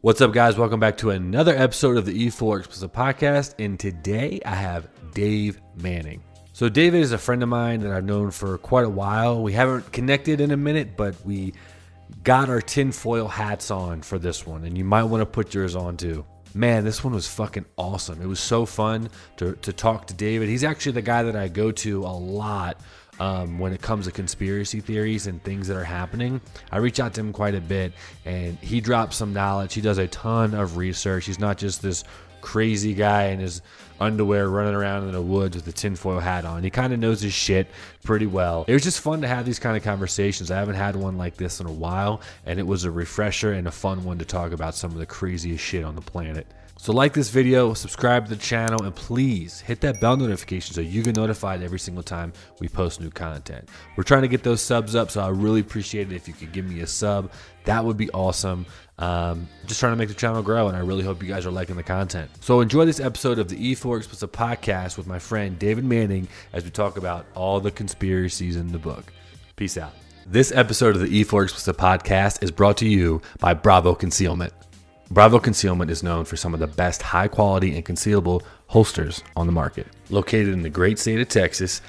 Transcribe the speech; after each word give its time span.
What's 0.00 0.20
up, 0.20 0.32
guys? 0.32 0.56
Welcome 0.56 0.78
back 0.78 0.96
to 0.98 1.10
another 1.10 1.56
episode 1.56 1.96
of 1.96 2.06
the 2.06 2.28
E4 2.28 2.60
Explicit 2.60 2.92
Podcast. 2.92 3.56
And 3.58 3.80
today 3.80 4.40
I 4.44 4.54
have 4.54 4.86
Dave 5.12 5.60
Manning. 5.74 6.22
So, 6.52 6.68
David 6.68 7.00
is 7.00 7.10
a 7.10 7.18
friend 7.18 7.42
of 7.42 7.48
mine 7.48 7.80
that 7.80 7.90
I've 7.90 8.04
known 8.04 8.30
for 8.30 8.58
quite 8.58 8.84
a 8.84 8.88
while. 8.88 9.42
We 9.42 9.54
haven't 9.54 9.90
connected 9.90 10.40
in 10.40 10.52
a 10.52 10.56
minute, 10.56 10.96
but 10.96 11.16
we 11.26 11.52
got 12.22 12.48
our 12.48 12.60
tinfoil 12.60 13.26
hats 13.26 13.72
on 13.72 14.02
for 14.02 14.20
this 14.20 14.46
one. 14.46 14.62
And 14.62 14.78
you 14.78 14.84
might 14.84 15.02
want 15.02 15.20
to 15.22 15.26
put 15.26 15.52
yours 15.52 15.74
on 15.74 15.96
too. 15.96 16.24
Man, 16.54 16.84
this 16.84 17.02
one 17.02 17.12
was 17.12 17.26
fucking 17.26 17.64
awesome. 17.76 18.22
It 18.22 18.26
was 18.26 18.38
so 18.38 18.66
fun 18.66 19.10
to, 19.38 19.54
to 19.56 19.72
talk 19.72 20.06
to 20.06 20.14
David. 20.14 20.48
He's 20.48 20.62
actually 20.62 20.92
the 20.92 21.02
guy 21.02 21.24
that 21.24 21.34
I 21.34 21.48
go 21.48 21.72
to 21.72 22.04
a 22.04 22.14
lot 22.14 22.80
um, 23.20 23.58
when 23.58 23.72
it 23.72 23.82
comes 23.82 24.06
to 24.06 24.12
conspiracy 24.12 24.80
theories 24.80 25.26
and 25.26 25.42
things 25.42 25.68
that 25.68 25.76
are 25.76 25.84
happening. 25.84 26.40
I 26.70 26.78
reach 26.78 27.00
out 27.00 27.14
to 27.14 27.20
him 27.20 27.32
quite 27.32 27.54
a 27.54 27.60
bit, 27.60 27.92
and 28.24 28.58
he 28.58 28.80
drops 28.80 29.16
some 29.16 29.32
knowledge. 29.32 29.74
He 29.74 29.80
does 29.80 29.98
a 29.98 30.06
ton 30.08 30.54
of 30.54 30.76
research. 30.76 31.26
He's 31.26 31.38
not 31.38 31.58
just 31.58 31.82
this 31.82 32.04
crazy 32.40 32.94
guy 32.94 33.24
in 33.26 33.40
his 33.40 33.62
underwear 34.00 34.48
running 34.48 34.74
around 34.74 35.04
in 35.04 35.12
the 35.12 35.20
woods 35.20 35.56
with 35.56 35.66
a 35.66 35.72
tinfoil 35.72 36.20
hat 36.20 36.44
on. 36.44 36.62
He 36.62 36.70
kind 36.70 36.92
of 36.92 37.00
knows 37.00 37.20
his 37.20 37.32
shit 37.32 37.66
pretty 38.04 38.26
well. 38.26 38.64
It 38.68 38.72
was 38.72 38.84
just 38.84 39.00
fun 39.00 39.20
to 39.22 39.28
have 39.28 39.44
these 39.44 39.58
kind 39.58 39.76
of 39.76 39.82
conversations. 39.82 40.50
I 40.50 40.56
haven't 40.56 40.76
had 40.76 40.94
one 40.94 41.18
like 41.18 41.36
this 41.36 41.60
in 41.60 41.66
a 41.66 41.72
while, 41.72 42.20
and 42.46 42.58
it 42.58 42.66
was 42.66 42.84
a 42.84 42.90
refresher 42.90 43.52
and 43.52 43.66
a 43.66 43.72
fun 43.72 44.04
one 44.04 44.18
to 44.18 44.24
talk 44.24 44.52
about 44.52 44.74
some 44.74 44.92
of 44.92 44.98
the 44.98 45.06
craziest 45.06 45.64
shit 45.64 45.84
on 45.84 45.96
the 45.96 46.00
planet. 46.00 46.46
So 46.80 46.92
like 46.92 47.12
this 47.12 47.28
video, 47.28 47.74
subscribe 47.74 48.26
to 48.26 48.30
the 48.30 48.40
channel, 48.40 48.84
and 48.84 48.94
please 48.94 49.60
hit 49.60 49.80
that 49.80 50.00
bell 50.00 50.16
notification 50.16 50.76
so 50.76 50.80
you 50.80 51.02
get 51.02 51.16
notified 51.16 51.60
every 51.60 51.80
single 51.80 52.04
time 52.04 52.32
we 52.60 52.68
post 52.68 53.00
new 53.00 53.10
content. 53.10 53.68
We're 53.96 54.04
trying 54.04 54.22
to 54.22 54.28
get 54.28 54.44
those 54.44 54.62
subs 54.62 54.94
up, 54.94 55.10
so 55.10 55.20
I 55.20 55.28
really 55.28 55.58
appreciate 55.60 56.12
it 56.12 56.14
if 56.14 56.28
you 56.28 56.34
could 56.34 56.52
give 56.52 56.64
me 56.66 56.80
a 56.80 56.86
sub. 56.86 57.32
That 57.64 57.84
would 57.84 57.96
be 57.96 58.08
awesome. 58.12 58.64
Um, 59.00 59.48
just 59.66 59.80
trying 59.80 59.92
to 59.92 59.96
make 59.96 60.08
the 60.08 60.14
channel 60.14 60.40
grow, 60.40 60.68
and 60.68 60.76
I 60.76 60.80
really 60.80 61.02
hope 61.02 61.20
you 61.20 61.28
guys 61.28 61.46
are 61.46 61.50
liking 61.50 61.74
the 61.74 61.82
content. 61.82 62.30
So 62.40 62.60
enjoy 62.60 62.84
this 62.84 63.00
episode 63.00 63.40
of 63.40 63.48
the 63.48 63.56
E4 63.56 63.96
Explicit 63.96 64.32
Podcast 64.32 64.96
with 64.96 65.08
my 65.08 65.18
friend 65.18 65.58
David 65.58 65.84
Manning 65.84 66.28
as 66.52 66.62
we 66.62 66.70
talk 66.70 66.96
about 66.96 67.26
all 67.34 67.58
the 67.58 67.72
conspiracies 67.72 68.54
in 68.54 68.70
the 68.70 68.78
book. 68.78 69.12
Peace 69.56 69.76
out. 69.76 69.94
This 70.26 70.52
episode 70.52 70.94
of 70.94 71.02
the 71.02 71.24
E4 71.24 71.42
Explicit 71.42 71.76
Podcast 71.76 72.40
is 72.40 72.52
brought 72.52 72.76
to 72.76 72.88
you 72.88 73.20
by 73.40 73.52
Bravo 73.52 73.96
Concealment. 73.96 74.52
Bravo 75.10 75.38
Concealment 75.38 75.90
is 75.90 76.02
known 76.02 76.26
for 76.26 76.36
some 76.36 76.52
of 76.52 76.60
the 76.60 76.66
best 76.66 77.00
high 77.00 77.28
quality 77.28 77.74
and 77.74 77.84
concealable 77.84 78.42
holsters 78.66 79.22
on 79.36 79.46
the 79.46 79.52
market. 79.52 79.86
Located 80.10 80.48
in 80.48 80.60
the 80.60 80.68
great 80.68 80.98
state 80.98 81.18
of 81.18 81.28
Texas, 81.28 81.80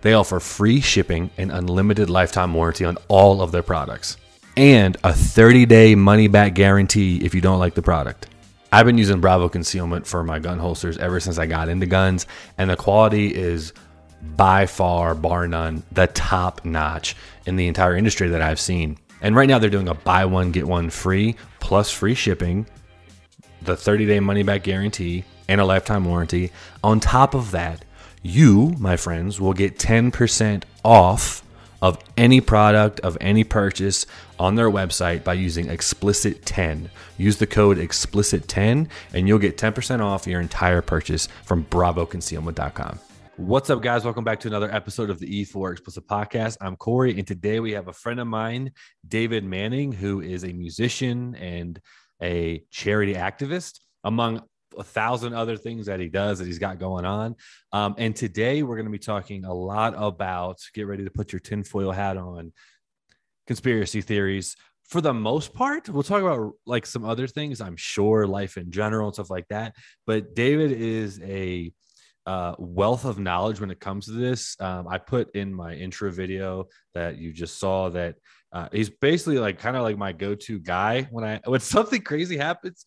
they 0.00 0.12
offer 0.12 0.38
free 0.38 0.80
shipping 0.80 1.28
and 1.38 1.50
unlimited 1.50 2.08
lifetime 2.08 2.54
warranty 2.54 2.84
on 2.84 2.96
all 3.08 3.42
of 3.42 3.50
their 3.50 3.64
products, 3.64 4.16
and 4.56 4.96
a 5.02 5.12
30 5.12 5.66
day 5.66 5.96
money 5.96 6.28
back 6.28 6.54
guarantee 6.54 7.24
if 7.24 7.34
you 7.34 7.40
don't 7.40 7.58
like 7.58 7.74
the 7.74 7.82
product. 7.82 8.28
I've 8.70 8.86
been 8.86 8.98
using 8.98 9.20
Bravo 9.20 9.48
Concealment 9.48 10.06
for 10.06 10.22
my 10.22 10.38
gun 10.38 10.60
holsters 10.60 10.98
ever 10.98 11.18
since 11.18 11.36
I 11.36 11.46
got 11.46 11.68
into 11.68 11.86
guns, 11.86 12.26
and 12.58 12.70
the 12.70 12.76
quality 12.76 13.34
is 13.34 13.72
by 14.36 14.66
far, 14.66 15.16
bar 15.16 15.48
none, 15.48 15.82
the 15.90 16.06
top 16.06 16.64
notch 16.64 17.16
in 17.44 17.56
the 17.56 17.66
entire 17.66 17.96
industry 17.96 18.28
that 18.28 18.42
I've 18.42 18.60
seen. 18.60 18.98
And 19.20 19.34
right 19.34 19.48
now 19.48 19.58
they're 19.58 19.70
doing 19.70 19.88
a 19.88 19.94
buy 19.94 20.24
one, 20.24 20.52
get 20.52 20.66
one 20.66 20.90
free, 20.90 21.36
plus 21.60 21.90
free 21.90 22.14
shipping, 22.14 22.66
the 23.62 23.76
30 23.76 24.06
day 24.06 24.20
money 24.20 24.42
back 24.42 24.62
guarantee, 24.62 25.24
and 25.48 25.60
a 25.60 25.64
lifetime 25.64 26.04
warranty. 26.04 26.52
On 26.84 27.00
top 27.00 27.34
of 27.34 27.50
that, 27.50 27.84
you, 28.22 28.74
my 28.78 28.96
friends, 28.96 29.40
will 29.40 29.52
get 29.52 29.78
10% 29.78 30.64
off 30.84 31.42
of 31.80 31.98
any 32.16 32.40
product 32.40 33.00
of 33.00 33.16
any 33.20 33.44
purchase 33.44 34.06
on 34.38 34.56
their 34.56 34.70
website 34.70 35.22
by 35.22 35.32
using 35.32 35.68
explicit 35.68 36.44
10 36.44 36.90
use 37.16 37.36
the 37.36 37.46
code 37.46 37.78
explicit 37.78 38.48
10 38.48 38.88
and 39.14 39.28
you'll 39.28 39.38
get 39.38 39.56
10% 39.56 40.00
off 40.00 40.26
your 40.26 40.40
entire 40.40 40.82
purchase 40.82 41.28
from 41.44 41.64
bravoconcealment.com 41.66 42.98
What's 43.38 43.70
up, 43.70 43.82
guys? 43.82 44.04
Welcome 44.04 44.24
back 44.24 44.40
to 44.40 44.48
another 44.48 44.68
episode 44.74 45.10
of 45.10 45.20
the 45.20 45.44
E4 45.44 45.70
Explicit 45.70 46.08
Podcast. 46.08 46.56
I'm 46.60 46.74
Corey, 46.74 47.16
and 47.16 47.24
today 47.24 47.60
we 47.60 47.70
have 47.70 47.86
a 47.86 47.92
friend 47.92 48.18
of 48.18 48.26
mine, 48.26 48.72
David 49.06 49.44
Manning, 49.44 49.92
who 49.92 50.20
is 50.20 50.42
a 50.42 50.52
musician 50.52 51.36
and 51.36 51.80
a 52.20 52.64
charity 52.72 53.14
activist, 53.14 53.78
among 54.02 54.42
a 54.76 54.82
thousand 54.82 55.34
other 55.34 55.56
things 55.56 55.86
that 55.86 56.00
he 56.00 56.08
does 56.08 56.40
that 56.40 56.46
he's 56.46 56.58
got 56.58 56.80
going 56.80 57.04
on. 57.04 57.36
Um, 57.70 57.94
and 57.96 58.14
today 58.14 58.64
we're 58.64 58.74
going 58.74 58.86
to 58.86 58.92
be 58.92 58.98
talking 58.98 59.44
a 59.44 59.54
lot 59.54 59.94
about 59.96 60.58
get 60.74 60.88
ready 60.88 61.04
to 61.04 61.10
put 61.10 61.32
your 61.32 61.38
tinfoil 61.38 61.92
hat 61.92 62.16
on 62.16 62.52
conspiracy 63.46 64.00
theories. 64.00 64.56
For 64.88 65.00
the 65.00 65.14
most 65.14 65.54
part, 65.54 65.88
we'll 65.88 66.02
talk 66.02 66.22
about 66.22 66.54
like 66.66 66.86
some 66.86 67.04
other 67.04 67.28
things, 67.28 67.60
I'm 67.60 67.76
sure, 67.76 68.26
life 68.26 68.56
in 68.56 68.72
general 68.72 69.06
and 69.06 69.14
stuff 69.14 69.30
like 69.30 69.46
that. 69.50 69.76
But 70.08 70.34
David 70.34 70.72
is 70.72 71.20
a 71.22 71.72
uh, 72.28 72.54
wealth 72.58 73.06
of 73.06 73.18
knowledge 73.18 73.58
when 73.58 73.70
it 73.70 73.80
comes 73.80 74.04
to 74.04 74.12
this. 74.12 74.54
Um, 74.60 74.86
I 74.86 74.98
put 74.98 75.34
in 75.34 75.52
my 75.52 75.72
intro 75.72 76.10
video 76.10 76.66
that 76.92 77.16
you 77.16 77.32
just 77.32 77.58
saw 77.58 77.88
that 77.88 78.16
uh, 78.52 78.68
he's 78.70 78.90
basically 78.90 79.38
like 79.38 79.58
kind 79.58 79.78
of 79.78 79.82
like 79.82 79.96
my 79.96 80.12
go-to 80.12 80.58
guy 80.58 81.08
when 81.10 81.24
I 81.24 81.40
when 81.46 81.60
something 81.76 82.02
crazy 82.02 82.36
happens. 82.36 82.84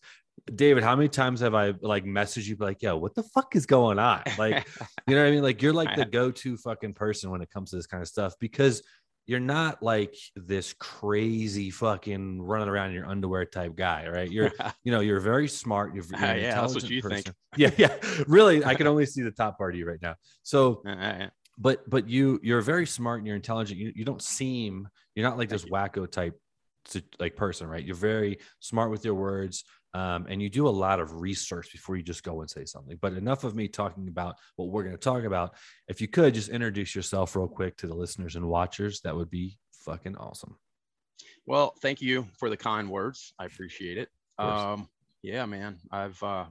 David, 0.54 0.84
how 0.84 0.94
many 0.94 1.08
times 1.08 1.40
have 1.40 1.54
I 1.54 1.74
like 1.80 2.04
messaged 2.04 2.46
you 2.46 2.56
like, 2.58 2.82
yo, 2.82 2.96
what 2.96 3.16
the 3.16 3.24
fuck 3.24 3.56
is 3.56 3.66
going 3.66 3.98
on? 3.98 4.22
Like, 4.38 4.66
you 5.08 5.16
know 5.16 5.22
what 5.22 5.28
I 5.28 5.32
mean? 5.32 5.42
Like, 5.42 5.60
you're 5.60 5.72
like 5.72 5.96
the 5.96 6.04
go-to 6.18 6.56
fucking 6.56 6.94
person 6.94 7.30
when 7.30 7.42
it 7.42 7.50
comes 7.50 7.70
to 7.70 7.76
this 7.76 7.86
kind 7.86 8.00
of 8.00 8.08
stuff 8.08 8.34
because 8.38 8.82
you're 9.26 9.40
not 9.40 9.82
like 9.82 10.16
this 10.34 10.74
crazy 10.74 11.70
fucking 11.70 12.42
running 12.42 12.68
around 12.68 12.88
in 12.88 12.94
your 12.94 13.06
underwear 13.06 13.44
type 13.44 13.76
guy, 13.76 14.08
right? 14.08 14.30
You're, 14.30 14.50
you 14.84 14.92
know, 14.92 15.00
you're 15.00 15.20
very 15.20 15.48
smart. 15.48 15.94
You're, 15.94 16.04
you're 16.04 16.18
uh, 16.18 16.34
yeah, 16.34 16.60
that's 16.60 16.74
what 16.74 16.88
you 16.88 17.02
person. 17.02 17.22
think. 17.22 17.36
Yeah, 17.56 17.70
yeah. 17.76 17.96
Really, 18.26 18.64
I 18.64 18.74
can 18.74 18.86
only 18.86 19.06
see 19.06 19.22
the 19.22 19.30
top 19.30 19.58
part 19.58 19.74
of 19.74 19.78
you 19.78 19.86
right 19.86 20.02
now. 20.02 20.16
So, 20.42 20.82
uh, 20.86 21.28
but 21.58 21.88
but 21.88 22.08
you 22.08 22.40
you're 22.42 22.62
very 22.62 22.86
smart 22.86 23.18
and 23.18 23.26
you're 23.26 23.36
intelligent. 23.36 23.78
You, 23.78 23.92
you 23.94 24.04
don't 24.04 24.22
seem 24.22 24.88
you're 25.14 25.28
not 25.28 25.38
like 25.38 25.48
this 25.48 25.64
wacko 25.64 26.10
type 26.10 26.38
like 27.20 27.36
person, 27.36 27.68
right? 27.68 27.84
You're 27.84 27.94
very 27.94 28.38
smart 28.60 28.90
with 28.90 29.04
your 29.04 29.14
words. 29.14 29.64
Um, 29.94 30.26
and 30.28 30.40
you 30.40 30.48
do 30.48 30.66
a 30.66 30.70
lot 30.70 31.00
of 31.00 31.20
research 31.20 31.70
before 31.70 31.96
you 31.96 32.02
just 32.02 32.22
go 32.22 32.40
and 32.40 32.48
say 32.48 32.64
something. 32.64 32.98
But 33.00 33.12
enough 33.12 33.44
of 33.44 33.54
me 33.54 33.68
talking 33.68 34.08
about 34.08 34.36
what 34.56 34.68
we're 34.68 34.84
going 34.84 34.96
to 34.96 35.00
talk 35.00 35.24
about. 35.24 35.54
If 35.88 36.00
you 36.00 36.08
could 36.08 36.34
just 36.34 36.48
introduce 36.48 36.94
yourself 36.94 37.36
real 37.36 37.48
quick 37.48 37.76
to 37.78 37.86
the 37.86 37.94
listeners 37.94 38.36
and 38.36 38.48
watchers, 38.48 39.00
that 39.02 39.14
would 39.14 39.30
be 39.30 39.58
fucking 39.84 40.16
awesome. 40.16 40.56
Well, 41.46 41.74
thank 41.82 42.00
you 42.00 42.26
for 42.38 42.48
the 42.48 42.56
kind 42.56 42.88
words. 42.88 43.34
I 43.38 43.44
appreciate 43.44 43.98
it. 43.98 44.08
Um, 44.38 44.88
yeah, 45.22 45.44
man. 45.44 45.78
I've 45.90 46.20
uh, 46.22 46.46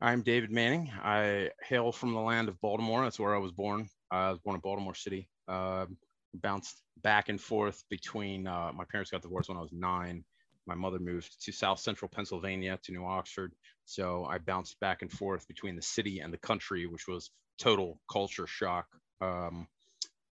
I'm 0.00 0.22
David 0.22 0.50
Manning. 0.50 0.90
I 1.02 1.50
hail 1.62 1.92
from 1.92 2.14
the 2.14 2.20
land 2.20 2.48
of 2.48 2.60
Baltimore. 2.60 3.04
That's 3.04 3.20
where 3.20 3.34
I 3.34 3.38
was 3.38 3.52
born. 3.52 3.88
I 4.10 4.30
was 4.30 4.38
born 4.38 4.56
in 4.56 4.60
Baltimore 4.60 4.94
City. 4.94 5.28
Uh, 5.46 5.86
bounced 6.34 6.82
back 7.02 7.28
and 7.28 7.40
forth 7.40 7.82
between 7.90 8.46
uh, 8.46 8.72
my 8.74 8.84
parents 8.90 9.10
got 9.10 9.22
divorced 9.22 9.48
when 9.48 9.58
I 9.58 9.62
was 9.62 9.72
nine 9.72 10.24
my 10.70 10.76
mother 10.76 11.00
moved 11.00 11.44
to 11.44 11.50
South 11.50 11.80
Central 11.80 12.08
Pennsylvania 12.08 12.78
to 12.84 12.92
New 12.92 13.04
Oxford. 13.04 13.52
So 13.86 14.24
I 14.24 14.38
bounced 14.38 14.78
back 14.78 15.02
and 15.02 15.10
forth 15.10 15.48
between 15.48 15.74
the 15.74 15.82
city 15.82 16.20
and 16.20 16.32
the 16.32 16.38
country, 16.38 16.86
which 16.86 17.08
was 17.08 17.28
total 17.58 17.98
culture 18.08 18.46
shock. 18.46 18.86
Um, 19.20 19.66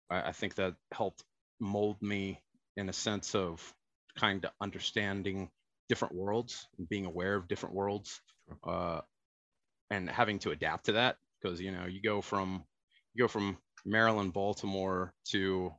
I, 0.09 0.29
I 0.29 0.33
think 0.33 0.55
that 0.55 0.75
helped 0.91 1.23
mold 1.61 2.01
me 2.01 2.41
in 2.79 2.89
a 2.89 2.95
sense 2.95 3.35
of 3.35 3.61
kind 4.19 4.47
of 4.47 4.53
understanding 4.59 5.51
different 5.91 6.15
worlds 6.15 6.67
and 6.79 6.89
being 6.89 7.05
aware 7.05 7.35
of 7.35 7.47
different 7.47 7.75
worlds 7.75 8.23
uh, 8.67 9.03
and 9.91 10.09
having 10.09 10.39
to 10.39 10.51
adapt 10.51 10.87
to 10.87 10.93
that 10.93 11.19
because 11.43 11.61
you 11.61 11.73
know 11.73 11.85
you 11.85 12.01
go 12.01 12.23
from 12.23 12.65
you 13.13 13.25
go 13.25 13.29
from 13.29 13.59
Maryland, 13.85 14.33
Baltimore 14.33 15.13
to 15.29 15.75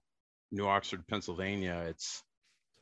New 0.51 0.67
Oxford, 0.67 1.07
Pennsylvania. 1.07 1.85
It's 1.89 2.21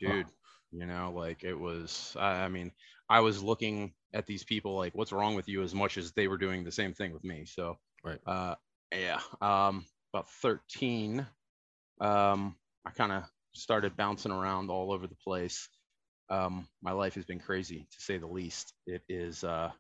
dude, 0.02 0.26
you 0.72 0.86
know 0.86 1.12
like 1.16 1.44
it 1.44 1.54
was 1.54 2.16
I, 2.20 2.44
I 2.44 2.48
mean 2.48 2.72
i 3.10 3.20
was 3.20 3.44
looking 3.44 3.94
at 4.14 4.26
these 4.26 4.44
people 4.44 4.76
like 4.76 4.94
what's 4.96 5.12
wrong 5.12 5.36
with 5.36 5.48
you? 5.48 5.64
as 5.64 5.74
much 5.76 5.98
as 5.98 6.12
they 6.14 6.28
were 6.28 6.38
doing 6.38 6.64
the 6.64 6.72
same 6.72 6.94
thing 6.94 7.14
with 7.14 7.24
me 7.24 7.46
so 7.46 7.78
right. 8.04 8.20
uh 8.26 8.56
yeah 8.94 9.20
um 9.42 9.86
about 10.14 10.30
13 10.42 11.26
um 12.00 12.56
i 12.86 12.90
kind 12.92 13.12
of 13.12 13.24
started 13.54 13.98
bouncing 13.98 14.32
around 14.32 14.70
all 14.70 14.92
over 14.92 15.08
the 15.08 15.16
place. 15.16 15.68
Um 16.30 16.68
my 16.82 16.92
life 16.92 17.16
has 17.16 17.26
been 17.26 17.40
crazy 17.40 17.88
to 17.92 18.02
say 18.02 18.18
the 18.18 18.28
least. 18.28 18.74
It 18.86 19.02
is 19.10 19.44
uh 19.44 19.72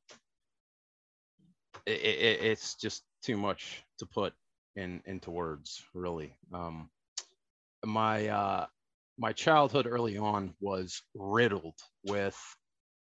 it, 1.85 1.91
it, 1.91 2.41
it's 2.43 2.75
just 2.75 3.03
too 3.23 3.37
much 3.37 3.83
to 3.99 4.05
put 4.05 4.33
in 4.75 5.01
into 5.05 5.31
words 5.31 5.83
really. 5.93 6.35
Um 6.53 6.89
my 7.85 8.27
uh 8.27 8.65
my 9.21 9.33
childhood 9.33 9.87
early 9.87 10.17
on 10.17 10.55
was 10.61 11.03
riddled 11.15 11.79
with 12.03 12.37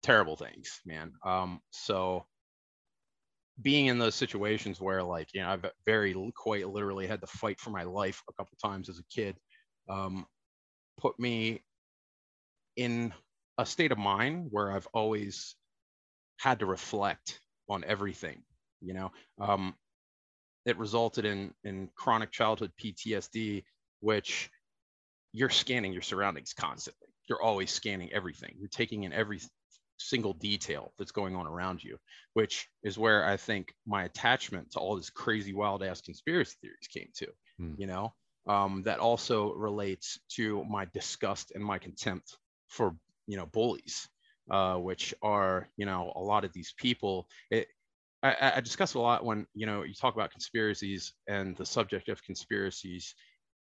terrible 0.02 0.36
things, 0.36 0.80
man. 0.84 1.12
Um, 1.24 1.60
so 1.70 2.26
being 3.60 3.86
in 3.86 3.98
those 3.98 4.14
situations 4.14 4.80
where 4.80 5.02
like, 5.02 5.28
you 5.34 5.40
know, 5.40 5.48
I've 5.50 5.66
very 5.84 6.14
quite 6.36 6.68
literally 6.68 7.06
had 7.06 7.20
to 7.20 7.26
fight 7.26 7.60
for 7.60 7.70
my 7.70 7.84
life 7.84 8.22
a 8.28 8.32
couple 8.32 8.56
times 8.62 8.88
as 8.88 8.98
a 8.98 9.04
kid, 9.14 9.36
um, 9.88 10.26
put 10.98 11.18
me 11.18 11.62
in 12.76 13.12
a 13.58 13.66
state 13.66 13.92
of 13.92 13.98
mind 13.98 14.48
where 14.50 14.72
I've 14.72 14.88
always 14.94 15.56
had 16.38 16.60
to 16.60 16.66
reflect 16.66 17.40
on 17.68 17.84
everything. 17.84 18.42
You 18.80 18.94
know, 18.94 19.12
um, 19.40 19.76
it 20.66 20.78
resulted 20.78 21.26
in 21.26 21.54
in 21.64 21.90
chronic 21.96 22.32
childhood 22.32 22.72
PTSD, 22.78 23.64
which 24.00 24.50
you're 25.32 25.50
scanning 25.50 25.92
your 25.92 26.02
surroundings 26.02 26.52
constantly. 26.52 27.08
You're 27.28 27.42
always 27.42 27.70
scanning 27.70 28.12
everything. 28.12 28.54
You're 28.58 28.68
taking 28.68 29.04
in 29.04 29.12
every 29.12 29.40
single 29.98 30.32
detail 30.34 30.92
that's 30.98 31.12
going 31.12 31.36
on 31.36 31.46
around 31.46 31.82
you, 31.82 31.98
which 32.34 32.68
is 32.82 32.98
where 32.98 33.24
I 33.24 33.36
think 33.36 33.72
my 33.86 34.04
attachment 34.04 34.72
to 34.72 34.78
all 34.78 34.96
this 34.96 35.10
crazy 35.10 35.54
wild 35.54 35.82
ass 35.82 36.00
conspiracy 36.00 36.56
theories 36.60 36.88
came 36.92 37.08
to. 37.16 37.26
Hmm. 37.58 37.74
You 37.78 37.86
know, 37.86 38.14
um, 38.46 38.82
that 38.84 38.98
also 38.98 39.52
relates 39.54 40.18
to 40.36 40.64
my 40.64 40.86
disgust 40.92 41.52
and 41.54 41.64
my 41.64 41.78
contempt 41.78 42.36
for 42.68 42.94
you 43.26 43.36
know 43.36 43.46
bullies, 43.46 44.08
uh, 44.50 44.76
which 44.76 45.14
are 45.22 45.68
you 45.76 45.86
know 45.86 46.12
a 46.14 46.20
lot 46.20 46.44
of 46.44 46.52
these 46.52 46.74
people. 46.76 47.28
It, 47.50 47.68
I, 48.22 48.52
I 48.56 48.60
discuss 48.60 48.94
a 48.94 49.00
lot 49.00 49.24
when 49.24 49.46
you 49.54 49.66
know 49.66 49.82
you 49.82 49.94
talk 49.94 50.14
about 50.14 50.30
conspiracies 50.30 51.12
and 51.28 51.56
the 51.56 51.66
subject 51.66 52.08
of 52.08 52.22
conspiracies. 52.22 53.14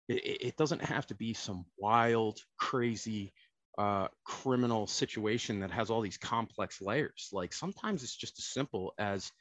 It, 0.09 0.41
it 0.41 0.57
doesn't 0.57 0.83
have 0.83 1.07
to 1.07 1.15
be 1.15 1.33
some 1.33 1.65
wild, 1.77 2.39
crazy, 2.57 3.31
uh, 3.77 4.09
criminal 4.25 4.87
situation 4.87 5.61
that 5.61 5.71
has 5.71 5.89
all 5.89 6.01
these 6.01 6.17
complex 6.17 6.81
layers. 6.81 7.29
Like 7.31 7.53
sometimes 7.53 8.03
it's 8.03 8.15
just 8.15 8.37
as 8.39 8.45
simple 8.45 8.93
as 8.97 9.31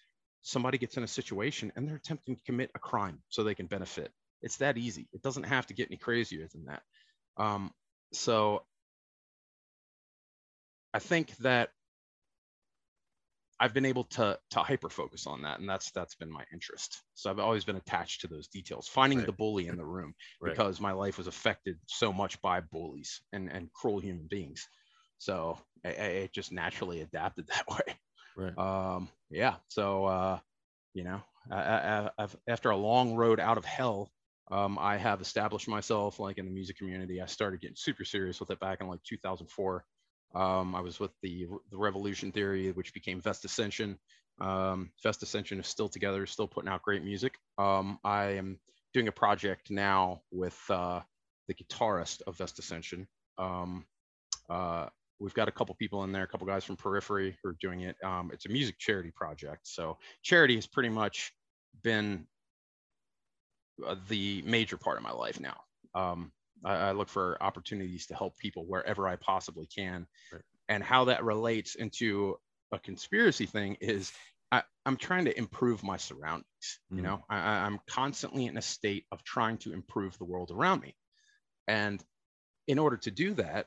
somebody 0.43 0.79
gets 0.79 0.97
in 0.97 1.03
a 1.03 1.09
situation 1.09 1.73
and 1.75 1.89
they're 1.89 1.97
attempting 1.97 2.37
to 2.37 2.43
commit 2.45 2.71
a 2.75 2.79
crime 2.79 3.21
so 3.29 3.43
they 3.43 3.57
can 3.57 3.67
benefit. 3.67 4.13
It's 4.43 4.59
that 4.59 4.79
easy. 4.79 5.09
It 5.13 5.23
doesn't 5.23 5.45
have 5.45 5.67
to 5.67 5.75
get 5.75 5.89
any 5.89 5.97
crazier 5.97 6.47
than 6.53 6.67
that. 6.67 6.83
Um, 7.37 7.73
so 8.13 8.63
I 10.95 11.01
think 11.01 11.37
that 11.39 11.71
I've 13.61 13.75
been 13.75 13.87
able 13.87 14.05
to 14.05 14.39
to 14.51 14.61
hyper 14.61 14.89
focus 14.89 15.27
on 15.27 15.43
that, 15.43 15.59
and 15.59 15.69
that's 15.69 15.91
that's 15.91 16.15
been 16.15 16.31
my 16.31 16.45
interest. 16.53 17.01
So 17.15 17.31
I've 17.31 17.39
always 17.39 17.65
been 17.65 17.77
attached 17.77 18.21
to 18.21 18.29
those 18.29 18.49
details, 18.49 18.87
finding 18.89 19.19
right. 19.19 19.27
the 19.27 19.33
bully 19.33 19.67
in 19.67 19.77
the 19.77 19.85
room 19.85 20.15
right. 20.41 20.53
because 20.53 20.81
my 20.81 20.93
life 20.93 21.19
was 21.19 21.27
affected 21.27 21.77
so 21.87 22.13
much 22.13 22.41
by 22.41 22.61
bullies 22.61 23.21
and 23.33 23.51
and 23.51 23.73
cruel 23.73 23.99
human 23.99 24.27
beings. 24.29 24.69
So 25.19 25.59
I, 25.85 25.89
I 25.89 26.31
just 26.33 26.53
naturally 26.53 27.01
adapted 27.01 27.47
that 27.49 27.67
way. 27.69 27.95
Right. 28.37 28.59
Um, 28.59 29.09
yeah. 29.31 29.57
So 29.69 30.05
uh, 30.05 30.39
you 30.95 31.05
know, 31.05 31.21
I, 31.51 32.11
I, 32.19 32.27
after 32.47 32.71
a 32.71 32.77
long 32.77 33.15
road 33.15 33.41
out 33.41 33.59
of 33.59 33.65
hell, 33.65 34.11
um, 34.51 34.79
I 34.81 34.97
have 34.97 35.21
established 35.21 35.69
myself 35.69 36.19
like 36.19 36.39
in 36.39 36.47
the 36.47 36.51
music 36.51 36.79
community. 36.79 37.21
I 37.21 37.27
started 37.27 37.61
getting 37.61 37.77
super 37.77 38.05
serious 38.05 38.41
with 38.41 38.51
it 38.51 38.61
back 38.61 38.81
in 38.81 38.89
like 38.89 39.03
2004. 39.03 39.85
Um, 40.35 40.75
I 40.75 40.81
was 40.81 41.01
with 41.01 41.13
the 41.23 41.47
the 41.71 41.79
Revolution 41.79 42.33
Theory, 42.33 42.73
which 42.73 42.93
became 42.95 43.21
Vest 43.21 43.45
Ascension. 43.45 43.99
Um, 44.41 44.91
Vest 45.03 45.23
Ascension 45.23 45.59
is 45.59 45.67
still 45.67 45.89
together, 45.89 46.27
still 46.27 46.47
putting 46.47 46.69
out 46.69 46.83
great 46.83 47.03
music. 47.03 47.35
Um, 47.57 47.99
I 48.05 48.37
am 48.37 48.59
doing 48.95 49.09
a 49.09 49.13
project 49.13 49.71
now 49.71 50.23
with 50.31 50.59
uh, 50.71 51.01
the 51.49 51.55
guitarist 51.55 52.23
of 52.27 52.37
Vest 52.37 52.59
Ascension. 52.59 53.09
Um, 53.39 53.87
uh, 54.49 54.87
we've 55.19 55.35
got 55.35 55.49
a 55.49 55.53
couple 55.53 55.75
people 55.75 56.05
in 56.05 56.13
there, 56.13 56.23
a 56.23 56.27
couple 56.27 56.47
guys 56.47 56.65
from 56.65 56.77
Periphery 56.77 57.37
who 57.43 57.51
are 57.51 57.57
doing 57.61 57.81
it. 57.81 57.97
Um, 58.05 58.31
it's 58.33 58.47
a 58.47 58.49
music 58.49 58.79
charity 58.79 59.11
project. 59.15 59.67
So 59.67 59.99
charity 60.23 60.55
has 60.55 60.67
pretty 60.67 60.89
much 60.89 61.33
been 61.83 62.27
uh, 63.87 63.97
the 64.09 64.43
major 64.47 64.77
part 64.77 64.97
of 64.97 65.03
my 65.03 65.13
life 65.13 65.41
now. 65.41 65.57
Um, 65.95 66.33
I, 66.65 66.75
I, 66.75 66.93
look 66.93 67.09
for 67.09 67.37
opportunities 67.41 68.07
to 68.07 68.15
help 68.15 68.37
people 68.39 68.65
wherever 68.67 69.07
I 69.07 69.17
possibly 69.17 69.67
can. 69.67 70.07
Right. 70.33 70.43
And 70.69 70.83
how 70.83 71.07
that 71.07 71.25
relates 71.25 71.75
into 71.75 72.37
a 72.73 72.79
conspiracy 72.79 73.47
thing 73.47 73.77
is 73.81 74.13
I, 74.51 74.63
am 74.87 74.97
trying 74.97 75.27
to 75.27 75.37
improve 75.37 75.83
my 75.83 75.97
surroundings. 75.97 76.45
Mm-hmm. 76.63 76.97
You 76.97 77.03
know, 77.03 77.25
I, 77.29 77.37
I'm 77.39 77.79
constantly 77.89 78.47
in 78.47 78.57
a 78.57 78.63
state 78.63 79.05
of 79.13 79.23
trying 79.25 79.59
to 79.59 79.73
improve 79.73 80.17
the 80.19 80.25
world 80.25 80.51
around 80.51 80.81
me. 80.81 80.95
And 81.67 82.03
in 82.67 82.79
order 82.79 82.97
to 82.99 83.11
do 83.11 83.35
that, 83.35 83.67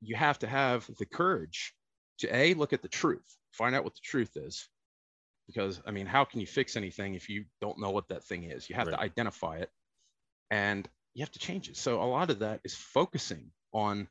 you 0.00 0.16
have 0.16 0.38
to 0.40 0.46
have 0.46 0.88
the 0.98 1.06
courage 1.06 1.74
to 2.18 2.34
A, 2.34 2.54
look 2.54 2.72
at 2.72 2.82
the 2.82 2.88
truth, 2.88 3.36
find 3.52 3.74
out 3.74 3.84
what 3.84 3.94
the 3.94 4.00
truth 4.02 4.36
is. 4.36 4.68
Because, 5.46 5.80
I 5.86 5.90
mean, 5.90 6.06
how 6.06 6.24
can 6.24 6.40
you 6.40 6.46
fix 6.46 6.76
anything 6.76 7.14
if 7.14 7.28
you 7.28 7.44
don't 7.60 7.80
know 7.80 7.90
what 7.90 8.08
that 8.08 8.24
thing 8.24 8.44
is? 8.44 8.68
You 8.70 8.76
have 8.76 8.86
right. 8.86 8.96
to 8.96 9.00
identify 9.00 9.56
it. 9.56 9.70
And 10.50 10.88
you 11.14 11.22
have 11.22 11.32
to 11.32 11.38
change 11.38 11.68
it. 11.68 11.76
So 11.76 12.02
a 12.02 12.04
lot 12.04 12.30
of 12.30 12.40
that 12.40 12.60
is 12.64 12.74
focusing 12.74 13.50
on 13.72 14.08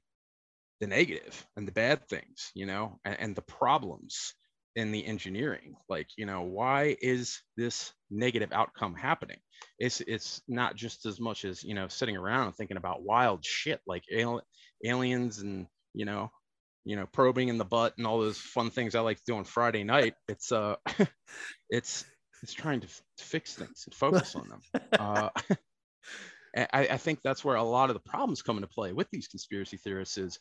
the 0.80 0.88
negative 0.88 1.46
and 1.56 1.68
the 1.68 1.72
bad 1.72 2.08
things, 2.08 2.52
you 2.56 2.66
know, 2.66 3.00
and, 3.06 3.20
and 3.20 3.36
the 3.36 3.42
problems 3.42 4.34
in 4.76 4.92
the 4.92 5.06
engineering. 5.06 5.76
Like, 5.90 6.08
you 6.18 6.26
know, 6.26 6.42
why 6.42 6.96
is 7.02 7.42
this 7.58 7.94
negative 8.10 8.52
outcome 8.52 8.96
happening? 8.96 9.40
It's 9.80 10.02
it's 10.02 10.42
not 10.48 10.76
just 10.76 11.06
as 11.06 11.20
much 11.20 11.46
as 11.46 11.64
you 11.64 11.76
know 11.76 11.88
sitting 11.88 12.18
around 12.18 12.48
and 12.48 12.56
thinking 12.56 12.78
about 12.78 13.04
wild 13.04 13.46
shit 13.46 13.80
like 13.86 14.04
al- 14.16 14.42
aliens 14.84 15.40
and 15.40 15.68
you 15.94 16.06
know 16.06 16.32
you 16.84 16.96
know 16.96 17.06
probing 17.06 17.50
in 17.50 17.58
the 17.58 17.66
butt 17.66 17.94
and 17.98 18.08
all 18.08 18.20
those 18.20 18.38
fun 18.38 18.72
things 18.72 18.96
I 18.96 19.02
like 19.02 19.18
to 19.18 19.24
do 19.28 19.36
on 19.36 19.44
Friday 19.44 19.84
night. 19.84 20.16
It's 20.28 20.52
uh, 20.52 20.76
it's 21.70 22.06
it's 22.44 22.54
trying 22.54 22.82
to, 22.82 22.88
f- 22.88 23.02
to 23.18 23.24
fix 23.24 23.54
things 23.54 23.84
and 23.86 23.94
focus 23.94 24.36
on 24.36 24.50
them. 24.50 24.62
Uh, 24.98 25.30
I, 26.56 26.68
I 26.74 26.98
think 26.98 27.20
that's 27.24 27.46
where 27.46 27.56
a 27.56 27.64
lot 27.64 27.90
of 27.90 27.94
the 27.94 28.10
problems 28.10 28.42
come 28.42 28.58
into 28.58 28.68
play 28.68 28.92
with 28.94 29.10
these 29.12 29.28
conspiracy 29.28 29.78
theorists 29.78 30.18
is 30.18 30.40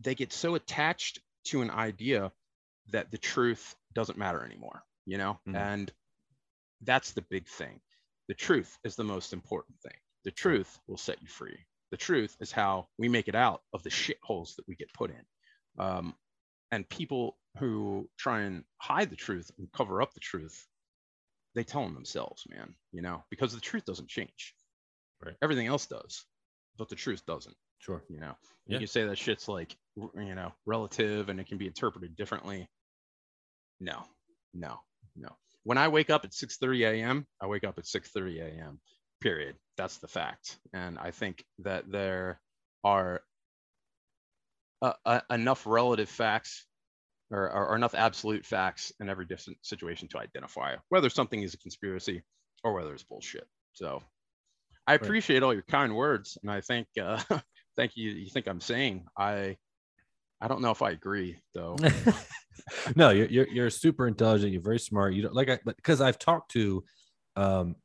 they 0.00 0.14
get 0.14 0.32
so 0.32 0.54
attached 0.54 1.20
to 1.46 1.62
an 1.62 1.70
idea 1.70 2.32
that 2.90 3.10
the 3.10 3.18
truth 3.18 3.74
doesn't 3.94 4.18
matter 4.18 4.44
anymore, 4.44 4.82
you 5.06 5.18
know? 5.18 5.38
Mm-hmm. 5.48 5.56
And 5.56 5.92
that's 6.82 7.12
the 7.12 7.24
big 7.30 7.48
thing. 7.48 7.80
The 8.28 8.34
truth 8.34 8.76
is 8.84 8.96
the 8.96 9.04
most 9.04 9.32
important 9.32 9.78
thing. 9.80 9.96
The 10.24 10.30
truth 10.30 10.78
will 10.86 10.96
set 10.96 11.22
you 11.22 11.28
free. 11.28 11.58
The 11.90 11.96
truth 11.96 12.36
is 12.40 12.50
how 12.50 12.88
we 12.98 13.08
make 13.08 13.28
it 13.28 13.34
out 13.34 13.62
of 13.72 13.82
the 13.82 13.90
shitholes 13.90 14.56
that 14.56 14.66
we 14.66 14.74
get 14.74 14.92
put 14.92 15.10
in. 15.10 15.82
Um, 15.82 16.14
and 16.72 16.88
people 16.88 17.36
who 17.58 18.08
try 18.18 18.40
and 18.40 18.64
hide 18.78 19.10
the 19.10 19.16
truth 19.16 19.50
and 19.58 19.70
cover 19.72 20.02
up 20.02 20.12
the 20.12 20.20
truth, 20.20 20.66
they 21.54 21.62
tell 21.62 21.84
them 21.84 21.94
themselves, 21.94 22.42
man, 22.48 22.74
you 22.92 23.00
know, 23.00 23.22
because 23.30 23.54
the 23.54 23.60
truth 23.60 23.84
doesn't 23.84 24.08
change. 24.08 24.54
Right. 25.22 25.34
Everything 25.42 25.66
else 25.66 25.86
does, 25.86 26.24
but 26.76 26.88
the 26.88 26.96
truth 26.96 27.24
doesn't. 27.26 27.56
Sure. 27.78 28.02
You 28.08 28.20
know, 28.20 28.34
yeah. 28.66 28.74
you 28.74 28.78
can 28.78 28.86
say 28.86 29.04
that 29.04 29.18
shit's 29.18 29.48
like, 29.48 29.76
you 29.96 30.34
know, 30.34 30.52
relative 30.66 31.28
and 31.28 31.38
it 31.40 31.46
can 31.46 31.58
be 31.58 31.66
interpreted 31.66 32.16
differently. 32.16 32.68
No, 33.80 34.04
no, 34.54 34.80
no. 35.16 35.36
When 35.64 35.78
I 35.78 35.88
wake 35.88 36.10
up 36.10 36.24
at 36.24 36.32
6:30 36.32 36.86
a.m., 36.86 37.26
I 37.40 37.46
wake 37.46 37.64
up 37.64 37.78
at 37.78 37.84
6:30 37.84 38.40
a.m. 38.40 38.80
Period. 39.20 39.56
That's 39.76 39.98
the 39.98 40.08
fact. 40.08 40.58
And 40.72 40.98
I 40.98 41.10
think 41.10 41.44
that 41.60 41.90
there 41.90 42.40
are 42.82 43.22
uh, 44.82 44.92
uh, 45.06 45.20
enough 45.30 45.66
relative 45.66 46.08
facts 46.08 46.66
or, 47.30 47.50
or, 47.50 47.68
or, 47.68 47.76
enough 47.76 47.94
absolute 47.94 48.44
facts 48.44 48.92
in 49.00 49.08
every 49.08 49.24
different 49.24 49.58
situation 49.62 50.08
to 50.08 50.18
identify 50.18 50.76
whether 50.90 51.08
something 51.08 51.42
is 51.42 51.54
a 51.54 51.58
conspiracy 51.58 52.22
or 52.62 52.74
whether 52.74 52.92
it's 52.92 53.02
bullshit. 53.02 53.46
So 53.72 54.02
I 54.86 54.94
appreciate 54.94 55.42
all 55.42 55.54
your 55.54 55.62
kind 55.62 55.94
words, 55.94 56.36
and 56.42 56.50
I 56.50 56.60
think 56.60 56.86
uh, 57.00 57.20
thank 57.76 57.96
you. 57.96 58.10
You 58.10 58.28
think 58.30 58.46
I'm 58.46 58.60
saying 58.60 59.06
I 59.18 59.56
I 60.40 60.48
don't 60.48 60.60
know 60.60 60.70
if 60.70 60.82
I 60.82 60.90
agree 60.90 61.38
though. 61.54 61.76
no, 62.96 63.10
you're, 63.10 63.28
you're, 63.28 63.48
you're 63.48 63.70
super 63.70 64.06
intelligent. 64.06 64.52
You're 64.52 64.62
very 64.62 64.78
smart. 64.78 65.14
You 65.14 65.22
don't 65.22 65.34
like 65.34 65.48
I 65.48 65.58
because 65.64 66.00
I've 66.00 66.18
talked 66.18 66.50
to 66.52 66.84
um, 67.36 67.76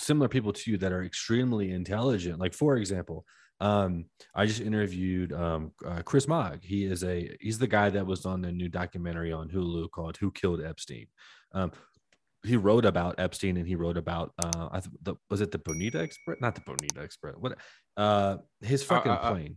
similar 0.00 0.28
people 0.28 0.52
to 0.52 0.70
you 0.70 0.78
that 0.78 0.92
are 0.92 1.04
extremely 1.04 1.70
intelligent. 1.70 2.40
Like 2.40 2.54
for 2.54 2.76
example, 2.76 3.24
um, 3.60 4.06
I 4.34 4.46
just 4.46 4.60
interviewed 4.60 5.32
um, 5.32 5.72
uh, 5.86 6.02
Chris 6.02 6.26
Mogg. 6.26 6.60
He 6.62 6.84
is 6.84 7.04
a 7.04 7.36
he's 7.40 7.58
the 7.58 7.66
guy 7.66 7.90
that 7.90 8.06
was 8.06 8.26
on 8.26 8.42
the 8.42 8.52
new 8.52 8.68
documentary 8.68 9.32
on 9.32 9.48
Hulu 9.48 9.90
called 9.90 10.16
"Who 10.16 10.30
Killed 10.32 10.62
Epstein." 10.62 11.06
Um, 11.52 11.72
he 12.44 12.56
wrote 12.56 12.84
about 12.84 13.16
Epstein 13.18 13.56
and 13.56 13.66
he 13.66 13.74
wrote 13.74 13.96
about 13.96 14.32
uh 14.42 14.68
I 14.70 14.80
th- 14.80 14.94
the, 15.02 15.14
was 15.30 15.40
it 15.40 15.50
the 15.50 15.58
Bonita 15.58 16.00
Express? 16.00 16.38
Not 16.40 16.54
the 16.54 16.60
Bonita 16.60 17.02
Express. 17.02 17.34
What 17.38 17.58
uh 17.96 18.36
his 18.60 18.82
uh, 18.82 18.86
fucking 18.86 19.12
uh, 19.12 19.16
uh, 19.16 19.30
plane. 19.32 19.56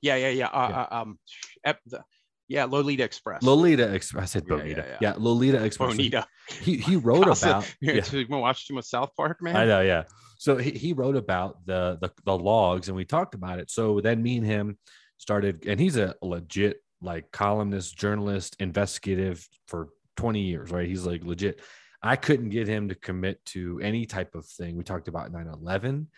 Yeah, 0.00 0.16
yeah, 0.16 0.28
yeah. 0.28 0.46
Uh, 0.46 0.68
yeah. 0.68 0.80
Uh, 0.82 1.02
um 1.02 1.18
ep- 1.64 1.80
the, 1.86 2.04
yeah, 2.48 2.64
Lolita 2.64 3.02
Express. 3.02 3.42
Lolita 3.42 3.92
Express. 3.94 4.22
I 4.22 4.26
said 4.26 4.46
Bonita. 4.46 4.68
Yeah, 4.68 4.76
yeah, 4.76 4.84
yeah. 4.88 4.96
yeah 5.00 5.14
Lolita 5.16 5.64
Express. 5.64 5.90
Bonita. 5.92 6.26
He 6.60 6.76
he 6.76 6.96
wrote 7.08 7.26
about. 7.26 7.72
Yeah. 7.80 8.04
You 8.10 8.26
watch 8.28 8.68
too 8.68 8.74
much 8.74 8.84
South 8.84 9.10
Park, 9.16 9.38
man. 9.40 9.56
I 9.56 9.64
know. 9.64 9.80
Yeah. 9.80 10.04
So 10.38 10.56
he, 10.56 10.70
he 10.72 10.92
wrote 10.92 11.16
about 11.16 11.64
the, 11.64 11.98
the 12.00 12.10
the 12.24 12.36
logs, 12.36 12.88
and 12.88 12.96
we 12.96 13.04
talked 13.04 13.34
about 13.34 13.58
it. 13.60 13.70
So 13.70 14.00
then 14.00 14.22
me 14.22 14.36
and 14.36 14.46
him 14.46 14.78
started, 15.16 15.66
and 15.66 15.80
he's 15.80 15.96
a 15.96 16.14
legit 16.20 16.80
like 17.00 17.30
columnist, 17.30 17.96
journalist, 17.96 18.56
investigative 18.58 19.46
for 19.68 19.88
20 20.16 20.40
years, 20.40 20.70
right? 20.70 20.88
He's 20.88 21.06
like 21.06 21.24
legit. 21.24 21.60
I 22.06 22.16
couldn't 22.16 22.50
get 22.50 22.68
him 22.68 22.88
to 22.90 22.94
commit 22.94 23.42
to 23.46 23.80
any 23.82 24.04
type 24.04 24.34
of 24.34 24.44
thing. 24.44 24.76
We 24.76 24.84
talked 24.84 25.08
about 25.08 25.32
9 25.32 25.48
11. 25.48 26.08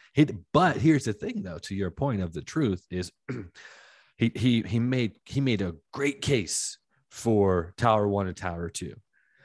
But 0.52 0.76
here's 0.78 1.04
the 1.04 1.12
thing, 1.12 1.44
though, 1.44 1.58
to 1.58 1.76
your 1.76 1.92
point 1.92 2.22
of 2.22 2.32
the 2.32 2.42
truth 2.42 2.84
is 2.90 3.12
he 4.16 4.32
he 4.34 4.62
he 4.62 4.80
made 4.80 5.12
he 5.24 5.40
made 5.40 5.62
a 5.62 5.76
great 5.92 6.20
case 6.20 6.78
for 7.12 7.72
Tower 7.76 8.08
One 8.08 8.26
and 8.26 8.36
Tower 8.36 8.68
Two. 8.68 8.96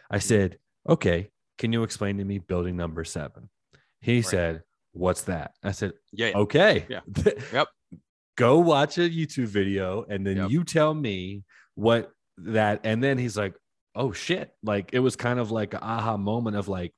I 0.10 0.18
mm-hmm. 0.18 0.28
said, 0.28 0.58
okay, 0.90 1.30
can 1.60 1.72
you 1.72 1.84
explain 1.84 2.18
to 2.18 2.26
me 2.26 2.40
building 2.40 2.76
number 2.76 3.04
seven? 3.04 3.50
He 4.00 4.16
Right. 4.18 4.26
said, 4.26 4.64
what's 4.94 5.22
that? 5.24 5.54
I 5.64 5.72
said, 5.74 5.94
Yeah. 6.12 6.30
yeah. 6.30 6.38
okay, 6.38 6.86
Yeah. 6.90 7.02
Yep. 7.54 7.68
Go 8.36 8.58
watch 8.60 8.98
a 8.98 9.08
YouTube 9.08 9.46
video 9.46 10.06
and 10.10 10.26
then 10.26 10.38
Yep. 10.38 10.50
you 10.50 10.64
tell 10.64 10.96
me 10.96 11.44
what 11.76 12.12
that. 12.38 12.82
And 12.84 13.04
then 13.04 13.20
he's 13.20 13.38
like, 13.38 13.54
oh 13.96 14.12
shit! 14.12 14.52
Like 14.64 14.90
it 14.94 15.00
was 15.00 15.16
kind 15.16 15.40
of 15.40 15.52
like 15.52 15.74
an 15.74 15.82
aha 15.82 16.18
moment 16.18 16.56
of 16.58 16.68
like. 16.68 16.94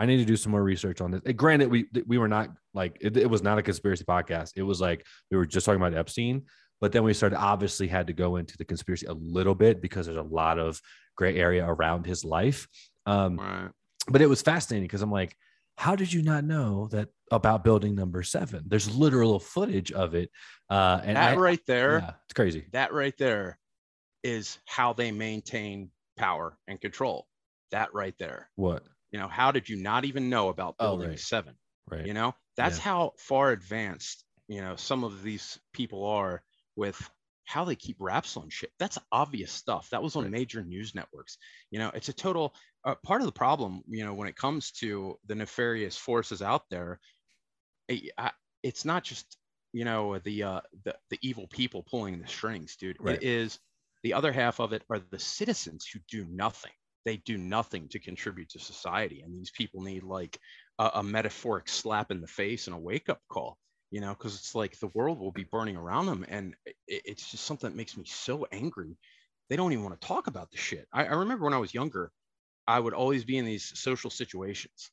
I 0.00 0.06
need 0.06 0.18
to 0.18 0.24
do 0.24 0.36
some 0.36 0.52
more 0.52 0.62
research 0.62 1.00
on 1.00 1.10
this. 1.10 1.22
Uh, 1.26 1.32
Granted, 1.32 1.70
we 1.70 1.86
we 2.06 2.18
were 2.18 2.28
not 2.28 2.50
like 2.72 2.98
it, 3.00 3.16
it 3.16 3.28
was 3.28 3.42
not 3.42 3.58
a 3.58 3.62
conspiracy 3.62 4.04
podcast. 4.04 4.52
It 4.54 4.62
was 4.62 4.80
like 4.80 5.04
we 5.30 5.36
were 5.36 5.44
just 5.46 5.66
talking 5.66 5.80
about 5.82 5.92
Epstein, 5.98 6.42
but 6.80 6.92
then 6.92 7.02
we 7.02 7.12
started 7.14 7.36
obviously 7.40 7.88
had 7.88 8.06
to 8.06 8.12
go 8.12 8.36
into 8.36 8.56
the 8.56 8.64
conspiracy 8.64 9.06
a 9.06 9.12
little 9.14 9.56
bit 9.56 9.82
because 9.82 10.06
there's 10.06 10.18
a 10.18 10.22
lot 10.22 10.60
of 10.60 10.80
gray 11.16 11.36
area 11.36 11.66
around 11.66 12.06
his 12.06 12.24
life. 12.24 12.68
Um, 13.06 13.38
Right. 13.40 13.70
but 14.08 14.22
it 14.22 14.28
was 14.28 14.40
fascinating 14.40 14.86
because 14.86 15.02
I'm 15.02 15.10
like, 15.10 15.34
how 15.76 15.96
did 15.96 16.12
you 16.12 16.22
not 16.22 16.44
know 16.44 16.86
that 16.92 17.08
about 17.32 17.64
building 17.64 17.96
number 17.96 18.22
seven? 18.22 18.62
There's 18.68 18.94
literal 18.94 19.40
footage 19.40 19.90
of 19.90 20.14
it, 20.14 20.30
uh, 20.70 21.00
and 21.02 21.16
that 21.16 21.32
I, 21.32 21.40
right 21.40 21.60
there, 21.66 21.98
yeah, 21.98 22.10
it's 22.26 22.34
crazy. 22.34 22.66
that 22.70 22.92
right 22.92 23.14
there 23.18 23.58
is 24.22 24.58
how 24.66 24.92
they 24.92 25.10
maintain 25.10 25.90
power 26.18 26.58
and 26.66 26.80
control. 26.80 27.26
That 27.70 27.92
right 27.94 28.14
there. 28.18 28.50
What? 28.56 28.84
You 29.10 29.18
know, 29.18 29.28
how 29.28 29.52
did 29.52 29.68
you 29.68 29.76
not 29.76 30.04
even 30.04 30.28
know 30.30 30.48
about 30.48 30.76
Oh, 30.78 30.88
building 30.88 31.10
right. 31.10 31.18
seven? 31.20 31.56
Right. 31.90 32.06
You 32.06 32.14
know, 32.14 32.34
that's 32.56 32.76
Yeah. 32.78 32.82
how 32.84 33.12
far 33.18 33.50
advanced, 33.52 34.24
you 34.48 34.60
know, 34.60 34.76
some 34.76 35.04
of 35.04 35.22
these 35.22 35.58
people 35.72 36.06
are 36.06 36.42
with 36.76 36.98
how 37.44 37.64
they 37.64 37.76
keep 37.76 37.96
wraps 37.98 38.36
on 38.36 38.50
shit. 38.50 38.70
That's 38.78 38.98
obvious 39.10 39.50
stuff. 39.52 39.88
That 39.90 40.02
was 40.02 40.16
on 40.16 40.24
Right. 40.24 40.32
major 40.32 40.62
news 40.62 40.94
networks. 40.94 41.38
You 41.70 41.78
know, 41.78 41.90
it's 41.94 42.10
a 42.10 42.12
total 42.12 42.54
uh, 42.84 42.94
part 43.04 43.20
of 43.22 43.26
the 43.26 43.32
problem, 43.32 43.82
you 43.88 44.04
know, 44.04 44.14
when 44.14 44.28
it 44.28 44.36
comes 44.36 44.70
to 44.72 45.18
the 45.26 45.34
nefarious 45.34 45.96
forces 45.96 46.42
out 46.42 46.68
there. 46.70 47.00
it- 47.88 48.12
I- 48.18 48.32
it's 48.62 48.84
not 48.84 49.02
just, 49.04 49.38
you 49.72 49.84
know, 49.84 50.18
the 50.18 50.42
uh 50.42 50.60
the, 50.84 50.94
the 51.10 51.18
evil 51.22 51.46
people 51.48 51.82
pulling 51.82 52.18
the 52.20 52.26
strings, 52.28 52.76
dude. 52.76 52.96
Right. 53.00 53.16
It 53.16 53.22
is 53.22 53.58
the 54.02 54.14
other 54.14 54.32
half 54.32 54.60
of 54.60 54.72
it 54.72 54.82
are 54.90 55.00
the 55.10 55.18
citizens 55.18 55.86
who 55.86 56.00
do 56.10 56.24
nothing. 56.30 56.72
They 57.04 57.16
do 57.16 57.38
nothing 57.38 57.88
to 57.88 57.98
contribute 57.98 58.50
to 58.50 58.58
society. 58.58 59.22
And 59.22 59.34
these 59.34 59.50
people 59.50 59.82
need 59.82 60.02
like 60.02 60.38
a, 60.78 60.90
a 60.94 61.02
metaphoric 61.02 61.68
slap 61.68 62.10
in 62.10 62.20
the 62.20 62.26
face 62.26 62.66
and 62.66 62.76
a 62.76 62.78
wake 62.78 63.08
up 63.08 63.20
call, 63.28 63.58
you 63.90 64.00
know, 64.00 64.10
because 64.10 64.34
it's 64.34 64.54
like 64.54 64.78
the 64.78 64.90
world 64.94 65.18
will 65.18 65.32
be 65.32 65.44
burning 65.44 65.76
around 65.76 66.06
them. 66.06 66.24
And 66.28 66.54
it, 66.66 66.74
it's 66.86 67.30
just 67.30 67.44
something 67.44 67.70
that 67.70 67.76
makes 67.76 67.96
me 67.96 68.04
so 68.06 68.46
angry. 68.52 68.96
They 69.48 69.56
don't 69.56 69.72
even 69.72 69.84
want 69.84 70.00
to 70.00 70.06
talk 70.06 70.26
about 70.26 70.50
the 70.50 70.58
shit. 70.58 70.86
I, 70.92 71.06
I 71.06 71.14
remember 71.14 71.44
when 71.44 71.54
I 71.54 71.58
was 71.58 71.74
younger, 71.74 72.10
I 72.66 72.78
would 72.78 72.94
always 72.94 73.24
be 73.24 73.38
in 73.38 73.46
these 73.46 73.72
social 73.78 74.10
situations 74.10 74.90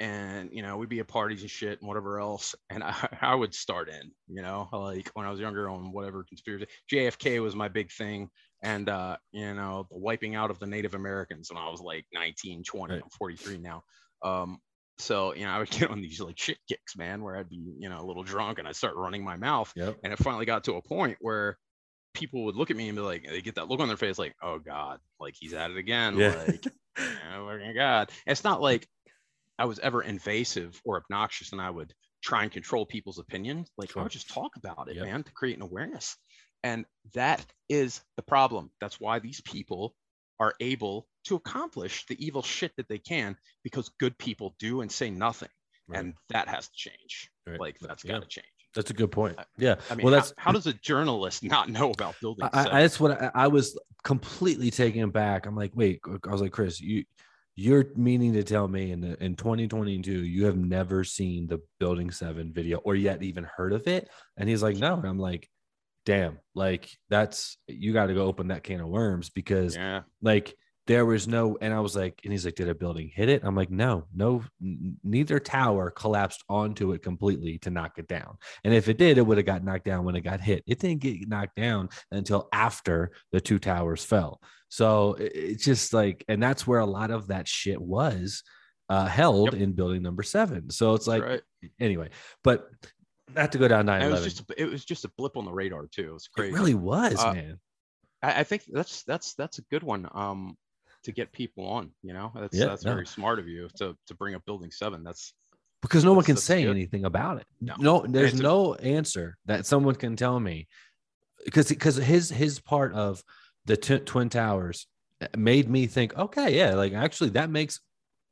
and, 0.00 0.50
you 0.52 0.62
know, 0.62 0.76
we'd 0.78 0.88
be 0.88 0.98
at 1.00 1.06
parties 1.08 1.42
and 1.42 1.50
shit 1.50 1.78
and 1.80 1.86
whatever 1.86 2.18
else. 2.18 2.54
And 2.70 2.82
I, 2.84 3.18
I 3.20 3.34
would 3.34 3.54
start 3.54 3.88
in, 3.88 4.10
you 4.28 4.42
know, 4.42 4.68
like 4.72 5.10
when 5.14 5.26
I 5.26 5.30
was 5.30 5.38
younger 5.38 5.68
on 5.70 5.92
whatever 5.92 6.24
conspiracy, 6.24 6.66
JFK 6.92 7.40
was 7.42 7.54
my 7.54 7.68
big 7.68 7.92
thing 7.92 8.28
and 8.62 8.88
uh, 8.90 9.16
you 9.32 9.54
know 9.54 9.86
the 9.90 9.96
wiping 9.96 10.34
out 10.34 10.50
of 10.50 10.58
the 10.58 10.66
Native 10.66 10.94
Americans 10.94 11.50
when 11.50 11.62
I 11.62 11.70
was 11.70 11.80
like 11.80 12.04
19, 12.12 12.62
20. 12.64 12.92
Right. 12.94 13.02
I'm 13.02 13.08
43 13.10 13.58
now. 13.58 13.82
Um, 14.22 14.58
so 14.98 15.34
you 15.34 15.44
know 15.46 15.50
I 15.52 15.58
would 15.60 15.70
get 15.78 15.90
on 15.90 16.00
these 16.02 16.20
like 16.20 16.38
shit 16.38 16.58
kicks, 16.68 16.96
man, 16.96 17.22
where 17.22 17.36
I'd 17.36 17.48
be 17.48 17.62
you 17.78 17.88
know 17.88 18.00
a 18.00 18.04
little 18.06 18.22
drunk 18.22 18.58
and 18.58 18.68
I'd 18.68 18.76
start 18.76 18.96
running 18.96 19.24
my 19.24 19.36
mouth, 19.36 19.72
Yep. 19.76 19.96
and 20.04 20.12
it 20.12 20.18
finally 20.18 20.44
got 20.46 20.64
to 20.64 20.74
a 20.74 20.82
point 20.82 21.16
where 21.20 21.56
people 22.12 22.44
would 22.44 22.56
look 22.56 22.70
at 22.70 22.76
me 22.76 22.88
and 22.88 22.96
be 22.96 23.02
like, 23.02 23.24
they 23.26 23.40
get 23.40 23.54
that 23.54 23.68
look 23.68 23.80
on 23.80 23.88
their 23.88 23.96
face, 23.96 24.18
like, 24.18 24.34
oh 24.42 24.58
god, 24.58 24.98
like 25.18 25.34
he's 25.38 25.54
at 25.54 25.70
it 25.70 25.76
again, 25.78 26.18
Yeah. 26.18 26.34
like, 26.46 26.64
oh 27.34 27.46
my 27.46 27.72
god. 27.72 28.10
It's 28.26 28.44
not 28.44 28.60
like 28.60 28.86
I 29.60 29.66
was 29.66 29.78
ever 29.80 30.02
invasive 30.02 30.80
or 30.86 30.96
obnoxious, 30.96 31.52
and 31.52 31.60
I 31.60 31.68
would 31.68 31.92
try 32.22 32.42
and 32.42 32.50
control 32.50 32.86
people's 32.86 33.18
opinions. 33.18 33.70
Like 33.76 33.90
oh, 33.94 34.00
I 34.00 34.02
would 34.04 34.12
just 34.12 34.30
talk 34.30 34.56
about 34.56 34.88
it, 34.88 34.96
Yep. 34.96 35.04
man, 35.04 35.22
to 35.22 35.32
create 35.32 35.56
an 35.56 35.62
awareness. 35.62 36.16
And 36.64 36.86
that 37.14 37.44
is 37.68 38.00
the 38.16 38.22
problem. 38.22 38.70
That's 38.80 38.98
why 38.98 39.18
these 39.18 39.42
people 39.42 39.94
are 40.38 40.54
able 40.60 41.06
to 41.24 41.36
accomplish 41.36 42.06
the 42.06 42.24
evil 42.24 42.42
shit 42.42 42.72
that 42.78 42.88
they 42.88 42.98
can 42.98 43.36
because 43.62 43.90
good 44.00 44.16
people 44.16 44.54
do 44.58 44.80
and 44.80 44.90
say 44.90 45.10
nothing. 45.10 45.50
Right. 45.86 45.98
And 45.98 46.14
that 46.30 46.48
has 46.48 46.68
to 46.68 46.74
change. 46.74 47.30
Right. 47.46 47.60
Like 47.60 47.78
that's 47.80 48.02
got 48.02 48.22
to 48.22 48.28
change. 48.28 48.46
That's 48.74 48.90
a 48.90 48.94
good 48.94 49.12
point. 49.12 49.38
Yeah. 49.58 49.76
I 49.90 49.94
mean, 49.94 50.04
well, 50.04 50.14
that's 50.14 50.32
how, 50.38 50.52
does 50.52 50.66
a 50.66 50.72
journalist 50.72 51.42
not 51.54 51.68
know 51.68 51.90
about 51.90 52.14
building? 52.20 52.48
I. 52.52 52.68
I, 52.68 52.82
that's 52.82 52.98
what 52.98 53.20
I, 53.20 53.30
I 53.34 53.48
was 53.48 53.78
completely 54.04 54.70
taken 54.70 55.02
aback. 55.02 55.44
I'm 55.46 55.56
like, 55.56 55.72
wait, 55.74 56.00
I 56.26 56.30
was 56.30 56.40
like, 56.40 56.52
Chris, 56.52 56.80
you 56.80 57.04
you're 57.56 57.86
meaning 57.96 58.32
to 58.34 58.42
tell 58.42 58.68
me 58.68 58.92
in 58.92 59.00
the, 59.00 59.22
in 59.22 59.34
2022 59.34 60.24
you 60.24 60.46
have 60.46 60.56
never 60.56 61.04
seen 61.04 61.46
the 61.46 61.60
Building 61.78 62.10
Seven 62.10 62.52
video 62.52 62.78
or 62.78 62.94
yet 62.94 63.22
even 63.22 63.44
heard 63.44 63.72
of 63.72 63.86
it? 63.86 64.08
And 64.36 64.48
he's 64.48 64.62
like, 64.62 64.76
no. 64.76 64.94
And 64.94 65.06
I'm 65.06 65.18
like, 65.18 65.48
damn, 66.06 66.38
like 66.54 66.90
that's 67.08 67.58
you 67.66 67.92
got 67.92 68.06
to 68.06 68.14
go 68.14 68.24
open 68.24 68.48
that 68.48 68.64
can 68.64 68.80
of 68.80 68.88
worms 68.88 69.30
because 69.30 69.76
yeah. 69.76 70.02
like 70.22 70.54
there 70.86 71.06
was 71.06 71.28
no 71.28 71.56
and 71.60 71.72
i 71.72 71.78
was 71.78 71.94
like 71.94 72.20
and 72.24 72.32
he's 72.32 72.44
like 72.44 72.56
did 72.56 72.68
a 72.68 72.74
building 72.74 73.08
hit 73.14 73.28
it 73.28 73.42
i'm 73.44 73.54
like 73.54 73.70
no 73.70 74.06
no 74.12 74.42
n- 74.60 74.96
neither 75.04 75.38
tower 75.38 75.88
collapsed 75.88 76.42
onto 76.48 76.90
it 76.90 77.00
completely 77.00 77.58
to 77.58 77.70
knock 77.70 77.92
it 77.98 78.08
down 78.08 78.36
and 78.64 78.74
if 78.74 78.88
it 78.88 78.98
did 78.98 79.16
it 79.16 79.22
would 79.22 79.36
have 79.36 79.46
got 79.46 79.62
knocked 79.62 79.84
down 79.84 80.04
when 80.04 80.16
it 80.16 80.22
got 80.22 80.40
hit 80.40 80.64
it 80.66 80.80
didn't 80.80 81.00
get 81.00 81.28
knocked 81.28 81.54
down 81.54 81.88
until 82.10 82.48
after 82.52 83.12
the 83.30 83.40
two 83.40 83.60
towers 83.60 84.04
fell 84.04 84.40
so 84.70 85.16
it's 85.18 85.64
just 85.64 85.92
like 85.92 86.24
and 86.28 86.42
that's 86.42 86.66
where 86.66 86.78
a 86.80 86.86
lot 86.86 87.10
of 87.10 87.26
that 87.26 87.46
shit 87.46 87.80
was 87.80 88.42
uh 88.88 89.04
held 89.06 89.52
Yep. 89.52 89.60
in 89.62 89.72
building 89.72 90.02
number 90.02 90.22
seven 90.22 90.70
so 90.70 90.94
it's 90.94 91.04
That's 91.06 91.20
like 91.20 91.28
right. 91.28 91.42
anyway 91.78 92.08
but 92.42 92.70
not 93.36 93.52
to 93.52 93.58
go 93.58 93.68
down 93.68 93.84
9 93.86 94.00
it 94.00 94.04
was 94.06 94.20
11 94.20 94.30
just 94.30 94.50
a, 94.50 94.60
it 94.62 94.70
was 94.70 94.84
just 94.84 95.04
a 95.04 95.10
blip 95.18 95.36
on 95.36 95.44
the 95.44 95.52
radar 95.52 95.86
too. 95.86 96.08
It 96.08 96.12
was 96.14 96.24
it 96.24 96.32
crazy. 96.38 96.54
really 96.54 96.74
was 96.74 97.22
Uh, 97.22 97.34
man 97.34 97.60
I, 98.22 98.40
I 98.40 98.44
think 98.44 98.62
that's 98.72 99.02
that's 99.04 99.34
that's 99.34 99.58
a 99.58 99.62
good 99.70 99.82
one. 99.82 100.08
Um, 100.14 100.56
to 101.04 101.12
get 101.12 101.32
people 101.32 101.64
on, 101.66 101.90
you 102.02 102.12
know, 102.12 102.30
that's 102.34 102.54
Yeah, 102.56 102.66
that's 102.66 102.84
no. 102.84 102.92
very 102.92 103.06
smart 103.06 103.38
of 103.38 103.48
you 103.48 103.68
to 103.78 103.96
to 104.08 104.14
bring 104.14 104.34
up 104.34 104.44
building 104.44 104.70
seven. 104.70 105.02
That's 105.02 105.32
because 105.80 106.04
no 106.04 106.12
one 106.12 106.24
can 106.24 106.36
say 106.36 106.64
good. 106.64 106.70
anything 106.72 107.06
about 107.06 107.38
it. 107.38 107.46
No, 107.60 107.74
No. 107.78 108.04
there's 108.06 108.38
a- 108.38 108.42
no 108.42 108.74
answer 108.74 109.38
that 109.46 109.64
someone 109.64 109.94
can 109.94 110.14
tell 110.16 110.38
me 110.38 110.68
because 111.46 111.68
because 111.68 111.96
his 111.96 112.28
his 112.28 112.60
part 112.60 112.92
of 112.92 113.22
the 113.66 113.76
t- 113.76 113.98
twin 113.98 114.28
towers 114.28 114.86
uh, 115.20 115.26
made 115.36 115.68
me 115.68 115.86
think, 115.86 116.16
okay, 116.16 116.56
yeah, 116.56 116.74
like 116.74 116.92
actually 116.92 117.30
that 117.30 117.50
makes 117.50 117.80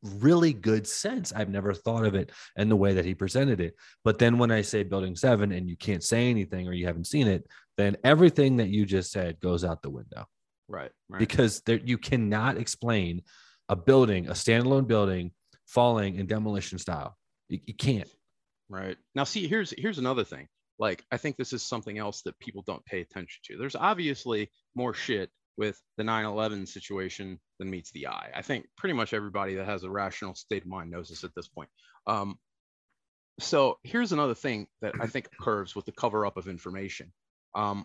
really 0.02 0.52
good 0.52 0.86
sense. 0.86 1.32
I've 1.32 1.48
never 1.48 1.74
thought 1.74 2.04
of 2.04 2.14
it 2.14 2.30
in 2.56 2.68
the 2.68 2.76
way 2.76 2.94
that 2.94 3.04
he 3.04 3.14
presented 3.14 3.60
it. 3.60 3.74
But 4.04 4.18
then 4.18 4.38
when 4.38 4.50
I 4.50 4.62
say 4.62 4.82
building 4.82 5.16
seven 5.16 5.52
and 5.52 5.68
you 5.68 5.76
can't 5.76 6.04
say 6.04 6.30
anything 6.30 6.68
or 6.68 6.72
you 6.72 6.86
haven't 6.86 7.06
seen 7.06 7.26
it, 7.26 7.46
then 7.76 7.96
everything 8.04 8.56
that 8.58 8.68
you 8.68 8.86
just 8.86 9.10
said 9.10 9.40
goes 9.40 9.64
out 9.64 9.82
the 9.82 9.90
window 9.90 10.26
right. 10.68 10.90
right. 11.08 11.18
because 11.18 11.60
there 11.62 11.78
you 11.78 11.98
cannot 11.98 12.56
explain 12.56 13.22
a 13.68 13.76
building, 13.76 14.28
a 14.28 14.32
standalone 14.32 14.86
building 14.86 15.32
falling 15.66 16.16
in 16.16 16.26
demolition 16.26 16.78
style. 16.78 17.16
You, 17.48 17.60
you 17.66 17.74
can't. 17.74 18.08
Right. 18.68 18.96
Now 19.14 19.24
see 19.24 19.46
here's 19.46 19.72
here's 19.76 19.98
another 19.98 20.24
thing. 20.24 20.48
Like 20.78 21.04
I 21.10 21.16
think 21.16 21.36
this 21.36 21.52
is 21.52 21.62
something 21.62 21.98
else 21.98 22.22
that 22.22 22.38
people 22.38 22.62
don't 22.66 22.84
pay 22.84 23.00
attention 23.00 23.40
to. 23.44 23.56
There's 23.58 23.76
obviously 23.76 24.50
more 24.74 24.94
shit 24.94 25.30
with 25.56 25.80
the 25.96 26.04
9/11 26.04 26.68
situation 26.68 27.38
than 27.58 27.70
meets 27.70 27.90
the 27.90 28.06
eye. 28.06 28.30
I 28.34 28.42
think 28.42 28.66
pretty 28.76 28.94
much 28.94 29.12
everybody 29.12 29.56
that 29.56 29.66
has 29.66 29.82
a 29.82 29.90
rational 29.90 30.34
state 30.34 30.62
of 30.62 30.68
mind 30.68 30.90
knows 30.90 31.08
this 31.08 31.24
at 31.24 31.34
this 31.34 31.48
point. 31.48 31.68
Um, 32.06 32.38
so 33.40 33.78
here's 33.82 34.12
another 34.12 34.34
thing 34.34 34.66
that 34.80 34.94
I 35.00 35.06
think 35.06 35.28
occurs 35.38 35.74
with 35.74 35.84
the 35.84 35.92
cover 35.92 36.26
up 36.26 36.36
of 36.36 36.48
information. 36.48 37.12
Um, 37.54 37.84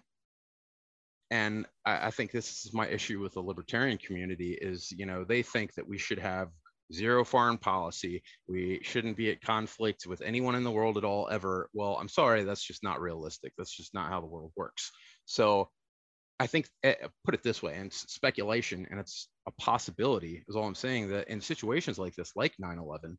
and 1.31 1.65
I, 1.85 2.07
I 2.07 2.11
think 2.11 2.31
this 2.31 2.65
is 2.65 2.73
my 2.73 2.87
issue 2.87 3.19
with 3.19 3.33
the 3.33 3.41
libertarian 3.41 3.97
community 3.97 4.57
is 4.59 4.91
you 4.91 5.05
know 5.05 5.23
they 5.23 5.41
think 5.41 5.73
that 5.75 5.87
we 5.87 5.97
should 5.97 6.19
have 6.19 6.49
zero 6.91 7.23
foreign 7.23 7.57
policy. 7.57 8.23
We 8.47 8.79
shouldn't 8.83 9.17
be 9.17 9.31
at 9.31 9.41
conflict 9.41 10.05
with 10.07 10.21
anyone 10.21 10.55
in 10.55 10.63
the 10.63 10.71
world 10.71 10.97
at 10.97 11.03
all 11.05 11.29
ever. 11.29 11.69
Well 11.73 11.97
i'm 11.99 12.09
sorry 12.09 12.43
that's 12.43 12.63
just 12.65 12.83
not 12.83 13.01
realistic. 13.01 13.53
That's 13.57 13.75
just 13.75 13.93
not 13.93 14.09
how 14.09 14.19
the 14.21 14.27
world 14.27 14.51
works. 14.55 14.91
So 15.25 15.69
i 16.39 16.47
think 16.47 16.67
eh, 16.83 16.95
put 17.23 17.35
it 17.35 17.43
this 17.43 17.61
way 17.61 17.75
and 17.75 17.87
it's 17.87 18.11
speculation 18.11 18.87
and 18.89 18.99
it's 18.99 19.29
a 19.47 19.51
possibility 19.51 20.43
is 20.47 20.55
all 20.55 20.65
i'm 20.65 20.75
saying 20.75 21.09
that 21.09 21.27
in 21.27 21.39
situations 21.39 21.99
like 21.99 22.15
this 22.15 22.35
like 22.35 22.53
9-11 22.57 23.17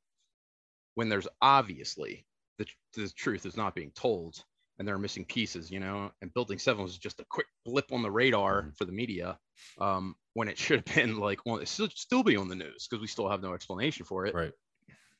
when 0.95 1.09
there's 1.09 1.29
obviously 1.41 2.27
the, 2.59 2.67
the 2.95 3.09
truth 3.17 3.47
is 3.47 3.57
not 3.57 3.75
being 3.75 3.93
told 3.95 4.43
and 4.79 4.87
there 4.87 4.95
are 4.95 4.99
missing 4.99 5.25
pieces 5.25 5.71
you 5.71 5.81
know 5.81 6.11
and 6.23 6.35
building 6.35 6.59
7 6.59 6.83
was 6.83 6.99
just 6.99 7.21
a 7.21 7.27
quick 7.31 7.47
blip 7.65 7.93
on 7.93 8.03
the 8.03 8.11
radar 8.11 8.63
Mhm. 8.65 8.77
for 8.77 8.85
the 8.85 8.93
media 8.93 9.39
um, 9.81 10.17
when 10.35 10.49
it 10.49 10.59
should 10.59 10.87
have 10.87 10.95
been 10.97 11.19
like 11.29 11.41
well 11.47 11.57
it 11.59 11.69
should 11.69 11.93
still 11.93 12.23
be 12.23 12.37
on 12.37 12.49
the 12.49 12.55
news 12.55 12.87
because 12.87 13.01
we 13.01 13.07
still 13.09 13.29
have 13.29 13.43
no 13.43 13.55
explanation 13.55 14.05
for 14.05 14.27
it 14.27 14.35
Right. 14.35 14.53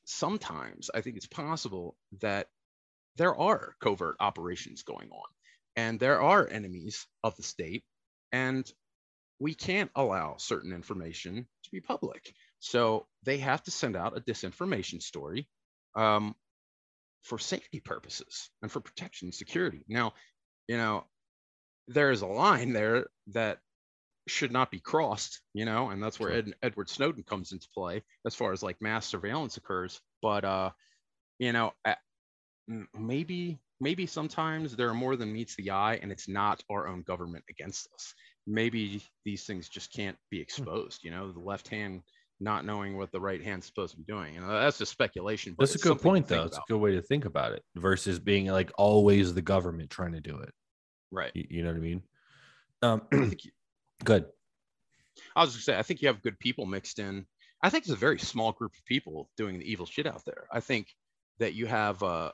sometimes 0.05 0.89
I 0.93 1.01
think 1.01 1.17
it's 1.17 1.27
possible 1.27 1.95
that 2.21 2.47
there 3.17 3.35
are 3.35 3.75
covert 3.79 4.17
operations 4.19 4.83
going 4.83 5.09
on. 5.09 5.29
and 5.77 5.99
there 5.99 6.21
are 6.21 6.47
enemies 6.49 7.07
of 7.23 7.35
the 7.35 7.43
state, 7.43 7.83
and 8.31 8.69
we 9.39 9.53
can't 9.53 9.91
allow 9.95 10.37
certain 10.37 10.71
information 10.73 11.47
to 11.63 11.71
be 11.71 11.81
public. 11.81 12.33
So 12.59 13.07
they 13.23 13.37
have 13.39 13.61
to 13.63 13.71
send 13.71 13.95
out 13.97 14.17
a 14.17 14.21
disinformation 14.21 15.01
story 15.01 15.47
um, 15.95 16.35
for 17.23 17.37
safety 17.39 17.79
purposes 17.81 18.49
and 18.61 18.71
for 18.71 18.79
protection 18.79 19.27
and 19.27 19.35
security. 19.35 19.83
Now, 19.87 20.13
you 20.67 20.77
know, 20.77 21.05
there 21.87 22.11
is 22.11 22.21
a 22.21 22.27
line 22.27 22.71
there 22.73 23.07
that 23.27 23.59
should 24.27 24.51
not 24.51 24.71
be 24.71 24.79
crossed, 24.79 25.41
you 25.53 25.65
know, 25.65 25.89
and 25.89 26.01
that's 26.01 26.19
where 26.19 26.31
Ed, 26.31 26.53
Edward 26.63 26.89
Snowden 26.89 27.23
comes 27.23 27.51
into 27.51 27.67
play 27.73 28.03
as 28.25 28.35
far 28.35 28.51
as 28.51 28.63
like 28.63 28.81
mass 28.81 29.05
surveillance 29.05 29.57
occurs. 29.57 30.01
But, 30.21 30.43
uh, 30.43 30.71
you 31.39 31.51
know, 31.51 31.73
maybe 32.97 33.59
maybe 33.79 34.05
sometimes 34.05 34.75
there 34.75 34.89
are 34.89 34.93
more 34.93 35.15
than 35.15 35.31
meets 35.31 35.55
the 35.55 35.69
eye 35.69 35.99
and 36.01 36.11
it's 36.11 36.27
not 36.27 36.63
our 36.71 36.87
own 36.87 37.03
government 37.03 37.43
against 37.49 37.87
us 37.93 38.13
maybe 38.47 39.03
these 39.25 39.43
things 39.43 39.69
just 39.69 39.93
can't 39.93 40.17
be 40.31 40.37
hmm. 40.37 40.41
exposed 40.41 41.03
you 41.03 41.11
know 41.11 41.31
the 41.31 41.39
left 41.39 41.67
hand 41.67 42.01
not 42.39 42.65
knowing 42.65 42.97
what 42.97 43.11
the 43.11 43.19
right 43.19 43.41
hand's 43.43 43.65
supposed 43.65 43.91
to 43.91 43.97
be 43.97 44.03
doing. 44.03 44.33
You 44.33 44.41
know, 44.41 44.47
that's 44.47 44.77
just 44.77 44.91
speculation. 44.91 45.55
that's 45.57 45.75
a 45.75 45.79
good 45.79 46.01
point, 46.01 46.27
though. 46.27 46.43
It's 46.43 46.57
a 46.57 46.61
good 46.67 46.77
way 46.77 46.95
to 46.95 47.01
think 47.01 47.25
about 47.25 47.53
it 47.53 47.63
versus 47.75 48.19
being 48.19 48.47
like 48.47 48.71
always 48.77 49.33
the 49.33 49.41
government 49.41 49.89
trying 49.89 50.13
to 50.13 50.21
do 50.21 50.39
it. 50.39 50.51
Right. 51.11 51.31
You, 51.33 51.45
you 51.49 51.63
know 51.63 51.69
what 51.69 51.77
I 51.77 51.81
mean? 51.81 52.03
Um, 52.81 53.01
I 53.11 53.17
think 53.17 53.45
you, 53.45 53.51
good. 54.05 54.25
I 55.35 55.41
was 55.41 55.51
gonna 55.51 55.61
say, 55.61 55.77
I 55.77 55.83
think 55.83 56.01
you 56.01 56.07
have 56.07 56.21
good 56.21 56.39
people 56.39 56.65
mixed 56.65 56.99
in. 56.99 57.25
I 57.61 57.69
think 57.69 57.83
it's 57.83 57.93
a 57.93 57.97
very 57.97 58.19
small 58.19 58.51
group 58.51 58.73
of 58.73 58.85
people 58.85 59.29
doing 59.37 59.59
the 59.59 59.71
evil 59.71 59.85
shit 59.85 60.07
out 60.07 60.23
there. 60.25 60.47
I 60.51 60.59
think 60.59 60.87
that 61.39 61.53
you 61.53 61.65
have 61.65 62.01
uh, 62.03 62.31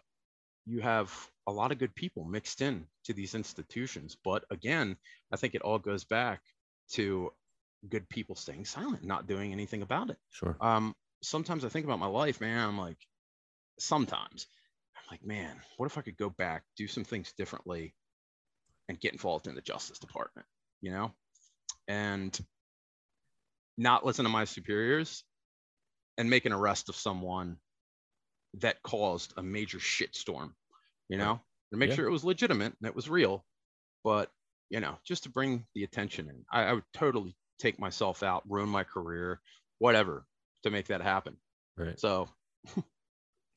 you 0.66 0.82
have 0.82 1.12
a 1.48 1.52
lot 1.52 1.72
of 1.72 1.80
good 1.80 1.96
people 1.96 2.24
mixed 2.24 2.62
in 2.62 2.86
to 3.06 3.14
these 3.14 3.36
institutions. 3.36 4.16
But 4.24 4.46
again, 4.52 4.98
I 5.32 5.38
think 5.38 5.56
it 5.56 5.62
all 5.62 5.80
goes 5.80 6.04
back 6.04 6.42
to 6.92 7.32
good 7.90 8.08
people 8.10 8.36
staying 8.36 8.66
silent, 8.66 9.04
not 9.04 9.28
doing 9.28 9.52
anything 9.52 9.82
about 9.82 10.10
it. 10.10 10.18
Sure. 10.30 10.56
Um, 10.62 10.96
sometimes 11.24 11.66
I 11.66 11.70
think 11.70 11.86
about 11.86 12.00
my 12.00 12.08
life, 12.08 12.42
man. 12.42 12.68
I'm 12.68 12.78
like, 12.78 13.00
sometimes 13.80 14.48
I'm 14.96 15.04
like, 15.10 15.26
man, 15.26 15.56
what 15.78 15.88
if 15.88 15.98
I 15.98 16.02
could 16.02 16.18
go 16.18 16.30
back, 16.30 16.64
do 16.78 16.88
some 16.88 17.04
things 17.04 17.34
differently, 17.34 17.94
and 18.88 19.00
get 19.00 19.14
involved 19.14 19.48
in 19.48 19.56
the 19.56 19.62
Justice 19.62 20.00
Department, 20.00 20.48
you 20.82 20.92
know, 20.92 21.14
and 21.92 22.40
not 23.78 24.06
listen 24.06 24.24
to 24.24 24.30
my 24.30 24.46
superiors 24.46 25.24
and 26.18 26.30
make 26.30 26.46
an 26.46 26.54
arrest 26.54 26.88
of 26.88 26.96
someone 26.96 27.58
that 28.60 28.82
caused 28.84 29.34
a 29.36 29.44
major 29.44 29.78
shitstorm, 29.78 30.52
you 31.10 31.18
know, 31.18 31.42
to 31.72 31.78
make 31.78 31.90
yeah. 31.90 31.96
sure 31.96 32.08
it 32.08 32.12
was 32.12 32.24
legitimate 32.24 32.74
and 32.80 32.88
it 32.88 32.96
was 32.96 33.10
real, 33.10 33.46
but 34.06 34.30
you 34.70 34.80
know, 34.80 34.96
just 35.06 35.24
to 35.24 35.30
bring 35.30 35.66
the 35.76 35.84
attention 35.84 36.30
in. 36.30 36.46
I, 36.50 36.64
I 36.64 36.74
would 36.74 36.86
totally 36.94 37.36
take 37.60 37.78
myself 37.78 38.24
out, 38.24 38.44
ruin 38.48 38.70
my 38.70 38.86
career, 38.86 39.42
whatever 39.80 40.26
to 40.64 40.70
make 40.70 40.88
that 40.88 41.02
happen. 41.02 41.36
Right. 41.78 42.00
So, 42.00 42.30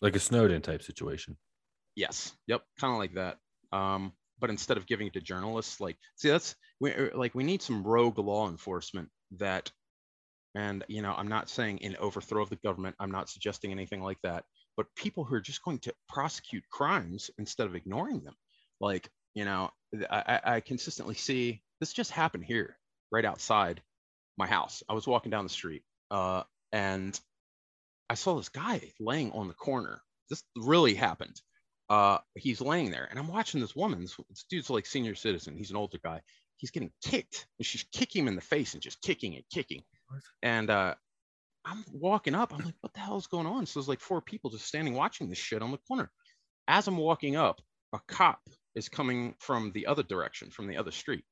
like 0.03 0.17
a 0.17 0.21
Snowden 0.21 0.61
type 0.61 0.83
situation. 0.83 1.37
Yes. 1.95 2.33
Yep. 2.49 2.63
Kind 2.81 2.93
of 2.95 2.99
like 2.99 3.15
that. 3.15 3.39
Um, 3.73 4.13
but 4.39 4.51
instead 4.51 4.77
of 4.77 4.87
giving 4.87 5.07
it 5.07 5.13
to 5.15 5.21
journalists, 5.21 5.81
like, 5.81 5.97
see, 6.17 6.29
that's 6.29 6.55
we 6.81 6.93
er, 6.93 7.13
like 7.15 7.35
we 7.35 7.45
need 7.45 7.63
some 7.63 7.83
rogue 7.83 8.19
law 8.19 8.49
enforcement 8.49 9.09
that, 9.39 9.71
and 10.55 10.85
you 10.89 11.03
know, 11.03 11.15
I'm 11.17 11.29
not 11.29 11.49
saying 11.49 11.79
in 11.79 11.97
overthrow 11.97 12.43
of 12.43 12.51
the 12.51 12.57
government. 12.57 12.97
I'm 13.01 13.11
not 13.11 13.29
suggesting 13.31 13.73
anything 13.73 14.03
like 14.03 14.19
that. 14.23 14.45
But 14.77 14.87
people 14.97 15.25
who 15.25 15.37
are 15.37 15.41
just 15.41 15.63
going 15.63 15.79
to 15.81 15.95
prosecute 16.09 16.65
crimes 16.71 17.31
instead 17.39 17.67
of 17.67 17.77
ignoring 17.77 18.23
them, 18.23 18.35
like 18.81 19.09
you 19.35 19.45
know, 19.45 19.71
I, 20.11 20.41
I 20.45 20.61
consistently 20.61 21.15
see 21.15 21.63
this 21.81 21.93
just 21.93 22.11
happened 22.11 22.45
here, 22.45 22.77
right 23.11 23.25
outside 23.25 23.83
my 24.37 24.47
house. 24.47 24.83
I 24.89 24.95
was 24.95 25.07
walking 25.07 25.31
down 25.31 25.45
the 25.45 25.51
street 25.51 25.83
uh, 26.11 26.43
and 26.73 27.19
I 28.11 28.15
saw 28.15 28.37
this 28.37 28.49
guy 28.49 28.93
laying 29.01 29.33
on 29.33 29.49
the 29.49 29.55
corner. 29.55 30.01
This 30.31 30.43
really 30.57 30.95
happened. 30.95 31.41
Uh, 31.91 32.19
he's 32.35 32.61
laying 32.61 32.91
there, 32.91 33.07
and 33.11 33.19
I'm 33.19 33.29
watching 33.29 33.61
this 33.61 33.77
woman. 33.77 34.01
This, 34.01 34.17
this, 34.31 34.45
dude's 34.49 34.71
like 34.71 34.87
senior 34.87 35.15
citizen. 35.15 35.57
He's 35.57 35.71
an 35.71 35.77
older 35.77 35.99
guy. 36.03 36.21
He's 36.57 36.71
getting 36.71 36.93
kicked, 37.03 37.47
and 37.59 37.67
she's 37.67 37.85
kicking 37.93 38.23
him 38.23 38.29
in 38.29 38.37
the 38.37 38.41
face 38.41 38.75
and 38.75 38.83
just 38.83 39.03
kicking 39.03 39.35
and 39.35 39.45
kicking. 39.53 39.83
And 40.43 40.71
uh, 40.71 40.95
I'm 41.65 41.85
walking 41.93 42.35
up. 42.35 42.55
I'm 42.55 42.65
like, 42.65 42.75
what 42.81 42.95
the 42.95 43.01
hell 43.01 43.19
is 43.19 43.27
going 43.27 43.47
on? 43.47 43.67
So 43.67 43.81
there's 43.81 43.89
like 43.89 44.01
four 44.01 44.21
people 44.21 44.51
just 44.51 44.67
standing 44.67 44.95
watching 44.95 45.29
this 45.29 45.39
shit 45.39 45.63
on 45.63 45.71
the 45.71 45.79
corner. 45.79 46.11
As 46.69 46.89
I'm 46.89 46.97
walking 46.97 47.37
up, 47.37 47.61
a 47.93 48.01
cop 48.09 48.41
is 48.75 48.89
coming 48.89 49.35
from 49.39 49.73
the 49.73 49.87
other 49.87 50.03
direction, 50.03 50.51
from 50.51 50.67
the 50.67 50.77
other 50.77 50.91
street. 50.91 51.25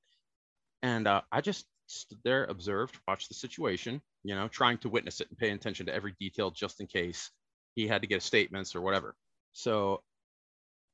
And 0.83 1.07
uh, 1.07 1.23
I 1.31 1.41
just 1.41 1.67
stood 1.87 2.19
there, 2.25 2.45
observed, 2.45 2.99
watched 3.07 3.29
the 3.29 3.35
situation, 3.35 4.01
you 4.23 4.35
know, 4.35 4.49
trying 4.49 4.79
to 4.79 4.89
witness 4.89 5.21
it 5.21 5.29
and 5.29 5.39
pay 5.39 5.51
attention 5.51 5.87
to 5.87 5.95
every 5.95 6.15
detail 6.19 6.51
just 6.51 6.81
in 6.81 6.87
case 6.87 7.31
he 7.75 7.87
had 7.87 8.03
to 8.03 8.09
get 8.09 8.23
statements 8.23 8.75
or 8.75 8.81
whatever. 8.81 9.15
So 9.53 10.03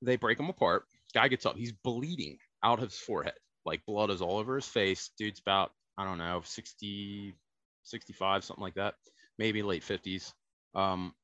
they 0.03 0.17
break 0.17 0.39
him 0.39 0.49
apart. 0.49 0.85
Guy 1.15 1.29
gets 1.29 1.47
up. 1.47 1.57
He's 1.57 1.73
bleeding 1.73 2.39
out 2.63 2.79
of 2.79 2.91
his 2.91 2.99
forehead. 2.99 3.35
Like 3.65 3.85
blood 3.87 4.11
is 4.11 4.23
all 4.23 4.39
over 4.39 4.57
his 4.57 4.67
face. 4.67 5.11
Dude's 5.19 5.41
about, 5.41 5.73
I 5.97 6.05
don't 6.05 6.19
know, 6.19 6.43
60, 6.45 7.35
65, 7.83 8.45
something 8.45 8.63
like 8.63 8.75
that. 8.75 8.95
Maybe 9.39 9.63
late 9.63 9.83
50s. 9.83 10.33
Um, 10.75 11.15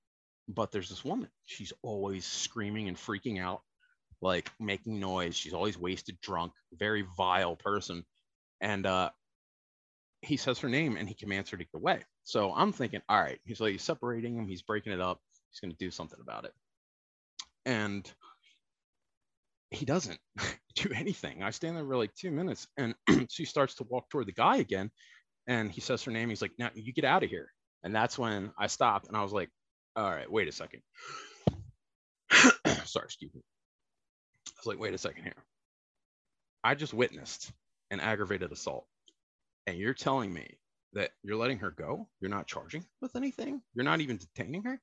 but 0.48 0.72
there's 0.72 0.88
this 0.88 1.04
woman. 1.04 1.28
She's 1.44 1.72
always 1.82 2.26
screaming 2.26 2.88
and 2.88 2.96
freaking 2.96 3.40
out, 3.40 3.62
like 4.20 4.50
making 4.60 5.00
noise. 5.00 5.36
She's 5.36 5.54
always 5.54 5.78
wasted, 5.78 6.20
drunk, 6.20 6.52
very 6.72 7.06
vile 7.16 7.56
person. 7.56 8.04
And 8.60 8.86
uh, 8.86 9.10
he 10.24 10.36
says 10.36 10.58
her 10.60 10.68
name 10.68 10.96
and 10.96 11.08
he 11.08 11.14
commands 11.14 11.50
her 11.50 11.56
to 11.56 11.64
get 11.64 11.74
away. 11.74 12.02
So 12.24 12.52
I'm 12.54 12.72
thinking, 12.72 13.02
all 13.08 13.20
right, 13.20 13.38
he's 13.44 13.60
like 13.60 13.72
he's 13.72 13.82
separating 13.82 14.36
him, 14.36 14.48
he's 14.48 14.62
breaking 14.62 14.92
it 14.92 15.00
up, 15.00 15.20
he's 15.50 15.60
gonna 15.60 15.74
do 15.78 15.90
something 15.90 16.18
about 16.20 16.44
it. 16.44 16.52
And 17.66 18.10
he 19.74 19.84
doesn't 19.84 20.18
do 20.74 20.90
anything. 20.94 21.42
I 21.42 21.50
stand 21.50 21.76
there 21.76 21.84
for 21.84 21.96
like 21.96 22.14
two 22.14 22.30
minutes 22.30 22.66
and 22.76 22.94
she 23.30 23.44
starts 23.44 23.74
to 23.76 23.86
walk 23.88 24.08
toward 24.10 24.26
the 24.26 24.32
guy 24.32 24.56
again. 24.56 24.90
And 25.46 25.70
he 25.70 25.80
says 25.80 26.02
her 26.04 26.10
name. 26.10 26.30
He's 26.30 26.42
like, 26.42 26.52
now 26.58 26.70
you 26.74 26.92
get 26.92 27.04
out 27.04 27.22
of 27.22 27.30
here. 27.30 27.48
And 27.82 27.94
that's 27.94 28.18
when 28.18 28.50
I 28.58 28.66
stopped 28.66 29.08
and 29.08 29.16
I 29.16 29.22
was 29.22 29.32
like, 29.32 29.50
all 29.96 30.10
right, 30.10 30.30
wait 30.30 30.48
a 30.48 30.52
second. 30.52 30.80
Sorry, 32.84 33.04
excuse 33.04 33.34
me. 33.34 33.42
I 34.48 34.52
was 34.58 34.66
like, 34.66 34.78
wait 34.78 34.94
a 34.94 34.98
second 34.98 35.24
here. 35.24 35.34
I 36.62 36.74
just 36.74 36.94
witnessed 36.94 37.52
an 37.90 38.00
aggravated 38.00 38.50
assault 38.50 38.86
and 39.66 39.78
you're 39.78 39.94
telling 39.94 40.32
me 40.32 40.46
that 40.92 41.10
you're 41.22 41.36
letting 41.36 41.58
her 41.58 41.70
go 41.70 42.08
you're 42.20 42.30
not 42.30 42.46
charging 42.46 42.84
with 43.00 43.16
anything 43.16 43.60
you're 43.74 43.84
not 43.84 44.00
even 44.00 44.16
detaining 44.16 44.62
her 44.62 44.80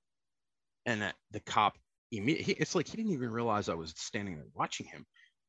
and 0.86 1.02
that 1.02 1.16
the 1.32 1.40
cop 1.40 1.78
immediately 2.12 2.56
it's 2.60 2.76
like 2.76 2.88
he 2.88 2.98
didn't 2.98 3.14
even 3.14 3.32
realize 3.32 3.70
i 3.70 3.74
was 3.74 3.94
standing 3.96 4.36
there 4.36 4.46
watching 4.54 4.86
him 4.86 5.06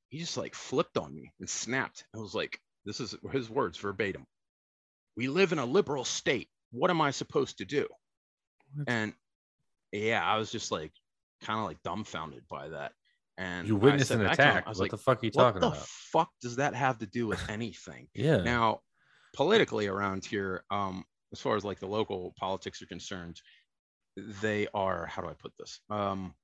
he 0.09 0.19
just 0.19 0.37
like 0.37 0.55
flipped 0.55 0.97
on 0.97 1.15
me 1.15 1.33
and 1.41 1.49
snapped 1.49 2.05
i 2.15 2.19
was 2.19 2.35
like 2.35 2.59
this 2.85 3.01
is 3.01 3.15
his 3.33 3.51
words 3.51 3.79
verbatim 3.79 4.25
we 5.17 5.29
live 5.29 5.53
in 5.53 5.59
a 5.59 5.65
liberal 5.65 6.05
state 6.05 6.49
what 6.71 6.91
am 6.91 7.01
i 7.01 7.11
supposed 7.11 7.59
to 7.59 7.65
do 7.65 7.87
and 8.87 9.13
yeah 9.93 10.25
i 10.25 10.39
was 10.39 10.51
just 10.51 10.71
like 10.71 10.93
kind 11.43 11.59
of 11.59 11.65
like 11.67 11.83
dumbfounded 11.83 12.43
by 12.49 12.69
that 12.69 12.93
and 13.39 13.67
you 13.67 13.77
witnessed 13.77 14.11
an 14.11 14.25
attack. 14.25 14.65
I 14.67 14.69
was 14.69 14.79
what 14.79 14.85
like, 14.85 14.91
the 14.91 14.99
fuck 14.99 15.23
are 15.23 15.27
you 15.27 15.33
talking 15.33 15.59
about? 15.59 15.71
What 15.71 15.81
the 15.81 15.87
fuck 15.87 16.29
does 16.41 16.57
that 16.57 16.75
have 16.75 16.99
to 16.99 17.07
do 17.07 17.27
with 17.27 17.41
anything? 17.49 18.09
yeah. 18.15 18.39
Now, 18.39 18.81
politically 19.35 19.87
around 19.87 20.25
here, 20.25 20.65
um, 20.71 21.05
as 21.33 21.41
far 21.41 21.57
as 21.57 21.65
like 21.65 21.81
the 21.81 21.87
local 21.87 22.35
politics 22.39 22.83
are 22.83 22.87
concerned, 22.87 23.41
they 24.17 24.69
are 24.75 25.07
how 25.07 25.23
do 25.23 25.29
I 25.29 25.35
put 25.35 25.53
this? 25.59 25.81
Um, 25.89 26.35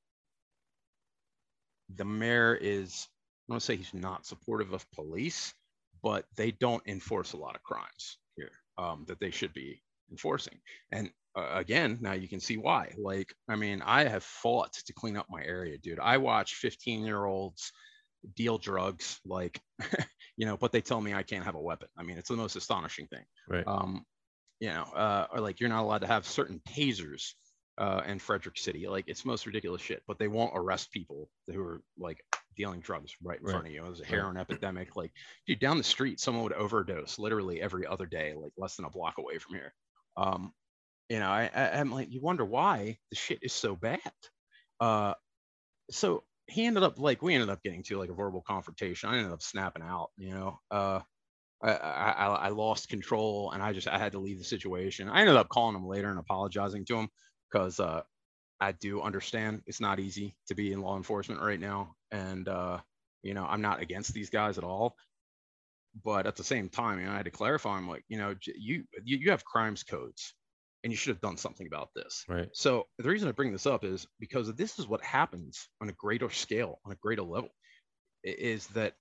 the 1.97 2.05
mayor 2.05 2.55
is 2.55 3.09
I 3.49 3.55
don't 3.55 3.61
say 3.61 3.77
he's 3.77 3.95
not 3.95 4.27
supportive 4.27 4.73
of 4.73 4.91
police, 4.93 5.55
but 6.03 6.27
they 6.37 6.51
don't 6.51 6.83
enforce 6.87 7.33
a 7.33 7.39
lot 7.39 7.57
of 7.57 7.63
crimes 7.63 8.19
here 8.37 8.51
um, 8.77 9.05
that 9.09 9.21
they 9.21 9.31
should 9.31 9.55
be 9.55 9.83
enforcing. 10.11 10.59
And 10.93 11.11
uh, 11.35 11.49
again, 11.55 11.99
now 12.01 12.13
you 12.13 12.29
can 12.29 12.41
see 12.41 12.57
why. 12.57 12.93
Like, 12.99 13.33
I 13.49 13.57
mean, 13.57 13.83
I 13.85 14.05
have 14.05 14.23
fought 14.23 14.75
to 14.87 14.93
clean 14.93 15.17
up 15.17 15.27
my 15.31 15.43
area, 15.43 15.79
dude. 15.79 15.99
I 15.99 16.19
watch 16.19 16.55
15 16.57 17.05
year 17.05 17.25
olds 17.25 17.73
deal 18.37 18.59
drugs, 18.59 19.19
like 19.25 19.61
you 20.37 20.47
know, 20.47 20.57
but 20.57 20.73
they 20.73 20.81
tell 20.81 21.01
me 21.01 21.15
I 21.15 21.23
can't 21.23 21.45
have 21.45 21.55
a 21.55 21.61
weapon. 21.61 21.89
I 21.97 22.03
mean, 22.03 22.19
it's 22.19 22.29
the 22.29 22.37
most 22.37 22.57
astonishing 22.57 23.07
thing. 23.07 23.25
Right. 23.49 23.65
Um, 23.67 24.05
you 24.61 24.69
know, 24.69 24.85
uh, 24.95 25.27
or 25.33 25.41
like 25.41 25.61
you're 25.61 25.69
not 25.69 25.83
allowed 25.83 26.01
to 26.03 26.07
have 26.07 26.27
certain 26.27 26.61
tasers 26.69 27.33
uh, 27.79 28.03
in 28.07 28.19
Frederick 28.19 28.59
City. 28.59 28.89
Like 28.89 29.05
it's 29.07 29.25
most 29.25 29.47
ridiculous 29.47 29.81
shit. 29.81 30.03
But 30.07 30.19
they 30.19 30.29
won't 30.29 30.53
arrest 30.55 30.91
people 30.93 31.31
who 31.47 31.61
are 31.63 31.81
like 31.99 32.19
dealing 32.57 32.81
drugs 32.81 33.13
right 33.23 33.39
in 33.39 33.47
right. 33.47 33.53
front 33.53 33.67
of 33.67 33.73
you. 33.73 33.85
It 33.85 33.89
was 33.89 34.01
a 34.01 34.07
heroin 34.07 34.35
right. 34.35 34.43
epidemic. 34.43 34.97
Like, 34.97 35.13
dude, 35.47 35.61
down 35.61 35.79
the 35.79 35.85
street, 35.85 36.21
someone 36.21 36.45
would 36.45 36.53
overdose 36.53 37.19
literally 37.19 37.63
every 37.63 37.87
other 37.87 38.07
day, 38.07 38.35
like 38.35 38.53
less 38.59 38.77
than 38.77 38.85
a 38.85 38.91
block 38.91 39.15
away 39.19 39.39
from 39.39 39.55
here. 39.55 39.73
Um, 40.17 40.53
you 41.09 41.21
know, 41.21 41.31
I, 41.31 41.51
I, 41.55 41.79
am 41.79 41.91
like, 41.93 42.09
you 42.11 42.21
wonder 42.21 42.45
why 42.45 42.99
the 43.11 43.17
shit 43.17 43.39
is 43.43 43.53
so 43.53 43.77
bad. 43.77 44.01
Uh, 44.81 45.15
so 45.91 46.25
he 46.49 46.67
ended 46.67 46.83
up 46.83 46.99
like 46.99 47.23
we 47.23 47.35
ended 47.35 47.49
up 47.51 47.63
getting 47.63 47.83
to 47.85 47.99
like 47.99 48.11
a 48.11 48.15
verbal 48.15 48.43
confrontation. 48.47 49.09
I 49.09 49.17
ended 49.19 49.33
up 49.33 49.43
snapping 49.43 49.83
out, 49.83 50.11
you 50.17 50.31
know. 50.31 50.59
Uh, 50.71 51.01
I, 51.63 51.73
I, 51.73 52.27
I 52.27 52.49
lost 52.51 52.89
control 52.89 53.51
and 53.53 53.63
I 53.63 53.73
just 53.73 53.89
I 53.89 53.99
had 53.99 54.13
to 54.13 54.19
leave 54.19 54.39
the 54.39 54.45
situation. 54.45 55.09
I 55.09 55.21
ended 55.21 55.37
up 55.37 55.49
calling 55.49 55.75
him 55.75 55.87
later 55.87 56.09
and 56.09 56.19
apologizing 56.19 56.85
to 56.87 56.97
him 56.99 57.09
because 57.51 57.81
uh, 57.81 58.03
I 58.61 58.73
do 58.73 59.01
understand 59.03 59.63
it's 59.67 59.81
not 59.81 60.01
easy 60.01 60.37
to 60.49 60.55
be 60.55 60.73
in 60.73 60.83
law 60.83 60.97
enforcement 60.97 61.41
right 61.41 61.61
now, 61.61 61.95
and 62.11 62.49
uh, 62.49 62.79
you 63.23 63.35
know 63.35 63.45
I'm 63.45 63.63
not 63.63 63.81
against 63.81 64.13
these 64.13 64.31
guys 64.31 64.59
at 64.59 64.65
all. 64.65 64.97
But 66.05 66.27
at 66.27 66.37
the 66.37 66.45
same 66.45 66.69
time, 66.69 67.01
you 67.01 67.07
know, 67.07 67.13
I 67.13 67.17
had 67.17 67.25
to 67.25 67.31
clarify. 67.31 67.77
I'm 67.77 67.89
like, 67.89 68.05
you 68.09 68.19
know, 68.19 68.35
you 68.47 68.85
you, 69.05 69.19
you 69.19 69.31
have 69.31 69.45
crimes 69.45 69.83
codes, 69.83 70.35
and 70.85 70.93
you 70.93 70.97
should 70.97 71.15
have 71.15 71.21
done 71.21 71.37
something 71.37 71.67
about 71.67 71.89
this. 71.95 72.25
Right. 72.29 72.49
So 72.53 72.87
the 72.99 73.09
reason 73.09 73.29
I 73.29 73.33
bring 73.33 73.53
this 73.53 73.67
up 73.67 73.85
is 73.85 74.07
because 74.21 74.53
this 74.55 74.79
is 74.79 74.87
what 74.87 75.03
happens 75.03 75.69
on 75.81 75.89
a 75.89 75.93
greater 75.93 76.31
scale, 76.31 76.81
on 76.85 76.93
a 76.93 76.97
greater 76.97 77.23
level, 77.23 77.51
is 78.23 78.67
that 78.69 78.95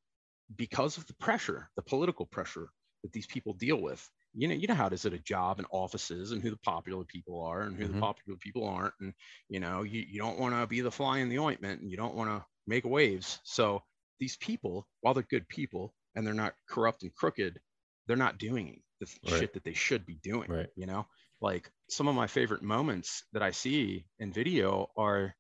because 0.55 0.97
of 0.97 1.05
the 1.07 1.13
pressure, 1.15 1.69
the 1.75 1.81
political 1.81 2.25
pressure 2.25 2.69
that 3.03 3.12
these 3.12 3.27
people 3.27 3.53
deal 3.53 3.81
with. 3.81 4.07
You 4.38 4.47
know, 4.47 4.54
you 4.54 4.67
know 4.67 4.76
how 4.76 4.88
it 4.88 4.93
is 4.93 5.06
at 5.06 5.13
a 5.13 5.19
job 5.19 5.58
and 5.58 5.67
offices 5.71 6.32
and 6.32 6.41
who 6.41 6.52
the 6.52 6.58
popular 6.58 7.04
people 7.04 7.43
are 7.43 7.62
and 7.62 7.76
who 7.76 7.86
mm-hmm. 7.86 7.95
the 7.95 8.00
popular 8.00 8.38
people 8.38 8.67
aren't. 8.67 8.93
And, 9.02 9.13
you 9.50 9.60
know, 9.60 9.82
you, 9.82 10.06
you 10.08 10.19
don't 10.19 10.39
want 10.39 10.54
to 10.54 10.67
be 10.67 10.82
the 10.82 10.91
fly 10.91 11.19
in 11.19 11.30
the 11.30 11.39
ointment 11.39 11.82
and 11.82 11.89
you 11.89 11.97
don't 11.97 12.13
want 12.13 12.30
to 12.30 12.45
make 12.67 12.86
waves. 12.86 13.39
So 13.43 13.82
these 14.19 14.38
people, 14.38 14.88
while 15.02 15.15
they're 15.15 15.23
good 15.23 15.50
people 15.50 15.93
and 16.15 16.26
they're 16.26 16.36
not 16.36 16.54
corrupt 16.69 17.02
and 17.02 17.13
crooked, 17.15 17.60
they're 18.08 18.15
not 18.15 18.38
doing 18.38 18.82
the 19.00 19.08
right. 19.30 19.39
shit 19.39 19.54
that 19.54 19.63
they 19.63 19.73
should 19.73 20.06
be 20.06 20.19
doing. 20.21 20.52
Right. 20.52 20.69
You 20.76 20.86
know, 20.86 21.08
like 21.41 21.71
some 21.89 22.08
of 22.08 22.15
my 22.15 22.28
favorite 22.28 22.62
moments 22.62 23.23
that 23.34 23.41
I 23.41 23.52
see 23.52 24.06
in 24.19 24.32
video 24.32 24.91
are 24.95 25.36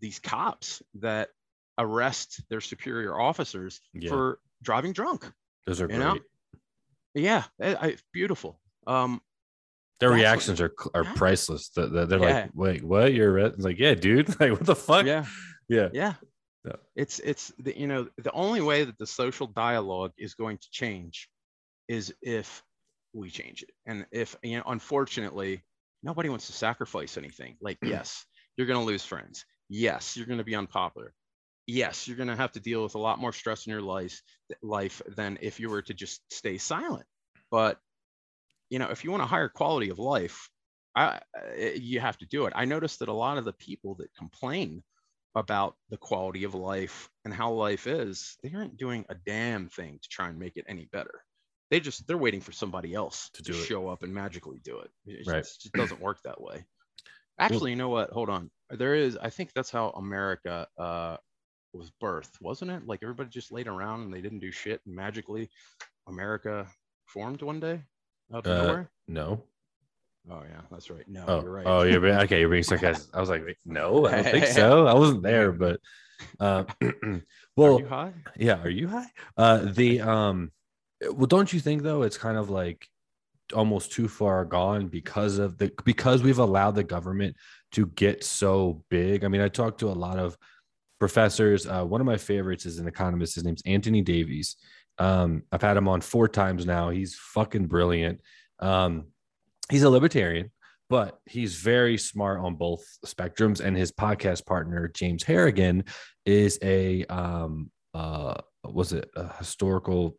these 0.00 0.18
cops 0.18 0.82
that 1.00 1.28
arrest 1.78 2.42
their 2.48 2.60
superior 2.60 3.18
officers 3.18 3.80
yeah. 3.92 4.08
for 4.08 4.38
driving 4.62 4.92
drunk. 4.92 5.30
Those 5.66 5.80
are 5.80 5.88
great. 5.88 5.98
Know? 5.98 6.18
Yeah, 7.14 7.44
I, 7.60 7.74
I, 7.74 7.96
beautiful. 8.12 8.60
Um, 8.86 9.20
their 9.98 10.10
reactions 10.10 10.60
are 10.60 10.72
are 10.94 11.04
priceless. 11.04 11.68
They're, 11.68 11.88
they're 11.88 12.18
yeah. 12.18 12.42
like, 12.42 12.50
"Wait, 12.54 12.84
what? 12.84 13.12
You're 13.12 13.38
it's 13.38 13.64
like, 13.64 13.78
yeah, 13.78 13.94
dude. 13.94 14.28
Like, 14.40 14.52
what 14.52 14.64
the 14.64 14.74
fuck? 14.74 15.04
Yeah, 15.04 15.26
yeah, 15.68 15.88
yeah. 15.92 16.14
yeah. 16.64 16.76
It's 16.96 17.18
it's 17.20 17.52
the, 17.58 17.78
you 17.78 17.86
know 17.86 18.08
the 18.16 18.32
only 18.32 18.62
way 18.62 18.84
that 18.84 18.96
the 18.98 19.06
social 19.06 19.46
dialogue 19.46 20.12
is 20.16 20.34
going 20.34 20.58
to 20.58 20.70
change 20.70 21.28
is 21.88 22.14
if 22.22 22.62
we 23.12 23.28
change 23.28 23.62
it, 23.62 23.70
and 23.86 24.06
if 24.10 24.36
you 24.42 24.56
know, 24.56 24.64
unfortunately, 24.66 25.62
nobody 26.02 26.28
wants 26.30 26.46
to 26.46 26.52
sacrifice 26.52 27.18
anything. 27.18 27.56
Like, 27.60 27.78
yes, 27.82 28.24
you're 28.56 28.66
going 28.66 28.80
to 28.80 28.86
lose 28.86 29.04
friends. 29.04 29.44
Yes, 29.68 30.16
you're 30.16 30.26
going 30.26 30.38
to 30.38 30.44
be 30.44 30.54
unpopular 30.54 31.12
yes, 31.70 32.06
you're 32.06 32.16
going 32.16 32.28
to 32.28 32.36
have 32.36 32.52
to 32.52 32.60
deal 32.60 32.82
with 32.82 32.94
a 32.94 32.98
lot 32.98 33.18
more 33.18 33.32
stress 33.32 33.66
in 33.66 33.70
your 33.70 33.82
life, 33.82 34.22
life 34.62 35.00
than 35.06 35.38
if 35.40 35.60
you 35.60 35.70
were 35.70 35.82
to 35.82 35.94
just 35.94 36.20
stay 36.32 36.58
silent. 36.58 37.06
But 37.50 37.78
you 38.68 38.78
know, 38.78 38.90
if 38.90 39.04
you 39.04 39.10
want 39.10 39.22
a 39.22 39.26
higher 39.26 39.48
quality 39.48 39.90
of 39.90 39.98
life, 39.98 40.48
I, 40.94 41.20
you 41.76 42.00
have 42.00 42.18
to 42.18 42.26
do 42.26 42.46
it. 42.46 42.52
I 42.56 42.64
noticed 42.64 43.00
that 43.00 43.08
a 43.08 43.12
lot 43.12 43.38
of 43.38 43.44
the 43.44 43.52
people 43.52 43.96
that 43.96 44.14
complain 44.16 44.82
about 45.34 45.76
the 45.90 45.96
quality 45.96 46.44
of 46.44 46.54
life 46.54 47.08
and 47.24 47.32
how 47.34 47.52
life 47.52 47.86
is, 47.86 48.36
they 48.42 48.52
aren't 48.54 48.76
doing 48.76 49.04
a 49.08 49.14
damn 49.14 49.68
thing 49.68 49.98
to 50.02 50.08
try 50.08 50.28
and 50.28 50.38
make 50.38 50.56
it 50.56 50.64
any 50.68 50.88
better. 50.92 51.22
They 51.70 51.80
just 51.80 52.06
they're 52.06 52.18
waiting 52.18 52.40
for 52.40 52.52
somebody 52.52 52.94
else 52.94 53.30
to, 53.34 53.42
to 53.44 53.52
show 53.52 53.88
up 53.88 54.02
and 54.02 54.12
magically 54.12 54.60
do 54.64 54.80
it. 54.80 54.90
It 55.06 55.26
right. 55.26 55.38
just, 55.38 55.62
just 55.62 55.74
doesn't 55.74 56.00
work 56.00 56.18
that 56.24 56.40
way. 56.40 56.64
Actually, 57.38 57.70
you 57.70 57.76
know 57.76 57.88
what? 57.88 58.10
Hold 58.10 58.28
on. 58.28 58.50
There 58.70 58.94
is. 58.94 59.16
I 59.16 59.30
think 59.30 59.52
that's 59.54 59.70
how 59.70 59.90
America 59.90 60.66
uh, 60.76 61.16
was 61.78 61.90
birth, 61.90 62.36
wasn't 62.40 62.70
it? 62.70 62.86
Like 62.86 63.00
everybody 63.02 63.30
just 63.30 63.52
laid 63.52 63.68
around 63.68 64.02
and 64.02 64.12
they 64.12 64.20
didn't 64.20 64.40
do 64.40 64.50
shit, 64.50 64.80
and 64.86 64.94
magically 64.94 65.48
America 66.08 66.66
formed 67.06 67.42
one 67.42 67.60
day 67.60 67.80
out 68.34 68.46
of 68.46 68.52
uh, 68.52 68.62
nowhere. 68.62 68.90
No. 69.08 69.42
Oh 70.30 70.42
yeah, 70.48 70.60
that's 70.70 70.90
right. 70.90 71.08
No, 71.08 71.24
oh, 71.26 71.42
you're 71.42 71.50
right. 71.50 71.66
Oh, 71.66 71.82
you're 71.82 72.00
being, 72.00 72.16
okay. 72.16 72.40
You're 72.40 72.48
being 72.48 72.62
sarcastic. 72.62 73.14
I 73.14 73.20
was 73.20 73.30
like, 73.30 73.42
no, 73.64 74.06
I 74.06 74.16
don't 74.16 74.24
think 74.24 74.46
so. 74.46 74.86
I 74.88 74.94
wasn't 74.94 75.22
there, 75.22 75.52
but 75.52 75.80
uh, 76.38 76.64
well, 77.56 77.76
are 77.76 77.80
you 77.80 77.86
high? 77.86 78.12
Yeah, 78.36 78.62
are 78.62 78.70
you 78.70 78.88
high? 78.88 79.10
Uh, 79.36 79.58
the 79.64 80.00
um, 80.00 80.52
well, 81.12 81.26
don't 81.26 81.52
you 81.52 81.60
think 81.60 81.82
though? 81.82 82.02
It's 82.02 82.18
kind 82.18 82.36
of 82.36 82.50
like 82.50 82.86
almost 83.54 83.92
too 83.92 84.06
far 84.08 84.44
gone 84.44 84.88
because 84.88 85.38
of 85.38 85.58
the 85.58 85.72
because 85.84 86.22
we've 86.22 86.38
allowed 86.38 86.74
the 86.74 86.84
government 86.84 87.36
to 87.72 87.86
get 87.86 88.24
so 88.24 88.84
big. 88.90 89.24
I 89.24 89.28
mean, 89.28 89.40
I 89.40 89.48
talked 89.48 89.80
to 89.80 89.88
a 89.88 89.92
lot 89.92 90.18
of 90.18 90.36
professors. 91.00 91.66
Uh, 91.66 91.82
one 91.84 92.00
of 92.00 92.06
my 92.06 92.18
favorites 92.18 92.66
is 92.66 92.78
an 92.78 92.86
economist. 92.86 93.34
His 93.34 93.44
name's 93.44 93.62
Anthony 93.66 94.02
Davies. 94.02 94.56
Um, 94.98 95.42
I've 95.50 95.62
had 95.62 95.76
him 95.76 95.88
on 95.88 96.02
four 96.02 96.28
times 96.28 96.66
now. 96.66 96.90
He's 96.90 97.16
fucking 97.16 97.66
brilliant. 97.66 98.20
Um, 98.60 99.06
he's 99.70 99.82
a 99.82 99.90
libertarian, 99.90 100.52
but 100.90 101.18
he's 101.24 101.56
very 101.56 101.96
smart 101.96 102.40
on 102.40 102.54
both 102.54 102.84
spectrums. 103.04 103.60
And 103.60 103.76
his 103.76 103.90
podcast 103.90 104.44
partner, 104.44 104.88
James 104.88 105.22
Harrigan, 105.24 105.84
is 106.26 106.58
a 106.62 107.04
um, 107.06 107.70
uh, 107.94 108.34
was 108.62 108.92
it 108.92 109.10
a 109.16 109.32
historical, 109.38 110.18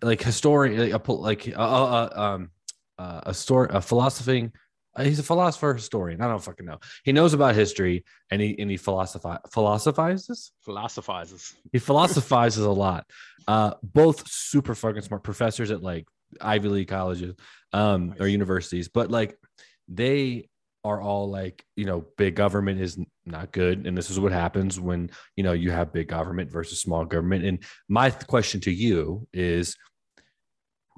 like 0.00 0.22
historian, 0.22 0.78
like 0.78 1.08
a 1.08 1.12
like 1.12 1.48
uh, 1.48 1.60
uh, 1.60 2.08
um, 2.14 2.50
uh, 2.96 3.22
a 3.26 3.34
story, 3.34 3.68
a 3.70 3.80
he's 4.98 5.18
a 5.18 5.24
philosopher 5.24 5.74
historian. 5.74 6.20
I 6.20 6.28
don't 6.28 6.42
fucking 6.42 6.66
know. 6.66 6.78
He 7.04 7.12
knows 7.12 7.34
about 7.34 7.54
history 7.54 8.04
and 8.30 8.40
he 8.40 8.58
and 8.58 8.70
he 8.70 8.76
philosophi- 8.76 9.40
philosophizes. 9.52 10.52
Philosophizes. 10.64 11.54
He 11.72 11.78
philosophizes 11.78 12.64
a 12.64 12.70
lot. 12.70 13.06
Uh, 13.48 13.74
both 13.82 14.28
super 14.28 14.74
fucking 14.74 15.02
smart 15.02 15.22
professors 15.22 15.70
at 15.70 15.82
like 15.82 16.06
Ivy 16.40 16.68
League 16.68 16.88
colleges 16.88 17.34
um, 17.72 18.10
nice. 18.10 18.20
or 18.20 18.28
universities, 18.28 18.88
but 18.88 19.10
like 19.10 19.36
they 19.88 20.48
are 20.84 21.00
all 21.00 21.30
like 21.30 21.64
you 21.76 21.86
know 21.86 22.04
big 22.16 22.34
government 22.34 22.80
is 22.80 22.98
not 23.24 23.52
good 23.52 23.86
and 23.86 23.96
this 23.96 24.10
is 24.10 24.20
what 24.20 24.32
happens 24.32 24.78
when 24.78 25.10
you 25.34 25.42
know 25.42 25.52
you 25.52 25.70
have 25.70 25.92
big 25.92 26.08
government 26.08 26.50
versus 26.50 26.78
small 26.78 27.06
government 27.06 27.42
and 27.42 27.64
my 27.88 28.10
th- 28.10 28.26
question 28.26 28.60
to 28.60 28.70
you 28.70 29.26
is 29.32 29.76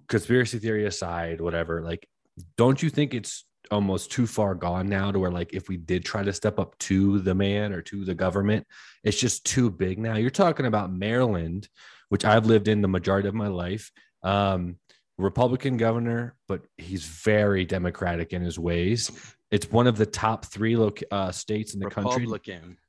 conspiracy 0.08 0.58
theory 0.58 0.86
aside 0.86 1.40
whatever 1.40 1.82
like 1.82 2.08
don't 2.56 2.82
you 2.82 2.90
think 2.90 3.14
it's 3.14 3.45
almost 3.70 4.10
too 4.10 4.26
far 4.26 4.54
gone 4.54 4.88
now 4.88 5.10
to 5.10 5.18
where 5.18 5.30
like 5.30 5.52
if 5.54 5.68
we 5.68 5.76
did 5.76 6.04
try 6.04 6.22
to 6.22 6.32
step 6.32 6.58
up 6.58 6.76
to 6.78 7.18
the 7.20 7.34
man 7.34 7.72
or 7.72 7.82
to 7.82 8.04
the 8.04 8.14
government 8.14 8.66
it's 9.04 9.18
just 9.18 9.44
too 9.44 9.70
big 9.70 9.98
now. 9.98 10.16
You're 10.16 10.30
talking 10.30 10.66
about 10.66 10.92
maryland 10.92 11.68
which 12.08 12.24
i've 12.24 12.46
lived 12.46 12.68
in 12.68 12.82
the 12.82 12.88
majority 12.88 13.28
of 13.28 13.34
my 13.34 13.48
life. 13.48 13.90
Um, 14.22 14.76
republican 15.18 15.76
governor 15.76 16.36
but 16.46 16.62
he's 16.76 17.04
very 17.04 17.64
democratic 17.64 18.32
in 18.32 18.42
his 18.42 18.58
ways. 18.58 19.10
It's 19.50 19.70
one 19.70 19.86
of 19.86 19.96
the 19.96 20.06
top 20.06 20.44
three 20.46 20.76
lo- 20.76 20.92
uh, 21.10 21.32
states 21.32 21.74
in 21.74 21.80
the 21.80 21.86
republican. 21.86 22.12
country 22.12 22.26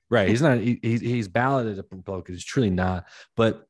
right. 0.10 0.30
He's 0.30 0.42
not 0.42 0.60
he, 0.60 0.80
he's 0.82 1.28
balloted 1.28 1.78
a 1.80 1.86
republican. 1.90 2.36
He's 2.36 2.46
truly 2.46 2.70
not. 2.70 3.06
But 3.36 3.66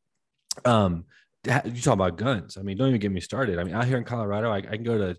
um 0.65 1.05
you 1.45 1.81
talk 1.81 1.93
about 1.93 2.17
guns. 2.17 2.57
I 2.57 2.61
mean 2.61 2.77
don't 2.77 2.89
even 2.89 2.99
get 2.99 3.11
me 3.11 3.21
started. 3.21 3.59
I 3.59 3.63
mean 3.63 3.75
out 3.75 3.85
here 3.85 3.97
in 3.97 4.03
colorado 4.03 4.51
i, 4.51 4.57
I 4.57 4.61
can 4.61 4.83
go 4.83 4.97
to 4.97 5.17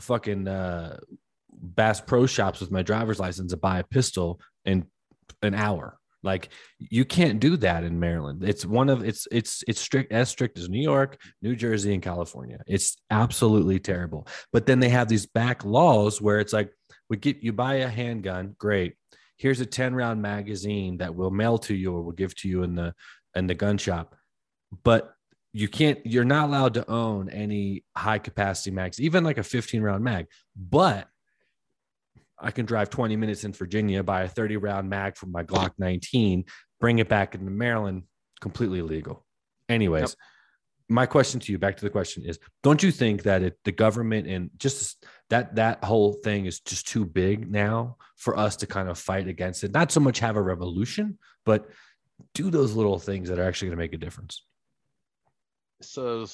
fucking 0.00 0.48
uh, 0.48 0.98
Bass 1.60 2.00
Pro 2.00 2.26
Shops 2.26 2.60
with 2.60 2.70
my 2.70 2.82
driver's 2.82 3.20
license 3.20 3.52
to 3.52 3.56
buy 3.56 3.78
a 3.78 3.84
pistol 3.84 4.40
in 4.64 4.86
an 5.42 5.54
hour. 5.54 5.98
Like 6.22 6.48
you 6.78 7.04
can't 7.04 7.38
do 7.38 7.56
that 7.58 7.84
in 7.84 8.00
Maryland. 8.00 8.42
It's 8.42 8.66
one 8.66 8.88
of 8.88 9.04
it's 9.04 9.28
it's 9.30 9.62
it's 9.68 9.80
strict 9.80 10.12
as 10.12 10.28
strict 10.28 10.58
as 10.58 10.68
New 10.68 10.82
York, 10.82 11.20
New 11.42 11.54
Jersey, 11.54 11.94
and 11.94 12.02
California. 12.02 12.60
It's 12.66 12.96
absolutely 13.10 13.78
terrible. 13.78 14.26
But 14.52 14.66
then 14.66 14.80
they 14.80 14.88
have 14.88 15.08
these 15.08 15.26
back 15.26 15.64
laws 15.64 16.20
where 16.20 16.40
it's 16.40 16.52
like 16.52 16.72
we 17.08 17.16
get 17.16 17.42
you 17.42 17.52
buy 17.52 17.76
a 17.76 17.88
handgun, 17.88 18.56
great. 18.58 18.94
Here's 19.36 19.60
a 19.60 19.66
10 19.66 19.94
round 19.94 20.20
magazine 20.20 20.98
that 20.98 21.14
we'll 21.14 21.30
mail 21.30 21.58
to 21.58 21.74
you 21.74 21.94
or 21.94 22.02
we'll 22.02 22.12
give 22.12 22.34
to 22.36 22.48
you 22.48 22.64
in 22.64 22.74
the 22.74 22.94
in 23.36 23.46
the 23.46 23.54
gun 23.54 23.78
shop. 23.78 24.16
But 24.82 25.14
you 25.52 25.68
can't 25.68 26.04
you're 26.04 26.24
not 26.24 26.48
allowed 26.48 26.74
to 26.74 26.90
own 26.90 27.28
any 27.30 27.84
high 27.96 28.18
capacity 28.18 28.72
mags, 28.72 29.00
even 29.00 29.22
like 29.22 29.38
a 29.38 29.44
15 29.44 29.82
round 29.82 30.02
mag. 30.02 30.26
But 30.56 31.08
I 32.40 32.50
can 32.50 32.66
drive 32.66 32.90
20 32.90 33.16
minutes 33.16 33.44
in 33.44 33.52
Virginia, 33.52 34.02
buy 34.02 34.22
a 34.22 34.28
30 34.28 34.56
round 34.58 34.88
mag 34.88 35.16
from 35.16 35.32
my 35.32 35.42
Glock 35.42 35.72
19, 35.78 36.44
bring 36.80 36.98
it 36.98 37.08
back 37.08 37.34
into 37.34 37.50
Maryland, 37.50 38.04
completely 38.40 38.82
legal. 38.82 39.24
Anyways, 39.68 40.10
yep. 40.10 40.18
my 40.88 41.06
question 41.06 41.40
to 41.40 41.52
you, 41.52 41.58
back 41.58 41.76
to 41.76 41.84
the 41.84 41.90
question 41.90 42.24
is: 42.24 42.38
Don't 42.62 42.82
you 42.82 42.90
think 42.90 43.24
that 43.24 43.42
it, 43.42 43.58
the 43.64 43.72
government 43.72 44.26
and 44.26 44.50
just 44.56 45.04
that 45.30 45.56
that 45.56 45.84
whole 45.84 46.14
thing 46.14 46.46
is 46.46 46.60
just 46.60 46.88
too 46.88 47.04
big 47.04 47.50
now 47.50 47.96
for 48.16 48.38
us 48.38 48.56
to 48.56 48.66
kind 48.66 48.88
of 48.88 48.98
fight 48.98 49.28
against 49.28 49.64
it? 49.64 49.72
Not 49.72 49.92
so 49.92 50.00
much 50.00 50.20
have 50.20 50.36
a 50.36 50.42
revolution, 50.42 51.18
but 51.44 51.68
do 52.34 52.50
those 52.50 52.74
little 52.74 52.98
things 52.98 53.28
that 53.28 53.38
are 53.38 53.44
actually 53.44 53.68
going 53.68 53.78
to 53.78 53.84
make 53.84 53.92
a 53.92 53.98
difference. 53.98 54.42
So, 55.82 56.26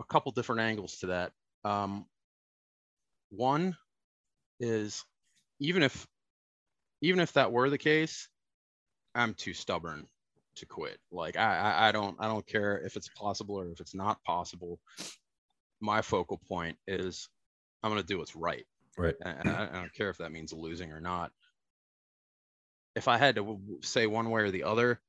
a 0.00 0.04
couple 0.04 0.32
different 0.32 0.60
angles 0.62 0.98
to 0.98 1.06
that. 1.06 1.32
Um, 1.64 2.06
one, 3.30 3.76
is 4.60 5.04
even 5.60 5.82
if 5.82 6.06
even 7.00 7.20
if 7.20 7.32
that 7.34 7.52
were 7.52 7.70
the 7.70 7.78
case, 7.78 8.28
I'm 9.14 9.34
too 9.34 9.54
stubborn 9.54 10.06
to 10.56 10.66
quit. 10.66 10.98
Like 11.10 11.36
I, 11.36 11.88
I, 11.88 11.92
don't, 11.92 12.16
I 12.18 12.26
don't 12.26 12.46
care 12.46 12.78
if 12.78 12.96
it's 12.96 13.08
possible 13.08 13.56
or 13.56 13.70
if 13.70 13.80
it's 13.80 13.94
not 13.94 14.22
possible. 14.24 14.80
My 15.80 16.02
focal 16.02 16.40
point 16.48 16.76
is 16.86 17.28
I'm 17.82 17.90
going 17.90 18.02
to 18.02 18.06
do 18.06 18.18
what's 18.18 18.34
right. 18.34 18.66
Right. 18.96 19.14
And 19.20 19.48
I, 19.48 19.68
I 19.70 19.76
don't 19.76 19.94
care 19.94 20.10
if 20.10 20.18
that 20.18 20.32
means 20.32 20.52
losing 20.52 20.90
or 20.92 21.00
not. 21.00 21.30
If 22.96 23.06
I 23.06 23.16
had 23.16 23.36
to 23.36 23.60
say 23.82 24.06
one 24.08 24.30
way 24.30 24.42
or 24.42 24.50
the 24.50 24.64
other, 24.64 25.00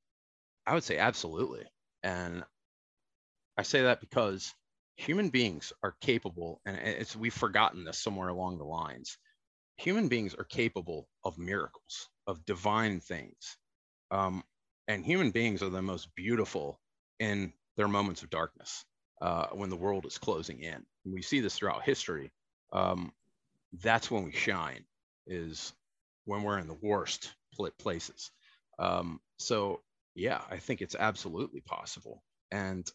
I 0.67 0.75
would 0.75 0.83
say 0.83 0.97
absolutely. 0.97 1.63
And 2.03 2.43
I 3.57 3.63
say 3.63 3.81
that 3.81 3.99
because 3.99 4.53
human 4.95 5.29
beings 5.29 5.73
are 5.81 5.95
capable, 6.01 6.61
and 6.67 6.77
it's 6.77 7.15
we've 7.15 7.33
forgotten 7.33 7.83
this 7.83 7.97
somewhere 7.97 8.27
along 8.27 8.59
the 8.59 8.63
lines. 8.63 9.17
Human 9.79 10.09
beings 10.09 10.35
are 10.35 10.43
capable 10.43 11.07
of 11.23 11.37
miracles, 11.37 12.09
of 12.27 12.45
divine 12.45 12.99
things. 12.99 13.57
Um, 14.11 14.43
and 14.87 15.05
human 15.05 15.31
beings 15.31 15.63
are 15.63 15.69
the 15.69 15.81
most 15.81 16.13
beautiful 16.15 16.79
in 17.19 17.53
their 17.77 17.87
moments 17.87 18.23
of 18.23 18.29
darkness 18.29 18.85
uh, 19.21 19.47
when 19.47 19.69
the 19.69 19.77
world 19.77 20.05
is 20.05 20.17
closing 20.17 20.61
in. 20.61 20.85
And 21.05 21.13
we 21.13 21.21
see 21.21 21.39
this 21.39 21.55
throughout 21.57 21.83
history. 21.83 22.31
Um, 22.73 23.13
that's 23.81 24.11
when 24.11 24.25
we 24.25 24.31
shine, 24.31 24.85
is 25.27 25.73
when 26.25 26.43
we're 26.43 26.59
in 26.59 26.67
the 26.67 26.77
worst 26.81 27.33
places. 27.79 28.31
Um, 28.79 29.21
so 29.37 29.81
yeah, 30.15 30.41
I 30.49 30.57
think 30.57 30.81
it's 30.81 30.95
absolutely 30.95 31.61
possible. 31.61 32.23
And 32.51 32.89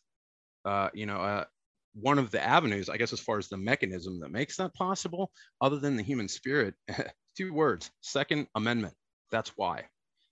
uh, 0.65 0.91
you 0.95 1.07
know, 1.07 1.17
uh, 1.19 1.45
one 1.95 2.19
of 2.19 2.31
the 2.31 2.43
avenues, 2.43 2.89
I 2.89 2.97
guess, 2.97 3.13
as 3.13 3.21
far 3.21 3.39
as 3.39 3.49
the 3.49 3.57
mechanism 3.57 4.21
that 4.21 4.31
makes 4.31 4.57
that 4.57 4.75
possible, 4.75 5.31
other 5.61 5.79
than 5.79 5.97
the 5.97 6.03
human 6.03 6.29
spirit, 6.29 6.75
two 7.37 7.53
words: 7.53 7.91
Second 8.01 8.49
Amendment. 8.55 8.95
That's 9.31 9.51
why. 9.57 9.85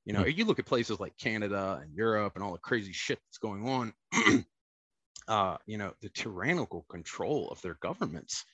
You 0.04 0.12
know, 0.12 0.20
mm-hmm. 0.20 0.38
you 0.38 0.44
look 0.44 0.58
at 0.58 0.66
places 0.66 0.98
like 0.98 1.16
Canada 1.16 1.80
and 1.80 1.94
Europe 1.94 2.32
and 2.34 2.42
all 2.42 2.52
the 2.52 2.58
crazy 2.58 2.92
shit 2.92 3.20
that's 3.28 3.38
going 3.38 3.68
on. 3.68 3.92
uh, 5.28 5.56
you 5.66 5.78
know, 5.78 5.92
the 6.00 6.08
tyrannical 6.08 6.84
control 6.88 7.48
of 7.50 7.62
their 7.62 7.76
governments. 7.80 8.44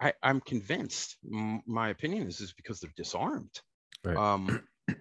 I, 0.00 0.14
I'm 0.22 0.40
convinced. 0.40 1.16
M- 1.24 1.62
my 1.66 1.90
opinion 1.90 2.26
is 2.26 2.40
is 2.40 2.52
because 2.52 2.80
they're 2.80 2.92
disarmed. 2.96 3.60
Right. 4.04 4.16
Um, 4.16 4.62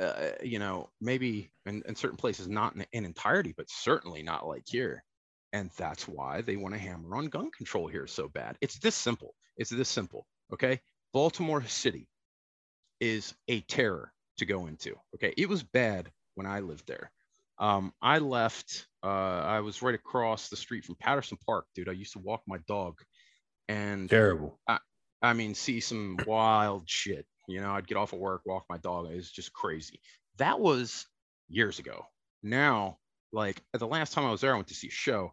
uh, 0.00 0.30
you 0.42 0.58
know, 0.58 0.90
maybe 1.00 1.50
in, 1.64 1.82
in 1.86 1.96
certain 1.96 2.18
places, 2.18 2.48
not 2.48 2.74
in, 2.74 2.84
in 2.92 3.04
entirety, 3.04 3.54
but 3.56 3.70
certainly 3.70 4.22
not 4.22 4.46
like 4.46 4.64
here. 4.66 5.02
And 5.52 5.70
that's 5.76 6.08
why 6.08 6.40
they 6.40 6.56
want 6.56 6.74
to 6.74 6.80
hammer 6.80 7.16
on 7.16 7.26
gun 7.26 7.50
control 7.50 7.86
here 7.86 8.06
so 8.06 8.28
bad. 8.28 8.56
It's 8.60 8.78
this 8.78 8.94
simple. 8.94 9.34
It's 9.56 9.70
this 9.70 9.88
simple. 9.88 10.26
Okay. 10.52 10.80
Baltimore 11.12 11.62
City 11.64 12.08
is 13.00 13.34
a 13.48 13.60
terror 13.60 14.12
to 14.38 14.46
go 14.46 14.66
into. 14.66 14.96
Okay. 15.14 15.34
It 15.36 15.48
was 15.48 15.62
bad 15.62 16.10
when 16.34 16.46
I 16.46 16.60
lived 16.60 16.86
there. 16.86 17.10
Um, 17.58 17.92
I 18.00 18.18
left, 18.18 18.86
uh, 19.04 19.06
I 19.06 19.60
was 19.60 19.82
right 19.82 19.94
across 19.94 20.48
the 20.48 20.56
street 20.56 20.84
from 20.84 20.96
Patterson 20.96 21.38
Park, 21.46 21.66
dude. 21.74 21.88
I 21.88 21.92
used 21.92 22.14
to 22.14 22.18
walk 22.18 22.42
my 22.46 22.58
dog 22.66 22.98
and 23.68 24.08
terrible. 24.08 24.58
I, 24.66 24.78
I 25.20 25.34
mean, 25.34 25.54
see 25.54 25.80
some 25.80 26.18
wild 26.26 26.88
shit. 26.88 27.26
You 27.46 27.60
know, 27.60 27.72
I'd 27.72 27.86
get 27.86 27.98
off 27.98 28.14
of 28.14 28.18
work, 28.18 28.42
walk 28.46 28.64
my 28.70 28.78
dog. 28.78 29.10
It 29.10 29.16
was 29.16 29.30
just 29.30 29.52
crazy. 29.52 30.00
That 30.38 30.58
was 30.58 31.06
years 31.48 31.78
ago. 31.78 32.06
Now, 32.42 32.98
like 33.32 33.62
the 33.74 33.86
last 33.86 34.12
time 34.12 34.24
I 34.24 34.30
was 34.30 34.40
there, 34.40 34.52
I 34.52 34.56
went 34.56 34.68
to 34.68 34.74
see 34.74 34.88
a 34.88 34.90
show 34.90 35.32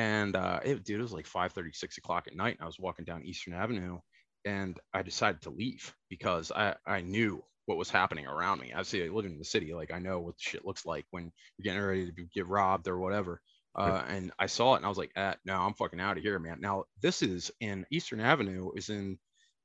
and 0.00 0.34
uh, 0.34 0.60
it, 0.64 0.82
dude, 0.82 0.98
it 0.98 1.02
was 1.02 1.12
like 1.12 1.26
5 1.26 1.52
36 1.52 1.98
o'clock 1.98 2.26
at 2.26 2.34
night. 2.34 2.56
And 2.58 2.62
I 2.62 2.66
was 2.66 2.78
walking 2.78 3.04
down 3.04 3.26
Eastern 3.26 3.52
Avenue 3.52 3.98
and 4.46 4.80
I 4.94 5.02
decided 5.02 5.42
to 5.42 5.50
leave 5.50 5.94
because 6.08 6.50
I, 6.50 6.76
I 6.86 7.02
knew 7.02 7.44
what 7.66 7.76
was 7.76 7.90
happening 7.90 8.26
around 8.26 8.60
me. 8.60 8.72
i 8.72 8.78
Obviously, 8.78 9.06
living 9.10 9.32
in 9.32 9.38
the 9.38 9.44
city, 9.44 9.74
like 9.74 9.92
I 9.92 9.98
know 9.98 10.20
what 10.20 10.36
shit 10.38 10.64
looks 10.64 10.86
like 10.86 11.04
when 11.10 11.30
you're 11.58 11.64
getting 11.64 11.82
ready 11.86 12.06
to 12.06 12.12
get 12.34 12.48
robbed 12.48 12.88
or 12.88 12.98
whatever. 12.98 13.42
Uh, 13.74 14.02
and 14.08 14.32
I 14.38 14.46
saw 14.46 14.72
it 14.72 14.78
and 14.78 14.86
I 14.86 14.88
was 14.88 14.96
like, 14.96 15.12
ah, 15.16 15.34
no, 15.44 15.54
I'm 15.54 15.74
fucking 15.74 16.00
out 16.00 16.16
of 16.16 16.22
here, 16.22 16.38
man. 16.38 16.60
Now, 16.60 16.84
this 17.02 17.20
is 17.20 17.50
in 17.60 17.84
Eastern 17.90 18.20
Avenue, 18.20 18.70
is 18.74 18.88
in 18.88 19.18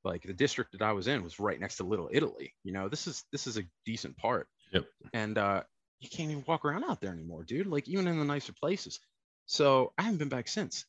like 0.04 0.22
the 0.22 0.34
district 0.34 0.72
that 0.72 0.82
I 0.82 0.92
was 0.92 1.08
in 1.08 1.24
was 1.24 1.40
right 1.40 1.58
next 1.58 1.76
to 1.76 1.84
Little 1.84 2.10
Italy. 2.12 2.52
You 2.62 2.74
know, 2.74 2.90
this 2.90 3.06
is 3.06 3.24
this 3.32 3.46
is 3.46 3.56
a 3.56 3.64
decent 3.86 4.18
part. 4.18 4.48
Yep. 4.72 4.84
And 5.14 5.38
uh, 5.38 5.62
you 6.00 6.10
can't 6.10 6.30
even 6.30 6.44
walk 6.46 6.66
around 6.66 6.84
out 6.84 7.00
there 7.00 7.12
anymore, 7.12 7.42
dude. 7.42 7.66
Like 7.66 7.88
even 7.88 8.06
in 8.06 8.18
the 8.18 8.24
nicer 8.26 8.52
places. 8.52 9.00
So 9.46 9.92
I 9.96 10.02
haven't 10.02 10.18
been 10.18 10.28
back 10.28 10.48
since. 10.48 10.84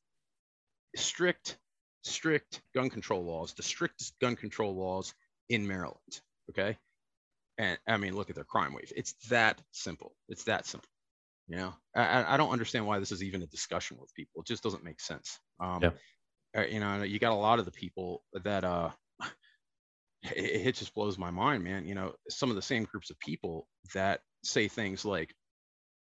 Strict, 0.96 1.58
strict 2.04 2.62
gun 2.74 2.89
control 2.89 3.24
laws, 3.24 3.54
the 3.54 3.63
strictest 3.63 4.20
gun 4.20 4.36
control 4.36 4.76
laws 4.76 5.13
in 5.50 5.67
Maryland. 5.67 6.22
Okay. 6.50 6.78
And 7.58 7.78
I 7.88 7.98
mean, 7.98 8.15
look 8.15 8.30
at 8.30 8.36
their 8.36 8.43
crime 8.43 8.74
wave. 8.74 8.91
It's 8.96 9.13
that 9.30 9.62
simple. 9.72 10.15
It's 10.30 10.43
that 10.46 10.65
simple. 10.65 10.89
You 11.48 11.58
know, 11.58 11.74
I, 11.96 12.34
I 12.34 12.38
don't 12.38 12.52
understand 12.52 12.86
why 12.86 13.00
this 13.00 13.12
is 13.12 13.24
even 13.24 13.41
a 13.41 13.48
discussion 13.48 13.98
with 14.00 14.13
people. 14.13 14.41
It 14.41 14.48
just 14.48 14.63
doesn't 14.63 14.84
make 14.84 15.00
sense. 15.00 15.39
Um, 15.60 15.80
yeah. 15.82 15.91
Uh, 16.56 16.65
you 16.65 16.80
know, 16.80 17.04
you 17.04 17.20
got 17.20 17.32
a 17.32 17.36
lot 17.36 17.60
of 17.60 17.65
the 17.65 17.72
people 17.72 18.24
that 18.43 18.63
uh, 18.63 18.89
it, 20.24 20.67
it 20.67 20.76
just 20.76 20.93
blows 20.93 21.17
my 21.17 21.32
mind, 21.32 21.63
man. 21.63 21.86
You 21.86 21.96
know, 21.96 22.15
some 22.30 22.50
of 22.50 22.56
the 22.56 22.62
same 22.62 22.84
groups 22.84 23.10
of 23.10 23.20
people 23.20 23.67
that 23.93 24.22
say 24.43 24.67
things 24.67 25.06
like, 25.06 25.34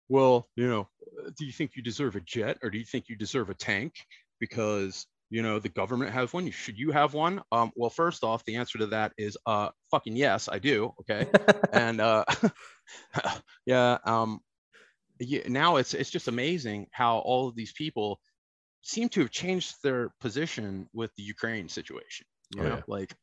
well, 0.10 0.48
you 0.56 0.68
know, 0.68 0.90
do 1.38 1.46
you 1.46 1.52
think 1.52 1.72
you 1.76 1.84
deserve 1.84 2.16
a 2.16 2.22
jet 2.22 2.58
or 2.64 2.70
do 2.70 2.78
you 2.78 2.86
think 2.86 3.08
you 3.08 3.16
deserve 3.16 3.50
a 3.50 3.54
tank? 3.54 3.94
Because 4.40 5.06
you 5.30 5.44
know 5.44 5.60
the 5.60 5.70
government 5.70 6.12
has 6.12 6.34
one. 6.34 6.50
Should 6.50 6.78
you 6.78 6.92
have 6.92 7.14
one? 7.14 7.42
Um, 7.52 7.72
well, 7.76 7.92
first 7.92 8.24
off, 8.24 8.44
the 8.46 8.56
answer 8.56 8.80
to 8.80 8.88
that 8.88 9.14
is 9.18 9.38
uh, 9.46 9.70
fucking 9.92 10.16
yes, 10.16 10.50
I 10.52 10.60
do. 10.60 10.94
Okay, 11.02 11.28
and 11.74 12.02
uh, 12.02 12.26
yeah, 13.66 14.00
um, 14.06 14.40
yeah, 15.20 15.42
now 15.48 15.76
it's 15.76 15.94
it's 15.94 16.10
just 16.10 16.28
amazing 16.28 16.88
how 16.92 17.20
all 17.20 17.48
of 17.48 17.56
these 17.56 17.74
people 17.74 18.20
seem 18.82 19.10
to 19.10 19.22
have 19.22 19.30
changed 19.30 19.76
their 19.84 20.12
position 20.20 20.88
with 20.94 21.12
the 21.16 21.24
Ukraine 21.24 21.70
situation. 21.70 22.26
You 22.56 22.64
oh, 22.64 22.68
know, 22.68 22.76
yeah. 22.76 22.82
like 22.88 23.14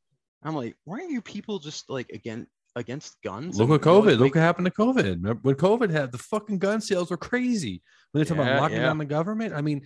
I'm 0.44 0.54
like, 0.54 0.76
why 0.84 0.98
are 0.98 1.10
you 1.10 1.22
people 1.22 1.58
just 1.58 1.90
like 1.90 2.10
again 2.10 2.46
against 2.76 3.20
guns? 3.22 3.58
Look 3.58 3.70
at 3.70 3.80
COVID. 3.80 4.18
Look 4.18 4.34
what 4.34 4.40
happened 4.40 4.66
to 4.66 4.70
COVID. 4.70 5.42
When 5.42 5.54
COVID 5.56 5.90
had 5.90 6.12
the 6.12 6.18
fucking 6.18 6.58
gun 6.58 6.80
sales 6.80 7.10
were 7.10 7.16
crazy. 7.16 7.82
When 8.12 8.22
they 8.22 8.28
talk 8.28 8.36
yeah, 8.36 8.44
about 8.44 8.60
locking 8.62 8.76
yeah. 8.76 8.84
down 8.84 8.98
the 8.98 9.04
government, 9.04 9.54
I 9.54 9.62
mean, 9.62 9.82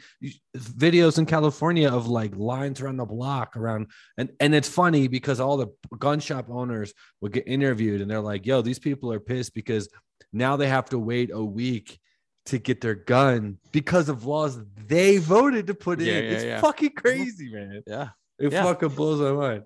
videos 0.55 1.19
in 1.19 1.25
California 1.27 1.89
of 1.89 2.09
like 2.09 2.37
lines 2.37 2.81
around 2.81 2.99
the 2.99 3.07
block 3.07 3.57
around, 3.57 3.87
and 4.19 4.31
and 4.41 4.55
it's 4.55 4.69
funny 4.69 5.09
because 5.09 5.41
all 5.41 5.57
the 5.57 5.69
gun 5.99 6.21
shop 6.21 6.51
owners 6.51 6.93
would 7.21 7.33
get 7.33 7.49
interviewed 7.49 8.03
and 8.03 8.11
they're 8.11 8.21
like, 8.21 8.45
"Yo, 8.45 8.61
these 8.61 8.79
people 8.79 9.13
are 9.13 9.21
pissed 9.21 9.55
because 9.55 9.89
now 10.33 10.57
they 10.57 10.69
have 10.69 10.91
to 10.91 10.99
wait 10.99 11.31
a 11.33 11.43
week." 11.43 11.99
To 12.47 12.59
get 12.59 12.81
their 12.81 12.97
gun 12.97 13.59
because 13.71 14.09
of 14.09 14.25
laws 14.25 14.59
they 14.89 15.19
voted 15.19 15.69
to 15.69 15.75
put 15.75 16.01
yeah, 16.01 16.15
in. 16.15 16.25
it's 16.25 16.61
fucking 16.63 16.93
crazy, 16.97 17.53
man. 17.53 17.83
Yeah. 17.87 18.09
It 18.41 18.51
fucking 18.51 18.89
blows 18.89 19.21
my 19.21 19.33
mind 19.33 19.65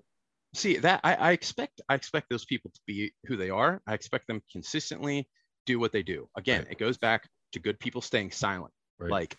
see 0.55 0.77
that 0.77 1.01
I, 1.03 1.15
I 1.15 1.31
expect 1.31 1.81
I 1.89 1.95
expect 1.95 2.29
those 2.29 2.45
people 2.45 2.71
to 2.71 2.79
be 2.85 3.13
who 3.25 3.37
they 3.37 3.49
are. 3.49 3.81
I 3.87 3.93
expect 3.93 4.27
them 4.27 4.41
consistently 4.51 5.27
do 5.65 5.79
what 5.79 5.91
they 5.91 6.03
do. 6.03 6.29
Again, 6.37 6.63
right. 6.63 6.71
it 6.71 6.77
goes 6.77 6.97
back 6.97 7.27
to 7.53 7.59
good 7.59 7.79
people 7.79 8.01
staying 8.01 8.31
silent. 8.31 8.73
Right. 8.99 9.11
Like 9.11 9.37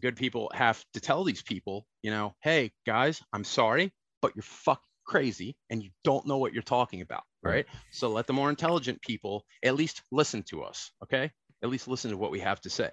good 0.00 0.16
people 0.16 0.50
have 0.54 0.82
to 0.94 1.00
tell 1.00 1.24
these 1.24 1.42
people, 1.42 1.86
you 2.02 2.10
know, 2.10 2.34
hey 2.40 2.72
guys, 2.86 3.22
I'm 3.32 3.44
sorry, 3.44 3.92
but 4.20 4.34
you're 4.34 4.42
fucking 4.42 4.82
crazy 5.06 5.56
and 5.70 5.82
you 5.82 5.90
don't 6.04 6.26
know 6.26 6.38
what 6.38 6.52
you're 6.52 6.62
talking 6.62 7.00
about. 7.00 7.22
Right. 7.42 7.52
right. 7.52 7.66
So 7.90 8.08
let 8.08 8.26
the 8.26 8.32
more 8.32 8.50
intelligent 8.50 9.00
people 9.02 9.44
at 9.62 9.74
least 9.74 10.02
listen 10.10 10.42
to 10.44 10.62
us. 10.62 10.90
Okay. 11.02 11.30
At 11.62 11.70
least 11.70 11.88
listen 11.88 12.10
to 12.10 12.16
what 12.16 12.30
we 12.30 12.40
have 12.40 12.60
to 12.62 12.70
say. 12.70 12.90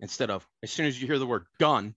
Instead 0.00 0.30
of 0.30 0.46
as 0.62 0.70
soon 0.70 0.86
as 0.86 1.00
you 1.00 1.06
hear 1.06 1.18
the 1.18 1.26
word 1.26 1.46
gun, 1.58 1.94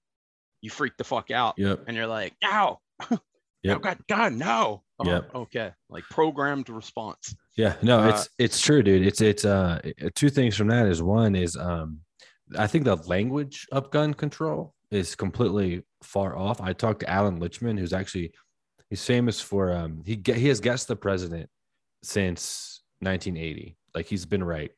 you 0.61 0.69
freak 0.69 0.97
the 0.97 1.03
fuck 1.03 1.31
out. 1.31 1.55
Yep. 1.57 1.85
And 1.87 1.95
you're 1.95 2.07
like, 2.07 2.33
ow. 2.43 2.79
Yeah. 3.63 3.75
Oh 3.75 3.79
God, 3.79 3.97
God, 4.07 4.33
no. 4.33 4.83
Oh, 4.99 5.05
yeah. 5.05 5.21
Okay. 5.33 5.71
Like 5.89 6.03
programmed 6.09 6.69
response. 6.69 7.35
Yeah. 7.55 7.75
No, 7.81 7.99
uh, 7.99 8.09
it's 8.09 8.29
it's 8.37 8.61
true, 8.61 8.83
dude. 8.83 9.05
It's 9.05 9.21
it's 9.21 9.45
uh 9.45 9.79
two 10.15 10.29
things 10.29 10.55
from 10.55 10.67
that 10.67 10.87
is 10.87 11.01
one 11.01 11.35
is 11.35 11.55
um 11.55 11.99
I 12.57 12.67
think 12.67 12.85
the 12.85 12.95
language 12.95 13.67
of 13.71 13.91
gun 13.91 14.13
control 14.13 14.73
is 14.91 15.15
completely 15.15 15.83
far 16.03 16.37
off. 16.37 16.59
I 16.61 16.73
talked 16.73 17.01
to 17.01 17.09
Alan 17.09 17.39
Lichtman, 17.39 17.79
who's 17.79 17.93
actually 17.93 18.33
he's 18.89 19.05
famous 19.05 19.39
for 19.39 19.73
um 19.73 20.01
he 20.05 20.21
he 20.25 20.47
has 20.47 20.59
guessed 20.59 20.87
the 20.87 20.95
president 20.95 21.49
since 22.03 22.81
1980. 22.99 23.77
Like 23.95 24.05
he's 24.05 24.25
been 24.25 24.43
right. 24.43 24.71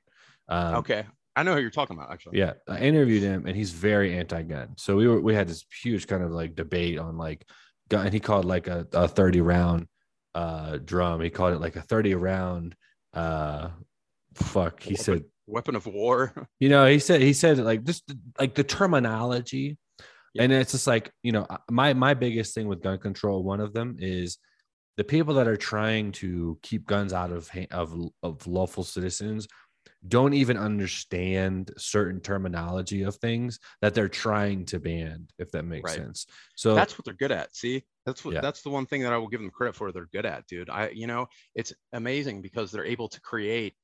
Um, 0.47 0.75
okay. 0.75 1.05
I 1.36 1.43
know 1.43 1.55
who 1.55 1.62
you're 1.62 1.69
talking 1.69 1.95
about, 1.95 2.12
actually. 2.12 2.39
Yeah, 2.39 2.53
I 2.67 2.79
interviewed 2.79 3.23
him, 3.23 3.45
and 3.45 3.55
he's 3.55 3.71
very 3.71 4.17
anti-gun. 4.17 4.73
So 4.77 4.97
we 4.97 5.07
were 5.07 5.21
we 5.21 5.34
had 5.34 5.47
this 5.47 5.63
huge 5.81 6.05
kind 6.07 6.23
of 6.23 6.31
like 6.31 6.55
debate 6.55 6.99
on 6.99 7.17
like 7.17 7.47
gun. 7.89 8.05
And 8.05 8.13
he 8.13 8.19
called 8.19 8.45
like 8.45 8.67
a, 8.67 8.88
a 8.93 9.07
30 9.07 9.41
round 9.41 9.88
uh, 10.36 10.78
drum. 10.78 11.22
He 11.22 11.30
called 11.30 11.54
it 11.54 11.62
like 11.62 11.76
a 11.76 11.82
30 11.82 12.15
round. 12.15 12.76
Uh, 13.13 13.70
fuck. 14.36 14.82
He 14.82 14.94
weapon, 14.94 15.04
said 15.04 15.24
weapon 15.48 15.76
of 15.76 15.86
war. 15.86 16.34
You 16.60 16.70
know, 16.70 16.86
he 16.86 17.00
said 17.00 17.22
he 17.22 17.34
said 17.34 17.58
like 17.58 17.84
just 17.84 18.04
like 18.39 18.56
the 18.56 18.63
terminology. 18.63 19.78
Yeah. 20.34 20.44
And 20.44 20.54
it's 20.54 20.72
just 20.72 20.88
like 20.88 21.12
you 21.24 21.32
know 21.32 21.48
my 21.70 21.94
my 21.94 22.13
biggest 22.13 22.54
thing 22.54 22.67
with 22.67 22.82
gun 22.82 23.00
control. 23.00 23.44
One 23.44 23.60
of 23.60 23.74
them 23.74 23.98
is 24.00 24.38
the 24.98 25.04
people 25.04 25.36
that 25.36 25.48
are 25.48 25.58
trying 25.58 26.12
to 26.13 26.58
keep 26.62 26.86
guns 26.86 27.13
out 27.13 27.32
of 27.32 27.50
of 27.72 27.96
of 28.24 28.48
lawful 28.48 28.84
citizens 28.84 29.48
don't 30.08 30.34
even 30.34 30.58
understand 30.58 31.72
certain 31.78 32.20
terminology 32.22 33.04
of 33.04 33.15
things 33.17 33.60
that 33.82 33.94
they're 33.94 34.10
trying 34.10 34.65
to 34.65 34.80
ban 34.80 35.28
if 35.38 35.52
that 35.52 35.63
makes 35.63 35.91
right. 35.91 36.00
sense. 36.00 36.26
So 36.56 36.74
that's 36.74 36.98
what 36.98 37.06
they're 37.06 37.13
good 37.13 37.32
at 37.32 37.56
see? 37.56 37.84
That's 38.06 38.26
what 38.26 38.34
yeah. 38.34 38.41
that's 38.41 38.63
the 38.63 38.70
one 38.70 38.88
thing 38.88 39.04
that 39.04 39.13
i 39.13 39.17
will 39.17 39.28
give 39.28 39.41
them 39.41 39.52
credit 39.52 39.76
for 39.76 39.91
they're 39.91 40.10
good 40.12 40.26
at 40.26 40.48
dude. 40.48 40.70
I 40.70 40.89
you 40.89 41.08
know 41.08 41.28
it's 41.56 41.74
amazing 41.94 42.41
because 42.41 42.72
they're 42.72 42.86
able 42.86 43.10
to 43.10 43.22
create 43.22 43.76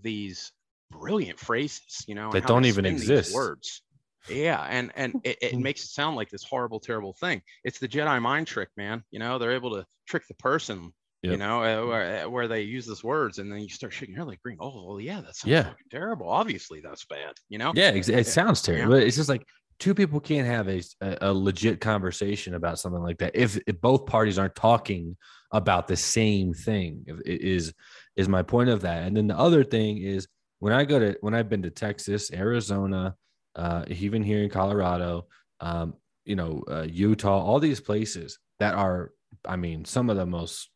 these 0.00 0.52
brilliant 0.90 1.38
phrases 1.38 2.04
you 2.06 2.14
know 2.14 2.30
that 2.32 2.46
don't 2.46 2.66
even 2.66 2.84
exist. 2.84 3.34
words. 3.34 3.82
Yeah 4.28 4.62
and 4.68 4.92
and 4.94 5.20
it, 5.24 5.38
it 5.40 5.58
makes 5.58 5.84
it 5.84 5.88
sound 5.88 6.16
like 6.16 6.28
this 6.28 6.44
horrible 6.44 6.80
terrible 6.80 7.14
thing. 7.14 7.40
It's 7.64 7.78
the 7.78 7.88
jedi 7.88 8.20
mind 8.20 8.46
trick 8.46 8.68
man 8.76 9.04
you 9.10 9.18
know? 9.18 9.38
They're 9.38 9.52
able 9.52 9.70
to 9.72 9.86
trick 10.06 10.28
the 10.28 10.34
person 10.34 10.92
Yep. 11.22 11.32
you 11.32 11.38
know, 11.38 11.62
uh, 11.62 11.86
where, 11.86 12.24
uh, 12.24 12.28
where, 12.28 12.48
they 12.48 12.62
use 12.62 12.84
those 12.84 13.04
words 13.04 13.38
and 13.38 13.50
then 13.50 13.60
you 13.60 13.68
start 13.68 13.92
shaking 13.92 14.14
your 14.14 14.24
head 14.24 14.28
like 14.28 14.42
green. 14.42 14.56
Oh, 14.58 14.84
well, 14.86 15.00
yeah, 15.00 15.20
that's 15.20 15.46
yeah. 15.46 15.70
terrible. 15.88 16.28
Obviously, 16.28 16.80
that's 16.80 17.04
bad. 17.04 17.34
You 17.48 17.58
know? 17.58 17.72
Yeah, 17.76 17.90
it, 17.90 18.08
it 18.08 18.26
sounds 18.26 18.60
terrible. 18.60 18.98
Yeah. 18.98 19.04
It's 19.04 19.16
just 19.16 19.28
like 19.28 19.46
two 19.78 19.94
people 19.94 20.18
can't 20.18 20.48
have 20.48 20.68
a, 20.68 20.82
a, 21.20 21.32
legit 21.32 21.80
conversation 21.80 22.54
about 22.54 22.80
something 22.80 23.02
like 23.02 23.18
that 23.18 23.36
if, 23.36 23.56
if 23.68 23.80
both 23.80 24.06
parties 24.06 24.38
aren't 24.38 24.56
talking 24.56 25.16
about 25.52 25.86
the 25.86 25.96
same 25.96 26.54
thing. 26.54 27.04
Is 27.24 27.72
is 28.16 28.28
my 28.28 28.42
point 28.42 28.70
of 28.70 28.82
that? 28.82 29.04
And 29.04 29.16
then 29.16 29.26
the 29.28 29.38
other 29.38 29.64
thing 29.64 29.98
is 29.98 30.26
when 30.58 30.72
I 30.72 30.84
go 30.84 30.98
to 30.98 31.16
when 31.20 31.34
I've 31.34 31.48
been 31.48 31.62
to 31.62 31.70
Texas, 31.70 32.32
Arizona, 32.32 33.14
uh, 33.54 33.84
even 33.88 34.22
here 34.22 34.42
in 34.42 34.50
Colorado, 34.50 35.26
um, 35.60 35.94
you 36.24 36.36
know, 36.36 36.62
uh, 36.68 36.86
Utah, 36.88 37.42
all 37.42 37.60
these 37.60 37.80
places 37.80 38.38
that 38.58 38.74
are, 38.74 39.12
I 39.44 39.56
mean, 39.56 39.84
some 39.84 40.10
of 40.10 40.16
the 40.16 40.26
most 40.26 40.70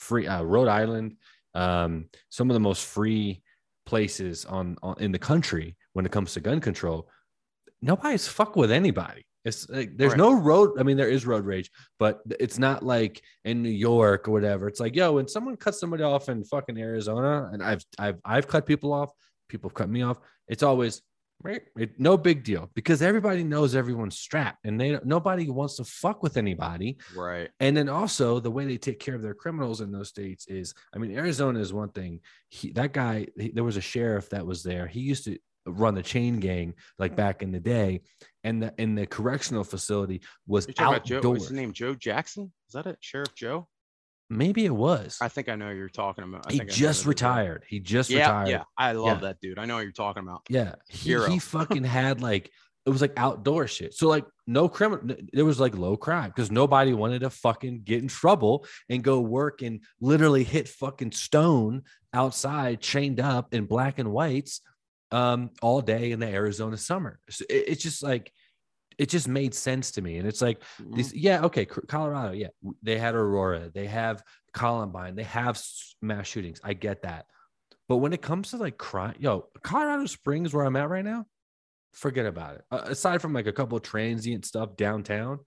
free 0.00 0.26
uh, 0.26 0.42
Rhode 0.42 0.68
Island, 0.68 1.16
um, 1.54 2.06
some 2.30 2.50
of 2.50 2.54
the 2.54 2.60
most 2.60 2.84
free 2.84 3.42
places 3.86 4.44
on, 4.44 4.76
on 4.82 4.96
in 4.98 5.12
the 5.12 5.18
country 5.18 5.76
when 5.92 6.06
it 6.06 6.12
comes 6.12 6.32
to 6.34 6.40
gun 6.40 6.60
control. 6.60 7.08
Nobody's 7.82 8.26
fuck 8.26 8.56
with 8.56 8.72
anybody. 8.72 9.24
It's 9.44 9.68
like 9.70 9.96
there's 9.96 10.12
right. 10.12 10.18
no 10.18 10.34
road. 10.34 10.78
I 10.78 10.82
mean, 10.82 10.96
there 10.98 11.08
is 11.08 11.24
road 11.24 11.46
rage, 11.46 11.70
but 11.98 12.20
it's 12.38 12.58
not 12.58 12.82
like 12.82 13.22
in 13.44 13.62
New 13.62 13.70
York 13.70 14.28
or 14.28 14.32
whatever. 14.32 14.68
It's 14.68 14.80
like, 14.80 14.94
yo, 14.94 15.12
when 15.12 15.28
someone 15.28 15.56
cuts 15.56 15.80
somebody 15.80 16.02
off 16.02 16.28
in 16.28 16.44
fucking 16.44 16.78
Arizona, 16.78 17.48
and 17.52 17.62
I've 17.62 17.82
I've 17.98 18.18
I've 18.24 18.48
cut 18.48 18.66
people 18.66 18.92
off, 18.92 19.10
people 19.48 19.70
have 19.70 19.74
cut 19.74 19.88
me 19.88 20.02
off. 20.02 20.18
It's 20.46 20.62
always 20.62 21.00
right? 21.42 21.62
It, 21.76 21.98
no 21.98 22.16
big 22.16 22.44
deal 22.44 22.70
because 22.74 23.02
everybody 23.02 23.42
knows 23.42 23.74
everyone's 23.74 24.18
strapped 24.18 24.64
and 24.64 24.80
they 24.80 24.98
nobody 25.04 25.48
wants 25.48 25.76
to 25.76 25.84
fuck 25.84 26.22
with 26.22 26.36
anybody. 26.36 26.98
Right. 27.16 27.50
And 27.60 27.76
then 27.76 27.88
also 27.88 28.40
the 28.40 28.50
way 28.50 28.66
they 28.66 28.78
take 28.78 29.00
care 29.00 29.14
of 29.14 29.22
their 29.22 29.34
criminals 29.34 29.80
in 29.80 29.90
those 29.90 30.08
states 30.08 30.46
is, 30.46 30.74
I 30.94 30.98
mean, 30.98 31.16
Arizona 31.16 31.60
is 31.60 31.72
one 31.72 31.90
thing. 31.90 32.20
He, 32.48 32.72
that 32.72 32.92
guy, 32.92 33.26
he, 33.36 33.50
there 33.50 33.64
was 33.64 33.76
a 33.76 33.82
sheriff 33.82 34.30
that 34.30 34.46
was 34.46 34.62
there. 34.62 34.86
He 34.86 35.00
used 35.00 35.24
to 35.24 35.38
run 35.66 35.94
the 35.94 36.02
chain 36.02 36.40
gang 36.40 36.74
like 36.98 37.16
back 37.16 37.42
in 37.42 37.52
the 37.52 37.60
day, 37.60 38.02
and 38.44 38.62
the 38.62 38.74
in 38.78 38.94
the 38.94 39.06
correctional 39.06 39.64
facility 39.64 40.22
was 40.46 40.66
outdoors. 40.78 41.22
Joe, 41.22 41.30
what's 41.30 41.44
his 41.44 41.52
name? 41.52 41.72
Joe 41.72 41.94
Jackson? 41.94 42.52
Is 42.68 42.74
that 42.74 42.86
it? 42.86 42.98
Sheriff 43.00 43.34
Joe? 43.34 43.68
Maybe 44.32 44.64
it 44.64 44.74
was. 44.74 45.18
I 45.20 45.28
think 45.28 45.48
I 45.48 45.56
know 45.56 45.70
you're 45.70 45.88
talking 45.88 46.22
about. 46.22 46.46
I 46.48 46.52
he 46.52 46.60
just 46.60 47.04
retired. 47.04 47.64
He 47.68 47.80
just 47.80 48.10
yeah, 48.10 48.20
retired. 48.20 48.48
Yeah, 48.48 48.62
I 48.78 48.92
love 48.92 49.22
yeah. 49.22 49.28
that 49.28 49.40
dude. 49.40 49.58
I 49.58 49.64
know 49.64 49.74
what 49.74 49.82
you're 49.82 49.92
talking 49.92 50.22
about. 50.22 50.42
Yeah, 50.48 50.76
he, 50.88 51.18
he 51.26 51.38
fucking 51.40 51.82
had 51.82 52.22
like 52.22 52.52
it 52.86 52.90
was 52.90 53.00
like 53.00 53.12
outdoor 53.16 53.66
shit. 53.66 53.92
So 53.92 54.08
like 54.08 54.24
no 54.46 54.68
criminal. 54.68 55.16
There 55.32 55.44
was 55.44 55.58
like 55.58 55.76
low 55.76 55.96
crime 55.96 56.30
because 56.30 56.50
nobody 56.50 56.92
wanted 56.92 57.20
to 57.20 57.30
fucking 57.30 57.82
get 57.82 58.02
in 58.02 58.08
trouble 58.08 58.66
and 58.88 59.02
go 59.02 59.20
work 59.20 59.62
and 59.62 59.82
literally 60.00 60.44
hit 60.44 60.68
fucking 60.68 61.12
stone 61.12 61.82
outside, 62.14 62.80
chained 62.80 63.20
up 63.20 63.52
in 63.52 63.66
black 63.66 63.98
and 63.98 64.12
whites, 64.12 64.60
um, 65.10 65.50
all 65.60 65.80
day 65.80 66.12
in 66.12 66.20
the 66.20 66.28
Arizona 66.28 66.76
summer. 66.76 67.18
So 67.28 67.44
it, 67.50 67.64
it's 67.68 67.82
just 67.82 68.02
like 68.02 68.32
it 69.00 69.08
just 69.08 69.28
made 69.28 69.54
sense 69.54 69.92
to 69.92 70.02
me. 70.02 70.18
And 70.18 70.28
it's 70.28 70.42
like 70.42 70.60
mm-hmm. 70.60 70.94
these, 70.94 71.14
yeah, 71.14 71.42
okay, 71.44 71.64
Colorado, 71.64 72.32
yeah, 72.32 72.48
they 72.82 72.98
had 72.98 73.14
Aurora, 73.14 73.70
they 73.72 73.86
have 73.86 74.22
Columbine, 74.52 75.14
they 75.14 75.22
have 75.22 75.58
mass 76.02 76.26
shootings. 76.26 76.60
I 76.62 76.74
get 76.74 77.00
that. 77.02 77.24
But 77.88 77.96
when 77.96 78.12
it 78.12 78.20
comes 78.20 78.50
to 78.50 78.58
like 78.58 78.76
crime, 78.76 79.14
yo, 79.18 79.46
Colorado 79.62 80.04
Springs, 80.04 80.52
where 80.52 80.66
I'm 80.66 80.76
at 80.76 80.90
right 80.90 81.04
now, 81.04 81.24
forget 81.94 82.26
about 82.26 82.56
it. 82.56 82.64
Uh, 82.70 82.82
aside 82.84 83.22
from 83.22 83.32
like 83.32 83.46
a 83.46 83.52
couple 83.52 83.78
of 83.78 83.82
transient 83.82 84.44
stuff 84.44 84.76
downtown, 84.76 85.38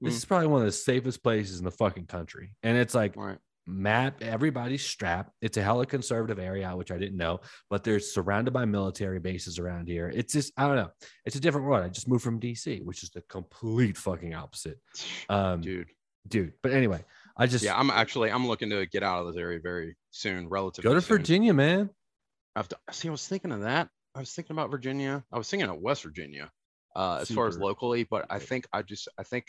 this 0.00 0.14
is 0.14 0.24
probably 0.24 0.46
one 0.46 0.60
of 0.60 0.66
the 0.66 0.72
safest 0.72 1.24
places 1.24 1.58
in 1.58 1.64
the 1.64 1.72
fucking 1.72 2.06
country. 2.06 2.54
And 2.62 2.76
it's 2.76 2.94
like, 2.94 3.16
right 3.16 3.38
map 3.66 4.22
everybody's 4.22 4.84
strapped. 4.84 5.32
It's 5.40 5.56
a 5.56 5.62
hella 5.62 5.86
conservative 5.86 6.38
area 6.38 6.70
which 6.76 6.90
i 6.90 6.98
didn't 6.98 7.16
know 7.16 7.40
but 7.70 7.84
they're 7.84 8.00
surrounded 8.00 8.52
by 8.52 8.64
military 8.64 9.20
bases 9.20 9.58
around 9.58 9.88
here. 9.88 10.10
It's 10.14 10.32
just 10.32 10.52
i 10.56 10.66
don't 10.66 10.76
know. 10.76 10.90
It's 11.24 11.36
a 11.36 11.40
different 11.40 11.66
world. 11.66 11.84
I 11.84 11.88
just 11.88 12.08
moved 12.08 12.24
from 12.24 12.40
dc 12.40 12.84
which 12.84 13.02
is 13.02 13.10
the 13.10 13.22
complete 13.22 13.96
fucking 13.96 14.34
opposite. 14.34 14.78
Um 15.28 15.60
dude. 15.60 15.88
dude 16.26 16.52
but 16.62 16.72
anyway 16.72 17.04
i 17.36 17.46
just 17.46 17.64
yeah 17.64 17.78
i'm 17.78 17.90
actually 17.90 18.30
i'm 18.30 18.46
looking 18.46 18.70
to 18.70 18.86
get 18.86 19.02
out 19.02 19.20
of 19.20 19.32
this 19.32 19.40
area 19.40 19.58
very 19.62 19.96
soon 20.10 20.48
relatively 20.48 20.88
go 20.88 20.94
to 20.94 21.00
soon. 21.00 21.18
virginia 21.18 21.54
man. 21.54 21.88
I 22.54 22.58
have 22.58 22.68
to 22.68 22.78
see 22.90 23.08
i 23.08 23.10
was 23.10 23.26
thinking 23.26 23.52
of 23.52 23.60
that. 23.62 23.88
I 24.14 24.20
was 24.20 24.32
thinking 24.32 24.54
about 24.54 24.70
virginia. 24.70 25.24
I 25.32 25.38
was 25.38 25.48
thinking 25.48 25.68
of 25.68 25.78
west 25.80 26.02
virginia 26.02 26.50
uh 26.94 27.18
as 27.22 27.30
far 27.30 27.46
as 27.46 27.56
locally 27.58 28.04
but 28.04 28.26
i 28.28 28.38
think 28.38 28.66
i 28.72 28.82
just 28.82 29.08
i 29.18 29.22
think 29.22 29.46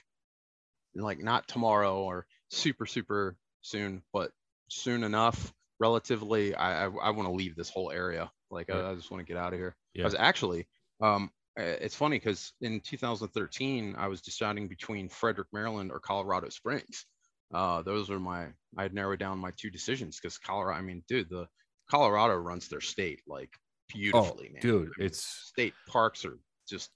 like 0.96 1.22
not 1.22 1.48
tomorrow 1.48 1.98
or 2.04 2.26
super 2.50 2.86
super 2.86 3.36
soon, 3.64 4.04
but 4.14 4.32
soon 4.70 5.04
enough, 5.04 5.52
relatively, 5.80 6.54
I 6.54 6.86
I, 6.86 6.90
I 6.90 7.10
want 7.10 7.28
to 7.28 7.34
leave 7.34 7.56
this 7.56 7.70
whole 7.70 7.92
area. 7.92 8.32
Like 8.52 8.70
I, 8.70 8.92
I 8.92 8.96
just 8.96 9.10
want 9.10 9.26
to 9.26 9.34
get 9.34 9.42
out 9.42 9.54
of 9.54 9.60
here. 9.60 9.76
Yeah. 9.96 10.04
I 10.04 10.06
was 10.06 10.16
actually, 10.16 10.68
um, 11.02 11.32
it's 11.58 11.96
funny 11.96 12.18
because 12.18 12.54
in 12.62 12.80
2013 12.82 13.96
I 13.98 14.08
was 14.08 14.22
deciding 14.22 14.68
between 14.68 15.10
Frederick, 15.10 15.48
Maryland, 15.52 15.92
or 15.92 16.00
Colorado 16.00 16.50
Springs. 16.50 17.06
Uh, 17.54 17.82
those 17.82 18.10
are 18.10 18.20
my 18.20 18.48
I 18.78 18.84
had 18.84 18.94
narrowed 18.94 19.20
down 19.20 19.38
my 19.40 19.52
two 19.58 19.70
decisions 19.70 20.20
because 20.20 20.38
Colorado. 20.38 20.80
I 20.80 20.82
mean, 20.82 21.04
dude, 21.08 21.30
the 21.30 21.48
Colorado 21.90 22.36
runs 22.36 22.68
their 22.68 22.82
state 22.82 23.22
like 23.28 23.52
beautifully, 23.90 24.50
oh, 24.50 24.54
man. 24.54 24.62
Dude, 24.62 24.92
it's 24.98 25.24
state 25.24 25.74
parks 25.88 26.26
are 26.26 26.40
just 26.68 26.90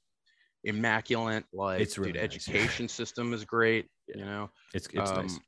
immaculate. 0.63 1.43
Like, 1.53 1.81
it's 1.81 1.97
really 1.97 2.13
dude, 2.13 2.21
nice. 2.21 2.35
education 2.35 2.87
system 2.87 3.33
is 3.33 3.45
great. 3.45 3.87
Yeah. 4.07 4.17
You 4.17 4.25
know, 4.25 4.49
it's 4.73 4.87
it's 4.93 5.11
um, 5.11 5.17
nice 5.17 5.39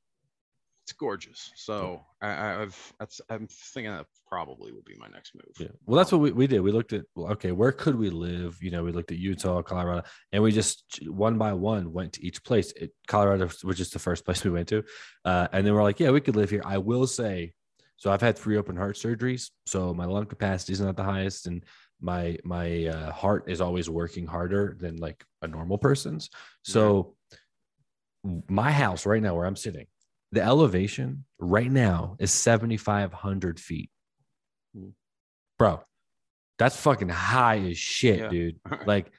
it's 0.89 0.97
gorgeous. 0.97 1.51
So 1.55 2.01
I, 2.19 2.61
I've 2.61 2.93
that's 2.99 3.21
I'm 3.29 3.47
thinking 3.47 3.91
that 3.91 4.07
probably 4.27 4.71
would 4.71 4.85
be 4.85 4.95
my 4.97 5.07
next 5.07 5.35
move. 5.35 5.53
Yeah. 5.59 5.67
Well, 5.85 5.97
that's 5.97 6.11
what 6.11 6.19
we, 6.21 6.31
we 6.31 6.47
did. 6.47 6.61
We 6.61 6.71
looked 6.71 6.93
at 6.93 7.05
well, 7.15 7.31
okay, 7.33 7.51
where 7.51 7.71
could 7.71 7.95
we 7.95 8.09
live? 8.09 8.57
You 8.59 8.71
know, 8.71 8.83
we 8.83 8.91
looked 8.91 9.11
at 9.11 9.19
Utah, 9.19 9.61
Colorado, 9.61 10.07
and 10.31 10.41
we 10.41 10.51
just 10.51 10.99
one 11.07 11.37
by 11.37 11.53
one 11.53 11.93
went 11.93 12.13
to 12.13 12.25
each 12.25 12.43
place. 12.43 12.71
It, 12.71 12.91
Colorado 13.07 13.49
was 13.63 13.77
just 13.77 13.93
the 13.93 13.99
first 13.99 14.25
place 14.25 14.43
we 14.43 14.49
went 14.49 14.67
to, 14.69 14.83
uh, 15.25 15.47
and 15.53 15.65
then 15.65 15.75
we're 15.75 15.83
like, 15.83 15.99
yeah, 15.99 16.09
we 16.09 16.21
could 16.21 16.35
live 16.35 16.49
here. 16.49 16.63
I 16.65 16.79
will 16.79 17.05
say, 17.05 17.53
so 17.97 18.11
I've 18.11 18.21
had 18.21 18.35
three 18.35 18.57
open 18.57 18.75
heart 18.75 18.95
surgeries, 18.95 19.51
so 19.67 19.93
my 19.93 20.05
lung 20.05 20.25
capacity 20.25 20.73
is 20.73 20.81
not 20.81 20.97
the 20.97 21.03
highest, 21.03 21.45
and 21.45 21.63
my 22.01 22.35
my 22.43 22.87
uh, 22.87 23.11
heart 23.11 23.43
is 23.47 23.61
always 23.61 23.91
working 23.91 24.25
harder 24.25 24.75
than 24.79 24.97
like 24.97 25.23
a 25.43 25.47
normal 25.47 25.77
person's. 25.77 26.31
So. 26.63 27.15
My 28.49 28.69
house 28.69 29.05
right 29.05 29.23
now, 29.23 29.33
where 29.33 29.45
I'm 29.45 29.55
sitting, 29.55 29.85
the 30.31 30.41
elevation 30.41 31.25
right 31.39 31.71
now 31.71 32.15
is 32.19 32.31
7,500 32.31 33.59
feet. 33.59 33.89
Hmm. 34.75 34.89
Bro, 35.57 35.81
that's 36.57 36.77
fucking 36.77 37.09
high 37.09 37.57
as 37.59 37.77
shit, 37.77 38.19
yeah. 38.19 38.29
dude. 38.29 38.59
like, 38.85 39.11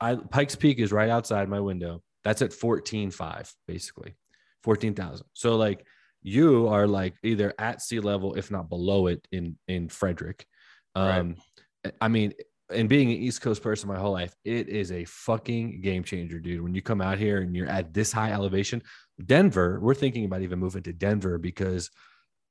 I 0.00 0.16
Pikes 0.16 0.56
Peak 0.56 0.78
is 0.78 0.92
right 0.92 1.10
outside 1.10 1.48
my 1.48 1.60
window. 1.60 2.02
That's 2.24 2.42
at 2.42 2.50
14.5, 2.50 3.52
basically 3.68 4.16
14,000. 4.62 5.26
So, 5.34 5.56
like, 5.56 5.84
you 6.22 6.68
are 6.68 6.86
like 6.86 7.14
either 7.22 7.52
at 7.58 7.82
sea 7.82 8.00
level, 8.00 8.34
if 8.34 8.50
not 8.50 8.70
below 8.70 9.06
it 9.08 9.26
in 9.30 9.56
in 9.68 9.88
Frederick. 9.88 10.46
Um, 10.94 11.36
right. 11.84 11.94
I 12.00 12.08
mean, 12.08 12.32
and 12.70 12.88
being 12.88 13.10
an 13.10 13.18
East 13.18 13.42
Coast 13.42 13.62
person 13.62 13.88
my 13.88 13.98
whole 13.98 14.12
life, 14.12 14.34
it 14.44 14.68
is 14.68 14.90
a 14.90 15.04
fucking 15.04 15.82
game 15.82 16.02
changer, 16.02 16.40
dude. 16.40 16.62
When 16.62 16.74
you 16.74 16.80
come 16.80 17.02
out 17.02 17.18
here 17.18 17.42
and 17.42 17.54
you're 17.54 17.68
at 17.68 17.92
this 17.92 18.10
high 18.10 18.32
elevation, 18.32 18.82
Denver, 19.24 19.78
we're 19.80 19.94
thinking 19.94 20.24
about 20.24 20.42
even 20.42 20.58
moving 20.58 20.82
to 20.84 20.92
Denver 20.92 21.38
because 21.38 21.90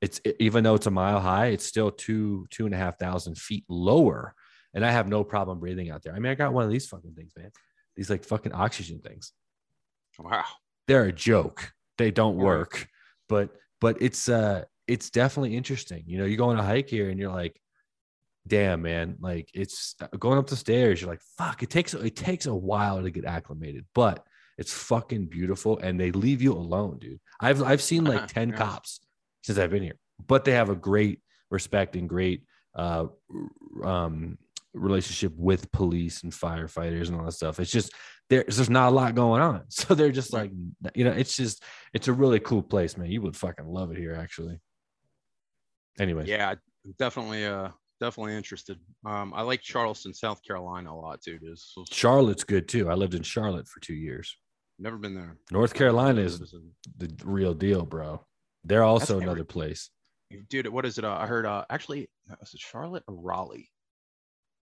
it's 0.01 0.19
even 0.39 0.63
though 0.63 0.75
it's 0.75 0.87
a 0.87 0.91
mile 0.91 1.19
high, 1.19 1.47
it's 1.47 1.65
still 1.65 1.91
two, 1.91 2.45
two 2.49 2.65
and 2.65 2.73
a 2.73 2.77
half 2.77 2.99
thousand 2.99 3.37
feet 3.37 3.65
lower. 3.69 4.33
And 4.73 4.85
I 4.85 4.91
have 4.91 5.07
no 5.07 5.23
problem 5.23 5.59
breathing 5.59 5.91
out 5.91 6.03
there. 6.03 6.13
I 6.13 6.19
mean, 6.19 6.31
I 6.31 6.35
got 6.35 6.53
one 6.53 6.65
of 6.65 6.71
these 6.71 6.87
fucking 6.87 7.13
things, 7.13 7.31
man. 7.37 7.51
These 7.95 8.09
like 8.09 8.23
fucking 8.23 8.53
oxygen 8.53 8.99
things. 8.99 9.33
Wow. 10.17 10.45
They're 10.87 11.05
a 11.05 11.13
joke. 11.13 11.71
They 11.97 12.11
don't 12.11 12.37
work. 12.37 12.87
But 13.29 13.51
but 13.79 14.01
it's 14.01 14.29
uh 14.29 14.65
it's 14.87 15.09
definitely 15.09 15.55
interesting. 15.55 16.03
You 16.07 16.17
know, 16.17 16.25
you 16.25 16.37
go 16.37 16.49
on 16.49 16.59
a 16.59 16.63
hike 16.63 16.89
here 16.89 17.09
and 17.09 17.19
you're 17.19 17.31
like, 17.31 17.59
damn 18.45 18.81
man 18.81 19.15
like 19.21 19.49
it's 19.53 19.95
uh, 20.01 20.07
going 20.19 20.37
up 20.37 20.47
the 20.47 20.55
stairs 20.55 20.99
you're 20.99 21.09
like 21.09 21.21
fuck 21.37 21.63
it 21.63 21.69
takes 21.69 21.93
it 21.93 22.15
takes 22.15 22.45
a 22.45 22.53
while 22.53 23.01
to 23.01 23.09
get 23.09 23.23
acclimated 23.23 23.85
but 23.95 24.25
it's 24.57 24.73
fucking 24.73 25.25
beautiful 25.25 25.77
and 25.79 25.99
they 25.99 26.11
leave 26.11 26.41
you 26.41 26.53
alone 26.53 26.97
dude 26.99 27.19
i've 27.41 27.61
i've 27.63 27.81
seen 27.81 28.03
like 28.13 28.27
10 28.27 28.51
cops 28.51 28.99
since 29.43 29.59
I've 29.59 29.69
been 29.69 29.83
here. 29.83 29.99
But 30.25 30.45
they 30.45 30.53
have 30.53 30.69
a 30.69 30.75
great 30.75 31.19
respect 31.51 31.95
and 31.95 32.09
great 32.09 32.43
uh, 32.75 33.07
um, 33.83 34.37
relationship 34.73 35.33
with 35.35 35.71
police 35.71 36.23
and 36.23 36.31
firefighters 36.31 37.07
and 37.09 37.17
all 37.17 37.25
that 37.25 37.33
stuff. 37.33 37.59
It's 37.59 37.71
just 37.71 37.93
there's 38.29 38.55
there's 38.55 38.69
not 38.69 38.91
a 38.91 38.95
lot 38.95 39.15
going 39.15 39.41
on, 39.41 39.63
so 39.69 39.93
they're 39.93 40.11
just 40.11 40.33
like 40.33 40.51
you 40.95 41.03
know, 41.03 41.11
it's 41.11 41.35
just 41.35 41.63
it's 41.93 42.07
a 42.07 42.13
really 42.13 42.39
cool 42.39 42.63
place, 42.63 42.97
man. 42.97 43.11
You 43.11 43.21
would 43.21 43.35
fucking 43.35 43.67
love 43.67 43.91
it 43.91 43.97
here, 43.97 44.15
actually. 44.15 44.59
Anyway, 45.99 46.25
yeah, 46.25 46.55
definitely, 46.97 47.45
uh, 47.45 47.69
definitely 47.99 48.35
interested. 48.35 48.79
Um, 49.05 49.33
I 49.35 49.43
like 49.43 49.61
Charleston, 49.61 50.13
South 50.13 50.41
Carolina, 50.43 50.91
a 50.91 50.95
lot 50.95 51.21
too. 51.21 51.37
Charlotte's 51.91 52.43
good 52.43 52.67
too. 52.67 52.89
I 52.89 52.95
lived 52.95 53.13
in 53.13 53.23
Charlotte 53.23 53.67
for 53.67 53.79
two 53.79 53.93
years. 53.93 54.35
Never 54.79 54.97
been 54.97 55.15
there. 55.15 55.37
North 55.51 55.73
Carolina 55.73 56.21
is 56.21 56.39
the 56.97 57.11
real 57.23 57.53
deal, 57.53 57.85
bro. 57.85 58.25
They're 58.63 58.83
also 58.83 59.13
That's 59.15 59.23
another 59.23 59.39
every- 59.41 59.45
place. 59.45 59.89
dude 60.49 60.67
what 60.67 60.83
is 60.85 60.97
it 60.97 61.05
uh, 61.05 61.15
i 61.19 61.27
heard 61.27 61.45
uh 61.45 61.63
actually 61.69 62.09
was 62.39 62.53
it 62.55 62.59
charlotte 62.59 63.03
or 63.07 63.13
raleigh 63.13 63.69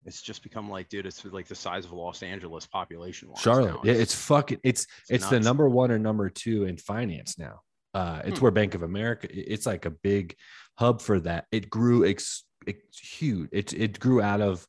it's 0.05 0.21
just 0.21 0.41
become 0.41 0.69
like 0.69 0.87
dude 0.87 1.05
it's 1.05 1.25
like 1.25 1.47
the 1.47 1.55
size 1.55 1.83
of 1.83 1.91
los 1.91 2.23
angeles 2.23 2.65
population 2.65 3.27
Charlotte, 3.37 3.75
yeah, 3.83 3.91
it's 3.93 4.15
fucking 4.15 4.59
it's 4.63 4.87
it's 5.09 5.27
the 5.29 5.39
number 5.39 5.67
one 5.67 5.91
or 5.91 5.99
number 5.99 6.29
two 6.29 6.63
in 6.65 6.77
finance 6.77 7.37
now. 7.37 7.59
Uh, 7.93 8.21
it's 8.23 8.37
Hmm. 8.39 8.43
where 8.45 8.51
Bank 8.51 8.75
of 8.75 8.83
America. 8.83 9.27
It's 9.31 9.65
like 9.65 9.85
a 9.85 9.89
big 9.91 10.35
hub 10.77 11.01
for 11.01 11.19
that. 11.21 11.45
It 11.51 11.69
grew 11.69 12.05
ex, 12.05 12.45
it's 12.67 12.99
huge. 12.99 13.49
It 13.51 13.73
it 13.73 13.99
grew 13.99 14.21
out 14.21 14.39
of 14.41 14.65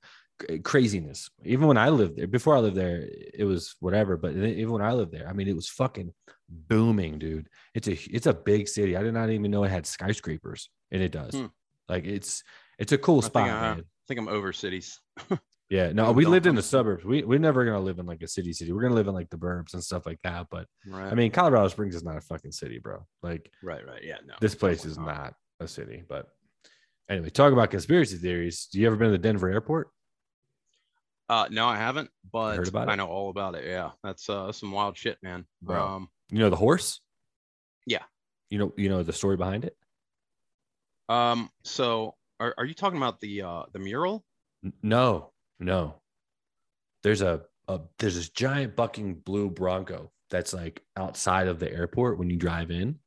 craziness. 0.62 1.30
Even 1.45 1.66
when 1.66 1.76
I 1.76 1.88
lived 1.88 2.16
there, 2.16 2.26
before 2.26 2.57
I 2.57 2.61
lived 2.61 2.76
there, 2.76 3.09
it 3.34 3.45
was 3.45 3.76
whatever. 3.80 4.16
But 4.16 4.34
even 4.34 4.70
when 4.70 4.82
I 4.82 4.93
lived 4.93 5.12
there, 5.12 5.28
I 5.28 5.32
mean, 5.32 5.49
it 5.49 5.57
was 5.57 5.68
fucking 5.68 6.12
booming, 6.49 7.18
dude. 7.18 7.49
It's 7.74 7.88
a 7.88 7.93
it's 8.14 8.26
a 8.26 8.34
big 8.34 8.68
city. 8.68 8.97
I 8.97 9.03
did 9.03 9.14
not 9.14 9.30
even 9.30 9.51
know 9.51 9.64
it 9.64 9.70
had 9.70 9.86
skyscrapers, 9.86 10.70
and 10.91 11.03
it 11.03 11.12
does. 11.12 11.34
Hmm. 11.34 11.47
Like 11.88 12.05
it's 12.05 12.43
it's 12.78 12.93
a 12.93 12.99
cool 12.99 13.18
I 13.18 13.22
think 13.22 13.32
spot, 13.32 13.49
I- 13.49 13.61
man. 13.74 13.78
i 13.80 14.05
think 14.09 14.18
i'm 14.20 14.28
over 14.28 14.53
cities 14.53 14.99
Yeah, 15.70 15.93
no, 15.93 16.11
we 16.11 16.24
lived 16.24 16.47
in 16.47 16.57
the 16.57 16.64
suburbs. 16.64 17.05
We 17.05 17.22
we're 17.22 17.38
never 17.38 17.64
gonna 17.64 17.78
live 17.78 18.01
in 18.01 18.07
like 18.07 18.22
a 18.22 18.26
city 18.26 18.53
city. 18.53 18.72
We're 18.72 18.82
gonna 18.82 18.97
live 18.97 19.07
in 19.07 19.14
like 19.14 19.30
the 19.30 19.36
burbs 19.38 19.72
and 19.72 19.82
stuff 19.82 20.05
like 20.05 20.18
that. 20.24 20.49
But 20.51 20.66
right 20.84 21.12
I 21.12 21.14
mean, 21.14 21.30
Colorado 21.30 21.68
Springs 21.68 21.95
is 21.95 22.03
not 22.03 22.16
a 22.16 22.20
fucking 22.20 22.51
city, 22.51 22.80
bro. 22.80 23.07
Like 23.22 23.53
right 23.62 23.86
right 23.86 24.03
yeah 24.03 24.16
no 24.26 24.34
this 24.41 24.57
place 24.57 24.84
is 24.84 24.97
definitely 24.97 25.14
not 25.22 25.34
a 25.61 25.68
city. 25.68 26.03
But 26.09 26.26
anyway, 27.09 27.30
talk 27.30 27.53
about 27.53 27.70
conspiracy 27.70 28.16
theories. 28.16 28.66
Do 28.72 28.80
you 28.80 28.88
ever 28.88 28.97
been 28.97 29.09
to 29.09 29.12
the 29.12 29.18
Denver 29.18 29.49
airport? 29.49 29.91
Uh 31.31 31.47
no 31.51 31.66
i 31.66 31.76
haven't 31.76 32.11
but 32.33 32.59
i 32.89 32.95
know 32.97 33.07
all 33.07 33.31
about 33.31 33.55
it 33.55 33.64
yeah 33.64 33.91
that's 34.03 34.28
uh 34.28 34.51
some 34.53 34.72
wild 34.72 34.97
shit 34.99 35.16
man 35.22 35.47
Bro. 35.62 35.87
um 35.87 36.09
You 36.31 36.41
know 36.41 36.51
the 36.51 36.57
horse? 36.57 37.01
Yeah. 37.87 38.03
You 38.51 38.59
know 38.59 38.72
you 38.76 38.89
know 38.89 39.03
the 39.03 39.12
story 39.12 39.37
behind 39.37 39.64
it? 39.64 39.76
um 41.09 41.49
so 41.64 42.14
are, 42.41 42.55
are 42.59 42.64
you 42.64 42.74
talking 42.74 42.97
about 42.99 43.20
the 43.20 43.43
uh 43.43 43.62
the 43.72 43.78
mural 43.78 44.24
No, 44.83 45.31
no. 45.59 45.95
There's 47.03 47.22
a, 47.22 47.43
a 47.68 47.81
there's 47.99 48.16
this 48.16 48.28
giant 48.28 48.76
bucking 48.76 49.14
blue 49.14 49.49
Bronco 49.51 50.11
that's 50.31 50.53
like 50.53 50.83
outside 50.97 51.49
of 51.49 51.59
the 51.59 51.72
airport 51.72 52.18
when 52.18 52.28
you 52.31 52.37
drive 52.37 52.70
in. 52.70 52.99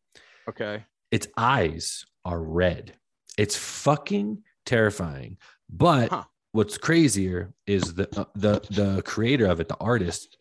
okay 0.50 0.86
its 1.12 1.28
eyes 1.38 2.06
are 2.26 2.42
red. 2.42 2.94
It's 3.38 3.56
fucking 3.56 4.44
terrifying. 4.66 5.38
But 5.70 6.10
Huh. 6.10 6.24
What's 6.54 6.78
crazier 6.78 7.54
is 7.68 7.93
the 7.95 8.08
uh, 8.18 8.26
the 8.36 8.62
the 8.70 9.01
creator 9.04 9.45
of 9.47 9.60
it, 9.60 9.68
the 9.68 9.78
artist. 9.78 10.38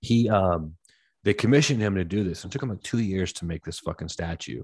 He 0.00 0.28
um 0.28 0.74
they 1.24 1.34
commissioned 1.34 1.80
him 1.80 1.96
to 1.96 2.04
do 2.04 2.22
this. 2.22 2.44
It 2.44 2.52
took 2.52 2.62
him 2.62 2.68
like 2.68 2.82
two 2.82 3.00
years 3.00 3.32
to 3.34 3.44
make 3.44 3.64
this 3.64 3.80
fucking 3.80 4.08
statue. 4.08 4.62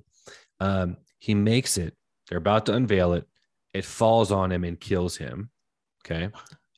Um, 0.61 0.99
he 1.19 1.35
makes 1.35 1.77
it. 1.77 1.97
They're 2.29 2.39
about 2.39 2.67
to 2.67 2.75
unveil 2.75 3.15
it. 3.15 3.27
It 3.75 3.85
falls 3.85 4.31
on 4.31 4.53
him 4.53 4.63
and 4.63 4.79
kills 4.79 5.17
him. 5.17 5.51
Okay. 6.07 6.31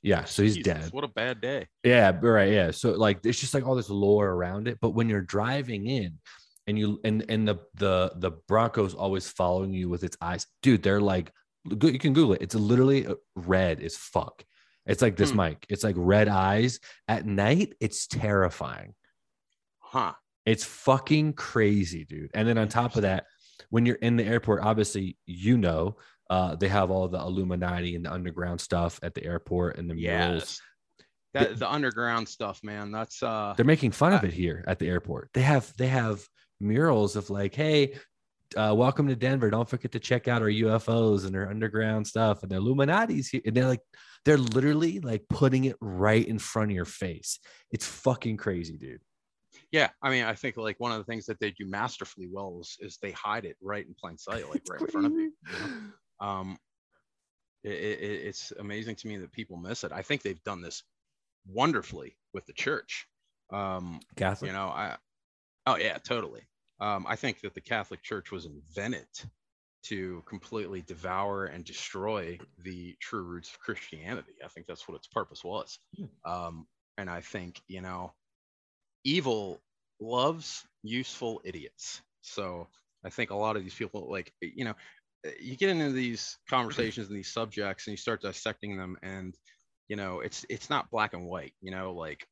Yeah. 0.02 0.24
So 0.24 0.42
he's 0.42 0.54
Jesus, 0.56 0.72
dead. 0.72 0.92
what 0.92 1.04
a 1.04 1.08
bad 1.08 1.40
day 1.40 1.66
Yeah, 1.82 2.12
right. 2.22 2.52
Yeah. 2.52 2.70
So 2.70 2.92
like 2.92 3.18
it's 3.24 3.40
just 3.40 3.52
like 3.52 3.66
all 3.66 3.74
this 3.74 3.90
lore 3.90 4.30
around 4.30 4.68
it. 4.68 4.78
But 4.80 4.90
when 4.90 5.08
you're 5.08 5.20
driving 5.22 5.86
in 5.86 6.18
and 6.66 6.78
you 6.78 7.00
and 7.04 7.24
and 7.28 7.46
the 7.46 7.56
the 7.74 8.12
the 8.16 8.32
Broncos 8.48 8.94
always 8.94 9.28
following 9.28 9.72
you 9.72 9.88
with 9.88 10.04
its 10.04 10.16
eyes, 10.20 10.46
dude, 10.62 10.82
they're 10.82 11.00
like 11.00 11.32
you 11.64 11.98
can 11.98 12.12
Google 12.12 12.34
it. 12.34 12.42
It's 12.42 12.54
literally 12.54 13.06
uh, 13.06 13.14
red 13.34 13.80
as 13.80 13.96
fuck. 13.96 14.44
It's 14.86 15.00
like 15.02 15.16
this 15.16 15.30
Hmm. 15.30 15.38
mic. 15.38 15.66
It's 15.68 15.84
like 15.84 15.94
red 15.98 16.28
eyes 16.28 16.78
at 17.08 17.24
night. 17.26 17.74
It's 17.80 18.06
terrifying. 18.06 18.94
huh 19.78 20.12
It's 20.44 20.64
fucking 20.64 21.32
crazy, 21.34 22.04
dude. 22.04 22.30
And 22.34 22.46
then 22.46 22.58
on 22.58 22.68
top 22.68 22.96
of 22.96 23.02
that, 23.02 23.24
when 23.70 23.86
you're 23.86 23.96
in 23.96 24.16
the 24.16 24.24
airport, 24.24 24.62
obviously 24.62 25.16
you 25.26 25.56
know 25.56 25.96
uh, 26.30 26.54
they 26.56 26.68
have 26.68 26.90
all 26.90 27.08
the 27.08 27.18
Illuminati 27.18 27.94
and 27.96 28.04
the 28.04 28.12
underground 28.12 28.60
stuff 28.60 28.98
at 29.02 29.14
the 29.14 29.24
airport 29.24 29.78
and 29.78 29.88
the 29.88 29.94
murals. 29.94 30.60
that 31.34 31.58
the 31.58 31.70
underground 31.70 32.28
stuff 32.28 32.60
man 32.62 32.92
that's 32.92 33.22
uh 33.22 33.52
they're 33.56 33.64
making 33.64 33.90
fun 33.90 34.12
of 34.12 34.22
it 34.24 34.32
here 34.32 34.64
at 34.66 34.78
the 34.78 34.88
airport. 34.88 35.30
They 35.34 35.42
have 35.42 35.72
they 35.76 35.88
have 35.88 36.26
murals 36.60 37.16
of 37.16 37.30
like, 37.30 37.54
hey, 37.54 37.94
uh, 38.56 38.74
welcome 38.74 39.08
to 39.08 39.16
Denver. 39.16 39.50
Don't 39.50 39.68
forget 39.68 39.92
to 39.92 40.00
check 40.00 40.28
out 40.28 40.42
our 40.42 40.48
UFOs 40.48 41.26
and 41.26 41.34
our 41.36 41.48
underground 41.48 42.06
stuff 42.06 42.42
and 42.42 42.50
the 42.50 42.56
Illuminati's 42.56 43.28
here. 43.28 43.42
And 43.44 43.56
they're 43.56 43.68
like, 43.68 43.80
they're 44.24 44.38
literally 44.38 45.00
like 45.00 45.24
putting 45.28 45.64
it 45.64 45.76
right 45.80 46.26
in 46.26 46.38
front 46.38 46.70
of 46.70 46.74
your 46.74 46.84
face. 46.84 47.38
It's 47.70 47.86
fucking 47.86 48.36
crazy, 48.36 48.76
dude. 48.76 49.00
Yeah, 49.70 49.90
I 50.02 50.10
mean, 50.10 50.24
I 50.24 50.34
think 50.34 50.56
like 50.56 50.78
one 50.78 50.92
of 50.92 50.98
the 50.98 51.04
things 51.04 51.26
that 51.26 51.40
they 51.40 51.50
do 51.50 51.66
masterfully 51.66 52.28
well 52.30 52.58
is, 52.60 52.76
is 52.80 52.98
they 53.02 53.10
hide 53.12 53.44
it 53.44 53.56
right 53.60 53.86
in 53.86 53.94
plain 53.94 54.16
sight, 54.16 54.48
like 54.48 54.62
right 54.70 54.80
in 54.80 54.86
front 54.86 55.06
of 55.06 55.12
you. 55.12 55.18
you 55.20 55.58
know? 56.20 56.26
Um, 56.26 56.58
it, 57.64 57.72
it, 57.72 58.26
it's 58.26 58.52
amazing 58.58 58.94
to 58.96 59.08
me 59.08 59.16
that 59.16 59.32
people 59.32 59.56
miss 59.56 59.84
it. 59.84 59.92
I 59.92 60.02
think 60.02 60.22
they've 60.22 60.42
done 60.44 60.62
this 60.62 60.82
wonderfully 61.46 62.16
with 62.32 62.46
the 62.46 62.52
church. 62.52 63.06
Um, 63.52 64.00
Catholic. 64.16 64.50
you 64.50 64.56
know, 64.56 64.66
I, 64.66 64.96
oh 65.66 65.76
yeah, 65.76 65.98
totally. 65.98 66.42
Um, 66.84 67.06
I 67.08 67.16
think 67.16 67.40
that 67.40 67.54
the 67.54 67.60
Catholic 67.60 68.02
Church 68.02 68.30
was 68.30 68.46
invented 68.46 69.08
to 69.84 70.22
completely 70.26 70.82
devour 70.82 71.46
and 71.46 71.64
destroy 71.64 72.38
the 72.64 72.96
true 73.00 73.22
roots 73.22 73.50
of 73.52 73.60
Christianity. 73.60 74.34
I 74.44 74.48
think 74.48 74.66
that's 74.66 74.88
what 74.88 74.96
its 74.96 75.08
purpose 75.08 75.44
was. 75.44 75.78
Um, 76.24 76.66
and 76.98 77.10
I 77.10 77.20
think, 77.22 77.62
you 77.68 77.82
know, 77.82 78.12
evil 79.04 79.62
loves 80.00 80.66
useful 80.82 81.40
idiots. 81.44 82.02
So 82.22 82.68
I 83.04 83.10
think 83.10 83.30
a 83.30 83.36
lot 83.36 83.56
of 83.56 83.64
these 83.64 83.74
people, 83.74 84.10
like, 84.10 84.32
you 84.40 84.64
know, 84.64 84.74
you 85.40 85.56
get 85.56 85.70
into 85.70 85.92
these 85.92 86.38
conversations 86.48 87.08
and 87.08 87.16
these 87.16 87.32
subjects 87.32 87.86
and 87.86 87.92
you 87.92 87.96
start 87.98 88.22
dissecting 88.22 88.76
them 88.76 88.98
and 89.02 89.34
you 89.88 89.96
know 89.96 90.20
it's 90.20 90.44
it's 90.50 90.70
not 90.70 90.90
black 90.90 91.14
and 91.14 91.26
white 91.26 91.54
you 91.62 91.70
know 91.70 91.94
like 91.94 92.26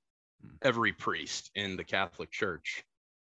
Mm. 0.45 0.59
every 0.63 0.93
priest 0.93 1.51
in 1.55 1.77
the 1.77 1.85
catholic 1.85 2.31
church 2.33 2.85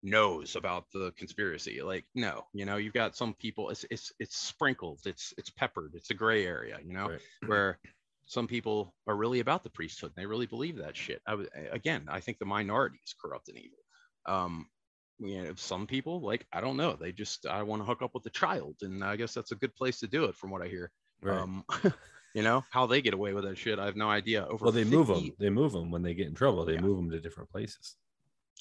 knows 0.04 0.56
about 0.56 0.86
the 0.92 1.12
conspiracy 1.16 1.82
like 1.82 2.06
no 2.16 2.44
you 2.54 2.66
know 2.66 2.78
you've 2.78 2.94
got 2.94 3.16
some 3.16 3.34
people 3.36 3.70
it's 3.70 3.86
it's 3.92 4.12
it's 4.20 4.36
sprinkled 4.36 5.00
it's 5.06 5.34
it's 5.38 5.50
peppered 5.52 5.92
it's 5.94 6.10
a 6.10 6.14
gray 6.14 6.46
area 6.46 6.80
you 6.84 6.94
know 6.94 7.08
Right. 7.10 7.20
where 7.46 7.80
some 8.26 8.48
people 8.48 8.96
are 9.08 9.16
really 9.16 9.42
about 9.42 9.64
the 9.64 9.70
priesthood 9.70 10.12
and 10.16 10.22
they 10.24 10.26
really 10.26 10.48
believe 10.48 10.78
that 10.78 10.98
shit 10.98 11.22
i 11.28 11.36
was 11.36 11.48
again 11.72 12.08
i 12.10 12.20
think 12.20 12.40
the 12.40 12.46
minority 12.46 13.00
is 13.06 13.14
corrupt 13.14 13.50
and 13.50 13.58
evil 13.60 13.78
um 14.26 14.66
you 15.20 15.44
know 15.44 15.54
some 15.56 15.86
people 15.86 16.20
like 16.22 16.48
i 16.52 16.60
don't 16.62 16.78
know 16.78 16.96
they 16.96 17.12
just 17.12 17.46
i 17.46 17.62
want 17.62 17.80
to 17.80 17.86
hook 17.86 18.02
up 18.02 18.16
with 18.16 18.26
a 18.26 18.32
child 18.32 18.76
and 18.82 19.04
i 19.04 19.16
guess 19.16 19.36
that's 19.36 19.52
a 19.52 19.56
good 19.56 19.76
place 19.76 20.00
to 20.00 20.08
do 20.08 20.26
it 20.26 20.36
from 20.36 20.50
what 20.50 20.64
i 20.64 20.68
hear 20.68 20.92
Right. 21.22 21.38
um 21.38 21.64
you 22.34 22.42
know 22.42 22.64
how 22.72 22.88
they 22.88 23.02
get 23.04 23.14
away 23.14 23.34
with 23.34 23.44
that 23.44 23.58
shit 23.58 23.78
i 23.78 23.86
have 23.86 23.96
no 23.96 24.10
idea 24.10 24.46
over 24.48 24.66
well, 24.66 24.72
they 24.72 24.84
move 24.84 25.08
them. 25.08 25.32
They 25.40 25.50
move 25.50 25.74
them 25.74 25.92
when 25.92 26.02
they 26.02 26.14
get 26.14 26.28
in 26.28 26.34
trouble. 26.34 26.66
They 26.66 26.74
Yeah. 26.74 26.82
move 26.82 26.98
them 26.98 27.12
to 27.12 27.20
different 27.20 27.52
places. 27.52 27.98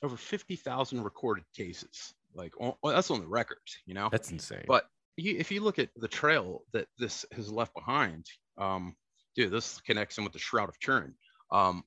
Over 0.02 0.16
50,000 0.16 1.02
recorded 1.02 1.44
cases 1.56 2.14
like 2.34 2.52
well, 2.58 2.78
that's 2.84 3.10
on 3.10 3.20
the 3.20 3.26
records 3.26 3.78
you 3.86 3.94
know 3.94 4.08
That's 4.10 4.30
insane. 4.30 4.64
but 4.66 4.88
you, 5.16 5.36
if 5.38 5.50
you 5.50 5.60
look 5.60 5.78
at 5.78 5.88
the 5.96 6.08
trail 6.08 6.62
that 6.72 6.86
this 6.98 7.24
has 7.32 7.50
left 7.50 7.74
behind 7.74 8.26
um 8.58 8.94
dude 9.34 9.50
this 9.50 9.80
connects 9.80 10.16
in 10.18 10.24
with 10.24 10.32
the 10.32 10.38
shroud 10.38 10.68
of 10.68 10.78
turin 10.78 11.14
um 11.50 11.82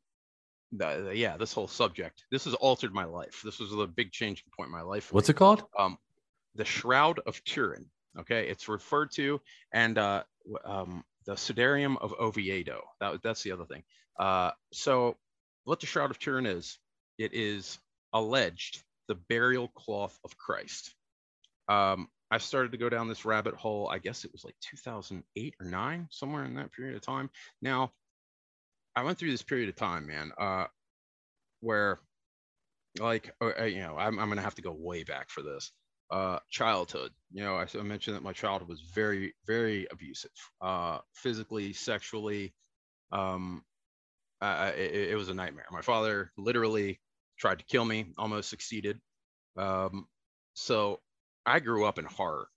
the, 0.74 1.04
the- 1.08 1.18
yeah 1.18 1.38
this 1.38 1.54
whole 1.54 1.68
subject 1.68 2.24
this 2.32 2.46
has 2.46 2.54
altered 2.56 2.94
my 2.94 3.06
life 3.06 3.42
this 3.44 3.60
was 3.60 3.72
the 3.72 3.88
big 3.88 4.12
changing 4.12 4.46
point 4.56 4.68
in 4.68 4.74
my 4.74 4.82
life 4.82 5.12
what's 5.14 5.30
me. 5.30 5.34
it 5.34 5.38
called? 5.38 5.64
um, 5.80 5.98
the 6.56 6.66
Shroud 6.66 7.20
of 7.26 7.44
Turin. 7.44 7.86
Okay, 8.20 8.48
it's 8.48 8.70
referred 8.70 9.10
to, 9.14 9.42
and 9.72 9.98
uh, 9.98 10.22
um, 10.66 11.04
the 11.26 11.34
Sudarium 11.34 11.98
of 12.00 12.14
Oviedo. 12.20 12.82
That, 13.00 13.24
that's 13.24 13.42
the 13.42 13.52
other 13.52 13.66
thing. 13.66 13.82
Uh, 14.20 14.52
so, 14.72 15.18
what 15.64 15.80
the 15.80 15.88
Shroud 15.88 16.12
of 16.12 16.20
Turin 16.20 16.46
is, 16.46 16.78
it 17.18 17.34
is 17.34 17.80
alleged 18.14 18.84
the 19.08 19.16
burial 19.16 19.68
cloth 19.70 20.18
of 20.24 20.38
Christ. 20.38 20.94
Um, 21.68 22.08
I 22.32 22.38
started 22.40 22.72
to 22.72 22.78
go 22.78 22.90
down 22.90 23.08
this 23.08 23.26
rabbit 23.26 23.56
hole. 23.56 23.90
I 23.92 24.00
guess 24.00 24.26
it 24.26 24.32
was 24.32 24.44
like 24.44 24.56
2008 24.62 25.56
or 25.60 25.66
nine, 25.66 26.08
somewhere 26.10 26.46
in 26.46 26.56
that 26.56 26.72
period 26.72 26.96
of 26.96 27.02
time. 27.02 27.30
Now, 27.62 27.92
I 28.96 29.04
went 29.04 29.18
through 29.18 29.32
this 29.32 29.44
period 29.44 29.70
of 29.70 29.76
time, 29.76 30.08
man, 30.08 30.32
uh, 30.38 30.66
where, 31.62 32.00
like, 33.00 33.34
uh, 33.42 33.52
uh, 33.60 33.64
you 33.66 33.82
know, 33.82 33.98
I'm, 33.98 34.20
I'm 34.20 34.30
gonna 34.30 34.42
have 34.42 34.56
to 34.56 34.62
go 34.62 34.72
way 34.72 35.04
back 35.04 35.30
for 35.30 35.42
this 35.42 35.72
uh, 36.12 36.40
childhood. 36.50 37.12
You 37.32 37.44
know, 37.44 37.56
I, 37.56 37.66
I, 37.78 37.82
mentioned 37.84 38.16
that 38.16 38.24
my 38.24 38.34
childhood 38.34 38.70
was 38.70 38.82
very, 38.82 39.34
very 39.48 39.88
abusive, 39.92 40.32
uh, 40.62 41.00
physically, 41.14 41.74
sexually. 41.74 42.54
Um, 43.12 43.64
I, 44.42 44.70
it, 44.70 45.12
it, 45.12 45.16
was 45.16 45.30
a 45.30 45.34
nightmare. 45.34 45.66
My 45.72 45.82
father 45.82 46.32
literally 46.38 47.00
tried 47.44 47.60
to 47.60 47.66
kill 47.66 47.84
me, 47.84 48.06
almost 48.18 48.50
succeeded. 48.50 48.98
Um, 49.58 50.08
so 50.54 51.02
I 51.46 51.60
grew 51.60 51.84
up 51.84 52.00
in 52.00 52.06
horror. 52.06 52.48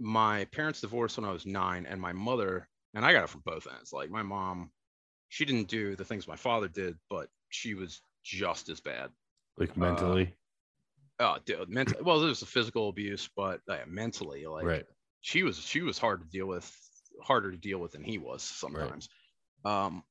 My 0.00 0.46
parents 0.46 0.80
divorced 0.80 1.16
when 1.16 1.24
I 1.24 1.32
was 1.32 1.46
nine, 1.46 1.86
and 1.88 2.00
my 2.00 2.12
mother, 2.12 2.68
and 2.92 3.04
I 3.04 3.12
got 3.12 3.22
it 3.22 3.30
from 3.30 3.42
both 3.46 3.68
ends. 3.72 3.92
Like 3.92 4.10
my 4.10 4.24
mom, 4.24 4.72
she 5.28 5.44
didn't 5.44 5.68
do 5.68 5.94
the 5.94 6.04
things 6.04 6.26
my 6.26 6.34
father 6.34 6.66
did, 6.66 6.96
but 7.08 7.28
she 7.50 7.74
was 7.74 8.00
just 8.24 8.68
as 8.68 8.80
bad. 8.80 9.10
Like 9.56 9.76
mentally. 9.76 10.34
Uh, 11.20 11.36
oh, 11.36 11.36
dude, 11.44 11.68
mentally. 11.68 12.02
Well, 12.02 12.18
there 12.18 12.28
was 12.28 12.40
the 12.40 12.46
physical 12.46 12.88
abuse, 12.88 13.30
but 13.36 13.60
uh, 13.68 13.76
mentally, 13.86 14.44
like 14.46 14.64
right. 14.64 14.86
she 15.20 15.44
was, 15.44 15.56
she 15.60 15.82
was 15.82 15.98
hard 15.98 16.20
to 16.20 16.26
deal 16.26 16.46
with, 16.46 16.68
harder 17.22 17.52
to 17.52 17.56
deal 17.56 17.78
with 17.78 17.92
than 17.92 18.02
he 18.02 18.18
was 18.18 18.42
sometimes. 18.42 19.08
Right. 19.64 19.86
Um, 19.86 20.02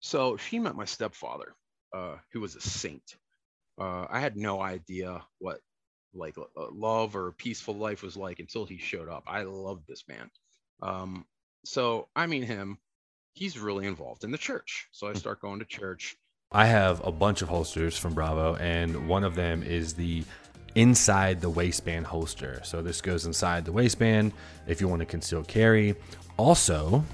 so 0.00 0.36
she 0.36 0.58
met 0.58 0.74
my 0.74 0.84
stepfather, 0.84 1.54
uh, 1.92 2.16
who 2.32 2.40
was 2.40 2.56
a 2.56 2.60
saint. 2.60 3.16
Uh, 3.78 4.06
I 4.10 4.20
had 4.20 4.36
no 4.36 4.60
idea 4.60 5.22
what 5.38 5.60
like 6.12 6.36
uh, 6.38 6.66
love 6.72 7.14
or 7.14 7.32
peaceful 7.32 7.74
life 7.74 8.02
was 8.02 8.16
like 8.16 8.40
until 8.40 8.64
he 8.66 8.78
showed 8.78 9.08
up. 9.08 9.24
I 9.26 9.42
loved 9.42 9.86
this 9.86 10.04
man. 10.08 10.30
Um, 10.82 11.24
so 11.64 12.08
I 12.16 12.26
mean 12.26 12.42
him. 12.42 12.78
He's 13.32 13.58
really 13.58 13.86
involved 13.86 14.24
in 14.24 14.32
the 14.32 14.38
church. 14.38 14.88
So 14.90 15.08
I 15.08 15.12
start 15.12 15.40
going 15.40 15.60
to 15.60 15.64
church. 15.64 16.16
I 16.52 16.66
have 16.66 17.06
a 17.06 17.12
bunch 17.12 17.42
of 17.42 17.48
holsters 17.48 17.96
from 17.96 18.12
Bravo, 18.12 18.56
and 18.56 19.06
one 19.06 19.22
of 19.22 19.36
them 19.36 19.62
is 19.62 19.94
the 19.94 20.24
inside 20.74 21.40
the 21.40 21.50
waistband 21.50 22.06
holster. 22.06 22.60
So 22.64 22.82
this 22.82 23.00
goes 23.00 23.26
inside 23.26 23.64
the 23.64 23.72
waistband 23.72 24.32
if 24.66 24.80
you 24.80 24.88
want 24.88 25.00
to 25.00 25.06
conceal 25.06 25.44
carry. 25.44 25.94
Also, 26.36 27.04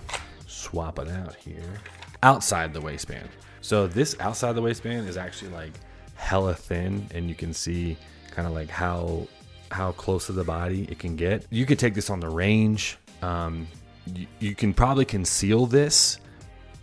swap 0.47 0.99
it 0.99 1.09
out 1.09 1.35
here 1.35 1.81
outside 2.23 2.73
the 2.73 2.81
waistband. 2.81 3.29
So 3.67 3.89
this 3.89 4.15
outside 4.21 4.53
the 4.53 4.63
waistband 4.63 5.09
is 5.09 5.17
actually 5.17 5.51
like 5.51 5.73
hella 6.15 6.55
thin, 6.55 7.05
and 7.13 7.29
you 7.29 7.35
can 7.35 7.53
see 7.53 7.97
kind 8.31 8.47
of 8.47 8.55
like 8.55 8.69
how 8.69 9.27
how 9.73 9.91
close 9.91 10.27
to 10.27 10.33
the 10.33 10.45
body 10.45 10.87
it 10.89 11.01
can 11.01 11.17
get. 11.17 11.45
You 11.51 11.67
could 11.67 11.81
take 11.81 11.93
this 11.93 12.09
on 12.09 12.21
the 12.21 12.29
range. 12.29 12.97
Um, 13.23 13.67
you, 14.15 14.29
you 14.39 14.55
can 14.55 14.73
probably 14.73 15.05
conceal 15.05 15.67
this 15.67 16.21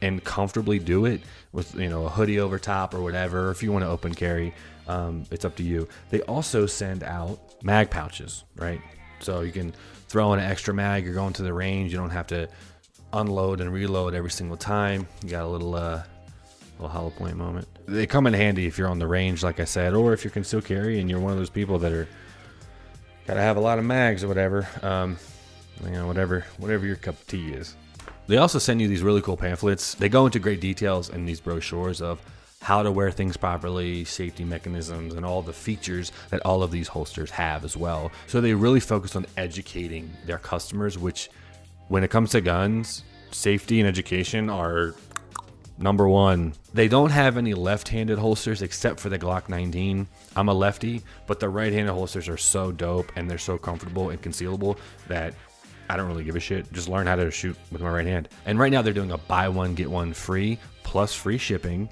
and 0.01 0.21
comfortably 0.25 0.77
do 0.77 1.05
it 1.05 1.21
with 1.53 1.73
you 1.73 1.87
know 1.87 2.05
a 2.05 2.09
hoodie 2.09 2.41
over 2.41 2.59
top 2.59 2.93
or 2.93 3.01
whatever. 3.01 3.49
If 3.49 3.63
you 3.63 3.71
want 3.71 3.85
to 3.85 3.89
open 3.89 4.13
carry, 4.13 4.53
um, 4.89 5.23
it's 5.31 5.45
up 5.45 5.55
to 5.55 5.63
you. 5.63 5.87
They 6.09 6.19
also 6.23 6.65
send 6.65 7.01
out 7.01 7.63
mag 7.63 7.91
pouches, 7.91 8.43
right? 8.57 8.81
So 9.19 9.39
you 9.39 9.53
can 9.53 9.73
throw 10.09 10.33
in 10.33 10.39
an 10.39 10.51
extra 10.51 10.73
mag. 10.73 11.05
You're 11.05 11.13
going 11.13 11.31
to 11.31 11.43
the 11.43 11.53
range. 11.53 11.93
You 11.93 11.97
don't 11.97 12.09
have 12.09 12.27
to 12.27 12.49
unload 13.13 13.61
and 13.61 13.71
reload 13.71 14.13
every 14.13 14.31
single 14.31 14.57
time. 14.57 15.07
You 15.23 15.29
got 15.29 15.45
a 15.45 15.47
little 15.47 15.75
uh, 15.75 16.03
little 16.77 16.89
hollow 16.89 17.09
point 17.09 17.37
moment. 17.37 17.67
They 17.85 18.07
come 18.07 18.27
in 18.27 18.33
handy 18.33 18.65
if 18.65 18.77
you're 18.77 18.87
on 18.87 18.99
the 18.99 19.07
range, 19.07 19.43
like 19.43 19.59
I 19.59 19.65
said, 19.65 19.93
or 19.93 20.13
if 20.13 20.23
you 20.23 20.31
can 20.31 20.43
still 20.43 20.61
carry 20.61 20.99
and 20.99 21.09
you're 21.09 21.19
one 21.19 21.31
of 21.31 21.37
those 21.37 21.49
people 21.49 21.79
that 21.79 21.91
are 21.91 22.07
gotta 23.25 23.41
have 23.41 23.57
a 23.57 23.61
lot 23.61 23.79
of 23.79 23.85
mags 23.85 24.23
or 24.23 24.27
whatever. 24.27 24.67
Um, 24.81 25.17
you 25.83 25.91
know, 25.91 26.07
whatever 26.07 26.45
whatever 26.57 26.85
your 26.85 26.95
cup 26.95 27.15
of 27.15 27.27
tea 27.27 27.53
is. 27.53 27.75
They 28.27 28.37
also 28.37 28.59
send 28.59 28.81
you 28.81 28.87
these 28.87 29.03
really 29.03 29.21
cool 29.21 29.37
pamphlets. 29.37 29.95
They 29.95 30.09
go 30.09 30.25
into 30.25 30.39
great 30.39 30.61
details 30.61 31.09
in 31.09 31.25
these 31.25 31.41
brochures 31.41 32.01
of 32.01 32.21
how 32.61 32.81
to 32.81 32.89
wear 32.89 33.11
things 33.11 33.35
properly, 33.35 34.05
safety 34.05 34.45
mechanisms, 34.45 35.15
and 35.15 35.25
all 35.25 35.41
the 35.41 35.51
features 35.51 36.13
that 36.29 36.39
all 36.45 36.63
of 36.63 36.71
these 36.71 36.87
holsters 36.87 37.29
have 37.29 37.65
as 37.65 37.75
well. 37.75 38.09
So 38.27 38.39
they 38.39 38.53
really 38.53 38.79
focus 38.79 39.17
on 39.17 39.25
educating 39.35 40.09
their 40.25 40.37
customers, 40.37 40.97
which 40.97 41.29
when 41.89 42.05
it 42.05 42.09
comes 42.09 42.31
to 42.31 42.39
guns, 42.39 43.03
safety 43.31 43.81
and 43.81 43.87
education 43.87 44.49
are 44.49 44.95
number 45.77 46.07
one. 46.07 46.53
They 46.73 46.87
don't 46.87 47.11
have 47.11 47.37
any 47.37 47.53
left 47.53 47.87
handed 47.87 48.19
holsters 48.19 48.61
except 48.61 48.99
for 48.99 49.09
the 49.09 49.19
Glock 49.19 49.49
19. 49.49 50.07
I'm 50.35 50.49
a 50.49 50.53
lefty, 50.53 51.01
but 51.27 51.39
the 51.39 51.49
right 51.49 51.73
handed 51.73 51.93
holsters 51.93 52.29
are 52.29 52.37
so 52.37 52.71
dope 52.71 53.11
and 53.15 53.29
they're 53.29 53.37
so 53.37 53.57
comfortable 53.57 54.09
and 54.09 54.21
concealable 54.21 54.77
that 55.07 55.33
I 55.89 55.97
don't 55.97 56.07
really 56.07 56.23
give 56.23 56.35
a 56.35 56.39
shit. 56.39 56.71
Just 56.71 56.89
learn 56.89 57.07
how 57.07 57.15
to 57.15 57.29
shoot 57.29 57.57
with 57.71 57.81
my 57.81 57.89
right 57.89 58.05
hand. 58.05 58.29
And 58.45 58.57
right 58.57 58.71
now 58.71 58.81
they're 58.81 58.93
doing 58.93 59.11
a 59.11 59.17
buy 59.17 59.49
one, 59.49 59.75
get 59.75 59.89
one 59.89 60.13
free 60.13 60.57
plus 60.83 61.13
free 61.13 61.37
shipping, 61.37 61.89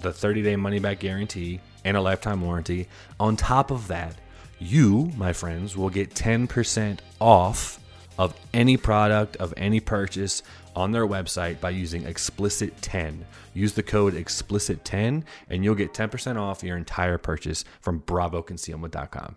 the 0.00 0.12
30 0.12 0.42
day 0.42 0.56
money 0.56 0.78
back 0.78 1.00
guarantee, 1.00 1.60
and 1.84 1.96
a 1.96 2.00
lifetime 2.00 2.40
warranty. 2.40 2.88
On 3.20 3.36
top 3.36 3.70
of 3.70 3.88
that, 3.88 4.16
you, 4.58 5.10
my 5.16 5.32
friends, 5.32 5.76
will 5.76 5.90
get 5.90 6.14
10% 6.14 6.98
off 7.20 7.78
of 8.18 8.34
any 8.54 8.76
product, 8.76 9.36
of 9.36 9.52
any 9.56 9.80
purchase 9.80 10.42
on 10.76 10.92
their 10.92 11.06
website 11.06 11.60
by 11.60 11.70
using 11.70 12.04
explicit10. 12.04 13.22
Use 13.54 13.72
the 13.72 13.82
code 13.82 14.14
explicit10 14.14 15.24
and 15.48 15.64
you'll 15.64 15.74
get 15.74 15.94
10% 15.94 16.38
off 16.38 16.62
your 16.62 16.76
entire 16.76 17.18
purchase 17.18 17.64
from 17.80 18.00
bravoconcealment.com. 18.02 19.36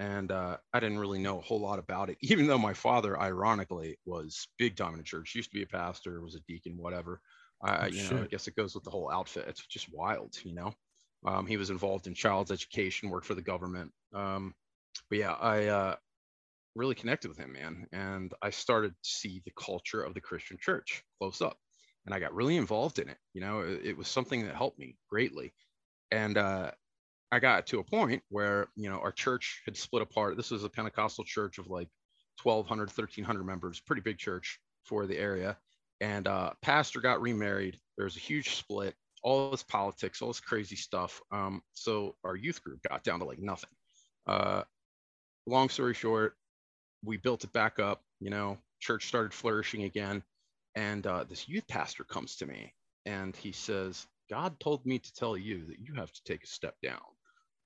And 0.00 0.30
uh, 0.30 0.58
I 0.72 0.80
didn't 0.80 1.00
really 1.00 1.18
know 1.18 1.38
a 1.38 1.42
whole 1.42 1.60
lot 1.60 1.78
about 1.78 2.08
it, 2.08 2.18
even 2.22 2.46
though 2.46 2.58
my 2.58 2.72
father, 2.72 3.20
ironically, 3.20 3.98
was 4.06 4.48
big 4.56 4.76
time 4.76 4.92
in 4.92 4.98
the 4.98 5.04
church. 5.04 5.34
Used 5.34 5.50
to 5.50 5.56
be 5.56 5.62
a 5.62 5.66
pastor, 5.66 6.20
was 6.20 6.34
a 6.34 6.40
deacon, 6.40 6.76
whatever. 6.76 7.20
I, 7.60 7.86
oh, 7.86 7.86
you 7.86 8.08
know, 8.10 8.22
I 8.22 8.26
guess 8.26 8.46
it 8.46 8.56
goes 8.56 8.74
with 8.74 8.84
the 8.84 8.90
whole 8.90 9.10
outfit. 9.10 9.46
It's 9.48 9.66
just 9.66 9.92
wild, 9.92 10.36
you 10.44 10.54
know. 10.54 10.72
Um, 11.26 11.46
he 11.46 11.56
was 11.56 11.70
involved 11.70 12.06
in 12.06 12.14
child's 12.14 12.52
education, 12.52 13.10
worked 13.10 13.26
for 13.26 13.34
the 13.34 13.42
government. 13.42 13.92
Um, 14.14 14.54
but 15.08 15.18
yeah, 15.18 15.32
I 15.32 15.66
uh, 15.66 15.96
really 16.78 16.94
connected 16.94 17.28
with 17.28 17.38
him, 17.38 17.52
man. 17.52 17.86
And 17.92 18.32
I 18.42 18.50
started 18.50 18.90
to 18.90 19.10
see 19.10 19.42
the 19.44 19.52
culture 19.58 20.02
of 20.02 20.14
the 20.14 20.20
Christian 20.20 20.56
church 20.60 21.02
close 21.18 21.42
up. 21.42 21.58
And 22.06 22.14
I 22.14 22.20
got 22.20 22.34
really 22.34 22.56
involved 22.56 22.98
in 22.98 23.08
it. 23.08 23.18
You 23.34 23.42
know, 23.42 23.60
it, 23.60 23.80
it 23.84 23.96
was 23.96 24.08
something 24.08 24.46
that 24.46 24.54
helped 24.54 24.78
me 24.78 24.96
greatly. 25.10 25.52
And 26.10 26.38
uh, 26.38 26.70
I 27.30 27.38
got 27.40 27.66
to 27.68 27.80
a 27.80 27.84
point 27.84 28.22
where, 28.30 28.68
you 28.76 28.88
know, 28.88 28.98
our 29.00 29.12
church 29.12 29.60
had 29.66 29.76
split 29.76 30.02
apart. 30.02 30.36
This 30.36 30.50
was 30.50 30.64
a 30.64 30.70
Pentecostal 30.70 31.24
church 31.24 31.58
of 31.58 31.68
like 31.68 31.88
1,200, 32.42 32.88
1,300 32.88 33.44
members, 33.44 33.80
pretty 33.80 34.02
big 34.02 34.16
church 34.16 34.58
for 34.84 35.06
the 35.06 35.18
area. 35.18 35.58
And 36.00 36.26
uh, 36.26 36.52
pastor 36.62 37.00
got 37.00 37.20
remarried. 37.20 37.78
There 37.96 38.04
was 38.04 38.16
a 38.16 38.20
huge 38.20 38.54
split, 38.54 38.94
all 39.22 39.50
this 39.50 39.64
politics, 39.64 40.22
all 40.22 40.28
this 40.28 40.40
crazy 40.40 40.76
stuff. 40.76 41.20
Um, 41.32 41.60
so 41.74 42.14
our 42.24 42.36
youth 42.36 42.62
group 42.62 42.80
got 42.88 43.02
down 43.02 43.18
to 43.18 43.24
like 43.24 43.40
nothing. 43.40 43.70
Uh, 44.26 44.62
long 45.46 45.68
story 45.68 45.94
short, 45.94 46.34
we 47.04 47.16
built 47.16 47.44
it 47.44 47.52
back 47.52 47.78
up. 47.78 48.02
You 48.20 48.30
know, 48.30 48.58
church 48.80 49.06
started 49.06 49.32
flourishing 49.32 49.84
again. 49.84 50.22
And 50.74 51.06
uh, 51.06 51.24
this 51.24 51.48
youth 51.48 51.66
pastor 51.68 52.04
comes 52.04 52.36
to 52.36 52.46
me 52.46 52.72
and 53.06 53.34
he 53.34 53.52
says, 53.52 54.06
God 54.30 54.60
told 54.60 54.84
me 54.86 54.98
to 54.98 55.14
tell 55.14 55.36
you 55.36 55.66
that 55.66 55.78
you 55.80 55.94
have 55.94 56.12
to 56.12 56.20
take 56.24 56.44
a 56.44 56.46
step 56.46 56.74
down. 56.82 57.00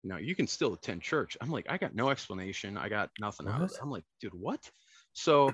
Now 0.05 0.17
you 0.17 0.35
can 0.35 0.47
still 0.47 0.75
attend 0.75 1.03
church. 1.03 1.37
I'm 1.41 1.51
like, 1.51 1.67
I 1.69 1.79
got 1.79 1.95
no 1.95 2.11
explanation. 2.11 2.77
I 2.77 2.89
got 2.89 3.11
nothing 3.21 3.47
what? 3.47 3.55
out 3.55 3.63
of 3.63 3.71
it. 3.71 3.77
I'm 3.83 3.91
like, 3.91 4.05
dude, 4.21 4.35
what? 4.35 4.71
So 5.13 5.53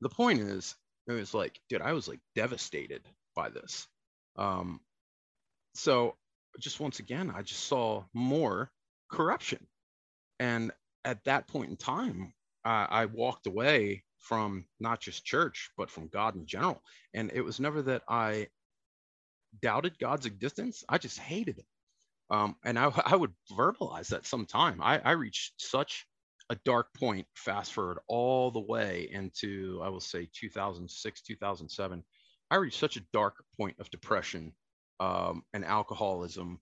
the 0.00 0.08
point 0.08 0.40
is, 0.40 0.74
it 1.08 1.12
was 1.12 1.34
like, 1.34 1.58
dude, 1.68 1.82
I 1.82 1.92
was 1.92 2.06
like 2.06 2.20
devastated 2.34 3.02
by 3.34 3.48
this. 3.48 3.86
Um, 4.36 4.80
so 5.74 6.16
just 6.58 6.80
once 6.80 6.98
again, 6.98 7.32
I 7.34 7.42
just 7.42 7.64
saw 7.64 8.04
more 8.14 8.70
corruption. 9.10 9.66
And 10.38 10.72
at 11.04 11.24
that 11.24 11.48
point 11.48 11.70
in 11.70 11.76
time, 11.76 12.32
I, 12.64 12.86
I 12.90 13.06
walked 13.06 13.46
away 13.46 14.04
from 14.18 14.66
not 14.78 15.00
just 15.00 15.24
church, 15.24 15.70
but 15.76 15.90
from 15.90 16.08
God 16.08 16.36
in 16.36 16.46
general. 16.46 16.82
And 17.14 17.30
it 17.32 17.40
was 17.40 17.60
never 17.60 17.82
that 17.82 18.02
I 18.08 18.48
doubted 19.62 19.98
God's 19.98 20.26
existence. 20.26 20.84
I 20.88 20.98
just 20.98 21.18
hated 21.18 21.58
it. 21.58 21.66
Um, 22.30 22.56
and 22.64 22.78
I, 22.78 22.92
I 23.06 23.16
would 23.16 23.32
verbalize 23.52 24.08
that 24.08 24.26
sometime. 24.26 24.80
I, 24.82 24.98
I 24.98 25.12
reached 25.12 25.54
such 25.58 26.06
a 26.50 26.56
dark 26.64 26.92
point, 26.94 27.26
fast 27.34 27.72
forward 27.72 27.98
all 28.08 28.50
the 28.50 28.60
way 28.60 29.08
into, 29.10 29.80
I 29.82 29.88
will 29.88 30.00
say 30.00 30.28
2006, 30.34 31.22
2007. 31.22 32.04
I 32.50 32.56
reached 32.56 32.80
such 32.80 32.96
a 32.96 33.02
dark 33.12 33.44
point 33.56 33.76
of 33.78 33.90
depression 33.90 34.52
um, 34.98 35.44
and 35.54 35.64
alcoholism. 35.64 36.60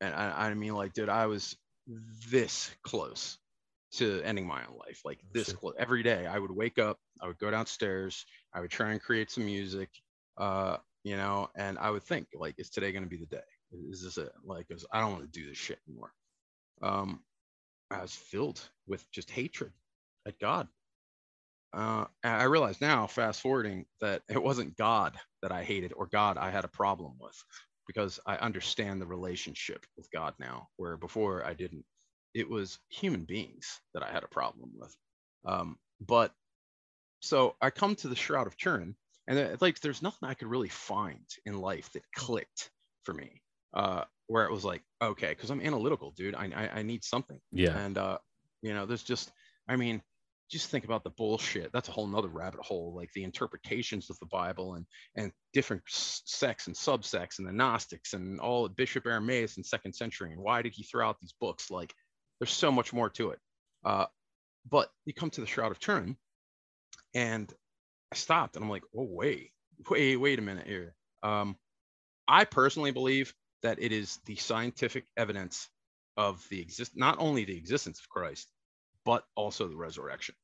And 0.00 0.14
I, 0.14 0.48
I 0.48 0.54
mean, 0.54 0.74
like, 0.74 0.92
dude, 0.92 1.08
I 1.08 1.26
was 1.26 1.56
this 2.30 2.70
close 2.84 3.38
to 3.92 4.22
ending 4.22 4.46
my 4.46 4.60
own 4.66 4.76
life. 4.78 5.00
Like 5.04 5.20
this 5.32 5.52
close. 5.52 5.74
every 5.78 6.02
day 6.02 6.26
i 6.26 6.38
would 6.38 6.50
wake 6.50 6.78
up 6.78 6.98
i 7.20 7.26
would 7.26 7.38
go 7.38 7.50
downstairs 7.50 8.24
i 8.54 8.60
would 8.60 8.70
try 8.70 8.92
and 8.92 9.00
create 9.00 9.30
some 9.30 9.44
music 9.44 9.88
uh 10.38 10.76
you 11.04 11.16
know 11.16 11.48
and 11.56 11.78
i 11.78 11.90
would 11.90 12.02
think 12.02 12.26
like 12.34 12.54
is 12.58 12.70
today 12.70 12.92
going 12.92 13.04
to 13.04 13.10
be 13.10 13.16
the 13.16 13.26
day? 13.26 13.40
Is 13.90 14.02
this 14.02 14.18
it? 14.18 14.32
Like 14.44 14.68
cause 14.68 14.86
i 14.92 15.00
don't 15.00 15.12
want 15.12 15.32
to 15.32 15.40
do 15.40 15.48
this 15.48 15.58
shit 15.58 15.78
anymore. 15.88 16.12
Um 16.82 17.22
i 17.90 18.00
was 18.02 18.14
filled 18.14 18.60
with 18.86 19.04
just 19.10 19.30
hatred 19.30 19.72
at 20.26 20.38
god. 20.38 20.68
Uh 21.72 22.04
i 22.24 22.44
realize 22.44 22.80
now 22.80 23.06
fast 23.06 23.40
forwarding 23.40 23.86
that 24.00 24.22
it 24.28 24.42
wasn't 24.42 24.76
god 24.76 25.16
that 25.42 25.52
i 25.52 25.62
hated 25.62 25.92
or 25.96 26.06
god 26.06 26.36
i 26.36 26.50
had 26.50 26.64
a 26.64 26.68
problem 26.68 27.12
with 27.20 27.36
because 27.86 28.20
i 28.26 28.36
understand 28.36 29.00
the 29.00 29.06
relationship 29.06 29.86
with 29.96 30.10
god 30.12 30.34
now 30.38 30.68
where 30.76 30.96
before 30.96 31.44
i 31.44 31.54
didn't 31.54 31.84
it 32.34 32.48
was 32.48 32.78
human 32.88 33.24
beings 33.24 33.80
that 33.94 34.02
I 34.02 34.10
had 34.10 34.24
a 34.24 34.28
problem 34.28 34.70
with. 34.76 34.94
Um, 35.44 35.76
but 36.00 36.32
so 37.20 37.56
I 37.60 37.70
come 37.70 37.96
to 37.96 38.08
the 38.08 38.16
Shroud 38.16 38.46
of 38.46 38.56
Turin, 38.56 38.94
and 39.26 39.60
like 39.60 39.80
there's 39.80 40.02
nothing 40.02 40.28
I 40.28 40.34
could 40.34 40.48
really 40.48 40.68
find 40.68 41.24
in 41.44 41.60
life 41.60 41.90
that 41.92 42.02
clicked 42.14 42.70
for 43.04 43.14
me. 43.14 43.42
Uh, 43.72 44.04
where 44.26 44.44
it 44.44 44.52
was 44.52 44.64
like, 44.64 44.82
okay, 45.02 45.30
because 45.30 45.50
I'm 45.50 45.60
analytical, 45.60 46.12
dude. 46.16 46.36
I, 46.36 46.50
I, 46.54 46.78
I 46.78 46.82
need 46.82 47.02
something. 47.02 47.40
Yeah. 47.50 47.76
And 47.76 47.98
uh, 47.98 48.18
you 48.62 48.74
know, 48.74 48.86
there's 48.86 49.02
just, 49.02 49.32
I 49.68 49.74
mean, 49.74 50.02
just 50.50 50.68
think 50.68 50.84
about 50.84 51.04
the 51.04 51.10
bullshit. 51.10 51.72
That's 51.72 51.88
a 51.88 51.92
whole 51.92 52.06
nother 52.06 52.28
rabbit 52.28 52.60
hole, 52.60 52.94
like 52.94 53.10
the 53.12 53.24
interpretations 53.24 54.08
of 54.10 54.18
the 54.18 54.26
Bible 54.26 54.74
and 54.74 54.86
and 55.16 55.32
different 55.52 55.82
sects 55.86 56.66
and 56.66 56.76
subsects 56.76 57.38
and 57.38 57.46
the 57.46 57.52
Gnostics 57.52 58.12
and 58.12 58.40
all 58.40 58.68
Bishop 58.68 59.06
Irenaeus 59.06 59.56
in 59.56 59.64
second 59.64 59.94
century. 59.94 60.32
And 60.32 60.40
why 60.40 60.62
did 60.62 60.74
he 60.74 60.84
throw 60.84 61.08
out 61.08 61.18
these 61.20 61.34
books? 61.40 61.70
Like, 61.70 61.92
there's 62.40 62.52
so 62.52 62.72
much 62.72 62.92
more 62.92 63.10
to 63.10 63.30
it. 63.30 63.38
Uh, 63.84 64.06
but 64.68 64.90
you 65.04 65.14
come 65.14 65.30
to 65.30 65.40
the 65.40 65.46
Shroud 65.46 65.70
of 65.70 65.78
Turin, 65.78 66.16
and 67.14 67.52
I 68.12 68.16
stopped 68.16 68.56
and 68.56 68.64
I'm 68.64 68.70
like, 68.70 68.82
oh 68.96 69.06
wait, 69.08 69.50
wait, 69.88 70.16
wait 70.16 70.38
a 70.38 70.42
minute 70.42 70.66
here. 70.66 70.94
Um, 71.22 71.56
I 72.26 72.44
personally 72.44 72.90
believe 72.90 73.34
that 73.62 73.78
it 73.80 73.92
is 73.92 74.18
the 74.26 74.36
scientific 74.36 75.04
evidence 75.16 75.68
of 76.16 76.46
the 76.50 76.60
exist 76.60 76.92
not 76.96 77.16
only 77.18 77.44
the 77.44 77.56
existence 77.56 77.98
of 78.00 78.08
Christ, 78.08 78.48
but 79.04 79.24
also 79.34 79.68
the 79.68 79.76
resurrection. 79.76 80.34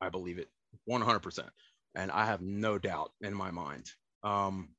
I 0.00 0.08
believe 0.08 0.38
it 0.38 0.48
100%. 0.88 1.48
And 1.94 2.10
I 2.10 2.26
have 2.26 2.40
no 2.40 2.78
doubt 2.78 3.12
in 3.20 3.34
my 3.34 3.50
mind. 3.50 3.90
Um, 4.22 4.70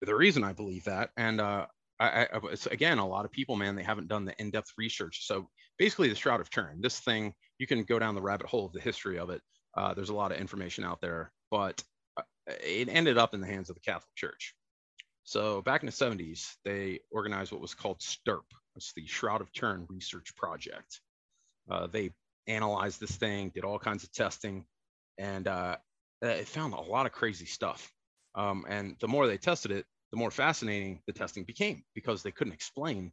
the 0.00 0.14
reason 0.14 0.42
I 0.42 0.52
believe 0.52 0.84
that, 0.84 1.10
and 1.16 1.40
uh, 1.40 1.66
I, 2.02 2.22
I, 2.32 2.40
again, 2.70 2.98
a 2.98 3.06
lot 3.06 3.24
of 3.24 3.32
people, 3.32 3.56
man, 3.56 3.76
they 3.76 3.82
haven't 3.82 4.08
done 4.08 4.24
the 4.24 4.34
in 4.40 4.50
depth 4.50 4.72
research. 4.76 5.26
So 5.26 5.48
basically, 5.78 6.08
the 6.08 6.14
Shroud 6.14 6.40
of 6.40 6.50
Turin, 6.50 6.80
this 6.80 7.00
thing, 7.00 7.34
you 7.58 7.66
can 7.66 7.84
go 7.84 7.98
down 7.98 8.14
the 8.14 8.22
rabbit 8.22 8.46
hole 8.46 8.66
of 8.66 8.72
the 8.72 8.80
history 8.80 9.18
of 9.18 9.30
it. 9.30 9.40
Uh, 9.76 9.94
there's 9.94 10.10
a 10.10 10.14
lot 10.14 10.32
of 10.32 10.38
information 10.38 10.84
out 10.84 11.00
there, 11.00 11.32
but 11.50 11.82
uh, 12.16 12.22
it 12.46 12.88
ended 12.90 13.18
up 13.18 13.34
in 13.34 13.40
the 13.40 13.46
hands 13.46 13.70
of 13.70 13.76
the 13.76 13.80
Catholic 13.80 14.14
Church. 14.16 14.54
So 15.24 15.62
back 15.62 15.82
in 15.82 15.86
the 15.86 15.92
70s, 15.92 16.54
they 16.64 17.00
organized 17.10 17.52
what 17.52 17.60
was 17.60 17.74
called 17.74 18.00
STURP. 18.00 18.44
It's 18.76 18.92
the 18.94 19.06
Shroud 19.06 19.40
of 19.40 19.52
Turin 19.52 19.86
Research 19.88 20.34
Project. 20.36 21.00
Uh, 21.70 21.86
they 21.86 22.10
analyzed 22.46 23.00
this 23.00 23.16
thing, 23.16 23.52
did 23.54 23.64
all 23.64 23.78
kinds 23.78 24.02
of 24.02 24.12
testing, 24.12 24.64
and 25.18 25.46
uh, 25.46 25.76
it 26.20 26.48
found 26.48 26.74
a 26.74 26.80
lot 26.80 27.06
of 27.06 27.12
crazy 27.12 27.46
stuff. 27.46 27.92
Um, 28.34 28.64
and 28.68 28.96
the 29.00 29.08
more 29.08 29.26
they 29.26 29.38
tested 29.38 29.70
it, 29.70 29.86
the 30.12 30.18
more 30.18 30.30
fascinating 30.30 31.00
the 31.06 31.12
testing 31.12 31.42
became 31.42 31.82
because 31.94 32.22
they 32.22 32.30
couldn't 32.30 32.52
explain 32.52 33.10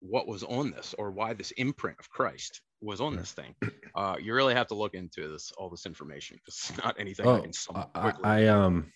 what 0.00 0.28
was 0.28 0.44
on 0.44 0.70
this 0.70 0.94
or 0.96 1.10
why 1.10 1.34
this 1.34 1.50
imprint 1.52 1.98
of 1.98 2.08
Christ 2.08 2.62
was 2.80 3.00
on 3.00 3.16
this 3.16 3.32
thing. 3.32 3.54
Uh, 3.94 4.14
you 4.20 4.34
really 4.34 4.52
have 4.52 4.66
to 4.66 4.74
look 4.74 4.92
into 4.92 5.26
this 5.26 5.52
all 5.56 5.70
this 5.70 5.86
information 5.86 6.36
because 6.36 6.68
it's 6.68 6.84
not 6.84 6.94
anything 6.98 7.24
oh, 7.24 7.36
I 7.36 7.40
can 7.40 7.52
sum. 7.54 7.86
I, 7.94 8.12
I 8.22 8.46
um 8.48 8.92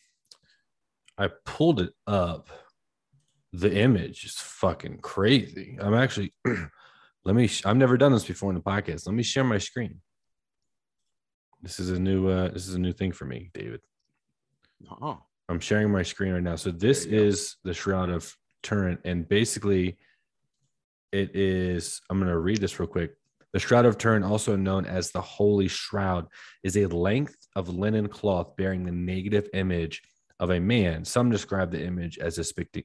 I 1.17 1.29
pulled 1.47 1.81
it 1.81 1.95
up. 2.07 2.51
The 3.55 3.75
image 3.75 4.27
is 4.27 4.35
fucking 4.35 4.99
crazy. 4.99 5.79
I'm 5.81 5.95
actually 5.95 6.35
let 7.25 7.35
me 7.35 7.49
I've 7.65 7.79
never 7.79 7.97
done 7.97 8.13
this 8.13 8.27
before 8.27 8.51
in 8.51 8.57
the 8.57 8.61
podcast. 8.61 9.07
Let 9.07 9.15
me 9.15 9.23
share 9.23 9.43
my 9.43 9.57
screen. 9.57 10.03
This 11.63 11.81
is 11.81 11.89
a 11.89 11.99
new 11.99 12.29
uh 12.29 12.51
this 12.51 12.69
is 12.69 12.75
a 12.75 12.79
new 12.79 12.93
thing 12.93 13.13
for 13.13 13.25
me, 13.25 13.51
David. 13.55 13.81
Oh. 15.01 15.23
I'm 15.51 15.61
sharing 15.61 15.91
my 15.91 16.03
screen 16.03 16.33
right 16.33 16.43
now. 16.43 16.57
So 16.57 16.71
this 16.71 17.05
is 17.05 17.57
the 17.65 17.75
Shroud 17.75 18.09
of 18.09 18.35
Turin 18.63 18.99
and 19.05 19.29
basically 19.29 19.99
it 21.13 21.35
is 21.35 22.01
I'm 22.09 22.19
going 22.19 22.31
to 22.31 22.39
read 22.39 22.61
this 22.61 22.79
real 22.79 22.87
quick. 22.87 23.15
The 23.53 23.59
Shroud 23.59 23.85
of 23.85 23.99
Turin, 23.99 24.23
also 24.23 24.55
known 24.55 24.87
as 24.87 25.11
the 25.11 25.21
Holy 25.21 25.67
Shroud, 25.67 26.29
is 26.63 26.77
a 26.77 26.87
length 26.87 27.35
of 27.57 27.69
linen 27.69 28.09
cloth 28.09 28.55
bearing 28.57 28.85
the 28.85 28.93
negative 28.93 29.49
image 29.55 30.03
of 30.39 30.51
a 30.51 30.61
man. 30.61 31.05
Some 31.05 31.31
describe 31.31 31.73
the 31.73 31.85
image 31.85 32.19
as 32.19 32.37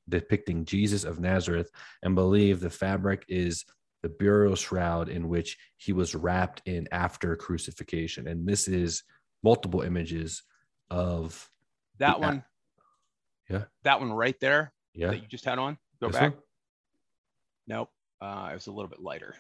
depicting 0.10 0.66
Jesus 0.66 1.04
of 1.04 1.20
Nazareth 1.20 1.70
and 2.02 2.16
believe 2.16 2.60
the 2.60 2.70
fabric 2.72 3.26
is 3.28 3.64
the 4.02 4.10
burial 4.10 4.56
shroud 4.56 5.08
in 5.08 5.30
which 5.30 5.58
he 5.78 5.94
was 5.94 6.16
wrapped 6.16 6.64
in 6.66 6.88
after 6.92 7.36
crucifixion. 7.36 8.28
And 8.28 8.48
this 8.48 8.68
is 8.68 9.04
multiple 9.44 9.82
images 9.82 10.42
of 10.90 11.48
that 12.00 12.20
one. 12.20 12.44
Yeah. 13.50 13.64
That 13.84 14.00
one 14.00 14.12
right 14.14 14.40
there. 14.40 14.74
Yeah. 14.94 15.08
That 15.08 15.22
you 15.22 15.28
just 15.28 15.46
had 15.46 15.60
on. 15.60 15.78
Go 16.02 16.08
this 16.08 16.18
back. 16.18 16.34
One? 16.34 16.42
Nope. 17.68 17.90
Uh, 18.22 18.50
it 18.52 18.56
was 18.56 18.68
a 18.68 18.72
little 18.72 18.90
bit 18.90 19.02
lighter. 19.02 19.36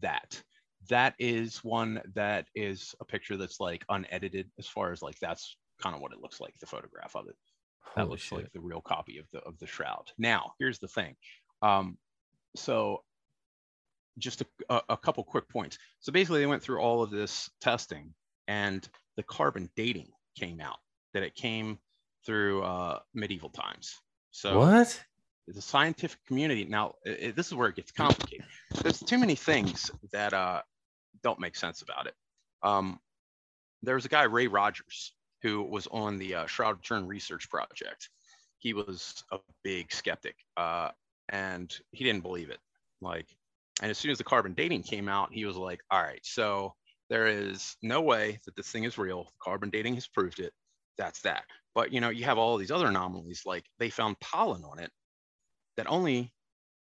That. 0.00 0.40
That 0.88 1.14
is 1.18 1.64
one 1.64 2.00
that 2.14 2.46
is 2.54 2.94
a 3.00 3.04
picture 3.04 3.36
that's 3.36 3.60
like 3.60 3.84
unedited 3.88 4.50
as 4.58 4.66
far 4.66 4.92
as 4.92 5.02
like 5.02 5.18
that's 5.20 5.56
kind 5.82 5.94
of 5.94 6.00
what 6.00 6.12
it 6.12 6.20
looks 6.20 6.40
like, 6.40 6.54
the 6.60 6.66
photograph 6.66 7.16
of 7.16 7.28
it 7.28 7.34
that 7.94 8.02
Holy 8.02 8.10
looks 8.10 8.22
shit. 8.22 8.38
like 8.38 8.52
the 8.52 8.60
real 8.60 8.80
copy 8.80 9.18
of 9.18 9.26
the 9.32 9.40
of 9.40 9.58
the 9.58 9.66
shroud. 9.66 10.10
Now, 10.18 10.52
here's 10.58 10.78
the 10.78 10.88
thing. 10.88 11.16
Um, 11.62 11.96
so 12.54 13.02
just 14.18 14.42
a, 14.42 14.46
a, 14.68 14.82
a 14.90 14.96
couple 14.96 15.24
quick 15.24 15.48
points. 15.48 15.78
So 16.00 16.12
basically, 16.12 16.40
they 16.40 16.46
went 16.46 16.62
through 16.62 16.80
all 16.80 17.02
of 17.02 17.10
this 17.10 17.50
testing, 17.60 18.14
and 18.48 18.86
the 19.16 19.22
carbon 19.22 19.70
dating 19.76 20.08
came 20.38 20.60
out 20.60 20.78
that 21.14 21.22
it 21.22 21.34
came 21.34 21.78
through 22.26 22.62
uh, 22.62 22.98
medieval 23.14 23.48
times. 23.48 24.00
So 24.32 24.58
what? 24.58 25.00
The 25.48 25.62
scientific 25.62 26.18
community 26.26 26.64
now 26.64 26.96
it, 27.04 27.36
this 27.36 27.46
is 27.46 27.54
where 27.54 27.68
it 27.68 27.76
gets 27.76 27.92
complicated. 27.92 28.44
There's 28.82 29.00
too 29.00 29.16
many 29.16 29.36
things 29.36 29.90
that 30.12 30.34
uh, 30.34 30.62
don't 31.22 31.38
make 31.38 31.56
sense 31.56 31.82
about 31.82 32.08
it. 32.08 32.14
Um, 32.62 32.98
there 33.82 33.94
was 33.94 34.04
a 34.04 34.08
guy 34.08 34.24
Ray 34.24 34.48
Rogers 34.48 35.12
who 35.42 35.62
was 35.62 35.86
on 35.88 36.18
the 36.18 36.34
uh, 36.34 36.46
Shroud 36.46 36.76
of 36.76 36.82
Turin 36.82 37.06
research 37.06 37.48
project. 37.48 38.10
He 38.58 38.74
was 38.74 39.22
a 39.30 39.38
big 39.62 39.92
skeptic, 39.92 40.34
uh, 40.56 40.90
and 41.28 41.72
he 41.92 42.02
didn't 42.04 42.22
believe 42.22 42.50
it. 42.50 42.58
Like, 43.00 43.26
and 43.80 43.90
as 43.90 43.98
soon 43.98 44.10
as 44.10 44.18
the 44.18 44.24
carbon 44.24 44.54
dating 44.54 44.82
came 44.82 45.08
out, 45.08 45.32
he 45.32 45.44
was 45.44 45.56
like, 45.56 45.80
"All 45.90 46.02
right, 46.02 46.24
so 46.24 46.74
there 47.08 47.28
is 47.28 47.76
no 47.82 48.00
way 48.02 48.40
that 48.44 48.56
this 48.56 48.70
thing 48.70 48.84
is 48.84 48.98
real. 48.98 49.30
Carbon 49.40 49.70
dating 49.70 49.94
has 49.94 50.08
proved 50.08 50.40
it. 50.40 50.52
That's 50.98 51.20
that." 51.20 51.44
But 51.76 51.92
you 51.92 52.00
know, 52.00 52.08
you 52.10 52.24
have 52.24 52.38
all 52.38 52.56
these 52.56 52.72
other 52.72 52.88
anomalies. 52.88 53.42
Like 53.46 53.64
they 53.78 53.90
found 53.90 54.18
pollen 54.18 54.64
on 54.64 54.80
it 54.80 54.90
that 55.76 55.86
only 55.88 56.32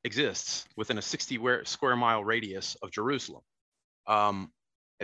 exists 0.03 0.65
within 0.77 0.99
a 0.99 1.01
60 1.01 1.39
square 1.63 1.95
mile 1.95 2.23
radius 2.23 2.75
of 2.83 2.91
Jerusalem. 2.91 3.41
Um, 4.05 4.51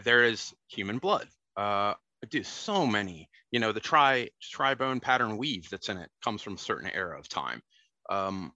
there 0.04 0.26
is 0.26 0.54
human 0.68 1.00
blood. 1.00 1.28
Uh, 1.56 1.96
do 2.30 2.44
so 2.44 2.86
many 2.86 3.30
you 3.52 3.60
know 3.60 3.72
the 3.72 3.80
tri 3.80 4.30
tribone 4.42 5.02
pattern 5.02 5.38
weave 5.38 5.70
that's 5.70 5.90
in 5.90 5.98
it 5.98 6.10
comes 6.24 6.42
from 6.42 6.56
a 6.56 6.58
certain 6.58 6.90
era 6.90 7.18
of 7.18 7.30
time 7.30 7.62
um, 8.10 8.52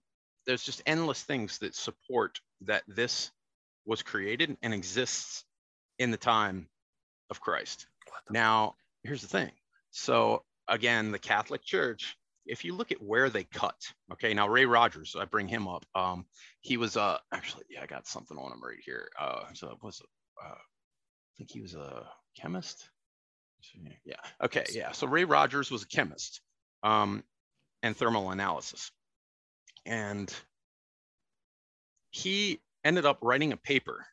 there's 0.46 0.62
just 0.64 0.82
endless 0.84 1.22
things 1.22 1.58
that 1.58 1.74
support 1.74 2.38
that 2.62 2.82
this 2.88 3.30
was 3.86 4.02
created 4.02 4.56
and 4.62 4.74
exists 4.74 5.44
in 5.98 6.10
the 6.10 6.16
time 6.16 6.68
of 7.30 7.40
christ 7.40 7.86
now 8.30 8.74
here's 9.04 9.22
the 9.22 9.28
thing 9.28 9.50
so 9.90 10.42
again 10.72 11.12
the 11.12 11.18
catholic 11.18 11.62
church 11.62 12.16
if 12.46 12.64
you 12.64 12.74
look 12.74 12.90
at 12.90 13.02
where 13.02 13.30
they 13.30 13.44
cut 13.44 13.76
okay 14.12 14.34
now 14.34 14.48
ray 14.48 14.66
rogers 14.66 15.14
i 15.18 15.24
bring 15.24 15.46
him 15.46 15.68
up 15.68 15.84
um, 15.94 16.26
he 16.60 16.76
was 16.76 16.96
uh 16.96 17.18
actually 17.32 17.64
yeah 17.70 17.80
i 17.82 17.86
got 17.86 18.06
something 18.06 18.36
on 18.36 18.52
him 18.52 18.62
right 18.62 18.80
here 18.84 19.08
uh 19.20 19.44
so 19.54 19.78
was 19.82 20.02
uh, 20.44 20.48
i 20.48 21.32
think 21.38 21.50
he 21.52 21.60
was 21.60 21.74
a 21.74 22.04
chemist 22.36 22.90
yeah. 24.04 24.16
Okay. 24.42 24.64
Yeah. 24.72 24.92
So 24.92 25.06
Ray 25.06 25.24
Rogers 25.24 25.70
was 25.70 25.82
a 25.82 25.86
chemist 25.86 26.40
um, 26.82 27.22
and 27.82 27.96
thermal 27.96 28.30
analysis. 28.30 28.90
And 29.86 30.32
he 32.10 32.60
ended 32.84 33.06
up 33.06 33.18
writing 33.22 33.52
a 33.52 33.56
paper 33.56 34.06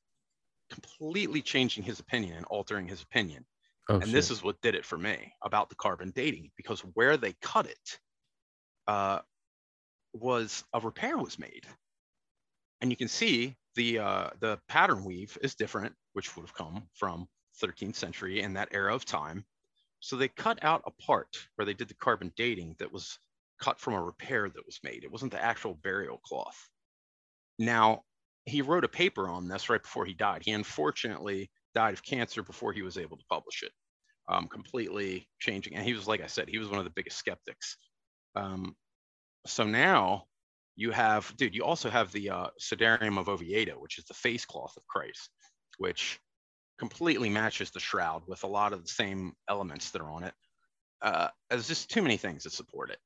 completely 0.72 1.42
changing 1.42 1.84
his 1.84 2.00
opinion 2.00 2.38
and 2.38 2.46
altering 2.46 2.88
his 2.88 3.02
opinion. 3.02 3.46
Oh, 3.90 3.96
and 3.96 4.06
shit. 4.06 4.14
this 4.14 4.30
is 4.32 4.44
what 4.44 4.62
did 4.62 4.76
it 4.76 4.86
for 4.86 4.98
me 4.98 5.34
about 5.44 5.70
the 5.70 5.76
carbon 5.76 6.12
dating 6.16 6.52
because 6.56 6.82
where 6.94 7.18
they 7.18 7.34
cut 7.42 7.66
it 7.66 8.00
uh, 8.88 9.20
was 10.14 10.64
a 10.74 10.80
repair 10.80 11.18
was 11.18 11.40
made. 11.40 11.66
And 12.82 12.92
you 12.92 12.98
can 12.98 13.08
see 13.08 13.58
the 13.76 14.00
uh, 14.00 14.30
the 14.40 14.60
pattern 14.68 15.04
weave 15.04 15.38
is 15.42 15.56
different, 15.56 15.96
which 16.14 16.36
would 16.36 16.44
have 16.44 16.54
come 16.54 16.88
from 16.94 17.28
13th 17.62 17.96
century 17.96 18.42
in 18.42 18.54
that 18.54 18.70
era 18.72 18.94
of 18.94 19.06
time. 19.06 19.44
So 20.00 20.16
they 20.16 20.30
cut 20.30 20.64
out 20.64 20.84
a 20.86 21.04
part 21.04 21.36
where 21.56 21.66
they 21.66 21.74
did 21.74 21.90
the 21.90 21.96
carbon 21.96 22.32
dating 22.38 22.76
that 22.80 22.92
was 22.92 23.20
cut 23.60 23.80
from 23.80 23.96
a 23.96 24.02
repair 24.02 24.50
that 24.50 24.66
was 24.66 24.80
made. 24.84 25.04
It 25.04 25.12
wasn't 25.12 25.32
the 25.34 25.44
actual 25.44 25.74
burial 25.74 26.20
cloth. 26.20 26.70
Now, 27.58 28.04
he 28.46 28.62
wrote 28.62 28.86
a 28.86 28.90
paper 28.90 29.28
on 29.28 29.48
this 29.50 29.70
right 29.70 29.82
before 29.82 30.06
he 30.06 30.14
died. 30.14 30.44
He 30.46 30.52
unfortunately 30.52 31.52
died 31.80 31.96
of 31.96 32.04
cancer 32.14 32.42
before 32.44 32.74
he 32.74 32.84
was 32.88 32.98
able 32.98 33.18
to 33.18 33.32
publish 33.36 33.64
it, 33.68 33.74
um, 34.32 34.48
completely 34.48 35.12
changing. 35.46 35.74
And 35.76 35.86
he 35.90 35.96
was, 35.98 36.08
like 36.12 36.24
I 36.24 36.28
said, 36.36 36.50
he 36.50 36.60
was 36.62 36.70
one 36.70 36.82
of 36.82 36.88
the 36.88 36.98
biggest 36.98 37.18
skeptics. 37.18 37.68
Um, 38.42 38.76
so 39.46 39.64
now 39.64 40.28
You 40.80 40.92
have, 40.94 41.36
dude, 41.36 41.56
you 41.56 41.66
also 41.66 41.90
have 41.90 42.10
the 42.14 42.30
uh, 42.30 42.48
Sudarium 42.58 43.18
of 43.20 43.28
Oviedo, 43.28 43.74
which 43.74 43.98
is 43.98 44.06
the 44.06 44.14
face 44.14 44.46
cloth 44.46 44.78
of 44.78 44.88
Christ, 44.88 45.30
which 45.78 46.20
completely 46.78 47.30
matches 47.30 47.70
the 47.72 47.82
shroud 47.82 48.24
with 48.28 48.44
a 48.44 48.48
lot 48.48 48.72
of 48.72 48.82
the 48.82 48.88
same 48.88 49.34
elements 49.50 49.92
that 49.92 50.02
are 50.02 50.10
on 50.10 50.24
it. 50.24 50.34
Uh, 51.02 51.28
there's 51.50 51.68
just 51.68 51.92
too 51.92 52.02
many 52.02 52.16
things 52.16 52.44
that 52.44 52.54
support 52.54 52.92
it 52.92 53.00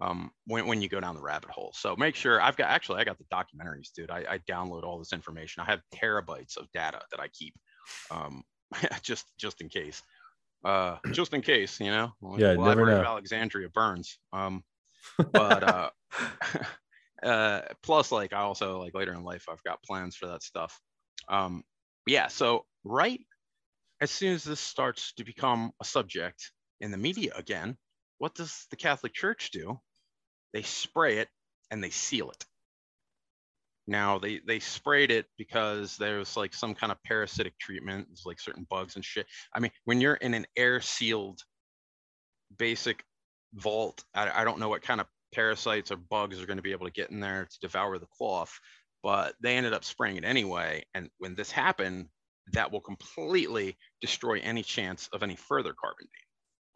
um, 0.00 0.30
when, 0.46 0.66
when 0.66 0.80
you 0.80 0.88
go 0.88 1.00
down 1.00 1.14
the 1.14 1.20
rabbit 1.20 1.50
hole. 1.50 1.72
So 1.74 1.94
make 1.96 2.16
sure 2.16 2.40
I've 2.40 2.56
got 2.56 2.70
actually 2.70 3.00
I 3.02 3.04
got 3.04 3.18
the 3.18 3.24
documentaries, 3.30 3.92
dude. 3.94 4.10
I, 4.10 4.24
I 4.26 4.38
download 4.50 4.84
all 4.84 4.98
this 4.98 5.12
information. 5.12 5.62
I 5.62 5.66
have 5.66 5.82
terabytes 5.94 6.56
of 6.56 6.72
data 6.72 7.00
that 7.10 7.20
I 7.20 7.28
keep, 7.28 7.54
um, 8.10 8.42
just 9.02 9.26
just 9.38 9.60
in 9.60 9.68
case, 9.68 10.02
uh, 10.64 10.96
just 11.12 11.34
in 11.34 11.42
case, 11.42 11.80
you 11.80 11.90
know. 11.90 12.12
Yeah, 12.36 12.54
never 12.54 12.86
know. 12.86 13.00
of 13.00 13.06
Alexandria 13.06 13.68
burns. 13.68 14.18
Um, 14.32 14.64
but 15.32 15.62
uh, 15.62 15.90
uh, 17.22 17.60
plus, 17.82 18.12
like 18.12 18.32
I 18.32 18.40
also 18.40 18.78
like 18.80 18.94
later 18.94 19.12
in 19.12 19.24
life, 19.24 19.46
I've 19.50 19.62
got 19.64 19.82
plans 19.82 20.16
for 20.16 20.26
that 20.28 20.42
stuff. 20.42 20.80
Um, 21.28 21.62
yeah. 22.06 22.28
So 22.28 22.64
right 22.84 23.20
as 24.00 24.10
soon 24.10 24.34
as 24.34 24.44
this 24.44 24.60
starts 24.60 25.12
to 25.14 25.24
become 25.24 25.72
a 25.80 25.84
subject 25.84 26.52
in 26.80 26.90
the 26.90 26.96
media 26.96 27.32
again, 27.36 27.76
what 28.18 28.34
does 28.34 28.66
the 28.70 28.76
Catholic 28.76 29.12
Church 29.12 29.50
do? 29.50 29.80
They 30.52 30.62
spray 30.62 31.18
it 31.18 31.28
and 31.70 31.82
they 31.82 31.90
seal 31.90 32.30
it. 32.30 32.44
Now 33.88 34.18
they 34.18 34.40
they 34.46 34.60
sprayed 34.60 35.10
it 35.10 35.26
because 35.38 35.96
there's 35.96 36.36
like 36.36 36.52
some 36.52 36.74
kind 36.74 36.92
of 36.92 37.02
parasitic 37.04 37.58
treatment, 37.58 38.06
there's 38.08 38.26
like 38.26 38.38
certain 38.38 38.66
bugs 38.68 38.96
and 38.96 39.04
shit. 39.04 39.26
I 39.54 39.60
mean, 39.60 39.70
when 39.84 40.00
you're 40.00 40.14
in 40.14 40.34
an 40.34 40.46
air 40.56 40.82
sealed 40.82 41.40
basic 42.58 43.02
vault, 43.54 44.04
I, 44.14 44.42
I 44.42 44.44
don't 44.44 44.58
know 44.58 44.68
what 44.68 44.82
kind 44.82 45.00
of 45.00 45.06
parasites 45.34 45.90
or 45.90 45.96
bugs 45.96 46.40
are 46.40 46.46
going 46.46 46.58
to 46.58 46.62
be 46.62 46.72
able 46.72 46.84
to 46.84 46.92
get 46.92 47.10
in 47.10 47.18
there 47.18 47.48
to 47.50 47.58
devour 47.60 47.98
the 47.98 48.06
cloth, 48.06 48.52
but 49.02 49.34
they 49.40 49.56
ended 49.56 49.72
up 49.72 49.84
spraying 49.84 50.16
it 50.16 50.24
anyway. 50.24 50.84
And 50.92 51.08
when 51.16 51.34
this 51.34 51.50
happened, 51.50 52.08
that 52.52 52.70
will 52.70 52.82
completely 52.82 53.78
destroy 54.02 54.38
any 54.40 54.62
chance 54.62 55.08
of 55.14 55.22
any 55.22 55.36
further 55.36 55.72
carbon 55.72 56.08
dating. 56.12 56.28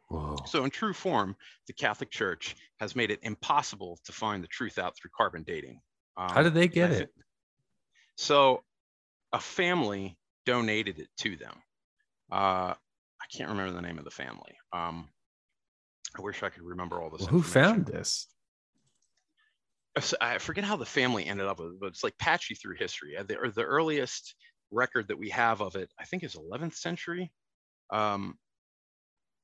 Whoa. 0.08 0.36
So, 0.46 0.64
in 0.64 0.70
true 0.70 0.94
form, 0.94 1.36
the 1.66 1.74
Catholic 1.74 2.10
Church 2.10 2.56
has 2.80 2.96
made 2.96 3.10
it 3.10 3.20
impossible 3.22 3.98
to 4.04 4.12
find 4.12 4.42
the 4.42 4.48
truth 4.48 4.78
out 4.78 4.96
through 4.96 5.10
carbon 5.14 5.42
dating. 5.42 5.80
Um, 6.16 6.28
How 6.28 6.42
did 6.42 6.54
they 6.54 6.68
get 6.68 6.90
it? 6.90 7.10
So, 8.16 8.62
a 9.32 9.40
family 9.40 10.18
donated 10.44 10.98
it 10.98 11.08
to 11.18 11.36
them. 11.36 11.54
Uh, 12.30 12.74
I 12.74 13.26
can't 13.34 13.50
remember 13.50 13.72
the 13.72 13.82
name 13.82 13.98
of 13.98 14.04
the 14.04 14.10
family. 14.10 14.56
Um, 14.72 15.08
I 16.16 16.20
wish 16.20 16.42
I 16.42 16.50
could 16.50 16.62
remember 16.62 17.00
all 17.00 17.10
this. 17.10 17.20
Well, 17.20 17.30
who 17.30 17.42
found 17.42 17.86
this? 17.86 18.26
I 20.20 20.38
forget 20.38 20.64
how 20.64 20.76
the 20.76 20.86
family 20.86 21.26
ended 21.26 21.46
up 21.46 21.58
with 21.58 21.72
it, 21.72 21.80
but 21.80 21.88
it's 21.88 22.02
like 22.02 22.16
patchy 22.18 22.54
through 22.54 22.76
history. 22.76 23.16
Uh, 23.16 23.24
the, 23.24 23.38
or 23.38 23.50
the 23.50 23.62
earliest 23.62 24.34
record 24.70 25.08
that 25.08 25.18
we 25.18 25.28
have 25.30 25.60
of 25.60 25.76
it, 25.76 25.90
I 26.00 26.04
think, 26.04 26.24
is 26.24 26.34
11th 26.34 26.74
century. 26.74 27.30
Um, 27.90 28.38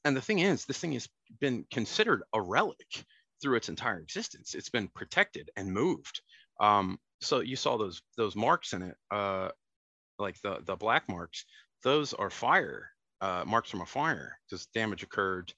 and 0.04 0.16
the 0.16 0.22
thing 0.22 0.38
is, 0.38 0.64
this 0.64 0.78
thing 0.78 0.92
has 0.92 1.08
been 1.40 1.66
considered 1.70 2.22
a 2.32 2.40
relic 2.40 3.04
through 3.42 3.56
its 3.56 3.68
entire 3.68 4.00
existence. 4.00 4.54
It's 4.54 4.70
been 4.70 4.88
protected 4.88 5.50
and 5.56 5.72
moved. 5.72 6.22
Um, 6.60 6.98
so 7.20 7.40
you 7.40 7.56
saw 7.56 7.76
those 7.76 8.00
those 8.16 8.36
marks 8.36 8.72
in 8.72 8.82
it, 8.82 8.96
uh, 9.10 9.48
like 10.18 10.36
the 10.42 10.58
the 10.64 10.76
black 10.76 11.08
marks. 11.08 11.44
Those 11.82 12.14
are 12.14 12.30
fire 12.30 12.90
uh, 13.20 13.44
marks 13.46 13.70
from 13.70 13.80
a 13.80 13.86
fire 13.86 14.38
because 14.48 14.66
damage 14.66 15.02
occurred. 15.02 15.52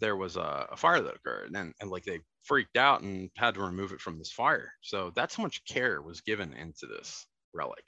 There 0.00 0.16
was 0.16 0.36
a, 0.36 0.66
a 0.72 0.76
fire 0.76 1.00
that 1.00 1.14
occurred, 1.14 1.52
and 1.54 1.72
and 1.80 1.90
like 1.90 2.04
they 2.04 2.20
freaked 2.42 2.76
out 2.76 3.02
and 3.02 3.30
had 3.36 3.54
to 3.54 3.60
remove 3.60 3.92
it 3.92 4.00
from 4.00 4.18
this 4.18 4.32
fire. 4.32 4.72
So 4.82 5.12
that's 5.14 5.36
how 5.36 5.42
much 5.42 5.64
care 5.64 6.02
was 6.02 6.20
given 6.20 6.52
into 6.52 6.86
this 6.86 7.26
relic. 7.54 7.84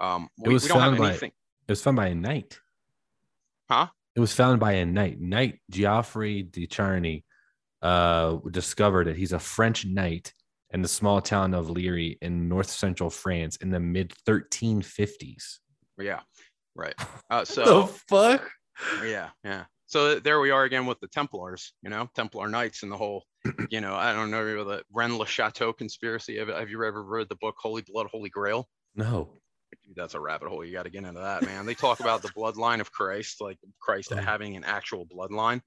Um, 0.00 0.28
it 0.44 0.48
was 0.48 0.64
we 0.64 0.68
found 0.68 0.98
by 0.98 1.10
anything. 1.10 1.32
it 1.66 1.72
was 1.72 1.82
found 1.82 1.96
by 1.96 2.08
a 2.08 2.14
knight. 2.14 2.60
Huh? 3.68 3.88
It 4.14 4.20
was 4.20 4.32
found 4.32 4.60
by 4.60 4.72
a 4.72 4.86
knight. 4.86 5.20
Knight 5.20 5.60
Geoffrey 5.70 6.42
de 6.42 6.66
Charny 6.66 7.24
uh, 7.82 8.36
discovered 8.50 9.08
it. 9.08 9.16
He's 9.16 9.32
a 9.32 9.38
French 9.38 9.84
knight 9.84 10.32
in 10.72 10.82
the 10.82 10.88
small 10.88 11.20
town 11.20 11.54
of 11.54 11.68
Lirey 11.68 12.18
in 12.22 12.48
north 12.48 12.70
central 12.70 13.10
France 13.10 13.56
in 13.56 13.70
the 13.70 13.80
mid 13.80 14.12
1350s. 14.26 15.58
Yeah, 15.98 16.20
right. 16.74 16.94
Uh, 17.28 17.44
so 17.44 17.64
the 17.64 17.86
fuck. 18.08 18.50
Yeah, 19.04 19.30
yeah. 19.42 19.64
So 19.86 20.20
there 20.20 20.40
we 20.40 20.50
are 20.50 20.64
again 20.64 20.86
with 20.86 21.00
the 21.00 21.08
Templars. 21.08 21.72
You 21.82 21.90
know, 21.90 22.08
Templar 22.14 22.48
Knights 22.48 22.82
and 22.82 22.92
the 22.92 22.96
whole. 22.96 23.24
You 23.70 23.80
know, 23.80 23.94
I 23.94 24.12
don't 24.12 24.30
know 24.30 24.64
the 24.64 24.84
Rennes 24.92 25.18
le 25.18 25.26
Chateau 25.26 25.72
conspiracy. 25.72 26.38
Have, 26.38 26.48
have 26.48 26.70
you 26.70 26.84
ever 26.84 27.02
read 27.02 27.28
the 27.28 27.36
book 27.36 27.56
Holy 27.58 27.82
Blood, 27.82 28.06
Holy 28.12 28.28
Grail? 28.28 28.68
No. 28.94 29.30
Dude, 29.84 29.96
that's 29.96 30.14
a 30.14 30.20
rabbit 30.20 30.48
hole. 30.48 30.64
You 30.64 30.72
got 30.72 30.84
to 30.84 30.90
get 30.90 31.04
into 31.04 31.20
that, 31.20 31.44
man. 31.44 31.66
They 31.66 31.74
talk 31.74 31.98
about 31.98 32.22
the 32.22 32.28
bloodline 32.28 32.80
of 32.80 32.92
Christ, 32.92 33.40
like 33.40 33.58
Christ 33.80 34.12
oh. 34.12 34.16
having 34.16 34.56
an 34.56 34.64
actual 34.64 35.06
bloodline. 35.06 35.60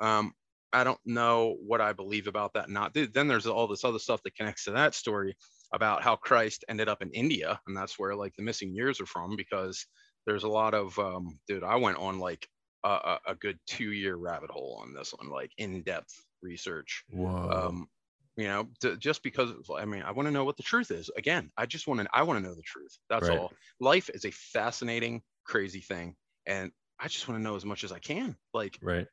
Um, 0.00 0.32
I 0.76 0.84
don't 0.84 1.00
know 1.06 1.56
what 1.66 1.80
I 1.80 1.94
believe 1.94 2.26
about 2.26 2.52
that. 2.52 2.68
Not 2.68 2.92
then 2.94 3.28
there's 3.28 3.46
all 3.46 3.66
this 3.66 3.82
other 3.82 3.98
stuff 3.98 4.22
that 4.24 4.36
connects 4.36 4.64
to 4.64 4.72
that 4.72 4.94
story 4.94 5.34
about 5.72 6.02
how 6.02 6.16
Christ 6.16 6.66
ended 6.68 6.86
up 6.86 7.00
in 7.00 7.10
India, 7.12 7.58
and 7.66 7.74
that's 7.74 7.98
where 7.98 8.14
like 8.14 8.34
the 8.36 8.42
missing 8.42 8.74
years 8.74 9.00
are 9.00 9.06
from 9.06 9.36
because 9.36 9.86
there's 10.26 10.44
a 10.44 10.48
lot 10.48 10.74
of 10.74 10.98
um, 10.98 11.38
dude. 11.48 11.64
I 11.64 11.76
went 11.76 11.96
on 11.96 12.18
like 12.18 12.46
a, 12.84 13.16
a 13.26 13.34
good 13.34 13.58
two 13.66 13.90
year 13.90 14.16
rabbit 14.16 14.50
hole 14.50 14.78
on 14.82 14.92
this 14.92 15.14
one, 15.16 15.30
like 15.30 15.50
in 15.56 15.80
depth 15.82 16.12
research. 16.42 17.04
Whoa. 17.10 17.68
Um, 17.68 17.88
you 18.36 18.48
know 18.48 18.68
to, 18.80 18.98
just 18.98 19.22
because 19.22 19.50
i 19.78 19.86
mean 19.86 20.02
i 20.02 20.10
want 20.10 20.26
to 20.26 20.30
know 20.30 20.44
what 20.44 20.58
the 20.58 20.62
truth 20.62 20.90
is 20.90 21.10
again 21.16 21.50
i 21.56 21.64
just 21.64 21.86
want 21.86 22.00
to 22.00 22.06
i 22.12 22.22
want 22.22 22.38
to 22.38 22.46
know 22.46 22.54
the 22.54 22.60
truth 22.60 22.98
that's 23.08 23.30
right. 23.30 23.38
all 23.38 23.50
life 23.80 24.10
is 24.12 24.26
a 24.26 24.30
fascinating 24.30 25.22
crazy 25.46 25.80
thing 25.80 26.14
and 26.46 26.70
i 27.00 27.08
just 27.08 27.26
want 27.26 27.38
to 27.38 27.42
know 27.42 27.56
as 27.56 27.64
much 27.64 27.82
as 27.82 27.92
i 27.92 27.98
can 27.98 28.36
like 28.52 28.78
right 28.82 29.06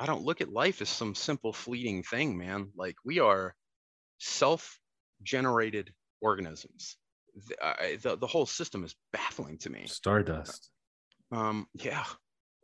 i 0.00 0.06
don't 0.06 0.24
look 0.24 0.40
at 0.40 0.52
life 0.52 0.82
as 0.82 0.88
some 0.88 1.14
simple 1.14 1.52
fleeting 1.52 2.02
thing 2.02 2.36
man 2.36 2.68
like 2.76 2.96
we 3.04 3.20
are 3.20 3.54
self 4.18 4.78
generated 5.22 5.92
organisms 6.20 6.96
the, 7.48 7.64
I, 7.64 7.98
the, 8.02 8.16
the 8.16 8.26
whole 8.26 8.46
system 8.46 8.84
is 8.84 8.94
baffling 9.12 9.58
to 9.58 9.70
me 9.70 9.84
stardust 9.86 10.70
um 11.30 11.66
yeah 11.74 12.04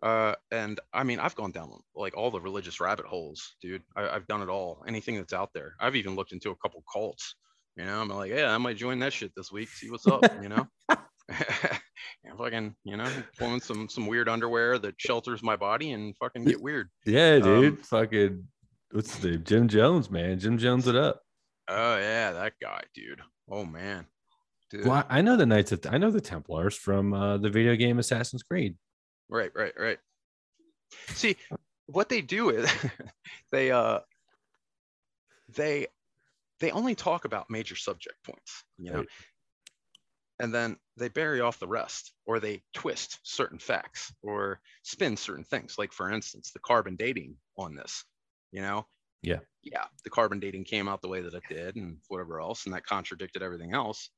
uh, 0.02 0.34
and 0.50 0.78
I 0.92 1.04
mean, 1.04 1.18
I've 1.18 1.34
gone 1.34 1.52
down 1.52 1.72
like 1.94 2.16
all 2.16 2.30
the 2.30 2.40
religious 2.40 2.80
rabbit 2.80 3.06
holes, 3.06 3.56
dude. 3.62 3.82
I, 3.96 4.02
have 4.02 4.26
done 4.26 4.42
it 4.42 4.48
all. 4.48 4.84
Anything 4.86 5.16
that's 5.16 5.32
out 5.32 5.50
there. 5.54 5.74
I've 5.80 5.96
even 5.96 6.14
looked 6.14 6.32
into 6.32 6.50
a 6.50 6.56
couple 6.56 6.84
cults. 6.92 7.34
You 7.76 7.84
know, 7.84 8.02
I'm 8.02 8.08
like, 8.08 8.30
yeah, 8.30 8.54
I 8.54 8.58
might 8.58 8.76
join 8.76 8.98
that 9.00 9.12
shit 9.12 9.32
this 9.36 9.50
week. 9.50 9.68
See 9.68 9.90
what's 9.90 10.06
up. 10.06 10.22
You 10.42 10.50
know, 10.50 10.66
and 12.24 12.38
fucking, 12.38 12.74
you 12.84 12.96
know, 12.96 13.10
pulling 13.38 13.60
some 13.60 13.88
some 13.88 14.06
weird 14.06 14.28
underwear 14.28 14.78
that 14.78 14.94
shelters 14.98 15.42
my 15.42 15.56
body 15.56 15.92
and 15.92 16.16
fucking 16.16 16.44
get 16.44 16.60
weird. 16.60 16.88
Yeah, 17.04 17.38
dude. 17.38 17.74
Um, 17.74 17.76
fucking, 17.78 18.44
what's 18.92 19.18
the 19.18 19.32
name? 19.32 19.44
Jim 19.44 19.68
Jones, 19.68 20.10
man. 20.10 20.38
Jim 20.38 20.58
Jones 20.58 20.86
it 20.86 20.96
up. 20.96 21.20
Oh 21.68 21.96
yeah, 21.96 22.32
that 22.32 22.54
guy, 22.60 22.82
dude. 22.94 23.20
Oh 23.50 23.64
man. 23.64 24.06
Dude. 24.70 24.86
Well, 24.86 25.04
I 25.08 25.22
know 25.22 25.36
the 25.36 25.46
Knights 25.46 25.72
of 25.72 25.80
I 25.88 25.98
know 25.98 26.10
the 26.10 26.20
Templars 26.20 26.76
from 26.76 27.12
uh, 27.12 27.38
the 27.38 27.50
video 27.50 27.76
game 27.76 27.98
Assassin's 27.98 28.42
Creed. 28.42 28.76
Right, 29.28 29.50
right, 29.54 29.72
right. 29.78 29.98
See, 31.08 31.36
what 31.86 32.08
they 32.08 32.20
do 32.20 32.50
is 32.50 32.72
they 33.52 33.70
uh 33.70 34.00
they 35.54 35.86
they 36.60 36.70
only 36.70 36.94
talk 36.94 37.24
about 37.24 37.50
major 37.50 37.76
subject 37.76 38.16
points, 38.24 38.64
you 38.78 38.92
know. 38.92 38.98
Right. 38.98 39.08
And 40.38 40.52
then 40.52 40.76
they 40.96 41.08
bury 41.08 41.40
off 41.40 41.58
the 41.58 41.66
rest, 41.66 42.12
or 42.26 42.40
they 42.40 42.62
twist 42.74 43.20
certain 43.22 43.58
facts 43.58 44.12
or 44.22 44.60
spin 44.82 45.16
certain 45.16 45.44
things. 45.44 45.76
Like, 45.78 45.92
for 45.92 46.10
instance, 46.10 46.50
the 46.52 46.58
carbon 46.58 46.96
dating 46.96 47.36
on 47.56 47.74
this, 47.74 48.04
you 48.52 48.60
know, 48.60 48.86
yeah. 49.22 49.40
Yeah. 49.62 49.84
The 50.04 50.10
carbon 50.10 50.40
dating 50.40 50.64
came 50.64 50.88
out 50.88 51.02
the 51.02 51.08
way 51.08 51.20
that 51.20 51.34
it 51.34 51.42
did 51.48 51.76
and 51.76 51.98
whatever 52.08 52.40
else. 52.40 52.64
And 52.64 52.74
that 52.74 52.86
contradicted 52.86 53.42
everything 53.42 53.74
else. 53.74 54.10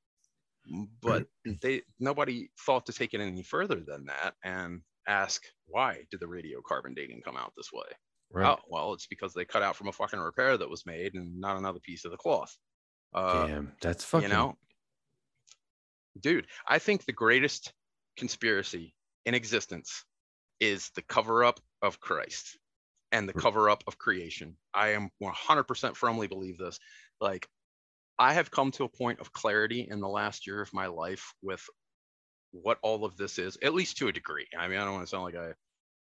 But 1.01 1.27
they 1.63 1.83
nobody 1.99 2.51
thought 2.67 2.85
to 2.87 2.93
take 2.93 3.15
it 3.15 3.21
any 3.21 3.43
further 3.43 3.81
than 3.87 4.05
that. 4.07 4.35
And 4.45 4.83
ask 5.07 5.43
why 5.67 6.05
did 6.11 6.21
the 6.21 6.27
radiocarbon 6.27 6.95
dating 6.95 7.23
come 7.25 7.37
out 7.37 7.55
this 7.57 7.73
way? 7.73 7.87
Right. 8.31 8.51
Oh, 8.51 8.63
well, 8.69 8.93
it's 8.93 9.07
because 9.07 9.33
they 9.33 9.47
cut 9.47 9.63
out 9.63 9.77
from 9.77 9.89
a 9.89 9.93
fucking 9.93 10.19
repair 10.19 10.59
that 10.59 10.69
was 10.69 10.85
made 10.85 11.15
and 11.15 11.41
not 11.41 11.57
another 11.57 11.81
piece 11.81 12.05
of 12.05 12.11
the 12.11 12.19
cloth. 12.19 12.55
Uh, 13.15 13.47
Damn, 13.47 13.73
that's 13.81 14.05
fucking. 14.05 14.29
You 14.29 14.35
know, 14.35 14.59
dude, 16.21 16.47
I 16.67 16.79
think 16.79 17.05
the 17.05 17.13
greatest 17.13 17.73
conspiracy 18.17 18.95
in 19.25 19.35
existence 19.35 20.05
is 20.61 20.91
the 20.95 21.03
cover 21.03 21.45
up 21.45 21.61
of 21.83 22.01
Christ 22.01 22.59
and 23.13 23.29
the 23.29 23.33
hmm. 23.33 23.41
cover 23.41 23.71
up 23.71 23.85
of 23.87 23.99
creation. 23.99 24.57
I 24.75 24.89
am 24.89 25.11
100% 25.23 25.97
firmly 25.97 26.27
believe 26.27 26.59
this. 26.59 26.79
Like, 27.21 27.49
I 28.19 28.35
have 28.35 28.51
come 28.51 28.73
to 28.73 28.85
a 28.85 28.89
point 28.89 29.21
of 29.21 29.33
clarity 29.33 29.87
in 29.89 30.01
the 30.01 30.09
last 30.09 30.47
year 30.47 30.61
of 30.61 30.75
my 30.75 30.87
life 30.87 31.33
with 31.43 31.65
what 32.51 32.79
all 32.83 33.05
of 33.05 33.17
this 33.17 33.39
is, 33.39 33.57
at 33.63 33.75
least 33.75 33.99
to 33.99 34.09
a 34.09 34.13
degree. 34.13 34.47
I 34.59 34.67
mean, 34.69 34.79
I 34.79 34.85
don't 34.85 34.95
want 34.95 35.07
to 35.07 35.11
sound 35.11 35.25
like 35.25 35.37
I 35.37 35.53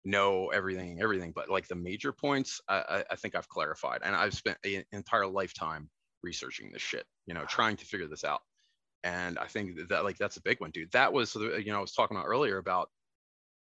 know 0.06 0.48
everything, 0.48 1.02
everything, 1.02 1.34
but 1.36 1.50
like 1.50 1.68
the 1.68 1.76
major 1.76 2.14
points, 2.14 2.62
I, 2.70 3.04
I 3.12 3.16
think 3.18 3.36
I've 3.36 3.50
clarified, 3.50 4.02
and 4.04 4.16
I've 4.16 4.34
spent 4.34 4.58
an 4.64 4.84
entire 4.92 5.28
lifetime 5.28 5.90
researching 6.24 6.72
this 6.72 6.82
shit, 6.82 7.06
you 7.26 7.34
know, 7.34 7.44
trying 7.46 7.76
to 7.78 7.86
figure 7.86 8.08
this 8.08 8.24
out. 8.24 8.42
And 9.04 9.38
I 9.38 9.46
think 9.48 9.76
that, 9.78 9.90
that 9.90 10.04
like 10.04 10.18
that's 10.18 10.38
a 10.38 10.42
big 10.42 10.60
one, 10.60 10.72
dude. 10.72 10.92
That 10.92 11.14
was 11.14 11.36
you 11.36 11.72
know 11.72 11.78
I 11.78 11.82
was 11.82 11.94
talking 11.94 12.18
about 12.18 12.28
earlier 12.28 12.58
about 12.58 12.90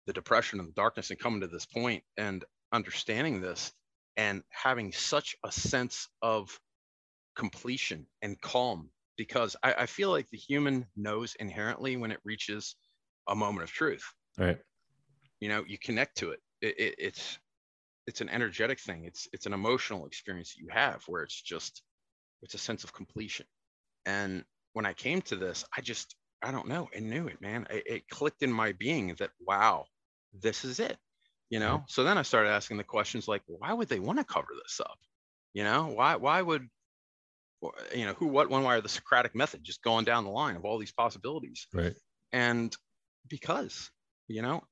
the 0.06 0.14
depression 0.14 0.60
and 0.60 0.68
the 0.68 0.74
darkness 0.74 1.12
and 1.12 1.20
coming 1.20 1.42
to 1.42 1.48
this 1.48 1.66
point 1.66 2.04
and 2.18 2.44
understanding 2.74 3.42
this 3.42 3.72
and 4.18 4.44
having 4.50 4.92
such 4.92 5.36
a 5.46 5.52
sense 5.52 6.08
of 6.22 6.60
completion 7.36 8.06
and 8.22 8.40
calm 8.42 8.90
because 9.18 9.56
I, 9.64 9.74
I 9.74 9.86
feel 9.86 10.10
like 10.10 10.30
the 10.30 10.38
human 10.38 10.86
knows 10.96 11.36
inherently 11.40 11.96
when 11.98 12.12
it 12.12 12.20
reaches 12.24 12.76
a 13.28 13.36
moment 13.36 13.64
of 13.64 13.72
truth. 13.72 14.04
Right. 14.38 14.58
You 15.40 15.50
know, 15.50 15.64
you 15.68 15.78
connect 15.78 16.18
to 16.18 16.32
it. 16.32 16.40
it, 16.62 16.80
it 16.80 16.96
it's 16.98 17.40
it's 18.08 18.22
an 18.22 18.30
energetic 18.30 18.80
thing. 18.80 19.06
It's 19.06 19.28
it's 19.32 19.46
an 19.46 19.54
emotional 19.54 20.06
experience 20.06 20.56
that 20.56 20.62
you 20.62 20.70
have 20.72 21.04
where 21.08 21.22
it's 21.22 21.42
just 21.42 21.84
it's 22.42 22.56
a 22.56 22.58
sense 22.58 22.84
of 22.84 22.94
completion. 22.94 23.46
And 24.06 24.44
when 24.80 24.86
I 24.86 24.94
came 24.94 25.22
to 25.24 25.36
this, 25.36 25.66
I 25.76 25.82
just 25.82 26.16
I 26.42 26.52
don't 26.52 26.70
know, 26.70 26.88
I 26.96 27.02
knew 27.02 27.28
it, 27.28 27.42
man. 27.42 27.68
It, 27.70 27.84
it 27.86 28.10
clicked 28.10 28.44
in 28.44 28.50
my 28.54 28.72
being 28.72 29.14
that 29.20 29.32
wow, 29.46 29.84
this 30.32 30.64
is 30.64 30.80
it. 30.80 30.96
You 31.50 31.60
know. 31.60 31.84
So 31.90 32.06
then 32.06 32.18
I 32.18 32.22
started 32.22 32.52
asking 32.52 32.78
the 32.78 32.86
questions 32.86 33.28
like, 33.28 33.42
why 33.46 33.74
would 33.74 33.90
they 33.90 34.00
want 34.00 34.20
to 34.20 34.24
cover 34.24 34.48
this 34.64 34.80
up? 34.80 34.98
You 35.54 35.66
know, 35.66 35.88
why 35.88 36.16
why 36.16 36.42
would 36.42 36.66
you 37.94 38.06
know 38.06 38.14
who 38.14 38.28
what 38.28 38.50
when 38.50 38.64
why 38.64 38.78
or 38.78 38.82
the 38.82 38.88
socratic 38.88 39.36
method 39.36 39.66
just 39.66 39.84
going 39.84 40.06
down 40.06 40.24
the 40.24 40.30
line 40.30 40.56
of 40.56 40.64
all 40.64 40.78
these 40.78 40.94
possibilities 40.94 41.68
right 41.74 41.96
and 42.32 42.78
because 43.28 43.92
you 44.30 44.42
know 44.42 44.64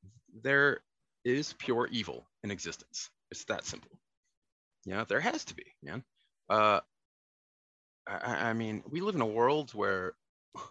there 0.41 0.79
is 1.25 1.53
pure 1.59 1.89
evil 1.91 2.25
in 2.45 2.51
existence 2.51 3.09
it's 3.29 3.43
that 3.43 3.65
simple 3.65 3.91
you 4.85 4.93
know 4.93 5.03
there 5.03 5.19
has 5.19 5.43
to 5.43 5.53
be 5.53 5.65
man 5.83 6.01
uh 6.49 6.79
I, 8.07 8.49
I 8.49 8.53
mean 8.53 8.83
we 8.89 9.01
live 9.01 9.15
in 9.15 9.21
a 9.21 9.25
world 9.25 9.73
where 9.73 10.13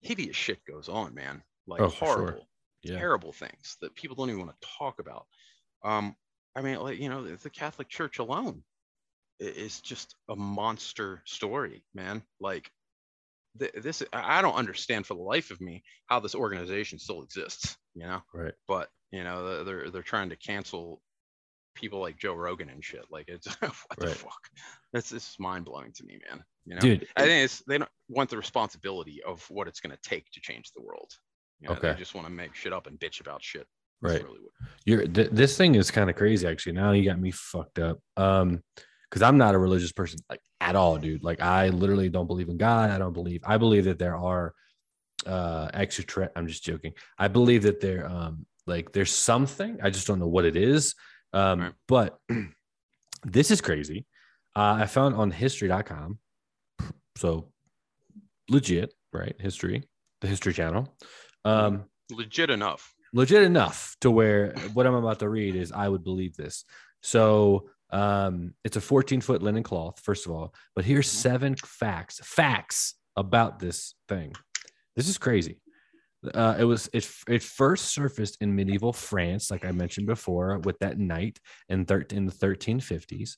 hideous 0.00 0.36
shit 0.36 0.64
goes 0.64 0.88
on 0.88 1.14
man. 1.14 1.42
Like 1.66 1.80
Oh, 1.80 1.88
horrible 1.88 2.38
sure. 2.84 2.92
yeah. 2.94 2.98
terrible 2.98 3.32
things 3.32 3.76
that 3.80 3.94
people 3.94 4.16
don't 4.16 4.30
even 4.30 4.46
want 4.46 4.60
to 4.60 4.68
talk 4.78 4.98
about. 5.00 5.26
Um 5.84 6.16
i 6.54 6.62
mean 6.62 6.78
like 6.80 6.98
you 6.98 7.08
know 7.08 7.24
the 7.24 7.50
catholic 7.50 7.88
church 7.88 8.18
alone 8.18 8.62
is 9.38 9.80
just 9.80 10.16
a 10.28 10.36
monster 10.36 11.22
story 11.26 11.84
man. 11.94 12.22
Like 12.40 12.70
th- 13.58 13.72
this 13.74 14.02
i 14.12 14.40
don't 14.42 14.54
understand 14.54 15.06
for 15.06 15.14
the 15.14 15.20
life 15.22 15.50
of 15.50 15.60
me 15.60 15.82
how 16.06 16.20
this 16.20 16.34
organization 16.34 16.98
still 16.98 17.22
exists 17.22 17.76
you 17.94 18.06
know? 18.06 18.22
Right. 18.34 18.54
But 18.68 18.90
you 19.10 19.24
know 19.24 19.64
they're 19.64 19.90
they're 19.90 20.02
trying 20.02 20.28
to 20.30 20.36
cancel 20.36 21.00
people 21.76 22.00
like 22.00 22.18
joe 22.18 22.34
rogan 22.34 22.68
and 22.68 22.82
shit 22.84 23.04
like 23.10 23.28
it's 23.28 23.46
what 23.60 23.98
the 23.98 24.08
fuck 24.08 24.48
that's 24.92 25.10
just 25.10 25.38
mind-blowing 25.38 25.92
to 25.92 26.04
me 26.04 26.18
man 26.28 26.42
you 26.64 26.74
know 26.74 26.80
dude 26.80 27.06
i 27.16 27.22
think 27.22 27.44
it's 27.44 27.62
they 27.68 27.78
don't 27.78 27.90
want 28.08 28.28
the 28.28 28.36
responsibility 28.36 29.22
of 29.26 29.44
what 29.50 29.68
it's 29.68 29.80
going 29.80 29.94
to 29.94 30.08
take 30.08 30.28
to 30.32 30.40
change 30.40 30.72
the 30.74 30.82
world 30.82 31.10
you 31.60 31.68
know, 31.68 31.74
Okay. 31.74 31.92
they 31.92 31.98
just 31.98 32.14
want 32.14 32.26
to 32.26 32.32
make 32.32 32.54
shit 32.54 32.72
up 32.72 32.86
and 32.86 32.98
bitch 32.98 33.20
about 33.20 33.42
shit 33.42 33.66
That's 34.02 34.14
right 34.14 34.24
really 34.24 34.40
You're 34.84 35.06
th- 35.06 35.30
this 35.30 35.56
thing 35.56 35.74
is 35.74 35.90
kind 35.90 36.10
of 36.10 36.16
crazy 36.16 36.46
actually. 36.46 36.72
Now 36.72 36.92
you 36.92 37.04
got 37.04 37.18
me 37.20 37.30
fucked 37.30 37.78
up. 37.78 37.98
Um, 38.16 38.62
because 39.08 39.22
I'm 39.22 39.38
not 39.38 39.54
a 39.54 39.58
religious 39.58 39.92
person 39.92 40.18
like 40.28 40.40
at 40.60 40.74
all, 40.76 40.98
dude. 40.98 41.22
Like 41.22 41.40
I 41.40 41.68
literally 41.68 42.08
don't 42.08 42.26
believe 42.26 42.48
in 42.48 42.56
God. 42.58 42.90
I 42.90 42.98
don't 42.98 43.12
believe. 43.12 43.40
I 43.46 43.56
believe 43.56 43.84
that 43.84 43.98
there 43.98 44.16
are 44.16 44.52
uh 45.24 45.70
extra. 45.72 46.30
I'm 46.36 46.46
just 46.46 46.64
joking. 46.64 46.92
I 47.18 47.28
believe 47.28 47.62
that 47.62 47.80
there 47.80 48.06
um 48.06 48.46
like 48.66 48.92
there's 48.92 49.12
something. 49.12 49.78
I 49.82 49.90
just 49.90 50.06
don't 50.06 50.18
know 50.18 50.26
what 50.26 50.44
it 50.44 50.56
is. 50.56 50.94
Um, 51.32 51.60
Right. 51.60 51.72
but 51.88 52.18
this 53.24 53.50
is 53.50 53.60
crazy. 53.60 54.06
Uh, 54.54 54.78
I 54.80 54.86
found 54.86 55.14
on 55.14 55.30
history.com. 55.30 56.18
So 57.16 57.52
legit, 58.48 58.94
right? 59.12 59.34
History, 59.38 59.88
the 60.20 60.28
History 60.28 60.52
Channel. 60.52 60.94
Um, 61.44 61.84
legit 62.10 62.50
enough 62.50 62.92
legit 63.12 63.42
enough 63.42 63.96
to 64.00 64.10
where 64.10 64.52
what 64.74 64.86
I'm 64.86 64.94
about 64.94 65.20
to 65.20 65.28
read 65.28 65.56
is 65.56 65.72
I 65.72 65.88
would 65.88 66.04
believe 66.04 66.36
this. 66.36 66.64
So 67.02 67.70
um, 67.90 68.52
it's 68.64 68.76
a 68.76 68.80
14 68.80 69.20
foot 69.20 69.42
linen 69.42 69.62
cloth, 69.62 70.00
first 70.00 70.26
of 70.26 70.32
all, 70.32 70.52
but 70.74 70.84
here's 70.84 71.08
seven 71.10 71.54
facts, 71.54 72.20
facts 72.22 72.94
about 73.16 73.58
this 73.58 73.94
thing. 74.08 74.34
This 74.96 75.08
is 75.08 75.18
crazy. 75.18 75.60
Uh, 76.34 76.56
it 76.58 76.64
was 76.64 76.88
it 76.92 77.08
it 77.28 77.42
first 77.42 77.86
surfaced 77.86 78.38
in 78.40 78.54
medieval 78.54 78.92
France, 78.92 79.50
like 79.50 79.64
I 79.64 79.72
mentioned 79.72 80.06
before, 80.06 80.58
with 80.58 80.78
that 80.80 80.98
knight 80.98 81.38
in, 81.68 81.84
thir- 81.84 82.06
in 82.10 82.26
the 82.26 82.32
1350s. 82.32 83.36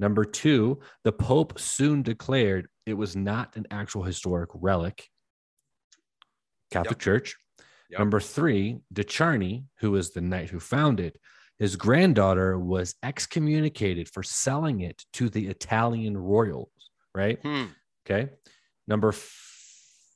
Number 0.00 0.24
two, 0.24 0.78
the 1.04 1.12
Pope 1.12 1.58
soon 1.58 2.02
declared 2.02 2.68
it 2.86 2.94
was 2.94 3.16
not 3.16 3.56
an 3.56 3.66
actual 3.70 4.02
historic 4.02 4.50
relic. 4.54 5.08
Catholic 6.70 6.98
Yep. 6.98 7.00
Church. 7.00 7.36
Yep. 7.90 7.98
Number 7.98 8.20
three, 8.20 8.78
De 8.92 9.02
Charny, 9.02 9.64
who 9.80 9.92
was 9.92 10.10
the 10.10 10.20
knight 10.20 10.50
who 10.50 10.60
found 10.60 11.00
it, 11.00 11.18
his 11.58 11.74
granddaughter 11.74 12.58
was 12.58 12.94
excommunicated 13.02 14.08
for 14.08 14.22
selling 14.22 14.80
it 14.82 15.04
to 15.14 15.28
the 15.28 15.48
Italian 15.48 16.16
royals, 16.16 16.70
right? 17.14 17.40
Hmm. 17.42 17.64
Okay. 18.06 18.30
Number 18.86 19.12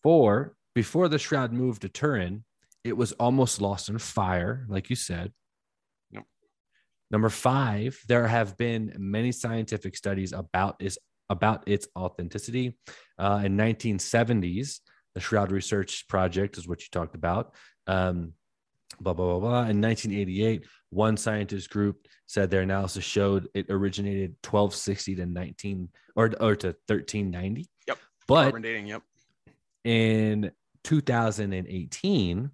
four, 0.02 0.54
before 0.74 1.08
the 1.08 1.18
shroud 1.18 1.52
moved 1.52 1.82
to 1.82 1.88
Turin, 1.88 2.44
it 2.84 2.96
was 2.96 3.12
almost 3.12 3.60
lost 3.60 3.88
in 3.88 3.98
fire, 3.98 4.66
like 4.68 4.90
you 4.90 4.96
said. 4.96 5.32
Yep. 6.10 6.24
Number 7.10 7.28
five, 7.28 7.98
there 8.08 8.26
have 8.26 8.56
been 8.56 8.94
many 8.98 9.32
scientific 9.32 9.96
studies 9.96 10.32
about 10.32 10.76
its 10.80 10.98
about 11.30 11.64
its 11.66 11.88
authenticity. 11.96 12.76
Uh, 13.18 13.42
in 13.44 13.56
1970s, 13.56 14.80
the 15.14 15.20
Shroud 15.20 15.50
Research 15.50 16.06
Project 16.08 16.58
is 16.58 16.68
what 16.68 16.80
you 16.80 16.88
talked 16.90 17.14
about. 17.14 17.54
Um, 17.86 18.32
blah 19.00 19.12
blah 19.12 19.38
blah 19.38 19.40
blah. 19.40 19.60
In 19.68 19.80
1988, 19.80 20.66
one 20.90 21.16
scientist 21.16 21.70
group 21.70 22.06
said 22.26 22.50
their 22.50 22.62
analysis 22.62 23.04
showed 23.04 23.48
it 23.54 23.66
originated 23.68 24.36
1260 24.42 25.16
to 25.16 25.26
19 25.26 25.88
or 26.16 26.32
or 26.40 26.56
to 26.56 26.68
1390. 26.86 27.68
Yep. 27.86 27.98
But 28.26 28.62
dating 28.62 28.86
yep 28.86 29.02
in 29.84 30.50
2018, 30.84 32.50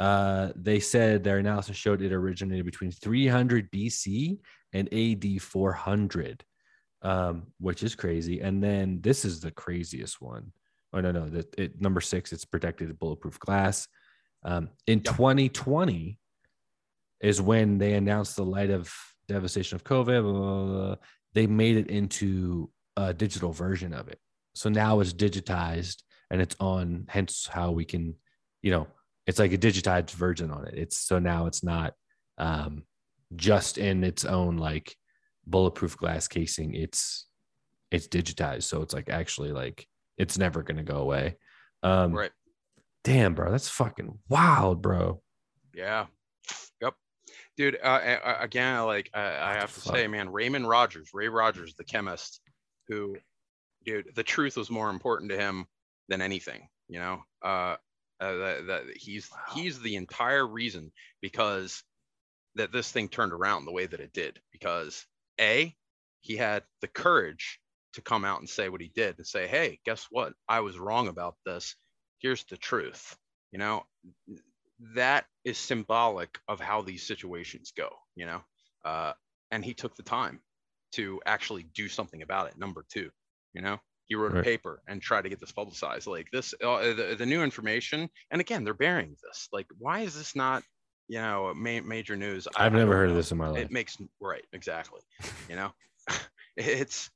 uh, 0.00 0.48
they 0.56 0.80
said 0.80 1.22
their 1.22 1.38
analysis 1.38 1.76
showed 1.76 2.02
it 2.02 2.12
originated 2.12 2.64
between 2.64 2.90
300 2.90 3.70
BC 3.70 4.38
and 4.72 4.92
AD 4.92 5.42
400, 5.42 6.44
um, 7.02 7.46
which 7.60 7.82
is 7.82 7.94
crazy. 7.94 8.40
And 8.40 8.62
then 8.62 9.00
this 9.00 9.24
is 9.24 9.40
the 9.40 9.50
craziest 9.50 10.20
one. 10.20 10.52
Oh 10.92 11.00
no, 11.00 11.12
no, 11.12 11.28
that 11.30 11.54
it 11.58 11.80
number 11.80 12.00
six, 12.00 12.32
it's 12.32 12.44
protected 12.44 12.98
bulletproof 12.98 13.38
glass. 13.38 13.88
Um, 14.44 14.70
in 14.86 14.98
Yep. 14.98 15.16
2020 15.16 16.18
is 17.20 17.40
when 17.40 17.78
they 17.78 17.94
announced 17.94 18.36
the 18.36 18.44
light 18.44 18.70
of 18.70 18.92
devastation 19.28 19.76
of 19.76 19.84
COVID. 19.84 20.22
blah, 20.22 20.32
blah, 20.32 20.86
blah, 20.86 20.96
they 21.32 21.46
made 21.46 21.76
it 21.76 21.88
into 21.88 22.70
a 22.96 23.14
digital 23.14 23.52
version 23.52 23.94
of 23.94 24.08
it. 24.08 24.18
So 24.54 24.68
now 24.68 25.00
it's 25.00 25.12
digitized 25.14 26.02
and 26.32 26.40
it's 26.42 26.56
on, 26.58 27.04
hence 27.08 27.46
how 27.46 27.70
we 27.70 27.84
can, 27.84 28.14
you 28.62 28.72
know, 28.72 28.88
it's 29.26 29.38
like 29.38 29.52
a 29.52 29.58
digitized 29.58 30.10
version 30.10 30.50
on 30.50 30.66
it. 30.66 30.74
It's 30.76 30.98
so 30.98 31.20
now 31.20 31.46
it's 31.46 31.62
not 31.62 31.92
um, 32.38 32.82
just 33.36 33.78
in 33.78 34.02
its 34.02 34.24
own 34.24 34.56
like 34.56 34.96
bulletproof 35.46 35.96
glass 35.96 36.26
casing. 36.26 36.74
It's 36.74 37.26
it's 37.92 38.08
digitized, 38.08 38.64
so 38.64 38.82
it's 38.82 38.94
like 38.94 39.10
actually 39.10 39.52
like 39.52 39.86
it's 40.18 40.38
never 40.38 40.62
gonna 40.64 40.82
go 40.82 40.96
away. 40.96 41.36
Um, 41.84 42.12
right 42.14 42.32
Damn, 43.04 43.34
bro, 43.34 43.50
that's 43.50 43.68
fucking 43.68 44.18
wild, 44.28 44.80
bro. 44.82 45.20
yeah 45.74 46.06
yep 46.80 46.94
dude 47.56 47.78
uh, 47.82 48.18
again 48.40 48.84
like 48.84 49.10
I, 49.14 49.20
I 49.20 49.54
have 49.54 49.72
to 49.74 49.80
Fuck. 49.80 49.96
say 49.96 50.06
man 50.08 50.30
raymond 50.30 50.68
rogers 50.68 51.10
ray 51.14 51.28
rogers 51.28 51.74
the 51.74 51.84
chemist 51.84 52.40
who 52.88 53.16
dude 53.84 54.14
the 54.14 54.22
truth 54.22 54.56
was 54.56 54.70
more 54.70 54.90
important 54.90 55.30
to 55.30 55.36
him 55.38 55.66
than 56.12 56.20
anything 56.20 56.68
you 56.88 56.98
know? 56.98 57.22
Uh, 57.42 57.76
uh 58.20 58.34
that, 58.36 58.66
that 58.66 58.82
he's 58.94 59.30
Wow. 59.32 59.54
he's 59.54 59.80
the 59.80 59.96
entire 59.96 60.46
reason 60.46 60.92
because 61.22 61.82
that 62.54 62.70
this 62.70 62.92
thing 62.92 63.08
turned 63.08 63.32
around 63.32 63.64
the 63.64 63.72
way 63.72 63.86
that 63.86 64.00
it 64.00 64.12
did 64.12 64.40
because 64.52 65.06
a 65.40 65.74
he 66.20 66.36
had 66.36 66.64
the 66.82 66.88
courage 66.88 67.58
to 67.94 68.02
come 68.02 68.24
out 68.26 68.40
and 68.40 68.48
say 68.48 68.68
what 68.68 68.82
he 68.82 68.88
did 68.94 69.16
and 69.16 69.26
say 69.26 69.46
hey 69.48 69.80
guess 69.86 70.06
what? 70.10 70.34
I 70.48 70.60
was 70.60 70.78
wrong 70.78 71.08
about 71.08 71.36
this. 71.46 71.76
Here's 72.18 72.44
the 72.44 72.58
truth 72.58 73.16
you 73.50 73.58
know? 73.58 73.86
That 74.94 75.24
is 75.44 75.56
symbolic 75.56 76.38
of 76.48 76.60
how 76.60 76.82
these 76.82 77.06
situations 77.06 77.72
go 77.74 77.88
you 78.14 78.26
know? 78.26 78.42
Uh, 78.84 79.14
and 79.50 79.64
he 79.64 79.72
took 79.74 79.96
the 79.96 80.02
time 80.02 80.40
to 80.92 81.22
actually 81.24 81.62
do 81.74 81.88
something 81.88 82.20
about 82.22 82.48
it 82.48 82.58
number 82.58 82.84
two 82.90 83.10
you 83.54 83.62
know 83.62 83.78
he 84.12 84.14
wrote 84.14 84.32
Right. 84.32 84.40
a 84.40 84.44
paper 84.44 84.82
and 84.86 85.00
try 85.00 85.22
to 85.22 85.28
get 85.30 85.40
this 85.40 85.52
publicized 85.52 86.06
like 86.06 86.30
this 86.32 86.52
uh, 86.62 86.92
the, 86.92 87.14
the 87.18 87.24
new 87.24 87.42
information 87.42 88.10
and 88.30 88.42
again 88.42 88.62
they're 88.62 88.74
bearing 88.74 89.16
this 89.22 89.48
like 89.52 89.66
why 89.78 90.00
is 90.00 90.14
this 90.14 90.36
not 90.36 90.62
you 91.08 91.18
know 91.18 91.54
ma- 91.54 91.80
major 91.80 92.14
news 92.14 92.46
I- 92.46 92.66
I've 92.66 92.74
I 92.74 92.78
never 92.78 92.90
don't 92.90 93.00
heard 93.00 93.10
of 93.10 93.16
this 93.16 93.32
in 93.32 93.38
my 93.38 93.48
life. 93.48 93.62
it 93.62 93.70
makes 93.70 93.96
right 94.20 94.44
exactly 94.52 95.00
you 95.48 95.56
know 95.56 95.72
it's 96.58 97.08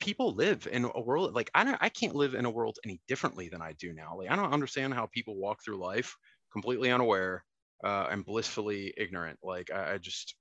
people 0.00 0.32
live 0.32 0.66
in 0.70 0.90
a 0.92 1.00
world 1.00 1.34
like 1.36 1.52
I 1.54 1.62
don't 1.62 1.78
I 1.80 1.88
can't 1.88 2.16
live 2.16 2.34
in 2.34 2.44
a 2.44 2.50
world 2.50 2.78
any 2.84 3.00
differently 3.06 3.48
than 3.48 3.62
I 3.62 3.74
do 3.78 3.92
now. 3.92 4.16
Like 4.18 4.30
I 4.30 4.36
don't 4.36 4.52
understand 4.52 4.92
how 4.94 5.06
people 5.06 5.36
walk 5.36 5.62
through 5.64 5.78
life 5.78 6.16
completely 6.52 6.90
unaware 6.90 7.44
uh, 7.84 8.06
and 8.10 8.24
blissfully 8.24 8.92
ignorant. 8.96 9.38
Like 9.42 9.70
I, 9.72 9.94
I 9.94 9.98
just 9.98 10.34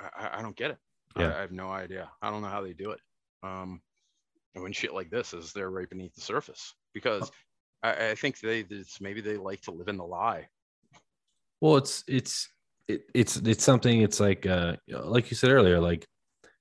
I, 0.00 0.38
I, 0.38 0.42
don't 0.42 0.56
get 0.56 0.72
it. 0.72 0.78
Yeah. 1.16 1.28
I, 1.28 1.38
I, 1.38 1.40
have 1.40 1.52
no 1.52 1.68
idea. 1.68 2.10
I 2.20 2.30
don't 2.30 2.42
know 2.42 2.48
how 2.48 2.62
they 2.62 2.72
do 2.72 2.90
it. 2.90 3.00
Um, 3.42 3.80
when 4.54 4.72
shit 4.72 4.94
like 4.94 5.10
this 5.10 5.32
is 5.32 5.52
there 5.52 5.70
right 5.70 5.88
beneath 5.88 6.14
the 6.14 6.20
surface 6.20 6.74
because 6.92 7.30
I, 7.82 8.10
I 8.10 8.14
think 8.14 8.40
they 8.40 8.64
maybe 9.00 9.20
they 9.20 9.36
like 9.36 9.60
to 9.62 9.70
live 9.70 9.88
in 9.88 9.96
the 9.96 10.04
lie. 10.04 10.48
Well, 11.60 11.76
it's 11.76 12.04
it's 12.08 12.48
it, 12.88 13.02
it's 13.14 13.36
it's 13.36 13.64
something. 13.64 14.02
It's 14.02 14.20
like 14.20 14.46
uh 14.46 14.76
like 14.88 15.30
you 15.30 15.36
said 15.36 15.50
earlier, 15.50 15.80
like 15.80 16.06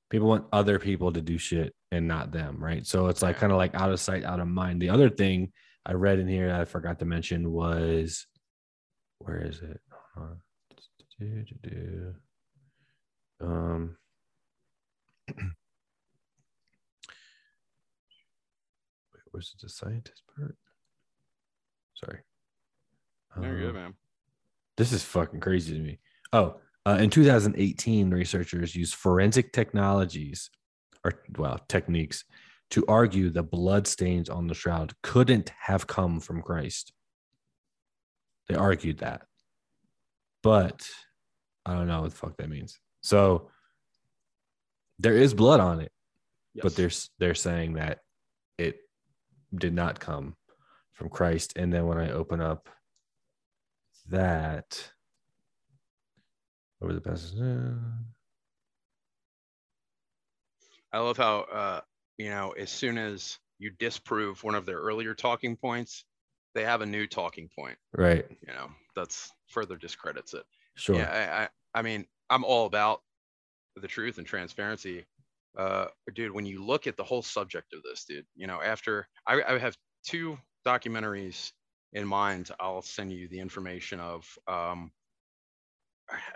people 0.09 0.27
want 0.27 0.45
other 0.51 0.79
people 0.79 1.11
to 1.13 1.21
do 1.21 1.37
shit 1.37 1.73
and 1.91 2.07
not 2.07 2.31
them, 2.31 2.63
right? 2.63 2.85
So 2.85 3.07
it's 3.07 3.21
like 3.21 3.37
kind 3.37 3.51
of 3.51 3.57
like 3.57 3.75
out 3.75 3.91
of 3.91 3.99
sight, 3.99 4.23
out 4.23 4.39
of 4.39 4.47
mind. 4.47 4.81
The 4.81 4.89
other 4.89 5.09
thing 5.09 5.51
I 5.85 5.93
read 5.93 6.19
in 6.19 6.27
here 6.27 6.53
I 6.53 6.65
forgot 6.65 6.99
to 6.99 7.05
mention 7.05 7.51
was 7.51 8.27
where 9.19 9.45
is 9.45 9.61
it? 9.61 9.79
Um, 13.41 13.95
was 19.39 19.55
it 19.55 19.61
the 19.61 19.69
scientist 19.69 20.21
part? 20.35 20.57
Sorry. 21.93 22.19
There 23.37 23.57
you 23.57 23.67
go, 23.67 23.73
man. 23.73 23.93
This 24.75 24.91
is 24.91 25.01
fucking 25.01 25.39
crazy 25.39 25.75
to 25.75 25.79
me. 25.79 25.99
Oh, 26.33 26.57
uh, 26.85 26.97
in 26.99 27.09
2018, 27.09 28.09
researchers 28.09 28.75
used 28.75 28.95
forensic 28.95 29.53
technologies, 29.53 30.49
or 31.05 31.21
well, 31.37 31.57
techniques, 31.69 32.25
to 32.71 32.83
argue 32.89 33.29
the 33.29 33.41
blood 33.41 33.87
stains 33.87 34.27
on 34.29 34.47
the 34.47 34.53
shroud 34.53 34.93
couldn't 35.03 35.53
have 35.57 35.87
come 35.87 36.19
from 36.19 36.41
Christ. 36.41 36.91
They 38.49 38.55
argued 38.55 38.97
that, 38.97 39.21
but 40.43 40.85
I 41.65 41.75
don't 41.75 41.87
know 41.87 42.01
what 42.01 42.11
the 42.11 42.17
fuck 42.17 42.35
that 42.37 42.49
means. 42.49 42.77
So 43.01 43.51
there 44.97 45.15
is 45.15 45.33
blood 45.33 45.61
on 45.61 45.79
it, 45.79 45.93
yes. 46.55 46.63
but 46.63 46.75
they're 46.75 46.91
they're 47.19 47.35
saying 47.35 47.73
that 47.73 47.99
it 48.57 48.79
did 49.55 49.73
not 49.73 49.99
come 49.99 50.35
from 50.93 51.09
Christ. 51.09 51.53
And 51.55 51.73
then 51.73 51.87
when 51.87 51.97
I 51.97 52.11
open 52.11 52.41
up 52.41 52.69
that 54.09 54.91
over 56.81 56.93
the 56.93 57.01
past. 57.01 57.35
I 60.91 60.99
love 60.99 61.17
how 61.17 61.41
uh, 61.51 61.81
you 62.17 62.29
know 62.29 62.51
as 62.51 62.69
soon 62.69 62.97
as 62.97 63.37
you 63.59 63.71
disprove 63.71 64.43
one 64.43 64.55
of 64.55 64.65
their 64.65 64.77
earlier 64.77 65.13
talking 65.13 65.55
points, 65.55 66.05
they 66.55 66.63
have 66.63 66.81
a 66.81 66.85
new 66.85 67.07
talking 67.07 67.49
point. 67.55 67.77
Right. 67.93 68.25
You 68.47 68.53
know 68.53 68.69
that's 68.95 69.31
further 69.47 69.75
discredits 69.75 70.33
it. 70.33 70.43
Sure. 70.75 70.95
Yeah. 70.95 71.09
I, 71.11 71.43
I, 71.43 71.79
I 71.79 71.81
mean 71.81 72.05
I'm 72.29 72.43
all 72.43 72.65
about 72.65 73.01
the 73.75 73.87
truth 73.87 74.17
and 74.17 74.25
transparency. 74.27 75.05
Uh, 75.59 75.87
dude, 76.15 76.31
when 76.31 76.45
you 76.45 76.63
look 76.63 76.87
at 76.87 76.95
the 76.95 77.03
whole 77.03 77.21
subject 77.21 77.73
of 77.73 77.83
this, 77.83 78.05
dude, 78.05 78.25
you 78.33 78.47
know, 78.47 78.61
after 78.61 79.09
I, 79.27 79.41
I 79.45 79.57
have 79.57 79.75
two 80.05 80.37
documentaries 80.65 81.51
in 81.91 82.07
mind, 82.07 82.49
I'll 82.61 82.81
send 82.81 83.11
you 83.11 83.27
the 83.27 83.41
information 83.41 83.99
of 83.99 84.25
um, 84.47 84.91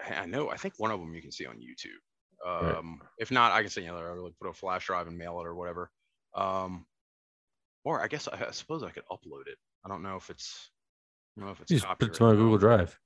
I 0.10 0.26
know. 0.26 0.50
I 0.50 0.58
think 0.58 0.74
one 0.78 0.92
of 0.92 1.00
them 1.00 1.14
you 1.14 1.22
can 1.22 1.32
see 1.32 1.46
on 1.46 1.56
YouTube. 1.56 2.02
Um, 2.46 3.00
right. 3.02 3.10
If 3.18 3.32
not, 3.32 3.54
I 3.54 3.62
can 3.62 3.72
send 3.72 3.86
you 3.86 3.94
another. 3.94 4.22
Like 4.22 4.34
put 4.42 4.50
a 4.50 4.54
flash 4.54 4.88
drive 4.88 5.08
and 5.08 5.18
mail 5.18 5.40
it 5.40 5.48
or 5.48 5.56
whatever. 5.56 5.90
Um, 6.36 6.86
or 7.86 8.02
I 8.04 8.08
guess 8.08 8.28
I, 8.28 8.48
I, 8.48 8.52
suppose 8.52 8.84
I 8.84 8.90
could 8.90 9.06
upload 9.10 9.48
it. 9.48 9.58
I 9.86 9.90
don't 9.90 10.04
know 10.04 10.18
if 10.18 10.30
it's. 10.30 10.70
I 11.38 11.40
don't 11.40 11.48
know 11.48 11.54
if 11.54 11.62
it's. 11.62 11.70
Just 11.72 11.88
put 11.98 12.10
it 12.10 12.14
to 12.16 12.24
my 12.24 12.32
Google 12.32 12.58
Drive. 12.58 13.00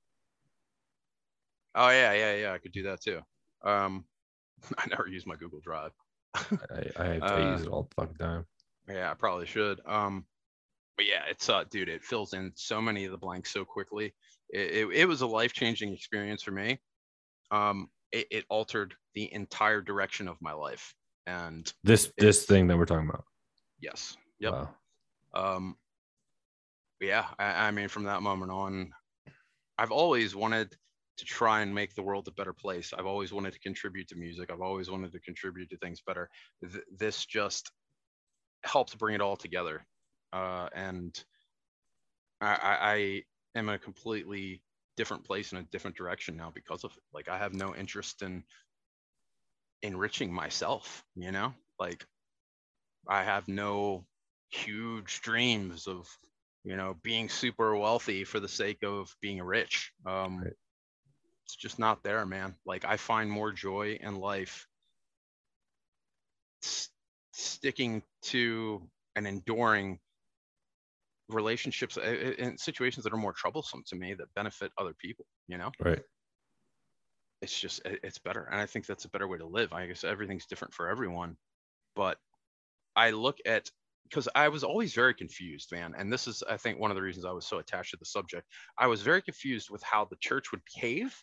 Oh 1.76 1.90
yeah, 1.90 2.12
yeah, 2.12 2.34
yeah. 2.34 2.52
I 2.52 2.58
could 2.58 2.72
do 2.72 2.82
that 2.84 3.02
too. 3.02 3.20
Um, 3.62 4.04
I 4.78 4.88
never 4.88 5.06
use 5.06 5.26
my 5.26 5.36
Google 5.36 5.60
Drive. 5.60 5.92
I, 6.96 7.02
I, 7.02 7.18
I 7.18 7.52
use 7.52 7.62
it 7.62 7.68
all 7.68 7.82
the 7.82 7.94
fucking 7.94 8.16
time. 8.16 8.46
Yeah, 8.88 9.10
I 9.10 9.14
probably 9.14 9.46
should. 9.46 9.80
Um, 9.86 10.24
but 10.96 11.06
yeah, 11.06 11.22
it's 11.28 11.48
uh, 11.48 11.64
dude, 11.70 11.88
it 11.88 12.02
fills 12.02 12.32
in 12.32 12.52
so 12.54 12.80
many 12.80 13.04
of 13.04 13.12
the 13.12 13.18
blanks 13.18 13.52
so 13.52 13.64
quickly. 13.64 14.14
It, 14.50 14.70
it, 14.70 14.88
it 14.92 15.04
was 15.06 15.20
a 15.20 15.26
life 15.26 15.52
changing 15.52 15.92
experience 15.92 16.42
for 16.42 16.50
me. 16.50 16.78
Um, 17.50 17.88
it, 18.12 18.26
it, 18.30 18.44
altered 18.48 18.94
the 19.14 19.32
entire 19.32 19.80
direction 19.80 20.28
of 20.28 20.36
my 20.40 20.52
life. 20.52 20.94
And 21.26 21.70
this 21.84 22.10
this 22.18 22.44
thing 22.46 22.66
that 22.68 22.76
we're 22.76 22.86
talking 22.86 23.08
about. 23.08 23.24
Yes. 23.80 24.16
Yep. 24.40 24.52
Wow. 24.52 24.68
Um, 25.34 25.76
yeah, 27.00 27.26
I, 27.38 27.68
I 27.68 27.70
mean, 27.70 27.88
from 27.88 28.04
that 28.04 28.22
moment 28.22 28.50
on, 28.50 28.90
I've 29.76 29.92
always 29.92 30.34
wanted 30.34 30.76
to 31.18 31.24
try 31.24 31.60
and 31.60 31.74
make 31.74 31.94
the 31.94 32.02
world 32.02 32.28
a 32.28 32.32
better 32.32 32.52
place. 32.52 32.92
I've 32.92 33.06
always 33.06 33.32
wanted 33.32 33.52
to 33.52 33.58
contribute 33.60 34.08
to 34.08 34.16
music. 34.16 34.50
I've 34.50 34.60
always 34.60 34.90
wanted 34.90 35.12
to 35.12 35.20
contribute 35.20 35.70
to 35.70 35.76
things 35.78 36.00
better. 36.06 36.28
Th- 36.62 36.84
this 36.96 37.26
just 37.26 37.70
helps 38.64 38.94
bring 38.94 39.14
it 39.14 39.20
all 39.20 39.36
together 39.36 39.86
uh, 40.32 40.68
and 40.74 41.24
I, 42.40 42.78
I 43.54 43.58
am 43.58 43.68
in 43.68 43.74
a 43.74 43.78
completely 43.78 44.62
different 44.96 45.24
place 45.24 45.52
in 45.52 45.58
a 45.58 45.62
different 45.64 45.96
direction 45.96 46.36
now 46.36 46.50
because 46.54 46.84
of 46.84 46.92
it. 46.92 47.02
Like 47.12 47.28
I 47.28 47.38
have 47.38 47.54
no 47.54 47.74
interest 47.74 48.22
in 48.22 48.44
enriching 49.82 50.32
myself, 50.32 51.04
you 51.14 51.32
know, 51.32 51.54
like 51.78 52.04
I 53.08 53.24
have 53.24 53.48
no 53.48 54.06
huge 54.50 55.20
dreams 55.20 55.86
of, 55.86 56.08
you 56.64 56.76
know, 56.76 56.96
being 57.02 57.28
super 57.28 57.76
wealthy 57.76 58.24
for 58.24 58.40
the 58.40 58.48
sake 58.48 58.82
of 58.82 59.14
being 59.20 59.42
rich. 59.42 59.92
Um, 60.06 60.42
right. 60.44 60.54
It's 61.48 61.56
just 61.56 61.78
not 61.78 62.02
there, 62.02 62.26
man. 62.26 62.54
Like 62.66 62.84
I 62.84 62.98
find 62.98 63.30
more 63.30 63.52
joy 63.52 63.98
in 64.02 64.16
life 64.16 64.66
sticking 67.32 68.02
to 68.24 68.86
and 69.16 69.26
enduring 69.26 69.98
relationships 71.30 71.96
uh, 71.96 72.02
uh, 72.02 72.32
in 72.42 72.58
situations 72.58 73.04
that 73.04 73.14
are 73.14 73.18
more 73.18 73.32
troublesome 73.32 73.82
to 73.86 73.96
me 73.96 74.12
that 74.12 74.26
benefit 74.34 74.72
other 74.76 74.92
people 74.98 75.24
you 75.46 75.56
know? 75.56 75.70
Right. 75.80 76.02
It's 77.40 77.58
just 77.58 77.80
it's 77.84 78.18
better 78.18 78.48
and 78.50 78.60
i 78.60 78.66
think 78.66 78.86
that's 78.86 79.04
a 79.04 79.10
better 79.10 79.28
way 79.28 79.38
to 79.38 79.46
live. 79.46 79.72
I 79.72 79.86
guess 79.86 80.04
everything's 80.04 80.46
different 80.46 80.74
for 80.74 80.88
everyone 80.88 81.36
but 81.94 82.18
i 82.96 83.10
look 83.10 83.38
at 83.46 83.70
because 84.04 84.28
i 84.34 84.48
was 84.48 84.64
always 84.64 84.94
very 84.94 85.14
confused 85.14 85.70
man 85.70 85.94
and 85.96 86.12
this 86.12 86.26
is 86.26 86.42
i 86.50 86.56
think 86.56 86.78
one 86.78 86.90
of 86.90 86.96
the 86.96 87.02
reasons 87.02 87.24
i 87.24 87.30
was 87.30 87.46
so 87.46 87.58
attached 87.58 87.92
to 87.92 87.96
the 87.98 88.04
subject. 88.04 88.46
I 88.76 88.88
was 88.88 89.02
very 89.02 89.22
confused 89.22 89.70
with 89.70 89.82
how 89.82 90.04
the 90.04 90.16
church 90.16 90.50
would 90.50 90.62
behave 90.74 91.14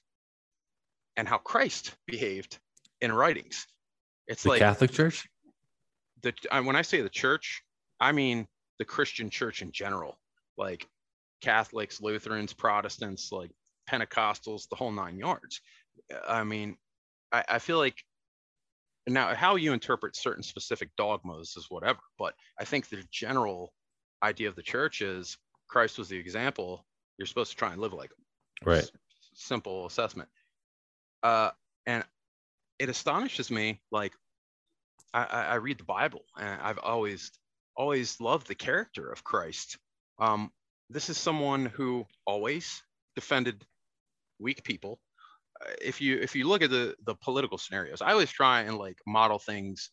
and 1.17 1.27
how 1.27 1.37
christ 1.37 1.95
behaved 2.05 2.59
in 3.01 3.11
writings 3.11 3.67
it's 4.27 4.43
the 4.43 4.49
like 4.49 4.59
catholic 4.59 4.91
church 4.91 5.27
the 6.21 6.33
when 6.63 6.75
i 6.75 6.81
say 6.81 7.01
the 7.01 7.09
church 7.09 7.61
i 7.99 8.11
mean 8.11 8.47
the 8.77 8.85
Christian 8.85 9.29
church 9.29 9.61
in 9.61 9.71
general, 9.71 10.17
like 10.57 10.87
Catholics, 11.41 12.01
Lutherans, 12.01 12.53
Protestants, 12.53 13.31
like 13.31 13.51
Pentecostals, 13.89 14.67
the 14.69 14.75
whole 14.75 14.91
nine 14.91 15.17
yards. 15.17 15.61
I 16.27 16.43
mean, 16.43 16.77
I, 17.31 17.43
I 17.49 17.59
feel 17.59 17.77
like 17.77 18.03
now 19.07 19.33
how 19.35 19.55
you 19.55 19.73
interpret 19.73 20.15
certain 20.15 20.43
specific 20.43 20.89
dogmas 20.97 21.55
is 21.55 21.67
whatever, 21.69 21.99
but 22.17 22.33
I 22.59 22.65
think 22.65 22.89
the 22.89 23.03
general 23.11 23.73
idea 24.23 24.49
of 24.49 24.55
the 24.55 24.63
church 24.63 25.01
is 25.01 25.37
Christ 25.67 25.97
was 25.97 26.09
the 26.09 26.17
example. 26.17 26.85
You're 27.17 27.27
supposed 27.27 27.51
to 27.51 27.57
try 27.57 27.71
and 27.71 27.81
live 27.81 27.93
like 27.93 28.09
him. 28.09 28.25
Right. 28.65 28.79
S- 28.79 28.91
simple 29.33 29.85
assessment. 29.85 30.29
Uh, 31.25 31.49
and 31.87 32.05
it 32.79 32.89
astonishes 32.89 33.49
me. 33.51 33.81
Like 33.91 34.13
I, 35.13 35.23
I 35.23 35.55
read 35.55 35.79
the 35.79 35.83
Bible 35.85 36.21
and 36.37 36.61
I've 36.61 36.77
always 36.77 37.31
always 37.75 38.21
loved 38.21 38.47
the 38.47 38.55
character 38.55 39.11
of 39.11 39.23
Christ. 39.23 39.77
Um, 40.19 40.51
this 40.89 41.09
is 41.09 41.17
someone 41.17 41.65
who 41.65 42.05
always 42.27 42.83
defended 43.15 43.65
weak 44.39 44.63
people. 44.63 44.99
Uh, 45.61 45.73
if 45.81 46.01
you 46.01 46.17
if 46.17 46.35
you 46.35 46.47
look 46.47 46.61
at 46.61 46.69
the 46.69 46.95
the 47.05 47.15
political 47.15 47.57
scenarios, 47.57 48.01
I 48.01 48.11
always 48.11 48.31
try 48.31 48.61
and 48.61 48.77
like 48.77 48.99
model 49.07 49.39
things. 49.39 49.91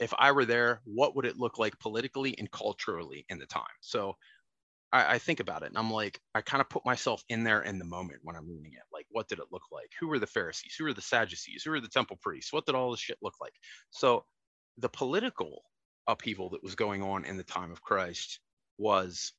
If 0.00 0.14
I 0.18 0.32
were 0.32 0.44
there, 0.44 0.82
what 0.84 1.16
would 1.16 1.26
it 1.26 1.38
look 1.38 1.58
like 1.58 1.78
politically 1.80 2.38
and 2.38 2.50
culturally 2.50 3.26
in 3.30 3.38
the 3.38 3.46
time? 3.46 3.78
So 3.80 4.16
I, 4.92 5.14
I 5.14 5.18
think 5.18 5.40
about 5.40 5.62
it 5.62 5.66
and 5.66 5.78
I'm 5.78 5.90
like, 5.90 6.20
I 6.34 6.40
kind 6.40 6.60
of 6.60 6.68
put 6.68 6.84
myself 6.84 7.22
in 7.28 7.44
there 7.44 7.62
in 7.62 7.78
the 7.78 7.84
moment 7.84 8.20
when 8.22 8.36
I'm 8.36 8.48
reading 8.48 8.72
it. 8.72 8.82
Like, 8.92 9.06
what 9.10 9.28
did 9.28 9.38
it 9.38 9.46
look 9.52 9.64
like? 9.70 9.90
Who 10.00 10.08
were 10.08 10.18
the 10.18 10.26
Pharisees? 10.26 10.74
Who 10.78 10.84
were 10.84 10.94
the 10.94 11.02
Sadducees? 11.02 11.62
Who 11.64 11.70
were 11.72 11.80
the 11.80 11.88
temple 11.88 12.18
priests? 12.22 12.52
What 12.52 12.66
did 12.66 12.74
all 12.74 12.90
this 12.90 13.00
shit 13.00 13.18
look 13.22 13.34
like? 13.40 13.52
So 13.90 14.24
the 14.78 14.88
political 14.88 15.62
upheaval 16.06 16.50
that 16.50 16.62
was 16.62 16.74
going 16.74 17.02
on 17.02 17.24
in 17.24 17.36
the 17.36 17.44
time 17.44 17.70
of 17.70 17.82
Christ 17.82 18.40
was 18.78 19.32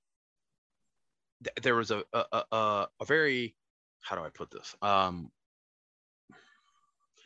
th- 1.43 1.55
there 1.63 1.75
was 1.75 1.91
a, 1.91 2.03
a, 2.13 2.43
a, 2.51 2.87
a 3.01 3.05
very 3.05 3.55
how 4.01 4.15
do 4.15 4.23
I 4.23 4.29
put 4.29 4.51
this? 4.51 4.75
Um, 4.81 5.31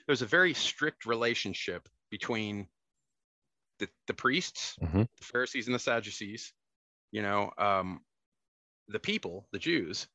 there's 0.08 0.22
a 0.22 0.28
very 0.28 0.54
strict 0.54 1.06
relationship 1.06 1.88
between 2.10 2.68
the, 3.80 3.88
the 4.08 4.14
priests, 4.14 4.76
Mhm. 4.82 5.08
the 5.18 5.26
Pharisees 5.26 5.68
and 5.68 5.76
the 5.76 5.80
Sadducees, 5.80 6.54
you 7.12 7.22
know, 7.22 7.52
um, 7.58 8.02
the 8.88 9.00
people, 9.00 9.48
the 9.52 9.60
Jews, 9.60 10.08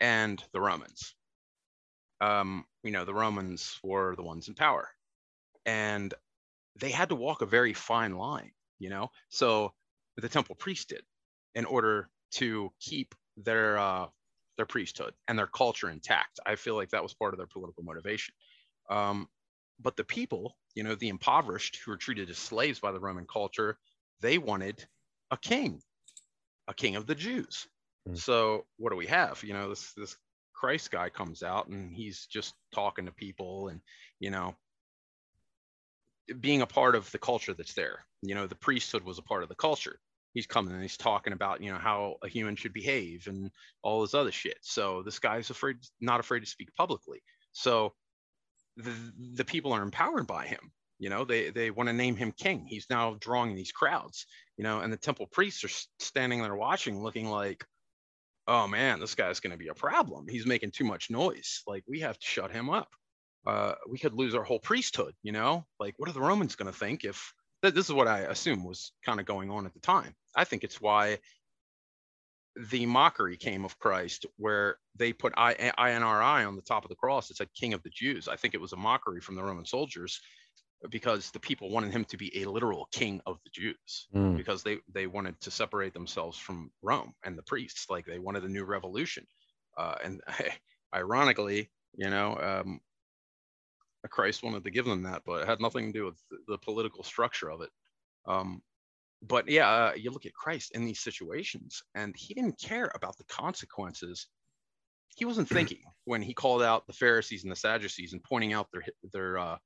and 0.00 0.42
the 0.52 0.60
Romans. 0.60 1.14
Um, 2.20 2.64
you 2.82 2.90
know, 2.90 3.04
the 3.04 3.14
Romans 3.14 3.78
were 3.82 4.14
the 4.16 4.22
ones 4.22 4.48
in 4.48 4.54
power, 4.54 4.88
and 5.66 6.14
they 6.80 6.90
had 6.90 7.10
to 7.10 7.14
walk 7.14 7.42
a 7.42 7.46
very 7.46 7.72
fine 7.72 8.16
line, 8.16 8.52
you 8.78 8.90
know. 8.90 9.10
So 9.28 9.74
the 10.16 10.28
temple 10.28 10.54
priest 10.56 10.88
did 10.90 11.02
in 11.54 11.64
order 11.64 12.08
to 12.32 12.72
keep 12.80 13.14
their 13.36 13.78
uh, 13.78 14.06
their 14.56 14.66
priesthood 14.66 15.14
and 15.28 15.38
their 15.38 15.46
culture 15.46 15.90
intact. 15.90 16.40
I 16.46 16.56
feel 16.56 16.76
like 16.76 16.90
that 16.90 17.02
was 17.02 17.14
part 17.14 17.34
of 17.34 17.38
their 17.38 17.46
political 17.46 17.82
motivation. 17.82 18.34
Um, 18.90 19.28
but 19.80 19.96
the 19.96 20.04
people, 20.04 20.56
you 20.74 20.84
know, 20.84 20.94
the 20.94 21.08
impoverished 21.08 21.80
who 21.84 21.90
were 21.90 21.96
treated 21.96 22.30
as 22.30 22.38
slaves 22.38 22.80
by 22.80 22.92
the 22.92 23.00
Roman 23.00 23.26
culture, 23.26 23.78
they 24.20 24.38
wanted 24.38 24.86
a 25.30 25.36
king, 25.36 25.82
a 26.68 26.74
king 26.74 26.96
of 26.96 27.06
the 27.06 27.14
Jews. 27.14 27.66
Mm. 28.08 28.18
So 28.18 28.66
what 28.76 28.90
do 28.90 28.96
we 28.96 29.06
have? 29.06 29.42
You 29.42 29.54
know, 29.54 29.68
this 29.68 29.92
this 29.94 30.16
Christ 30.52 30.90
guy 30.90 31.08
comes 31.10 31.42
out 31.42 31.68
and 31.68 31.92
he's 31.92 32.26
just 32.26 32.54
talking 32.74 33.06
to 33.06 33.12
people 33.12 33.68
and 33.68 33.80
you 34.20 34.30
know 34.30 34.54
being 36.40 36.62
a 36.62 36.66
part 36.66 36.94
of 36.94 37.10
the 37.12 37.18
culture 37.18 37.54
that's 37.54 37.74
there. 37.74 38.04
You 38.22 38.34
know, 38.34 38.46
the 38.46 38.54
priesthood 38.54 39.04
was 39.04 39.18
a 39.18 39.22
part 39.22 39.42
of 39.42 39.48
the 39.48 39.54
culture. 39.54 39.98
He's 40.32 40.46
coming 40.46 40.72
and 40.72 40.82
he's 40.82 40.96
talking 40.96 41.32
about, 41.32 41.62
you 41.62 41.70
know, 41.70 41.78
how 41.78 42.16
a 42.22 42.28
human 42.28 42.56
should 42.56 42.72
behave 42.72 43.26
and 43.28 43.50
all 43.82 44.00
this 44.00 44.14
other 44.14 44.32
shit. 44.32 44.58
So 44.62 45.02
this 45.02 45.18
guy's 45.18 45.50
afraid, 45.50 45.76
not 46.00 46.20
afraid 46.20 46.40
to 46.40 46.46
speak 46.46 46.74
publicly. 46.74 47.22
So 47.52 47.94
the, 48.76 48.94
the 49.34 49.44
people 49.44 49.72
are 49.72 49.82
empowered 49.82 50.26
by 50.26 50.46
him. 50.46 50.72
You 50.98 51.10
know, 51.10 51.24
they, 51.24 51.50
they 51.50 51.70
want 51.70 51.88
to 51.88 51.92
name 51.92 52.16
him 52.16 52.32
king. 52.32 52.66
He's 52.66 52.86
now 52.88 53.16
drawing 53.20 53.54
these 53.54 53.72
crowds, 53.72 54.26
you 54.56 54.64
know, 54.64 54.80
and 54.80 54.92
the 54.92 54.96
temple 54.96 55.26
priests 55.30 55.62
are 55.64 55.88
standing 56.02 56.40
there 56.40 56.56
watching, 56.56 57.02
looking 57.02 57.28
like, 57.28 57.64
oh 58.46 58.66
man, 58.68 59.00
this 59.00 59.14
guy's 59.14 59.40
going 59.40 59.52
to 59.52 59.58
be 59.58 59.68
a 59.68 59.74
problem. 59.74 60.26
He's 60.28 60.46
making 60.46 60.72
too 60.72 60.84
much 60.84 61.10
noise. 61.10 61.62
Like, 61.66 61.84
we 61.88 62.00
have 62.00 62.18
to 62.18 62.26
shut 62.26 62.50
him 62.50 62.70
up 62.70 62.88
uh, 63.46 63.74
we 63.88 63.98
could 63.98 64.14
lose 64.14 64.34
our 64.34 64.42
whole 64.42 64.58
priesthood. 64.58 65.14
You 65.22 65.32
know, 65.32 65.66
like 65.78 65.94
what 65.98 66.08
are 66.08 66.12
the 66.12 66.20
Romans 66.20 66.56
going 66.56 66.72
to 66.72 66.78
think 66.78 67.04
if 67.04 67.32
th- 67.62 67.74
this 67.74 67.86
is 67.86 67.92
what 67.92 68.08
I 68.08 68.20
assume 68.20 68.64
was 68.64 68.92
kind 69.04 69.20
of 69.20 69.26
going 69.26 69.50
on 69.50 69.66
at 69.66 69.74
the 69.74 69.80
time? 69.80 70.14
I 70.34 70.44
think 70.44 70.64
it's 70.64 70.80
why 70.80 71.18
the 72.70 72.86
mockery 72.86 73.36
came 73.36 73.64
of 73.64 73.78
Christ, 73.78 74.26
where 74.36 74.78
they 74.96 75.12
put 75.12 75.34
I- 75.36 75.72
INRI 75.76 76.46
on 76.46 76.56
the 76.56 76.62
top 76.62 76.84
of 76.84 76.88
the 76.88 76.96
cross. 76.96 77.30
It 77.30 77.36
said 77.36 77.48
King 77.54 77.74
of 77.74 77.82
the 77.82 77.90
Jews. 77.90 78.28
I 78.28 78.36
think 78.36 78.54
it 78.54 78.60
was 78.60 78.72
a 78.72 78.76
mockery 78.76 79.20
from 79.20 79.34
the 79.34 79.42
Roman 79.42 79.66
soldiers 79.66 80.20
because 80.90 81.30
the 81.30 81.40
people 81.40 81.70
wanted 81.70 81.92
him 81.92 82.04
to 82.06 82.16
be 82.16 82.42
a 82.42 82.48
literal 82.48 82.88
king 82.92 83.20
of 83.26 83.38
the 83.44 83.50
Jews 83.50 84.08
Mm. 84.14 84.36
because 84.36 84.62
they 84.62 84.78
they 84.92 85.06
wanted 85.06 85.40
to 85.40 85.50
separate 85.50 85.94
themselves 85.94 86.38
from 86.38 86.70
Rome 86.82 87.14
and 87.24 87.38
the 87.38 87.42
priests. 87.42 87.88
Like 87.90 88.06
they 88.06 88.18
wanted 88.18 88.44
a 88.44 88.48
new 88.48 88.64
revolution. 88.64 89.26
Uh, 89.76 89.96
and 90.04 90.20
ironically, 90.94 91.70
you 91.96 92.10
know, 92.10 92.36
um, 92.38 92.80
Christ 94.10 94.42
wanted 94.42 94.64
to 94.64 94.70
give 94.70 94.84
them 94.84 95.02
that, 95.04 95.22
but 95.24 95.42
it 95.42 95.48
had 95.48 95.60
nothing 95.60 95.92
to 95.92 95.98
do 95.98 96.04
with 96.04 96.20
the, 96.46 96.58
political 96.58 97.02
structure 97.02 97.50
of 97.50 97.62
it. 97.62 97.70
Um, 98.26 98.62
but 99.22 99.48
yeah, 99.48 99.68
uh, 99.70 99.92
you 99.96 100.10
look 100.10 100.26
at 100.26 100.34
Christ 100.34 100.72
in 100.74 100.84
these 100.84 101.00
situations, 101.00 101.82
and 101.94 102.14
he 102.16 102.34
didn't 102.34 102.58
care 102.60 102.90
about 102.94 103.16
the 103.16 103.24
consequences. 103.24 104.26
He 105.16 105.24
wasn't 105.24 105.48
thinking 105.58 105.82
when 106.04 106.20
he 106.20 106.34
called 106.34 106.62
out 106.62 106.86
the 106.86 106.92
Pharisees 106.92 107.42
and 107.44 107.50
the 107.50 107.56
Sadducees 107.56 108.12
and 108.12 108.22
pointing 108.22 108.52
out 108.52 108.68
their 108.72 108.84
their 109.12 109.38
uh, 109.38 109.56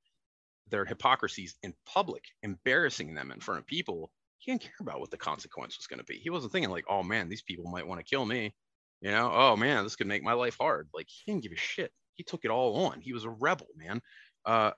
their 0.69 0.85
hypocrisies 0.85 1.55
in 1.63 1.73
public, 1.85 2.25
embarrassing 2.43 3.13
them 3.15 3.31
in 3.31 3.39
front 3.41 3.59
of 3.59 3.67
people. 3.67 4.11
He 4.39 4.51
didn't 4.51 4.63
care 4.63 4.73
about 4.81 4.99
what 5.01 5.11
the 5.11 5.17
consequence 5.17 5.77
was 5.77 5.87
going 5.87 5.99
to 5.99 6.05
be. 6.05 6.17
He 6.19 6.29
wasn't 6.29 6.53
thinking 6.53 6.71
like, 6.71 6.85
"Oh 6.89 7.03
man, 7.03 7.29
these 7.29 7.43
people 7.43 7.65
might 7.71 7.87
want 7.87 7.99
to 8.01 8.05
kill 8.09 8.25
me," 8.25 8.55
you 9.01 9.11
know. 9.11 9.31
"Oh 9.33 9.55
man, 9.57 9.83
this 9.83 9.95
could 9.97 10.07
make 10.07 10.23
my 10.23 10.33
life 10.33 10.57
hard." 10.59 10.89
Like 10.93 11.07
he 11.09 11.31
didn't 11.31 11.43
give 11.43 11.53
a 11.53 11.57
shit. 11.57 11.91
He 12.15 12.23
took 12.23 12.45
it 12.45 12.51
all 12.51 12.87
on. 12.87 13.01
He 13.01 13.13
was 13.13 13.25
a 13.25 13.29
rebel, 13.29 13.67
man 13.75 14.01
uh, 14.45 14.71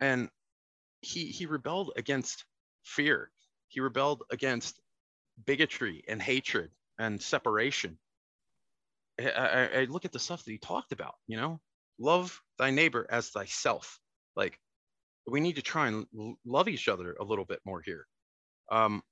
and 0.00 0.28
he 1.00 1.26
he 1.26 1.46
rebelled 1.46 1.92
against 1.96 2.44
fear. 2.84 3.30
He 3.68 3.80
rebelled 3.80 4.24
against 4.30 4.80
bigotry 5.46 6.04
and 6.08 6.22
hatred 6.22 6.70
and 6.98 7.22
separation. 7.22 7.98
I, 9.20 9.30
I, 9.30 9.80
I 9.80 9.84
look 9.86 10.04
at 10.04 10.12
the 10.12 10.18
stuff 10.18 10.44
that 10.44 10.50
he 10.50 10.58
talked 10.58 10.92
about. 10.92 11.16
You 11.26 11.36
know, 11.38 11.60
love 11.98 12.40
thy 12.58 12.70
neighbor 12.70 13.06
as 13.10 13.30
thyself. 13.30 14.00
Like 14.36 14.58
we 15.26 15.40
need 15.40 15.56
to 15.56 15.62
try 15.62 15.88
and 15.88 16.06
love 16.44 16.68
each 16.68 16.88
other 16.88 17.16
a 17.20 17.24
little 17.24 17.44
bit 17.44 17.60
more 17.64 17.82
here. 17.84 18.06
Um, 18.70 19.02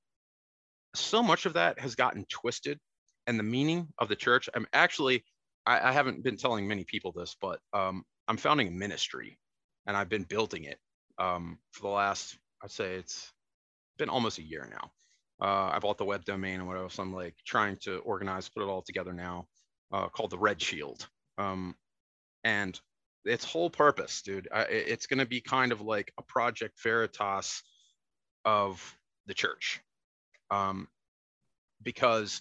so 0.94 1.22
much 1.22 1.46
of 1.46 1.54
that 1.54 1.78
has 1.80 1.94
gotten 1.94 2.24
twisted, 2.28 2.78
and 3.26 3.38
the 3.38 3.44
meaning 3.44 3.88
of 3.98 4.08
the 4.08 4.16
church. 4.16 4.48
I'm 4.54 4.66
actually, 4.72 5.24
I, 5.66 5.88
I 5.88 5.92
haven't 5.92 6.22
been 6.22 6.36
telling 6.36 6.68
many 6.68 6.84
people 6.84 7.12
this, 7.12 7.36
but 7.40 7.58
um, 7.72 8.04
I'm 8.28 8.36
founding 8.36 8.68
a 8.68 8.70
ministry 8.70 9.38
and 9.86 9.96
I've 9.96 10.08
been 10.08 10.24
building 10.24 10.64
it 10.64 10.78
um, 11.18 11.58
for 11.72 11.82
the 11.82 11.88
last, 11.88 12.36
I'd 12.62 12.70
say 12.70 12.94
it's 12.94 13.32
been 13.98 14.08
almost 14.08 14.38
a 14.38 14.42
year 14.42 14.68
now. 14.70 14.90
Uh, 15.40 15.70
I 15.72 15.78
bought 15.78 15.98
the 15.98 16.04
web 16.04 16.24
domain 16.24 16.60
and 16.60 16.68
whatever, 16.68 16.88
so 16.88 17.02
I'm 17.02 17.12
like 17.12 17.34
trying 17.46 17.76
to 17.82 17.98
organize, 17.98 18.48
put 18.48 18.62
it 18.62 18.68
all 18.68 18.82
together 18.82 19.12
now, 19.12 19.46
uh, 19.92 20.08
called 20.08 20.30
the 20.30 20.38
Red 20.38 20.60
Shield. 20.60 21.08
Um, 21.38 21.74
and 22.44 22.78
its 23.24 23.44
whole 23.44 23.70
purpose, 23.70 24.22
dude, 24.22 24.48
I, 24.52 24.62
it's 24.62 25.06
going 25.06 25.18
to 25.18 25.26
be 25.26 25.40
kind 25.40 25.72
of 25.72 25.80
like 25.80 26.12
a 26.18 26.22
Project 26.22 26.82
Veritas 26.82 27.62
of 28.44 28.96
the 29.26 29.34
church, 29.34 29.80
um, 30.50 30.88
because 31.82 32.40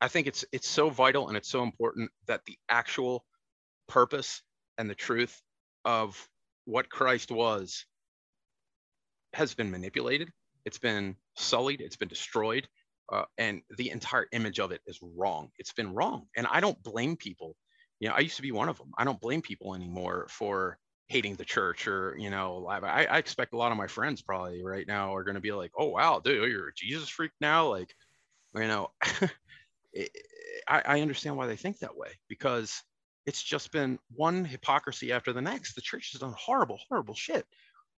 I 0.00 0.08
think 0.08 0.26
it's 0.26 0.44
it's 0.52 0.68
so 0.68 0.90
vital 0.90 1.28
and 1.28 1.36
it's 1.36 1.48
so 1.48 1.62
important 1.62 2.10
that 2.26 2.44
the 2.46 2.58
actual 2.68 3.24
purpose 3.88 4.42
and 4.78 4.90
the 4.90 4.94
truth 4.94 5.40
of 5.84 6.28
what 6.64 6.90
Christ 6.90 7.30
was 7.30 7.84
has 9.34 9.54
been 9.54 9.70
manipulated. 9.70 10.30
It's 10.64 10.78
been 10.78 11.16
sullied. 11.36 11.80
It's 11.80 11.96
been 11.96 12.08
destroyed. 12.08 12.68
Uh, 13.12 13.24
and 13.36 13.60
the 13.76 13.90
entire 13.90 14.26
image 14.32 14.60
of 14.60 14.72
it 14.72 14.80
is 14.86 14.98
wrong. 15.02 15.50
It's 15.58 15.72
been 15.72 15.92
wrong. 15.92 16.26
And 16.36 16.46
I 16.46 16.60
don't 16.60 16.82
blame 16.82 17.16
people. 17.16 17.54
You 18.00 18.08
know, 18.08 18.14
I 18.14 18.20
used 18.20 18.36
to 18.36 18.42
be 18.42 18.52
one 18.52 18.68
of 18.68 18.78
them. 18.78 18.92
I 18.98 19.04
don't 19.04 19.20
blame 19.20 19.42
people 19.42 19.74
anymore 19.74 20.26
for 20.28 20.78
hating 21.08 21.36
the 21.36 21.44
church 21.44 21.86
or, 21.86 22.16
you 22.18 22.30
know, 22.30 22.66
I, 22.66 23.04
I 23.04 23.18
expect 23.18 23.52
a 23.52 23.56
lot 23.56 23.72
of 23.72 23.78
my 23.78 23.86
friends 23.86 24.22
probably 24.22 24.64
right 24.64 24.86
now 24.86 25.14
are 25.14 25.24
going 25.24 25.34
to 25.36 25.40
be 25.40 25.52
like, 25.52 25.72
oh, 25.76 25.88
wow, 25.88 26.20
dude, 26.24 26.50
you're 26.50 26.68
a 26.68 26.74
Jesus 26.74 27.08
freak 27.08 27.32
now. 27.40 27.68
Like, 27.68 27.94
you 28.54 28.68
know, 28.68 28.90
it, 29.92 30.10
I, 30.68 30.82
I 30.86 31.00
understand 31.00 31.36
why 31.36 31.46
they 31.46 31.56
think 31.56 31.78
that 31.78 31.96
way 31.96 32.10
because 32.28 32.82
it's 33.26 33.42
just 33.42 33.72
been 33.72 33.98
one 34.14 34.44
hypocrisy 34.44 35.12
after 35.12 35.32
the 35.32 35.42
next. 35.42 35.74
The 35.74 35.80
church 35.80 36.12
has 36.12 36.20
done 36.20 36.34
horrible, 36.38 36.78
horrible 36.88 37.14
shit, 37.14 37.46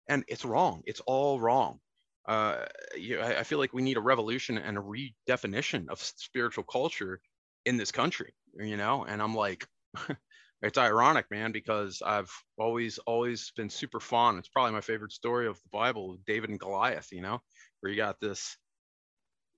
and 0.09 0.25
it's 0.29 0.45
wrong. 0.45 0.83
It's 0.87 1.01
all 1.07 1.41
wrong. 1.41 1.81
Uh, 2.27 2.67
you, 2.97 3.21
I, 3.21 3.41
I 3.41 3.43
feel 3.45 3.59
like 3.59 3.73
we 3.73 3.83
need 3.83 3.97
a 3.97 4.01
revolution 4.01 4.59
and 4.59 4.79
a 4.79 4.81
redefinition 4.81 5.89
of 5.89 6.01
spiritual 6.01 6.65
culture 6.65 7.21
in 7.65 7.77
this 7.77 7.93
country. 7.93 8.35
You 8.59 8.77
know, 8.77 9.05
and 9.05 9.21
I'm 9.23 9.35
like, 9.35 9.67
it's 10.63 10.79
ironic, 10.79 11.27
man, 11.31 11.53
because 11.53 12.03
I've 12.05 12.31
always, 12.59 12.99
always 12.99 13.53
been 13.57 13.71
super 13.71 14.01
fond. 14.01 14.39
It's 14.39 14.49
probably 14.49 14.73
my 14.73 14.81
favorite 14.81 15.13
story 15.13 15.47
of 15.47 15.57
the 15.57 15.69
Bible, 15.71 16.19
David 16.27 16.51
and 16.51 16.61
Goliath. 16.61 17.09
You 17.13 17.23
know, 17.23 17.41
where 17.81 17.91
you 17.91 17.97
got 17.97 18.21
this 18.21 18.57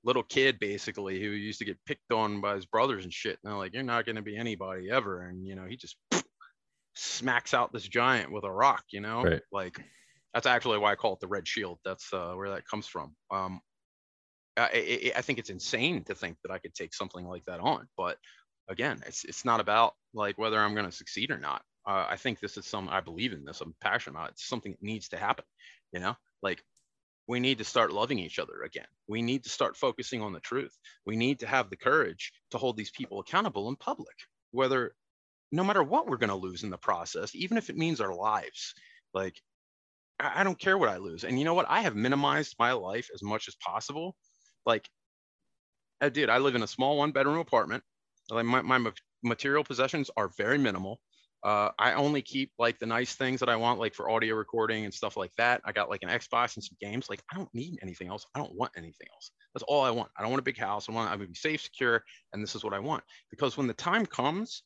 little 0.04 0.22
kid 0.22 0.58
basically 0.58 1.20
who 1.20 1.28
used 1.28 1.58
to 1.58 1.64
get 1.64 1.84
picked 1.84 2.12
on 2.12 2.40
by 2.40 2.54
his 2.54 2.66
brothers 2.66 3.04
and 3.04 3.12
shit. 3.12 3.38
And 3.42 3.50
they're 3.50 3.58
like, 3.58 3.74
you're 3.74 3.82
not 3.82 4.06
going 4.06 4.16
to 4.16 4.22
be 4.22 4.36
anybody 4.36 4.90
ever. 4.90 5.22
And, 5.22 5.46
you 5.46 5.54
know, 5.54 5.66
he 5.66 5.76
just 5.76 5.96
smacks 6.94 7.54
out 7.54 7.72
this 7.72 7.86
giant 7.86 8.32
with 8.32 8.44
a 8.44 8.50
rock, 8.50 8.84
you 8.90 9.00
know, 9.00 9.22
Right. 9.22 9.42
like 9.52 9.80
that's 10.34 10.46
actually 10.46 10.78
why 10.78 10.92
I 10.92 10.96
call 10.96 11.14
it 11.14 11.20
the 11.20 11.28
red 11.28 11.46
shield. 11.46 11.78
That's 11.84 12.12
uh, 12.12 12.32
where 12.34 12.50
that 12.50 12.66
comes 12.66 12.86
from. 12.86 13.14
Um, 13.30 13.60
I, 14.56 15.10
I, 15.14 15.18
I 15.18 15.22
think 15.22 15.38
it's 15.38 15.50
insane 15.50 16.04
to 16.04 16.14
think 16.14 16.36
that 16.42 16.52
I 16.52 16.58
could 16.58 16.74
take 16.74 16.94
something 16.94 17.26
like 17.26 17.44
that 17.46 17.60
on, 17.60 17.88
but 17.96 18.18
again, 18.68 19.02
it's, 19.06 19.24
it's 19.24 19.44
not 19.44 19.60
about 19.60 19.94
like 20.14 20.38
whether 20.38 20.58
I'm 20.58 20.74
going 20.74 20.86
to 20.86 20.92
succeed 20.92 21.30
or 21.30 21.38
not. 21.38 21.62
Uh, 21.86 22.06
I 22.08 22.16
think 22.16 22.38
this 22.40 22.56
is 22.56 22.66
some, 22.66 22.88
I 22.88 23.00
believe 23.00 23.32
in 23.32 23.44
this. 23.44 23.60
I'm 23.60 23.74
passionate 23.80 24.16
about 24.16 24.28
it. 24.28 24.32
It's 24.32 24.48
something 24.48 24.72
that 24.72 24.82
needs 24.82 25.08
to 25.08 25.16
happen, 25.16 25.44
you 25.92 26.00
know, 26.00 26.16
like 26.42 26.62
we 27.26 27.40
need 27.40 27.58
to 27.58 27.64
start 27.64 27.92
loving 27.92 28.18
each 28.18 28.38
other 28.38 28.62
again. 28.64 28.86
We 29.06 29.22
need 29.22 29.44
to 29.44 29.50
start 29.50 29.76
focusing 29.76 30.22
on 30.22 30.32
the 30.32 30.40
truth. 30.40 30.76
We 31.06 31.16
need 31.16 31.40
to 31.40 31.46
have 31.46 31.70
the 31.70 31.76
courage 31.76 32.32
to 32.50 32.58
hold 32.58 32.76
these 32.76 32.90
people 32.90 33.20
accountable 33.20 33.68
in 33.68 33.76
public, 33.76 34.16
whether 34.50 34.94
no 35.52 35.64
matter 35.64 35.82
what 35.82 36.06
we're 36.06 36.16
going 36.16 36.28
to 36.30 36.36
lose 36.36 36.62
in 36.62 36.70
the 36.70 36.78
process, 36.78 37.34
even 37.34 37.56
if 37.56 37.70
it 37.70 37.76
means 37.76 38.00
our 38.00 38.14
lives. 38.14 38.74
Like, 39.14 39.36
I 40.20 40.40
I 40.40 40.44
don't 40.44 40.58
care 40.58 40.76
what 40.78 40.88
I 40.88 40.98
lose. 40.98 41.24
And 41.24 41.38
you 41.38 41.44
know 41.44 41.54
what? 41.54 41.66
I 41.68 41.82
have 41.82 41.96
minimized 41.96 42.56
my 42.58 42.72
life 42.72 43.08
as 43.14 43.22
much 43.22 43.48
as 43.48 43.56
possible. 43.56 44.16
Like, 44.66 44.88
uh, 46.00 46.08
dude, 46.10 46.30
I 46.30 46.38
live 46.38 46.54
in 46.54 46.62
a 46.62 46.66
small 46.66 46.98
one 46.98 47.12
bedroom 47.12 47.38
apartment. 47.38 47.82
Like, 48.30 48.44
my, 48.44 48.62
my 48.62 48.90
material 49.22 49.64
possessions 49.64 50.10
are 50.16 50.30
very 50.36 50.58
minimal. 50.58 51.00
Uh, 51.44 51.70
I 51.78 51.92
only 51.92 52.20
keep 52.20 52.50
like 52.58 52.78
the 52.80 52.86
nice 52.86 53.14
things 53.14 53.38
that 53.40 53.48
I 53.48 53.54
want, 53.54 53.78
like 53.78 53.94
for 53.94 54.10
audio 54.10 54.34
recording 54.34 54.84
and 54.84 54.92
stuff 54.92 55.16
like 55.16 55.30
that. 55.38 55.60
I 55.64 55.70
got 55.70 55.88
like 55.88 56.02
an 56.02 56.08
Xbox 56.08 56.56
and 56.56 56.64
some 56.64 56.76
games. 56.80 57.08
Like 57.08 57.22
I 57.32 57.36
don't 57.36 57.52
need 57.54 57.78
anything 57.80 58.08
else. 58.08 58.26
I 58.34 58.40
don't 58.40 58.54
want 58.56 58.72
anything 58.76 59.06
else. 59.14 59.30
That's 59.54 59.62
all 59.68 59.84
I 59.84 59.90
want. 59.90 60.10
I 60.18 60.22
don't 60.22 60.30
want 60.30 60.40
a 60.40 60.44
big 60.44 60.58
house. 60.58 60.88
I 60.88 60.92
want 60.92 61.10
I 61.10 61.16
to 61.16 61.26
be 61.26 61.34
safe, 61.34 61.62
secure, 61.62 62.02
and 62.32 62.42
this 62.42 62.56
is 62.56 62.64
what 62.64 62.74
I 62.74 62.80
want. 62.80 63.04
Because 63.30 63.56
when 63.56 63.68
the 63.68 63.74
time 63.74 64.04
comes, 64.04 64.64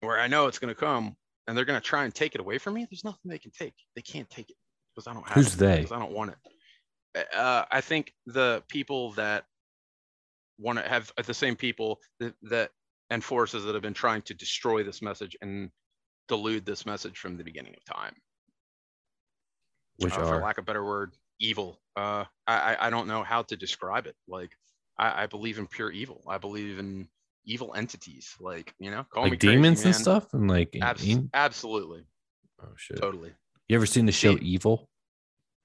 where 0.00 0.20
I 0.20 0.26
know 0.26 0.46
it's 0.46 0.58
going 0.58 0.74
to 0.74 0.78
come, 0.78 1.16
and 1.46 1.56
they're 1.56 1.64
going 1.64 1.80
to 1.80 1.86
try 1.86 2.04
and 2.04 2.14
take 2.14 2.34
it 2.34 2.40
away 2.40 2.58
from 2.58 2.74
me, 2.74 2.86
there's 2.90 3.04
nothing 3.04 3.30
they 3.30 3.38
can 3.38 3.52
take. 3.52 3.74
They 3.94 4.02
can't 4.02 4.28
take 4.28 4.50
it 4.50 4.56
because 4.94 5.06
I 5.06 5.14
don't 5.14 5.26
have. 5.26 5.36
Who's 5.36 5.54
it, 5.54 5.58
they? 5.58 5.76
Because 5.76 5.92
I 5.92 5.98
don't 5.98 6.12
want 6.12 6.32
it. 6.32 7.26
Uh, 7.34 7.64
I 7.70 7.80
think 7.80 8.12
the 8.26 8.62
people 8.68 9.12
that 9.12 9.44
want 10.58 10.78
to 10.78 10.88
have 10.88 11.12
the 11.24 11.34
same 11.34 11.56
people 11.56 12.00
that, 12.20 12.34
that 12.42 12.70
and 13.10 13.22
forces 13.22 13.64
that 13.64 13.74
have 13.74 13.82
been 13.82 13.94
trying 13.94 14.22
to 14.22 14.34
destroy 14.34 14.82
this 14.82 15.00
message 15.02 15.36
and 15.42 15.70
delude 16.28 16.64
this 16.66 16.84
message 16.86 17.18
from 17.18 17.36
the 17.36 17.44
beginning 17.44 17.74
of 17.76 17.84
time. 17.84 18.14
Which 19.98 20.12
uh, 20.14 20.20
are, 20.20 20.26
for 20.26 20.42
lack 20.42 20.58
of 20.58 20.62
a 20.62 20.66
better 20.66 20.84
word, 20.84 21.12
evil. 21.40 21.80
Uh, 21.96 22.24
I 22.46 22.76
I 22.80 22.90
don't 22.90 23.08
know 23.08 23.22
how 23.22 23.42
to 23.42 23.56
describe 23.56 24.06
it. 24.06 24.14
Like 24.28 24.50
I, 24.98 25.22
I 25.22 25.26
believe 25.26 25.58
in 25.58 25.66
pure 25.66 25.90
evil. 25.90 26.22
I 26.28 26.38
believe 26.38 26.78
in 26.78 27.08
evil 27.46 27.72
entities. 27.74 28.34
Like 28.40 28.74
you 28.78 28.90
know, 28.90 29.04
call 29.10 29.22
like 29.22 29.32
me 29.32 29.38
crazy, 29.38 29.54
demons 29.54 29.84
and 29.84 29.94
stuff, 29.94 30.34
and 30.34 30.48
like 30.50 30.76
Abs- 30.82 31.04
in- 31.06 31.30
absolutely, 31.32 32.04
oh 32.62 32.68
shit. 32.76 33.00
totally. 33.00 33.32
You 33.68 33.76
ever 33.76 33.86
seen 33.86 34.04
the 34.06 34.12
show 34.12 34.36
See- 34.36 34.44
Evil? 34.44 34.88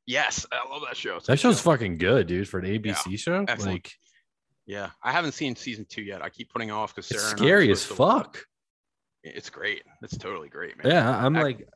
Yes, 0.08 0.46
I 0.52 0.68
love 0.70 0.82
that 0.88 0.98
show. 0.98 1.18
It's 1.18 1.28
That 1.28 1.40
show's 1.40 1.58
show. 1.58 1.72
fucking 1.72 1.98
good, 2.00 2.26
dude. 2.28 2.50
For 2.50 2.60
an 2.60 2.66
ABC 2.66 3.20
show, 3.20 3.46
Excellent. 3.48 3.66
like 3.74 3.92
Yeah, 4.66 4.90
I 5.04 5.12
haven't 5.12 5.34
seen 5.34 5.56
season 5.56 5.86
two 5.90 6.02
yet. 6.04 6.22
I 6.22 6.30
keep 6.30 6.50
putting 6.52 6.70
it 6.70 6.74
off 6.74 6.94
because 6.96 7.10
it's 7.12 7.22
Sarah. 7.22 7.38
scary 7.38 7.72
as 7.72 7.86
to- 7.88 7.94
fuck. 7.96 8.44
It's 9.24 9.50
great. 9.52 9.84
It's 10.02 10.18
totally 10.18 10.50
great, 10.50 10.76
man. 10.84 10.92
Yeah, 10.92 11.24
I'm 11.26 11.36
I- 11.36 11.44
like, 11.44 11.68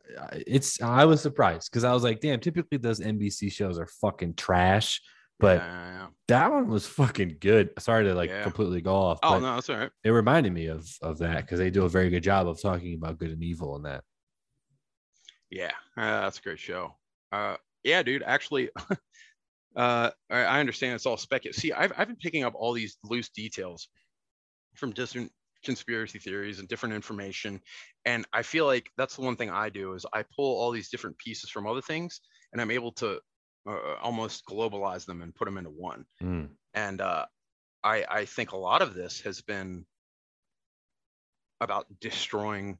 it's. 0.46 0.80
I 0.82 1.04
was 1.04 1.20
surprised 1.20 1.70
because 1.70 1.84
I 1.84 1.92
was 1.92 2.02
like, 2.02 2.20
damn. 2.20 2.40
Typically, 2.40 2.78
those 2.78 2.98
NBC 3.00 3.52
shows 3.52 3.78
are 3.78 3.86
fucking 3.86 4.34
trash, 4.34 5.00
but 5.38 5.58
Yeah, 5.58 5.92
yeah. 5.92 6.06
that 6.28 6.50
one 6.50 6.66
was 6.68 6.86
fucking 6.86 7.36
good. 7.40 7.70
Sorry 7.78 8.04
to 8.04 8.14
like 8.14 8.30
Yeah. 8.30 8.42
completely 8.42 8.80
go 8.80 8.94
off. 8.96 9.20
Oh 9.22 9.34
but 9.34 9.38
no, 9.40 9.54
that's 9.54 9.70
all 9.70 9.76
right. 9.76 9.90
it 10.02 10.10
reminded 10.10 10.52
me 10.52 10.66
of 10.66 10.88
of 11.02 11.18
that 11.18 11.42
because 11.42 11.58
they 11.60 11.70
do 11.70 11.84
a 11.84 11.88
very 11.88 12.10
good 12.10 12.22
job 12.24 12.48
of 12.48 12.60
talking 12.60 12.94
about 12.94 13.18
good 13.18 13.30
and 13.30 13.42
evil 13.44 13.76
in 13.76 13.82
that. 13.82 14.02
Yeah, 15.50 15.72
uh, 15.96 16.22
that's 16.22 16.38
a 16.38 16.42
great 16.42 16.58
show. 16.58 16.96
Uh, 17.30 17.56
yeah, 17.84 18.02
dude. 18.02 18.24
Actually, 18.24 18.70
uh, 19.76 20.10
I, 20.30 20.60
understand 20.60 20.94
it's 20.94 21.06
all 21.06 21.16
spec. 21.16 21.42
See, 21.52 21.72
I've 21.72 21.92
I've 21.96 22.08
been 22.08 22.16
picking 22.16 22.44
up 22.44 22.54
all 22.56 22.72
these 22.72 22.96
loose 23.04 23.28
details 23.28 23.88
from 24.74 24.92
different 24.92 25.30
conspiracy 25.64 26.18
theories 26.18 26.58
and 26.58 26.68
different 26.68 26.94
information, 26.94 27.60
and 28.04 28.26
I 28.32 28.42
feel 28.42 28.64
like 28.64 28.88
that's 28.96 29.16
the 29.16 29.22
one 29.22 29.36
thing 29.36 29.50
I 29.50 29.68
do 29.68 29.92
is 29.92 30.06
I 30.14 30.24
pull 30.34 30.58
all 30.58 30.70
these 30.70 30.88
different 30.88 31.18
pieces 31.18 31.50
from 31.50 31.66
other 31.66 31.82
things, 31.82 32.20
and 32.52 32.60
I'm 32.60 32.70
able 32.70 32.92
to 32.92 33.20
uh, 33.68 33.94
almost 34.00 34.44
globalize 34.46 35.04
them 35.04 35.20
and 35.20 35.34
put 35.34 35.44
them 35.44 35.58
into 35.58 35.70
one. 35.70 36.04
Mm. 36.22 36.48
and 36.72 37.00
uh, 37.00 37.26
I, 37.84 38.04
I 38.08 38.24
think 38.24 38.52
a 38.52 38.56
lot 38.56 38.82
of 38.82 38.94
this 38.94 39.20
has 39.20 39.42
been 39.42 39.84
about 41.60 41.86
destroying 42.00 42.78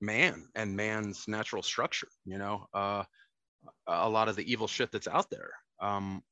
man 0.00 0.46
and 0.54 0.76
man's 0.76 1.26
natural 1.26 1.62
structure 1.62 2.08
you 2.24 2.38
know 2.38 2.66
uh, 2.72 3.02
a 3.86 4.08
lot 4.08 4.28
of 4.28 4.36
the 4.36 4.50
evil 4.50 4.68
shit 4.68 4.92
that's 4.92 5.08
out 5.08 5.28
there 5.28 5.50
um, 5.80 6.22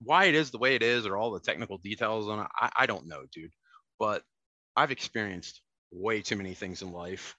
why 0.00 0.26
it 0.26 0.34
is 0.34 0.50
the 0.50 0.58
way 0.58 0.74
it 0.74 0.82
is 0.82 1.06
or 1.06 1.16
all 1.16 1.30
the 1.32 1.40
technical 1.40 1.78
details 1.78 2.28
on 2.28 2.40
it 2.40 2.46
I, 2.54 2.70
I 2.80 2.86
don't 2.86 3.06
know 3.08 3.24
dude 3.32 3.52
but 3.98 4.22
i've 4.76 4.90
experienced 4.90 5.62
way 5.92 6.22
too 6.22 6.36
many 6.36 6.54
things 6.54 6.82
in 6.82 6.92
life 6.92 7.36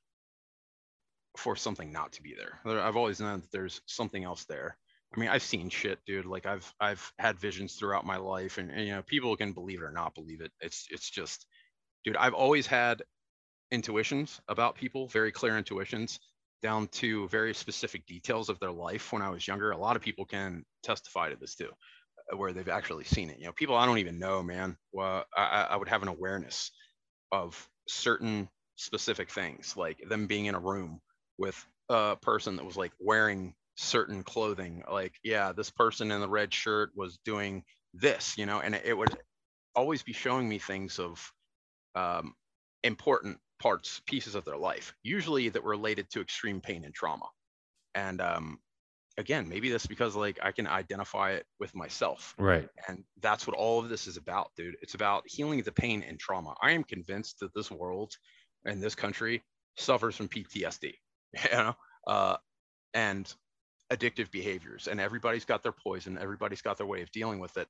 for 1.38 1.56
something 1.56 1.92
not 1.92 2.14
to 2.14 2.24
be 2.24 2.34
there 2.36 2.60
i've 2.82 2.96
always 2.96 3.20
known 3.20 3.42
that 3.42 3.52
there's 3.52 3.82
something 3.86 4.24
else 4.24 4.46
there 4.46 4.78
I 5.16 5.20
mean, 5.20 5.30
I've 5.30 5.44
seen 5.44 5.70
shit, 5.70 6.00
dude. 6.06 6.26
Like 6.26 6.46
I've 6.46 6.74
I've 6.80 7.14
had 7.18 7.40
visions 7.40 7.76
throughout 7.76 8.06
my 8.06 8.18
life, 8.18 8.58
and, 8.58 8.70
and 8.70 8.86
you 8.86 8.94
know, 8.94 9.02
people 9.02 9.38
can 9.38 9.54
believe 9.54 9.80
it 9.80 9.86
or 9.86 9.92
not 9.92 10.14
believe 10.14 10.42
it. 10.42 10.52
It's 10.60 10.88
it's 10.92 11.10
just, 11.10 11.46
dude. 12.04 12.18
I've 12.18 12.34
always 12.34 12.68
had 12.68 13.04
intuitions 13.72 14.42
about 14.48 14.76
people, 14.76 15.08
very 15.08 15.32
clear 15.32 15.58
intuitions, 15.58 16.20
down 16.66 16.88
to 16.90 17.28
very 17.30 17.54
specific 17.54 18.06
details 18.08 18.50
of 18.50 18.60
their 18.60 18.72
life 18.72 19.14
when 19.14 19.22
I 19.22 19.30
was 19.30 19.48
younger. 19.48 19.72
A 19.72 19.78
lot 19.78 19.96
of 19.96 20.02
people 20.02 20.26
can 20.26 20.66
testify 20.84 21.30
to 21.30 21.38
this 21.38 21.56
too, 21.56 21.72
uh, 22.34 22.38
where 22.38 22.54
they've 22.54 22.70
actually 22.70 23.06
seen 23.06 23.30
it. 23.30 23.40
You 23.40 23.46
know, 23.48 23.54
people 23.54 23.76
I 23.76 23.86
don't 23.86 24.00
even 24.00 24.20
know, 24.20 24.44
man. 24.44 24.78
Well, 24.94 25.26
I, 25.36 25.68
I- 25.72 25.78
would 25.78 25.90
have 25.90 26.04
an 26.04 26.10
awareness 26.10 26.72
of 27.32 27.70
certain 27.88 28.50
specific 28.76 29.32
things, 29.32 29.76
like 29.78 30.00
them 30.08 30.28
being 30.28 30.46
in 30.46 30.56
a 30.56 30.60
room 30.60 31.02
with 31.38 31.66
a 31.90 32.18
person 32.22 32.58
that 32.58 32.66
was 32.66 32.78
like 32.78 32.94
wearing 33.00 33.56
certain 33.78 34.24
clothing 34.24 34.84
like 34.90 35.14
yeah 35.24 35.52
this 35.52 35.70
person 35.70 36.12
in 36.12 36.22
the 36.22 36.30
red 36.30 36.54
shirt 36.54 36.92
was 36.96 37.18
doing 37.26 37.64
this 37.94 38.38
you 38.38 38.46
know 38.46 38.62
and 38.62 38.74
it 38.74 38.98
would 38.98 39.18
always 39.76 40.04
be 40.04 40.14
showing 40.14 40.50
me 40.50 40.60
things 40.60 41.00
of 41.00 41.34
um, 41.96 42.36
important 42.84 43.40
parts 43.60 44.02
pieces 44.06 44.36
of 44.36 44.46
their 44.46 44.58
life 44.58 44.94
usually 45.04 45.50
that 45.50 45.64
were 45.64 45.72
related 45.72 46.10
to 46.12 46.22
extreme 46.22 46.62
pain 46.62 46.84
and 46.84 46.94
trauma. 46.94 47.26
And 47.94 48.20
um, 48.22 48.60
again 49.18 49.48
maybe 49.48 49.70
that's 49.70 49.88
because 49.88 50.16
like 50.16 50.38
i 50.44 50.52
can 50.52 50.68
identify 50.68 51.32
it 51.32 51.46
with 51.60 51.74
myself. 51.76 52.36
Right. 52.38 52.68
and 52.88 53.04
that's 53.22 53.48
what 53.48 53.56
all 53.56 53.80
of 53.80 53.90
this 53.90 54.08
is 54.08 54.18
about 54.18 54.52
dude. 54.58 54.76
It's 54.82 54.94
about 54.94 55.24
healing 55.26 55.62
the 55.62 55.72
pain 55.72 56.04
and 56.08 56.20
trauma. 56.20 56.56
I 56.62 56.72
am 56.72 56.84
convinced 56.84 57.40
that 57.40 57.54
this 57.54 57.72
world 57.72 58.14
and 58.66 58.82
this 58.82 58.96
country 58.96 59.44
suffers 59.78 60.16
from 60.16 60.28
ptsd 60.28 60.94
you 61.52 61.52
know? 61.52 61.76
Uh, 62.08 62.38
and 62.94 63.34
addictive 63.92 64.32
behaviors 64.32 64.88
and 64.88 65.00
everybody's 65.00 65.46
got 65.46 65.62
their 65.62 65.72
poison 65.72 66.18
everybody's 66.18 66.62
got 66.62 66.78
their 66.78 66.88
way 66.88 67.02
of 67.02 67.12
dealing 67.12 67.40
with 67.40 67.56
it. 67.58 67.68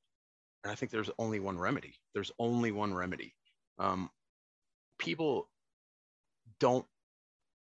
And 0.64 0.72
i 0.72 0.76
think 0.76 0.92
there's 0.92 1.12
only 1.20 1.40
one 1.40 1.60
remedy. 1.60 1.96
There's 2.14 2.32
only 2.40 2.72
one 2.72 2.94
remedy. 2.94 3.36
Um, 3.78 4.10
people 4.98 5.50
don't 6.60 6.86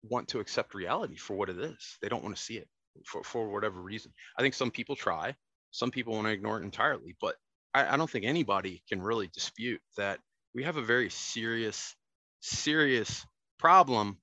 want 0.03 0.29
to 0.29 0.39
accept 0.39 0.73
reality 0.73 1.17
for 1.17 1.35
what 1.35 1.49
it 1.49 1.57
is. 1.57 1.97
They 2.01 2.09
don't 2.09 2.23
want 2.23 2.35
to 2.35 2.41
see 2.41 2.57
it 2.57 2.67
for, 3.05 3.23
for 3.23 3.49
whatever 3.49 3.81
reason. 3.81 4.13
I 4.37 4.41
think 4.41 4.53
some 4.53 4.71
people 4.71 4.95
try 4.95 5.35
some 5.71 5.91
people 5.91 6.13
want 6.13 6.27
to 6.27 6.33
ignore 6.33 6.59
it 6.59 6.63
entirely 6.63 7.15
but 7.21 7.35
I, 7.73 7.93
I 7.93 7.97
don't 7.97 8.09
think 8.09 8.25
anybody 8.25 8.83
can 8.89 9.01
really 9.01 9.27
dispute 9.27 9.81
that 9.97 10.19
we 10.55 10.63
have 10.63 10.77
a 10.77 10.81
very 10.81 11.09
serious 11.09 11.95
serious 12.41 13.25
problem 13.59 14.17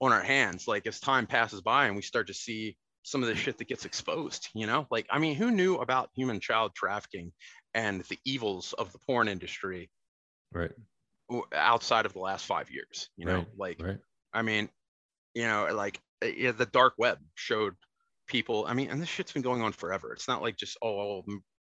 on 0.00 0.12
our 0.12 0.22
hands. 0.22 0.66
Like 0.66 0.86
as 0.86 0.98
time 0.98 1.26
passes 1.26 1.60
by 1.60 1.86
and 1.86 1.96
we 1.96 2.02
start 2.02 2.28
to 2.28 2.34
see 2.34 2.76
some 3.02 3.22
of 3.22 3.28
the 3.28 3.36
shit 3.36 3.58
that 3.58 3.68
gets 3.68 3.84
exposed 3.84 4.48
you 4.54 4.66
know? 4.66 4.86
Like 4.90 5.06
i 5.10 5.18
mean 5.18 5.36
who 5.36 5.50
knew 5.50 5.76
about 5.76 6.10
human 6.14 6.40
child 6.40 6.72
trafficking 6.74 7.32
and 7.74 8.02
the 8.02 8.18
evils 8.24 8.74
of 8.76 8.92
the 8.92 8.98
porn 9.06 9.28
industry 9.28 9.90
Right. 10.52 10.72
Outside 11.54 12.06
of 12.06 12.12
the 12.12 12.18
last 12.18 12.44
five 12.46 12.70
years 12.70 13.08
you 13.16 13.24
know 13.26 13.38
Right, 13.38 13.48
like 13.56 13.80
Right. 13.80 13.98
i 14.32 14.42
mean 14.42 14.68
you 15.34 15.44
know 15.44 15.68
like 15.72 16.00
uh, 16.22 16.26
yeah, 16.26 16.52
the 16.52 16.66
dark 16.66 16.94
web 16.98 17.18
showed 17.34 17.74
people 18.26 18.64
i 18.68 18.74
mean 18.74 18.90
and 18.90 19.00
this 19.00 19.08
shit's 19.08 19.32
been 19.32 19.42
going 19.42 19.62
on 19.62 19.72
forever. 19.72 20.12
It's 20.12 20.28
not 20.28 20.42
like 20.42 20.56
just 20.56 20.76
oh 20.82 20.88
all 20.88 21.24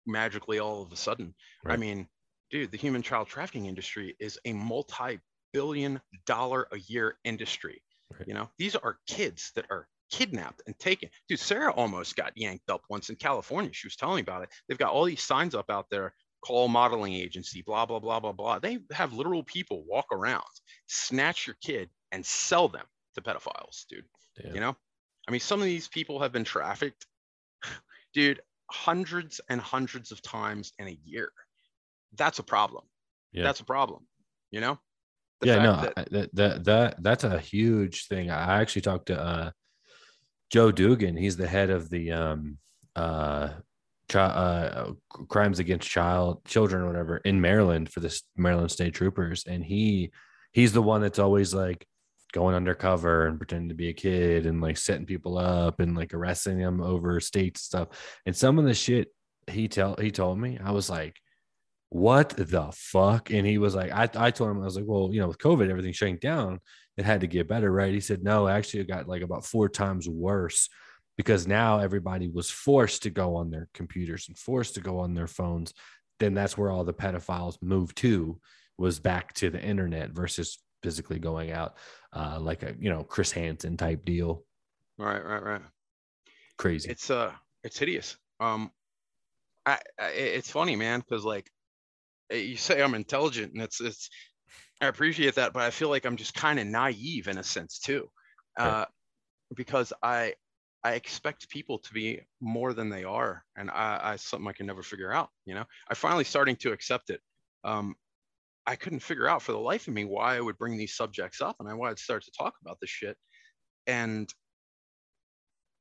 magically 0.05 0.59
all 0.59 0.81
of 0.81 0.91
a 0.91 0.95
sudden. 0.95 1.33
I 1.65 1.77
mean 1.77 2.07
dude 2.49 2.71
the 2.71 2.77
human 2.77 3.01
child 3.01 3.27
trafficking 3.27 3.67
industry 3.67 4.15
is 4.19 4.39
a 4.45 4.53
multi-billion 4.53 6.01
dollar 6.25 6.67
a 6.71 6.79
year 6.79 7.17
industry 7.23 7.81
Right. 8.11 8.27
you 8.27 8.33
know? 8.33 8.49
These 8.57 8.75
are 8.75 8.99
kids 9.07 9.51
that 9.55 9.65
are 9.69 9.87
kidnapped 10.11 10.61
and 10.67 10.77
taken. 10.79 11.09
Dude 11.29 11.39
sarah 11.39 11.71
almost 11.73 12.15
got 12.17 12.33
yanked 12.35 12.69
up 12.69 12.81
once 12.89 13.09
in 13.09 13.15
california. 13.15 13.71
She 13.73 13.87
was 13.87 13.95
telling 13.95 14.17
me 14.17 14.21
about 14.21 14.43
it. 14.43 14.49
They've 14.67 14.77
got 14.77 14.91
all 14.91 15.05
these 15.05 15.21
signs 15.23 15.55
up 15.55 15.69
out 15.69 15.85
there 15.89 16.13
call 16.45 16.67
modeling 16.67 17.13
agency 17.13 17.61
blah 17.61 17.85
blah 17.85 17.99
blah 17.99 18.19
blah 18.19 18.31
blah 18.31 18.59
they 18.59 18.79
have 18.91 19.13
literal 19.13 19.43
people 19.43 19.83
walk 19.87 20.05
around 20.11 20.43
snatch 20.87 21.45
your 21.47 21.55
kid 21.61 21.89
and 22.11 22.25
sell 22.25 22.67
them 22.67 22.85
to 23.15 23.21
pedophiles 23.21 23.85
dude 23.89 24.05
Damn. 24.41 24.55
you 24.55 24.61
know 24.61 24.75
i 25.27 25.31
mean 25.31 25.39
some 25.39 25.59
of 25.59 25.65
these 25.65 25.87
people 25.87 26.19
have 26.19 26.31
been 26.31 26.43
trafficked 26.43 27.05
dude 28.13 28.41
hundreds 28.71 29.39
and 29.49 29.59
hundreds 29.61 30.11
of 30.11 30.21
times 30.21 30.73
in 30.79 30.87
a 30.87 30.97
year 31.03 31.31
that's 32.17 32.39
a 32.39 32.43
problem 32.43 32.83
Yeah. 33.33 33.43
that's 33.43 33.59
a 33.59 33.65
problem 33.65 34.07
you 34.49 34.61
know 34.61 34.79
The 35.41 35.47
yeah, 35.47 35.63
no, 35.63 35.81
that- 35.81 35.93
I- 35.97 36.05
that, 36.11 36.35
that 36.35 36.63
that 36.65 37.03
that's 37.03 37.23
a 37.23 37.39
huge 37.39 38.07
thing. 38.07 38.29
I 38.29 38.61
actually 38.61 38.83
talked 38.83 39.07
to 39.07 39.17
uh, 39.19 39.51
Joe 40.51 40.71
Dugan. 40.71 41.17
He's 41.17 41.35
the 41.37 41.47
head 41.47 41.69
of 41.71 41.89
the 41.89 42.11
um, 42.11 42.57
uh, 42.95 43.49
uh, 44.19 44.91
crimes 45.29 45.59
against 45.59 45.89
child 45.89 46.43
children 46.45 46.83
or 46.83 46.87
whatever 46.87 47.17
in 47.17 47.41
Maryland 47.41 47.91
for 47.91 47.99
the 47.99 48.21
Maryland 48.35 48.71
State 48.71 48.93
Troopers, 48.93 49.45
and 49.47 49.63
he 49.63 50.11
he's 50.51 50.73
the 50.73 50.81
one 50.81 51.01
that's 51.01 51.19
always 51.19 51.53
like 51.53 51.85
going 52.33 52.55
undercover 52.55 53.27
and 53.27 53.37
pretending 53.37 53.69
to 53.69 53.75
be 53.75 53.89
a 53.89 53.93
kid 53.93 54.45
and 54.45 54.61
like 54.61 54.77
setting 54.77 55.05
people 55.05 55.37
up 55.37 55.79
and 55.79 55.95
like 55.95 56.13
arresting 56.13 56.59
them 56.59 56.81
over 56.81 57.19
state 57.19 57.57
stuff. 57.57 57.89
And 58.25 58.35
some 58.35 58.57
of 58.57 58.65
the 58.65 58.73
shit 58.73 59.09
he 59.47 59.67
tell 59.67 59.95
he 59.99 60.11
told 60.11 60.39
me, 60.39 60.57
I 60.63 60.71
was 60.71 60.89
like, 60.89 61.17
what 61.89 62.29
the 62.29 62.71
fuck? 62.73 63.31
And 63.31 63.45
he 63.45 63.57
was 63.57 63.75
like, 63.75 63.91
I, 63.91 64.09
I 64.15 64.31
told 64.31 64.51
him, 64.51 64.61
I 64.61 64.65
was 64.65 64.77
like, 64.77 64.85
well, 64.87 65.09
you 65.11 65.19
know, 65.19 65.27
with 65.27 65.39
COVID, 65.39 65.69
everything 65.69 65.91
shutting 65.91 66.17
down, 66.17 66.59
it 66.95 67.05
had 67.05 67.21
to 67.21 67.27
get 67.27 67.49
better, 67.49 67.71
right? 67.71 67.93
He 67.93 67.99
said, 67.99 68.23
no, 68.23 68.47
actually, 68.47 68.81
it 68.81 68.87
got 68.87 69.09
like 69.09 69.23
about 69.23 69.45
four 69.45 69.67
times 69.67 70.07
worse 70.07 70.69
because 71.21 71.45
now 71.45 71.77
everybody 71.77 72.27
was 72.27 72.49
forced 72.49 73.03
to 73.03 73.11
go 73.11 73.35
on 73.35 73.51
their 73.51 73.69
computers 73.75 74.27
and 74.27 74.35
forced 74.35 74.73
to 74.73 74.81
go 74.81 74.97
on 74.97 75.13
their 75.13 75.27
phones. 75.27 75.71
Then 76.19 76.33
that's 76.33 76.57
where 76.57 76.71
all 76.71 76.83
the 76.83 76.95
pedophiles 76.95 77.61
moved 77.61 77.95
to 77.97 78.39
was 78.79 78.99
back 78.99 79.31
to 79.33 79.51
the 79.51 79.61
internet 79.61 80.09
versus 80.09 80.57
physically 80.81 81.19
going 81.19 81.51
out, 81.51 81.77
uh, 82.11 82.39
like 82.39 82.63
a 82.63 82.73
you 82.79 82.89
know 82.89 83.03
Chris 83.03 83.31
Hansen 83.31 83.77
type 83.77 84.03
deal. 84.03 84.43
Right, 84.97 85.23
right, 85.23 85.43
right. 85.43 85.61
Crazy. 86.57 86.89
It's 86.89 87.11
uh, 87.11 87.33
it's 87.63 87.77
hideous. 87.77 88.17
Um, 88.39 88.71
I, 89.67 89.77
I 89.99 90.07
it's 90.07 90.49
funny, 90.49 90.75
man, 90.75 91.01
because 91.01 91.23
like 91.23 91.51
eh, 92.31 92.37
you 92.37 92.57
say 92.57 92.81
I'm 92.81 92.95
intelligent, 92.95 93.53
and 93.53 93.61
it's 93.61 93.79
it's 93.79 94.09
I 94.81 94.87
appreciate 94.87 95.35
that, 95.35 95.53
but 95.53 95.61
I 95.61 95.69
feel 95.69 95.89
like 95.89 96.05
I'm 96.05 96.17
just 96.17 96.33
kind 96.33 96.59
of 96.59 96.65
naive 96.65 97.27
in 97.27 97.37
a 97.37 97.43
sense 97.43 97.77
too, 97.77 98.09
uh, 98.59 98.63
right. 98.63 98.87
because 99.55 99.93
I 100.01 100.33
I 100.83 100.93
expect 100.93 101.49
people 101.49 101.77
to 101.79 101.93
be 101.93 102.21
more 102.39 102.73
than 102.73 102.89
they 102.89 103.03
are, 103.03 103.43
and 103.55 103.69
I, 103.69 103.99
I 104.01 104.15
something 104.15 104.47
I 104.47 104.53
can 104.53 104.65
never 104.65 104.81
figure 104.81 105.13
out. 105.13 105.29
You 105.45 105.55
know, 105.55 105.65
I 105.87 105.93
finally 105.93 106.23
starting 106.23 106.55
to 106.57 106.71
accept 106.71 107.11
it. 107.11 107.21
Um, 107.63 107.95
I 108.65 108.75
couldn't 108.75 108.99
figure 108.99 109.27
out 109.27 109.41
for 109.41 109.51
the 109.51 109.59
life 109.59 109.87
of 109.87 109.93
me 109.93 110.05
why 110.05 110.37
I 110.37 110.41
would 110.41 110.57
bring 110.57 110.77
these 110.77 110.95
subjects 110.95 111.41
up 111.41 111.55
and 111.59 111.67
I 111.67 111.73
wanted 111.73 111.97
to 111.97 112.03
start 112.03 112.23
to 112.23 112.31
talk 112.31 112.53
about 112.61 112.77
this 112.79 112.89
shit. 112.89 113.17
And 113.87 114.31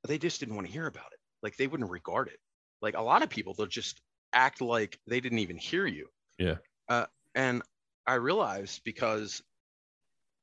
they 0.07 0.19
just 0.19 0.41
didn't 0.41 0.55
want 0.55 0.67
to 0.67 0.73
hear 0.73 0.87
about 0.87 1.13
it. 1.13 1.19
Like 1.43 1.57
they 1.57 1.67
wouldn't 1.67 1.91
regard 1.91 2.29
it. 2.29 2.39
Like 2.81 2.97
a 2.97 3.03
lot 3.03 3.23
of 3.23 3.29
people, 3.29 3.55
they'll 3.55 3.67
just 3.67 4.01
act 4.33 4.61
like 4.61 4.99
they 5.07 5.21
didn't 5.21 5.41
even 5.41 5.59
hear 5.59 5.87
you. 5.87 6.09
Yeah. 6.39 6.57
Uh, 6.89 7.07
and 7.35 7.63
I 8.07 8.15
realized 8.15 8.81
because 8.85 9.43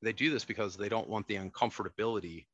they 0.04 0.14
do 0.14 0.30
this 0.30 0.46
because 0.46 0.78
they 0.78 0.90
don't 0.90 1.10
want 1.10 1.28
the 1.28 1.36
uncomfortability 1.36 2.46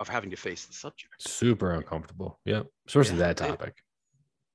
of 0.00 0.08
having 0.08 0.30
to 0.30 0.36
face 0.36 0.64
the 0.66 0.72
subject. 0.72 1.14
Super 1.18 1.72
uncomfortable. 1.72 2.38
Yep. 2.44 2.66
Especially 2.86 3.18
yeah, 3.18 3.26
that 3.26 3.36
topic. 3.36 3.74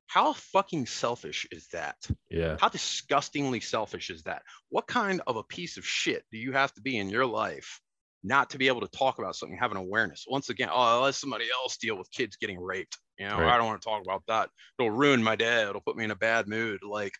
How 0.08 0.34
fucking 0.34 0.86
selfish 0.86 1.48
is 1.52 1.68
that? 1.74 1.96
Yeah. 2.30 2.58
How 2.60 2.70
disgustingly 2.70 3.60
selfish 3.60 4.10
is 4.10 4.24
that? 4.24 4.44
What 4.70 4.88
kind 4.88 5.22
of 5.26 5.38
a 5.38 5.44
piece 5.44 5.78
of 5.78 5.86
shit 5.86 6.24
do 6.32 6.38
you 6.38 6.52
have 6.52 6.74
to 6.74 6.82
be 6.82 6.98
in 6.98 7.10
your 7.10 7.26
life 7.26 7.82
not 8.24 8.52
to 8.52 8.58
be 8.58 8.68
able 8.68 8.82
to 8.82 8.88
talk 8.88 9.18
about 9.18 9.36
something, 9.36 9.58
have 9.58 9.72
an 9.72 9.78
awareness? 9.78 10.26
Once 10.28 10.50
again, 10.50 10.70
oh, 10.72 11.02
let 11.02 11.16
somebody 11.16 11.46
else 11.52 11.78
deal 11.78 11.98
with 11.98 12.12
kids 12.12 12.38
getting 12.38 12.60
raped. 12.60 12.98
You 13.18 13.28
know, 13.28 13.40
right. 13.40 13.54
I 13.54 13.58
don't 13.58 13.68
want 13.68 13.82
to 13.82 13.88
talk 13.88 14.04
about 14.04 14.24
that. 14.28 14.50
It'll 14.80 14.92
ruin 14.92 15.24
my 15.24 15.36
day. 15.36 15.64
It'll 15.64 15.82
put 15.82 15.98
me 15.98 16.04
in 16.04 16.12
a 16.12 16.16
bad 16.16 16.48
mood. 16.48 16.82
Like 16.88 17.14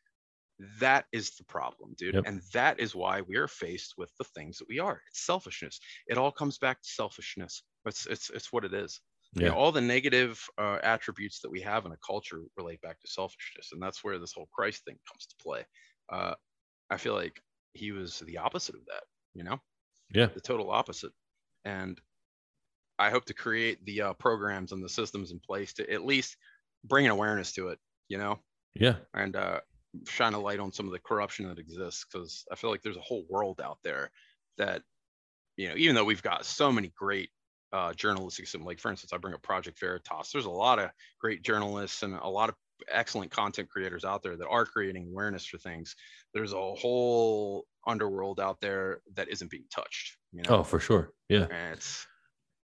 that 0.80 1.06
is 1.12 1.32
the 1.32 1.44
problem, 1.46 1.96
dude. 1.98 2.16
Yep. 2.16 2.24
And 2.28 2.42
that 2.54 2.80
is 2.80 2.96
why 2.96 3.22
we 3.22 3.38
are 3.38 3.48
faced 3.48 3.96
with 3.98 4.12
the 4.18 4.26
things 4.36 4.60
that 4.60 4.68
we 4.70 4.80
are. 4.80 5.02
It's 5.10 5.26
selfishness. 5.26 5.80
It 6.08 6.18
all 6.18 6.32
comes 6.32 6.58
back 6.58 6.82
to 6.82 6.88
selfishness. 6.88 7.64
It's 7.86 8.06
it's 8.06 8.30
it's 8.30 8.52
what 8.52 8.66
it 8.66 8.74
is. 8.74 9.00
Yeah. 9.34 9.44
You 9.44 9.50
know, 9.50 9.56
all 9.56 9.72
the 9.72 9.82
negative 9.82 10.40
uh, 10.58 10.78
attributes 10.84 11.40
that 11.42 11.50
we 11.50 11.62
have 11.62 11.86
in 11.86 11.92
a 11.92 11.98
culture 12.06 12.42
relate 12.56 12.82
back 12.82 13.00
to 13.00 13.08
selfishness 13.08 13.72
and 13.72 13.82
that's 13.82 14.04
where 14.04 14.20
this 14.20 14.34
whole 14.34 14.48
christ 14.54 14.86
thing 14.86 14.98
comes 15.12 15.26
to 15.26 15.36
play. 15.44 15.66
Uh, 16.12 16.36
i 16.90 16.98
feel 16.98 17.16
like 17.16 17.42
he 17.74 17.92
was 17.92 18.20
the 18.20 18.38
opposite 18.38 18.76
of 18.76 18.86
that 18.86 19.04
you 19.34 19.44
know? 19.44 19.60
Yeah. 20.14 20.28
The 20.28 20.42
total 20.42 20.70
opposite. 20.70 21.12
And 21.66 22.00
i 23.00 23.10
hope 23.10 23.26
to 23.26 23.34
create 23.34 23.84
the 23.86 24.02
uh, 24.02 24.14
programs 24.14 24.72
and 24.72 24.84
the 24.84 24.90
systems 24.90 25.32
in 25.32 25.40
place 25.40 25.74
to 25.74 25.92
at 25.92 26.06
least 26.06 26.38
bring 26.84 27.06
an 27.06 27.12
awareness 27.12 27.54
to 27.54 27.70
it 27.70 27.80
you 28.10 28.18
know? 28.20 28.40
Yeah. 28.76 28.98
And 29.14 29.36
uh, 29.36 29.62
shine 30.08 30.34
a 30.34 30.40
light 30.40 30.60
on 30.60 30.72
some 30.72 30.86
of 30.86 30.92
the 30.92 31.00
corruption 31.00 31.48
that 31.48 31.60
exists 31.60 32.06
because 32.06 32.46
i 32.52 32.56
feel 32.56 32.70
like 32.70 32.82
there's 32.82 32.98
a 32.98 33.02
whole 33.02 33.26
world 33.30 33.62
out 33.62 33.78
there 33.84 34.12
that 34.58 34.82
you 35.58 35.70
know 35.70 35.76
even 35.76 35.96
though 35.96 36.04
we've 36.04 36.24
got 36.24 36.46
so 36.46 36.72
many 36.72 36.92
great 36.98 37.30
uh, 37.74 37.92
journalistic 37.94 38.46
system. 38.46 38.64
Like 38.64 38.80
for 38.80 38.92
instance, 38.92 39.12
I 39.12 39.18
bring 39.18 39.34
up 39.34 39.42
Project 39.42 39.80
Veritas. 39.80 40.32
There's 40.32 40.46
a 40.46 40.52
lot 40.52 40.80
of 40.80 40.90
great 41.20 41.44
journalists 41.44 42.04
and 42.04 42.16
a 42.16 42.30
lot 42.30 42.50
of 42.50 42.56
excellent 42.92 43.32
content 43.32 43.70
creators 43.70 44.06
out 44.06 44.24
there 44.24 44.38
that 44.38 44.48
are 44.48 44.66
creating 44.66 45.08
awareness 45.08 45.46
for 45.46 45.58
things. 45.58 45.96
There's 46.34 46.54
a 46.54 46.76
whole 46.76 47.66
underworld 47.88 48.40
out 48.40 48.62
there 48.62 49.00
that 49.16 49.30
isn't 49.30 49.52
being 49.52 49.66
touched. 49.74 50.18
You 50.32 50.44
know? 50.44 50.60
Oh, 50.60 50.64
for 50.64 50.80
sure. 50.80 51.12
Yeah. 51.30 51.48
And 51.52 51.74
it's 51.74 52.06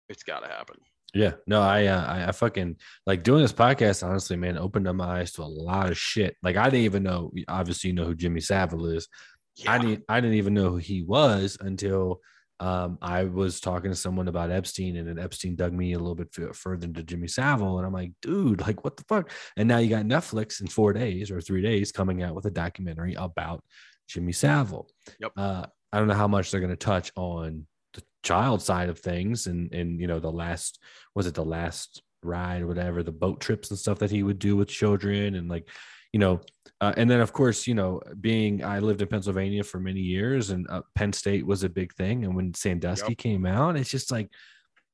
it's 0.09 0.23
got 0.23 0.41
to 0.41 0.47
happen. 0.47 0.77
Yeah, 1.13 1.33
no, 1.47 1.61
I, 1.61 1.85
uh, 1.85 2.05
I, 2.05 2.27
I 2.27 2.31
fucking 2.31 2.75
like 3.05 3.23
doing 3.23 3.41
this 3.41 3.53
podcast. 3.53 4.05
Honestly, 4.05 4.35
man, 4.35 4.57
opened 4.57 4.87
up 4.87 4.95
my 4.95 5.21
eyes 5.21 5.31
to 5.33 5.41
a 5.41 5.43
lot 5.43 5.89
of 5.89 5.97
shit. 5.97 6.35
Like 6.43 6.57
I 6.57 6.65
didn't 6.65 6.85
even 6.85 7.03
know. 7.03 7.31
Obviously, 7.47 7.89
you 7.89 7.95
know 7.95 8.05
who 8.05 8.15
Jimmy 8.15 8.41
Savile 8.41 8.87
is. 8.87 9.07
Yeah. 9.55 9.71
I 9.71 9.77
didn't. 9.77 10.03
I 10.09 10.19
didn't 10.19 10.35
even 10.35 10.53
know 10.53 10.71
who 10.71 10.77
he 10.77 11.03
was 11.03 11.57
until 11.61 12.19
um, 12.59 12.97
I 13.01 13.25
was 13.25 13.59
talking 13.59 13.91
to 13.91 13.95
someone 13.95 14.27
about 14.27 14.51
Epstein, 14.51 14.97
and 14.97 15.07
then 15.07 15.19
Epstein 15.19 15.55
dug 15.55 15.73
me 15.73 15.93
a 15.93 15.99
little 15.99 16.15
bit 16.15 16.33
further 16.55 16.85
into 16.85 17.03
Jimmy 17.03 17.27
Savile, 17.27 17.77
and 17.77 17.85
I'm 17.85 17.93
like, 17.93 18.11
dude, 18.21 18.61
like 18.61 18.83
what 18.83 18.97
the 18.97 19.03
fuck? 19.03 19.31
And 19.55 19.67
now 19.67 19.77
you 19.77 19.89
got 19.89 20.05
Netflix 20.05 20.61
in 20.61 20.67
four 20.67 20.93
days 20.93 21.29
or 21.29 21.39
three 21.39 21.61
days 21.61 21.91
coming 21.91 22.23
out 22.23 22.35
with 22.35 22.45
a 22.45 22.51
documentary 22.51 23.13
about 23.15 23.63
Jimmy 24.07 24.31
Savile. 24.31 24.89
Yep. 25.19 25.31
Uh, 25.37 25.65
I 25.91 25.99
don't 25.99 26.07
know 26.07 26.15
how 26.15 26.27
much 26.27 26.51
they're 26.51 26.61
going 26.61 26.71
to 26.71 26.75
touch 26.75 27.11
on 27.15 27.67
the 27.93 28.03
child 28.23 28.61
side 28.61 28.89
of 28.89 28.99
things, 28.99 29.47
and 29.47 29.71
and 29.73 29.99
you 29.99 30.07
know 30.07 30.19
the 30.19 30.31
last 30.31 30.79
was 31.13 31.27
it 31.27 31.35
the 31.35 31.45
last 31.45 32.01
ride 32.23 32.63
or 32.63 32.67
whatever 32.67 33.03
the 33.03 33.11
boat 33.11 33.39
trips 33.39 33.69
and 33.69 33.77
stuff 33.79 33.99
that 33.99 34.11
he 34.11 34.23
would 34.23 34.39
do 34.39 34.55
with 34.55 34.67
children 34.67 35.35
and 35.35 35.49
like 35.49 35.69
you 36.13 36.19
know, 36.19 36.41
uh, 36.79 36.93
and 36.95 37.09
then 37.09 37.19
of 37.19 37.33
course, 37.33 37.67
you 37.67 37.73
know, 37.73 38.01
being 38.21 38.63
I 38.63 38.79
lived 38.79 39.01
in 39.01 39.07
Pennsylvania 39.07 39.63
for 39.63 39.79
many 39.79 39.99
years, 39.99 40.51
and 40.51 40.67
uh, 40.69 40.81
Penn 40.95 41.13
State 41.13 41.45
was 41.45 41.63
a 41.63 41.69
big 41.69 41.93
thing. 41.93 42.23
And 42.23 42.35
when 42.35 42.53
Sandusky 42.53 43.11
yep. 43.11 43.17
came 43.17 43.45
out, 43.45 43.77
it's 43.77 43.89
just 43.89 44.11
like, 44.11 44.29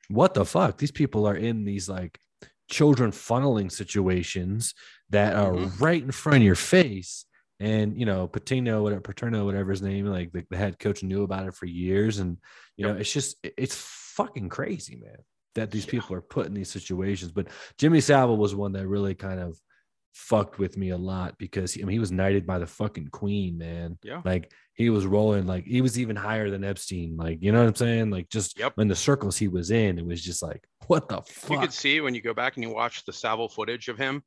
what 0.08 0.34
the 0.34 0.46
fuck? 0.46 0.78
These 0.78 0.92
people 0.92 1.26
are 1.28 1.36
in 1.36 1.66
these 1.66 1.90
like 1.90 2.20
children 2.70 3.12
funneling 3.12 3.72
situations 3.72 4.74
that 5.10 5.36
are 5.36 5.54
mm-hmm. 5.54 5.84
right 5.84 6.02
in 6.02 6.12
front 6.12 6.38
of 6.38 6.44
your 6.44 6.56
face. 6.56 7.26
And 7.60 7.98
you 7.98 8.06
know, 8.06 8.28
Patino, 8.28 8.82
whatever 8.82 9.02
Paterno, 9.02 9.46
whatever 9.46 9.72
his 9.72 9.82
name, 9.82 10.06
like 10.06 10.32
the, 10.32 10.46
the, 10.50 10.58
head 10.58 10.80
coach 10.80 11.04
knew 11.04 11.24
about 11.24 11.48
it 11.48 11.54
for 11.54 11.66
years. 11.66 12.20
And 12.20 12.38
you 12.78 12.88
yep. 12.88 12.96
know, 12.96 13.02
it's 13.02 13.12
just 13.12 13.38
it's 13.44 13.76
fucking 13.76 14.50
crazy, 14.50 14.96
man, 14.96 15.18
that 15.56 15.72
these 15.72 15.86
yeah. 15.86 15.92
people 15.92 16.16
are 16.16 16.22
put 16.22 16.48
in 16.48 16.54
these 16.54 16.72
situations. 16.72 17.32
But 17.32 17.48
Jimmy 17.78 18.02
Savile 18.02 18.38
was 18.38 18.56
one 18.56 18.74
that 18.74 18.88
really 18.88 19.16
kind 19.16 19.40
of 19.40 19.60
fucked 20.14 20.60
with 20.60 20.78
me 20.78 20.92
a 20.92 20.98
lot 20.98 21.38
because 21.38 21.74
he, 21.74 21.82
I 21.82 21.86
mean, 21.86 21.94
he 21.94 22.00
was 22.00 22.12
knighted 22.12 22.46
by 22.46 22.60
the 22.60 22.68
fucking 22.68 23.08
queen, 23.08 23.58
man. 23.58 23.98
Yeah. 24.04 24.22
Like 24.24 24.52
he 24.76 24.90
was 24.90 25.06
rolling, 25.06 25.46
like 25.48 25.66
he 25.66 25.82
was 25.82 26.00
even 26.00 26.16
higher 26.16 26.50
than 26.50 26.64
Epstein. 26.64 27.18
Like, 27.18 27.40
you 27.42 27.52
know 27.52 27.60
what 27.60 27.68
I'm 27.68 27.76
saying? 27.76 28.12
Like 28.12 28.30
just 28.30 28.58
yep. 28.58 28.74
in 28.78 28.88
the 28.88 28.96
circles 28.96 29.38
he 29.38 29.48
was 29.48 29.72
in, 29.72 29.98
it 29.98 30.06
was 30.06 30.24
just 30.24 30.42
like, 30.42 30.64
what 30.88 31.10
the 31.10 31.22
fuck? 31.22 31.52
You 31.52 31.60
could 31.60 31.74
see 31.74 32.00
when 32.00 32.16
you 32.16 32.22
go 32.22 32.34
back 32.34 32.56
and 32.56 32.64
you 32.64 32.70
watch 32.70 33.04
the 33.06 33.14
Savile 33.14 33.50
footage 33.50 33.88
of 33.88 33.98
him, 33.98 34.24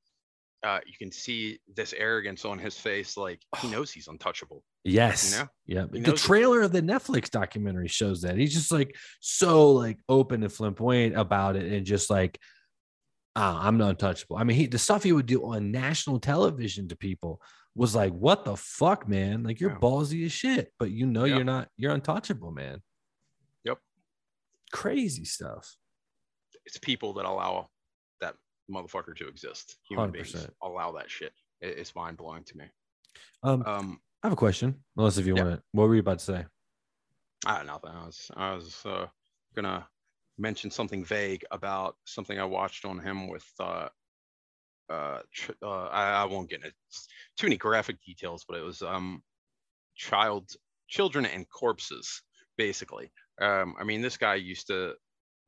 uh, 0.65 0.81
you 0.87 0.95
can 0.99 1.13
see 1.13 1.61
this 1.77 1.93
arrogance 1.97 2.45
on 2.45 2.59
his 2.59 2.77
face. 2.77 3.17
Like 3.17 3.41
he 3.61 3.69
knows 3.69 3.93
he's 3.93 4.09
untouchable. 4.09 4.65
Yes. 4.85 5.33
You 5.33 5.39
know? 5.39 5.87
Yeah. 5.93 6.01
The 6.03 6.17
trailer 6.17 6.63
of 6.63 6.73
the 6.73 6.83
Netflix 6.83 7.31
documentary 7.31 7.89
shows 7.89 8.23
that 8.23 8.37
he's 8.37 8.55
just 8.55 8.73
like 8.73 8.97
so 9.21 9.71
like 9.73 9.99
open 10.09 10.43
and 10.43 10.53
flamboyant 10.53 11.17
about 11.17 11.55
it 11.55 11.73
and 11.73 11.87
just 11.87 12.11
like 12.11 12.41
oh, 13.37 13.59
I'm 13.61 13.79
not 13.79 13.91
untouchable. 13.91 14.37
I 14.37 14.45
mean, 14.45 14.57
he 14.57 14.67
the 14.67 14.79
stuff 14.79 15.03
he 15.03 15.13
would 15.13 15.27
do 15.27 15.45
on 15.45 15.71
national 15.71 16.19
television 16.19 16.89
to 16.89 16.97
people 16.97 17.41
was 17.75 17.95
like, 17.95 18.13
what 18.13 18.45
the 18.45 18.57
fuck, 18.57 19.07
man? 19.07 19.43
Like 19.43 19.61
you're 19.61 19.73
yeah. 19.73 19.79
ballsy 19.79 20.25
as 20.25 20.33
shit, 20.33 20.73
but 20.79 20.91
you 20.91 21.07
know 21.07 21.25
you're 21.25 21.45
not 21.45 21.69
you're 21.77 21.93
untouchable, 21.93 22.51
man. 22.51 22.81
Yep. 23.65 23.79
Crazy 24.73 25.25
stuff. 25.25 25.77
It's 26.65 26.79
people 26.79 27.13
that 27.15 27.27
allow 27.27 27.69
that 28.21 28.35
motherfucker 28.71 29.15
to 29.17 29.29
exist. 29.29 29.77
Human 29.89 30.11
100%. 30.11 30.13
beings 30.13 30.49
allow 30.63 30.93
that 30.93 31.11
shit. 31.11 31.33
It's 31.61 31.95
mind 31.95 32.17
blowing 32.17 32.45
to 32.45 32.57
me. 32.57 32.65
Um, 33.43 33.63
um, 33.67 34.01
I 34.23 34.27
have 34.27 34.33
a 34.33 34.37
question. 34.37 34.83
Unless 34.97 35.19
if 35.19 35.27
you 35.27 35.37
yeah. 35.37 35.43
want 35.43 35.55
it, 35.55 35.63
what 35.73 35.89
were 35.89 35.95
you 35.95 36.01
about 36.01 36.19
to 36.19 36.25
say? 36.25 36.45
I 37.45 37.59
had 37.59 37.67
nothing. 37.67 37.91
I 37.91 38.07
was 38.07 38.31
I 38.35 38.55
was 38.55 38.81
uh, 38.85 39.07
gonna 39.55 39.87
mentioned 40.39 40.73
something 40.73 41.05
vague 41.05 41.45
about 41.51 41.97
something 42.05 42.39
I 42.39 42.45
watched 42.45 42.85
on 42.85 42.99
him 42.99 43.29
with. 43.29 43.47
Uh, 43.59 43.89
uh, 44.89 45.21
uh, 45.63 45.87
I, 45.87 46.23
I, 46.23 46.25
won't 46.27 46.49
get 46.49 46.61
into 46.63 46.73
too 47.37 47.47
many 47.47 47.57
graphic 47.57 47.97
details, 48.07 48.45
but 48.49 48.57
it 48.57 48.63
was 48.63 48.83
um, 48.83 49.23
child, 49.97 50.49
children, 50.89 51.27
and 51.27 51.49
corpses, 51.49 52.23
basically. 52.57 53.11
Um, 53.41 53.75
I 53.81 53.85
mean, 53.85 54.01
this 54.01 54.17
guy 54.17 54.37
used 54.37 54.69
to 54.69 54.95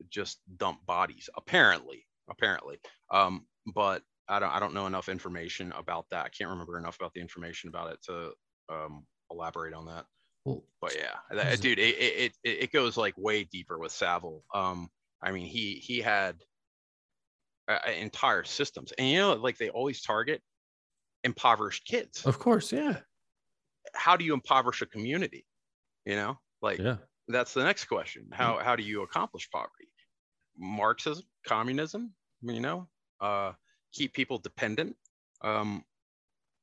just 0.09 0.39
dump 0.57 0.85
bodies, 0.85 1.29
apparently, 1.37 2.05
apparently. 2.29 2.79
Um, 3.11 3.45
but 3.73 4.01
I 4.27 4.39
don't, 4.39 4.51
I 4.51 4.59
don't 4.59 4.73
know 4.73 4.87
enough 4.87 5.07
information 5.07 5.71
about 5.71 6.05
that. 6.11 6.25
I 6.25 6.29
can't 6.29 6.49
remember 6.49 6.77
enough 6.77 6.97
about 6.99 7.13
the 7.13 7.21
information 7.21 7.69
about 7.69 7.93
it 7.93 7.99
to 8.07 8.31
um, 8.69 9.05
elaborate 9.31 9.73
on 9.73 9.85
that. 9.85 10.05
But 10.45 10.95
yeah, 10.95 11.15
that, 11.31 11.61
dude, 11.61 11.79
it, 11.79 11.95
it, 11.97 12.37
it 12.43 12.63
it 12.63 12.71
goes 12.71 12.97
like 12.97 13.17
way 13.17 13.43
deeper 13.43 13.77
with 13.77 13.91
Savile. 13.91 14.43
Um, 14.53 14.89
I 15.21 15.31
mean, 15.31 15.45
he 15.45 15.75
he 15.75 15.99
had 15.99 16.41
uh, 17.67 17.79
entire 17.97 18.43
systems, 18.43 18.91
and 18.97 19.07
you 19.07 19.19
know, 19.19 19.33
like 19.33 19.57
they 19.57 19.69
always 19.69 20.01
target 20.01 20.41
impoverished 21.23 21.85
kids. 21.85 22.25
Of 22.25 22.39
course, 22.39 22.71
yeah. 22.71 23.01
how 23.93 24.15
do 24.17 24.25
you 24.25 24.33
impoverish 24.33 24.81
a 24.81 24.85
community? 24.85 25.45
You 26.05 26.15
know, 26.15 26.39
like 26.61 26.79
Yeah. 26.79 26.97
that's 27.27 27.53
the 27.53 27.63
next 27.63 27.85
question. 27.85 28.29
How 28.31 28.57
how 28.59 28.75
do 28.75 28.83
you 28.83 29.03
accomplish 29.03 29.49
poverty? 29.51 29.89
Marxism, 30.57 31.25
communism, 31.45 32.13
you 32.41 32.59
know, 32.59 32.89
uh, 33.21 33.53
keep 33.93 34.13
people 34.13 34.37
dependent. 34.37 34.95
Um, 35.41 35.83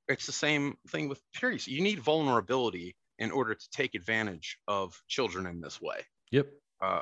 it's 0.09 0.27
the 0.27 0.33
same 0.33 0.77
thing 0.89 1.09
with 1.09 1.21
periods. 1.33 1.67
You 1.67 1.83
need 1.83 2.01
vulnerability 2.01 2.97
in 3.19 3.31
order 3.31 3.55
to 3.55 3.71
take 3.71 3.95
advantage 3.95 4.59
of 4.69 5.01
children 5.09 5.47
in 5.47 5.61
this 5.61 5.81
way. 5.81 6.01
Yep. 6.31 6.49
Uh, 6.81 7.01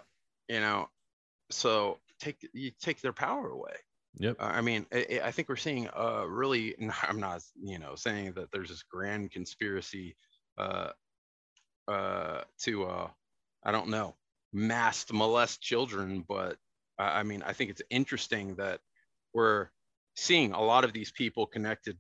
you 0.49 0.61
know, 0.61 0.89
so 1.51 1.99
take 2.20 2.47
you 2.53 2.70
take 2.81 3.01
their 3.01 3.12
power 3.12 3.49
away. 3.49 3.74
Yep. 4.19 4.36
Uh, 4.39 4.45
I 4.45 4.61
mean, 4.61 4.86
I, 4.93 5.20
I 5.24 5.31
think 5.32 5.49
we're 5.49 5.57
seeing 5.57 5.89
uh, 5.89 6.24
really. 6.28 6.74
I'm 7.03 7.20
not, 7.20 7.43
you 7.61 7.78
know, 7.78 7.95
saying 7.97 8.32
that 8.32 8.51
there's 8.53 8.69
this 8.69 8.82
grand 8.82 9.32
conspiracy 9.32 10.16
uh, 10.59 10.91
uh, 11.89 12.43
to, 12.61 12.85
uh, 12.85 13.09
I 13.65 13.73
don't 13.73 13.89
know, 13.89 14.15
mass 14.53 15.07
molest 15.12 15.61
children, 15.61 16.24
but 16.27 16.57
uh, 16.99 17.03
I 17.03 17.23
mean, 17.24 17.43
I 17.43 17.53
think 17.53 17.70
it's 17.70 17.82
interesting 17.91 18.55
that 18.57 18.81
we're 19.32 19.69
seeing 20.16 20.53
a 20.53 20.62
lot 20.62 20.85
of 20.85 20.93
these 20.93 21.11
people 21.11 21.47
connected. 21.47 21.99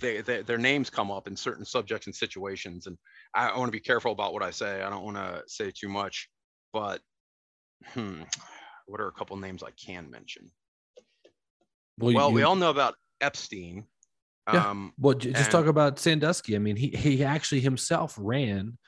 They, 0.00 0.20
they, 0.22 0.42
their 0.42 0.58
names 0.58 0.88
come 0.90 1.10
up 1.10 1.26
in 1.28 1.36
certain 1.36 1.64
subjects 1.64 2.06
and 2.06 2.14
situations, 2.14 2.86
and 2.86 2.96
I 3.34 3.56
want 3.56 3.68
to 3.68 3.72
be 3.72 3.80
careful 3.80 4.12
about 4.12 4.32
what 4.32 4.42
I 4.42 4.50
say. 4.50 4.82
I 4.82 4.88
don't 4.90 5.04
want 5.04 5.16
to 5.16 5.42
say 5.46 5.70
too 5.70 5.88
much, 5.88 6.28
but 6.72 7.00
hmm, 7.88 8.22
what 8.86 9.00
are 9.00 9.08
a 9.08 9.12
couple 9.12 9.36
names 9.36 9.62
I 9.62 9.70
can 9.82 10.10
mention? 10.10 10.50
Well, 11.98 12.14
well, 12.14 12.28
you- 12.30 12.34
we 12.36 12.42
all 12.42 12.56
know 12.56 12.70
about 12.70 12.94
Epstein. 13.20 13.84
Yeah. 14.52 14.68
Um, 14.70 14.92
Well, 14.98 15.14
just 15.14 15.36
And- 15.36 15.50
talk 15.50 15.66
about 15.66 15.98
Sandusky. 15.98 16.56
I 16.56 16.58
mean, 16.58 16.76
he 16.76 16.88
he 16.88 17.22
actually 17.24 17.60
himself 17.60 18.16
ran 18.18 18.78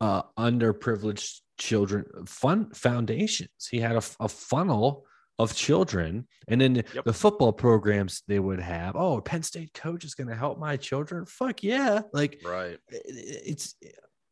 uh, 0.00 0.22
underprivileged 0.38 1.40
children 1.58 2.06
fun 2.26 2.70
foundations. 2.72 3.68
He 3.70 3.80
had 3.80 3.96
a 3.96 4.28
funnel 4.28 5.04
of 5.40 5.54
children, 5.54 6.28
and 6.48 6.60
then 6.60 6.74
the- 6.74 6.84
Yep. 6.94 7.04
the 7.04 7.12
football 7.12 7.52
programs 7.52 8.22
they 8.28 8.38
would 8.38 8.60
have. 8.60 8.94
Oh, 8.94 9.20
Penn 9.20 9.42
State 9.42 9.72
coach 9.72 10.04
is 10.04 10.14
going 10.14 10.28
to 10.28 10.36
help 10.36 10.58
my 10.58 10.76
children. 10.76 11.24
Fuck 11.24 11.62
yeah! 11.62 12.02
Like 12.12 12.40
right. 12.44 12.78
it's 12.88 13.74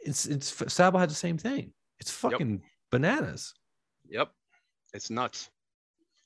it's 0.00 0.26
it's 0.26 0.72
Sabo 0.72 0.98
had 0.98 1.10
the 1.10 1.14
same 1.14 1.38
thing. 1.38 1.72
It's 2.00 2.10
fucking 2.10 2.62
bananas. 2.90 3.54
Yep. 4.08 4.30
It's 4.94 5.10
nuts. 5.10 5.50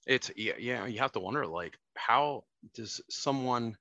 It's 0.06 0.30
yeah, 0.36 0.54
yeah. 0.58 0.86
You 0.86 0.98
have 0.98 1.12
to 1.12 1.20
wonder, 1.20 1.46
like, 1.46 1.78
how 1.96 2.44
does 2.74 3.00
someone 3.08 3.76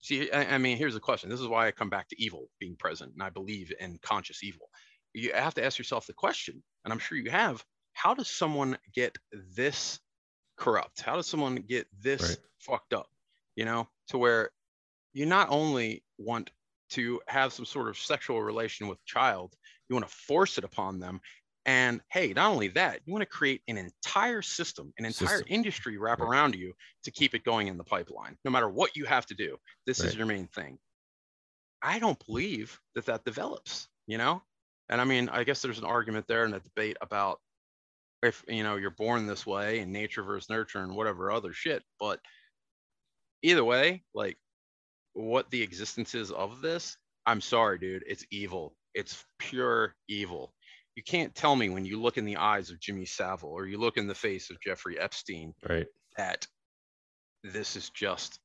see? 0.00 0.30
I, 0.32 0.56
I 0.56 0.58
mean, 0.58 0.76
here's 0.76 0.94
the 0.94 1.00
question. 1.00 1.30
This 1.30 1.40
is 1.40 1.48
why 1.48 1.66
I 1.66 1.70
come 1.72 1.90
back 1.90 2.08
to 2.08 2.22
evil 2.22 2.48
being 2.58 2.76
present, 2.76 3.12
and 3.12 3.22
I 3.22 3.30
believe 3.30 3.72
in 3.80 3.98
conscious 4.02 4.42
evil. 4.42 4.68
You 5.12 5.32
have 5.32 5.54
to 5.54 5.64
ask 5.64 5.78
yourself 5.78 6.06
the 6.06 6.12
question, 6.12 6.62
and 6.84 6.92
I'm 6.92 6.98
sure 6.98 7.16
you 7.18 7.30
have. 7.30 7.64
How 7.92 8.12
does 8.14 8.28
someone 8.28 8.76
get 8.92 9.16
this 9.56 10.00
corrupt? 10.56 11.00
How 11.00 11.16
does 11.16 11.26
someone 11.26 11.56
get 11.56 11.88
this 11.92 12.20
Right. 12.20 12.38
fucked 12.58 12.94
up? 12.94 13.10
You 13.56 13.64
know, 13.64 13.88
to 14.08 14.18
where 14.18 14.50
you 15.12 15.26
not 15.26 15.48
only 15.50 16.04
want 16.18 16.50
to 16.90 17.20
have 17.28 17.52
some 17.52 17.64
sort 17.64 17.88
of 17.88 17.98
sexual 17.98 18.42
relation 18.42 18.88
with 18.88 18.98
a 18.98 19.04
child, 19.06 19.56
you 19.88 19.96
want 19.96 20.08
to 20.08 20.14
force 20.14 20.58
it 20.58 20.64
upon 20.64 21.00
them. 21.00 21.20
And 21.66 22.02
hey, 22.10 22.32
not 22.34 22.50
only 22.50 22.68
that, 22.68 23.00
you 23.06 23.12
want 23.12 23.22
to 23.22 23.26
create 23.26 23.62
an 23.68 23.78
entire 23.78 24.42
system, 24.42 24.92
an 24.98 25.06
entire 25.06 25.44
System. 25.44 25.48
industry 25.48 25.96
wrap 25.98 26.20
Right. 26.20 26.28
around 26.28 26.54
you 26.54 26.74
to 27.04 27.10
keep 27.10 27.34
it 27.34 27.44
going 27.44 27.68
in 27.68 27.78
the 27.78 27.84
pipeline, 27.84 28.38
no 28.44 28.50
matter 28.50 28.68
what 28.68 28.96
you 28.96 29.06
have 29.06 29.26
to 29.26 29.34
do. 29.34 29.58
This 29.86 30.04
is 30.04 30.14
your 30.14 30.26
main 30.26 30.48
thing. 30.48 30.78
I 31.82 31.98
don't 31.98 32.24
believe 32.26 32.80
that 32.94 33.06
that 33.06 33.24
develops, 33.24 33.88
you 34.06 34.18
know? 34.18 34.42
And 34.88 35.00
I 35.00 35.04
mean, 35.04 35.28
I 35.28 35.44
guess 35.44 35.62
there's 35.62 35.78
an 35.78 35.84
argument 35.84 36.26
there 36.26 36.44
and 36.44 36.54
a 36.54 36.60
debate 36.60 36.96
about 37.00 37.40
if, 38.24 38.44
you 38.48 38.62
know, 38.62 38.76
you're 38.76 38.90
born 38.90 39.26
this 39.26 39.46
way 39.46 39.80
and 39.80 39.92
nature 39.92 40.22
versus 40.22 40.48
nurture 40.50 40.80
and 40.80 40.94
whatever 40.94 41.30
other 41.30 41.52
shit. 41.52 41.82
But 42.00 42.20
either 43.42 43.64
way, 43.64 44.02
like 44.14 44.36
what 45.12 45.50
the 45.50 45.62
existence 45.62 46.14
is 46.14 46.30
of 46.30 46.60
this, 46.60 46.96
I'm 47.26 47.40
sorry, 47.40 47.78
dude. 47.78 48.04
It's 48.06 48.24
evil. 48.30 48.76
It's 48.94 49.24
pure 49.38 49.94
evil. 50.08 50.52
You 50.96 51.02
can't 51.02 51.34
tell 51.34 51.56
me 51.56 51.70
when 51.70 51.84
you 51.84 52.00
look 52.00 52.18
in 52.18 52.24
the 52.24 52.36
eyes 52.36 52.70
of 52.70 52.78
Jimmy 52.80 53.04
Savile 53.04 53.48
or 53.50 53.66
you 53.66 53.78
look 53.78 53.96
in 53.96 54.06
the 54.06 54.14
face 54.14 54.50
of 54.50 54.60
Jeffrey 54.60 54.98
Epstein 54.98 55.52
Right. 55.68 55.86
that 56.16 56.46
this 57.42 57.76
is 57.76 57.90
just 57.90 58.38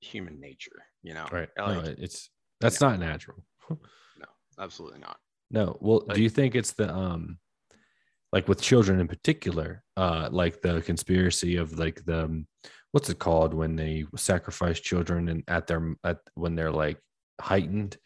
human 0.00 0.38
nature, 0.40 0.84
you 1.02 1.14
know? 1.14 1.26
Right. 1.32 1.48
I 1.58 1.74
no, 1.74 1.80
it's 1.98 2.30
that's 2.60 2.80
not 2.80 2.98
natural. 2.98 3.38
No, 4.18 4.26
absolutely 4.58 5.00
not. 5.00 5.18
No. 5.50 5.76
Well, 5.80 6.04
Like- 6.06 6.16
do 6.16 6.22
you 6.22 6.30
think 6.30 6.54
it's 6.54 6.72
the 6.72 6.92
um 6.94 7.38
like 8.32 8.48
with 8.48 8.60
children 8.60 9.00
in 9.00 9.08
particular, 9.08 9.82
uh 9.96 10.28
like 10.30 10.60
the 10.62 10.82
conspiracy 10.82 11.56
of 11.56 11.78
like 11.78 12.04
the 12.04 12.24
um, 12.24 12.46
what's 12.92 13.08
it 13.10 13.18
called 13.18 13.52
when 13.54 13.76
they 13.76 14.04
sacrifice 14.16 14.80
children 14.80 15.28
and 15.28 15.44
at 15.48 15.66
their 15.66 15.94
at 16.04 16.18
when 16.34 16.54
they're 16.54 16.72
like 16.72 16.98
heightened 17.40 17.96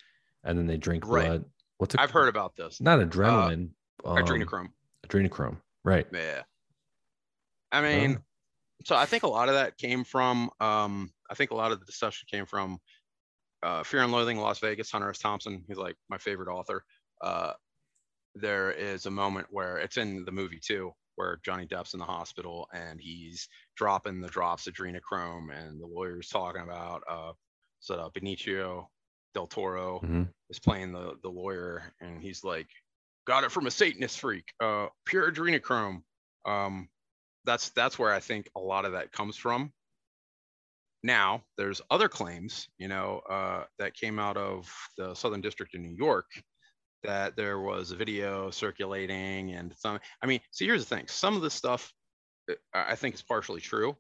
and 0.45 0.59
then 0.59 0.67
they 0.67 0.77
drink 0.77 1.05
Right. 1.07 1.27
blood. 1.27 1.45
What's 1.79 1.95
it 1.95 2.01
I've 2.01 2.13
called? 2.13 2.25
heard 2.25 2.29
about 2.29 2.57
this. 2.57 2.81
not 2.81 2.99
adrenaline. 3.01 3.71
um, 4.05 4.17
Adrenochrome. 4.17 4.69
Adrenochrome. 5.07 5.59
Right. 5.85 6.07
Yeah. 6.13 6.43
I 7.73 7.81
mean, 7.81 8.17
Oh. 8.19 8.23
so 8.85 8.97
I 8.97 9.07
think 9.07 9.23
a 9.23 9.29
lot 9.29 9.49
of 9.49 9.55
that 9.55 9.77
came 9.79 10.05
from, 10.05 10.51
um, 10.61 11.13
I 11.31 11.35
think 11.35 11.51
a 11.53 11.55
lot 11.55 11.73
of 11.73 11.79
the 11.81 11.87
discussion 11.87 12.27
came 12.31 12.45
from 12.47 12.79
uh, 13.63 13.83
Fear 13.83 14.03
and 14.03 14.13
Loathing 14.13 14.39
in 14.39 14.43
Las 14.43 14.59
Vegas, 14.59 14.91
Hunter 14.91 15.11
S. 15.11 15.19
Thompson. 15.19 15.63
He's 15.69 15.77
like 15.77 15.95
my 16.09 16.19
favorite 16.19 16.49
author. 16.51 16.83
Uh, 17.23 17.53
there 18.35 18.71
is 18.73 19.07
a 19.07 19.11
moment 19.11 19.49
where 19.51 19.79
it's 19.79 19.97
in 19.97 20.25
the 20.25 20.33
movie 20.33 20.61
too, 20.61 20.93
where 21.17 21.41
Johnny 21.45 21.67
Depp's 21.67 21.95
in 21.95 22.01
the 22.01 22.07
hospital 22.07 22.69
and 22.73 23.01
he's 23.01 23.49
dropping 23.77 24.21
the 24.21 24.29
drops 24.29 24.67
of 24.67 24.75
adrenochrome, 24.75 25.53
and 25.53 25.81
the 25.81 25.87
lawyer's 25.87 26.29
talking 26.29 26.63
about 26.63 27.03
uh, 27.09 27.33
so 27.81 27.95
uh, 27.97 28.11
Benicio 28.11 28.87
del 29.35 29.47
Toro 29.47 30.03
Mhm. 30.03 30.33
is 30.51 30.59
playing 30.61 30.93
the 30.93 31.17
the 31.23 31.31
lawyer, 31.31 31.95
and 32.01 32.23
he's 32.23 32.45
like, 32.45 32.69
"Got 33.27 33.45
it 33.45 33.53
from 33.53 33.67
a 33.67 33.71
Satanist 33.71 34.21
freak, 34.21 34.53
uh, 34.61 34.89
pure 35.07 35.31
adrenochrome." 35.33 36.05
Um, 36.45 36.91
that's 37.45 37.71
that's 37.71 37.99
where 37.99 38.13
I 38.13 38.21
think 38.21 38.51
a 38.57 38.61
lot 38.61 38.85
of 38.87 38.93
that 38.93 39.13
comes 39.13 39.37
from. 39.37 39.73
Now, 41.03 41.45
there's 41.57 41.81
other 41.91 42.09
claims, 42.09 42.69
you 42.79 42.89
know, 42.89 43.21
uh, 43.21 43.67
that 43.79 43.95
came 43.95 44.19
out 44.19 44.37
of 44.37 44.71
the 44.97 45.15
Southern 45.15 45.41
District 45.41 45.75
of 45.75 45.81
New 45.81 45.95
York 45.97 46.27
that 47.03 47.37
there 47.37 47.61
was 47.61 47.91
a 47.91 47.97
video 47.97 48.51
circulating 48.51 49.53
and 49.53 49.75
some. 49.77 49.99
I 50.23 50.27
mean, 50.27 50.41
see, 50.51 50.67
here's 50.67 50.85
the 50.87 50.95
thing: 50.97 51.07
some 51.09 51.37
of 51.37 51.43
the 51.43 51.51
stuff, 51.51 51.93
uh, 52.51 52.55
I 52.75 52.95
think, 52.97 53.15
is 53.15 53.23
partially 53.23 53.61
true, 53.61 53.97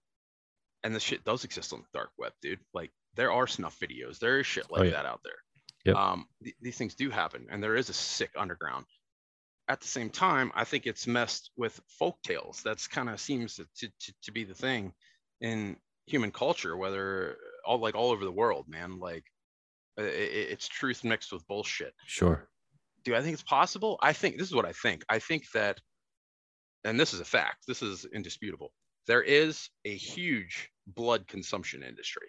and 0.84 0.94
the 0.94 1.00
shit 1.00 1.24
does 1.24 1.44
exist 1.44 1.72
on 1.72 1.80
the 1.80 1.98
dark 1.98 2.10
web, 2.18 2.32
dude. 2.42 2.60
Like, 2.74 2.90
there 3.14 3.32
are 3.32 3.46
snuff 3.46 3.78
videos, 3.78 4.18
there 4.18 4.38
is 4.40 4.46
shit 4.46 4.70
like 4.70 4.80
Oh, 4.80 4.84
yeah. 4.84 4.90
that 4.92 5.06
out 5.06 5.20
there. 5.24 5.38
Yep. 5.84 5.96
Um, 5.96 6.26
th- 6.44 6.56
these 6.60 6.76
things 6.76 6.94
do 6.94 7.10
happen, 7.10 7.46
and 7.50 7.62
there 7.62 7.76
is 7.76 7.88
a 7.88 7.94
sick 7.94 8.30
underground 8.36 8.84
at 9.68 9.80
the 9.80 9.86
same 9.86 10.10
time, 10.10 10.50
I 10.56 10.64
think 10.64 10.84
it's 10.88 11.06
messed 11.06 11.52
with 11.56 11.80
folk 11.86 12.16
tales. 12.24 12.60
That's 12.64 12.88
kind 12.88 13.08
of 13.08 13.20
seems 13.20 13.54
to, 13.54 13.66
to, 13.78 13.88
to 14.24 14.32
be 14.32 14.42
the 14.42 14.52
thing 14.54 14.92
in 15.40 15.76
human 16.06 16.32
culture, 16.32 16.76
whether 16.76 17.36
all 17.64 17.78
like 17.78 17.94
all 17.94 18.10
over 18.10 18.24
the 18.24 18.32
world, 18.32 18.66
man. 18.68 18.98
Like 18.98 19.22
i- 19.96 20.02
i 20.02 20.06
it's 20.06 20.66
truth 20.66 21.04
mixed 21.04 21.32
with 21.32 21.46
bullshit. 21.46 21.94
Sure. 22.06 22.48
Do 23.04 23.14
I 23.14 23.22
think 23.22 23.34
it's 23.34 23.42
possible? 23.42 23.98
I 24.02 24.12
think 24.12 24.36
this 24.36 24.48
is 24.48 24.54
what 24.54 24.66
I 24.66 24.72
think. 24.72 25.04
I 25.08 25.18
think 25.18 25.44
that, 25.54 25.80
and 26.84 26.98
this 26.98 27.14
is 27.14 27.20
a 27.20 27.24
fact. 27.24 27.66
This 27.66 27.82
is 27.82 28.06
indisputable. 28.14 28.72
There 29.06 29.22
is 29.22 29.70
a 29.84 29.94
huge 29.94 30.70
blood 30.86 31.26
consumption 31.26 31.82
industry, 31.82 32.28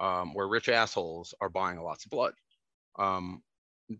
um, 0.00 0.34
where 0.34 0.48
rich 0.48 0.68
assholes 0.68 1.34
are 1.40 1.48
buying 1.48 1.80
lots 1.80 2.04
of 2.04 2.10
blood, 2.10 2.34
um, 2.98 3.42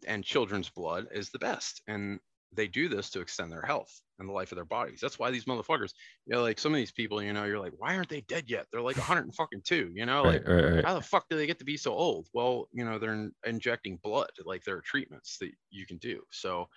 and 0.06 0.24
children's 0.24 0.70
blood 0.70 1.08
is 1.12 1.30
the 1.30 1.38
best. 1.38 1.82
And 1.86 2.18
they 2.52 2.66
do 2.68 2.88
this 2.88 3.10
to 3.10 3.20
extend 3.20 3.52
their 3.52 3.62
health 3.62 4.00
and 4.18 4.28
the 4.28 4.32
life 4.32 4.52
of 4.52 4.56
their 4.56 4.64
bodies. 4.64 5.00
That's 5.00 5.18
why 5.18 5.30
these 5.30 5.44
motherfuckers, 5.44 5.92
you 6.26 6.34
know, 6.34 6.42
like 6.42 6.58
some 6.58 6.72
of 6.72 6.76
these 6.78 6.92
people, 6.92 7.22
you 7.22 7.32
know, 7.32 7.44
you're 7.44 7.58
like, 7.60 7.74
why 7.76 7.94
aren't 7.96 8.08
they 8.08 8.22
dead 8.22 8.44
yet? 8.48 8.66
They're 8.72 8.80
like 8.80 8.96
102, 8.96 9.92
you 9.94 10.06
know, 10.06 10.22
like 10.22 10.46
Right, 10.46 10.46
right, 10.46 10.74
right. 10.76 10.84
how 10.84 10.94
the 10.94 11.02
fuck 11.02 11.28
do 11.28 11.36
they 11.36 11.46
get 11.46 11.58
to 11.58 11.64
be 11.64 11.76
so 11.76 11.92
old? 11.92 12.28
Well, 12.32 12.68
you 12.72 12.84
know, 12.84 12.98
they're 12.98 13.12
in- 13.14 13.34
injecting 13.44 13.98
blood, 14.02 14.30
like 14.44 14.64
there 14.64 14.76
are 14.76 14.82
treatments 14.82 15.38
that 15.38 15.50
you 15.70 15.86
can 15.86 15.98
do. 15.98 16.22
So 16.30 16.68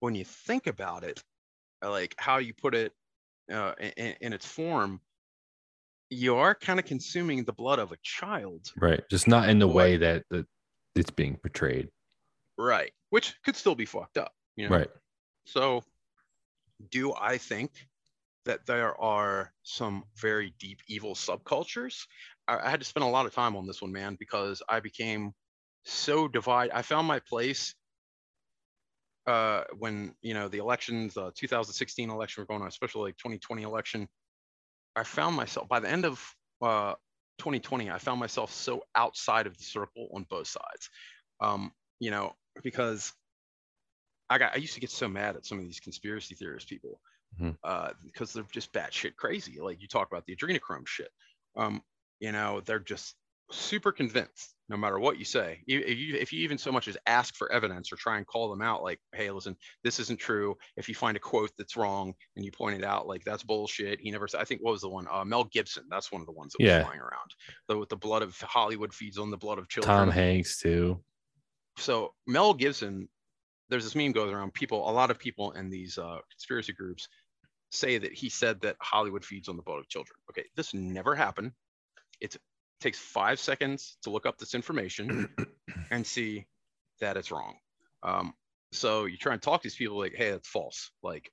when 0.00 0.14
you 0.14 0.24
think 0.24 0.66
about 0.66 1.04
it, 1.04 1.22
uh, 1.84 1.90
like 1.90 2.14
how 2.18 2.38
you 2.38 2.54
put 2.54 2.74
it 2.74 2.92
uh, 3.52 3.74
in, 3.80 4.16
in 4.20 4.32
its 4.32 4.46
form, 4.46 5.00
you 6.10 6.36
are 6.36 6.54
kind 6.54 6.78
of 6.78 6.84
consuming 6.84 7.44
the 7.44 7.52
blood 7.52 7.78
of 7.78 7.92
a 7.92 7.96
child, 8.02 8.66
Right. 8.76 9.02
Just 9.08 9.28
not 9.28 9.48
in 9.48 9.58
the 9.58 9.68
way 9.68 9.96
that, 9.96 10.24
that 10.30 10.46
it's 10.94 11.10
being 11.10 11.36
portrayed. 11.36 11.88
right? 12.58 12.92
Which 13.10 13.34
could 13.44 13.56
still 13.56 13.74
be 13.74 13.86
fucked 13.86 14.18
up, 14.18 14.32
you 14.56 14.68
know? 14.68 14.76
Right. 14.76 14.90
So, 15.44 15.82
do 16.90 17.14
I 17.14 17.38
think 17.38 17.70
that 18.44 18.66
there 18.66 19.00
are 19.00 19.52
some 19.62 20.04
very 20.16 20.54
deep 20.58 20.80
evil 20.88 21.14
subcultures? 21.14 22.06
I, 22.48 22.58
I 22.58 22.70
had 22.70 22.80
to 22.80 22.86
spend 22.86 23.04
a 23.04 23.08
lot 23.08 23.26
of 23.26 23.34
time 23.34 23.56
on 23.56 23.66
this 23.66 23.82
one, 23.82 23.92
man, 23.92 24.16
because 24.18 24.62
I 24.68 24.80
became 24.80 25.32
so 25.84 26.28
divided. 26.28 26.76
I 26.76 26.82
found 26.82 27.06
my 27.06 27.20
place 27.20 27.74
uh, 29.26 29.64
when 29.78 30.14
you 30.20 30.34
know 30.34 30.48
the 30.48 30.58
elections, 30.58 31.14
the 31.14 31.30
2016 31.32 32.10
election 32.10 32.42
were 32.42 32.46
going 32.46 32.62
on, 32.62 32.68
especially 32.68 33.02
like 33.02 33.16
2020 33.18 33.62
election. 33.62 34.08
I 34.96 35.04
found 35.04 35.36
myself 35.36 35.68
by 35.68 35.80
the 35.80 35.88
end 35.88 36.04
of 36.04 36.34
uh, 36.60 36.94
2020, 37.38 37.90
I 37.90 37.98
found 37.98 38.20
myself 38.20 38.52
so 38.52 38.82
outside 38.94 39.46
of 39.46 39.56
the 39.56 39.64
circle 39.64 40.08
on 40.14 40.26
both 40.28 40.46
sides. 40.46 40.90
Um, 41.40 41.72
you 41.98 42.10
know, 42.10 42.34
because 42.62 43.12
I 44.32 44.38
got 44.38 44.54
I 44.54 44.58
used 44.58 44.74
to 44.74 44.80
get 44.80 44.90
so 44.90 45.08
mad 45.08 45.36
at 45.36 45.46
some 45.46 45.58
of 45.58 45.64
these 45.64 45.80
conspiracy 45.80 46.34
theorist 46.34 46.68
people 46.68 47.00
mm-hmm. 47.40 47.52
uh, 47.62 47.90
because 48.04 48.32
they're 48.32 48.44
just 48.50 48.72
batshit 48.72 49.16
crazy. 49.16 49.60
Like 49.60 49.80
you 49.80 49.88
talk 49.88 50.08
about 50.10 50.24
the 50.26 50.36
adrenochrome 50.36 50.86
shit. 50.86 51.10
Um, 51.56 51.82
you 52.20 52.32
know, 52.32 52.62
they're 52.64 52.78
just 52.78 53.14
super 53.50 53.92
convinced 53.92 54.54
no 54.68 54.76
matter 54.76 54.98
what 54.98 55.18
you 55.18 55.24
say 55.24 55.60
if 55.66 55.98
you, 55.98 56.16
if 56.16 56.32
you 56.32 56.40
even 56.40 56.56
so 56.56 56.72
much 56.72 56.88
as 56.88 56.96
ask 57.06 57.34
for 57.34 57.52
evidence 57.52 57.92
or 57.92 57.96
try 57.96 58.16
and 58.16 58.26
call 58.26 58.48
them 58.48 58.62
out 58.62 58.82
like 58.82 58.98
hey 59.14 59.30
listen 59.30 59.54
this 59.84 60.00
isn't 60.00 60.18
true 60.18 60.56
if 60.76 60.88
you 60.88 60.94
find 60.94 61.16
a 61.16 61.20
quote 61.20 61.50
that's 61.58 61.76
wrong 61.76 62.14
and 62.36 62.44
you 62.44 62.50
point 62.50 62.78
it 62.78 62.84
out 62.84 63.06
like 63.06 63.22
that's 63.24 63.42
bullshit 63.42 64.00
he 64.00 64.10
never 64.10 64.26
said 64.26 64.40
i 64.40 64.44
think 64.44 64.62
what 64.62 64.72
was 64.72 64.80
the 64.80 64.88
one 64.88 65.06
uh, 65.10 65.24
mel 65.24 65.44
gibson 65.44 65.84
that's 65.90 66.10
one 66.10 66.22
of 66.22 66.26
the 66.26 66.32
ones 66.32 66.54
that 66.58 66.64
yeah. 66.64 66.78
was 66.78 66.86
flying 66.86 67.00
around 67.00 67.30
the, 67.68 67.76
with 67.76 67.90
the 67.90 67.96
blood 67.96 68.22
of 68.22 68.34
hollywood 68.40 68.94
feeds 68.94 69.18
on 69.18 69.30
the 69.30 69.36
blood 69.36 69.58
of 69.58 69.68
children 69.68 69.94
tom 69.94 70.10
hanks 70.10 70.58
too 70.58 70.98
so 71.76 72.14
mel 72.26 72.54
gibson 72.54 73.08
there's 73.72 73.84
this 73.84 73.96
meme 73.96 74.12
goes 74.12 74.32
around 74.32 74.54
people 74.54 74.88
a 74.88 74.92
lot 74.92 75.10
of 75.10 75.18
people 75.18 75.52
in 75.52 75.70
these 75.70 75.98
uh, 75.98 76.18
conspiracy 76.30 76.72
groups 76.72 77.08
say 77.70 77.98
that 77.98 78.12
he 78.12 78.28
said 78.28 78.60
that 78.60 78.76
hollywood 78.80 79.24
feeds 79.24 79.48
on 79.48 79.56
the 79.56 79.62
blood 79.62 79.78
of 79.78 79.88
children 79.88 80.14
okay 80.30 80.44
this 80.56 80.74
never 80.74 81.14
happened 81.14 81.52
it 82.20 82.36
takes 82.82 82.98
five 82.98 83.38
seconds 83.38 83.96
to 84.02 84.10
look 84.10 84.26
up 84.26 84.38
this 84.38 84.54
information 84.54 85.28
and 85.90 86.06
see 86.06 86.46
that 87.00 87.16
it's 87.16 87.30
wrong. 87.30 87.56
Um, 88.02 88.34
so 88.72 89.04
you 89.04 89.16
try 89.16 89.32
and 89.32 89.42
talk 89.42 89.62
to 89.62 89.66
these 89.66 89.76
people 89.76 89.98
like, 89.98 90.14
hey, 90.14 90.30
that's 90.32 90.48
false. 90.48 90.90
Like, 91.02 91.30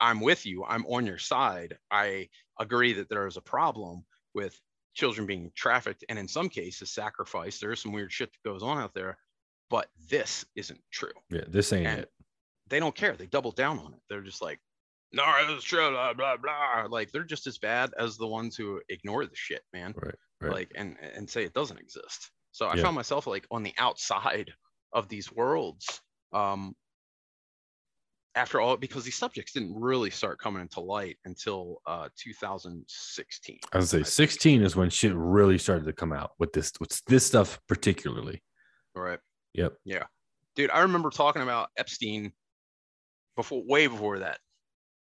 I'm 0.00 0.20
with 0.20 0.46
you. 0.46 0.64
I'm 0.64 0.86
on 0.86 1.06
your 1.06 1.18
side. 1.18 1.76
I 1.90 2.28
agree 2.58 2.94
that 2.94 3.08
there 3.08 3.26
is 3.26 3.36
a 3.36 3.42
problem 3.42 4.04
with 4.34 4.58
children 4.94 5.26
being 5.26 5.50
trafficked 5.56 6.04
and 6.08 6.18
in 6.18 6.28
some 6.28 6.48
cases 6.48 6.92
sacrificed. 6.92 7.60
There 7.60 7.72
is 7.72 7.80
some 7.80 7.92
weird 7.92 8.12
shit 8.12 8.30
that 8.32 8.48
goes 8.48 8.62
on 8.62 8.78
out 8.78 8.94
there, 8.94 9.16
but 9.70 9.88
this 10.08 10.44
isn't 10.56 10.80
true. 10.92 11.12
Yeah, 11.30 11.44
this 11.48 11.72
ain't 11.72 11.86
and 11.86 12.00
it. 12.00 12.10
They 12.68 12.80
don't 12.80 12.94
care. 12.94 13.14
They 13.16 13.26
double 13.26 13.52
down 13.52 13.78
on 13.78 13.92
it. 13.92 14.00
They're 14.08 14.22
just 14.22 14.42
like, 14.42 14.58
no, 15.12 15.24
it's 15.48 15.64
true, 15.64 15.90
blah, 15.90 16.14
blah, 16.14 16.36
blah. 16.36 16.86
Like 16.88 17.12
they're 17.12 17.24
just 17.24 17.46
as 17.46 17.58
bad 17.58 17.92
as 17.98 18.16
the 18.16 18.26
ones 18.26 18.56
who 18.56 18.80
ignore 18.88 19.26
the 19.26 19.36
shit, 19.36 19.62
man. 19.72 19.94
Right 19.96 20.14
right. 20.44 20.52
like 20.52 20.72
and 20.74 20.96
and 21.14 21.28
say 21.28 21.44
it 21.44 21.54
doesn't 21.54 21.78
exist 21.78 22.30
so 22.52 22.66
i 22.66 22.74
yeah. 22.74 22.82
found 22.82 22.96
myself 22.96 23.26
like 23.26 23.46
on 23.50 23.62
the 23.62 23.74
outside 23.78 24.52
of 24.92 25.08
these 25.08 25.32
worlds 25.32 26.00
um 26.32 26.74
after 28.36 28.60
all 28.60 28.76
because 28.76 29.04
these 29.04 29.16
subjects 29.16 29.52
didn't 29.52 29.74
really 29.74 30.10
start 30.10 30.40
coming 30.40 30.62
into 30.62 30.80
light 30.80 31.16
until 31.24 31.80
uh 31.86 32.08
2016 32.18 33.58
i 33.72 33.78
would 33.78 33.88
say 33.88 34.02
16 34.02 34.62
is 34.62 34.76
when 34.76 34.90
shit 34.90 35.14
really 35.14 35.58
started 35.58 35.84
to 35.84 35.92
come 35.92 36.12
out 36.12 36.32
with 36.38 36.52
this 36.52 36.72
with 36.80 37.00
this 37.06 37.26
stuff 37.26 37.60
particularly 37.68 38.42
right 38.94 39.18
yep 39.54 39.74
yeah 39.84 40.04
dude 40.56 40.70
i 40.70 40.80
remember 40.80 41.10
talking 41.10 41.42
about 41.42 41.70
epstein 41.76 42.32
before 43.36 43.62
way 43.66 43.86
before 43.86 44.18
that 44.20 44.38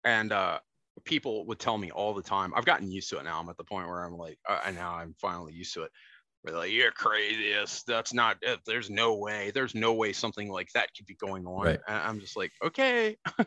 and 0.04 0.32
uh 0.32 0.60
people 1.06 1.46
would 1.46 1.60
tell 1.60 1.78
me 1.78 1.92
all 1.92 2.14
the 2.14 2.22
time. 2.22 2.54
I've 2.56 2.66
gotten 2.66 2.92
used 2.92 3.10
to 3.10 3.18
it 3.18 3.24
now. 3.24 3.40
I'm 3.40 3.50
at 3.50 3.58
the 3.58 3.64
point 3.64 3.88
where 3.88 4.04
I'm 4.04 4.18
like, 4.18 4.38
uh, 4.48 4.60
and 4.66 4.76
now 4.76 4.94
I'm 4.96 5.16
finally 5.20 5.54
used 5.54 5.74
to 5.76 5.84
it. 5.84 5.92
Where 6.42 6.56
like, 6.56 6.72
you're 6.72 6.92
crazy. 6.92 7.54
That's 7.88 8.14
not. 8.14 8.38
Uh, 8.46 8.58
there's 8.66 8.90
no 8.90 9.16
way. 9.18 9.52
There's 9.54 9.76
no 9.76 9.94
way 9.94 10.14
something 10.14 10.50
like 10.50 10.70
that 10.74 10.90
could 10.96 11.06
be 11.06 11.16
going 11.16 11.46
on. 11.46 11.66
Right. 11.66 11.80
And 11.88 11.98
I'm 11.98 12.20
just 12.20 12.36
like, 12.36 12.52
okay, 12.64 13.18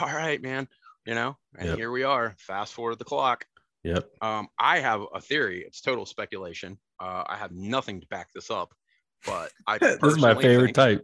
all 0.00 0.08
right, 0.08 0.40
man. 0.40 0.68
You 1.06 1.14
know. 1.14 1.36
And 1.58 1.68
yep. 1.68 1.78
here 1.78 1.90
we 1.90 2.02
are. 2.02 2.34
Fast 2.38 2.72
forward 2.72 2.98
the 2.98 3.04
clock. 3.04 3.44
Yep. 3.84 4.08
Um, 4.20 4.48
I 4.58 4.80
have 4.80 5.02
a 5.14 5.20
theory. 5.20 5.64
It's 5.66 5.80
total 5.80 6.06
speculation. 6.06 6.78
Uh, 6.98 7.24
I 7.26 7.36
have 7.36 7.52
nothing 7.52 8.00
to 8.00 8.06
back 8.08 8.28
this 8.34 8.50
up, 8.50 8.74
but 9.26 9.50
I. 9.66 9.78
this 9.78 9.98
is 10.02 10.18
my 10.18 10.34
favorite 10.34 10.74
think, 10.74 11.02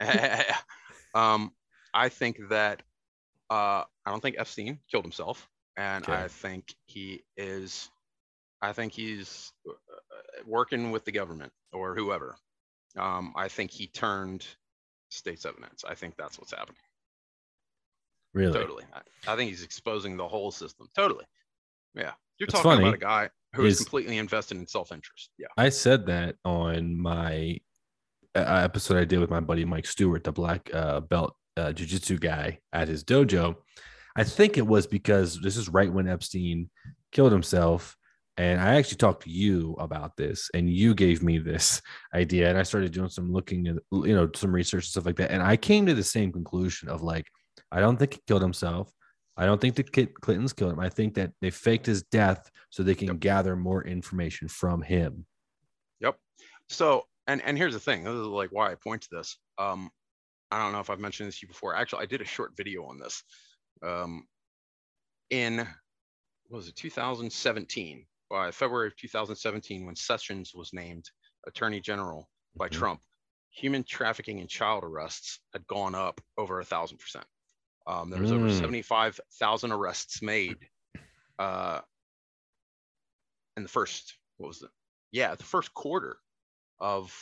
type. 0.00 0.56
um, 1.14 1.52
I 1.92 2.08
think 2.08 2.38
that 2.48 2.82
uh, 3.50 3.84
I 4.06 4.10
don't 4.10 4.20
think 4.20 4.36
Epstein 4.38 4.78
killed 4.90 5.04
himself, 5.04 5.48
and 5.76 6.04
okay. 6.04 6.24
I 6.24 6.28
think 6.28 6.74
he 6.86 7.22
is. 7.36 7.90
I 8.62 8.72
think 8.72 8.92
he's 8.92 9.52
uh, 9.68 9.72
working 10.46 10.90
with 10.90 11.04
the 11.04 11.12
government 11.12 11.52
or 11.72 11.94
whoever. 11.94 12.36
Um, 12.96 13.32
I 13.36 13.48
think 13.48 13.70
he 13.70 13.86
turned 13.86 14.46
state's 15.08 15.46
evidence. 15.46 15.84
I 15.88 15.94
think 15.94 16.14
that's 16.16 16.38
what's 16.38 16.52
happening. 16.52 16.82
Really? 18.34 18.52
Totally. 18.52 18.84
I, 18.92 19.32
I 19.32 19.36
think 19.36 19.50
he's 19.50 19.64
exposing 19.64 20.16
the 20.16 20.28
whole 20.28 20.50
system. 20.50 20.88
Totally. 20.94 21.24
Yeah. 21.94 22.12
You're 22.38 22.46
it's 22.46 22.54
talking 22.54 22.70
funny. 22.70 22.82
about 22.82 22.94
a 22.94 22.98
guy 22.98 23.30
who 23.54 23.64
is, 23.64 23.80
is 23.80 23.86
completely 23.86 24.18
invested 24.18 24.58
in 24.58 24.66
self-interest. 24.66 25.30
Yeah. 25.38 25.48
I 25.56 25.68
said 25.68 26.06
that 26.06 26.36
on 26.44 27.00
my 27.00 27.58
uh, 28.34 28.40
episode 28.40 28.96
I 28.98 29.04
did 29.04 29.18
with 29.18 29.30
my 29.30 29.40
buddy 29.40 29.64
Mike 29.64 29.86
Stewart, 29.86 30.24
the 30.24 30.32
black 30.32 30.70
uh, 30.72 31.00
belt 31.00 31.34
uh, 31.56 31.72
jiu-jitsu 31.72 32.18
guy 32.18 32.58
at 32.72 32.88
his 32.88 33.04
dojo 33.04 33.56
i 34.16 34.24
think 34.24 34.56
it 34.56 34.66
was 34.66 34.86
because 34.86 35.40
this 35.40 35.56
is 35.56 35.68
right 35.68 35.92
when 35.92 36.08
epstein 36.08 36.70
killed 37.12 37.32
himself 37.32 37.96
and 38.36 38.60
i 38.60 38.74
actually 38.74 38.96
talked 38.96 39.24
to 39.24 39.30
you 39.30 39.76
about 39.78 40.16
this 40.16 40.50
and 40.54 40.70
you 40.70 40.94
gave 40.94 41.22
me 41.22 41.38
this 41.38 41.82
idea 42.14 42.48
and 42.48 42.58
i 42.58 42.62
started 42.62 42.92
doing 42.92 43.08
some 43.08 43.32
looking 43.32 43.66
at 43.66 43.76
you 43.92 44.14
know 44.14 44.28
some 44.34 44.52
research 44.52 44.84
and 44.84 44.90
stuff 44.90 45.06
like 45.06 45.16
that 45.16 45.30
and 45.30 45.42
i 45.42 45.56
came 45.56 45.86
to 45.86 45.94
the 45.94 46.02
same 46.02 46.32
conclusion 46.32 46.88
of 46.88 47.02
like 47.02 47.26
i 47.72 47.80
don't 47.80 47.98
think 47.98 48.14
he 48.14 48.20
killed 48.26 48.42
himself 48.42 48.90
i 49.36 49.44
don't 49.44 49.60
think 49.60 49.74
the 49.74 49.82
clintons 49.82 50.52
killed 50.52 50.72
him 50.72 50.80
i 50.80 50.88
think 50.88 51.14
that 51.14 51.32
they 51.40 51.50
faked 51.50 51.86
his 51.86 52.02
death 52.04 52.50
so 52.70 52.82
they 52.82 52.94
can 52.94 53.08
yep. 53.08 53.20
gather 53.20 53.56
more 53.56 53.84
information 53.84 54.48
from 54.48 54.82
him 54.82 55.24
yep 56.00 56.16
so 56.68 57.04
and 57.26 57.42
and 57.42 57.56
here's 57.56 57.74
the 57.74 57.80
thing 57.80 58.04
this 58.04 58.12
is 58.12 58.26
like 58.26 58.50
why 58.50 58.70
i 58.70 58.74
point 58.74 59.02
to 59.02 59.08
this 59.12 59.38
um 59.58 59.90
I 60.50 60.62
don't 60.62 60.72
know 60.72 60.80
if 60.80 60.90
I've 60.90 61.00
mentioned 61.00 61.28
this 61.28 61.38
to 61.38 61.46
you 61.46 61.48
before. 61.48 61.76
Actually, 61.76 62.02
I 62.02 62.06
did 62.06 62.20
a 62.20 62.24
short 62.24 62.56
video 62.56 62.84
on 62.84 62.98
this 62.98 63.22
um, 63.82 64.26
in 65.30 65.66
was 66.48 66.68
it 66.68 66.76
2017 66.76 68.04
by 68.28 68.50
February 68.50 68.88
of 68.88 68.96
2017 68.96 69.86
when 69.86 69.94
Sessions 69.94 70.52
was 70.54 70.72
named 70.72 71.04
Attorney 71.46 71.80
General 71.80 72.28
by 72.56 72.66
mm-hmm. 72.66 72.78
Trump. 72.78 73.00
Human 73.52 73.84
trafficking 73.84 74.40
and 74.40 74.48
child 74.48 74.84
arrests 74.84 75.40
had 75.52 75.66
gone 75.66 75.94
up 75.94 76.20
over 76.38 76.60
a 76.60 76.64
thousand 76.64 76.98
percent. 76.98 77.24
Um, 77.90 78.10
there 78.10 78.20
was 78.20 78.30
mm. 78.30 78.36
over 78.36 78.52
75,000 78.52 79.72
arrests 79.72 80.22
made 80.22 80.56
uh, 81.38 81.80
in 83.56 83.64
the 83.64 83.68
first 83.68 84.16
what 84.38 84.48
was 84.48 84.62
it? 84.62 84.70
Yeah, 85.12 85.34
the 85.34 85.44
first 85.44 85.74
quarter 85.74 86.16
of 86.80 87.12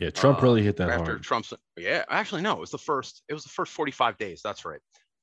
yeah, 0.00 0.10
Trump 0.10 0.42
really 0.42 0.62
hit 0.62 0.76
that 0.76 0.90
after 0.90 1.12
hard. 1.12 1.22
Trump's. 1.22 1.52
Yeah, 1.76 2.04
actually, 2.10 2.42
no, 2.42 2.52
it 2.52 2.60
was 2.60 2.70
the 2.70 2.78
first. 2.78 3.22
It 3.28 3.34
was 3.34 3.42
the 3.42 3.50
first 3.50 3.72
45 3.72 4.18
days. 4.18 4.42
That's 4.44 4.64
right. 4.64 4.80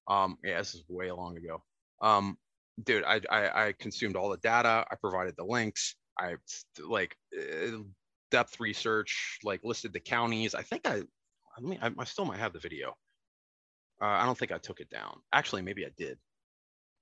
Um, 0.08 0.38
yeah, 0.44 0.58
this 0.58 0.74
is 0.74 0.84
way 0.90 1.12
long 1.12 1.38
ago. 1.38 1.62
Um, 2.02 2.38
dude, 2.84 3.04
I, 3.04 3.22
I 3.30 3.68
I 3.68 3.74
consumed 3.80 4.16
all 4.16 4.30
the 4.30 4.38
data. 4.38 4.86
I 4.90 4.96
provided 4.96 5.36
the 5.38 5.46
links. 5.46 5.96
I 6.20 6.36
like 6.86 7.16
uh, 7.38 7.78
depth 8.32 8.60
research, 8.60 9.40
like 9.44 9.62
listed 9.64 9.94
the 9.94 10.00
counties. 10.00 10.56
I 10.56 10.64
think 10.64 10.88
I, 10.88 11.04
I 11.58 11.62
mean, 11.62 11.80
I, 11.82 11.92
I 11.98 12.04
still 12.06 12.26
might 12.26 12.40
have 12.40 12.54
the 12.54 12.60
video. 12.60 12.96
Uh, 14.04 14.08
I 14.08 14.26
don't 14.26 14.38
think 14.38 14.52
I 14.52 14.58
took 14.58 14.82
it 14.82 14.90
down. 14.90 15.22
Actually, 15.32 15.62
maybe 15.62 15.86
I 15.86 15.90
did. 15.98 16.18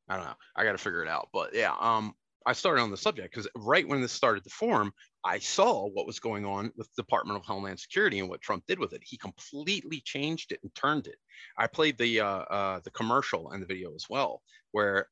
I 0.07 0.18
don't 0.18 0.26
know. 0.26 0.36
I 0.56 0.64
got 0.64 0.73
to 0.73 0.78
figure 0.78 1.02
it 1.02 1.10
out. 1.10 1.30
But 1.34 1.56
yeah, 1.56 1.73
um, 1.80 2.14
I 2.45 2.53
started 2.53 2.82
on 2.82 2.91
the 2.91 2.98
subject 2.98 3.34
because 3.34 3.48
right 3.56 3.88
when 3.88 4.02
this 4.02 4.11
started 4.11 4.44
to 4.44 4.49
form, 4.52 4.91
I 5.23 5.40
saw 5.40 5.88
what 5.88 6.06
was 6.06 6.19
going 6.19 6.45
on 6.45 6.72
with 6.76 6.90
the 6.95 7.03
Department 7.03 7.40
of 7.40 7.45
Homeland 7.45 7.80
Security 7.80 8.19
and 8.19 8.30
what 8.30 8.41
Trump 8.41 8.64
did 8.68 8.78
with 8.78 8.94
it. 8.94 9.02
He 9.03 9.18
completely 9.18 10.02
changed 10.03 10.52
it 10.52 10.60
and 10.61 10.73
turned 10.76 11.07
it. 11.07 11.18
I 11.57 11.68
played 11.68 11.98
the 11.98 12.19
uh, 12.19 12.26
uh, 12.26 12.80
the 12.84 12.91
commercial 12.91 13.52
and 13.52 13.61
the 13.61 13.68
video 13.68 13.95
as 13.95 14.06
well, 14.10 14.41
where 14.72 15.07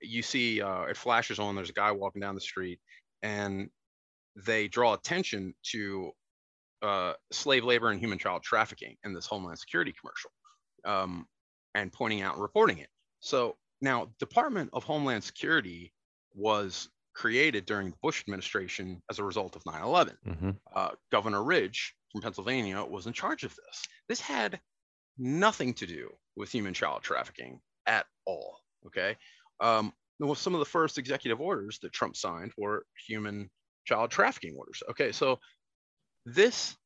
you 0.00 0.22
see 0.22 0.60
uh, 0.60 0.82
it 0.82 0.96
flashes 0.96 1.38
on. 1.38 1.54
There's 1.54 1.70
a 1.70 1.74
guy 1.74 1.90
walking 1.92 2.20
down 2.20 2.34
the 2.34 2.40
street, 2.40 2.80
and 3.22 3.68
they 4.36 4.68
draw 4.68 4.94
attention 4.94 5.54
to 5.70 6.10
uh, 6.82 7.12
slave 7.30 7.64
labor 7.64 7.90
and 7.90 8.00
human 8.00 8.18
child 8.18 8.42
trafficking 8.42 8.96
in 9.04 9.14
this 9.14 9.26
Homeland 9.26 9.58
Security 9.58 9.94
commercial, 9.98 10.30
um, 10.84 11.26
and 11.74 11.92
pointing 11.92 12.22
out 12.22 12.34
and 12.34 12.42
reporting 12.42 12.78
it. 12.78 12.88
So 13.20 13.56
now, 13.80 14.10
Department 14.18 14.70
of 14.72 14.84
Homeland 14.84 15.24
Security 15.24 15.92
was 16.34 16.88
created 17.14 17.64
during 17.64 17.90
the 17.90 17.96
Bush 18.02 18.22
administration 18.22 19.00
as 19.10 19.18
a 19.18 19.24
result 19.24 19.56
of 19.56 19.64
9 19.66 19.82
11. 19.82 20.16
Mm-hmm. 20.26 20.50
Uh, 20.74 20.90
Governor 21.10 21.42
Ridge 21.42 21.94
from 22.12 22.22
Pennsylvania 22.22 22.84
was 22.84 23.06
in 23.06 23.12
charge 23.12 23.44
of 23.44 23.54
this. 23.54 23.82
This 24.08 24.20
had 24.20 24.60
nothing 25.18 25.74
to 25.74 25.86
do 25.86 26.10
with 26.36 26.50
human 26.50 26.74
child 26.74 27.02
trafficking 27.02 27.60
at 27.86 28.06
all. 28.26 28.58
Okay. 28.86 29.16
Um, 29.60 29.92
some 30.34 30.54
of 30.54 30.60
the 30.60 30.66
first 30.66 30.98
executive 30.98 31.40
orders 31.40 31.78
that 31.82 31.92
Trump 31.92 32.16
signed 32.16 32.52
were 32.56 32.84
human 33.06 33.50
child 33.84 34.10
trafficking 34.10 34.54
orders. 34.56 34.82
Okay. 34.90 35.12
So 35.12 35.38
this 36.26 36.76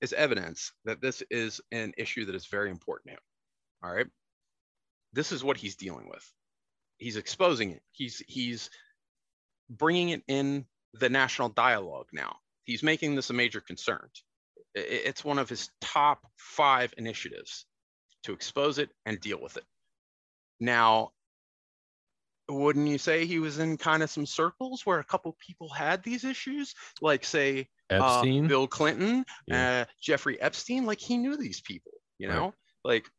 is 0.00 0.12
evidence 0.12 0.72
that 0.84 1.00
this 1.00 1.22
is 1.30 1.60
an 1.72 1.92
issue 1.98 2.24
that 2.24 2.34
is 2.34 2.46
very 2.46 2.70
important 2.70 3.08
to 3.08 3.12
him. 3.14 3.20
All 3.82 3.92
right. 3.92 4.06
This 5.12 5.32
is 5.32 5.42
what 5.42 5.56
he's 5.56 5.76
dealing 5.76 6.08
with. 6.08 6.24
He's 6.98 7.16
exposing 7.16 7.70
it. 7.70 7.82
He's 7.92 8.22
he's 8.28 8.70
bringing 9.70 10.10
it 10.10 10.22
in 10.28 10.66
the 10.94 11.08
national 11.08 11.48
dialogue 11.48 12.08
now. 12.12 12.36
He's 12.64 12.82
making 12.82 13.14
this 13.14 13.30
a 13.30 13.34
major 13.34 13.60
concern. 13.60 14.08
It's 14.74 15.24
one 15.24 15.38
of 15.38 15.48
his 15.48 15.70
top 15.80 16.20
five 16.36 16.92
initiatives 16.96 17.66
to 18.24 18.32
expose 18.32 18.78
it 18.78 18.90
and 19.06 19.20
deal 19.20 19.40
with 19.40 19.56
it. 19.56 19.64
Now, 20.60 21.12
wouldn't 22.48 22.88
you 22.88 22.98
say 22.98 23.24
he 23.24 23.38
was 23.38 23.58
in 23.58 23.76
kind 23.76 24.02
of 24.02 24.10
some 24.10 24.26
circles 24.26 24.84
where 24.84 24.98
a 24.98 25.04
couple 25.04 25.36
people 25.44 25.68
had 25.68 26.02
these 26.02 26.24
issues, 26.24 26.74
like 27.00 27.24
say 27.24 27.68
uh, 27.88 28.22
Bill 28.22 28.66
Clinton, 28.66 29.24
yeah. 29.46 29.80
uh, 29.80 29.92
Jeffrey 30.02 30.40
Epstein? 30.40 30.84
Like 30.84 31.00
he 31.00 31.16
knew 31.16 31.36
these 31.36 31.60
people, 31.60 31.92
you 32.18 32.28
know, 32.28 32.44
right. 32.44 32.54
like 32.84 33.10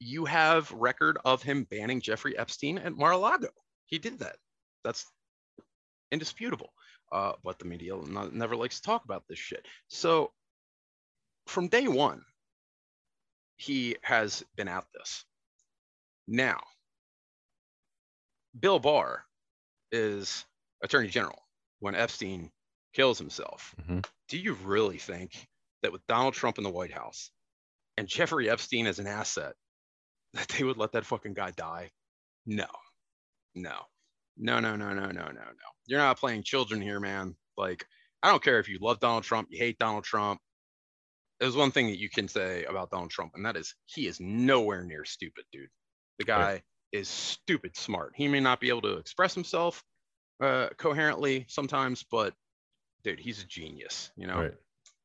you 0.00 0.24
have 0.24 0.72
record 0.72 1.18
of 1.24 1.42
him 1.42 1.64
banning 1.64 2.00
Jeffrey 2.00 2.36
Epstein 2.36 2.78
at 2.78 2.96
Mar-a-Lago. 2.96 3.50
He 3.86 3.98
did 3.98 4.18
that. 4.20 4.36
That's 4.82 5.04
indisputable. 6.10 6.72
Uh, 7.12 7.32
but 7.44 7.58
the 7.58 7.64
media 7.66 7.94
not, 7.96 8.32
never 8.32 8.56
likes 8.56 8.76
to 8.76 8.82
talk 8.82 9.04
about 9.04 9.24
this 9.28 9.38
shit. 9.38 9.66
So 9.88 10.32
from 11.46 11.68
day 11.68 11.86
one, 11.86 12.22
he 13.56 13.96
has 14.02 14.42
been 14.56 14.68
at 14.68 14.84
this. 14.94 15.24
Now, 16.26 16.60
Bill 18.58 18.78
Barr 18.78 19.24
is 19.92 20.44
Attorney 20.82 21.08
General 21.08 21.42
when 21.80 21.94
Epstein 21.94 22.50
kills 22.94 23.18
himself. 23.18 23.74
Mm-hmm. 23.82 24.00
Do 24.28 24.38
you 24.38 24.54
really 24.64 24.98
think 24.98 25.32
that 25.82 25.92
with 25.92 26.06
Donald 26.06 26.34
Trump 26.34 26.58
in 26.58 26.64
the 26.64 26.70
White 26.70 26.92
House 26.92 27.30
and 27.96 28.08
Jeffrey 28.08 28.48
Epstein 28.48 28.86
as 28.86 28.98
an 28.98 29.06
asset, 29.06 29.54
that 30.34 30.48
they 30.48 30.64
would 30.64 30.76
let 30.76 30.92
that 30.92 31.06
fucking 31.06 31.34
guy 31.34 31.50
die? 31.52 31.90
No, 32.46 32.66
no, 33.54 33.76
no, 34.36 34.60
no, 34.60 34.76
no, 34.76 34.92
no, 34.92 35.06
no, 35.06 35.10
no, 35.10 35.30
no. 35.30 35.68
You're 35.86 35.98
not 35.98 36.18
playing 36.18 36.42
children 36.42 36.80
here, 36.80 37.00
man. 37.00 37.34
Like, 37.56 37.86
I 38.22 38.30
don't 38.30 38.42
care 38.42 38.58
if 38.60 38.68
you 38.68 38.78
love 38.80 39.00
Donald 39.00 39.24
Trump, 39.24 39.48
you 39.50 39.58
hate 39.58 39.78
Donald 39.78 40.04
Trump. 40.04 40.40
There's 41.38 41.56
one 41.56 41.70
thing 41.70 41.86
that 41.86 41.98
you 41.98 42.10
can 42.10 42.28
say 42.28 42.64
about 42.64 42.90
Donald 42.90 43.10
Trump, 43.10 43.32
and 43.34 43.44
that 43.46 43.56
is 43.56 43.74
he 43.86 44.06
is 44.06 44.20
nowhere 44.20 44.84
near 44.84 45.04
stupid, 45.04 45.44
dude. 45.52 45.68
The 46.18 46.24
guy 46.24 46.52
right. 46.52 46.62
is 46.92 47.08
stupid 47.08 47.76
smart. 47.76 48.12
He 48.14 48.28
may 48.28 48.40
not 48.40 48.60
be 48.60 48.68
able 48.68 48.82
to 48.82 48.98
express 48.98 49.34
himself 49.34 49.82
uh, 50.42 50.68
coherently 50.76 51.46
sometimes, 51.48 52.04
but 52.10 52.34
dude, 53.04 53.20
he's 53.20 53.42
a 53.42 53.46
genius. 53.46 54.10
You 54.16 54.26
know, 54.26 54.40
right. 54.40 54.54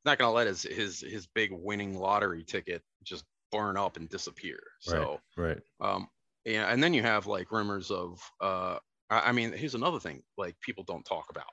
not 0.03 0.17
gonna 0.17 0.33
let 0.33 0.47
his 0.47 0.63
his 0.63 0.99
his 0.99 1.27
big 1.27 1.51
winning 1.53 1.97
lottery 1.97 2.43
ticket 2.43 2.83
just 3.03 3.23
burn 3.51 3.77
up 3.77 3.97
and 3.97 4.09
disappear. 4.09 4.59
So 4.79 5.19
right, 5.37 5.47
right. 5.47 5.61
Um, 5.81 6.07
yeah, 6.45 6.71
and 6.71 6.81
then 6.81 6.93
you 6.93 7.01
have 7.01 7.27
like 7.27 7.51
rumors 7.51 7.91
of 7.91 8.19
uh, 8.39 8.77
I 9.09 9.31
mean, 9.31 9.51
here's 9.51 9.75
another 9.75 9.99
thing 9.99 10.23
like 10.37 10.59
people 10.61 10.83
don't 10.83 11.05
talk 11.05 11.27
about, 11.29 11.45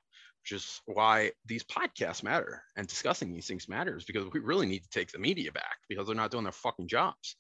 which 0.43 0.53
is 0.53 0.81
why 0.87 1.33
these 1.47 1.65
podcasts 1.65 2.23
matter 2.23 2.63
and 2.77 2.87
discussing 2.87 3.33
these 3.33 3.47
things 3.47 3.69
matters 3.69 4.05
because 4.05 4.31
we 4.33 4.41
really 4.41 4.67
need 4.67 4.83
to 4.83 4.89
take 4.89 5.13
the 5.13 5.19
media 5.19 5.53
back 5.53 5.77
because 5.89 6.07
they're 6.07 6.17
not 6.17 6.31
doing 6.31 6.45
their 6.45 6.53
fucking 6.53 6.89
jobs. 6.89 7.37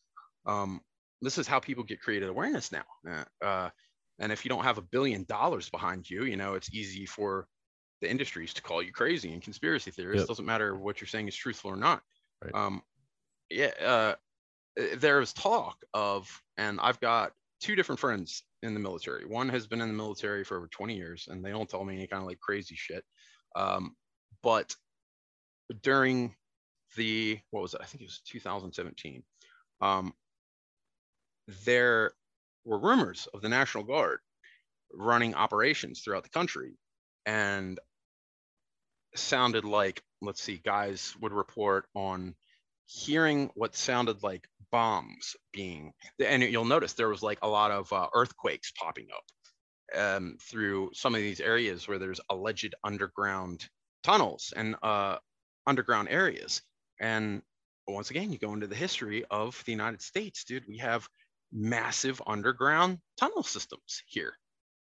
Um, 0.46 0.80
this 1.22 1.38
is 1.38 1.46
how 1.46 1.60
people 1.60 1.84
get 1.84 2.00
created 2.00 2.28
awareness 2.28 2.72
now. 2.72 2.84
Uh, 3.08 3.44
uh, 3.44 3.70
and 4.18 4.32
if 4.32 4.44
you 4.44 4.48
don't 4.50 4.64
have 4.64 4.78
a 4.78 4.82
billion 4.82 5.24
dollars 5.24 5.70
behind 5.70 6.08
you, 6.08 6.24
you 6.24 6.36
know, 6.36 6.54
it's 6.54 6.72
easy 6.74 7.06
for 7.06 7.46
the 8.02 8.10
industries 8.10 8.52
to 8.54 8.62
call 8.62 8.82
you 8.82 8.92
crazy 8.92 9.32
and 9.32 9.42
conspiracy 9.42 9.90
theorists. 9.90 10.22
Yep. 10.22 10.28
Doesn't 10.28 10.46
matter 10.46 10.76
what 10.76 11.00
you're 11.00 11.08
saying 11.08 11.28
is 11.28 11.36
truthful 11.36 11.70
or 11.70 11.76
not. 11.76 12.02
Right. 12.44 12.54
Um, 12.54 12.82
yeah, 13.48 13.70
uh, 13.80 14.14
there's 14.76 15.32
talk 15.32 15.76
of, 15.94 16.28
and 16.56 16.80
I've 16.80 17.00
got 17.00 17.32
two 17.60 17.76
different 17.76 18.00
friends 18.00 18.42
in 18.62 18.74
the 18.74 18.80
military. 18.80 19.24
One 19.26 19.48
has 19.48 19.66
been 19.66 19.80
in 19.80 19.88
the 19.88 19.94
military 19.94 20.44
for 20.44 20.56
over 20.56 20.68
20 20.68 20.96
years, 20.96 21.28
and 21.28 21.44
they 21.44 21.50
don't 21.50 21.68
tell 21.68 21.84
me 21.84 21.94
any 21.94 22.06
kind 22.06 22.22
of 22.22 22.28
like 22.28 22.40
crazy 22.40 22.74
shit. 22.76 23.04
Um, 23.54 23.94
but 24.42 24.74
during 25.82 26.34
the 26.96 27.38
what 27.50 27.62
was 27.62 27.74
it? 27.74 27.80
I 27.82 27.86
think 27.86 28.02
it 28.02 28.06
was 28.06 28.20
2017. 28.26 29.22
Um, 29.80 30.12
there 31.64 32.12
were 32.64 32.78
rumors 32.78 33.28
of 33.34 33.42
the 33.42 33.48
National 33.48 33.84
Guard 33.84 34.20
running 34.94 35.34
operations 35.34 36.00
throughout 36.00 36.22
the 36.22 36.28
country, 36.30 36.76
and 37.26 37.78
sounded 39.14 39.64
like 39.64 40.02
let's 40.20 40.42
see, 40.42 40.60
guys 40.64 41.14
would 41.20 41.32
report 41.32 41.86
on 41.94 42.34
hearing 42.92 43.50
what 43.54 43.74
sounded 43.74 44.22
like 44.22 44.46
bombs 44.70 45.34
being 45.52 45.92
and 46.24 46.42
you'll 46.42 46.64
notice 46.64 46.92
there 46.92 47.08
was 47.08 47.22
like 47.22 47.38
a 47.42 47.48
lot 47.48 47.70
of 47.70 47.92
uh, 47.92 48.06
earthquakes 48.14 48.72
popping 48.72 49.06
up 49.14 49.98
um, 49.98 50.36
through 50.40 50.90
some 50.92 51.14
of 51.14 51.20
these 51.20 51.40
areas 51.40 51.88
where 51.88 51.98
there's 51.98 52.20
alleged 52.30 52.74
underground 52.84 53.66
tunnels 54.02 54.52
and 54.56 54.76
uh, 54.82 55.16
underground 55.66 56.08
areas. 56.10 56.62
And 57.00 57.42
once 57.88 58.10
again 58.10 58.30
you 58.30 58.38
go 58.38 58.52
into 58.52 58.66
the 58.66 58.76
history 58.76 59.24
of 59.30 59.60
the 59.66 59.72
united 59.72 60.00
states 60.00 60.44
dude 60.44 60.62
we 60.68 60.78
have 60.78 61.08
massive 61.52 62.22
underground 62.26 62.98
tunnel 63.18 63.42
systems 63.42 64.02
here. 64.06 64.34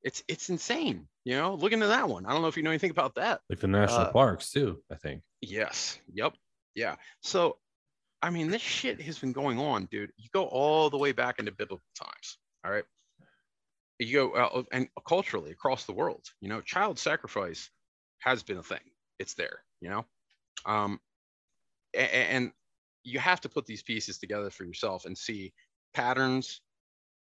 It's 0.02 0.24
it's 0.28 0.50
insane 0.50 1.08
you 1.26 1.36
know? 1.36 1.56
Look 1.56 1.74
into 1.74 1.88
that 1.88 2.08
one. 2.08 2.26
I 2.26 2.32
don't 2.32 2.42
know 2.42 2.48
if 2.48 2.56
you 2.56 2.64
know 2.64 2.72
anything 2.72 2.92
about 2.92 3.16
that. 3.16 3.42
Like 3.50 3.60
the 3.60 3.68
national 3.68 4.08
uh, 4.08 4.12
parks 4.12 4.52
too 4.52 4.82
i 4.92 4.96
think. 4.96 5.24
Yes. 5.42 6.00
Yep 6.14 6.34
yeah. 6.78 6.96
So 7.22 7.58
I 8.22 8.30
mean, 8.30 8.49
this 8.49 8.61
shit 8.61 9.02
has 9.02 9.19
been 9.19 9.31
going 9.31 9.60
on, 9.60 9.85
dude. 9.85 10.11
You 10.18 10.30
go 10.34 10.45
all 10.45 10.89
the 10.89 10.98
way 10.98 11.11
back 11.11 11.39
into 11.39 11.52
biblical 11.52 11.85
times. 11.95 12.38
All 12.65 12.72
right. 12.72 12.84
You 13.99 14.14
go 14.14 14.31
uh, 14.31 14.64
and 14.72 14.88
culturally 15.07 15.52
across 15.52 15.85
the 15.85 15.94
world, 15.94 16.26
you 16.41 16.49
know, 16.49 16.61
child 16.61 16.99
sacrifice 16.99 17.69
has 18.19 18.44
been 18.44 18.57
a 18.57 18.64
thing. 18.64 18.80
It's 19.19 19.34
there, 19.34 19.60
you 19.81 19.89
know. 19.89 20.06
Um, 20.65 20.99
and, 21.94 22.11
and 22.11 22.52
you 23.03 23.19
have 23.19 23.41
to 23.41 23.49
put 23.49 23.65
these 23.65 23.84
pieces 23.84 24.18
together 24.18 24.49
for 24.49 24.65
yourself 24.65 25.06
and 25.06 25.18
see 25.18 25.53
patterns. 25.94 26.61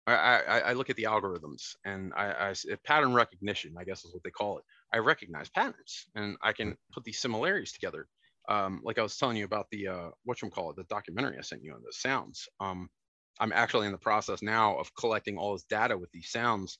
I, 0.08 0.14
I, 0.14 0.60
I 0.60 0.74
look 0.74 0.90
at 0.90 0.98
the 0.98 1.04
algorithms 1.04 1.76
and 1.84 2.14
I, 2.16 2.52
I 2.52 2.76
pattern 2.84 3.14
recognition, 3.14 3.76
I 3.78 3.84
guess 3.84 4.06
is 4.06 4.14
what 4.14 4.24
they 4.24 4.30
call 4.30 4.60
it. 4.60 4.64
I 4.94 4.98
recognize 5.00 5.50
patterns 5.50 6.06
and 6.16 6.38
I 6.42 6.54
can 6.54 6.78
put 6.94 7.04
these 7.04 7.20
similarities 7.20 7.72
together 7.72 8.08
um, 8.48 8.82
like 8.84 9.00
I 9.00 9.04
was 9.04 9.18
telling 9.18 9.38
you 9.38 9.46
about 9.46 9.68
the 9.72 9.88
uh, 9.88 10.10
what 10.24 10.42
you 10.42 10.50
call 10.50 10.70
it, 10.70 10.76
the 10.76 10.84
documentary 10.84 11.38
I 11.38 11.42
sent 11.42 11.64
you 11.64 11.74
on 11.74 11.82
the 11.82 11.92
sounds. 11.92 12.48
Um, 12.60 12.90
I'm 13.40 13.52
actually 13.52 13.86
in 13.86 13.92
the 13.92 13.98
process 13.98 14.42
now 14.42 14.78
of 14.78 14.94
collecting 14.96 15.38
all 15.38 15.54
this 15.54 15.66
data 15.70 15.98
with 15.98 16.12
these 16.12 16.30
sounds, 16.30 16.78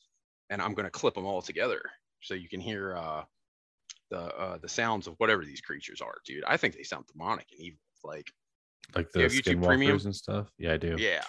and 0.50 0.62
I'm 0.62 0.74
going 0.74 0.86
to 0.86 0.92
clip 0.92 1.16
them 1.16 1.26
all 1.26 1.42
together 1.42 1.82
so 2.22 2.34
you 2.34 2.48
can 2.48 2.62
hear 2.62 2.96
uh, 2.96 3.24
the 4.10 4.20
uh, 4.20 4.58
the 4.58 4.70
sounds 4.70 5.08
of 5.08 5.16
whatever 5.18 5.44
these 5.44 5.62
creatures 5.62 6.02
are, 6.02 6.16
dude. 6.26 6.44
I 6.46 6.58
think 6.58 6.76
they 6.76 6.84
sound 6.84 7.06
demonic 7.12 7.48
and 7.52 7.62
evil, 7.62 7.80
like 8.04 8.32
like 8.96 9.12
the 9.12 9.20
YouTube 9.22 9.64
Premium 9.64 10.00
and 10.04 10.16
stuff. 10.16 10.48
Yeah, 10.58 10.74
I 10.74 10.78
do. 10.78 10.96
Yeah, 10.98 11.24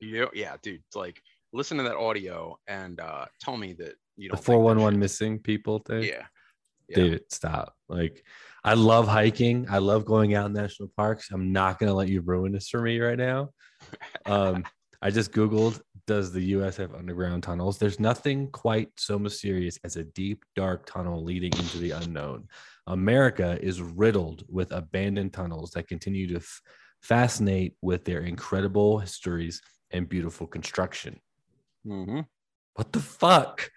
you 0.00 0.28
yeah, 0.34 0.56
dude. 0.62 0.82
Like 0.94 1.20
listen 1.52 1.76
to 1.78 1.84
that 1.84 1.96
audio 1.96 2.58
and 2.66 3.00
uh, 3.00 3.26
tell 3.40 3.56
me 3.56 3.72
that 3.74 3.94
you 4.16 4.28
don't. 4.28 4.38
The 4.38 4.44
four 4.44 4.60
one 4.60 4.80
one 4.80 4.98
missing 4.98 5.38
people 5.38 5.80
thing. 5.80 6.04
Yeah. 6.04 6.26
Yeah. 6.88 6.96
David, 6.96 7.22
stop. 7.30 7.74
Like 7.88 8.24
I 8.64 8.74
love 8.74 9.06
hiking. 9.06 9.66
I 9.70 9.78
love 9.78 10.04
going 10.04 10.34
out 10.34 10.46
in 10.46 10.52
national 10.52 10.90
parks. 10.96 11.28
I'm 11.30 11.52
not 11.52 11.78
going 11.78 11.88
to 11.88 11.94
let 11.94 12.08
you 12.08 12.20
ruin 12.20 12.52
this 12.52 12.68
for 12.68 12.82
me 12.82 12.98
right 12.98 13.18
now. 13.18 13.50
Um, 14.26 14.64
I 15.02 15.10
just 15.10 15.30
Googled, 15.32 15.80
does 16.06 16.32
the 16.32 16.40
US 16.40 16.76
have 16.78 16.94
underground 16.94 17.42
tunnels? 17.42 17.78
There's 17.78 18.00
nothing 18.00 18.50
quite 18.50 18.88
so 18.96 19.18
mysterious 19.18 19.78
as 19.84 19.96
a 19.96 20.04
deep, 20.04 20.44
dark 20.54 20.86
tunnel 20.86 21.22
leading 21.22 21.52
into 21.52 21.78
the 21.78 21.92
unknown. 21.92 22.48
America 22.86 23.58
is 23.60 23.82
riddled 23.82 24.44
with 24.48 24.72
abandoned 24.72 25.32
tunnels 25.32 25.70
that 25.72 25.86
continue 25.88 26.26
to 26.28 26.36
f- 26.36 26.60
fascinate 27.02 27.74
with 27.82 28.04
their 28.04 28.20
incredible 28.20 28.98
histories 28.98 29.60
and 29.90 30.08
beautiful 30.08 30.46
construction. 30.46 31.20
Mm-hmm. 31.86 32.20
What 32.74 32.92
the 32.92 33.00
fuck? 33.00 33.70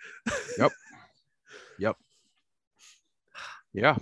Yep. 0.57 0.71
yep. 1.79 1.95
Yeah 3.73 3.97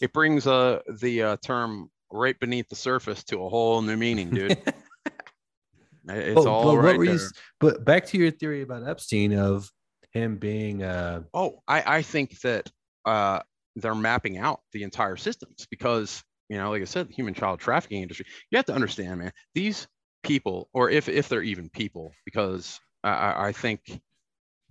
it 0.00 0.12
brings 0.12 0.46
uh 0.46 0.80
the 1.00 1.22
uh, 1.22 1.36
term 1.42 1.90
right 2.10 2.38
beneath 2.38 2.68
the 2.68 2.76
surface 2.76 3.24
to 3.24 3.44
a 3.44 3.48
whole 3.48 3.82
new 3.82 3.96
meaning, 3.96 4.30
dude. 4.30 4.52
it's 6.08 6.34
but, 6.34 6.46
all 6.46 6.76
but 6.76 6.78
right 6.78 7.00
there. 7.00 7.14
You, 7.14 7.28
but 7.60 7.84
back 7.84 8.06
to 8.06 8.18
your 8.18 8.30
theory 8.30 8.62
about 8.62 8.88
Epstein 8.88 9.34
of 9.34 9.70
him 10.12 10.36
being 10.36 10.82
uh 10.82 11.22
oh, 11.34 11.62
I 11.66 11.98
I 11.98 12.02
think 12.02 12.40
that 12.40 12.70
uh 13.04 13.40
they're 13.76 13.94
mapping 13.94 14.38
out 14.38 14.60
the 14.72 14.82
entire 14.82 15.16
systems 15.16 15.66
because 15.70 16.22
you 16.48 16.56
know, 16.56 16.70
like 16.70 16.80
I 16.80 16.86
said, 16.86 17.08
the 17.08 17.14
human 17.14 17.34
child 17.34 17.60
trafficking 17.60 18.02
industry. 18.02 18.24
You 18.50 18.56
have 18.56 18.64
to 18.66 18.74
understand, 18.74 19.20
man. 19.20 19.32
These 19.54 19.86
people, 20.22 20.70
or 20.72 20.88
if 20.88 21.08
if 21.08 21.28
they're 21.28 21.42
even 21.42 21.68
people, 21.68 22.12
because 22.24 22.80
I, 23.04 23.48
I 23.48 23.52
think 23.52 24.00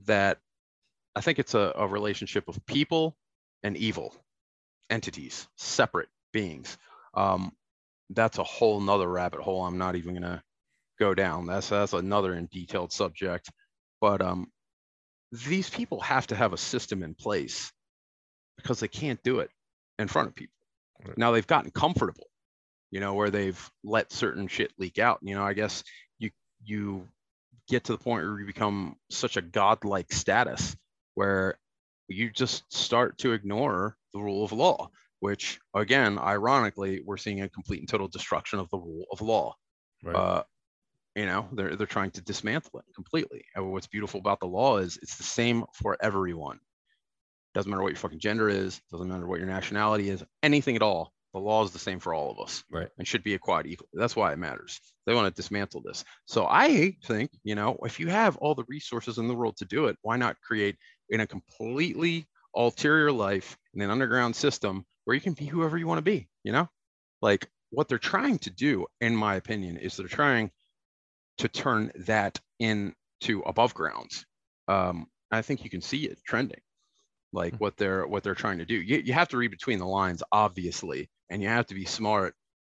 that 0.06 0.40
I 1.16 1.22
think 1.22 1.38
it's 1.38 1.54
a, 1.54 1.72
a 1.76 1.88
relationship 1.88 2.48
of 2.48 2.64
people 2.66 3.16
and 3.64 3.78
evil 3.78 4.14
entities, 4.90 5.48
separate 5.58 6.10
beings. 6.34 6.78
Um, 7.14 7.52
that's 8.10 8.38
a 8.38 8.44
whole 8.44 8.80
nother 8.80 9.08
rabbit 9.08 9.42
hole. 9.42 9.66
I'm 9.66 9.78
not 9.78 9.96
even 9.96 10.14
gonna 10.14 10.44
go 11.00 11.14
down. 11.14 11.46
That's 11.46 11.70
that's 11.70 11.94
another 11.94 12.34
in 12.34 12.48
detailed 12.52 12.92
subject. 12.92 13.50
But 14.00 14.22
um, 14.22 14.52
these 15.32 15.70
people 15.70 16.00
have 16.02 16.28
to 16.28 16.36
have 16.36 16.54
a 16.54 16.58
system 16.58 17.04
in 17.04 17.16
place 17.16 17.72
because 18.58 18.80
they 18.80 18.88
can't 18.88 19.22
do 19.24 19.40
it 19.40 19.50
in 20.00 20.08
front 20.08 20.30
of 20.30 20.36
people. 20.36 20.54
Right. 21.06 21.18
Now 21.18 21.32
they've 21.32 21.46
gotten 21.46 21.72
comfortable, 21.72 22.28
you 22.92 23.00
know, 23.00 23.14
where 23.14 23.30
they've 23.30 23.72
let 23.84 24.12
certain 24.12 24.48
shit 24.48 24.72
leak 24.78 25.00
out. 25.00 25.20
You 25.22 25.36
know, 25.36 25.44
I 25.44 25.54
guess 25.54 25.84
you 26.20 26.32
you 26.64 27.08
get 27.68 27.86
to 27.86 27.92
the 27.92 27.98
point 27.98 28.26
where 28.26 28.40
you 28.40 28.46
become 28.46 28.96
such 29.12 29.38
a 29.38 29.42
godlike 29.42 30.12
status 30.12 30.76
where 31.16 31.58
you 32.08 32.32
just 32.32 32.72
start 32.74 33.18
to 33.20 33.34
ignore 33.34 33.98
the 34.14 34.20
rule 34.20 34.44
of 34.44 34.52
law, 34.52 34.90
which 35.20 35.60
again, 35.74 36.18
ironically, 36.18 37.02
we're 37.06 37.18
seeing 37.18 37.42
a 37.42 37.50
complete 37.50 37.80
and 37.80 37.90
total 37.90 38.08
destruction 38.08 38.60
of 38.60 38.70
the 38.70 38.78
rule 38.78 39.06
of 39.12 39.22
law. 39.22 39.56
Right. 40.04 40.16
Uh, 40.16 40.44
you 41.16 41.26
know, 41.26 41.48
they're 41.52 41.76
they're 41.76 41.88
trying 41.88 42.12
to 42.12 42.22
dismantle 42.22 42.80
it 42.80 42.86
completely. 42.96 43.44
And 43.56 43.72
what's 43.72 43.88
beautiful 43.88 44.20
about 44.20 44.40
the 44.40 44.48
law 44.48 44.78
is 44.78 45.00
it's 45.02 45.18
the 45.18 45.24
same 45.24 45.66
for 45.74 45.98
everyone. 46.00 46.60
Doesn't 47.54 47.70
matter 47.70 47.82
what 47.82 47.90
your 47.92 47.98
fucking 47.98 48.20
gender 48.20 48.50
is, 48.50 48.80
doesn't 48.92 49.08
matter 49.08 49.26
what 49.26 49.40
your 49.40 49.48
nationality 49.48 50.10
is, 50.10 50.24
anything 50.44 50.76
at 50.76 50.84
all. 50.84 51.12
The 51.34 51.40
law 51.40 51.64
is 51.64 51.72
the 51.72 51.80
same 51.80 52.00
for 52.00 52.14
all 52.14 52.32
of 52.32 52.40
us, 52.40 52.64
right? 52.72 52.88
And 52.98 53.08
should 53.08 53.24
be 53.24 53.34
a 53.34 53.36
applied 53.36 53.68
equally. 53.68 53.90
That's 53.94 54.16
why 54.16 54.32
it 54.32 54.40
matters. 54.40 54.80
They 55.06 55.14
want 55.14 55.28
to 55.28 55.40
dismantle 55.40 55.82
this. 55.82 56.04
So 56.26 56.48
I 56.50 56.96
think, 57.04 57.32
you 57.44 57.56
know, 57.56 57.78
if 57.84 58.00
you 58.00 58.08
have 58.08 58.38
all 58.38 58.56
the 58.56 58.64
resources 58.68 59.18
in 59.18 59.28
the 59.28 59.36
world 59.36 59.58
to 59.58 59.66
do 59.66 59.86
it, 59.88 59.98
why 60.02 60.18
not 60.18 60.40
create 60.42 60.78
in 61.10 61.22
a 61.22 61.28
completely 61.28 62.28
ulterior 62.56 63.12
life 63.12 63.58
in 63.74 63.82
an 63.82 63.90
underground 63.90 64.36
system 64.36 64.86
where 65.06 65.16
you 65.16 65.22
can 65.22 65.34
be 65.34 65.46
whoever 65.46 65.78
you 65.78 65.88
want 65.88 66.00
to 66.00 66.04
be? 66.04 66.28
You 66.44 66.52
know, 66.52 66.70
like 67.22 67.50
what 67.70 67.88
they're 67.88 67.98
trying 67.98 68.40
to 68.40 68.50
do, 68.50 68.88
in 69.02 69.16
my 69.16 69.36
opinion, 69.36 69.78
is 69.78 69.96
they're 69.96 70.08
trying 70.08 70.52
to 71.40 71.48
turn 71.48 71.92
that 71.96 72.40
into 72.60 73.42
above 73.46 73.74
grounds. 73.74 74.26
Um, 74.68 75.08
I 75.32 75.42
think 75.42 75.64
you 75.64 75.70
can 75.70 75.82
see 75.82 76.06
it 76.06 76.20
trending, 76.26 76.62
like 77.34 77.54
hmm. 77.54 77.58
what 77.58 77.78
they're 77.78 78.08
what 78.08 78.24
they're 78.24 78.36
trying 78.36 78.60
to 78.60 78.66
do. 78.66 78.76
You, 78.76 78.98
you 78.98 79.14
have 79.14 79.30
to 79.30 79.38
read 79.38 79.52
between 79.52 79.80
the 79.80 79.86
lines, 79.86 80.24
obviously, 80.32 81.10
and 81.30 81.42
you 81.42 81.50
have 81.50 81.68
to 81.68 81.76
be 81.76 81.86
smart 81.86 82.36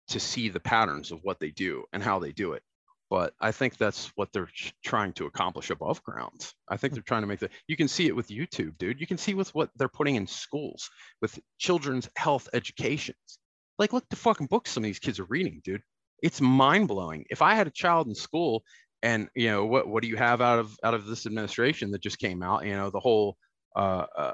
to 0.10 0.20
see 0.20 0.49
the 0.49 0.60
patterns 0.60 1.12
of 1.12 1.20
what 1.24 1.40
they 1.40 1.52
do 1.52 1.86
and 1.94 2.03
how 2.03 2.20
they 2.20 2.32
do 2.32 2.53
it. 2.53 2.64
But 3.12 3.34
I 3.40 3.52
think 3.52 3.78
that's 3.78 4.08
what 4.16 4.30
they're 4.34 4.50
trying 4.84 5.14
to 5.14 5.28
accomplish 5.28 5.70
above 5.70 6.02
ground. 6.02 6.52
I 6.68 6.78
think 6.78 6.94
hmm. 6.94 6.96
they're 6.96 7.04
trying 7.04 7.22
to 7.22 7.28
make 7.28 7.42
that. 7.42 7.52
You 7.68 7.76
can 7.76 7.88
see 7.88 8.08
it 8.08 8.16
with 8.16 8.30
YouTube, 8.30 8.80
dude. 8.80 9.00
You 9.00 9.06
can 9.06 9.20
see 9.20 9.36
with 9.36 9.54
what 9.54 9.70
they're 9.76 9.88
putting 9.88 10.16
in 10.16 10.26
schools 10.26 10.90
with 11.22 11.40
children's 11.60 12.10
health 12.16 12.50
educations. 12.54 13.38
Like, 13.78 13.94
look 13.94 14.10
the 14.10 14.16
fucking 14.16 14.48
books 14.48 14.72
some 14.72 14.84
of 14.84 14.86
these 14.86 15.00
kids 15.00 15.20
are 15.20 15.26
reading, 15.26 15.62
dude 15.64 15.84
it's 16.22 16.40
mind 16.40 16.88
blowing. 16.88 17.26
If 17.30 17.42
I 17.42 17.56
had 17.56 17.68
a 17.68 17.72
child 17.72 18.08
in 18.08 18.16
school 18.16 18.64
and 19.04 19.30
you 19.36 19.50
know 19.50 19.66
what 19.66 19.88
what 19.88 20.04
do 20.04 20.10
you 20.10 20.18
have 20.18 20.42
out 20.42 20.60
of 20.60 20.78
out 20.84 20.94
of 20.94 21.06
this 21.06 21.26
administration 21.26 21.92
that 21.92 22.02
just 22.02 22.20
came 22.20 22.44
out? 22.44 22.66
You 22.66 22.76
know 22.76 22.90
the 22.90 23.00
whole 23.00 23.38
uh, 23.76 24.06
uh, 24.16 24.34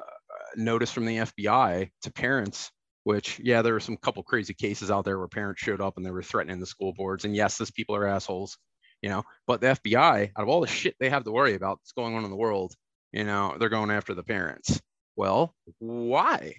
notice 0.56 0.92
from 0.92 1.06
the 1.06 1.18
FBI 1.18 1.90
to 2.04 2.12
parents. 2.12 2.72
Which 3.08 3.40
yeah, 3.40 3.62
there 3.62 3.72
were 3.72 3.80
some 3.80 3.96
couple 3.96 4.22
crazy 4.24 4.54
cases 4.54 4.92
out 4.92 5.06
there 5.06 5.18
where 5.18 5.30
parents 5.30 5.62
showed 5.62 5.80
up 5.80 5.96
and 5.96 6.06
they 6.06 6.12
were 6.12 6.22
threatening 6.22 6.60
the 6.60 6.66
school 6.66 6.92
boards. 6.94 7.24
And 7.24 7.34
yes, 7.34 7.58
these 7.58 7.72
people 7.72 7.96
are 7.96 8.06
assholes, 8.06 8.58
you 9.02 9.08
know. 9.08 9.24
But 9.46 9.62
the 9.62 9.68
FBI, 9.68 10.32
out 10.36 10.44
of 10.44 10.50
all 10.50 10.60
the 10.60 10.68
shit 10.68 10.96
they 11.00 11.10
have 11.10 11.24
to 11.24 11.32
worry 11.32 11.54
about 11.54 11.80
that's 11.80 11.94
going 11.94 12.16
on 12.16 12.26
in 12.26 12.30
the 12.30 12.36
world, 12.36 12.74
you 13.14 13.24
know, 13.24 13.56
they're 13.58 13.70
going 13.70 13.92
after 13.92 14.14
the 14.14 14.24
parents. 14.24 14.82
Well, 15.16 15.56
why? 15.80 16.56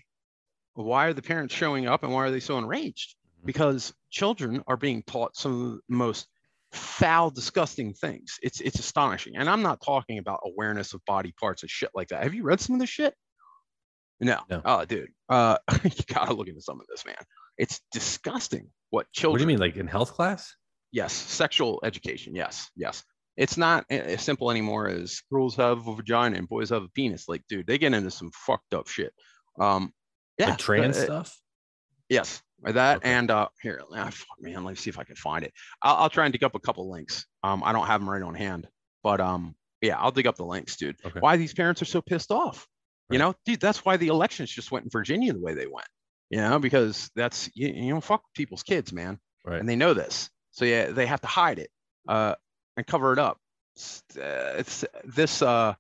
Why 0.73 1.07
are 1.09 1.13
the 1.13 1.21
parents 1.21 1.55
showing 1.55 1.87
up 1.87 2.03
and 2.03 2.13
why 2.15 2.25
are 2.25 2.31
they 2.31 2.41
so 2.41 2.57
enraged? 2.57 3.15
Mm-hmm. 3.39 3.47
because 3.47 3.93
children 4.11 4.63
are 4.67 4.77
being 4.77 5.03
taught 5.03 5.37
some 5.37 5.53
of 5.53 5.73
the 5.73 5.81
most 5.89 6.27
foul, 6.73 7.31
disgusting 7.31 7.95
things. 7.95 8.39
It's 8.43 8.61
it's 8.61 8.79
astonishing. 8.79 9.37
And 9.37 9.49
I'm 9.49 9.63
not 9.63 9.81
talking 9.85 10.19
about 10.19 10.41
awareness 10.45 10.95
of 10.95 11.05
body 11.07 11.33
parts 11.39 11.63
and 11.63 11.71
shit 11.71 11.91
like 11.95 12.09
that. 12.09 12.23
Have 12.23 12.35
you 12.35 12.43
read 12.43 12.61
some 12.61 12.75
of 12.75 12.81
this 12.81 12.91
shit? 12.91 13.15
No. 14.21 14.39
no. 14.51 14.63
Oh, 14.65 14.85
dude. 14.85 15.11
Uh, 15.29 15.59
you 15.85 15.91
gotta 16.13 16.35
look 16.35 16.49
into 16.49 16.61
some 16.61 16.81
of 16.81 16.87
this, 16.89 17.05
man. 17.05 17.17
It's 17.57 17.81
disgusting 17.93 18.69
what 18.91 19.11
children. 19.13 19.33
What 19.33 19.39
do 19.39 19.43
you 19.43 19.59
mean, 19.59 19.59
like 19.59 19.77
in 19.77 19.87
health 19.87 20.13
class? 20.13 20.55
Yes, 20.93 21.13
sexual 21.13 21.81
education. 21.85 22.35
Yes, 22.35 22.71
yes. 22.77 23.05
It's 23.37 23.57
not 23.57 23.85
as 23.91 24.23
simple 24.23 24.51
anymore 24.51 24.89
as 24.89 25.23
girls 25.33 25.55
have 25.57 25.87
a 25.87 25.95
vagina 25.95 26.37
and 26.37 26.49
boys 26.49 26.71
have 26.71 26.83
a 26.83 26.89
penis. 26.89 27.29
Like, 27.29 27.43
dude, 27.49 27.67
they 27.69 27.79
get 27.79 27.95
into 27.95 28.11
some 28.11 28.33
fucked 28.35 28.75
up 28.75 28.89
shit. 28.89 29.13
Um, 29.61 29.93
yeah, 30.39 30.51
like 30.51 30.59
trans 30.59 30.97
uh, 30.97 31.05
stuff. 31.05 31.41
Yes, 32.09 32.43
that 32.65 32.99
okay. 32.99 33.11
and 33.11 33.31
uh 33.31 33.49
here 33.63 33.81
ah, 33.95 34.11
man 34.41 34.65
let 34.65 34.73
me 34.73 34.77
see 34.77 34.91
if 34.91 34.99
i 34.99 35.05
can 35.05 35.17
find 35.17 35.45
it 35.45 35.53
I'll, 35.83 35.97
I'll, 35.97 36.11
try 36.11 36.25
and 36.25 36.33
dig 36.33 36.43
up 36.45 36.55
a 36.55 36.61
couple 36.61 36.91
links 36.91 37.27
um 37.45 37.63
i 37.65 37.73
don't 37.73 37.87
have 37.87 38.01
them 38.01 38.11
right 38.11 38.23
on 38.23 38.35
hand 38.35 38.67
but 39.03 39.21
um 39.21 39.55
yeah 39.81 39.97
i'll 39.99 40.11
dig 40.11 40.27
up 40.27 40.37
the 40.37 40.45
links 40.45 40.77
dude 40.77 40.97
okay. 41.05 41.21
why 41.21 41.37
these 41.37 41.55
parents 41.55 41.83
are 41.83 41.87
so 41.87 42.03
pissed 42.03 42.31
off. 42.31 42.67
You 43.11 43.19
know 43.19 43.35
dude 43.45 43.61
that's 43.61 43.85
why 43.85 43.97
the 43.97 44.09
elections 44.09 44.51
just 44.51 44.71
went 44.71 44.85
in 44.85 44.91
virginia 44.91 45.33
the 45.33 45.41
way 45.41 45.55
they 45.55 45.67
went 45.67 45.87
you 46.31 46.39
know 46.39 46.59
because 46.59 47.11
that's 47.15 47.51
you, 47.55 47.69
you 47.69 47.95
know 47.95 48.01
fuck 48.01 48.23
people's 48.35 48.63
kids 48.63 48.93
man 48.93 49.19
right. 49.45 49.61
and 49.61 49.69
they 49.69 49.77
know 49.77 49.95
this 49.95 50.31
so 50.51 50.65
yeah 50.65 50.91
they 50.91 51.07
have 51.07 51.21
to 51.21 51.27
hide 51.27 51.59
it 51.59 51.71
uh 52.09 52.35
and 52.77 52.87
cover 52.87 53.13
it 53.13 53.19
up 53.19 53.39
it's, 53.77 54.03
uh, 54.17 54.55
it's 54.59 54.85
this 55.05 55.43
uh 55.43 55.75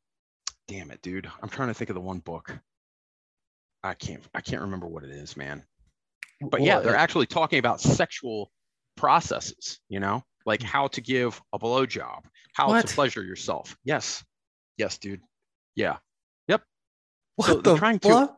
damn 0.69 0.91
it 0.91 1.03
dude 1.03 1.31
i'm 1.43 1.49
trying 1.49 1.69
to 1.69 1.75
think 1.75 1.91
of 1.91 1.95
the 1.95 2.01
one 2.01 2.19
book 2.19 2.57
i 3.83 3.95
can't 3.95 4.23
i 4.35 4.41
can't 4.41 4.63
remember 4.63 4.87
what 4.87 5.05
it 5.05 5.11
is 5.11 5.37
man 5.37 5.65
but 6.41 6.63
yeah, 6.63 6.81
they're 6.81 6.97
actually 6.97 7.27
talking 7.27 7.59
about 7.59 7.81
sexual 7.81 8.51
processes, 8.97 9.81
you 9.89 10.01
know, 10.01 10.23
like 10.47 10.63
how 10.63 10.89
to 10.89 11.01
give 11.01 11.41
a 11.53 11.59
blowjob, 11.59 12.25
how 12.53 12.69
what? 12.69 12.87
to 12.87 12.95
pleasure 12.95 13.23
yourself. 13.23 13.77
Yes. 13.85 14.25
Yes, 14.77 14.99
dude. 14.99 15.21
Yeah. 15.75 15.97
What 17.39 17.47
so 17.47 17.55
they're 17.61 17.77
trying 17.77 18.01
to 18.01 18.35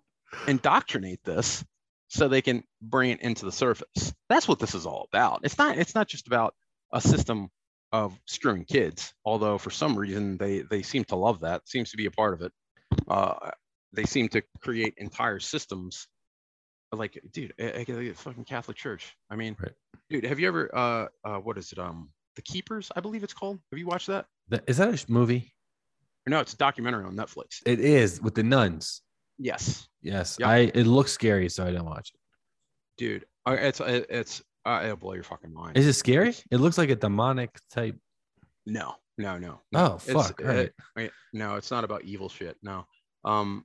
indoctrinate 0.47 1.25
this 1.25 1.65
so 2.09 2.29
they 2.29 2.43
can 2.43 2.63
bring 2.83 3.13
it 3.13 3.23
into 3.23 3.47
the 3.47 3.53
surface. 3.53 4.13
That's 4.29 4.47
what 4.47 4.59
this 4.59 4.75
is 4.75 4.85
all 4.85 5.09
about. 5.11 5.41
It's 5.43 5.57
not 5.57 5.79
it's 5.79 5.95
not 5.95 6.07
just 6.07 6.27
about 6.27 6.55
a 6.93 7.01
system 7.01 7.49
of 7.93 8.21
screwing 8.27 8.67
kids, 8.67 9.15
although 9.25 9.57
for 9.57 9.71
some 9.71 9.99
reason 9.99 10.37
they 10.37 10.61
they 10.61 10.83
seem 10.83 11.05
to 11.05 11.17
love 11.17 11.41
that. 11.41 11.67
Seems 11.67 11.91
to 11.93 11.97
be 11.97 12.05
a 12.05 12.11
part 12.11 12.35
of 12.35 12.43
it. 12.43 12.53
Uh, 13.09 13.53
they 13.95 14.05
seem 14.05 14.29
to 14.29 14.43
create 14.61 14.93
entire 14.99 15.39
systems 15.39 16.07
like 16.93 17.19
dude 17.33 17.55
a, 17.59 17.81
a 17.81 18.13
fucking 18.15 18.45
catholic 18.45 18.77
church 18.77 19.17
i 19.31 19.37
mean 19.37 19.57
right. 19.61 19.73
dude 20.09 20.25
have 20.25 20.41
you 20.41 20.49
ever 20.49 20.69
uh 20.75 21.07
uh 21.25 21.37
what 21.37 21.57
is 21.57 21.71
it 21.71 21.79
um 21.79 22.11
the 22.35 22.43
keepers 22.43 22.91
i 22.97 23.01
believe 23.01 23.23
it's 23.23 23.33
called 23.33 23.61
have 23.71 23.79
you 23.79 23.87
watched 23.87 24.09
that 24.09 24.27
is 24.67 24.79
that 24.79 24.89
a 24.89 25.13
movie 25.13 25.55
no 26.31 26.41
it's 26.41 26.55
a 26.55 26.57
documentary 26.57 27.05
on 27.05 27.15
netflix 27.15 27.61
it 27.67 27.81
is 27.81 28.21
with 28.23 28.35
the 28.35 28.43
nuns 28.43 29.03
yes 29.39 29.89
yes 30.03 30.37
yep. 30.39 30.49
i 30.49 30.59
it 30.75 30.87
looks 30.87 31.13
scary 31.13 31.49
so 31.49 31.65
i 31.65 31.67
didn't 31.67 31.87
watch 31.87 32.11
it 32.15 32.21
dude 32.97 33.25
it's 33.49 33.81
it's 33.81 34.43
uh, 34.67 34.81
it'll 34.85 34.97
blow 34.97 35.15
your 35.15 35.23
fucking 35.23 35.53
mind 35.53 35.77
is 35.77 35.87
it 35.87 35.95
scary 35.95 36.35
it 36.51 36.59
looks 36.59 36.77
like 36.77 36.91
a 36.91 36.95
demonic 36.95 37.51
type 37.73 37.97
no 38.67 38.95
no 39.19 39.39
no, 39.39 39.61
no. 39.73 39.85
oh 39.85 39.99
fuck 39.99 40.41
it, 40.41 40.75
it, 40.97 41.13
no 41.33 41.57
it's 41.57 41.71
not 41.71 41.83
about 41.85 42.05
evil 42.05 42.29
shit 42.29 42.57
no 42.63 42.85
um 43.25 43.65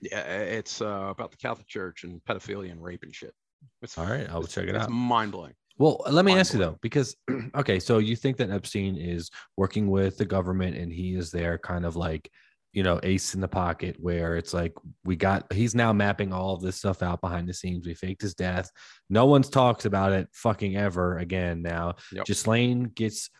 yeah, 0.00 0.20
it's 0.20 0.80
uh, 0.80 1.08
about 1.10 1.30
the 1.30 1.36
Catholic 1.36 1.66
Church 1.66 2.04
and 2.04 2.22
pedophilia 2.24 2.70
and 2.70 2.82
rape 2.82 3.02
and 3.02 3.14
shit. 3.14 3.34
It's, 3.82 3.98
All 3.98 4.06
right, 4.06 4.28
I'll 4.30 4.44
check 4.44 4.68
it 4.68 4.76
out. 4.76 4.84
it's. 4.84 4.90
Mind 4.90 5.32
blowing. 5.32 5.54
Well, 5.78 6.02
let 6.10 6.24
me 6.24 6.36
ask 6.36 6.52
you 6.52 6.58
though, 6.58 6.78
because 6.82 7.16
okay, 7.54 7.78
so 7.78 7.98
you 7.98 8.16
think 8.16 8.36
that 8.38 8.50
Epstein 8.50 8.96
is 8.96 9.30
working 9.56 9.88
with 9.88 10.18
the 10.18 10.24
government 10.24 10.76
and 10.76 10.92
he 10.92 11.14
is 11.14 11.30
there 11.30 11.56
kind 11.56 11.86
of 11.86 11.94
like, 11.94 12.30
you 12.72 12.82
know, 12.82 12.98
ace 13.02 13.34
in 13.34 13.40
the 13.40 13.48
pocket 13.48 13.96
where 13.98 14.36
it's 14.36 14.52
like 14.52 14.74
we 15.04 15.16
got 15.16 15.50
he's 15.52 15.74
now 15.74 15.92
mapping 15.92 16.32
all 16.32 16.54
of 16.54 16.60
this 16.60 16.76
stuff 16.76 17.02
out 17.02 17.20
behind 17.20 17.48
the 17.48 17.54
scenes. 17.54 17.86
We 17.86 17.94
faked 17.94 18.22
his 18.22 18.34
death. 18.34 18.70
No 19.08 19.26
one's 19.26 19.48
talks 19.48 19.84
about 19.84 20.12
it 20.12 20.28
fucking 20.32 20.76
ever 20.76 21.18
again 21.18 21.62
now. 21.62 21.94
Yep. 22.12 22.26
Ghislaine 22.26 22.84
gets 22.84 23.30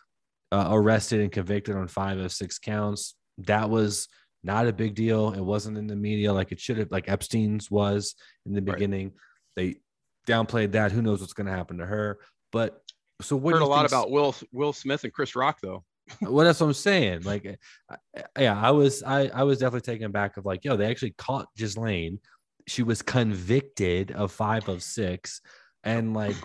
uh, 0.51 0.69
arrested 0.71 1.19
and 1.19 1.31
convicted 1.31 1.75
on 1.75 1.87
five 1.87 2.17
of 2.19 2.31
six 2.31 2.57
counts. 2.57 3.15
That 3.39 3.69
was 3.69 4.07
not 4.43 4.67
a 4.67 4.73
big 4.73 4.95
deal. 4.95 5.33
It 5.33 5.41
wasn't 5.41 5.77
in 5.77 5.87
the 5.87 5.95
media 5.95 6.33
like 6.33 6.51
it 6.51 6.59
should 6.59 6.77
have, 6.77 6.91
like 6.91 7.09
Epstein's 7.09 7.69
was 7.69 8.15
in 8.45 8.53
the 8.53 8.61
beginning. 8.61 9.07
Right. 9.07 9.13
They 9.55 9.75
downplayed 10.29 10.73
that. 10.73 10.91
Who 10.91 11.01
knows 11.01 11.21
what's 11.21 11.33
going 11.33 11.47
to 11.47 11.53
happen 11.53 11.77
to 11.77 11.85
her? 11.85 12.19
But 12.51 12.81
so 13.21 13.35
what? 13.35 13.53
Heard 13.53 13.61
a 13.61 13.65
lot 13.65 13.85
about 13.85 14.11
Will 14.11 14.35
Will 14.51 14.73
Smith 14.73 15.03
and 15.03 15.13
Chris 15.13 15.35
Rock 15.35 15.59
though. 15.61 15.83
well, 16.21 16.45
that's 16.45 16.59
what 16.59 16.67
I'm 16.67 16.73
saying. 16.73 17.21
Like, 17.21 17.59
yeah, 18.37 18.59
I 18.59 18.71
was 18.71 19.03
I 19.03 19.27
I 19.27 19.43
was 19.43 19.59
definitely 19.59 19.93
taken 19.93 20.11
back 20.11 20.37
of 20.37 20.45
like, 20.45 20.65
yo, 20.65 20.75
they 20.75 20.89
actually 20.89 21.13
caught 21.17 21.47
Ghislaine. 21.57 22.19
She 22.67 22.83
was 22.83 23.01
convicted 23.01 24.11
of 24.11 24.31
five 24.31 24.67
of 24.69 24.83
six, 24.83 25.41
and 25.83 26.13
like, 26.13 26.35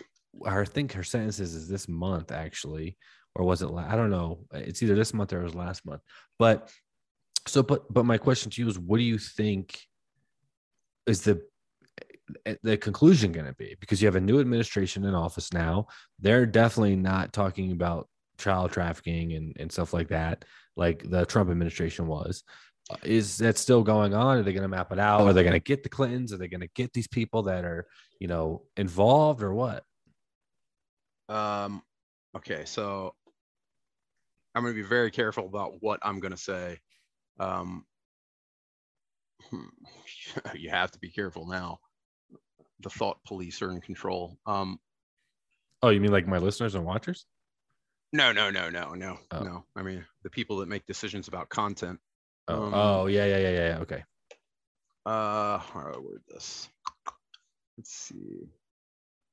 I 0.44 0.64
think 0.64 0.92
her 0.92 1.02
sentences 1.02 1.54
is 1.54 1.68
this 1.68 1.88
month 1.88 2.32
actually, 2.32 2.96
or 3.34 3.44
was 3.44 3.62
it? 3.62 3.70
I 3.70 3.96
don't 3.96 4.10
know. 4.10 4.40
It's 4.52 4.82
either 4.82 4.94
this 4.94 5.14
month 5.14 5.32
or 5.32 5.40
it 5.40 5.44
was 5.44 5.54
last 5.54 5.86
month. 5.86 6.02
But 6.38 6.70
so, 7.46 7.62
but 7.62 7.92
but 7.92 8.04
my 8.04 8.18
question 8.18 8.50
to 8.50 8.62
you 8.62 8.68
is, 8.68 8.78
what 8.78 8.98
do 8.98 9.04
you 9.04 9.18
think 9.18 9.78
is 11.06 11.22
the 11.22 11.42
the 12.62 12.76
conclusion 12.76 13.32
going 13.32 13.46
to 13.46 13.54
be? 13.54 13.76
Because 13.80 14.00
you 14.00 14.06
have 14.06 14.16
a 14.16 14.20
new 14.20 14.40
administration 14.40 15.04
in 15.04 15.14
office 15.14 15.52
now. 15.52 15.86
They're 16.18 16.46
definitely 16.46 16.96
not 16.96 17.32
talking 17.32 17.72
about 17.72 18.08
child 18.38 18.72
trafficking 18.72 19.32
and, 19.34 19.56
and 19.58 19.70
stuff 19.70 19.92
like 19.92 20.08
that, 20.08 20.44
like 20.76 21.08
the 21.08 21.26
Trump 21.26 21.50
administration 21.50 22.06
was. 22.06 22.42
Uh, 22.90 22.96
is 23.02 23.38
that 23.38 23.56
still 23.56 23.82
going 23.82 24.14
on? 24.14 24.38
Are 24.38 24.42
they 24.42 24.52
going 24.52 24.62
to 24.62 24.68
map 24.68 24.92
it 24.92 24.98
out? 24.98 25.22
Are 25.22 25.32
they 25.32 25.42
going 25.42 25.54
to 25.54 25.60
get 25.60 25.82
the 25.82 25.88
Clintons? 25.88 26.32
Are 26.32 26.36
they 26.36 26.48
going 26.48 26.60
to 26.60 26.70
get 26.74 26.92
these 26.92 27.08
people 27.08 27.44
that 27.44 27.64
are, 27.64 27.86
you 28.20 28.28
know, 28.28 28.62
involved 28.76 29.42
or 29.42 29.54
what? 29.54 29.84
Um, 31.28 31.82
okay, 32.36 32.64
so 32.66 33.14
I'm 34.54 34.62
going 34.62 34.74
to 34.74 34.82
be 34.82 34.86
very 34.86 35.10
careful 35.10 35.46
about 35.46 35.74
what 35.80 35.98
I'm 36.02 36.20
going 36.20 36.32
to 36.32 36.36
say. 36.36 36.78
Um, 37.40 37.86
hmm, 39.50 39.64
you 40.54 40.70
have 40.70 40.90
to 40.92 40.98
be 40.98 41.10
careful 41.10 41.46
now. 41.46 41.78
The 42.80 42.90
thought 42.90 43.18
police 43.26 43.62
are 43.62 43.70
in 43.70 43.80
control. 43.80 44.36
Um, 44.46 44.78
oh, 45.82 45.90
you 45.90 46.00
mean 46.00 46.12
like 46.12 46.26
my 46.26 46.38
listeners 46.38 46.74
and 46.74 46.84
watchers? 46.84 47.26
No, 48.12 48.32
no, 48.32 48.50
no, 48.50 48.70
no, 48.70 48.94
no, 48.94 49.18
oh. 49.30 49.40
no. 49.40 49.64
I 49.76 49.82
mean 49.82 50.04
the 50.22 50.30
people 50.30 50.58
that 50.58 50.68
make 50.68 50.86
decisions 50.86 51.28
about 51.28 51.48
content. 51.48 51.98
Oh, 52.48 52.64
um, 52.64 52.74
oh 52.74 53.06
yeah, 53.06 53.26
yeah, 53.26 53.38
yeah, 53.38 53.50
yeah. 53.50 53.78
Okay. 53.80 54.04
Uh, 55.06 55.58
how 55.58 55.82
do 55.82 55.98
I 55.98 55.98
word 55.98 56.22
this? 56.28 56.68
Let's 57.76 57.92
see. 57.92 58.48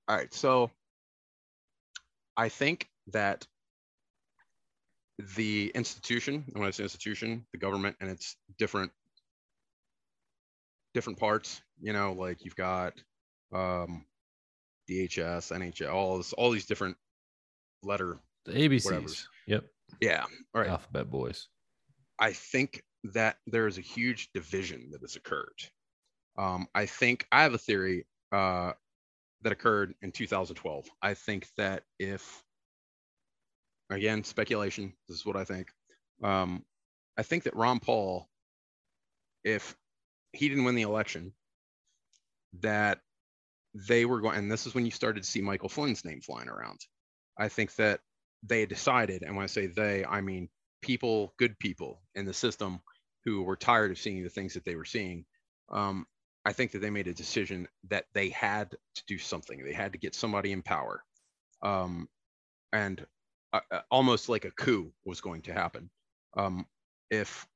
All 0.08 0.18
right, 0.18 0.34
so 0.34 0.72
I 2.36 2.50
think 2.50 2.90
that 3.14 3.46
the 5.36 5.72
institution, 5.76 6.46
when 6.54 6.68
I 6.68 6.72
say 6.72 6.84
institution, 6.84 7.46
the 7.52 7.60
government 7.60 7.96
and 8.02 8.10
its 8.10 8.36
different 8.58 8.92
different 10.94 11.20
parts, 11.20 11.62
you 11.80 11.94
know, 11.94 12.14
like 12.14 12.44
you've 12.44 12.56
got 12.56 12.94
um 13.54 14.06
DHS, 14.90 15.52
NHL, 15.52 15.94
all 15.94 16.18
this, 16.18 16.34
all 16.34 16.52
these 16.52 16.66
different 16.66 16.98
letter 17.84 18.20
the 18.46 18.54
ABCs. 18.54 18.86
Whatevers. 18.86 19.24
Yep. 19.48 19.66
Yeah. 20.02 20.26
All 20.54 20.62
right. 20.62 20.70
Alphabet 20.70 21.10
boys. 21.10 21.48
I 22.20 22.34
think 22.34 22.84
that 23.04 23.38
there 23.48 23.68
is 23.68 23.78
a 23.78 23.82
huge 23.82 24.30
division 24.34 24.90
that 24.92 25.02
has 25.02 25.16
occurred. 25.16 25.60
Um, 26.38 26.68
I 26.74 26.86
think 26.86 27.28
I 27.32 27.44
have 27.44 27.54
a 27.54 27.58
theory 27.58 28.06
uh, 28.32 28.74
that 29.42 29.52
occurred 29.52 29.94
in 30.02 30.12
2012. 30.12 30.90
I 31.02 31.14
think 31.14 31.48
that 31.58 31.84
if, 32.00 32.44
again, 33.90 34.24
speculation, 34.24 34.94
this 35.08 35.18
is 35.18 35.26
what 35.26 35.36
I 35.36 35.44
think. 35.44 35.70
Um, 36.24 36.64
I 37.18 37.24
think 37.24 37.44
that 37.44 37.56
Ron 37.56 37.80
Paul, 37.80 38.30
if 39.44 39.76
he 40.34 40.48
didn't 40.48 40.64
win 40.64 40.76
the 40.76 40.84
election, 40.84 41.34
that 42.62 43.00
they 43.74 44.06
were 44.06 44.22
going, 44.22 44.38
and 44.38 44.52
this 44.52 44.68
is 44.68 44.74
when 44.74 44.86
you 44.86 44.92
started 44.92 45.24
to 45.24 45.30
see 45.30 45.42
Michael 45.42 45.70
Flynn's 45.70 46.06
name 46.06 46.22
flying 46.22 46.50
around. 46.50 46.80
I 47.38 47.48
think 47.48 47.76
that 47.76 48.02
they 48.44 48.66
decided, 48.66 49.24
and 49.24 49.36
when 49.36 49.44
I 49.44 49.48
say 49.48 49.68
they, 49.68 50.06
I 50.06 50.22
mean 50.22 50.50
people, 50.82 51.34
good 51.38 51.58
people 51.60 52.02
in 52.16 52.26
the 52.26 52.34
system 52.34 52.82
who 53.26 53.44
were 53.44 53.56
tired 53.56 53.92
of 53.92 54.00
seeing 54.00 54.24
the 54.24 54.30
things 54.30 54.56
that 54.56 54.66
they 54.66 54.76
were 54.76 54.86
seeing. 54.86 55.26
Um, 55.70 56.06
I 56.44 56.54
think 56.54 56.72
that 56.72 56.80
they 56.80 56.90
made 56.90 57.08
a 57.08 57.14
decision 57.14 57.68
that 57.90 58.06
they 58.14 58.30
had 58.30 58.72
to 58.72 59.04
do 59.08 59.18
something. 59.20 59.64
They 59.64 59.74
had 59.74 59.94
to 59.94 60.00
get 60.00 60.16
somebody 60.16 60.52
in 60.52 60.64
power, 60.64 61.04
um, 61.62 62.10
and 62.74 63.06
uh, 63.54 63.60
uh 63.72 63.82
almost 63.92 64.28
like 64.28 64.46
a 64.46 64.52
coup 64.52 64.92
was 65.06 65.22
going 65.22 65.44
to 65.44 65.54
happen 65.54 65.90
um, 66.36 66.66
if 67.10 67.48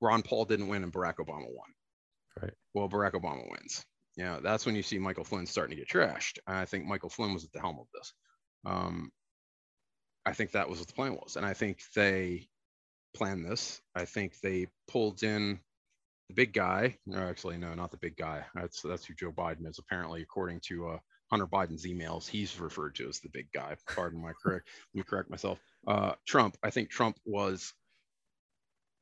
Ron 0.00 0.22
Paul 0.22 0.44
didn't 0.44 0.68
win 0.68 0.82
and 0.82 0.92
Barack 0.92 1.16
Obama 1.16 1.46
won. 1.48 1.74
Right. 2.40 2.54
Well, 2.74 2.88
Barack 2.88 3.12
Obama 3.12 3.50
wins. 3.50 3.84
Yeah, 4.16 4.38
that's 4.42 4.64
when 4.64 4.74
you 4.74 4.82
see 4.82 4.98
Michael 4.98 5.24
Flynn 5.24 5.46
starting 5.46 5.76
to 5.76 5.82
get 5.82 5.90
trashed. 5.90 6.38
And 6.46 6.56
I 6.56 6.64
think 6.64 6.86
Michael 6.86 7.10
Flynn 7.10 7.34
was 7.34 7.44
at 7.44 7.52
the 7.52 7.60
helm 7.60 7.78
of 7.78 7.86
this. 7.94 8.12
Um, 8.64 9.10
I 10.24 10.32
think 10.32 10.52
that 10.52 10.68
was 10.68 10.78
what 10.78 10.88
the 10.88 10.94
plan 10.94 11.14
was. 11.14 11.36
And 11.36 11.44
I 11.44 11.52
think 11.52 11.80
they 11.94 12.48
planned 13.14 13.44
this. 13.44 13.80
I 13.94 14.06
think 14.06 14.40
they 14.40 14.68
pulled 14.88 15.22
in 15.22 15.60
the 16.28 16.34
big 16.34 16.52
guy. 16.52 16.96
No, 17.06 17.18
actually, 17.18 17.58
no, 17.58 17.74
not 17.74 17.90
the 17.90 17.98
big 17.98 18.16
guy. 18.16 18.44
That's 18.54 18.82
that's 18.82 19.04
who 19.04 19.14
Joe 19.14 19.32
Biden 19.32 19.68
is. 19.68 19.78
Apparently, 19.78 20.22
according 20.22 20.60
to 20.66 20.88
uh, 20.88 20.98
Hunter 21.30 21.46
Biden's 21.46 21.86
emails, 21.86 22.26
he's 22.26 22.58
referred 22.58 22.94
to 22.96 23.08
as 23.08 23.20
the 23.20 23.28
big 23.28 23.46
guy. 23.52 23.76
Pardon 23.94 24.20
my 24.20 24.32
correct. 24.42 24.68
let 24.94 24.98
me 24.98 25.04
correct 25.08 25.30
myself. 25.30 25.60
Uh, 25.86 26.12
Trump. 26.26 26.56
I 26.62 26.70
think 26.70 26.90
Trump 26.90 27.18
was. 27.24 27.72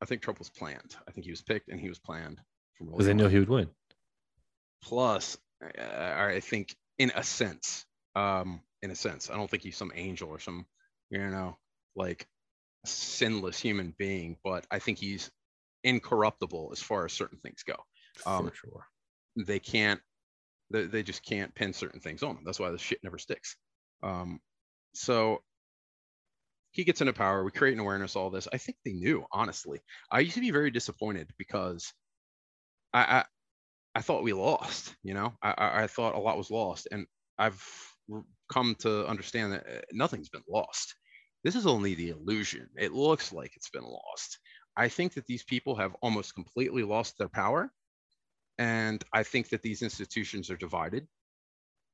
I 0.03 0.07
think 0.07 0.23
Trump 0.23 0.39
was 0.39 0.51
planned. 0.51 0.97
I 1.09 1.13
think 1.13 1.25
he 1.25 1.31
was 1.31 1.41
picked 1.41 1.69
and 1.69 1.81
he 1.81 1.89
was 1.89 1.99
planned. 1.99 2.41
Because 2.81 3.07
they 3.07 3.15
knew 3.15 3.29
he 3.29 3.39
would 3.39 3.49
win. 3.49 3.69
Plus, 4.85 5.37
uh, 5.63 5.83
I 5.83 6.41
think 6.41 6.77
in 6.99 7.11
a 7.15 7.23
sense, 7.25 7.85
um, 8.15 8.61
in 8.83 8.91
a 8.91 8.95
sense, 8.95 9.31
I 9.31 9.37
don't 9.37 9.51
think 9.51 9.63
he's 9.63 9.77
some 9.77 9.93
angel 9.95 10.29
or 10.29 10.39
some 10.39 10.67
you 11.11 11.31
know, 11.31 11.57
like 11.95 12.27
sinless 12.85 13.61
human 13.61 13.95
being, 13.97 14.37
but 14.45 14.67
I 14.71 14.79
think 14.79 14.99
he's 14.99 15.31
incorruptible 15.85 16.71
as 16.73 16.81
far 16.81 17.05
as 17.05 17.13
certain 17.13 17.39
things 17.39 17.63
go. 17.63 17.77
Um, 18.27 18.49
For 18.49 18.55
sure. 18.55 18.87
They 19.37 19.59
can't, 19.59 20.01
they, 20.71 20.87
they 20.87 21.03
just 21.03 21.25
can't 21.25 21.55
pin 21.55 21.73
certain 21.73 22.01
things 22.01 22.23
on 22.23 22.37
him. 22.37 22.43
That's 22.45 22.61
why 22.61 22.71
the 22.71 22.79
shit 22.79 22.99
never 23.03 23.19
sticks. 23.19 23.57
Um, 24.03 24.41
so 24.95 25.43
he 26.73 26.85
gets 26.85 27.01
into 27.01 27.13
power. 27.13 27.45
We 27.45 27.51
create 27.51 27.75
an 27.75 27.81
awareness, 27.81 28.17
all 28.17 28.31
this. 28.31 28.49
I 28.53 28.59
think 28.59 28.79
they 28.85 28.93
knew, 28.93 29.25
honestly. 29.31 29.81
I 30.11 30.21
used 30.21 30.35
to 30.35 30.41
be 30.41 30.51
very 30.51 30.71
disappointed 30.71 31.31
because 31.39 31.93
I, 32.93 33.25
I, 33.95 34.01
thought 34.01 34.23
we 34.23 34.33
lost, 34.33 34.95
you 35.03 35.15
know, 35.15 35.33
I, 35.43 35.83
I 35.83 35.87
thought 35.87 36.15
a 36.15 36.19
lot 36.19 36.39
was 36.39 36.51
lost. 36.51 36.89
And 36.91 37.07
I've 37.39 37.63
come 38.53 38.75
to 38.81 39.07
understand 39.07 39.53
that 39.53 39.67
uh, 39.67 39.81
nothing's 39.93 40.29
been 40.29 40.43
lost. 40.49 40.95
This 41.43 41.57
is 41.57 41.67
only 41.67 41.95
the 41.95 42.11
illusion. 42.11 42.69
It 42.77 42.93
looks 42.93 43.33
like 43.33 43.53
it's 43.57 43.71
been 43.71 43.85
lost. 43.85 44.39
I 44.77 44.89
think 44.89 45.15
that 45.15 45.27
these 45.27 45.45
people 45.45 45.77
have 45.77 45.95
almost 46.03 46.35
completely 46.35 46.83
lost 46.83 47.19
their 47.19 47.29
power. 47.29 47.71
And 48.59 49.03
I 49.13 49.23
think 49.23 49.49
that 49.51 49.63
these 49.63 49.83
institutions 49.83 50.51
are 50.51 50.57
divided. 50.57 51.07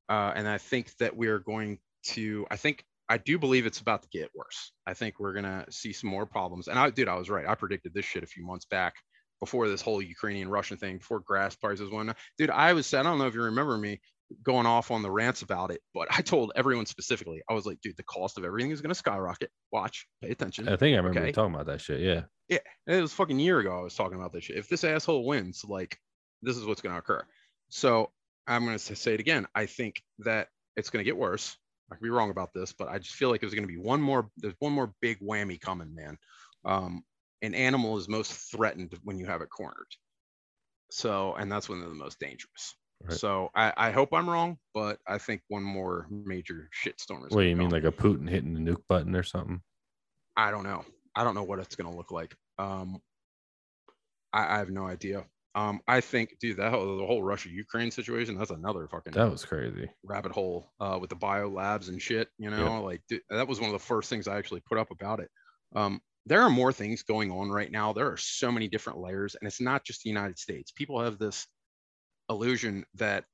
Uh, 0.09 0.33
and 0.35 0.47
I 0.47 0.57
think 0.57 0.95
that 0.97 1.15
we're 1.15 1.39
going 1.39 1.79
to, 2.13 2.45
I 2.51 2.55
think, 2.55 2.83
I 3.09 3.17
do 3.17 3.37
believe 3.37 3.65
it's 3.65 3.79
about 3.79 4.03
to 4.03 4.09
get 4.09 4.29
worse. 4.33 4.71
I 4.87 4.93
think 4.93 5.19
we're 5.19 5.33
going 5.33 5.45
to 5.45 5.65
see 5.69 5.91
some 5.91 6.09
more 6.09 6.25
problems. 6.25 6.67
And 6.67 6.79
I, 6.79 6.89
dude, 6.89 7.09
I 7.09 7.15
was 7.15 7.29
right. 7.29 7.47
I 7.47 7.55
predicted 7.55 7.93
this 7.93 8.05
shit 8.05 8.23
a 8.23 8.27
few 8.27 8.45
months 8.45 8.65
back 8.65 8.93
before 9.41 9.67
this 9.67 9.81
whole 9.81 10.01
Ukrainian 10.01 10.47
Russian 10.47 10.77
thing, 10.77 10.99
before 10.99 11.19
grass 11.19 11.55
prices 11.55 11.91
went 11.91 12.11
up. 12.11 12.17
Dude, 12.37 12.49
I 12.49 12.71
was, 12.71 12.93
I 12.93 13.03
don't 13.03 13.17
know 13.17 13.27
if 13.27 13.33
you 13.33 13.41
remember 13.41 13.77
me, 13.77 13.99
going 14.43 14.65
off 14.65 14.91
on 14.91 15.01
the 15.01 15.11
rants 15.11 15.41
about 15.41 15.71
it, 15.71 15.81
but 15.93 16.07
I 16.09 16.21
told 16.21 16.53
everyone 16.55 16.85
specifically, 16.85 17.41
I 17.49 17.53
was 17.53 17.65
like, 17.65 17.81
dude, 17.81 17.97
the 17.97 18.03
cost 18.03 18.37
of 18.37 18.45
everything 18.45 18.71
is 18.71 18.79
going 18.79 18.89
to 18.89 18.95
skyrocket. 18.95 19.51
Watch, 19.71 20.07
pay 20.23 20.29
attention. 20.29 20.69
I 20.69 20.77
think 20.77 20.93
I 20.93 20.97
remember 20.97 21.19
okay? 21.19 21.31
talking 21.33 21.53
about 21.53 21.65
that 21.65 21.81
shit. 21.81 21.99
Yeah. 21.99 22.21
Yeah. 22.47 22.59
It 22.87 23.01
was 23.01 23.13
fucking 23.13 23.39
year 23.39 23.59
ago. 23.59 23.77
I 23.77 23.83
was 23.83 23.95
talking 23.95 24.17
about 24.17 24.31
this 24.31 24.45
shit. 24.45 24.57
If 24.57 24.69
this 24.69 24.83
asshole 24.83 25.25
wins, 25.25 25.63
like, 25.67 25.97
this 26.41 26.55
is 26.55 26.65
what's 26.65 26.81
going 26.81 26.93
to 26.93 26.99
occur. 26.99 27.25
So 27.69 28.11
I'm 28.47 28.63
going 28.65 28.77
to 28.77 28.95
say 28.95 29.13
it 29.13 29.19
again. 29.19 29.47
I 29.53 29.65
think 29.65 30.01
that 30.19 30.47
it's 30.77 30.89
going 30.89 31.03
to 31.03 31.09
get 31.09 31.17
worse. 31.17 31.57
I 31.91 31.95
could 31.95 32.03
be 32.03 32.09
wrong 32.09 32.29
about 32.29 32.53
this, 32.53 32.71
but 32.73 32.87
I 32.87 32.99
just 32.99 33.15
feel 33.15 33.29
like 33.29 33.41
there's 33.41 33.53
going 33.53 33.67
to 33.67 33.73
be 33.73 33.77
one 33.77 34.01
more, 34.01 34.29
there's 34.37 34.55
one 34.59 34.71
more 34.71 34.93
big 35.01 35.19
whammy 35.19 35.59
coming, 35.59 35.93
man. 35.93 36.17
Um, 36.63 37.03
an 37.41 37.53
animal 37.53 37.97
is 37.97 38.07
most 38.07 38.31
threatened 38.51 38.93
when 39.03 39.17
you 39.17 39.25
have 39.25 39.41
it 39.41 39.49
cornered. 39.49 39.87
So, 40.91 41.33
and 41.35 41.51
that's 41.51 41.69
when 41.69 41.79
they're 41.79 41.89
the 41.89 41.95
most 41.95 42.19
dangerous. 42.19 42.75
Right. 43.03 43.17
So 43.17 43.49
I, 43.55 43.73
I 43.77 43.91
hope 43.91 44.09
I'm 44.13 44.29
wrong, 44.29 44.57
but 44.73 44.99
I 45.07 45.17
think 45.17 45.41
one 45.47 45.63
more 45.63 46.07
major 46.09 46.69
shitstorm 46.71 47.25
is. 47.25 47.33
What 47.33 47.41
do 47.41 47.47
you 47.47 47.55
mean, 47.55 47.69
like 47.69 47.83
a 47.83 47.91
Putin 47.91 48.29
hitting 48.29 48.53
the 48.53 48.59
nuke 48.59 48.83
button 48.87 49.15
or 49.15 49.23
something? 49.23 49.61
I 50.37 50.51
don't 50.51 50.63
know. 50.63 50.85
I 51.15 51.23
don't 51.23 51.35
know 51.35 51.43
what 51.43 51.59
it's 51.59 51.75
gonna 51.75 51.95
look 51.95 52.11
like. 52.11 52.35
Um, 52.59 52.99
I, 54.31 54.55
I 54.55 54.57
have 54.59 54.69
no 54.69 54.85
idea. 54.85 55.25
Um, 55.53 55.81
I 55.87 55.99
think, 55.99 56.37
dude, 56.39 56.57
that 56.57 56.71
whole, 56.71 56.97
the 56.97 57.05
whole 57.05 57.23
Russia 57.23 57.49
Ukraine 57.49 57.91
situation, 57.91 58.37
that's 58.37 58.51
another 58.51 58.87
fucking 58.87 59.13
that 59.13 59.29
was 59.29 59.43
crazy 59.43 59.89
rabbit 60.03 60.31
hole 60.31 60.71
uh, 60.79 60.97
with 60.99 61.09
the 61.09 61.15
bio 61.15 61.49
labs 61.49 61.89
and 61.89 62.01
shit. 62.01 62.29
You 62.37 62.49
know, 62.49 62.81
like 62.83 63.01
dude, 63.09 63.21
that 63.29 63.47
was 63.47 63.59
one 63.59 63.69
of 63.69 63.73
the 63.73 63.85
first 63.85 64.09
things 64.09 64.27
I 64.27 64.37
actually 64.37 64.61
put 64.61 64.77
up 64.77 64.91
about 64.91 65.19
it. 65.19 65.29
Um, 65.75 65.99
there 66.25 66.41
are 66.41 66.49
more 66.49 66.71
things 66.71 67.03
going 67.03 67.31
on 67.31 67.49
right 67.49 67.71
now. 67.71 67.93
There 67.93 68.11
are 68.11 68.17
so 68.17 68.51
many 68.51 68.67
different 68.67 68.99
layers, 68.99 69.35
and 69.35 69.47
it's 69.47 69.61
not 69.61 69.83
just 69.83 70.03
the 70.03 70.09
United 70.09 70.37
States. 70.37 70.71
People 70.71 71.01
have 71.01 71.17
this 71.17 71.47
illusion 72.29 72.85
that 72.95 73.25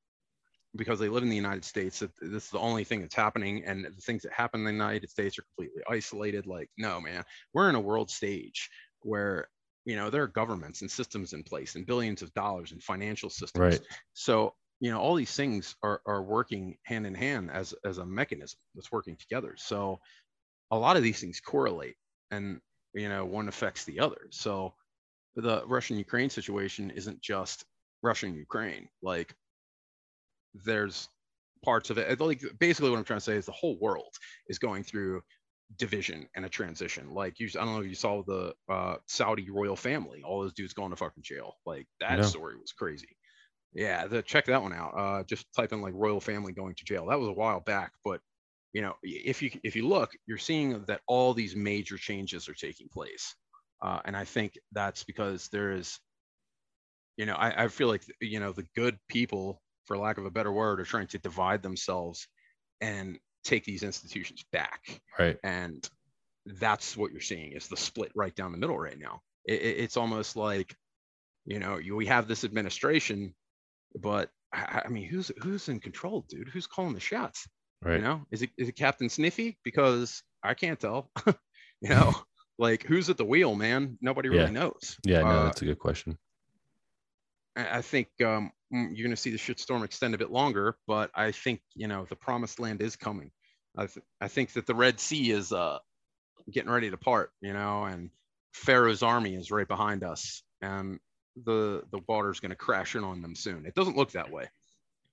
because 0.75 0.99
they 0.99 1.09
live 1.09 1.23
in 1.23 1.29
the 1.29 1.35
United 1.35 1.65
States, 1.65 1.99
that 1.99 2.11
this 2.21 2.45
is 2.45 2.49
the 2.51 2.59
only 2.59 2.83
thing 2.83 3.01
that's 3.01 3.15
happening, 3.15 3.63
and 3.65 3.85
the 3.85 4.01
things 4.01 4.21
that 4.23 4.31
happen 4.31 4.61
in 4.61 4.65
the 4.65 4.71
United 4.71 5.09
States 5.09 5.37
are 5.37 5.43
completely 5.43 5.81
isolated. 5.89 6.45
Like, 6.45 6.69
no, 6.77 7.01
man, 7.01 7.23
we're 7.53 7.69
in 7.69 7.75
a 7.75 7.81
world 7.81 8.09
stage 8.09 8.69
where 9.01 9.49
you 9.85 9.95
know 9.95 10.09
there 10.09 10.23
are 10.23 10.27
governments 10.27 10.81
and 10.81 10.91
systems 10.91 11.33
in 11.33 11.43
place, 11.43 11.75
and 11.75 11.85
billions 11.85 12.21
of 12.21 12.33
dollars 12.33 12.71
in 12.71 12.79
financial 12.79 13.29
systems. 13.29 13.61
Right. 13.61 13.81
So 14.13 14.53
you 14.79 14.91
know 14.91 14.99
all 14.99 15.15
these 15.15 15.35
things 15.35 15.75
are 15.83 16.01
are 16.05 16.23
working 16.23 16.77
hand 16.83 17.07
in 17.07 17.15
hand 17.15 17.51
as 17.51 17.73
as 17.85 17.97
a 17.97 18.05
mechanism 18.05 18.59
that's 18.75 18.91
working 18.91 19.17
together. 19.17 19.55
So 19.57 19.99
a 20.71 20.77
lot 20.77 20.97
of 20.97 21.03
these 21.03 21.19
things 21.19 21.39
correlate, 21.39 21.95
and 22.31 22.59
you 22.97 23.09
know 23.09 23.25
one 23.25 23.47
affects 23.49 23.85
the 23.85 23.99
other. 24.01 24.27
So 24.31 24.75
the 25.35 25.65
Russian 25.67 25.97
Ukraine 25.97 26.29
situation 26.31 26.91
isn't 26.91 27.21
just 27.21 27.65
russian 28.03 28.35
ukraine 28.35 28.89
Like 29.01 29.35
there's 30.65 31.09
parts 31.63 31.89
of 31.89 31.97
it 31.97 32.19
like 32.21 32.41
basically 32.59 32.89
what 32.89 32.97
i'm 32.99 33.03
trying 33.03 33.19
to 33.19 33.23
say 33.25 33.35
is 33.35 33.45
the 33.45 33.51
whole 33.51 33.77
world 33.79 34.13
is 34.47 34.59
going 34.59 34.83
through 34.83 35.21
division 35.77 36.29
and 36.35 36.45
a 36.45 36.49
transition. 36.49 37.13
Like 37.13 37.39
you 37.39 37.47
i 37.47 37.65
don't 37.65 37.75
know 37.75 37.81
if 37.81 37.87
you 37.87 37.95
saw 37.95 38.23
the 38.23 38.55
uh, 38.69 38.97
saudi 39.07 39.49
royal 39.51 39.75
family 39.75 40.23
all 40.23 40.41
those 40.41 40.53
dudes 40.53 40.73
going 40.73 40.91
to 40.91 40.95
fucking 40.95 41.23
jail. 41.23 41.55
Like 41.65 41.87
that 41.99 42.23
No. 42.23 42.25
story 42.25 42.57
was 42.57 42.71
crazy. 42.73 43.17
Yeah 43.73 44.07
the, 44.07 44.23
check 44.23 44.45
that 44.45 44.63
one 44.63 44.73
out. 44.73 44.91
Uh, 44.97 45.23
just 45.23 45.47
type 45.55 45.73
in 45.73 45.81
like 45.81 45.93
royal 45.95 46.21
family 46.21 46.53
going 46.53 46.75
to 46.75 46.85
jail. 46.85 47.07
That 47.07 47.19
was 47.19 47.29
a 47.29 47.33
while 47.33 47.61
back 47.61 47.93
but 48.05 48.21
you 48.73 48.81
know 48.81 48.95
if 49.03 49.41
you 49.41 49.51
if 49.63 49.75
you 49.75 49.87
look 49.87 50.11
you're 50.27 50.37
seeing 50.37 50.83
that 50.85 51.01
all 51.07 51.33
these 51.33 51.55
major 51.55 51.97
changes 51.97 52.49
are 52.49 52.53
taking 52.53 52.87
place. 52.89 53.35
Uh, 53.81 53.99
and 54.05 54.17
i 54.17 54.25
think 54.25 54.57
that's 54.71 55.03
because 55.03 55.49
there 55.49 55.71
is 55.71 55.99
you 57.17 57.25
know 57.25 57.35
I, 57.35 57.65
I 57.65 57.67
feel 57.67 57.87
like 57.87 58.03
you 58.21 58.39
know 58.39 58.51
the 58.51 58.67
good 58.75 58.97
people 59.07 59.61
for 59.85 59.97
lack 59.97 60.17
of 60.17 60.25
a 60.25 60.31
better 60.31 60.51
word 60.51 60.79
are 60.81 60.85
trying 60.85 61.07
to 61.07 61.17
divide 61.19 61.63
themselves 61.63 62.27
and 62.81 63.17
take 63.43 63.63
these 63.63 63.83
institutions 63.83 64.43
back. 64.51 65.01
Right. 65.17 65.37
and 65.43 65.87
that's 66.45 66.95
what 66.97 67.11
you're 67.11 67.21
seeing 67.21 67.51
is 67.53 67.67
the 67.67 67.77
split 67.77 68.11
right 68.15 68.35
down 68.35 68.51
the 68.51 68.57
middle 68.57 68.79
right 68.79 68.97
now. 68.99 69.21
It, 69.45 69.61
it- 69.61 69.77
it's 69.83 69.97
almost 69.97 70.35
like 70.35 70.75
you 71.45 71.59
know 71.59 71.77
you, 71.77 71.95
we 71.95 72.07
have 72.07 72.27
this 72.27 72.43
administration 72.43 73.33
but 73.99 74.29
I, 74.53 74.83
I 74.85 74.89
mean 74.89 75.07
who's 75.07 75.31
who's 75.41 75.69
in 75.69 75.79
control 75.79 76.25
dude? 76.29 76.49
Who's 76.49 76.67
calling 76.67 76.93
the 76.93 76.99
shots 76.99 77.47
Right. 77.83 77.97
you 77.97 78.01
know 78.01 78.25
is 78.31 78.41
it 78.41 78.49
is 78.57 78.69
it 78.69 78.75
captain 78.75 79.07
sniffy 79.09 79.57
because 79.63 80.23
i 80.43 80.53
can't 80.55 80.79
tell 80.79 81.11
you 81.81 81.89
know 81.89 82.13
like 82.57 82.83
who's 82.83 83.09
at 83.09 83.17
the 83.17 83.25
wheel 83.25 83.53
man 83.55 83.97
nobody 84.01 84.29
really 84.29 84.45
Yeah. 84.45 84.49
knows 84.49 84.97
Yeah. 85.03 85.21
No, 85.21 85.27
Uh, 85.27 85.43
that's 85.45 85.61
a 85.61 85.65
good 85.65 85.79
question. 85.79 86.17
I 87.55 87.81
think 87.81 88.09
um, 88.21 88.51
mm, 88.73 88.89
you're 88.95 89.05
going 89.07 89.15
to 89.15 89.17
see 89.21 89.31
the 89.31 89.37
shitstorm 89.37 89.83
extend 89.83 90.13
a 90.13 90.17
bit 90.17 90.29
longer, 90.29 90.77
but 90.85 91.09
I 91.15 91.31
think 91.31 91.61
you 91.75 91.87
know 91.87 92.05
the 92.07 92.15
promised 92.15 92.59
land 92.59 92.81
is 92.83 92.95
coming. 92.95 93.31
I, 93.75 93.87
th- 93.87 94.05
I 94.21 94.27
think 94.27 94.53
that 94.53 94.67
the 94.67 94.75
Red 94.75 94.99
Sea 94.99 95.31
is 95.31 95.51
uh, 95.51 95.79
getting 96.51 96.69
ready 96.69 96.89
to 96.91 96.97
part, 96.97 97.31
you 97.41 97.53
know, 97.53 97.83
and 97.85 98.09
Pharaoh's 98.53 99.01
army 99.03 99.33
is 99.35 99.49
right 99.51 99.67
behind 99.67 100.03
us, 100.03 100.43
and 100.61 100.99
the 101.45 101.83
the 101.91 101.99
water's 102.07 102.39
going 102.39 102.51
to 102.51 102.55
crash 102.55 102.95
in 102.95 103.03
on 103.03 103.21
them 103.23 103.35
soon. 103.35 103.65
It 103.65 103.73
doesn't 103.73 103.97
look 103.97 104.11
that 104.11 104.31
way. 104.31 104.45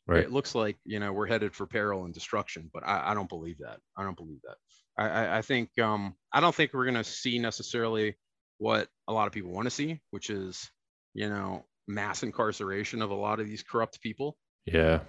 Right. 0.07 0.25
It 0.25 0.33
looks 0.33 0.55
like 0.55 0.77
you 0.85 1.01
know 1.01 1.13
we're 1.13 1.27
headed 1.27 1.55
for 1.55 1.67
peril 1.67 2.05
and 2.05 2.13
destruction, 2.13 2.71
but 2.73 2.87
I, 2.87 3.11
I 3.11 3.15
don't 3.15 3.29
believe 3.29 3.59
that. 3.59 3.79
I 3.97 4.03
don't 4.03 4.17
believe 4.17 4.41
that. 4.45 4.57
I, 4.99 5.09
I, 5.09 5.39
I 5.39 5.43
think 5.43 5.79
um, 5.79 6.15
I 6.33 6.41
don't 6.41 6.55
think 6.55 6.73
we're 6.75 6.85
going 6.85 6.95
to 6.97 7.05
see 7.05 7.39
necessarily 7.39 8.17
what 8.59 8.89
a 9.09 9.13
lot 9.13 9.27
of 9.27 9.33
people 9.33 9.51
want 9.51 9.67
to 9.67 9.71
see, 9.71 10.01
which 10.11 10.29
is 10.29 10.71
you 11.15 11.29
know 11.29 11.65
mass 11.89 12.23
incarceration 12.23 13.01
of 13.01 13.11
a 13.11 13.15
lot 13.15 13.41
of 13.41 13.47
these 13.47 13.63
corrupt 13.63 14.01
people. 14.03 14.37
Yeah. 14.67 15.01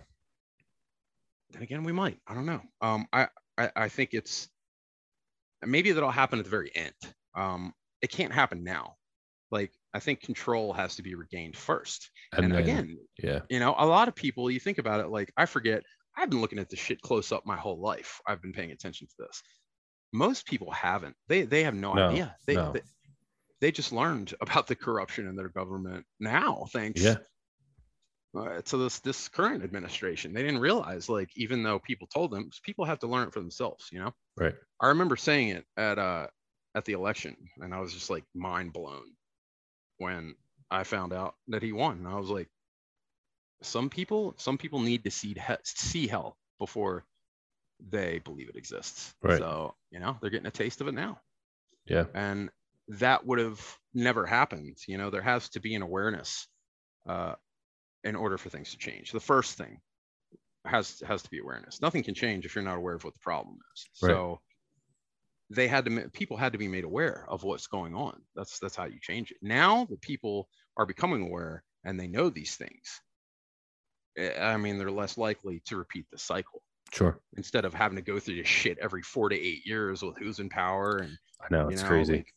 Then 1.51 1.61
again, 1.61 1.83
we 1.83 1.91
might. 1.91 2.19
I 2.27 2.33
don't 2.33 2.45
know. 2.45 2.61
Um, 2.81 3.07
I, 3.11 3.27
I 3.57 3.71
I 3.75 3.89
think 3.89 4.13
it's 4.13 4.49
maybe 5.63 5.91
that'll 5.91 6.11
happen 6.11 6.39
at 6.39 6.45
the 6.45 6.51
very 6.51 6.71
end. 6.73 6.93
Um, 7.35 7.73
it 8.01 8.11
can't 8.11 8.33
happen 8.33 8.63
now. 8.63 8.95
Like 9.51 9.71
I 9.95 9.99
think 9.99 10.19
control 10.19 10.73
has 10.73 10.97
to 10.97 11.03
be 11.03 11.15
regained 11.15 11.55
first. 11.55 12.11
And, 12.33 12.43
And, 12.43 12.53
then, 12.53 12.61
again, 12.61 12.97
yeah. 13.17 13.39
you 13.49 13.61
know, 13.61 13.73
a 13.77 13.85
lot 13.85 14.09
of 14.09 14.13
people, 14.15 14.51
you 14.51 14.59
think 14.59 14.77
about 14.77 14.99
it, 14.99 15.07
like 15.07 15.31
I 15.37 15.45
forget, 15.45 15.83
I've 16.17 16.29
been 16.29 16.41
looking 16.41 16.59
at 16.59 16.69
this 16.69 16.79
shit 16.79 16.99
close 17.01 17.31
up 17.31 17.45
my 17.45 17.55
whole 17.55 17.79
life. 17.79 18.19
I've 18.27 18.41
been 18.41 18.51
paying 18.51 18.71
attention 18.71 19.07
to 19.07 19.13
this. 19.19 19.41
Most 20.11 20.45
people 20.45 20.69
haven't. 20.71 21.15
They 21.29 21.43
they 21.43 21.63
have 21.63 21.75
no, 21.75 21.93
No, 21.93 22.09
idea. 22.09 22.35
They, 22.45 22.55
no. 22.55 22.73
they 22.73 22.81
they 23.61 23.71
just 23.71 23.93
learned 23.93 24.33
about 24.41 24.67
the 24.67 24.75
corruption 24.75 25.27
in 25.29 25.35
their 25.37 25.49
government 25.49 26.05
now, 26.19 26.65
thanks 26.73 27.01
Yeah. 27.01 27.17
uh, 28.37 28.61
to 28.63 28.77
this 28.77 28.99
this 28.99 29.29
current 29.29 29.63
administration. 29.63 30.33
They 30.33 30.43
didn't 30.43 30.59
realize, 30.59 31.07
like, 31.07 31.29
even 31.37 31.63
though 31.63 31.79
people 31.79 32.07
told 32.07 32.31
them, 32.31 32.49
people 32.63 32.83
have 32.83 32.99
to 32.99 33.07
learn 33.07 33.27
it 33.29 33.33
for 33.33 33.39
themselves. 33.39 33.87
You 33.93 33.99
know. 33.99 34.11
Right. 34.37 34.55
I 34.81 34.87
remember 34.87 35.15
saying 35.15 35.49
it 35.49 35.65
at 35.77 35.97
uh 35.97 36.27
at 36.75 36.83
the 36.83 36.93
election, 36.93 37.35
and 37.61 37.73
I 37.73 37.79
was 37.79 37.93
just 37.93 38.09
like 38.09 38.25
mind 38.33 38.73
blown 38.73 39.05
when 39.97 40.35
I 40.71 40.83
found 40.83 41.13
out 41.13 41.35
that 41.47 41.63
he 41.63 41.71
won. 41.71 41.97
And 41.99 42.07
I 42.07 42.15
was 42.15 42.29
like, 42.29 42.49
some 43.61 43.89
people, 43.89 44.35
some 44.37 44.57
people 44.57 44.79
need 44.79 45.03
to 45.05 45.11
see 45.11 45.29
he- 45.33 45.55
see 45.63 46.07
hell 46.07 46.37
before 46.59 47.05
they 47.89 48.19
believe 48.19 48.49
it 48.49 48.55
exists. 48.55 49.13
Right. 49.21 49.37
So 49.37 49.75
you 49.91 49.99
know 49.99 50.17
they're 50.21 50.29
getting 50.29 50.47
a 50.47 50.51
taste 50.51 50.81
of 50.81 50.87
it 50.87 50.93
now, 50.93 51.19
Yeah. 51.85 52.05
and 52.13 52.49
that 52.87 53.25
would 53.25 53.39
have 53.39 53.79
never 53.93 54.25
happened. 54.25 54.77
You 54.87 54.97
know, 54.97 55.09
there 55.09 55.21
has 55.21 55.49
to 55.49 55.59
be 55.59 55.73
an 55.75 55.81
awareness 55.81 56.47
uh, 57.07 57.35
in 58.03 58.15
order 58.15 58.37
for 58.37 58.49
things 58.49 58.71
to 58.71 58.77
change. 58.77 59.11
The 59.11 59.19
first 59.19 59.57
thing 59.57 59.79
has 60.65 61.01
has 61.07 61.21
to 61.23 61.29
be 61.29 61.39
awareness. 61.39 61.81
Nothing 61.81 62.03
can 62.03 62.13
change 62.13 62.45
if 62.45 62.55
you're 62.55 62.63
not 62.63 62.77
aware 62.77 62.95
of 62.95 63.03
what 63.03 63.13
the 63.13 63.19
problem 63.19 63.57
is. 63.75 63.87
Right. 64.03 64.11
So 64.11 64.39
they 65.49 65.67
had 65.67 65.85
to 65.85 66.09
people 66.13 66.37
had 66.37 66.51
to 66.53 66.57
be 66.57 66.67
made 66.67 66.83
aware 66.83 67.25
of 67.29 67.43
what's 67.43 67.67
going 67.67 67.93
on. 67.95 68.19
That's 68.35 68.59
that's 68.59 68.75
how 68.75 68.85
you 68.85 68.99
change 68.99 69.31
it. 69.31 69.37
Now 69.41 69.85
the 69.89 69.97
people 69.97 70.49
are 70.77 70.85
becoming 70.85 71.23
aware 71.23 71.63
and 71.83 71.99
they 71.99 72.07
know 72.07 72.29
these 72.29 72.55
things. 72.55 73.01
I 74.39 74.57
mean, 74.57 74.77
they're 74.77 74.91
less 74.91 75.17
likely 75.17 75.61
to 75.65 75.77
repeat 75.77 76.05
the 76.11 76.17
cycle 76.17 76.61
Sure. 76.93 77.19
instead 77.35 77.65
of 77.65 77.73
having 77.73 77.97
to 77.97 78.01
go 78.01 78.19
through 78.19 78.37
this 78.37 78.47
shit 78.47 78.77
every 78.79 79.01
four 79.01 79.27
to 79.29 79.35
eight 79.35 79.65
years 79.65 80.01
with 80.01 80.17
who's 80.17 80.39
in 80.39 80.47
power 80.49 80.97
and 80.99 81.17
I 81.41 81.47
know 81.49 81.67
it's 81.67 81.81
know, 81.81 81.87
crazy. 81.89 82.13
like 82.17 82.33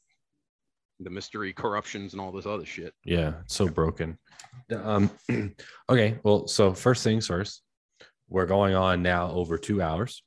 the 1.01 1.11
mystery 1.11 1.53
corruptions 1.53 2.13
and 2.13 2.21
all 2.21 2.33
this 2.33 2.47
other 2.47 2.65
shit. 2.67 2.93
Yeah, 3.05 3.35
it's 3.45 3.55
so 3.55 3.69
broken. 3.69 4.19
Um, 4.75 5.11
okay, 5.89 6.19
well, 6.25 6.49
so 6.49 6.75
first 6.75 7.05
things 7.05 7.29
first, 7.29 7.63
we're 8.29 8.47
going 8.47 8.75
on 8.75 9.01
now 9.03 9.31
over 9.31 9.57
two 9.57 9.81
hours, 9.81 10.25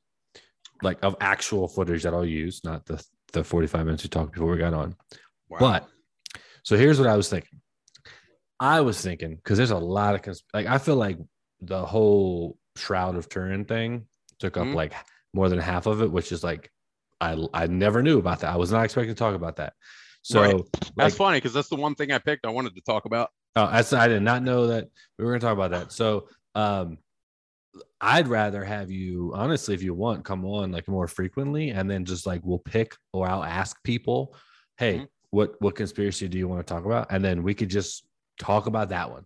like 0.82 0.98
of 1.02 1.16
actual 1.20 1.68
footage 1.68 2.02
that 2.02 2.14
I'll 2.14 2.24
use, 2.26 2.62
not 2.64 2.84
the 2.86 3.04
the 3.32 3.42
forty 3.44 3.66
five 3.66 3.84
minutes 3.86 4.02
we 4.02 4.08
talked 4.08 4.32
before 4.32 4.50
we 4.50 4.58
got 4.58 4.74
on. 4.74 4.94
Wow. 5.48 5.58
But 5.60 5.88
so 6.64 6.76
here's 6.76 6.98
what 6.98 7.08
I 7.08 7.16
was 7.16 7.28
thinking. 7.28 7.60
I 8.60 8.80
was 8.80 9.00
thinking 9.00 9.36
because 9.36 9.58
there's 9.58 9.70
a 9.70 9.78
lot 9.78 10.14
of 10.14 10.22
cons- 10.22 10.44
like 10.54 10.66
I 10.66 10.78
feel 10.78 10.96
like 10.96 11.18
the 11.60 11.84
whole 11.84 12.58
Shroud 12.76 13.16
of 13.16 13.28
Turin 13.28 13.64
thing 13.64 14.06
took 14.38 14.56
up 14.56 14.66
Mhm. 14.66 14.74
like 14.74 14.94
more 15.34 15.48
than 15.48 15.58
half 15.58 15.86
of 15.86 16.02
it, 16.02 16.10
which 16.10 16.32
is 16.32 16.44
like 16.44 16.70
I 17.20 17.36
I 17.54 17.66
never 17.66 18.02
knew 18.02 18.18
about 18.18 18.40
that. 18.40 18.52
I 18.52 18.56
was 18.56 18.72
not 18.72 18.84
expecting 18.84 19.14
to 19.14 19.18
talk 19.18 19.34
about 19.34 19.56
that. 19.56 19.74
So 20.22 20.40
Right. 20.40 20.54
like, 20.54 20.64
that's 20.96 21.16
funny 21.16 21.38
because 21.38 21.52
that's 21.52 21.68
the 21.68 21.76
one 21.76 21.94
thing 21.94 22.12
I 22.12 22.18
picked. 22.18 22.46
I 22.46 22.50
wanted 22.50 22.74
to 22.76 22.80
talk 22.82 23.04
about. 23.04 23.30
Oh, 23.56 23.64
I 23.64 24.08
did 24.08 24.22
not 24.22 24.42
know 24.42 24.68
that 24.68 24.88
we 25.18 25.24
were 25.24 25.32
going 25.32 25.40
to 25.40 25.46
talk 25.46 25.52
about 25.52 25.72
that. 25.72 25.92
So, 25.92 26.28
um, 26.54 26.98
I'd 28.00 28.28
rather 28.28 28.64
have 28.64 28.90
you 28.90 29.32
honestly, 29.34 29.74
if 29.74 29.82
you 29.82 29.94
want, 29.94 30.24
come 30.24 30.44
on 30.44 30.72
like 30.72 30.88
more 30.88 31.08
frequently, 31.08 31.70
and 31.70 31.90
then 31.90 32.04
just 32.04 32.26
like 32.26 32.40
we'll 32.44 32.58
pick 32.58 32.94
or 33.12 33.28
I'll 33.28 33.44
ask 33.44 33.82
people, 33.84 34.34
hey, 34.76 34.98
Mhm. 34.98 35.08
what 35.30 35.54
what 35.60 35.74
conspiracy 35.74 36.28
do 36.28 36.36
you 36.38 36.48
want 36.48 36.66
to 36.66 36.70
talk 36.74 36.84
about, 36.84 37.06
and 37.10 37.24
then 37.24 37.42
we 37.42 37.54
could 37.54 37.70
just 37.70 38.04
talk 38.38 38.66
about 38.66 38.90
that 38.90 39.10
one, 39.10 39.24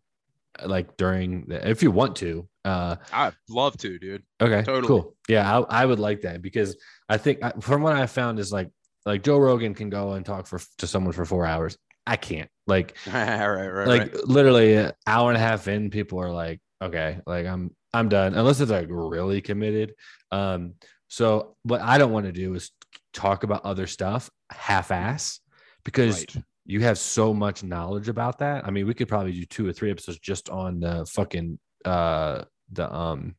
like 0.64 0.97
during 0.97 1.47
the, 1.47 1.68
if 1.68 1.82
you 1.82 1.90
want 1.90 2.16
to. 2.16 2.48
Uh, 2.64 2.97
I'd 3.12 3.35
love 3.48 3.77
to, 3.78 3.98
dude. 3.98 4.23
okay, 4.40 4.62
Totally. 4.62 4.86
cool. 4.89 5.16
Yeah, 5.28 5.59
I, 5.60 5.82
I 5.82 5.86
would 5.86 6.01
like 6.01 6.23
that 6.23 6.43
because 6.43 6.77
I 7.09 7.16
think 7.16 7.43
I- 7.43 7.52
from 7.60 7.82
what 7.82 7.94
I 7.94 8.06
found 8.06 8.39
is 8.39 8.52
like 8.52 8.70
like 9.05 9.23
Joe 9.23 9.39
Rogan 9.39 9.73
can 9.74 9.89
go 9.90 10.12
and 10.12 10.27
talk 10.27 10.47
for 10.47 10.60
to 10.78 10.86
someone 10.86 11.12
for 11.12 11.24
four 11.24 11.47
hours. 11.47 11.78
I 12.09 12.16
can't 12.16 12.51
like 12.68 12.97
right, 13.12 13.47
right, 13.47 13.86
like 13.89 14.14
right. 14.14 14.24
literally 14.28 14.74
an 14.74 14.93
hour 15.06 15.31
and 15.31 15.36
a 15.36 15.40
half 15.40 15.66
in 15.66 15.90
people 15.90 16.20
are 16.20 16.31
like 16.32 16.60
okay 16.82 17.18
like 17.27 17.47
i'm 17.47 17.74
i'm 17.97 18.09
done 18.09 18.35
unless 18.35 18.60
it's 18.60 18.70
like 18.70 18.89
really 18.90 19.40
committed. 19.40 19.94
Um 20.31 20.74
so 21.09 21.56
what 21.62 21.81
i 21.81 21.98
don't 21.98 22.12
want 22.12 22.27
to 22.27 22.32
do 22.32 22.55
is 22.55 22.70
talk 23.12 23.43
about 23.44 23.64
other 23.64 23.86
stuff 23.86 24.31
half-ass 24.51 25.40
because 25.85 26.18
Right. 26.20 26.36
you 26.64 26.81
have 26.82 26.98
so 26.98 27.32
much 27.32 27.62
knowledge 27.62 28.09
about 28.09 28.39
that. 28.39 28.66
I 28.66 28.70
mean 28.70 28.86
we 28.86 28.94
could 28.94 29.09
probably 29.09 29.32
do 29.32 29.44
two 29.44 29.66
or 29.66 29.73
three 29.73 29.90
episodes 29.90 30.18
just 30.18 30.51
on 30.51 30.81
the 30.81 31.06
fucking 31.06 31.59
uh 31.85 32.44
the 32.73 32.93
um 32.94 33.36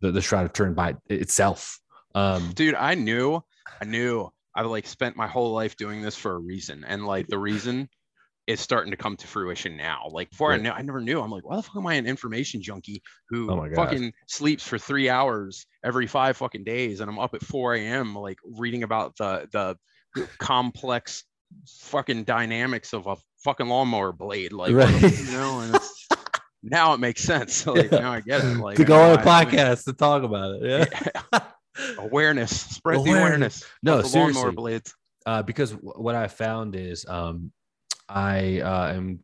the, 0.00 0.10
the 0.12 0.20
shroud 0.20 0.44
of 0.44 0.52
turin 0.52 0.74
by 0.74 0.96
itself. 1.08 1.78
Um 2.14 2.52
dude 2.54 2.74
i 2.74 2.94
knew 2.94 3.40
i 3.80 3.84
knew 3.84 4.28
I've 4.54 4.66
like 4.66 4.86
spent 4.86 5.16
my 5.16 5.26
whole 5.26 5.52
life 5.52 5.76
doing 5.76 6.02
this 6.02 6.16
for 6.16 6.32
a 6.34 6.38
reason 6.38 6.84
and 6.86 7.06
like 7.06 7.26
the 7.28 7.38
reason 7.38 7.88
is 8.52 8.60
starting 8.60 8.90
to 8.90 8.96
come 8.96 9.16
to 9.16 9.26
fruition 9.26 9.76
now. 9.76 10.06
Like 10.10 10.30
before 10.30 10.50
Right. 10.50 10.60
i 10.60 10.62
knew 10.62 10.70
i 10.70 10.82
never 10.82 11.00
knew. 11.00 11.20
I'm 11.20 11.30
like 11.30 11.44
why 11.48 11.56
the 11.56 11.62
fuck 11.62 11.76
am 11.76 11.86
i 11.86 11.94
an 11.94 12.06
information 12.06 12.62
junkie 12.62 13.02
who 13.30 13.50
Oh 13.50 13.66
fucking 13.74 14.12
sleeps 14.28 14.66
for 14.66 14.78
three 14.78 15.08
hours 15.08 15.66
every 15.84 16.06
five 16.06 16.36
fucking 16.36 16.64
days 16.64 17.00
and 17.00 17.10
i'm 17.10 17.18
up 17.18 17.34
at 17.34 17.42
4 17.42 17.74
a.m 17.74 18.14
like 18.14 18.38
reading 18.44 18.82
about 18.82 19.16
the 19.16 19.48
the 19.52 19.76
complex 20.38 21.24
fucking 21.80 22.24
dynamics 22.24 22.92
of 22.92 23.06
a 23.06 23.16
fucking 23.44 23.66
lawnmower 23.66 24.12
blade? 24.12 24.52
Like 24.52 24.72
Right. 24.74 25.02
you 25.02 25.32
know 25.32 25.60
and 25.60 25.74
it's 25.74 26.08
now 26.62 26.94
it 26.94 27.00
makes 27.00 27.22
sense. 27.22 27.66
Like 27.66 27.90
Yeah. 27.90 27.98
now 27.98 28.12
i 28.12 28.20
get 28.20 28.44
it. 28.44 28.56
Like 28.58 28.76
to 28.76 28.84
go 28.84 29.00
on 29.00 29.18
a 29.18 29.22
podcast 29.22 29.84
to 29.84 29.92
talk 29.92 30.22
about 30.22 30.56
it 30.62 30.88
yeah. 31.32 31.40
Awareness. 31.98 32.50
Spread 32.60 32.98
the 33.04 33.10
Awareness. 33.10 33.62
awareness 33.62 33.64
No, 33.82 33.96
the 34.02 34.08
lawnmower 34.08 34.32
seriously. 34.32 34.54
blades. 34.54 34.94
Uh, 35.24 35.42
because 35.42 35.70
what 35.80 36.14
I 36.14 36.28
found 36.28 36.74
is 36.76 37.06
um, 37.08 37.52
I 38.12 38.60
uh, 38.60 38.92
am 38.94 39.20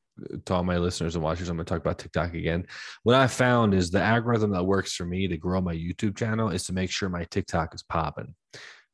to 0.46 0.54
all 0.54 0.64
my 0.64 0.78
listeners 0.78 1.14
and 1.14 1.22
watchers, 1.22 1.48
I'm 1.48 1.56
going 1.56 1.66
to 1.66 1.72
talk 1.72 1.80
about 1.80 1.98
TikTok 1.98 2.34
again. 2.34 2.66
What 3.02 3.14
I 3.14 3.26
found 3.26 3.74
is 3.74 3.90
the 3.90 4.00
algorithm 4.00 4.50
that 4.52 4.64
works 4.64 4.94
for 4.94 5.04
me 5.04 5.28
to 5.28 5.36
grow 5.36 5.60
my 5.60 5.74
YouTube 5.74 6.16
channel 6.16 6.50
is 6.50 6.64
to 6.64 6.72
make 6.72 6.90
sure 6.90 7.08
my 7.08 7.24
TikTok 7.24 7.74
is 7.74 7.82
popping. 7.82 8.34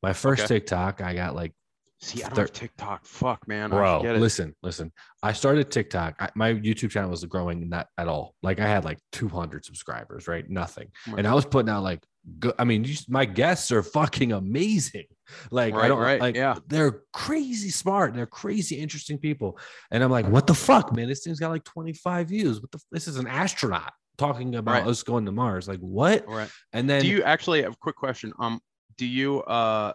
My 0.03 0.13
first 0.13 0.43
Okay. 0.43 0.55
TikTok, 0.55 1.01
I 1.01 1.15
got 1.15 1.35
like 1.35 1.53
See, 2.01 2.21
I 2.21 2.27
don't 2.27 2.35
Thir- 2.35 2.47
TikTok. 2.47 3.05
Fuck, 3.05 3.47
man. 3.47 3.69
Bro, 3.69 4.01
listen, 4.01 4.53
listen. 4.61 4.91
I 5.23 5.31
started 5.33 5.71
TikTok. 5.71 6.15
I, 6.19 6.29
my 6.35 6.53
YouTube 6.53 6.91
channel 6.91 7.09
was 7.09 7.23
growing 7.25 7.69
not 7.69 7.87
at 7.97 8.07
all. 8.07 8.35
Like 8.43 8.59
I 8.59 8.67
had 8.67 8.83
like 8.83 8.99
200 9.13 9.65
subscribers, 9.65 10.27
right? 10.27 10.47
Nothing. 10.47 10.89
Right. 11.07 11.19
And 11.19 11.27
I 11.27 11.33
was 11.33 11.45
putting 11.45 11.69
out 11.69 11.83
like, 11.83 12.03
go, 12.39 12.53
I 12.59 12.63
mean, 12.63 12.83
you, 12.83 12.95
my 13.07 13.25
guests 13.25 13.71
are 13.71 13.83
fucking 13.83 14.31
amazing. 14.31 15.05
Like 15.51 15.73
I 15.73 15.77
Right, 15.77 15.87
don't 15.87 15.99
right, 15.99 16.21
like. 16.21 16.35
yeah. 16.35 16.55
They're 16.67 17.01
crazy 17.11 17.69
smart. 17.69 18.13
They're 18.13 18.25
crazy 18.27 18.75
interesting 18.75 19.17
people. 19.17 19.57
And 19.91 20.03
I'm 20.03 20.11
like, 20.11 20.27
what 20.27 20.45
the 20.47 20.53
fuck, 20.53 20.95
man? 20.95 21.07
This 21.07 21.23
thing's 21.23 21.39
got 21.39 21.49
like 21.49 21.63
25 21.63 22.27
views. 22.29 22.61
What 22.61 22.71
the? 22.71 22.79
This 22.91 23.07
is 23.07 23.17
an 23.17 23.25
astronaut 23.27 23.91
talking 24.17 24.53
about 24.55 24.71
Right. 24.83 24.87
us 24.87 25.01
going 25.03 25.25
to 25.25 25.31
Mars. 25.31 25.67
Like 25.67 25.79
what? 25.79 26.27
Right. 26.27 26.49
And 26.73 26.89
then 26.89 27.01
do 27.01 27.07
you 27.07 27.23
actually 27.23 27.63
have 27.63 27.73
a 27.73 27.77
quick 27.77 27.95
question? 27.95 28.33
Um, 28.39 28.59
do 28.97 29.05
you 29.05 29.41
uh, 29.43 29.93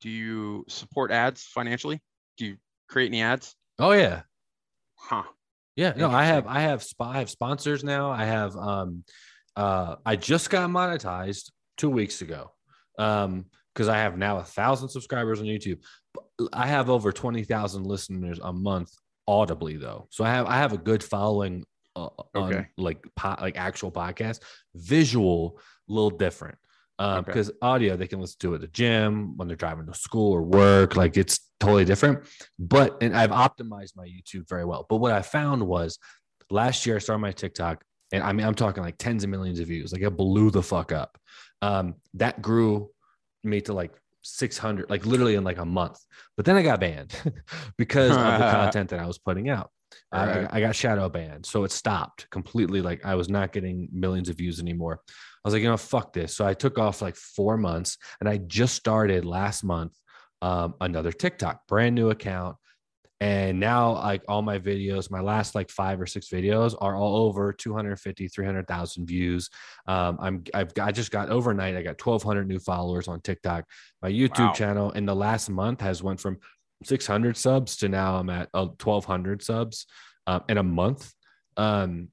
do 0.00 0.08
you 0.10 0.64
support 0.68 1.10
ads 1.10 1.42
financially? 1.44 2.00
Do 2.38 2.46
you 2.46 2.56
create 2.88 3.08
any 3.08 3.20
ads? 3.22 3.54
oh 3.78 3.92
yeah, 3.92 4.22
Huh. 4.98 5.22
Yeah, 5.76 5.92
no, 5.96 6.10
I 6.10 6.24
have 6.24 6.46
I 6.46 6.60
have 6.60 6.82
sp- 6.82 7.02
I 7.04 7.18
have 7.18 7.28
sponsors 7.28 7.84
now. 7.84 8.10
I 8.10 8.24
have 8.24 8.56
um 8.56 9.04
uh 9.56 9.96
I 10.04 10.16
just 10.16 10.50
got 10.50 10.68
monetized 10.70 11.50
two 11.76 11.90
weeks 11.90 12.22
ago. 12.22 12.52
Um 12.98 13.46
because 13.74 13.88
I 13.88 13.98
have 13.98 14.16
now 14.16 14.38
a 14.38 14.42
thousand 14.42 14.88
subscribers 14.88 15.38
on 15.40 15.46
YouTube. 15.46 15.82
I 16.52 16.66
have 16.66 16.88
over 16.88 17.12
twenty 17.12 17.44
thousand 17.44 17.84
listeners 17.84 18.38
a 18.42 18.52
month 18.52 18.90
audibly 19.28 19.76
though. 19.76 20.06
So 20.10 20.24
I 20.24 20.30
have 20.30 20.46
I 20.46 20.56
have 20.56 20.72
a 20.72 20.78
good 20.78 21.02
following 21.02 21.64
uh, 21.94 22.08
on 22.34 22.66
like 22.78 23.04
po- 23.16 23.36
like 23.40 23.56
actual 23.56 23.90
podcast. 23.92 24.40
Visual, 24.74 25.58
a 25.88 25.92
little 25.92 26.10
different. 26.10 26.58
Um, 26.98 27.18
Okay. 27.18 27.26
because 27.26 27.50
audio 27.60 27.96
they 27.96 28.06
can 28.06 28.20
listen 28.20 28.38
to 28.40 28.54
at 28.54 28.60
the 28.62 28.68
gym 28.68 29.36
when 29.36 29.48
they're 29.48 29.56
driving 29.56 29.86
to 29.86 29.94
school 29.94 30.32
or 30.32 30.42
work, 30.42 30.96
like 30.96 31.16
it's 31.18 31.40
totally 31.60 31.84
different. 31.84 32.24
But 32.58 32.96
and 33.02 33.14
I've 33.14 33.30
optimized 33.30 33.96
my 33.96 34.06
YouTube 34.06 34.48
very 34.48 34.64
well. 34.64 34.86
But 34.88 34.96
what 34.98 35.12
I 35.12 35.20
found 35.20 35.66
was 35.66 35.98
last 36.50 36.86
year 36.86 36.96
I 36.96 36.98
started 37.00 37.20
my 37.20 37.32
TikTok, 37.32 37.84
and 38.12 38.22
I 38.22 38.32
mean 38.32 38.46
I'm 38.46 38.54
talking 38.54 38.82
like 38.82 38.98
tens 38.98 39.24
of 39.24 39.30
millions 39.30 39.60
of 39.60 39.68
views. 39.68 39.92
Like 39.92 40.02
it 40.02 40.16
blew 40.16 40.50
the 40.50 40.62
fuck 40.62 40.92
up. 40.92 41.18
Um, 41.62 41.94
that 42.14 42.42
grew 42.42 42.90
me 43.44 43.60
to 43.62 43.72
like 43.72 43.92
600, 44.22 44.90
like 44.90 45.06
literally 45.06 45.34
in 45.36 45.44
like 45.44 45.58
a 45.58 45.64
month. 45.64 45.98
But 46.36 46.46
then 46.46 46.56
I 46.56 46.62
got 46.62 46.80
banned 46.80 47.14
because 47.78 48.10
of 48.10 48.16
the 48.16 48.22
content 48.50 48.90
that 48.90 49.00
I 49.00 49.06
was 49.06 49.18
putting 49.18 49.48
out. 49.48 49.70
I- 50.12 50.26
I, 50.52 50.56
I 50.56 50.60
got 50.60 50.74
shadow 50.74 51.08
banned, 51.08 51.46
so 51.46 51.64
it 51.64 51.70
stopped 51.70 52.28
completely. 52.30 52.82
Like 52.82 53.04
I 53.04 53.14
was 53.14 53.28
not 53.28 53.52
getting 53.52 53.88
millions 53.92 54.28
of 54.28 54.36
views 54.36 54.58
anymore. 54.60 55.00
I 55.08 55.48
was 55.48 55.54
like, 55.54 55.62
you 55.62 55.68
know, 55.68 55.76
fuck 55.76 56.12
this. 56.12 56.34
So 56.34 56.44
I 56.44 56.54
took 56.54 56.76
off 56.78 57.00
like 57.00 57.14
four 57.16 57.56
months, 57.56 57.96
and 58.20 58.28
I 58.28 58.38
just 58.38 58.74
started 58.74 59.24
last 59.24 59.62
month 59.62 59.92
um, 60.42 60.74
another 60.80 61.12
TikTok, 61.12 61.66
brand 61.68 61.94
new 61.94 62.10
account. 62.10 62.56
And 63.20 63.58
now, 63.58 63.92
like 63.94 64.22
all 64.28 64.42
my 64.42 64.58
videos, 64.58 65.10
my 65.10 65.20
last 65.20 65.54
like 65.54 65.70
five 65.70 66.00
or 66.00 66.06
six 66.06 66.28
videos 66.28 66.74
are 66.80 66.94
all 66.96 67.16
over 67.16 67.52
250, 67.52 68.28
300,000 68.28 69.06
views. 69.06 69.48
Um, 69.86 70.18
I'm, 70.20 70.44
I've 70.52 70.74
got, 70.74 70.88
I 70.88 70.92
just 70.92 71.10
got 71.10 71.30
overnight, 71.30 71.76
I 71.76 71.82
got 71.82 72.04
1,200 72.04 72.46
new 72.46 72.58
followers 72.58 73.08
on 73.08 73.20
TikTok. 73.22 73.64
My 74.02 74.10
YouTube 74.10 74.48
Wow. 74.48 74.52
channel 74.52 74.90
in 74.92 75.06
the 75.06 75.16
last 75.16 75.48
month 75.48 75.80
has 75.80 76.02
went 76.02 76.20
from 76.20 76.38
600 76.84 77.36
subs 77.38 77.76
to 77.78 77.88
now 77.88 78.16
I'm 78.16 78.28
at 78.28 78.50
uh, 78.52 78.66
1,200 78.66 79.42
subs 79.42 79.86
um, 80.26 80.42
in 80.48 80.58
a 80.58 80.62
month. 80.62 81.10
Um, 81.56 82.08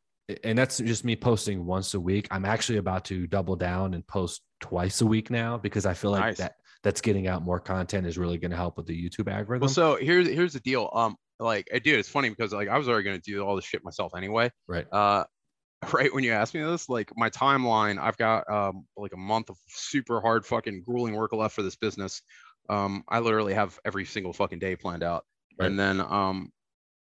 and 0.46 0.58
that's 0.58 0.78
just 0.78 1.04
me 1.04 1.18
posting 1.18 1.66
once 1.66 1.94
a 1.96 2.00
week. 2.00 2.30
I'm 2.32 2.46
actually 2.46 2.78
about 2.78 3.04
to 3.06 3.28
double 3.28 3.58
down 3.58 3.94
and 3.94 4.08
post 4.08 4.42
twice 4.62 5.02
a 5.02 5.06
week 5.06 5.30
now 5.30 5.58
because 5.58 5.86
I 5.86 5.94
feel 5.94 6.12
like 6.12 6.22
Nice. 6.22 6.38
that 6.38 6.56
that's 6.84 7.02
getting 7.02 7.28
out 7.28 7.42
more 7.44 7.60
content 7.60 8.06
is 8.06 8.18
really 8.18 8.38
going 8.38 8.52
to 8.52 8.58
help 8.58 8.78
with 8.78 8.86
the 8.86 8.94
YouTube 9.10 9.32
algorithm. 9.32 9.62
Well, 9.62 9.70
so 9.74 9.96
here's 9.96 10.28
here's 10.28 10.54
the 10.54 10.60
deal. 10.60 10.90
Um, 10.94 11.16
like, 11.40 11.68
dude, 11.84 12.00
it's 12.00 12.10
funny 12.10 12.30
because 12.30 12.54
like 12.54 12.68
I 12.70 12.78
was 12.78 12.88
already 12.88 13.04
gonna 13.06 13.20
do 13.20 13.42
all 13.42 13.56
this 13.56 13.66
shit 13.66 13.84
myself 13.84 14.14
anyway. 14.16 14.52
right. 14.68 14.86
Uh, 14.92 15.24
right 15.92 16.14
when 16.14 16.24
you 16.24 16.32
asked 16.32 16.54
me 16.54 16.62
this, 16.62 16.88
like 16.88 17.12
my 17.18 17.30
timeline, 17.30 18.00
I've 18.00 18.18
got 18.18 18.50
um 18.50 18.86
like 18.96 19.14
a 19.14 19.18
month 19.18 19.50
of 19.50 19.58
super 19.68 20.22
hard 20.22 20.46
fucking 20.46 20.84
grueling 20.86 21.16
work 21.16 21.34
left 21.34 21.56
for 21.56 21.62
this 21.64 21.76
business. 21.76 22.22
Um, 22.70 23.04
I 23.10 23.20
literally 23.20 23.54
have 23.54 23.78
every 23.84 24.06
single 24.06 24.32
fucking 24.32 24.60
day 24.60 24.76
planned 24.78 25.04
out, 25.04 25.26
Right. 25.60 25.66
and 25.66 25.78
then 25.78 26.00
um, 26.00 26.52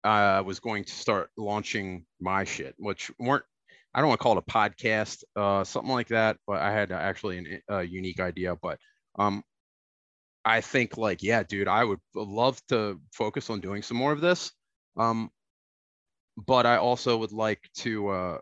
I 0.05 0.39
was 0.41 0.59
going 0.61 0.85
to 0.85 0.93
start 0.93 1.29
launching 1.37 2.05
my 2.21 2.43
shit, 2.45 2.75
which 2.77 3.11
weren't. 3.19 3.43
I 3.93 3.99
don't 3.99 4.07
want 4.07 4.19
to 4.19 4.23
call 4.23 4.37
it 4.37 4.43
a 4.47 4.51
podcast, 4.51 5.23
uh, 5.35 5.63
something 5.65 5.91
like 5.91 6.07
that, 6.09 6.37
but 6.47 6.61
I 6.61 6.71
had 6.71 6.91
actually 6.93 7.39
an, 7.39 7.61
a 7.67 7.83
unique 7.83 8.19
idea. 8.21 8.55
But 8.55 8.79
um, 9.17 9.43
I 10.45 10.61
think 10.61 10.97
like, 10.97 11.21
yeah, 11.23 11.43
dude, 11.43 11.67
I 11.67 11.83
would 11.83 11.99
love 12.15 12.65
to 12.67 13.01
focus 13.13 13.49
on 13.49 13.59
doing 13.61 13.81
some 13.83 13.97
more 13.97 14.11
of 14.13 14.21
this. 14.21 14.51
Um, 14.97 15.31
but 16.37 16.65
I 16.65 16.77
also 16.77 17.17
would 17.17 17.31
like 17.31 17.69
to, 17.79 18.07
uh, 18.09 18.39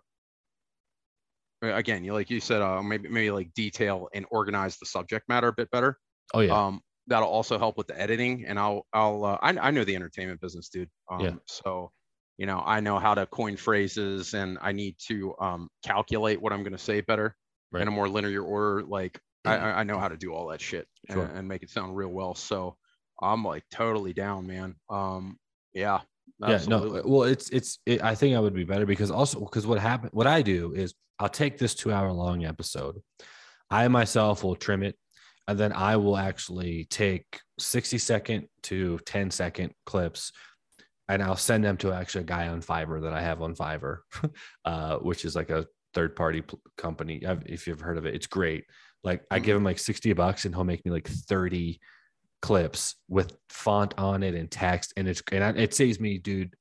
again, 1.61 2.03
you 2.03 2.13
like 2.13 2.29
you 2.29 2.39
said, 2.39 2.61
uh, 2.61 2.81
maybe 2.83 3.09
maybe 3.09 3.31
like 3.31 3.53
detail 3.53 4.09
and 4.13 4.25
organize 4.31 4.77
the 4.77 4.85
subject 4.85 5.27
matter 5.29 5.47
a 5.47 5.53
bit 5.53 5.69
better. 5.71 5.99
Oh 6.33 6.41
yeah. 6.41 6.57
Um, 6.57 6.81
that'll 7.07 7.29
also 7.29 7.57
help 7.57 7.77
with 7.77 7.87
the 7.87 7.99
editing, 7.99 8.45
and 8.45 8.59
I'll 8.59 8.87
I'll 8.93 9.23
uh, 9.25 9.37
I 9.41 9.57
I 9.57 9.71
know 9.71 9.83
the 9.83 9.95
entertainment 9.95 10.41
business, 10.41 10.69
dude. 10.69 10.89
Um, 11.11 11.27
Yeah. 11.27 11.37
So, 11.47 11.91
you 12.37 12.45
know, 12.45 12.61
I 12.65 12.79
know 12.79 12.99
how 12.99 13.15
to 13.15 13.25
coin 13.27 13.57
phrases, 13.57 14.33
and 14.33 14.57
I 14.61 14.71
need 14.71 14.97
to 15.07 15.35
um 15.39 15.69
calculate 15.83 16.41
what 16.41 16.53
I'm 16.53 16.63
going 16.63 16.73
to 16.73 16.77
say 16.77 17.01
better 17.01 17.35
Right. 17.71 17.81
in 17.81 17.87
a 17.87 17.91
more 17.91 18.09
linear 18.09 18.43
order. 18.43 18.83
Like 18.85 19.19
I 19.47 19.79
I 19.79 19.83
know 19.83 19.99
how 19.99 20.07
to 20.07 20.17
do 20.17 20.33
all 20.33 20.47
that 20.47 20.61
shit 20.61 20.87
Sure. 21.11 21.23
and, 21.23 21.39
and 21.39 21.47
make 21.47 21.63
it 21.63 21.69
sound 21.69 21.95
real 21.95 22.09
well. 22.09 22.35
So 22.35 22.75
I'm 23.21 23.43
like 23.43 23.63
totally 23.71 24.13
down, 24.13 24.47
man. 24.47 24.75
Um, 24.89 25.37
yeah. 25.73 25.99
yeah 26.39 26.55
absolutely. 26.55 27.01
no 27.01 27.07
well 27.07 27.23
it's 27.23 27.49
it's 27.49 27.79
it, 27.85 28.03
i 28.03 28.13
think 28.15 28.35
i 28.35 28.39
would 28.39 28.53
be 28.53 28.63
better 28.63 28.85
because 28.85 29.11
also 29.11 29.39
because 29.39 29.65
what 29.65 29.79
happened 29.79 30.11
what 30.13 30.27
i 30.27 30.41
do 30.41 30.73
is 30.73 30.93
i'll 31.19 31.29
take 31.29 31.57
this 31.57 31.75
two 31.75 31.91
hour 31.91 32.11
long 32.11 32.45
episode 32.45 33.01
i 33.69 33.87
myself 33.87 34.43
will 34.43 34.55
trim 34.55 34.83
it 34.83 34.95
and 35.47 35.57
then 35.59 35.71
i 35.71 35.95
will 35.95 36.17
actually 36.17 36.85
take 36.89 37.39
60 37.59 37.97
second 37.99 38.47
to 38.63 38.99
10 39.05 39.31
second 39.31 39.73
clips 39.85 40.31
and 41.07 41.21
i'll 41.23 41.35
send 41.37 41.63
them 41.63 41.77
to 41.77 41.93
actually 41.93 42.21
a 42.21 42.25
guy 42.25 42.47
on 42.47 42.61
fiverr 42.61 43.01
that 43.03 43.13
i 43.13 43.21
have 43.21 43.41
on 43.41 43.55
fiverr 43.55 43.99
uh, 44.65 44.97
which 44.97 45.25
is 45.25 45.35
like 45.35 45.49
a 45.49 45.65
third 45.93 46.15
party 46.15 46.43
company 46.77 47.25
I've, 47.25 47.43
if 47.45 47.67
you've 47.67 47.79
heard 47.79 47.97
of 47.97 48.05
it 48.05 48.15
it's 48.15 48.27
great 48.27 48.65
like 49.07 49.23
i 49.31 49.39
give 49.39 49.55
him 49.55 49.59
mm-hmm. 49.59 49.67
like 49.67 49.79
60 49.79 50.13
bucks 50.13 50.45
and 50.45 50.53
he'll 50.53 50.63
make 50.63 50.85
me 50.85 50.91
like 50.91 51.07
30 51.07 51.79
clips 52.41 52.95
with 53.07 53.37
font 53.49 53.93
on 53.97 54.23
it 54.23 54.35
and 54.35 54.49
text. 54.49 54.93
And 54.97 55.07
it's 55.07 55.21
and 55.31 55.43
I- 55.43 55.49
it 55.61 55.73
saves 55.73 55.99
me 55.99 56.17
dude 56.17 56.53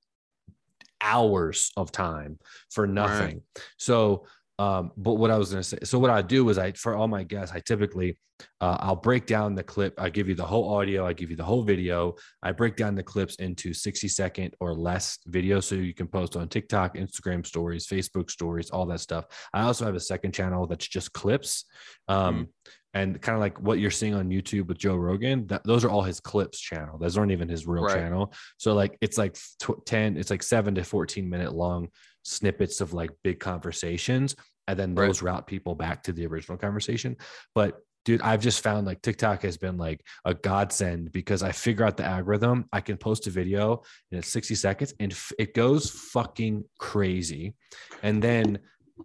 hours 1.01 1.73
of 1.77 1.93
time 1.93 2.39
for 2.70 2.86
nothing. 2.86 3.43
So 3.77 4.27
um 4.59 4.91
but 4.97 5.15
what 5.15 5.31
i 5.31 5.37
was 5.37 5.51
going 5.51 5.62
to 5.62 5.69
say 5.69 5.78
so 5.85 5.99
what 5.99 6.11
i 6.11 6.23
do 6.23 6.49
is 6.49 6.57
i 6.59 6.73
for 6.73 6.95
all 6.95 7.09
my 7.09 7.23
guests 7.23 7.55
i 7.55 7.61
typically 7.61 8.16
uh, 8.61 8.77
i'll 8.81 8.97
break 8.97 9.27
down 9.27 9.55
the 9.55 9.62
clip 9.62 9.95
i 9.99 10.09
give 10.09 10.28
you 10.28 10.35
the 10.35 10.45
whole 10.45 10.74
audio 10.74 11.07
i 11.07 11.12
give 11.12 11.31
you 11.31 11.37
the 11.37 11.45
whole 11.45 11.62
video 11.62 12.15
i 12.43 12.53
break 12.53 12.77
down 12.77 12.95
the 12.95 13.03
clips 13.03 13.35
into 13.37 13.74
60 13.74 14.09
second 14.09 14.55
or 14.61 14.74
less 14.74 15.19
videos 15.28 15.65
so 15.65 15.74
you 15.74 15.95
can 15.95 16.07
post 16.07 16.37
on 16.37 16.49
tiktok 16.49 16.97
instagram 16.97 17.47
stories 17.47 17.87
facebook 17.87 18.31
stories 18.31 18.70
all 18.70 18.87
that 18.87 19.01
stuff 19.01 19.27
i 19.53 19.62
also 19.62 19.85
have 19.85 19.95
a 19.95 20.01
second 20.01 20.33
channel 20.33 20.66
that's 20.66 20.89
just 20.89 21.12
clips 21.12 21.65
um 22.09 22.49
and 22.97 23.20
kind 23.20 23.37
of 23.37 23.41
like 23.41 23.61
what 23.61 23.78
you're 23.78 23.91
seeing 23.91 24.15
on 24.15 24.31
YouTube 24.31 24.69
with 24.69 24.78
Joe 24.78 24.97
Rogan, 24.97 25.47
that, 25.49 25.62
those 25.65 25.85
are 25.85 25.91
all 25.91 26.01
his 26.01 26.19
clips 26.19 26.59
channel. 26.59 26.97
Those 26.97 27.19
aren't 27.19 27.31
even 27.31 27.47
his 27.47 27.66
real 27.66 27.83
Right. 27.83 27.95
channel. 27.95 28.33
So 28.57 28.73
like 28.73 28.97
it's 29.03 29.19
like 29.19 29.37
tw- 29.61 29.85
10, 29.85 30.16
it's 30.16 30.31
like 30.31 30.43
seven 30.43 30.74
to 30.77 30.83
14 30.83 31.28
minute 31.28 31.53
long 31.53 31.89
snippets 32.27 32.81
of 32.81 32.93
like 32.93 33.11
big 33.23 33.40
conversations. 33.40 34.35
And 34.69 34.78
then 34.78 34.94
Right. 34.94 35.07
those 35.07 35.23
route 35.23 35.47
people 35.47 35.74
back 35.74 36.03
to 36.05 36.12
the 36.12 36.27
original 36.27 36.59
conversation. 36.59 37.16
But 37.55 37.78
dude, 38.05 38.20
I've 38.23 38.40
just 38.40 38.62
found 38.62 38.86
like 38.86 39.01
TikTok 39.03 39.43
has 39.43 39.57
been 39.57 39.77
like 39.77 40.01
a 40.24 40.35
godsend 40.35 41.12
because 41.12 41.43
I 41.43 41.53
figure 41.53 41.85
out 41.85 41.97
the 41.97 42.05
algorithm. 42.05 42.66
I 42.73 42.81
can 42.81 42.97
post 42.97 43.27
a 43.27 43.31
video 43.31 43.82
and 44.11 44.19
it's 44.19 44.28
60 44.28 44.55
seconds 44.57 44.94
and 45.01 45.12
f- 45.12 45.32
it 45.39 45.55
goes 45.55 45.90
fucking 45.90 46.65
crazy. 46.78 47.55
And 48.03 48.20
then 48.23 48.59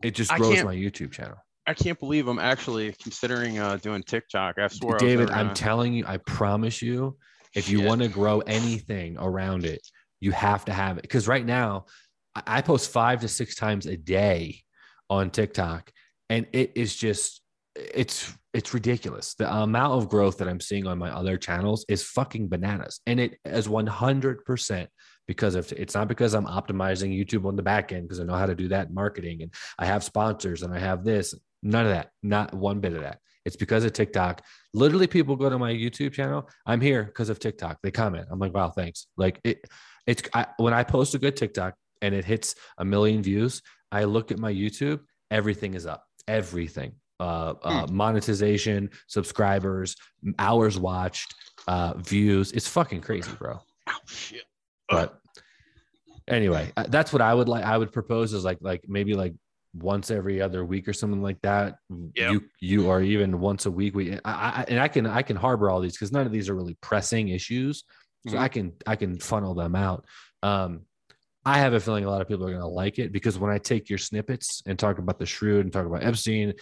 it 0.03 0.11
just 0.15 0.31
grows 0.33 0.63
my 0.63 0.75
YouTube 0.75 1.11
channel. 1.11 1.37
I 1.67 1.75
can't 1.75 1.99
believe 1.99 2.27
I'm 2.27 2.39
actually 2.39 2.93
considering 3.01 3.59
uh, 3.59 3.77
doing 3.77 4.01
TikTok. 4.01 4.55
I 4.57 4.61
I 4.61 4.63
was 4.65 4.79
David, 4.99 5.29
I'm 5.29 5.47
gonna- 5.47 5.53
telling 5.55 5.93
you, 5.93 6.05
I 6.07 6.17
promise 6.17 6.81
you, 6.81 7.17
if 7.55 7.69
you 7.69 7.81
want 7.83 8.01
to 8.01 8.07
grow 8.07 8.39
anything 8.41 9.15
around 9.19 9.65
it, 9.65 9.81
you 10.21 10.31
have 10.31 10.65
to 10.65 10.73
have 10.73 10.97
it. 10.97 11.03
Because 11.03 11.27
right 11.27 11.45
now, 11.45 11.85
I 12.35 12.61
post 12.61 12.91
five 12.91 13.21
to 13.21 13.27
six 13.27 13.55
times 13.55 13.85
a 13.85 13.97
day 13.97 14.61
on 15.09 15.29
TikTok, 15.29 15.91
and 16.29 16.47
it 16.53 16.71
is 16.75 16.95
just 16.95 17.41
it's 17.75 18.33
it's 18.53 18.73
ridiculous. 18.73 19.33
The 19.35 19.53
amount 19.53 19.93
of 19.93 20.09
growth 20.09 20.37
that 20.37 20.47
I'm 20.47 20.59
seeing 20.59 20.87
on 20.87 20.97
my 20.97 21.09
other 21.09 21.37
channels 21.37 21.85
is 21.89 22.03
fucking 22.03 22.49
bananas, 22.49 22.99
and 23.05 23.19
it 23.19 23.37
is 23.45 23.67
100 23.67 24.45
percent 24.45 24.89
because 25.27 25.55
of 25.55 25.71
it's 25.73 25.93
not 25.93 26.07
because 26.07 26.33
I'm 26.33 26.45
optimizing 26.45 27.17
YouTube 27.17 27.45
on 27.45 27.55
the 27.55 27.63
back 27.63 27.91
end 27.91 28.03
because 28.03 28.19
I 28.19 28.23
know 28.23 28.35
how 28.35 28.45
to 28.45 28.55
do 28.55 28.67
that 28.69 28.93
marketing 28.93 29.43
and 29.43 29.53
I 29.79 29.85
have 29.85 30.03
sponsors 30.03 30.61
and 30.61 30.73
I 30.73 30.79
have 30.79 31.03
this. 31.03 31.33
None 31.63 31.85
of 31.85 31.91
that. 31.91 32.09
Not 32.23 32.53
one 32.53 32.79
bit 32.79 32.93
of 32.93 33.01
that. 33.01 33.19
It's 33.45 33.55
because 33.55 33.85
of 33.85 33.93
TikTok. 33.93 34.41
Literally, 34.73 35.07
people 35.07 35.35
go 35.35 35.49
to 35.49 35.57
my 35.57 35.71
YouTube 35.71 36.13
channel. 36.13 36.49
I'm 36.65 36.81
here 36.81 37.03
because 37.03 37.29
of 37.29 37.39
TikTok. 37.39 37.77
They 37.81 37.91
comment. 37.91 38.27
I'm 38.29 38.39
like, 38.39 38.53
wow, 38.53 38.69
thanks. 38.69 39.07
Like 39.17 39.39
it. 39.43 39.65
It's 40.07 40.23
I, 40.33 40.47
when 40.57 40.73
I 40.73 40.83
post 40.83 41.13
a 41.13 41.19
good 41.19 41.37
TikTok 41.37 41.75
and 42.01 42.13
it 42.15 42.25
hits 42.25 42.55
a 42.77 42.85
million 42.85 43.21
views. 43.21 43.61
I 43.91 44.05
look 44.05 44.31
at 44.31 44.39
my 44.39 44.53
YouTube. 44.53 45.01
Everything 45.29 45.73
is 45.73 45.85
up. 45.85 46.05
Everything 46.27 46.93
uh, 47.21 47.53
uh, 47.61 47.85
hmm. 47.85 47.95
monetization, 47.95 48.89
subscribers, 49.07 49.95
hours 50.39 50.79
watched, 50.79 51.35
uh, 51.67 51.93
views. 51.97 52.51
It's 52.51 52.67
fucking 52.67 53.01
crazy, 53.01 53.31
bro. 53.37 53.59
Oh, 53.87 53.93
shit. 54.07 54.43
But 54.89 55.19
anyway, 56.27 56.71
uh, 56.75 56.85
that's 56.89 57.13
what 57.13 57.21
I 57.21 57.33
would 57.33 57.47
like. 57.47 57.63
I 57.63 57.77
would 57.77 57.91
propose 57.91 58.33
is 58.33 58.43
like 58.43 58.57
like 58.61 58.81
maybe 58.87 59.13
like 59.13 59.35
once 59.75 60.09
every 60.09 60.41
other 60.41 60.65
week 60.65 60.87
or 60.87 60.93
something 60.93 61.21
like 61.21 61.39
that. 61.43 61.75
Yep. 61.89 62.31
You 62.31 62.43
you 62.59 62.87
or 62.87 63.01
even 63.01 63.39
once 63.39 63.67
a 63.67 63.71
week. 63.71 63.93
We 63.95 64.13
I, 64.13 64.19
I 64.25 64.65
and 64.67 64.79
I 64.79 64.87
can 64.87 65.05
I 65.05 65.21
can 65.21 65.35
harbor 65.35 65.69
all 65.69 65.79
these 65.79 65.93
because 65.93 66.11
none 66.11 66.25
of 66.25 66.31
these 66.31 66.49
are 66.49 66.55
really 66.55 66.77
pressing 66.81 67.29
issues. 67.29 67.83
So 68.27 68.33
mm-hmm. 68.33 68.43
I 68.43 68.47
can 68.47 68.73
I 68.87 68.95
can 68.95 69.19
funnel 69.19 69.53
them 69.53 69.75
out. 69.75 70.05
Um, 70.41 70.81
I 71.43 71.57
have 71.57 71.73
a 71.73 71.79
feeling 71.79 72.05
a 72.05 72.09
lot 72.09 72.21
of 72.21 72.27
people 72.27 72.45
are 72.45 72.51
going 72.51 72.61
to 72.61 72.67
like 72.67 72.99
it 72.99 73.11
because 73.11 73.39
when 73.39 73.51
I 73.51 73.57
take 73.57 73.89
your 73.89 73.97
snippets 73.97 74.61
and 74.65 74.77
talk 74.77 74.99
about 74.99 75.17
the 75.17 75.25
Shroud 75.25 75.61
and 75.61 75.73
talk 75.73 75.85
about 75.85 76.03
Epstein 76.03 76.53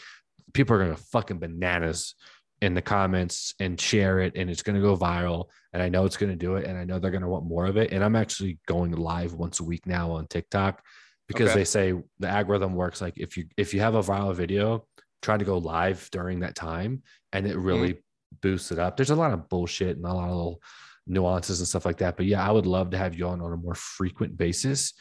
people 0.53 0.75
are 0.75 0.83
going 0.83 0.95
to 0.95 1.03
fucking 1.03 1.39
bananas 1.39 2.15
in 2.61 2.73
the 2.73 2.81
comments 2.81 3.53
and 3.59 3.79
share 3.79 4.19
it 4.19 4.33
and 4.35 4.49
it's 4.49 4.63
going 4.63 4.75
to 4.75 4.81
go 4.81 4.95
viral 4.95 5.45
and 5.71 5.81
i 5.81 5.87
know 5.87 6.05
it's 6.05 6.17
going 6.17 6.31
to 6.31 6.35
do 6.35 6.55
it 6.55 6.65
and 6.65 6.77
i 6.77 6.83
know 6.83 6.99
they're 6.99 7.11
going 7.11 7.23
to 7.23 7.29
want 7.29 7.45
more 7.45 7.65
of 7.65 7.77
it 7.77 7.91
and 7.91 8.03
i'm 8.03 8.15
actually 8.15 8.59
going 8.67 8.91
live 8.91 9.33
once 9.33 9.59
a 9.59 9.63
week 9.63 9.85
now 9.85 10.11
on 10.11 10.27
tiktok 10.27 10.81
because 11.27 11.49
okay. 11.49 11.59
they 11.59 11.65
say 11.65 11.93
the 12.19 12.27
algorithm 12.27 12.73
works 12.73 13.01
like 13.01 13.17
if 13.17 13.37
you 13.37 13.45
if 13.55 13.73
you 13.73 13.79
have 13.79 13.95
a 13.95 14.01
viral 14.01 14.35
video 14.35 14.85
try 15.21 15.37
to 15.37 15.45
go 15.45 15.57
live 15.57 16.09
during 16.11 16.41
that 16.41 16.55
time 16.55 17.01
and 17.31 17.47
it 17.47 17.57
really 17.57 17.93
mm-hmm. 17.93 18.37
boosts 18.41 18.71
it 18.71 18.79
up 18.79 18.97
there's 18.97 19.09
a 19.09 19.15
lot 19.15 19.31
of 19.31 19.47
bullshit 19.47 19.95
and 19.95 20.05
a 20.05 20.13
lot 20.13 20.29
of 20.29 20.35
little 20.35 20.61
nuances 21.09 21.59
and 21.59 21.67
stuff 21.67 21.85
like 21.85 21.97
that 21.97 22.15
but 22.15 22.25
yeah 22.25 22.47
i 22.47 22.51
would 22.51 22.65
love 22.65 22.89
to 22.91 22.97
have 22.97 23.15
you 23.15 23.27
on 23.27 23.41
on 23.41 23.53
a 23.53 23.57
more 23.57 23.75
frequent 23.75 24.37
basis 24.37 24.93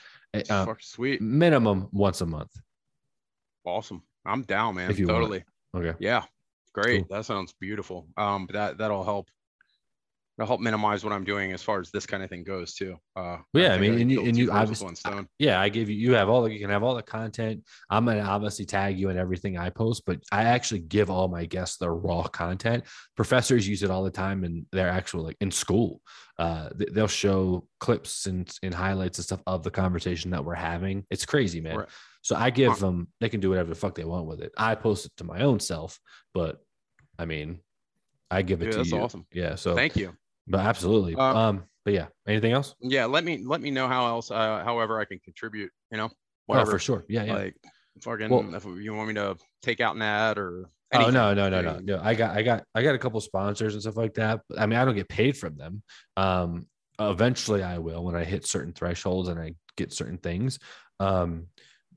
uh, 0.50 0.66
sweet 0.80 1.20
minimum 1.20 1.88
once 1.92 2.20
a 2.20 2.26
month 2.26 2.50
awesome 3.64 4.02
I'm 4.28 4.42
down, 4.42 4.76
man. 4.76 4.90
If 4.90 4.98
you 4.98 5.06
totally. 5.06 5.44
Okay. 5.74 5.94
Yeah. 5.98 6.22
Great. 6.74 7.06
Cool. 7.08 7.16
That 7.16 7.24
sounds 7.24 7.54
beautiful. 7.60 8.06
Um, 8.16 8.48
that 8.52 8.78
that'll 8.78 9.04
help. 9.04 9.28
That'll 10.38 10.46
help 10.46 10.60
minimize 10.60 11.02
what 11.02 11.12
I'm 11.12 11.24
doing 11.24 11.50
as 11.50 11.64
far 11.64 11.80
as 11.80 11.90
this 11.90 12.06
kind 12.06 12.22
of 12.22 12.30
thing 12.30 12.44
goes 12.44 12.72
too. 12.72 12.96
Uh, 13.16 13.38
yeah, 13.54 13.72
I, 13.72 13.74
I 13.74 13.78
mean, 13.78 14.00
and 14.00 14.08
you, 14.08 14.24
and 14.24 14.36
you 14.36 14.52
obviously, 14.52 14.94
yeah, 15.40 15.60
I 15.60 15.68
give 15.68 15.90
you, 15.90 15.96
you 15.96 16.12
have 16.14 16.28
all 16.28 16.42
the, 16.42 16.52
you 16.52 16.60
can 16.60 16.70
have 16.70 16.84
all 16.84 16.94
the 16.94 17.02
content. 17.02 17.64
I'm 17.90 18.04
gonna 18.04 18.20
obviously 18.20 18.64
tag 18.64 19.00
you 19.00 19.10
in 19.10 19.18
everything 19.18 19.58
I 19.58 19.70
post, 19.70 20.04
but 20.06 20.20
I 20.30 20.44
actually 20.44 20.78
give 20.78 21.10
all 21.10 21.26
my 21.26 21.44
guests 21.44 21.78
the 21.78 21.90
raw 21.90 22.22
content. 22.22 22.84
Professors 23.16 23.66
use 23.66 23.82
it 23.82 23.90
all 23.90 24.04
the 24.04 24.12
time, 24.12 24.44
and 24.44 24.64
they're 24.70 24.88
actually 24.88 25.24
like 25.24 25.36
in 25.40 25.50
school. 25.50 26.00
Uh, 26.38 26.68
they'll 26.92 27.08
show 27.08 27.66
clips 27.80 28.26
and, 28.26 28.48
and 28.62 28.72
highlights 28.72 29.18
and 29.18 29.24
stuff 29.24 29.42
of 29.48 29.64
the 29.64 29.72
conversation 29.72 30.30
that 30.30 30.44
we're 30.44 30.54
having. 30.54 31.04
It's 31.10 31.26
crazy, 31.26 31.60
man. 31.60 31.78
Right. 31.78 31.88
So 32.22 32.36
I 32.36 32.50
give 32.50 32.78
them, 32.78 33.08
they 33.20 33.28
can 33.28 33.40
do 33.40 33.48
whatever 33.48 33.70
the 33.70 33.74
fuck 33.74 33.96
they 33.96 34.04
want 34.04 34.26
with 34.26 34.40
it. 34.40 34.52
I 34.56 34.76
post 34.76 35.06
it 35.06 35.12
to 35.16 35.24
my 35.24 35.40
own 35.40 35.58
self, 35.58 35.98
but 36.32 36.60
I 37.18 37.24
mean, 37.24 37.58
I 38.30 38.42
give 38.42 38.62
it 38.62 38.66
Dude, 38.66 38.72
to 38.72 38.78
that's 38.78 38.90
you. 38.92 39.00
awesome. 39.00 39.26
Yeah. 39.32 39.56
So 39.56 39.74
thank 39.74 39.96
you. 39.96 40.12
But 40.48 40.60
absolutely. 40.60 41.14
Um, 41.14 41.36
um, 41.36 41.64
but 41.84 41.94
yeah, 41.94 42.06
anything 42.26 42.52
else? 42.52 42.74
Yeah. 42.80 43.06
Let 43.06 43.24
me, 43.24 43.38
let 43.44 43.60
me 43.60 43.70
know 43.70 43.88
how 43.88 44.06
else, 44.06 44.30
uh, 44.30 44.62
however 44.64 45.00
I 45.00 45.04
can 45.04 45.18
contribute, 45.20 45.70
you 45.90 45.98
know, 45.98 46.10
whatever. 46.46 46.70
Oh, 46.70 46.74
for 46.74 46.78
sure. 46.78 47.04
Yeah. 47.08 47.24
Yeah. 47.24 47.34
Like 47.34 47.56
fucking, 48.02 48.30
well, 48.30 48.54
if 48.54 48.64
you 48.64 48.94
want 48.94 49.08
me 49.08 49.14
to 49.14 49.36
take 49.62 49.80
out 49.80 49.96
an 49.96 50.02
ad 50.02 50.38
or 50.38 50.68
Anything. 50.90 51.16
Oh 51.16 51.34
no, 51.34 51.34
no, 51.34 51.50
no, 51.50 51.60
no, 51.60 51.78
no. 51.80 52.00
I 52.02 52.14
got 52.14 52.34
I 52.34 52.40
got 52.42 52.64
I 52.74 52.82
got 52.82 52.94
a 52.94 52.98
couple 52.98 53.20
sponsors 53.20 53.74
and 53.74 53.82
stuff 53.82 53.98
like 53.98 54.14
that. 54.14 54.40
I 54.56 54.64
mean, 54.64 54.78
I 54.78 54.86
don't 54.86 54.94
get 54.94 55.06
paid 55.06 55.36
from 55.36 55.54
them. 55.54 55.82
Um 56.16 56.66
eventually 56.98 57.62
I 57.62 57.76
will 57.76 58.02
when 58.02 58.16
I 58.16 58.24
hit 58.24 58.46
certain 58.46 58.72
thresholds 58.72 59.28
and 59.28 59.38
I 59.38 59.54
get 59.76 59.92
certain 59.92 60.16
things. 60.16 60.58
Um 60.98 61.48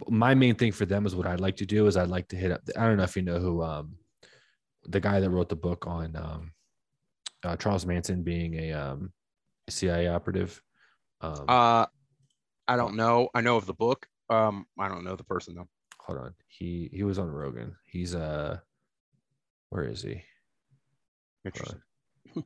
my 0.08 0.34
main 0.34 0.56
thing 0.56 0.72
for 0.72 0.86
them 0.86 1.06
is 1.06 1.16
what 1.16 1.28
I'd 1.28 1.40
like 1.40 1.58
to 1.58 1.66
do 1.66 1.88
is 1.88 1.98
I'd 1.98 2.10
like 2.10 2.28
to 2.30 2.36
hit 2.36 2.52
up. 2.52 2.62
I 2.78 2.88
don't 2.88 2.98
know 2.98 3.04
if 3.04 3.16
you 3.16 3.22
know 3.22 3.40
who 3.40 3.64
um, 3.64 3.98
the 4.86 5.00
guy 5.00 5.20
that 5.20 5.30
wrote 5.30 5.50
the 5.50 5.56
book 5.56 5.86
on 5.88 6.16
um, 6.16 6.52
uh, 7.44 7.56
Charles 7.56 7.86
Manson 7.86 8.24
being 8.24 8.56
a 8.56 8.74
um, 8.74 9.12
CIA 9.70 10.08
operative. 10.08 10.62
Um, 11.22 11.46
uh, 11.48 11.86
I 12.68 12.76
don't 12.76 12.96
know. 12.96 13.30
I 13.34 13.42
know 13.42 13.58
of 13.58 13.66
the 13.66 13.74
book. 13.74 14.08
Um, 14.30 14.66
I 14.80 14.88
don't 14.88 15.04
know 15.04 15.16
the 15.16 15.24
person 15.24 15.56
though. 15.56 15.68
Hold 16.00 16.20
on. 16.20 16.34
He 16.48 16.90
he 16.94 17.04
was 17.04 17.20
on 17.20 17.30
Rogan. 17.30 17.76
He's 17.86 18.16
uh, 18.16 18.58
where 19.70 19.84
is 19.84 20.02
he? 20.02 20.22
Interesting. 21.46 21.82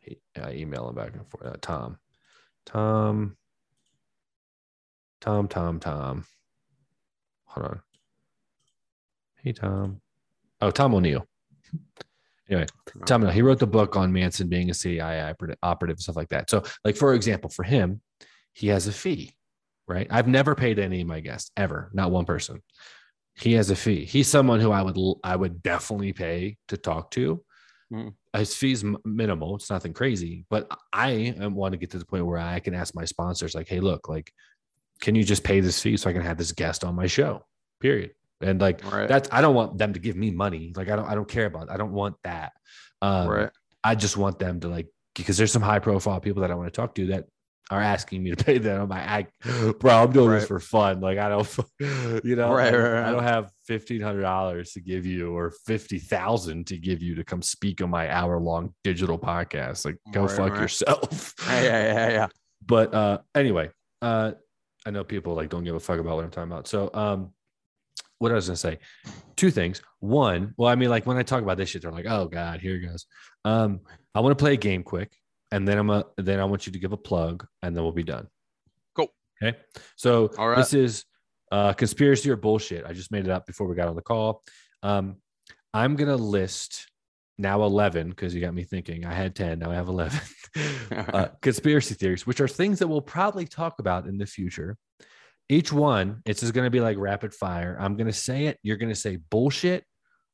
He, 0.02 0.18
I 0.42 0.54
email 0.54 0.90
him 0.90 0.96
back 0.96 1.14
and 1.14 1.28
forth. 1.28 1.46
Uh, 1.46 1.58
Tom, 1.62 1.98
Tom, 2.66 3.38
Tom, 5.22 5.48
Tom, 5.48 5.80
Tom. 5.80 6.26
Hold 7.46 7.68
on. 7.68 7.82
Hey, 9.44 9.54
Tom. 9.54 10.02
Oh, 10.62 10.72
Tom 10.72 10.96
O'Neill. 10.96 11.28
Anyway, 12.50 12.66
Tom 13.06 13.28
he 13.30 13.42
wrote 13.42 13.60
the 13.60 13.68
book 13.68 13.96
on 13.96 14.12
Manson 14.14 14.48
being 14.48 14.70
a 14.70 14.74
CIA 14.74 15.34
operative, 15.64 15.96
and 15.96 16.02
stuff 16.02 16.16
like 16.16 16.30
that. 16.30 16.50
So, 16.50 16.64
like, 16.84 16.96
for 16.96 17.14
example, 17.14 17.50
for 17.50 17.64
him, 17.64 18.02
he 18.54 18.68
has 18.68 18.88
a 18.88 18.92
fee, 18.92 19.36
right? 19.88 20.08
I've 20.10 20.28
never 20.28 20.56
paid 20.56 20.80
any 20.80 21.02
of 21.02 21.08
my 21.08 21.20
guests 21.20 21.52
ever, 21.58 21.90
not 21.94 22.12
one 22.12 22.26
person. 22.26 22.62
He 23.38 23.54
has 23.54 23.70
a 23.70 23.76
fee. 23.76 24.06
He's 24.06 24.28
someone 24.28 24.60
who 24.60 24.72
I 24.72 24.82
would 24.82 24.98
I 25.24 25.36
would 25.36 25.62
definitely 25.62 26.14
pay 26.14 26.58
to 26.70 26.78
talk 26.78 27.12
to. 27.12 27.44
Mm. 27.92 28.14
His 28.36 28.56
fees 28.56 28.84
minimal. 29.04 29.56
It's 29.56 29.70
nothing 29.70 29.94
crazy, 29.94 30.46
but 30.50 30.70
I 30.92 31.36
want 31.40 31.74
to 31.74 31.78
get 31.78 31.92
to 31.92 32.00
the 32.00 32.06
point 32.06 32.26
where 32.26 32.40
I 32.40 32.60
can 32.60 32.74
ask 32.74 32.96
my 32.96 33.06
sponsors, 33.06 33.56
like, 33.56 33.68
"Hey, 33.68 33.80
look, 33.80 34.10
like, 34.10 34.32
can 35.02 35.16
you 35.16 35.24
just 35.24 35.44
pay 35.44 35.60
this 35.60 35.82
fee 35.82 35.98
so 35.98 36.10
I 36.10 36.14
can 36.14 36.22
have 36.22 36.38
this 36.38 36.52
guest 36.52 36.84
on 36.84 36.96
my 36.96 37.08
show? 37.08 37.46
Period. 37.80 38.12
And 38.46 38.62
like 38.62 38.90
right. 38.92 39.08
that's 39.08 39.28
I 39.32 39.42
don't 39.42 39.56
want 39.56 39.78
them 39.78 39.94
to 39.94 40.00
give 40.00 40.16
me 40.16 40.32
money. 40.32 40.72
Like 40.76 40.90
I 40.90 40.96
don't 40.96 41.08
I 41.08 41.16
don't 41.16 41.28
care 41.28 41.48
about. 41.48 41.64
It. 41.64 41.72
I 41.72 41.78
don't 41.78 41.94
want 41.94 42.16
that. 42.24 42.54
Um, 43.02 43.28
right. 43.28 43.50
I 43.84 43.96
just 43.96 44.18
want 44.18 44.40
them 44.40 44.60
to 44.62 44.68
like 44.68 44.88
because 45.16 45.38
there's 45.38 45.52
some 45.52 45.62
high 45.62 45.80
profile 45.80 46.20
people 46.20 46.42
that 46.42 46.52
I 46.52 46.56
want 46.56 46.72
to 46.72 46.76
talk 46.76 46.96
to 46.96 47.08
that 47.08 47.26
are 47.72 47.82
asking 47.82 48.22
me 48.22 48.32
to 48.34 48.44
pay 48.44 48.58
them. 48.58 48.82
I'm 48.82 48.90
like, 48.90 49.08
I, 49.08 49.72
bro, 49.80 50.04
I'm 50.04 50.12
doing 50.12 50.30
right. 50.30 50.40
this 50.40 50.48
for 50.48 50.60
fun. 50.60 51.02
Like 51.02 51.18
I 51.18 51.30
don't, 51.30 51.58
you 52.24 52.36
know, 52.36 52.54
right, 52.54 52.74
right, 52.74 53.04
I 53.04 53.12
don't 53.12 53.24
have 53.24 53.52
fifteen 53.66 54.02
hundred 54.02 54.22
dollars 54.22 54.74
to 54.74 54.82
give 54.82 55.06
you 55.06 55.36
or 55.36 55.52
fifty 55.66 56.00
thousand 56.00 56.68
to 56.68 56.78
give 56.78 57.02
you 57.02 57.16
to 57.16 57.24
come 57.24 57.42
speak 57.42 57.82
on 57.82 57.90
my 57.90 58.12
hour 58.12 58.40
long 58.40 58.74
digital 58.84 59.18
podcast. 59.18 59.86
Like, 59.86 59.98
go 60.12 60.28
fuck 60.28 60.56
yourself. 60.56 61.34
Yeah, 61.48 61.94
yeah, 61.94 62.10
yeah. 62.10 62.28
But 62.66 62.94
uh, 62.94 63.20
anyway, 63.34 63.70
uh, 64.02 64.34
I 64.86 64.92
know 64.92 65.04
people 65.04 65.34
like 65.34 65.50
don't 65.50 65.64
give 65.64 65.76
a 65.76 65.80
fuck 65.80 66.00
about 66.00 66.16
what 66.16 66.26
I'm 66.26 66.32
talking 66.32 66.52
about. 66.52 66.68
So, 66.68 66.90
um, 66.94 67.32
what 68.20 68.32
I 68.32 68.36
was 68.36 68.48
gonna 68.48 68.58
say, 68.58 68.80
two 69.36 69.52
things. 69.52 69.82
One, 70.00 70.54
well, 70.58 70.70
I 70.70 70.76
mean, 70.76 70.90
like 70.90 71.06
when 71.06 71.18
I 71.18 71.24
talk 71.24 71.42
about 71.42 71.58
this 71.58 71.70
shit, 71.70 71.82
they're 71.82 71.92
like, 71.92 72.06
"Oh 72.08 72.28
God, 72.28 72.60
here 72.62 72.76
it 72.76 72.88
goes." 72.88 73.06
Um, 73.44 73.82
I 74.14 74.20
want 74.22 74.38
to 74.38 74.42
play 74.42 74.54
a 74.54 74.58
game 74.58 74.84
quick, 74.84 75.16
and 75.52 75.68
then 75.68 75.78
I'm 75.78 75.90
a 75.90 76.06
then 76.18 76.40
I 76.40 76.46
want 76.46 76.66
you 76.66 76.74
to 76.74 76.80
give 76.80 76.94
a 76.94 76.98
plug, 76.98 77.46
and 77.62 77.76
then 77.76 77.84
we'll 77.84 77.94
be 77.94 78.04
done. 78.04 78.28
Cool. 78.96 79.14
Okay. 79.42 79.58
So 79.96 80.32
All 80.38 80.50
right. 80.50 80.58
this 80.58 80.74
is 80.74 81.06
uh, 81.52 81.74
conspiracy 81.74 82.30
or 82.30 82.36
bullshit. 82.36 82.86
I 82.86 82.94
just 82.94 83.12
made 83.12 83.26
it 83.26 83.32
up 83.32 83.46
before 83.46 83.68
we 83.68 83.76
got 83.76 83.88
on 83.88 83.96
the 83.96 84.02
call. 84.02 84.44
Um, 84.84 85.18
I'm 85.74 85.96
gonna 85.96 86.16
list 86.16 86.88
now 87.38 87.64
11 87.64 88.10
because 88.10 88.34
you 88.34 88.42
got 88.42 88.54
me 88.54 88.64
thinking 88.64 89.06
i 89.06 89.14
had 89.14 89.36
10 89.36 89.60
now 89.60 89.72
i 89.72 89.76
have 89.76 89.90
11 89.90 90.20
uh, 90.92 91.28
conspiracy 91.42 91.94
theories 91.94 92.26
which 92.26 92.40
are 92.40 92.48
things 92.48 92.80
that 92.80 92.88
we'll 92.88 93.02
probably 93.02 93.46
talk 93.46 93.80
about 93.80 94.08
in 94.08 94.18
the 94.18 94.26
future 94.26 94.78
each 95.50 95.72
one 95.72 96.22
it's 96.26 96.42
just 96.42 96.54
going 96.54 96.66
to 96.66 96.72
be 96.72 96.80
like 96.80 96.98
rapid 96.98 97.34
fire. 97.34 97.78
I'm 97.80 97.96
going 97.96 98.08
to 98.08 98.14
say 98.14 98.48
it 98.48 98.58
you're 98.64 98.78
going 98.78 98.90
to 98.90 98.96
say 98.96 99.18
bullshit 99.18 99.84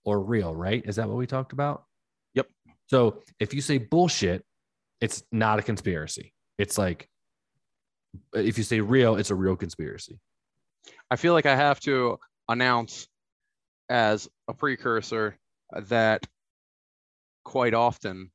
or 0.06 0.22
real 0.22 0.56
right? 0.56 0.84
Is 0.86 0.96
that 0.96 1.08
what 1.08 1.18
we 1.18 1.28
talked 1.28 1.54
about? 1.54 1.84
Yep. 2.34 2.48
So 2.88 3.22
if 3.40 3.54
you 3.54 3.62
say 3.62 3.78
bullshit 3.78 4.44
it's 5.00 5.24
not 5.32 5.60
a 5.60 5.64
conspiracy. 5.64 6.34
It's 6.58 6.78
like 6.78 7.08
if 8.34 8.58
you 8.58 8.64
say 8.64 8.80
real 8.80 9.16
it's 9.16 9.32
a 9.32 9.36
real 9.36 9.56
conspiracy. 9.56 10.20
I 11.10 11.16
feel 11.16 11.34
like 11.34 11.46
i 11.46 11.56
have 11.56 11.80
to 11.82 12.18
announce 12.48 13.08
as 13.90 14.30
a 14.48 14.54
precursor 14.54 15.38
that 15.88 16.26
quite 17.44 17.74
often 17.74 18.32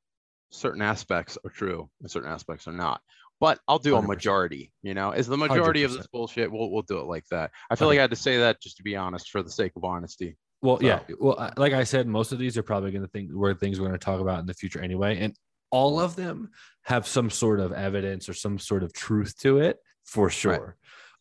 certain 0.51 0.83
aspects 0.83 1.39
are 1.45 1.51
true 1.51 1.89
and 2.01 2.11
certain 2.11 2.31
aspects 2.31 2.69
are 2.69 2.73
not. 2.73 3.01
But 3.39 3.61
I'll 3.69 3.79
do 3.79 3.93
100%. 3.95 3.99
a 4.05 4.07
majority, 4.07 4.73
you 4.83 4.95
know, 4.95 5.13
is 5.13 5.27
the 5.27 5.37
majority 5.37 5.83
100%. 5.83 5.85
of 5.85 5.93
this 5.93 6.07
bullshit. 6.07 6.51
We'll, 6.51 6.71
we'll 6.71 6.83
do 6.83 6.99
it 7.01 7.07
like 7.07 7.27
that. 7.31 7.51
I 7.71 7.75
feel 7.75 7.89
like 7.89 7.99
I 7.99 8.03
had 8.03 8.11
to 8.11 8.17
say 8.17 8.39
that 8.39 8.61
just 8.63 8.79
to 8.79 8.83
be 8.83 8.97
honest 8.97 9.31
for 9.31 9.43
the 9.43 9.51
sake 9.51 9.73
of 9.77 9.85
honesty. 9.85 10.37
Well, 10.63 10.79
So- 10.79 10.87
yeah. 10.87 11.01
Well, 11.21 11.53
like 11.59 11.75
I 11.75 11.85
said, 11.85 12.07
most 12.07 12.33
of 12.33 12.39
these 12.39 12.57
are 12.57 12.63
probably 12.63 12.91
going 12.93 13.03
to 13.05 13.09
think 13.11 13.31
were 13.33 13.55
things 13.55 13.79
we're 13.79 13.89
going 13.89 13.99
to 13.99 14.05
talk 14.05 14.21
about 14.21 14.41
in 14.41 14.47
the 14.47 14.55
future 14.55 14.81
anyway, 14.81 15.19
and 15.21 15.35
all 15.71 16.01
of 16.01 16.17
them 16.17 16.51
have 16.85 17.07
some 17.07 17.29
sort 17.29 17.61
of 17.61 17.73
evidence 17.73 18.29
or 18.29 18.33
some 18.35 18.59
sort 18.59 18.83
of 18.83 18.93
truth 18.95 19.37
to 19.41 19.59
it 19.59 19.77
for 20.05 20.31
sure. 20.31 20.77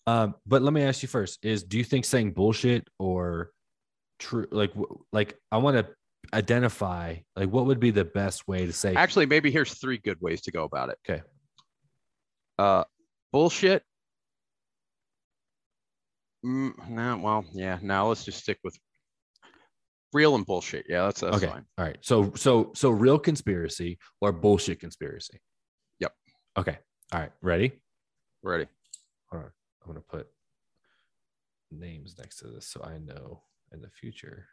Um, 0.07 0.35
but 0.45 0.61
let 0.61 0.71
me 0.71 0.83
ask 0.83 1.01
you 1.01 1.09
first: 1.09 1.43
Is 1.43 1.63
do 1.63 1.77
you 1.77 1.83
think 1.83 2.05
saying 2.05 2.31
bullshit 2.31 2.87
or 2.97 3.51
true? 4.19 4.47
Like, 4.51 4.71
like 5.11 5.35
I 5.51 5.57
want 5.57 5.77
to 5.77 5.87
identify 6.33 7.15
like 7.35 7.49
what 7.49 7.65
would 7.65 7.79
be 7.79 7.91
the 7.91 8.05
best 8.05 8.47
way 8.47 8.65
to 8.65 8.73
say? 8.73 8.93
Actually, 8.93 9.25
maybe 9.25 9.51
here's 9.51 9.73
three 9.73 9.97
good 9.97 10.21
ways 10.21 10.41
to 10.41 10.51
go 10.51 10.63
about 10.63 10.89
it. 10.89 10.97
Okay. 11.07 11.21
Uh, 12.57 12.83
bullshit. 13.31 13.83
Mm, 16.45 16.89
no, 16.89 17.17
well, 17.17 17.45
yeah. 17.53 17.79
Now 17.81 18.07
let's 18.07 18.23
just 18.23 18.39
stick 18.39 18.59
with 18.63 18.77
real 20.13 20.35
and 20.35 20.45
bullshit. 20.45 20.85
Yeah, 20.87 21.05
that's 21.05 21.21
that's 21.21 21.37
okay, 21.37 21.47
fine. 21.47 21.65
all 21.77 21.85
right. 21.85 21.97
So, 22.01 22.31
so, 22.35 22.71
so 22.75 22.89
real 22.89 23.19
conspiracy 23.19 23.97
or 24.21 24.31
bullshit 24.31 24.79
conspiracy? 24.79 25.39
Yep. 25.99 26.13
Okay. 26.57 26.77
All 27.11 27.19
right. 27.19 27.31
Ready? 27.41 27.71
Ready? 28.43 28.67
Hold 29.31 29.43
on. 29.45 29.51
I'm 29.83 29.87
gonna 29.87 30.01
put 30.01 30.27
names 31.71 32.15
next 32.17 32.37
to 32.37 32.47
this 32.47 32.67
so 32.67 32.81
I 32.83 32.97
know 32.99 33.41
in 33.73 33.81
the 33.81 33.89
future 33.89 34.47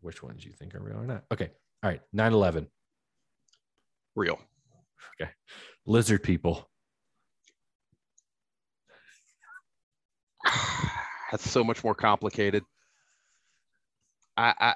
which 0.00 0.22
ones 0.22 0.44
you 0.44 0.52
think 0.52 0.74
are 0.74 0.80
real 0.80 0.98
or 0.98 1.06
not. 1.06 1.24
Okay. 1.32 1.50
All 1.82 1.90
right. 1.90 2.00
9 2.12 2.32
11. 2.32 2.68
Real. 4.14 4.38
Okay. 5.20 5.30
Lizard 5.86 6.22
people. 6.22 6.69
That's 11.30 11.48
so 11.48 11.62
much 11.62 11.84
more 11.84 11.94
complicated. 11.94 12.64
I, 14.36 14.54
I 14.58 14.74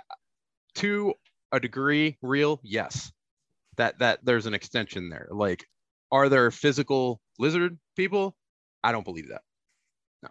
to 0.76 1.14
a 1.52 1.60
degree, 1.60 2.16
real, 2.22 2.60
yes. 2.62 3.12
That 3.76 3.98
that 4.00 4.24
there's 4.24 4.46
an 4.46 4.54
extension 4.54 5.08
there. 5.08 5.28
Like, 5.30 5.66
are 6.12 6.28
there 6.28 6.50
physical 6.50 7.20
lizard 7.38 7.78
people? 7.96 8.36
I 8.84 8.92
don't 8.92 9.04
believe 9.04 9.28
that. 9.30 9.42
No. 10.22 10.28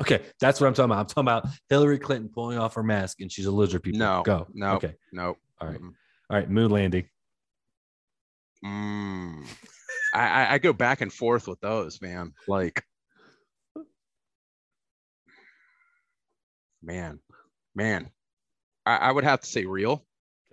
Okay. 0.00 0.20
That's 0.40 0.60
what 0.60 0.66
I'm 0.66 0.74
talking 0.74 0.90
about. 0.90 1.00
I'm 1.00 1.06
talking 1.06 1.22
about 1.22 1.46
Hillary 1.68 1.98
Clinton 1.98 2.28
pulling 2.28 2.58
off 2.58 2.74
her 2.74 2.82
mask 2.82 3.20
and 3.20 3.30
she's 3.30 3.46
a 3.46 3.50
lizard 3.50 3.82
people. 3.82 4.00
No, 4.00 4.22
Go. 4.24 4.46
no. 4.52 4.72
Okay. 4.74 4.94
No. 5.12 5.36
All 5.60 5.68
right. 5.68 5.80
All 5.80 6.36
right. 6.36 6.50
Moon 6.50 6.70
landing. 6.70 7.08
Mm. 8.64 9.46
I, 10.14 10.20
I 10.20 10.52
I 10.54 10.58
go 10.58 10.72
back 10.72 11.00
and 11.00 11.12
forth 11.12 11.48
with 11.48 11.60
those, 11.60 12.00
man. 12.02 12.34
Like, 12.46 12.84
man, 16.82 17.18
man. 17.74 18.10
I, 18.84 18.96
I 18.96 19.12
would 19.12 19.24
have 19.24 19.40
to 19.40 19.46
say 19.46 19.64
real. 19.64 20.04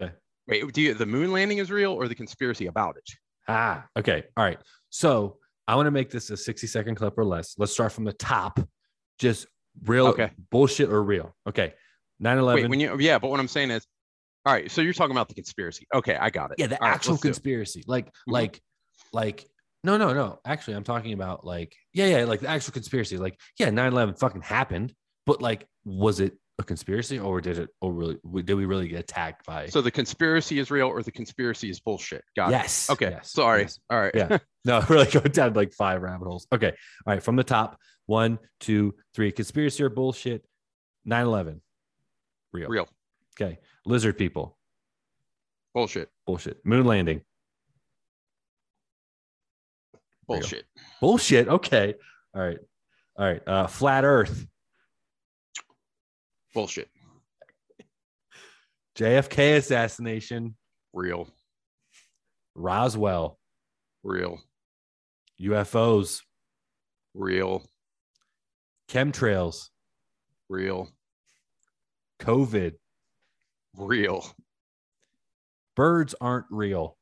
Okay. 0.01 0.13
Wait, 0.47 0.71
do 0.73 0.81
you 0.81 0.93
the 0.93 1.05
moon 1.05 1.31
landing 1.31 1.57
is 1.57 1.71
real 1.71 1.93
or 1.93 2.07
the 2.07 2.15
conspiracy 2.15 2.67
about 2.67 2.97
it? 2.97 3.09
Ah, 3.47 3.85
okay. 3.97 4.23
All 4.37 4.43
right. 4.43 4.59
So 4.89 5.37
I 5.67 5.75
want 5.75 5.87
to 5.87 5.91
make 5.91 6.09
this 6.11 6.29
a 6.29 6.37
60 6.37 6.67
second 6.67 6.95
clip 6.95 7.17
or 7.17 7.25
less. 7.25 7.55
Let's 7.57 7.71
start 7.73 7.91
from 7.91 8.03
the 8.03 8.13
top. 8.13 8.59
Just 9.17 9.47
real 9.85 10.07
Okay. 10.07 10.31
bullshit 10.51 10.89
or 10.89 11.01
real. 11.03 11.35
Okay. 11.47 11.73
9 12.19 12.37
11. 12.37 12.69
when 12.69 12.79
you 12.79 12.99
yeah, 12.99 13.17
but 13.17 13.29
what 13.31 13.39
I'm 13.39 13.47
saying 13.47 13.71
is, 13.71 13.85
all 14.45 14.53
right. 14.53 14.69
So 14.69 14.81
you're 14.81 14.93
talking 14.93 15.11
about 15.11 15.27
the 15.29 15.35
conspiracy. 15.35 15.87
Okay, 15.93 16.15
I 16.15 16.29
got 16.29 16.51
it. 16.51 16.55
Yeah, 16.59 16.67
the 16.67 16.81
All 16.81 16.87
right, 16.87 16.95
actual 16.95 17.15
it. 17.15 17.21
conspiracy. 17.21 17.83
Like, 17.87 18.07
Mhm. 18.07 18.11
like, 18.27 18.61
like, 19.13 19.45
no, 19.83 19.97
no, 19.97 20.13
no. 20.13 20.39
Actually, 20.45 20.75
I'm 20.75 20.83
talking 20.83 21.13
about 21.13 21.45
like, 21.45 21.73
yeah, 21.93 22.05
yeah, 22.07 22.23
like 22.25 22.41
the 22.41 22.47
actual 22.49 22.73
conspiracy. 22.73 23.17
Like, 23.17 23.39
yeah, 23.57 23.69
9 23.69 23.91
11 23.93 24.15
fucking 24.15 24.41
happened, 24.41 24.93
but 25.25 25.41
like, 25.41 25.65
was 25.89 26.19
it 26.19 26.37
a 26.59 26.63
conspiracy 26.63 27.17
or 27.19 27.41
did 27.41 27.57
it, 27.57 27.69
or 27.81 27.91
really, 27.91 28.17
did 28.43 28.53
we 28.53 28.65
really 28.65 28.87
get 28.87 28.99
attacked 28.99 29.45
by? 29.45 29.67
So 29.67 29.81
the 29.81 29.91
conspiracy 29.91 30.59
is 30.59 30.69
real 30.69 30.87
or 30.87 31.01
the 31.01 31.11
conspiracy 31.11 31.69
is 31.69 31.79
bullshit. 31.79 32.23
Got 32.35 32.49
it. 32.49 32.51
yes. 32.51 32.89
Okay. 32.89 33.11
yes, 33.11 33.31
Sorry. 33.31 33.61
yes. 33.61 33.79
All 33.89 33.99
right. 33.99 34.13
Yeah. 34.13 34.37
No, 34.65 34.83
really 34.89 35.05
go 35.09 35.21
down 35.21 35.53
like 35.53 35.71
five 35.71 36.01
rabbit 36.01 36.27
holes. 36.27 36.45
Okay. 36.51 36.67
All 36.67 37.13
right. 37.13 37.23
From 37.23 37.37
the 37.37 37.45
top 37.45 37.79
one, 38.07 38.39
two, 38.59 38.93
three. 39.15 39.31
Conspiracy 39.31 39.81
or 39.81 39.89
bullshit. 39.89 40.43
9 41.05 41.25
11. 41.25 41.61
Real. 42.51 42.67
Real. 42.67 42.89
Okay. 43.39 43.57
Lizard 43.85 44.17
people. 44.17 44.57
Bullshit. 45.73 46.09
Bullshit. 46.27 46.59
Moon 46.65 46.85
landing. 46.85 47.21
Real. 50.27 50.39
Bullshit. 50.39 50.65
Bullshit. 50.99 51.47
Okay. 51.47 51.95
All 52.35 52.41
right. 52.41 52.59
All 53.17 53.25
right. 53.25 53.47
Uh, 53.47 53.67
flat 53.67 54.03
Earth. 54.03 54.45
Bullshit. 56.53 56.89
JFK 58.97 59.57
assassination. 59.57 60.55
Real. 60.93 61.29
Roswell. 62.55 63.37
Real. 64.03 64.39
UFOs. 65.41 66.21
Real. 67.13 67.63
Chemtrails. 68.89 69.69
Real. 70.49 70.89
COVID. 72.19 72.73
Real. 73.77 74.25
Birds 75.75 76.15
aren't 76.19 76.47
real. 76.49 76.97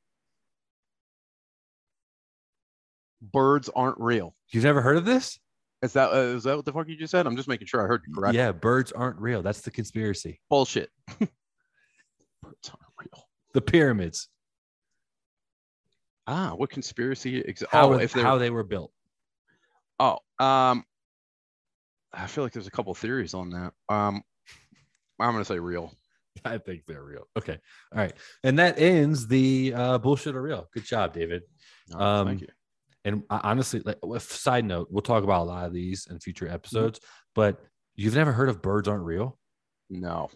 Birds 3.22 3.70
aren't 3.76 4.00
real. 4.00 4.36
You've 4.52 4.66
never 4.66 4.82
heard 4.82 4.98
of 4.98 5.06
this? 5.06 5.40
Is 5.84 5.94
that 5.94 6.12
uh, 6.12 6.36
is 6.36 6.44
that 6.44 6.56
what 6.56 6.66
the 6.66 6.74
fuck 6.74 6.88
you 6.88 6.96
just 6.96 7.12
said? 7.12 7.28
I'm 7.28 7.36
just 7.36 7.48
making 7.48 7.68
sure 7.68 7.84
I 7.84 7.86
heard 7.88 8.02
you 8.08 8.14
correct. 8.14 8.36
Yeah, 8.36 8.52
birds 8.52 8.92
aren't 8.92 9.20
real. 9.20 9.44
That's 9.44 9.62
the 9.62 9.72
conspiracy. 9.72 10.42
Bullshit. 10.50 10.90
Birds 11.20 12.70
aren't 12.70 12.94
real. 13.00 13.24
The 13.54 13.62
pyramids. 13.62 14.30
Ah, 16.26 16.54
what 16.56 16.70
conspiracy? 16.70 17.44
Ex- 17.48 17.64
How, 17.72 17.94
oh, 17.94 17.98
if 18.00 18.14
how 18.14 18.38
they 18.38 18.50
were 18.50 18.64
built. 18.64 18.92
oh, 20.00 20.18
um, 20.40 20.84
I 22.14 22.28
feel 22.28 22.44
like 22.44 22.54
there's 22.54 22.68
a 22.68 22.72
couple 22.72 22.94
theories 22.96 23.34
on 23.34 23.52
that. 23.52 23.74
Um, 23.90 24.24
I'm 25.20 25.32
gonna 25.34 25.46
say 25.46 25.60
real. 25.60 25.94
I 26.46 26.58
think 26.58 26.86
they're 26.88 27.04
real. 27.04 27.28
Okay. 27.38 27.58
All 27.94 28.00
right. 28.00 28.14
And 28.44 28.60
that 28.60 28.80
ends 28.80 29.28
the 29.28 29.74
uh, 29.76 29.98
bullshit 30.00 30.36
or 30.36 30.42
real. 30.42 30.68
Good 30.74 30.86
job, 30.86 31.14
David. 31.14 31.44
Um, 31.94 32.28
thank 32.28 32.42
you. 32.42 32.48
And 33.08 33.24
honestly, 33.30 33.82
like, 33.86 33.98
side 34.20 34.66
note, 34.66 34.90
we'll 34.92 35.02
talk 35.02 35.24
about 35.24 35.44
a 35.44 35.46
lot 35.50 35.66
of 35.66 35.74
these 35.74 36.08
in 36.12 36.20
future 36.20 36.46
Mm-hmm. 36.46 36.54
episodes, 36.56 37.00
but 37.34 37.60
you've 37.96 38.16
never 38.16 38.32
heard 38.34 38.50
of 38.50 38.62
birds 38.62 38.88
aren't 38.88 39.06
real? 39.06 39.40
No. 39.90 40.30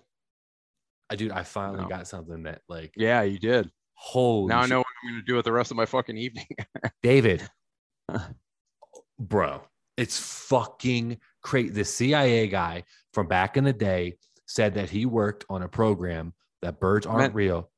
I 1.09 1.15
dude, 1.17 1.31
I 1.31 1.43
finally 1.43 1.81
No. 1.81 1.87
got 1.89 2.07
something 2.07 2.43
that 2.43 2.61
like 2.69 2.93
Yeah, 2.95 3.23
you 3.23 3.37
did. 3.37 3.69
holy 3.93 4.47
now 4.47 4.61
I 4.61 4.65
know 4.67 4.77
what 4.79 4.87
I'm 5.03 5.11
gonna 5.11 5.23
do 5.25 5.35
with 5.35 5.43
the 5.45 5.51
rest 5.51 5.69
of 5.69 5.75
my 5.77 5.85
fucking 5.85 6.17
evening. 6.17 6.47
David, 7.03 7.47
bro, 9.19 9.61
it's 9.97 10.17
fucking 10.19 11.17
crazy. 11.43 11.69
The 11.69 11.83
CIA 11.85 12.47
guy 12.47 12.83
from 13.13 13.27
back 13.27 13.57
in 13.57 13.63
the 13.63 13.73
day 13.73 14.17
said 14.47 14.73
that 14.75 14.89
he 14.89 15.05
worked 15.05 15.45
on 15.49 15.63
a 15.63 15.67
program 15.67 16.33
that 16.61 16.79
birds 16.79 17.05
aren't 17.05 17.19
Man- 17.19 17.33
real. 17.33 17.69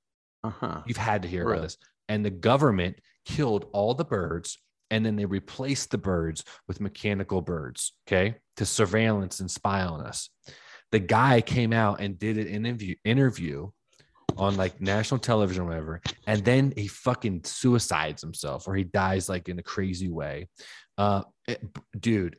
uh 0.44 0.50
huh. 0.52 0.82
You've 0.86 0.98
had 0.98 1.24
to 1.24 1.28
hear 1.28 1.46
Really? 1.46 1.54
about 1.58 1.64
this. 1.64 1.78
And 2.10 2.24
the 2.26 2.30
government 2.30 2.98
killed 3.26 3.68
all 3.74 3.94
the 3.94 4.06
birds 4.06 4.60
and 4.94 5.04
then 5.04 5.16
they 5.16 5.26
replaced 5.26 5.90
the 5.90 5.98
birds 5.98 6.44
with 6.68 6.80
mechanical 6.80 7.42
birds, 7.42 7.94
okay, 8.08 8.36
to 8.58 8.64
surveillance 8.66 9.40
and 9.40 9.50
spy 9.50 9.82
on 9.82 10.02
us. 10.06 10.30
The 10.92 11.00
guy 11.00 11.42
came 11.42 11.74
out 11.74 12.00
and 12.00 12.20
did 12.20 12.38
an 12.38 12.48
interview 12.48 12.94
interview 13.04 13.72
on 14.38 14.56
like 14.56 14.80
national 14.80 15.20
television 15.20 15.64
or 15.64 15.68
whatever, 15.68 16.00
and 16.28 16.46
then 16.46 16.74
he 16.78 16.88
fucking 16.88 17.42
suicides 17.44 18.22
himself 18.22 18.68
or 18.68 18.76
he 18.76 18.84
dies 18.84 19.28
like 19.30 19.50
in 19.50 19.58
a 19.58 19.64
crazy 19.64 20.10
way. 20.10 20.48
Uh, 21.00 21.24
it- 21.48 21.64
dude, 22.00 22.38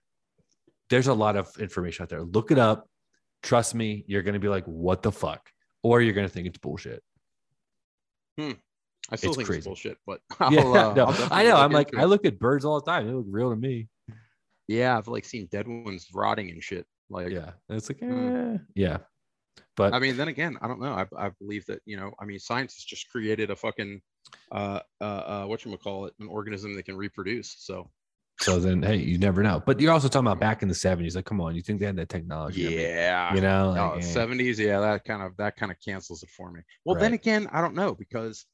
there's 0.90 1.08
a 1.08 1.14
lot 1.14 1.34
of 1.36 1.56
information 1.58 2.04
out 2.04 2.08
there. 2.08 2.22
Look 2.22 2.52
it 2.52 2.58
up. 2.58 2.88
Trust 3.42 3.74
me, 3.74 4.04
you're 4.06 4.22
gonna 4.22 4.38
be 4.38 4.48
like, 4.48 4.64
"What 4.66 5.02
the 5.02 5.10
fuck," 5.10 5.50
or 5.82 6.00
you're 6.00 6.14
gonna 6.14 6.28
think 6.28 6.46
it's 6.46 6.58
bullshit. 6.58 7.02
I 9.10 9.16
still 9.16 9.30
It's 9.30 9.36
think 9.36 9.46
crazy. 9.48 9.58
it's 9.58 9.66
bullshit, 9.66 9.98
but 10.06 10.20
I'll, 10.40 10.52
yeah, 10.52 10.60
uh, 10.88 10.94
no, 10.94 11.06
I 11.30 11.44
know. 11.44 11.56
I'm 11.56 11.72
like, 11.72 11.88
into 11.88 12.00
I 12.00 12.04
look 12.04 12.24
at 12.24 12.38
birds 12.38 12.64
all 12.64 12.80
the 12.80 12.90
time. 12.90 13.06
They 13.06 13.12
look 13.12 13.26
real 13.28 13.50
to 13.50 13.56
me. 13.56 13.88
yeah, 14.68 14.96
I've 14.96 15.08
like 15.08 15.24
seen 15.24 15.46
dead 15.50 15.68
ones 15.68 16.08
rotting 16.14 16.50
and 16.50 16.62
shit. 16.62 16.86
Like, 17.10 17.30
Yeah, 17.30 17.50
and 17.68 17.76
it's 17.78 17.88
like, 17.90 18.00
Mm. 18.00 18.54
eh, 18.54 18.58
yeah, 18.74 18.98
but 19.76 19.92
I 19.92 19.98
mean, 19.98 20.16
then 20.16 20.28
again, 20.28 20.56
I 20.62 20.68
don't 20.68 20.80
know. 20.80 20.92
I, 20.94 21.06
I 21.26 21.30
believe 21.38 21.66
that 21.66 21.80
you 21.84 21.96
know, 21.98 22.12
I 22.18 22.24
mean, 22.24 22.38
science 22.38 22.74
has 22.76 22.84
just 22.84 23.10
created 23.10 23.50
a 23.50 23.56
fucking 23.56 24.00
uh 24.52 24.80
uh, 25.00 25.04
uh 25.04 25.44
what 25.44 25.64
you 25.64 25.76
call 25.76 26.06
it, 26.06 26.14
an 26.18 26.28
organism 26.28 26.74
that 26.76 26.84
can 26.84 26.96
reproduce. 26.96 27.54
So 27.58 27.90
so 28.40 28.58
then, 28.58 28.82
hey, 28.82 28.96
you 28.96 29.16
never 29.18 29.42
know. 29.44 29.62
But 29.64 29.78
you're 29.80 29.92
also 29.92 30.08
talking 30.08 30.26
about 30.26 30.40
back 30.40 30.62
in 30.62 30.68
the 30.68 30.74
'70s. 30.74 31.14
Like, 31.14 31.24
come 31.24 31.40
on, 31.40 31.54
you 31.54 31.62
think 31.62 31.78
they 31.78 31.86
had 31.86 31.96
that 31.96 32.08
technology? 32.08 32.62
Yeah, 32.62 33.32
you 33.34 33.40
know, 33.40 33.74
no, 33.74 33.90
like, 33.90 33.98
eh. 33.98 34.06
seventies, 34.06 34.58
yeah, 34.58 34.80
that 34.80 35.04
kind 35.04 35.22
of 35.22 35.36
that 35.36 35.56
kind 35.56 35.70
of 35.70 35.78
cancels 35.84 36.22
it 36.22 36.30
for 36.30 36.50
me. 36.50 36.60
Well, 36.84 36.96
then 36.98 37.12
again, 37.12 37.48
I 37.52 37.60
don't 37.60 37.74
know 37.74 37.94
because 37.94 38.46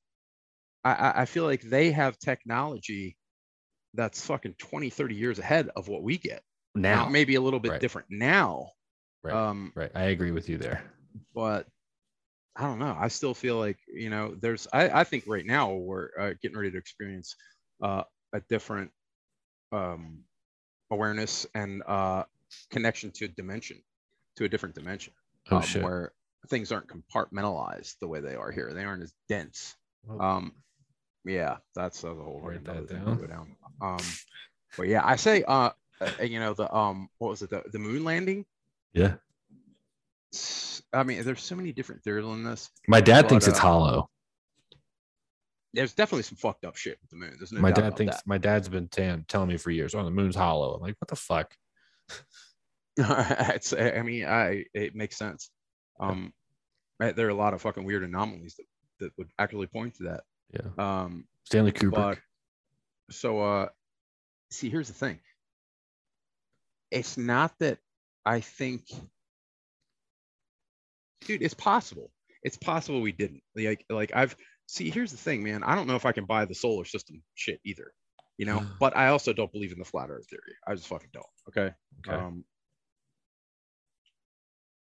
I, 0.85 1.23
I 1.23 1.25
feel 1.27 1.45
like 1.45 1.63
they 1.63 1.93
have 1.93 2.19
technology 2.19 3.17
that's 3.95 4.25
fucking 4.25 4.55
20, 4.59 4.91
30 4.91 5.15
years 5.15 5.39
ahead 5.39 5.69
of 5.77 5.89
what 5.89 6.03
we 6.03 6.17
get. 6.17 6.43
now, 6.75 7.09
maybe 7.09 7.35
a 7.35 7.41
little 7.41 7.61
bit 7.61 7.73
Right. 7.73 7.81
different 7.81 8.09
now. 8.11 8.71
Right. 9.23 9.35
Um, 9.35 9.73
right? 9.75 9.91
I 9.95 10.05
agree 10.05 10.31
with 10.31 10.49
you 10.49 10.57
there. 10.59 10.83
but 11.35 11.67
I 12.57 12.63
don't 12.63 12.79
know. 12.79 12.97
I 12.99 13.09
still 13.09 13.35
feel 13.35 13.57
like 13.59 13.79
you 13.93 14.11
know, 14.11 14.35
there's. 14.41 14.67
I, 14.73 14.89
I 15.01 15.05
think 15.05 15.25
right 15.27 15.45
now 15.47 15.73
we're 15.75 16.09
uh, 16.19 16.33
getting 16.43 16.57
ready 16.57 16.71
to 16.73 16.79
experience 16.79 17.37
uh, 17.83 18.03
a 18.33 18.41
different 18.49 18.91
um, 19.73 20.25
awareness 20.91 21.47
and 21.55 21.83
uh, 21.87 22.25
connection 22.71 23.11
to 23.13 23.27
a 23.27 23.29
dimension, 23.29 23.83
to 24.37 24.45
a 24.45 24.49
different 24.49 24.75
dimension, 24.75 25.13
Oh 25.51 25.57
um, 25.57 25.63
shit. 25.63 25.83
where 25.83 26.13
things 26.49 26.73
aren't 26.73 26.89
compartmentalized 26.89 27.99
the 28.01 28.09
way 28.09 28.21
they 28.21 28.35
are 28.35 28.51
here. 28.51 28.73
They 28.73 28.85
aren't 28.85 29.03
as 29.03 29.13
dense. 29.29 29.75
Um, 30.19 30.53
yeah, 31.25 31.57
that's 31.75 32.01
the 32.03 32.15
whole 32.15 32.41
Write 32.43 32.65
that 32.65 32.89
down. 32.89 33.19
go 33.19 33.27
down. 33.27 33.57
Um, 33.81 33.99
but 34.77 34.89
yeah, 34.89 35.03
I 35.05 35.17
say, 35.17 35.43
uh, 35.43 35.71
uh, 36.01 36.23
you 36.23 36.41
know, 36.41 36.55
the 36.55 36.73
um, 36.75 37.09
what 37.19 37.31
was 37.31 37.43
it, 37.43 37.51
the, 37.51 37.63
the 37.73 37.79
moon 37.79 38.05
landing? 38.05 38.45
yeah. 38.93 39.15
I 40.93 41.03
mean, 41.03 41.23
there's 41.25 41.43
so 41.43 41.57
many 41.57 41.73
different 41.73 42.03
theories 42.03 42.25
on 42.25 42.45
this. 42.45 42.71
My 42.89 43.01
dad 43.01 43.23
But, 43.23 43.29
thinks 43.31 43.49
it's 43.49 43.59
uh, 43.59 43.63
hollow. 43.63 44.11
There's 45.73 45.93
definitely 45.93 46.23
some 46.25 46.37
fucked 46.37 46.65
up 46.65 46.77
shit 46.77 46.99
with 47.01 47.11
the 47.11 47.17
moon. 47.17 47.35
There's 47.39 47.53
no 47.53 47.61
My 47.61 47.71
dad 47.71 47.97
thinks 47.97 48.17
my 48.27 48.39
dad's 48.39 48.69
been 48.69 48.89
tan- 48.89 49.25
telling 49.29 49.49
me 49.49 49.57
for 49.57 49.71
years, 49.71 49.95
"Oh, 49.95 50.05
the 50.05 50.11
moon's 50.11 50.35
hollow." 50.37 50.75
I'm 50.75 50.81
like, 50.81 50.97
"What 50.99 51.09
the 51.09 51.17
fuck?" 51.17 51.55
it's, 52.97 53.73
I 53.73 54.03
mean, 54.03 54.25
I 54.27 54.65
it 54.75 54.95
makes 54.97 55.17
sense. 55.17 55.51
Um, 56.01 56.33
right, 56.99 57.15
there 57.15 57.27
are 57.27 57.31
a 57.31 57.35
lot 57.35 57.55
of 57.55 57.63
fucking 57.63 57.85
weird 57.85 58.03
anomalies 58.03 58.57
that, 58.57 58.67
that 58.99 59.13
would 59.17 59.29
actually 59.39 59.67
point 59.69 59.95
to 59.97 60.05
that. 60.05 60.23
Yeah. 60.53 60.69
Um, 60.79 61.25
Stanley 61.45 61.73
Kubrick. 61.73 61.93
but 61.93 62.19
so 63.11 63.41
uh 63.41 63.69
see 64.51 64.71
here's 64.71 64.89
the 64.89 64.95
thing. 64.95 65.19
It's 66.91 67.17
not 67.17 67.53
that 67.61 67.79
i 68.27 68.41
think 68.41 68.83
dude 71.27 71.43
it's 71.43 71.55
possible. 71.55 72.11
It's 72.43 72.57
possible 72.57 73.01
we 73.01 73.13
didn't. 73.13 73.43
Like 73.57 73.85
like 73.89 74.13
i've 74.15 74.37
see 74.67 74.91
here's 74.91 75.11
the 75.11 75.17
thing 75.17 75.43
man. 75.43 75.63
I 75.63 75.75
don't 75.75 75.87
know 75.87 75.97
if 75.97 76.07
i 76.07 76.13
can 76.13 76.25
buy 76.25 76.45
the 76.45 76.55
solar 76.55 76.85
system 76.85 77.23
shit 77.35 77.61
either 77.65 77.93
you 78.41 78.47
know? 78.47 78.65
But 78.81 78.97
i 78.97 79.09
also 79.09 79.33
don't 79.33 79.53
believe 79.53 79.73
in 79.73 79.79
the 79.79 79.85
flat 79.85 80.11
earth 80.11 80.27
theory. 80.29 80.57
I 80.67 80.75
just 80.75 80.89
fucking 80.89 81.11
don't 81.13 81.27
okay? 81.49 81.75
Okay. 82.09 82.17
um 82.19 82.45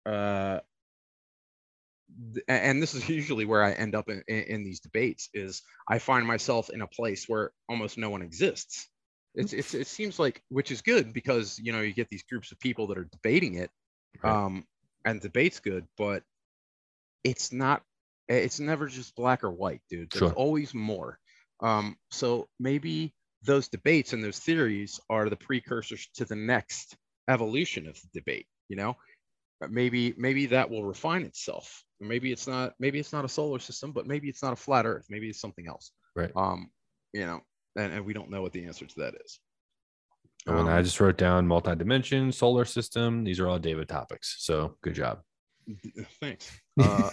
uh 0.06 0.60
and 2.48 2.82
this 2.82 2.94
is 2.94 3.08
usually 3.10 3.46
where 3.46 3.64
I 3.64 3.72
end 3.72 3.96
up 3.96 4.10
in, 4.10 4.24
in, 4.28 4.64
these 4.64 4.80
debates 4.80 5.30
is 5.34 5.62
I 5.88 6.00
find 6.00 6.26
myself 6.26 6.70
in 6.70 6.82
a 6.82 6.88
place 6.88 7.26
where 7.28 7.52
almost 7.68 7.98
no 7.98 8.10
one 8.10 8.22
exists. 8.22 8.88
It's, 9.36 9.54
it's 9.54 9.74
it 9.76 9.88
seems 9.88 10.18
like 10.18 10.42
which 10.50 10.72
is 10.72 10.82
good 10.82 11.14
because 11.14 11.60
you 11.60 11.72
know 11.72 11.82
you 11.82 11.94
get 11.94 12.10
these 12.10 12.24
groups 12.24 12.52
of 12.52 12.60
people 12.60 12.88
that 12.88 12.98
are 12.98 13.06
debating 13.06 13.56
it, 13.56 13.70
Right. 14.24 14.34
um, 14.34 14.66
and 15.06 15.22
debate's 15.22 15.60
good, 15.60 15.86
but 15.98 16.24
it's 17.24 17.52
not. 17.52 17.84
It's 18.28 18.60
never 18.60 18.88
just 18.88 19.16
black 19.16 19.44
or 19.44 19.52
white, 19.52 19.82
dude. 19.90 20.12
There's 20.12 20.22
Sure. 20.22 20.34
always 20.34 20.74
more. 20.74 21.20
Um, 21.62 21.98
so 22.12 22.48
maybe 22.60 23.14
those 23.44 23.68
debates 23.68 24.14
and 24.14 24.24
those 24.24 24.40
theories 24.40 25.00
are 25.10 25.30
the 25.30 25.36
precursors 25.36 26.08
to 26.16 26.26
the 26.26 26.36
next 26.36 26.98
evolution 27.28 27.88
of 27.88 27.96
the 28.02 28.10
debate. 28.14 28.48
You 28.68 28.78
know, 28.78 28.98
maybe 29.70 30.14
maybe 30.18 30.48
that 30.48 30.70
will 30.70 30.84
refine 30.84 31.24
itself 31.24 31.84
maybe 32.00 32.32
it's 32.32 32.48
not 32.48 32.74
maybe 32.80 33.00
it's 33.00 33.14
not 33.14 33.26
a 33.26 33.30
solar 33.30 33.60
system 33.60 33.92
but 33.92 34.08
maybe 34.08 34.30
it's 34.30 34.42
not 34.44 34.54
a 34.54 34.56
flat 34.56 34.86
earth 34.86 35.06
maybe 35.10 35.30
it's 35.30 35.42
something 35.42 35.68
else 35.68 35.92
Right. 36.16 36.32
um 36.36 36.70
you 37.14 37.26
know 37.26 37.42
and, 37.76 37.94
and 37.94 38.06
we 38.06 38.14
don't 38.14 38.30
know 38.30 38.42
what 38.42 38.52
the 38.54 38.66
answer 38.66 38.86
to 38.86 38.96
that 39.00 39.16
is 39.26 39.40
And 40.48 40.60
Um, 40.60 40.68
I 40.68 40.82
just 40.82 41.00
wrote 41.00 41.18
down 41.18 41.46
multi-dimension, 41.48 42.32
solar 42.32 42.66
system. 42.66 43.24
These 43.24 43.40
are 43.40 43.48
all 43.48 43.60
David 43.60 43.90
topics. 43.90 44.38
So 44.40 44.78
good 44.82 44.96
job. 44.96 45.20
thanks 46.22 46.50
uh 46.82 47.10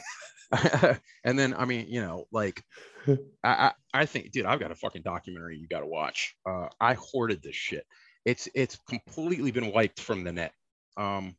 and 1.25 1.39
then 1.39 1.53
i 1.55 1.65
mean 1.65 1.87
you 1.89 2.01
know 2.01 2.25
like 2.33 2.63
I, 3.09 3.17
I 3.45 3.73
i 3.93 4.07
think 4.07 4.31
dude 4.31 4.47
i've 4.47 4.61
got 4.61 4.71
a 4.71 4.75
fucking 4.77 5.03
documentary 5.03 5.59
you 5.59 5.67
got 5.69 5.81
to 5.81 5.87
watch 5.87 6.35
uh 6.49 6.69
i 6.81 6.95
hoarded 6.95 7.43
this 7.43 7.57
shit 7.57 7.85
it's 8.25 8.49
it's 8.55 8.79
completely 8.89 9.51
been 9.51 9.73
wiped 9.73 10.01
from 10.01 10.25
the 10.25 10.33
net 10.33 10.53
um 10.97 11.37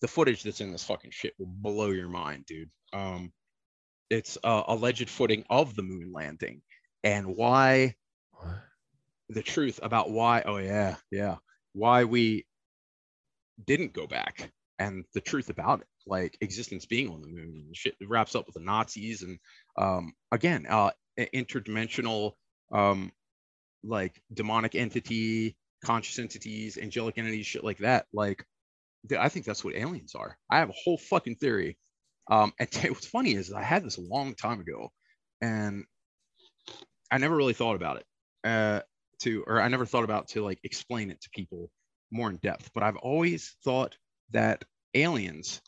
the 0.00 0.08
footage 0.08 0.42
that's 0.42 0.60
in 0.60 0.72
this 0.72 0.84
fucking 0.84 1.10
shit 1.10 1.34
will 1.38 1.46
blow 1.46 1.90
your 1.90 2.08
mind 2.08 2.44
dude 2.46 2.70
um 2.92 3.32
it's 4.10 4.36
uh, 4.42 4.64
alleged 4.66 5.08
footing 5.08 5.44
of 5.48 5.76
the 5.76 5.82
moon 5.82 6.10
landing 6.12 6.62
and 7.04 7.36
why 7.36 7.94
What? 8.32 8.56
the 9.28 9.42
truth 9.42 9.78
about 9.82 10.10
why 10.10 10.42
oh 10.44 10.58
yeah 10.58 10.96
yeah 11.10 11.36
why 11.72 12.04
we 12.04 12.44
didn't 13.64 13.92
go 13.92 14.06
back 14.06 14.50
and 14.78 15.04
the 15.14 15.20
truth 15.20 15.50
about 15.50 15.80
it 15.80 15.86
like 16.06 16.36
existence 16.40 16.86
being 16.86 17.10
on 17.10 17.20
the 17.20 17.28
moon 17.28 17.62
and 17.66 17.76
shit 17.76 17.94
it 18.00 18.08
wraps 18.08 18.34
up 18.34 18.46
with 18.46 18.54
the 18.54 18.60
nazis 18.60 19.22
and 19.22 19.38
um 19.78 20.12
again 20.32 20.66
uh 20.68 20.90
interdimensional 21.34 22.32
um 22.72 23.12
like 23.84 24.20
demonic 24.32 24.74
entity 24.74 25.56
conscious 25.84 26.18
entities 26.18 26.78
angelic 26.78 27.18
entities 27.18 27.46
shit 27.46 27.64
like 27.64 27.78
that 27.78 28.06
like 28.12 28.44
i 29.18 29.28
think 29.28 29.46
that's 29.46 29.64
what 29.64 29.74
aliens 29.74 30.14
are. 30.14 30.36
I 30.50 30.58
have 30.58 30.70
a 30.70 30.74
whole 30.84 30.98
fucking 30.98 31.36
theory. 31.36 31.78
Um 32.30 32.52
and 32.58 32.68
what's 32.88 33.06
funny 33.06 33.34
is 33.34 33.52
i 33.52 33.62
had 33.62 33.84
this 33.84 33.98
a 33.98 34.02
long 34.02 34.34
time 34.34 34.60
ago 34.60 34.90
and 35.40 35.84
i 37.10 37.18
never 37.18 37.36
really 37.36 37.54
thought 37.54 37.76
about 37.76 37.96
it 37.98 38.04
uh 38.44 38.80
to 39.20 39.44
or 39.46 39.60
i 39.60 39.68
never 39.68 39.86
thought 39.86 40.04
about 40.04 40.28
to 40.28 40.42
like 40.42 40.58
explain 40.64 41.10
it 41.10 41.20
to 41.20 41.30
people 41.30 41.70
more 42.10 42.30
in 42.30 42.36
depth 42.36 42.70
but 42.74 42.82
i've 42.82 42.96
always 42.96 43.56
thought 43.64 43.96
that 44.32 44.64
aliens 44.94 45.60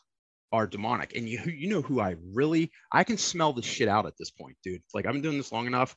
are 0.51 0.67
demonic. 0.67 1.15
And 1.15 1.27
you 1.27 1.39
you 1.45 1.67
know 1.67 1.81
who 1.81 1.99
i 1.99 2.15
really 2.33 2.71
i 2.91 3.03
can 3.03 3.17
smell 3.17 3.53
the 3.53 3.61
shit 3.63 3.87
out 3.89 4.05
at 4.05 4.13
this 4.17 4.31
point 4.31 4.55
dude. 4.63 4.83
Like 4.93 5.05
i've 5.05 5.13
been 5.13 5.21
doing 5.21 5.37
this 5.37 5.51
long 5.51 5.67
enough. 5.67 5.95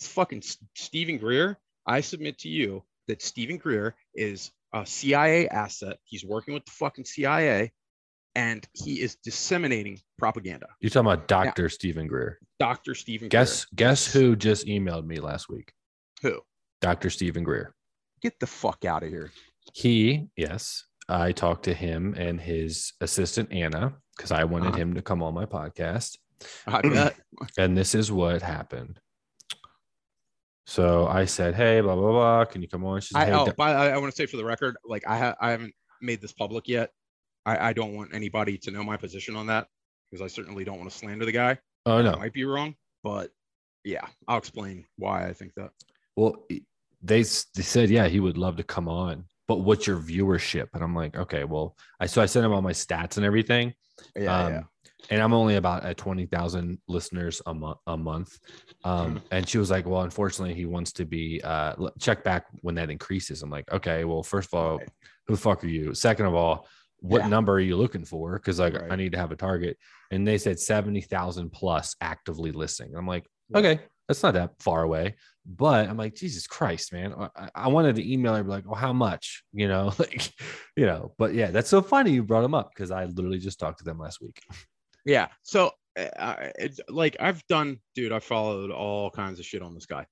It's 0.00 0.08
fucking 0.08 0.42
steven 0.74 1.18
greer 1.18 1.58
i 1.86 2.00
submit 2.00 2.38
to 2.38 2.48
you 2.48 2.82
that 3.08 3.22
steven 3.22 3.56
greer 3.58 3.94
is 4.14 4.50
a 4.72 4.84
cia 4.86 5.48
asset 5.48 5.96
he's 6.04 6.24
working 6.24 6.54
with 6.54 6.64
the 6.64 6.70
fucking 6.72 7.04
cia 7.04 7.70
and 8.34 8.66
he 8.74 9.00
is 9.00 9.16
disseminating 9.24 9.98
propaganda 10.18 10.66
You're 10.80 10.90
talking 10.90 11.10
about 11.10 11.28
Dr. 11.28 11.68
Steven 11.68 12.06
Greer. 12.06 12.38
dr 12.58 12.94
steven 12.94 13.28
Guess 13.28 13.66
guess 13.74 14.12
who 14.12 14.36
just 14.36 14.66
emailed 14.66 15.06
me 15.06 15.16
last 15.20 15.48
week? 15.48 15.72
who 16.22 16.40
Dr. 16.82 17.08
Steven 17.10 17.42
Greer. 17.44 17.74
get 18.20 18.38
the 18.40 18.46
fuck 18.46 18.84
out 18.84 19.02
of 19.02 19.08
here 19.08 19.30
He, 19.74 20.26
yes, 20.36 20.84
I 21.08 21.32
talked 21.32 21.64
to 21.64 21.74
him 21.74 22.14
and 22.18 22.40
his 22.40 22.92
assistant 23.00 23.52
Anna 23.52 23.94
because 24.16 24.30
I 24.32 24.44
wanted 24.44 24.68
Uh-huh. 24.68 24.78
him 24.78 24.94
to 24.94 25.02
come 25.02 25.22
on 25.22 25.34
my 25.34 25.46
podcast. 25.46 26.16
And 27.58 27.76
this 27.76 27.94
is 27.94 28.10
what 28.12 28.42
happened. 28.42 28.98
So 30.66 31.06
I 31.06 31.24
said, 31.26 31.54
"Hey, 31.54 31.80
blah 31.80 31.94
blah 31.94 32.10
blah. 32.10 32.44
Can 32.44 32.60
you 32.60 32.68
come 32.68 32.84
on?" 32.84 33.00
She's 33.00 33.16
I, 33.16 33.26
"Hey, 33.26 33.32
oh, 33.32 33.52
but 33.56 33.76
I, 33.76 33.90
I 33.90 33.98
want 33.98 34.12
to 34.12 34.16
say 34.16 34.26
for 34.26 34.36
the 34.36 34.44
record, 34.44 34.76
like 34.84 35.04
I, 35.06 35.16
ha- 35.16 35.36
I 35.40 35.50
haven't 35.50 35.72
made 36.02 36.20
this 36.20 36.32
public 36.32 36.66
yet. 36.66 36.90
I, 37.44 37.68
I 37.68 37.72
don't 37.72 37.94
want 37.94 38.12
anybody 38.12 38.58
to 38.58 38.70
know 38.72 38.82
my 38.82 38.96
position 38.96 39.36
on 39.36 39.46
that 39.46 39.68
because 40.10 40.22
I 40.22 40.26
certainly 40.26 40.64
don't 40.64 40.78
want 40.78 40.90
to 40.90 40.96
slander 40.96 41.24
the 41.24 41.32
guy. 41.32 41.58
oh 41.86 42.02
no, 42.02 42.12
I 42.12 42.16
might 42.16 42.32
be 42.32 42.44
wrong, 42.44 42.74
but 43.04 43.30
yeah, 43.84 44.06
I'll 44.26 44.38
explain 44.38 44.84
why 44.96 45.28
I 45.28 45.32
think 45.32 45.52
that. 45.54 45.70
Well, 46.16 46.44
they 46.48 47.20
they 47.20 47.22
said 47.22 47.88
yeah 47.88 48.08
he 48.08 48.18
would 48.18 48.36
love 48.36 48.56
to 48.56 48.64
come 48.64 48.88
on, 48.88 49.24
but 49.46 49.58
what's 49.58 49.86
your 49.86 49.98
viewership? 49.98 50.66
And 50.74 50.82
I'm 50.82 50.96
like, 50.96 51.16
okay, 51.16 51.44
well, 51.44 51.76
I 52.00 52.06
so 52.06 52.20
I 52.20 52.26
sent 52.26 52.44
him 52.44 52.52
all 52.52 52.62
my 52.62 52.72
stats 52.72 53.16
and 53.18 53.24
everything. 53.24 53.72
Yeah, 54.16 54.36
um, 54.36 54.52
yeah. 54.52 54.62
And 55.10 55.22
I'm 55.22 55.32
only 55.34 55.56
about 55.56 55.84
at 55.84 55.96
twenty 55.96 56.26
thousand 56.26 56.78
listeners 56.88 57.40
a 57.46 57.54
month. 57.54 57.78
A 57.86 57.96
month, 57.96 58.38
um, 58.82 59.22
and 59.30 59.48
she 59.48 59.58
was 59.58 59.70
like, 59.70 59.86
"Well, 59.86 60.02
unfortunately, 60.02 60.54
he 60.54 60.64
wants 60.66 60.92
to 60.94 61.04
be 61.04 61.40
uh, 61.44 61.74
check 62.00 62.24
back 62.24 62.46
when 62.62 62.74
that 62.76 62.90
increases." 62.90 63.42
I'm 63.42 63.50
like, 63.50 63.70
"Okay, 63.70 64.04
well, 64.04 64.22
first 64.22 64.48
of 64.52 64.54
all, 64.58 64.78
Right. 64.78 64.88
who 65.26 65.34
the 65.34 65.40
fuck 65.40 65.62
are 65.62 65.68
you? 65.68 65.94
Second 65.94 66.26
of 66.26 66.34
all, 66.34 66.66
what 66.98 67.22
Yeah. 67.22 67.28
number 67.28 67.52
are 67.52 67.60
you 67.60 67.76
looking 67.76 68.04
for? 68.04 68.34
Because 68.34 68.58
like 68.58 68.74
I 68.90 68.96
need 68.96 69.12
to 69.12 69.18
have 69.18 69.30
a 69.32 69.36
target." 69.36 69.76
And 70.10 70.26
they 70.26 70.38
said 70.38 70.58
seventy 70.58 71.02
thousand 71.02 71.50
plus 71.50 71.94
actively 72.00 72.50
listening. 72.50 72.96
I'm 72.96 73.06
like, 73.06 73.26
Right. 73.50 73.64
okay, 73.64 73.84
that's 74.08 74.22
not 74.24 74.34
that 74.34 74.60
far 74.60 74.82
away. 74.82 75.16
But 75.44 75.88
I'm 75.88 75.96
like, 75.96 76.16
Jesus 76.16 76.48
Christ, 76.48 76.92
man. 76.92 77.14
I, 77.36 77.48
I 77.54 77.68
wanted 77.68 77.94
to 77.96 78.12
email 78.12 78.34
her, 78.34 78.42
be 78.42 78.50
like, 78.50 78.66
well, 78.66 78.74
how 78.74 78.92
much? 78.92 79.44
You 79.52 79.68
know, 79.68 79.92
like, 79.98 80.32
you 80.76 80.86
know, 80.86 81.14
but 81.18 81.32
yeah, 81.34 81.52
that's 81.52 81.70
so 81.70 81.80
funny 81.80 82.10
you 82.10 82.24
brought 82.24 82.42
them 82.42 82.54
up 82.54 82.70
because 82.74 82.90
I 82.90 83.04
literally 83.04 83.38
just 83.38 83.60
talked 83.60 83.78
to 83.78 83.84
them 83.84 83.98
last 83.98 84.20
week. 84.20 84.42
Yeah. 85.06 85.28
So, 85.42 85.70
uh, 85.96 86.48
it's 86.58 86.80
like 86.90 87.16
I've 87.20 87.46
done, 87.46 87.78
dude. 87.94 88.12
I 88.12 88.18
followed 88.18 88.70
all 88.70 89.10
kinds 89.10 89.40
of 89.40 89.46
shit 89.46 89.62
on 89.62 89.74
this 89.74 89.86
guy. 89.86 90.06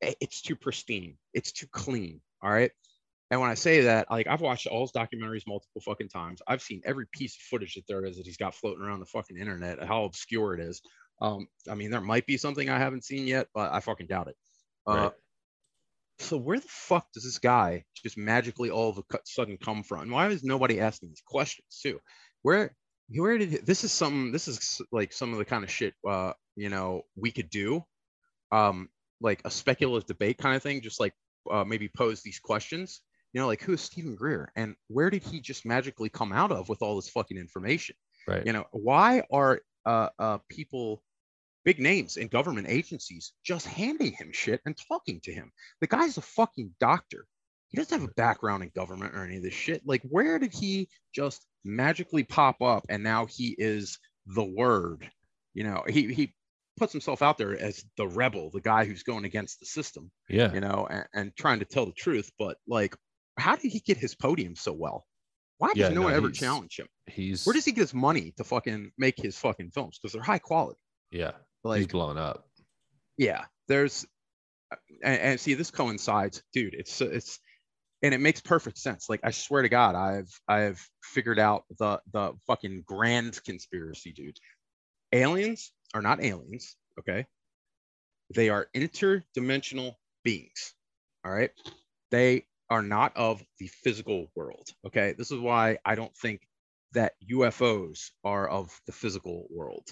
It's 0.00 0.42
too 0.42 0.56
pristine. 0.56 1.16
It's 1.32 1.52
too 1.52 1.66
clean. 1.70 2.20
All 2.42 2.50
right. 2.50 2.72
And 3.30 3.40
when 3.40 3.50
I 3.50 3.54
say 3.54 3.82
that, 3.82 4.10
like 4.10 4.26
I've 4.26 4.40
watched 4.40 4.66
all 4.66 4.82
his 4.82 4.92
documentaries 4.92 5.46
multiple 5.46 5.80
fucking 5.80 6.08
times. 6.08 6.42
I've 6.46 6.62
seen 6.62 6.82
every 6.84 7.06
piece 7.12 7.36
of 7.36 7.42
footage 7.42 7.74
that 7.74 7.86
there 7.88 8.04
is 8.04 8.16
that 8.16 8.26
he's 8.26 8.36
got 8.36 8.54
floating 8.54 8.82
around 8.82 9.00
the 9.00 9.06
fucking 9.06 9.38
internet. 9.38 9.82
How 9.82 10.04
obscure 10.04 10.54
it 10.54 10.60
is. 10.60 10.82
Um, 11.22 11.46
I 11.70 11.74
mean, 11.74 11.90
there 11.90 12.00
might 12.00 12.26
be 12.26 12.36
something 12.36 12.68
I 12.68 12.78
haven't 12.78 13.04
seen 13.04 13.26
yet, 13.26 13.48
but 13.54 13.72
I 13.72 13.80
fucking 13.80 14.08
doubt 14.08 14.28
it. 14.28 14.36
Uh, 14.86 14.94
Right. 14.94 15.12
So 16.20 16.36
where 16.36 16.60
the 16.60 16.68
fuck 16.68 17.12
does 17.12 17.24
this 17.24 17.38
guy 17.38 17.84
just 17.96 18.16
magically 18.16 18.70
all 18.70 18.90
of 18.90 18.98
a 18.98 19.18
sudden 19.24 19.56
come 19.56 19.82
from? 19.82 20.02
And 20.02 20.12
why 20.12 20.28
is 20.28 20.44
nobody 20.44 20.80
asking 20.80 21.08
these 21.08 21.22
questions 21.26 21.80
too? 21.82 22.00
Where 22.42 22.76
where 23.08 23.38
did 23.38 23.66
this 23.66 23.84
is 23.84 23.92
some 23.92 24.32
this 24.32 24.48
is 24.48 24.80
like 24.92 25.12
some 25.12 25.32
of 25.32 25.38
the 25.38 25.44
kind 25.44 25.62
of 25.62 25.70
shit 25.70 25.94
uh 26.08 26.32
you 26.56 26.68
know 26.68 27.02
we 27.16 27.30
could 27.30 27.50
do 27.50 27.84
um 28.50 28.88
like 29.20 29.40
a 29.44 29.50
speculative 29.50 30.06
debate 30.06 30.38
kind 30.38 30.56
of 30.56 30.62
thing 30.62 30.80
just 30.80 31.00
like 31.00 31.14
uh, 31.50 31.64
maybe 31.64 31.88
pose 31.88 32.22
these 32.22 32.38
questions. 32.38 33.00
You 33.32 33.40
know 33.40 33.48
like 33.48 33.62
who 33.62 33.72
is 33.72 33.80
steven 33.80 34.14
Greer 34.14 34.52
and 34.54 34.76
where 34.86 35.10
did 35.10 35.24
he 35.24 35.40
just 35.40 35.66
magically 35.66 36.08
come 36.08 36.32
out 36.32 36.52
of 36.52 36.68
with 36.68 36.82
all 36.82 36.94
this 36.94 37.08
fucking 37.08 37.36
information? 37.36 37.96
Right. 38.28 38.46
you 38.46 38.52
know 38.52 38.64
why 38.70 39.24
are 39.32 39.60
uh, 39.84 40.08
uh 40.18 40.38
people 40.48 41.02
big 41.64 41.80
names 41.80 42.16
in 42.16 42.28
government 42.28 42.68
agencies 42.68 43.32
just 43.44 43.66
handing 43.66 44.12
him 44.12 44.30
shit 44.32 44.60
and 44.64 44.76
talking 44.88 45.20
to 45.24 45.32
him? 45.32 45.50
The 45.80 45.88
guy's 45.88 46.16
a 46.16 46.22
fucking 46.22 46.76
doctor. 46.78 47.26
He 47.70 47.76
doesn't 47.76 47.98
have 47.98 48.08
a 48.08 48.14
background 48.14 48.62
in 48.62 48.70
government 48.76 49.16
or 49.16 49.24
any 49.24 49.38
of 49.38 49.42
this 49.42 49.52
shit. 49.52 49.82
Like 49.84 50.02
where 50.02 50.38
did 50.38 50.54
he 50.54 50.88
just 51.12 51.44
magically 51.64 52.24
pop 52.24 52.60
up 52.62 52.84
and 52.88 53.02
now 53.02 53.26
he 53.26 53.54
is 53.56 53.98
the 54.26 54.44
word 54.44 55.08
you 55.54 55.64
know 55.64 55.82
he 55.88 56.12
he 56.12 56.34
puts 56.76 56.92
himself 56.92 57.22
out 57.22 57.38
there 57.38 57.58
as 57.58 57.84
the 57.96 58.06
rebel 58.06 58.50
the 58.50 58.60
guy 58.60 58.84
who's 58.84 59.02
going 59.02 59.24
against 59.24 59.60
the 59.60 59.66
system 59.66 60.10
yeah. 60.28 60.52
you 60.52 60.60
know 60.60 60.86
and, 60.90 61.06
and 61.14 61.36
trying 61.36 61.60
to 61.60 61.64
tell 61.64 61.86
the 61.86 61.92
truth 61.92 62.30
but 62.38 62.56
like 62.66 62.96
how 63.38 63.56
did 63.56 63.70
he 63.70 63.80
get 63.80 63.96
his 63.96 64.14
podium 64.14 64.56
so 64.56 64.72
well 64.72 65.06
why 65.58 65.68
does 65.68 65.76
Yeah, 65.76 65.88
no, 65.90 65.94
no, 65.94 66.02
one 66.02 66.14
ever 66.14 66.30
challenge 66.30 66.78
him 66.78 66.88
He's 67.06 67.46
where 67.46 67.54
does 67.54 67.64
he 67.64 67.72
get 67.72 67.82
his 67.82 67.94
money 67.94 68.32
to 68.36 68.44
fucking 68.44 68.90
make 68.98 69.14
his 69.16 69.38
fucking 69.38 69.70
films 69.70 69.98
because 69.98 70.12
they're 70.12 70.22
high 70.22 70.38
quality 70.38 70.78
yeah. 71.10 71.32
like 71.62 71.78
he's 71.78 71.86
blowing 71.86 72.18
up. 72.18 72.44
yeah 73.16 73.44
there's 73.68 74.04
and, 75.02 75.20
and 75.20 75.40
see 75.40 75.54
this 75.54 75.70
coincides 75.70 76.42
dude 76.52 76.74
it's 76.74 77.00
it's 77.00 77.38
and 78.04 78.12
it 78.12 78.20
makes 78.20 78.40
perfect 78.42 78.78
sense. 78.78 79.08
Like 79.08 79.20
i 79.24 79.30
swear 79.30 79.62
to 79.62 79.68
god 79.68 79.94
i've 79.96 80.40
i've 80.46 80.86
figured 81.02 81.38
out 81.38 81.64
the 81.78 82.00
the 82.12 82.34
fucking 82.46 82.84
grand 82.86 83.42
conspiracy 83.44 84.12
dude. 84.12 84.38
Aliens 85.12 85.72
are 85.94 86.02
not 86.02 86.22
aliens 86.22 86.76
okay? 87.00 87.26
They 88.34 88.50
are 88.50 88.68
interdimensional 88.76 89.94
beings 90.22 90.74
all 91.24 91.32
right? 91.32 91.50
They 92.10 92.44
are 92.68 92.82
not 92.82 93.16
of 93.16 93.42
the 93.58 93.68
physical 93.68 94.30
world 94.36 94.68
okay? 94.86 95.14
This 95.16 95.30
is 95.32 95.40
why 95.40 95.78
i 95.84 95.94
don't 95.94 96.14
think 96.14 96.42
that 96.92 97.14
ufos 97.28 98.10
are 98.22 98.46
of 98.46 98.78
the 98.86 98.92
physical 98.92 99.46
world. 99.50 99.88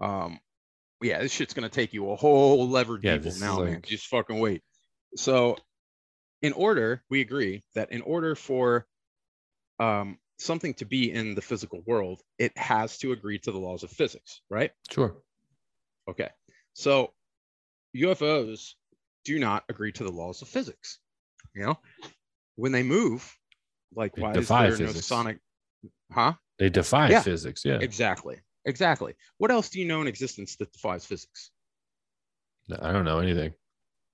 Um 0.00 0.38
yeah 1.02 1.20
this 1.22 1.32
shit's 1.32 1.54
gonna 1.54 1.68
take 1.68 1.92
you 1.92 2.08
a 2.12 2.16
whole 2.16 2.68
lever 2.68 3.00
Yeah, 3.02 3.14
deeper 3.14 3.24
this 3.24 3.34
is 3.34 3.42
now 3.42 3.58
man 3.58 3.82
just 3.84 4.06
fucking 4.06 4.38
wait. 4.38 4.62
So 5.16 5.56
in 6.42 6.52
order 6.52 7.02
we 7.10 7.20
agree 7.20 7.64
that 7.74 7.90
in 7.92 8.00
order 8.02 8.34
for 8.34 8.86
um 9.80 10.18
something 10.38 10.72
to 10.74 10.84
be 10.84 11.10
in 11.12 11.34
the 11.34 11.42
physical 11.42 11.82
world 11.86 12.22
it 12.38 12.56
has 12.56 12.96
to 12.98 13.12
agree 13.12 13.38
to 13.38 13.50
the 13.50 13.58
laws 13.58 13.82
of 13.82 13.90
physics 13.90 14.40
right 14.50 14.72
Sure. 14.90 15.16
Okay. 16.08 16.30
So 16.72 17.12
UFOs 17.94 18.74
do 19.24 19.38
not 19.38 19.64
agree 19.68 19.92
to 19.92 20.04
the 20.04 20.10
laws 20.10 20.40
of 20.40 20.48
physics. 20.48 21.00
You 21.54 21.66
know, 21.66 21.78
when 22.56 22.72
they 22.72 22.82
move, 22.82 23.36
like 23.94 24.16
why 24.16 24.32
is 24.32 24.48
there 24.48 24.78
no 24.78 24.92
sonic? 24.92 25.38
Huh? 26.12 26.34
They 26.58 26.70
defy 26.70 27.10
Yeah. 27.10 27.20
physics. 27.20 27.64
Yeah. 27.64 27.78
Exactly. 27.80 28.40
Exactly. 28.64 29.14
What 29.38 29.50
else 29.50 29.68
do 29.68 29.80
you 29.80 29.86
know 29.86 30.00
in 30.00 30.06
existence 30.06 30.56
that 30.56 30.72
defies 30.72 31.04
physics? 31.04 31.50
I 32.80 32.92
don't 32.92 33.04
know 33.04 33.18
anything. 33.18 33.52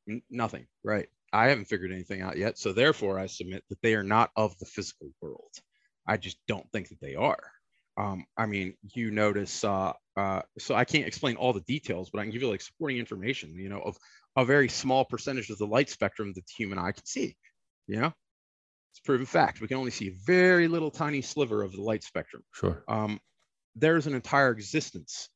N- 0.08 0.22
nothing. 0.30 0.66
Right. 0.82 1.08
I 1.34 1.48
haven't 1.48 1.66
figured 1.66 1.92
anything 1.92 2.22
out 2.22 2.36
yet. 2.38 2.58
So 2.58 2.72
therefore, 2.72 3.18
I 3.18 3.26
submit 3.26 3.64
that 3.68 3.82
they 3.82 3.94
are 3.94 4.02
not 4.04 4.30
of 4.36 4.56
the 4.58 4.66
physical 4.66 5.08
world. 5.20 5.52
I 6.06 6.16
just 6.16 6.38
don't 6.46 6.70
think 6.72 6.88
that 6.90 7.00
they 7.00 7.14
are. 7.16 7.42
Um, 7.96 8.24
I 8.36 8.46
mean, 8.46 8.74
you 8.94 9.10
notice. 9.10 9.64
Uh, 9.64 9.92
uh, 10.16 10.42
so 10.58 10.74
I 10.74 10.84
can't 10.84 11.06
explain 11.06 11.36
all 11.36 11.52
the 11.52 11.60
details, 11.60 12.10
but 12.10 12.20
I 12.20 12.22
can 12.22 12.32
give 12.32 12.42
you 12.42 12.50
like 12.50 12.60
supporting 12.62 12.98
information. 12.98 13.54
You 13.56 13.68
know, 13.68 13.80
of 13.80 13.96
a 14.36 14.44
very 14.44 14.68
small 14.68 15.04
percentage 15.04 15.50
of 15.50 15.58
the 15.58 15.66
light 15.66 15.90
spectrum 15.90 16.32
that 16.34 16.46
the 16.46 16.52
human 16.56 16.78
eye 16.78 16.92
can 16.92 17.06
see. 17.06 17.36
You 17.86 18.00
know, 18.00 18.12
it's 18.92 19.00
proven 19.04 19.26
fact. 19.26 19.60
We 19.60 19.68
can 19.68 19.76
only 19.76 19.90
see 19.90 20.08
a 20.08 20.16
very 20.24 20.68
little 20.68 20.90
tiny 20.90 21.22
sliver 21.22 21.62
of 21.62 21.72
the 21.72 21.82
light 21.82 22.02
spectrum 22.04 22.42
Sure. 22.52 22.84
um, 22.88 23.20
there's 23.76 24.06
an 24.06 24.14
entire 24.14 24.50
existence 24.50 25.28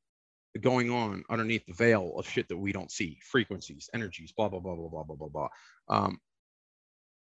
going 0.61 0.91
on 0.91 1.25
underneath 1.31 1.67
the 1.67 1.75
veil 1.75 2.15
of 2.19 2.29
shit 2.29 2.49
that 2.49 2.57
we 2.57 2.73
don't 2.73 2.91
see 2.91 3.19
frequencies 3.23 3.89
energies 3.95 4.33
blah 4.37 4.49
blah 4.49 4.61
blah 4.61 4.75
blah 4.75 4.89
blah 4.89 5.03
blah 5.05 5.17
blah 5.17 5.29
blah. 5.29 5.49
Um, 5.89 6.19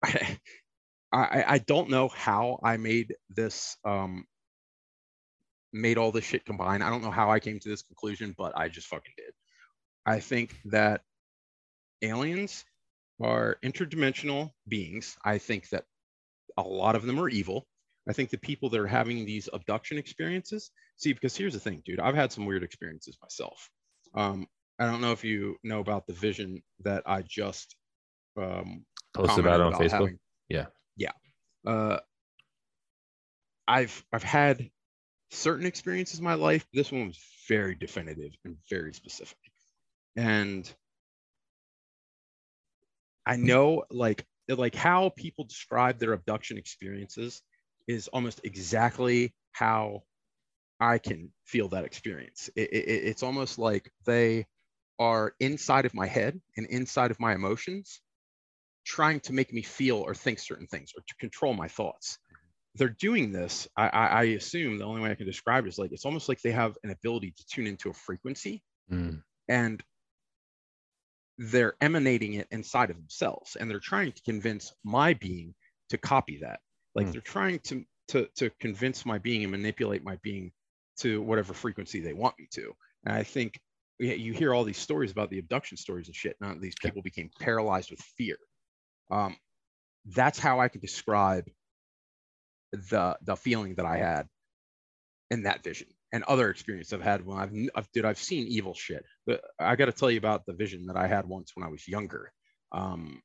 I, 1.12 1.44
I 1.46 1.58
don't 1.58 1.90
know 1.90 2.08
how 2.08 2.60
i 2.62 2.76
made 2.76 3.16
this 3.30 3.76
um 3.84 4.24
made 5.72 5.98
all 5.98 6.12
this 6.12 6.24
shit 6.24 6.44
combine. 6.44 6.82
I 6.82 6.90
don't 6.90 7.02
know 7.02 7.10
how 7.10 7.30
i 7.30 7.40
came 7.40 7.60
to 7.60 7.68
this 7.68 7.82
conclusion 7.82 8.34
but 8.36 8.56
i 8.56 8.68
just 8.68 8.88
fucking 8.88 9.14
did. 9.16 9.32
I 10.06 10.20
think 10.20 10.56
that 10.66 11.02
aliens 12.02 12.64
are 13.20 13.58
interdimensional 13.62 14.50
beings. 14.66 15.16
I 15.24 15.38
think 15.38 15.68
that 15.70 15.84
a 16.56 16.62
lot 16.62 16.96
of 16.96 17.04
them 17.04 17.20
are 17.20 17.28
evil 17.28 17.66
I 18.10 18.12
think 18.12 18.30
the 18.30 18.38
people 18.38 18.70
that 18.70 18.80
are 18.80 18.88
having 18.88 19.24
these 19.24 19.48
abduction 19.52 19.96
experiences, 19.96 20.72
see, 20.96 21.12
because 21.12 21.36
here's 21.36 21.52
the 21.52 21.60
thing, 21.60 21.80
dude, 21.84 22.00
I've 22.00 22.16
had 22.16 22.32
some 22.32 22.44
weird 22.44 22.64
experiences 22.64 23.16
myself. 23.22 23.70
Um, 24.16 24.48
I 24.80 24.86
don't 24.86 25.00
know 25.00 25.12
if 25.12 25.22
you 25.22 25.54
know 25.62 25.78
about 25.78 26.08
the 26.08 26.12
vision 26.12 26.60
that 26.80 27.04
I 27.06 27.22
just 27.22 27.76
um, 28.36 28.84
Post 29.14 29.28
commented 29.28 29.44
about 29.44 29.60
on 29.60 29.72
Facebook. 29.74 29.90
having. 29.90 30.18
Yeah. 30.48 30.66
Yeah. 30.96 31.12
Uh, 31.64 31.98
I've 33.68 34.04
I've 34.12 34.24
had 34.24 34.68
certain 35.30 35.66
experiences 35.66 36.18
in 36.18 36.24
my 36.24 36.34
life. 36.34 36.66
This 36.74 36.90
one 36.90 37.06
was 37.06 37.20
very 37.48 37.76
definitive 37.76 38.32
and 38.44 38.56
very 38.68 38.92
specific, 38.92 39.38
and 40.16 40.68
I 43.24 43.36
know 43.36 43.84
like 43.88 44.26
like 44.48 44.74
how 44.74 45.10
people 45.10 45.44
describe 45.44 46.00
their 46.00 46.12
abduction 46.12 46.58
experiences 46.58 47.40
is 47.86 48.08
almost 48.08 48.40
exactly 48.44 49.34
how 49.52 50.02
I 50.80 50.98
can 50.98 51.32
feel 51.44 51.68
that 51.70 51.84
experience. 51.84 52.50
It, 52.56 52.72
it, 52.72 52.88
it's 53.06 53.22
almost 53.22 53.58
like 53.58 53.92
they 54.06 54.46
are 54.98 55.34
inside 55.40 55.86
of 55.86 55.94
my 55.94 56.06
head 56.06 56.40
and 56.56 56.66
inside 56.66 57.10
of 57.10 57.20
my 57.20 57.34
emotions, 57.34 58.00
trying 58.84 59.20
to 59.20 59.32
make 59.32 59.52
me 59.52 59.62
feel 59.62 59.98
or 59.98 60.14
think 60.14 60.38
certain 60.38 60.66
things 60.66 60.92
or 60.96 61.02
to 61.06 61.14
control 61.16 61.54
my 61.54 61.68
thoughts. 61.68 62.18
They're 62.76 62.88
doing 62.88 63.32
this. 63.32 63.68
I, 63.76 63.88
I, 63.88 64.06
I 64.06 64.22
assume 64.24 64.78
the 64.78 64.84
only 64.84 65.02
way 65.02 65.10
I 65.10 65.14
can 65.14 65.26
describe 65.26 65.66
it 65.66 65.68
is 65.68 65.78
like 65.78 65.92
it's 65.92 66.04
almost 66.04 66.28
like 66.28 66.40
they 66.40 66.52
have 66.52 66.76
an 66.84 66.90
ability 66.90 67.32
to 67.36 67.46
tune 67.46 67.66
into 67.66 67.90
a 67.90 67.94
frequency 67.94 68.62
Mm. 68.92 69.22
and 69.48 69.82
they're 71.38 71.74
emanating 71.80 72.34
it 72.34 72.48
inside 72.50 72.90
of 72.90 72.96
themselves 72.96 73.56
and 73.56 73.70
they're 73.70 73.80
trying 73.80 74.12
to 74.12 74.22
convince 74.22 74.74
my 74.84 75.14
being 75.14 75.54
to 75.88 75.96
copy 75.96 76.38
that 76.42 76.60
like 76.94 77.06
Hmm. 77.06 77.12
they're 77.12 77.20
trying 77.20 77.58
to, 77.60 77.84
to 78.08 78.26
to 78.36 78.50
convince 78.60 79.06
my 79.06 79.18
being 79.18 79.42
and 79.42 79.50
manipulate 79.52 80.04
my 80.04 80.16
being 80.22 80.52
to 80.98 81.22
whatever 81.22 81.54
frequency 81.54 82.00
they 82.00 82.12
want 82.12 82.38
me 82.38 82.48
to 82.52 82.72
and 83.04 83.14
i 83.14 83.22
think 83.22 83.58
yeah, 83.98 84.14
you 84.14 84.32
hear 84.32 84.54
all 84.54 84.64
these 84.64 84.78
stories 84.78 85.12
about 85.12 85.30
the 85.30 85.38
abduction 85.38 85.76
stories 85.76 86.06
and 86.06 86.16
shit 86.16 86.36
None 86.40 86.52
of 86.52 86.60
these 86.62 86.74
people 86.80 87.02
became 87.02 87.30
paralyzed 87.40 87.90
with 87.90 88.00
fear 88.00 88.36
um, 89.10 89.36
that's 90.06 90.38
how 90.38 90.60
i 90.60 90.68
could 90.68 90.80
describe 90.80 91.44
the 92.72 93.16
the 93.22 93.36
feeling 93.36 93.74
that 93.76 93.86
i 93.86 93.98
had 93.98 94.28
in 95.30 95.44
that 95.44 95.62
vision 95.62 95.88
and 96.12 96.24
other 96.24 96.50
experience 96.50 96.92
I've 96.92 97.02
had 97.02 97.24
when 97.24 97.38
I've, 97.38 97.52
I've 97.74 97.92
dude, 97.92 98.04
I've 98.04 98.18
seen 98.18 98.46
evil 98.48 98.74
shit. 98.74 99.04
But 99.26 99.42
I 99.58 99.76
got 99.76 99.86
to 99.86 99.92
tell 99.92 100.10
you 100.10 100.18
about 100.18 100.44
the 100.44 100.54
vision 100.54 100.86
that 100.86 100.96
I 100.96 101.06
had 101.06 101.26
once 101.26 101.52
when 101.54 101.64
I 101.64 101.70
was 101.70 101.86
younger. 101.86 102.32
Um, 102.72 103.22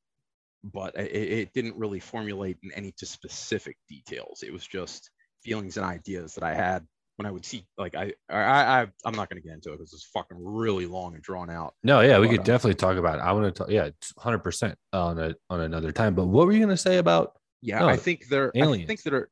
but 0.72 0.94
it, 0.96 1.12
it 1.14 1.52
didn't 1.54 1.76
really 1.76 2.00
formulate 2.00 2.58
in 2.62 2.72
any 2.72 2.92
to 2.98 3.06
specific 3.06 3.76
details. 3.88 4.42
It 4.42 4.52
was 4.52 4.66
just 4.66 5.10
feelings 5.42 5.76
and 5.76 5.86
ideas 5.86 6.34
that 6.34 6.44
I 6.44 6.54
had 6.54 6.86
when 7.16 7.26
I 7.26 7.30
would 7.30 7.46
see, 7.46 7.66
like, 7.78 7.94
I, 7.94 8.12
I, 8.28 8.82
I 8.82 8.86
I'm 9.04 9.14
not 9.14 9.30
going 9.30 9.40
to 9.40 9.46
get 9.46 9.54
into 9.54 9.72
it 9.72 9.78
because 9.78 9.92
it's 9.94 10.10
fucking 10.12 10.36
really 10.38 10.86
long 10.86 11.14
and 11.14 11.22
drawn 11.22 11.48
out. 11.48 11.74
No, 11.82 12.00
yeah, 12.00 12.18
we 12.18 12.26
But, 12.26 12.32
could 12.32 12.40
uh, 12.40 12.44
definitely 12.44 12.74
talk 12.74 12.96
about 12.98 13.18
it. 13.18 13.22
I 13.22 13.32
want 13.32 13.46
to 13.46 13.58
talk, 13.58 13.70
yeah, 13.70 13.88
hundred 14.18 14.40
percent 14.40 14.76
on 14.92 15.18
a 15.18 15.34
on 15.48 15.60
another 15.60 15.92
time. 15.92 16.14
But 16.14 16.26
what 16.26 16.46
were 16.46 16.52
you 16.52 16.60
gonna 16.60 16.76
say 16.76 16.98
about? 16.98 17.38
Yeah, 17.62 17.78
No, 17.78 17.88
I 17.88 17.96
think 17.96 18.28
they're, 18.28 18.52
I 18.54 18.84
think 18.84 19.02
that 19.04 19.14
are, 19.14 19.30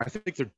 I 0.00 0.08
think 0.08 0.36
they're, 0.36 0.52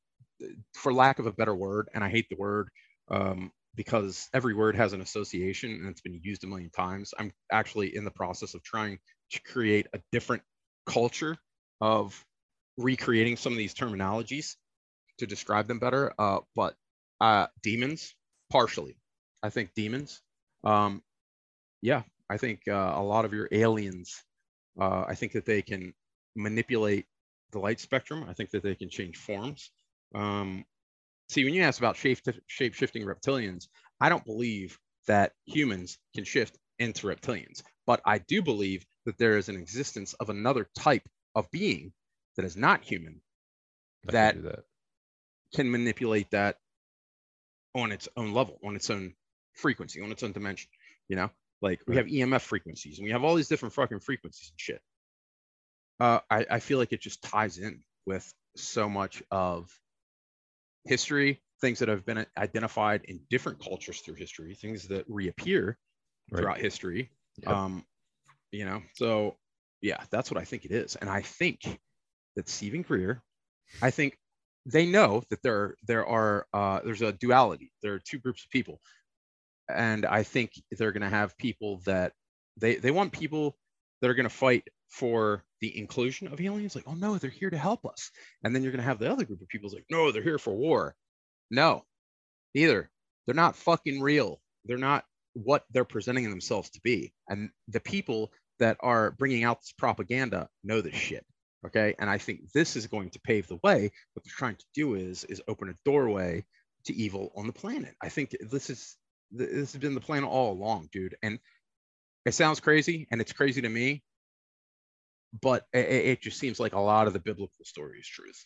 for 0.73 0.93
lack 0.93 1.19
of 1.19 1.25
a 1.25 1.33
better 1.33 1.53
word, 1.53 1.89
and 1.93 2.03
I 2.03 2.09
hate 2.09 2.29
the 2.29 2.37
word, 2.37 2.69
um, 3.09 3.51
because 3.75 4.29
every 4.33 4.53
word 4.53 4.75
has 4.75 4.93
an 4.93 5.01
association 5.01 5.71
and 5.71 5.89
it's 5.89 6.01
been 6.01 6.19
used 6.23 6.43
a 6.43 6.47
million 6.47 6.69
times. 6.69 7.13
I'm 7.19 7.33
actually 7.51 7.95
in 7.95 8.05
the 8.05 8.11
process 8.11 8.53
of 8.53 8.63
trying 8.63 8.99
to 9.33 9.41
create 9.41 9.87
a 9.93 9.99
different 10.11 10.43
culture 10.85 11.37
of 11.81 12.25
recreating 12.77 13.37
some 13.37 13.53
of 13.53 13.57
these 13.57 13.73
terminologies 13.73 14.55
to 15.19 15.27
describe 15.27 15.67
them 15.67 15.79
better. 15.79 16.13
Uh, 16.17 16.39
but 16.55 16.75
uh, 17.21 17.47
demons, 17.61 18.15
partially, 18.51 18.97
I 19.41 19.49
think 19.49 19.73
demons. 19.75 20.21
Um, 20.63 21.01
yeah, 21.81 22.03
I 22.29 22.37
think 22.37 22.61
uh, 22.67 22.93
a 22.95 23.03
lot 23.03 23.25
of 23.25 23.33
your 23.33 23.47
aliens. 23.51 24.23
Uh, 24.79 25.05
I 25.07 25.15
think 25.15 25.33
that 25.33 25.45
they 25.45 25.61
can 25.61 25.93
manipulate 26.35 27.05
the 27.51 27.59
light 27.59 27.79
spectrum. 27.79 28.25
I 28.27 28.33
think 28.33 28.51
that 28.51 28.63
they 28.63 28.75
can 28.75 28.89
change 28.89 29.17
forms. 29.17 29.71
Um, 30.15 30.65
see 31.29 31.43
when 31.43 31.53
you 31.53 31.63
ask 31.63 31.79
about 31.79 31.97
shape 31.97 32.19
shape 32.47 32.73
shifting 32.73 33.03
reptilians, 33.03 33.67
I 33.99 34.09
don't 34.09 34.25
believe 34.25 34.79
that 35.07 35.33
humans 35.45 35.97
can 36.15 36.23
shift 36.23 36.57
into 36.79 37.07
reptilians, 37.07 37.61
but 37.85 38.01
I 38.05 38.17
do 38.19 38.41
believe 38.41 38.85
that 39.05 39.17
there 39.17 39.37
is 39.37 39.49
an 39.49 39.57
existence 39.57 40.13
of 40.15 40.29
another 40.29 40.67
type 40.77 41.07
of 41.35 41.49
being 41.51 41.93
that 42.35 42.45
is 42.45 42.55
not 42.55 42.83
human 42.83 43.21
that, 44.05 44.41
that 44.43 44.63
can 45.53 45.71
manipulate 45.71 46.29
that 46.31 46.57
on 47.75 47.91
its 47.91 48.07
own 48.17 48.33
level, 48.33 48.59
on 48.63 48.75
its 48.75 48.89
own 48.89 49.13
frequency, 49.53 50.01
on 50.01 50.11
its 50.11 50.23
own 50.23 50.31
dimension. 50.31 50.69
You 51.07 51.15
know, 51.17 51.29
like 51.61 51.81
we 51.87 51.97
have 51.97 52.05
EMF 52.05 52.41
frequencies 52.41 52.97
and 52.97 53.05
we 53.05 53.11
have 53.11 53.23
all 53.23 53.35
these 53.35 53.47
different 53.47 53.73
fucking 53.73 53.99
frequencies 53.99 54.51
and 54.51 54.59
shit. 54.59 54.81
Uh, 55.99 56.19
I, 56.29 56.45
I 56.49 56.59
feel 56.59 56.77
like 56.77 56.91
it 56.91 57.01
just 57.01 57.23
ties 57.23 57.57
in 57.57 57.81
with 58.05 58.31
so 58.55 58.89
much 58.89 59.23
of 59.31 59.69
history, 60.85 61.41
things 61.61 61.79
that 61.79 61.87
have 61.87 62.05
been 62.05 62.25
identified 62.37 63.05
in 63.05 63.21
different 63.29 63.63
cultures 63.63 63.99
through 64.01 64.15
history, 64.15 64.53
things 64.55 64.87
that 64.89 65.05
reappear 65.07 65.77
right. 66.31 66.39
throughout 66.39 66.57
history. 66.57 67.09
Yep. 67.41 67.49
Um, 67.49 67.85
you 68.53 68.65
know, 68.65 68.81
so 68.95 69.35
yeah, 69.81 70.01
that's 70.11 70.31
what 70.31 70.39
I 70.39 70.45
think 70.45 70.63
it 70.63 70.71
is. 70.71 70.95
And 70.95 71.09
I 71.09 71.21
think 71.21 71.79
that 72.35 72.47
Steven 72.47 72.83
Greer, 72.83 73.21
I 73.81 73.89
think 73.89 74.17
they 74.65 74.85
know 74.85 75.23
that 75.29 75.41
there 75.43 75.75
there 75.87 76.05
are 76.05 76.47
uh, 76.53 76.79
there's 76.85 77.01
a 77.01 77.11
duality. 77.13 77.71
There 77.81 77.93
are 77.93 77.99
two 77.99 78.19
groups 78.19 78.45
of 78.45 78.49
people, 78.51 78.79
and 79.69 80.05
I 80.05 80.23
think 80.23 80.51
they're 80.71 80.93
going 80.93 81.01
to 81.01 81.09
have 81.09 81.37
people 81.37 81.81
that 81.85 82.13
they 82.57 82.75
they 82.75 82.91
want 82.91 83.11
people 83.11 83.57
that 84.01 84.09
are 84.09 84.13
going 84.13 84.29
to 84.29 84.35
fight 84.35 84.63
for 84.89 85.43
the 85.59 85.77
inclusion 85.77 86.27
of 86.27 86.39
aliens. 86.39 86.75
Like, 86.75 86.85
oh 86.87 86.93
no, 86.93 87.17
they're 87.17 87.29
here 87.31 87.49
to 87.49 87.57
help 87.57 87.85
us. 87.85 88.11
And 88.43 88.55
then 88.55 88.61
you're 88.61 88.71
going 88.71 88.83
to 88.83 88.87
have 88.87 88.99
the 88.99 89.11
other 89.11 89.25
group 89.25 89.41
of 89.41 89.47
people 89.47 89.69
like, 89.73 89.85
no, 89.89 90.11
they're 90.11 90.21
here 90.21 90.37
for 90.37 90.53
war. 90.53 90.95
No, 91.49 91.83
neither. 92.53 92.91
They're 93.25 93.35
not 93.35 93.55
fucking 93.55 94.01
real. 94.01 94.39
They're 94.65 94.77
not 94.77 95.05
what 95.33 95.63
they're 95.71 95.85
presenting 95.85 96.29
themselves 96.29 96.69
to 96.71 96.81
be. 96.83 97.13
And 97.27 97.49
the 97.69 97.79
people 97.79 98.31
that 98.59 98.77
are 98.79 99.11
bringing 99.11 99.43
out 99.43 99.61
this 99.61 99.73
propaganda 99.77 100.49
know 100.63 100.81
this 100.81 100.95
shit. 100.95 101.25
Okay. 101.65 101.95
And 101.97 102.09
I 102.09 102.17
think 102.17 102.51
this 102.51 102.75
is 102.75 102.87
going 102.87 103.11
to 103.11 103.19
pave 103.19 103.47
the 103.47 103.59
way. 103.63 103.91
What 104.13 104.23
they're 104.25 104.33
trying 104.35 104.57
to 104.57 104.65
do 104.73 104.95
is 104.95 105.23
is 105.25 105.41
open 105.47 105.69
a 105.69 105.75
doorway 105.85 106.45
to 106.85 106.93
evil 106.93 107.31
on 107.35 107.47
the 107.47 107.53
planet. 107.53 107.95
I 108.01 108.09
think 108.09 108.35
this 108.41 108.69
is 108.69 108.97
this 109.31 109.73
has 109.73 109.81
been 109.81 109.95
the 109.95 110.01
plan 110.01 110.23
all 110.23 110.51
along, 110.51 110.89
dude. 110.91 111.15
And 111.23 111.39
it 112.25 112.33
sounds 112.33 112.59
crazy, 112.59 113.07
and 113.11 113.19
it's 113.19 113.33
crazy 113.33 113.61
to 113.61 113.69
me, 113.69 114.03
but 115.41 115.65
it, 115.73 115.87
it 115.87 116.21
just 116.21 116.39
seems 116.39 116.59
like 116.59 116.73
a 116.73 116.79
lot 116.79 117.07
of 117.07 117.13
the 117.13 117.19
biblical 117.19 117.65
story 117.65 117.99
is 117.99 118.07
truth. 118.07 118.45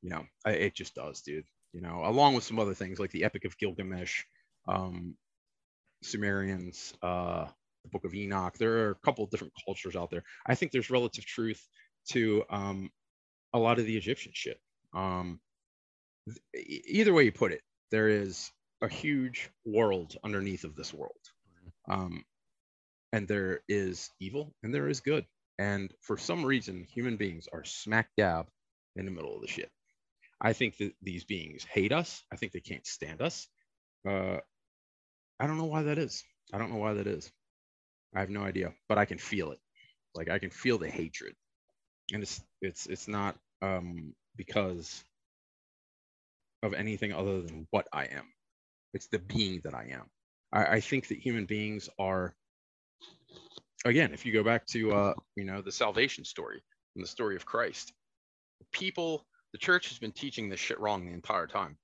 You 0.00 0.10
know, 0.10 0.24
it 0.46 0.74
just 0.74 0.94
does, 0.94 1.20
dude. 1.20 1.44
You 1.72 1.80
know, 1.80 2.02
along 2.04 2.34
with 2.34 2.44
some 2.44 2.58
other 2.58 2.74
things 2.74 2.98
like 2.98 3.10
the 3.10 3.24
Epic 3.24 3.44
of 3.44 3.58
Gilgamesh, 3.58 4.24
um, 4.68 5.14
Sumerians, 6.02 6.94
uh, 7.02 7.46
the 7.84 7.90
Book 7.90 8.04
of 8.04 8.14
Enoch. 8.14 8.56
There 8.58 8.86
are 8.86 8.90
a 8.90 9.06
couple 9.06 9.24
of 9.24 9.30
different 9.30 9.52
cultures 9.64 9.96
out 9.96 10.10
there. 10.10 10.24
I 10.46 10.54
think 10.54 10.72
there's 10.72 10.90
relative 10.90 11.24
truth 11.24 11.66
to 12.10 12.44
um, 12.50 12.90
a 13.52 13.58
lot 13.58 13.78
of 13.78 13.86
the 13.86 13.96
Egyptian 13.96 14.32
shit. 14.34 14.60
Um, 14.94 15.40
th- 16.28 16.82
either 16.86 17.12
way 17.12 17.24
you 17.24 17.32
put 17.32 17.52
it, 17.52 17.62
there 17.90 18.08
is 18.08 18.50
a 18.82 18.88
huge 18.88 19.50
world 19.64 20.16
underneath 20.24 20.64
of 20.64 20.74
this 20.74 20.92
world. 20.92 21.12
Um, 21.90 22.24
and 23.12 23.28
there 23.28 23.60
is 23.68 24.10
evil 24.20 24.54
and 24.62 24.74
there 24.74 24.88
is 24.88 25.00
good. 25.00 25.26
And 25.58 25.92
for 26.00 26.16
some 26.16 26.44
reason, 26.44 26.86
human 26.88 27.16
beings 27.16 27.46
are 27.52 27.64
smack 27.64 28.08
dab 28.16 28.46
in 28.96 29.04
the 29.04 29.10
middle 29.10 29.36
of 29.36 29.42
the 29.42 29.48
shit. 29.48 29.70
I 30.40 30.54
think 30.54 30.78
that 30.78 30.92
these 31.02 31.24
beings 31.24 31.64
hate 31.64 31.92
us. 31.92 32.24
I 32.32 32.36
think 32.36 32.52
they 32.52 32.60
can't 32.60 32.86
stand 32.86 33.22
us. 33.22 33.46
Uh, 34.08 34.38
I 35.38 35.46
don't 35.46 35.58
know 35.58 35.66
why 35.66 35.84
that 35.84 35.98
is. 35.98 36.24
I 36.52 36.58
don't 36.58 36.70
know 36.70 36.78
why 36.78 36.94
that 36.94 37.06
is. 37.06 37.30
I 38.14 38.20
have 38.20 38.30
no 38.30 38.42
idea, 38.42 38.72
but 38.88 38.98
I 38.98 39.04
can 39.04 39.18
feel 39.18 39.52
it. 39.52 39.58
Like 40.14 40.28
I 40.28 40.38
can 40.38 40.50
feel 40.50 40.78
the 40.78 40.90
hatred, 40.90 41.34
and 42.12 42.22
it's 42.22 42.42
it's 42.60 42.86
it's 42.86 43.08
not 43.08 43.36
um, 43.62 44.14
because 44.36 45.04
of 46.62 46.74
anything 46.74 47.12
other 47.12 47.42
than 47.42 47.66
what 47.70 47.86
I 47.92 48.04
am. 48.04 48.26
It's 48.94 49.08
the 49.08 49.18
being 49.18 49.60
that 49.64 49.74
I 49.74 49.88
am. 49.92 50.10
I, 50.52 50.76
I 50.76 50.80
think 50.80 51.08
that 51.08 51.18
human 51.18 51.46
beings 51.46 51.88
are, 51.98 52.34
again, 53.84 54.12
if 54.12 54.26
you 54.26 54.32
go 54.32 54.44
back 54.44 54.66
to, 54.68 54.92
uh, 54.92 55.14
you 55.34 55.44
know, 55.44 55.62
the 55.62 55.72
salvation 55.72 56.24
story 56.24 56.62
and 56.94 57.02
the 57.02 57.08
story 57.08 57.36
of 57.36 57.46
Christ, 57.46 57.92
people, 58.70 59.26
the 59.52 59.58
church 59.58 59.88
has 59.88 59.98
been 59.98 60.12
teaching 60.12 60.48
this 60.48 60.60
shit 60.60 60.78
wrong 60.78 61.06
the 61.06 61.12
entire 61.12 61.46
time. 61.46 61.76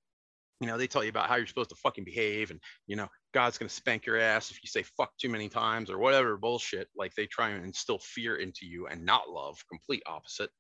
You 0.61 0.67
know, 0.67 0.77
they 0.77 0.89
tell 0.89 1.05
you 1.05 1.11
about 1.11 1.29
how 1.29 1.37
you're 1.37 1.47
supposed 1.47 1.71
to 1.71 1.77
fucking 1.77 2.05
behave 2.05 2.51
and, 2.51 2.61
you 2.87 2.97
know, 2.97 3.09
God's 3.33 3.59
going 3.59 3.69
to 3.69 3.75
spank 3.75 4.07
your 4.07 4.19
ass 4.19 4.51
if 4.51 4.59
you 4.63 4.69
say 4.69 4.83
fuck 4.97 5.13
too 5.19 5.29
many 5.29 5.49
times 5.49 5.91
or 5.91 5.99
whatever 5.99 6.37
bullshit. 6.37 6.89
Like 6.97 7.15
they 7.15 7.27
try 7.27 7.51
and 7.51 7.65
instill 7.65 7.99
fear 7.99 8.37
into 8.37 8.67
you 8.67 8.89
and 8.89 9.05
not 9.05 9.29
love, 9.29 9.57
complete 9.69 10.03
opposite. 10.07 10.51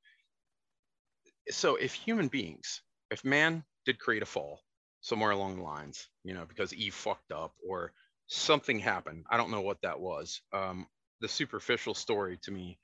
So 1.50 1.76
if 1.76 1.94
human 1.94 2.28
beings, 2.28 2.82
if 3.10 3.24
man 3.24 3.64
did 3.86 3.98
create 3.98 4.22
a 4.22 4.26
fall, 4.26 4.60
somewhere 5.00 5.30
along 5.30 5.56
the 5.56 5.62
lines, 5.62 6.08
you 6.24 6.34
know, 6.34 6.44
because 6.46 6.74
Eve 6.74 6.94
fucked 6.94 7.32
up 7.32 7.52
or 7.66 7.92
something 8.26 8.78
happened. 8.78 9.24
I 9.30 9.36
don't 9.36 9.50
know 9.50 9.62
what 9.62 9.80
that 9.82 10.00
was. 10.00 10.40
Um, 10.52 10.86
the 11.20 11.28
superficial 11.28 11.94
story 11.94 12.38
to 12.42 12.50
me 12.50 12.78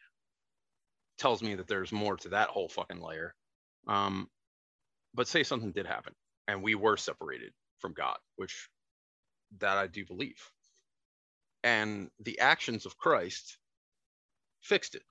tells 1.18 1.42
me 1.42 1.54
that 1.56 1.68
there's 1.68 1.92
more 1.92 2.16
to 2.16 2.30
that 2.30 2.48
whole 2.48 2.68
fucking 2.68 3.00
layer. 3.00 3.34
Um, 3.86 4.28
but 5.14 5.28
say 5.28 5.42
something 5.42 5.72
did 5.72 5.86
happen 5.86 6.14
and 6.48 6.62
we 6.62 6.74
were 6.74 6.96
separated 6.96 7.52
from 7.78 7.92
God, 7.92 8.16
which 8.36 8.68
that 9.58 9.78
I 9.78 9.86
do 9.86 10.04
believe. 10.04 10.50
And 11.62 12.10
the 12.20 12.40
actions 12.40 12.86
of 12.86 12.98
Christ 12.98 13.58
fixed 14.60 14.94
it. 14.94 15.02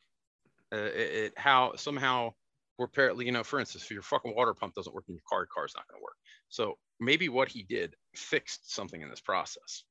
Uh, 0.72 0.78
it, 0.78 1.16
it 1.16 1.34
how 1.38 1.74
somehow 1.76 2.34
we're 2.78 2.86
apparently, 2.86 3.26
you 3.26 3.32
know, 3.32 3.44
for 3.44 3.60
instance, 3.60 3.84
if 3.84 3.92
your 3.92 4.02
fucking 4.02 4.36
water 4.36 4.54
pump 4.54 4.74
doesn't 4.74 4.94
work 4.94 5.06
in 5.08 5.16
your 5.16 5.24
car, 5.30 5.42
your 5.42 5.48
car's 5.48 5.74
not 5.76 5.88
going 5.88 6.00
to 6.00 6.04
work. 6.04 6.16
So 6.50 6.78
maybe 7.00 7.30
what 7.30 7.50
he 7.50 7.64
did 7.64 7.96
fixed 8.16 8.74
something 8.74 9.02
in 9.02 9.10
this 9.10 9.22
process 9.22 9.84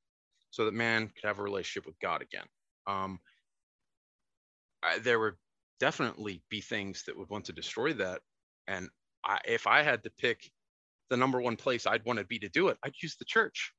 so 0.51 0.65
that 0.65 0.75
man 0.75 1.09
could 1.09 1.27
have 1.27 1.39
a 1.39 1.43
relationship 1.43 1.87
with 1.87 1.99
God 2.01 2.23
again. 2.23 2.47
Um, 2.87 3.21
I, 4.83 4.99
there 4.99 5.21
would 5.21 5.35
definitely 5.79 6.43
be 6.51 6.61
things 6.61 7.05
that 7.05 7.17
would 7.17 7.31
want 7.31 7.47
to 7.47 7.53
destroy 7.53 7.93
that. 7.95 8.21
And 8.67 8.89
I, 9.25 9.39
if 9.47 9.67
I 9.67 9.83
had 9.83 10.03
to 10.05 10.11
pick 10.11 10.51
the 11.12 11.16
number 11.18 11.41
one 11.41 11.57
place 11.57 11.86
I'd 11.86 12.05
want 12.07 12.18
to 12.18 12.24
be 12.24 12.39
to 12.41 12.49
do 12.49 12.68
it, 12.68 12.78
I'd 12.82 12.94
use 13.02 13.16
the 13.16 13.26
church. 13.26 13.73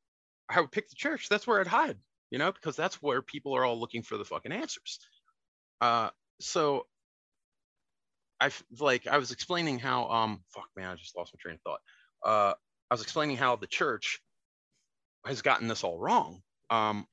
I 0.49 0.61
would 0.61 0.71
pick 0.71 0.87
the 0.89 0.95
church. 0.95 1.27
That's 1.29 1.47
where 1.47 1.59
I'd 1.59 1.67
hide, 1.67 1.97
you 2.29 2.37
know, 2.37 2.51
because 2.51 2.75
that's 2.75 3.01
where 3.01 3.23
people 3.23 3.55
are 3.55 3.65
all 3.65 3.79
looking 3.79 4.03
for 4.03 4.17
the 4.17 4.25
fucking 4.25 4.51
answers. 4.51 4.99
Uh, 5.81 6.09
so 6.39 6.85
I 8.39 8.51
like 8.79 9.07
I 9.07 9.17
was 9.17 9.31
explaining 9.31 9.79
how 9.79 10.07
um 10.09 10.43
fuck 10.53 10.67
man 10.75 10.89
I 10.89 10.95
just 10.95 11.17
lost 11.17 11.33
my 11.33 11.39
train 11.41 11.55
of 11.55 11.61
thought. 11.61 11.79
Uh, 12.23 12.53
I 12.91 12.93
was 12.93 13.01
explaining 13.01 13.37
how 13.37 13.55
the 13.55 13.67
church 13.67 14.21
has 15.25 15.41
gotten 15.41 15.67
this 15.67 15.83
all 15.83 15.97
wrong. 15.97 16.41
Um, 16.69 17.07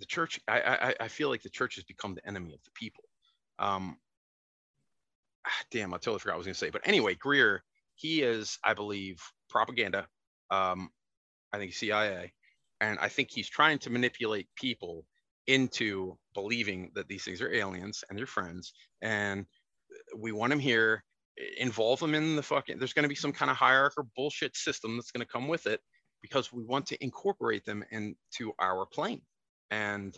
the 0.00 0.06
church, 0.06 0.40
I, 0.48 0.60
I, 0.60 0.94
I 1.00 1.08
feel 1.08 1.28
like 1.28 1.42
the 1.42 1.50
church 1.50 1.76
has 1.76 1.84
become 1.84 2.14
the 2.14 2.26
enemy 2.26 2.52
of 2.52 2.60
the 2.64 2.70
people. 2.74 3.04
Um, 3.58 3.96
ah, 5.46 5.64
damn, 5.70 5.94
I 5.94 5.98
totally 5.98 6.18
forgot 6.18 6.32
what 6.32 6.36
I 6.36 6.38
was 6.38 6.46
going 6.46 6.54
to 6.54 6.58
say. 6.58 6.70
But 6.70 6.82
anyway, 6.84 7.14
Greer, 7.14 7.62
he 7.96 8.22
is, 8.22 8.58
I 8.64 8.74
believe, 8.74 9.20
propaganda. 9.50 10.06
Um, 10.50 10.90
I 11.52 11.58
think 11.58 11.74
CIA, 11.74 12.32
and 12.80 12.98
I 12.98 13.08
think 13.08 13.30
he's 13.30 13.48
trying 13.48 13.78
to 13.80 13.90
manipulate 13.90 14.48
people 14.56 15.04
into 15.46 16.16
believing 16.34 16.90
that 16.94 17.08
these 17.08 17.24
things 17.24 17.40
are 17.40 17.52
aliens 17.52 18.04
and 18.08 18.18
they're 18.18 18.26
friends, 18.26 18.72
and 19.02 19.46
we 20.16 20.32
want 20.32 20.52
him 20.52 20.58
here 20.58 21.02
involve 21.58 22.00
them 22.00 22.14
in 22.14 22.34
the 22.34 22.42
fucking 22.42 22.78
there's 22.78 22.94
going 22.94 23.02
to 23.02 23.08
be 23.08 23.14
some 23.14 23.32
kind 23.32 23.50
of 23.50 23.56
hierarchical 23.56 24.08
bullshit 24.16 24.56
system 24.56 24.96
that's 24.96 25.10
going 25.10 25.24
to 25.24 25.30
come 25.30 25.48
with 25.48 25.66
it 25.66 25.80
because 26.22 26.52
we 26.52 26.64
want 26.64 26.86
to 26.86 27.04
incorporate 27.04 27.64
them 27.64 27.84
into 27.90 28.52
our 28.58 28.86
plane 28.86 29.20
and 29.70 30.16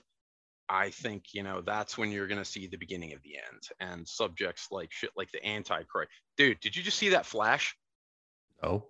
i 0.68 0.90
think 0.90 1.24
you 1.32 1.42
know 1.42 1.60
that's 1.60 1.97
when 1.97 2.10
you're 2.10 2.26
going 2.26 2.38
to 2.38 2.44
see 2.44 2.66
the 2.66 2.76
beginning 2.76 3.12
of 3.12 3.22
the 3.22 3.36
end 3.36 3.62
and 3.80 4.06
subjects 4.06 4.68
like 4.70 4.90
shit 4.92 5.10
like 5.16 5.30
the 5.32 5.47
antichrist 5.47 6.10
dude 6.36 6.60
did 6.60 6.76
you 6.76 6.82
just 6.82 6.98
see 6.98 7.10
that 7.10 7.26
flash 7.26 7.76
oh 8.62 8.84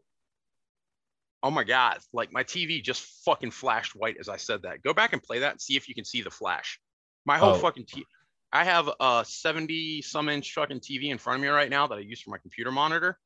oh 1.42 1.50
my 1.50 1.65
god 1.65 1.98
like 2.12 2.32
my 2.32 2.42
tv 2.42 2.82
just 2.82 3.02
fucking 3.24 3.50
flashed 3.50 3.94
white 3.94 4.16
as 4.18 4.28
i 4.28 4.36
said 4.36 4.62
that 4.62 4.82
go 4.82 4.92
back 4.92 5.12
and 5.12 5.23
play 5.23 5.39
that 5.39 5.52
and 5.52 5.60
see 5.60 5.76
if 5.76 5.89
you 5.89 5.94
can 5.94 6.05
see 6.05 6.23
the 6.23 6.31
flash 6.31 6.81
my 7.24 7.39
whole 7.39 7.50
oh. 7.50 7.58
fucking 7.58 7.84
t- 7.84 8.07
I 8.52 8.65
have 8.65 8.89
a 9.00 9.24
70 9.26 10.02
some 10.02 10.28
inch 10.28 10.55
fucking 10.55 10.81
TV 10.81 11.10
in 11.10 11.18
front 11.18 11.39
of 11.39 11.42
me 11.42 11.48
right 11.48 11.68
now 11.68 11.86
that 11.86 11.98
I 11.98 12.00
use 12.00 12.20
for 12.20 12.31
my 12.31 12.39
computer 12.39 12.73
monitor. 12.73 13.18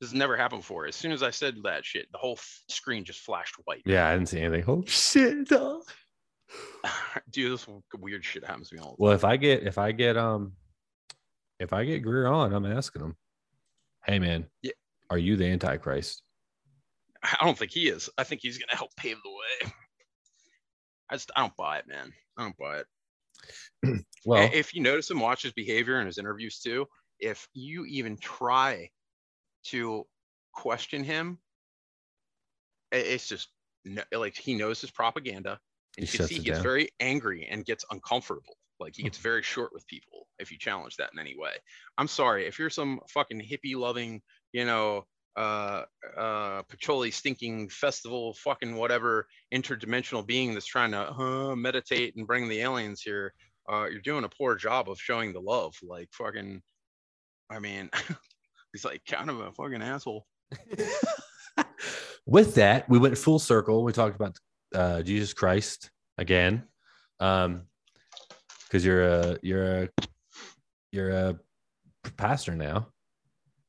This 0.00 0.10
has 0.10 0.18
never 0.18 0.36
happened 0.36 0.62
before. 0.62 0.86
As 0.86 0.96
soon 0.96 1.12
as 1.12 1.22
I 1.22 1.30
said 1.30 1.56
that 1.64 1.84
shit, 1.84 2.06
the 2.12 2.18
whole 2.18 2.34
f- 2.34 2.62
screen 2.68 3.04
just 3.04 3.20
flashed 3.20 3.54
white. 3.64 3.82
Yeah, 3.84 4.08
I 4.08 4.14
didn't 4.14 4.28
see 4.28 4.40
anything. 4.40 4.64
Oh 4.66 4.82
shit, 4.86 5.48
dog. 5.48 5.82
Dude, 7.30 7.52
this 7.52 7.66
weird 7.98 8.24
shit 8.24 8.44
happens 8.44 8.68
to 8.68 8.76
me 8.76 8.80
all 8.80 8.90
the 8.90 8.96
time. 8.96 8.96
Well, 8.98 9.12
if 9.12 9.24
I 9.24 9.36
get 9.36 9.62
if 9.62 9.78
I 9.78 9.92
get 9.92 10.16
um 10.16 10.52
if 11.58 11.72
I 11.72 11.84
get 11.84 12.00
Greer 12.00 12.26
on, 12.26 12.52
I'm 12.52 12.66
asking 12.66 13.02
him, 13.02 13.16
hey 14.04 14.18
man, 14.18 14.46
yeah. 14.62 14.72
are 15.10 15.18
you 15.18 15.36
the 15.36 15.46
Antichrist? 15.46 16.22
I 17.22 17.44
don't 17.44 17.56
think 17.56 17.70
he 17.70 17.88
is. 17.88 18.10
I 18.18 18.24
think 18.24 18.40
he's 18.42 18.58
gonna 18.58 18.76
help 18.76 18.90
pave 18.96 19.18
the 19.22 19.30
way. 19.30 19.72
I 21.10 21.14
just 21.14 21.30
I 21.36 21.40
don't 21.40 21.56
buy 21.56 21.78
it, 21.78 21.86
man. 21.86 22.12
I 22.36 22.42
don't 22.42 22.56
buy 22.58 22.78
it. 22.78 24.04
well, 24.24 24.50
if 24.52 24.74
you 24.74 24.82
notice 24.82 25.10
him, 25.10 25.20
watch 25.20 25.42
his 25.42 25.52
behavior 25.52 26.00
in 26.00 26.06
his 26.06 26.18
interviews 26.18 26.60
too. 26.60 26.86
If 27.18 27.46
you 27.54 27.84
even 27.86 28.16
try 28.16 28.88
to 29.66 30.06
question 30.52 31.04
him, 31.04 31.38
it's 32.90 33.28
just 33.28 33.48
like 34.12 34.36
he 34.36 34.54
knows 34.54 34.80
his 34.80 34.90
propaganda. 34.90 35.58
And 35.96 36.10
you 36.10 36.18
can 36.18 36.26
see 36.26 36.36
he 36.36 36.40
gets 36.42 36.58
down. 36.58 36.62
very 36.62 36.88
angry 37.00 37.46
and 37.50 37.64
gets 37.64 37.84
uncomfortable. 37.90 38.56
Like 38.80 38.94
he 38.96 39.02
gets 39.02 39.18
hmm. 39.18 39.22
very 39.22 39.42
short 39.42 39.72
with 39.72 39.86
people 39.86 40.26
if 40.38 40.50
you 40.50 40.58
challenge 40.58 40.96
that 40.96 41.10
in 41.12 41.18
any 41.18 41.36
way. 41.38 41.52
I'm 41.98 42.08
sorry 42.08 42.46
if 42.46 42.58
you're 42.58 42.70
some 42.70 43.00
fucking 43.08 43.40
hippie 43.40 43.76
loving, 43.76 44.22
you 44.52 44.64
know, 44.64 45.04
uh 45.36 45.82
uh 46.18 46.62
patchouli 46.68 47.10
stinking 47.10 47.68
festival 47.70 48.34
fucking 48.34 48.76
whatever 48.76 49.26
interdimensional 49.54 50.26
being 50.26 50.52
that's 50.52 50.66
trying 50.66 50.90
to 50.90 51.10
uh, 51.10 51.56
meditate 51.56 52.14
and 52.16 52.26
bring 52.26 52.48
the 52.48 52.60
aliens 52.60 53.00
here 53.00 53.32
uh 53.70 53.86
you're 53.90 54.02
doing 54.02 54.24
a 54.24 54.28
poor 54.28 54.54
job 54.54 54.90
of 54.90 54.98
showing 54.98 55.32
the 55.32 55.40
love 55.40 55.74
like 55.82 56.08
fucking 56.12 56.60
i 57.48 57.58
mean 57.58 57.88
he's 58.74 58.84
like 58.84 59.00
kind 59.08 59.30
of 59.30 59.40
a 59.40 59.50
fucking 59.52 59.80
asshole 59.80 60.26
with 62.26 62.54
that 62.54 62.86
we 62.90 62.98
went 62.98 63.16
full 63.16 63.38
circle 63.38 63.84
we 63.84 63.92
talked 63.92 64.14
about 64.14 64.36
uh 64.74 65.02
jesus 65.02 65.32
christ 65.32 65.90
again 66.18 66.62
um 67.20 67.62
because 68.64 68.84
you're 68.84 69.04
a 69.04 69.38
you're 69.42 69.82
a 69.82 69.88
you're 70.90 71.10
a 71.10 71.38
pastor 72.16 72.54
now 72.54 72.88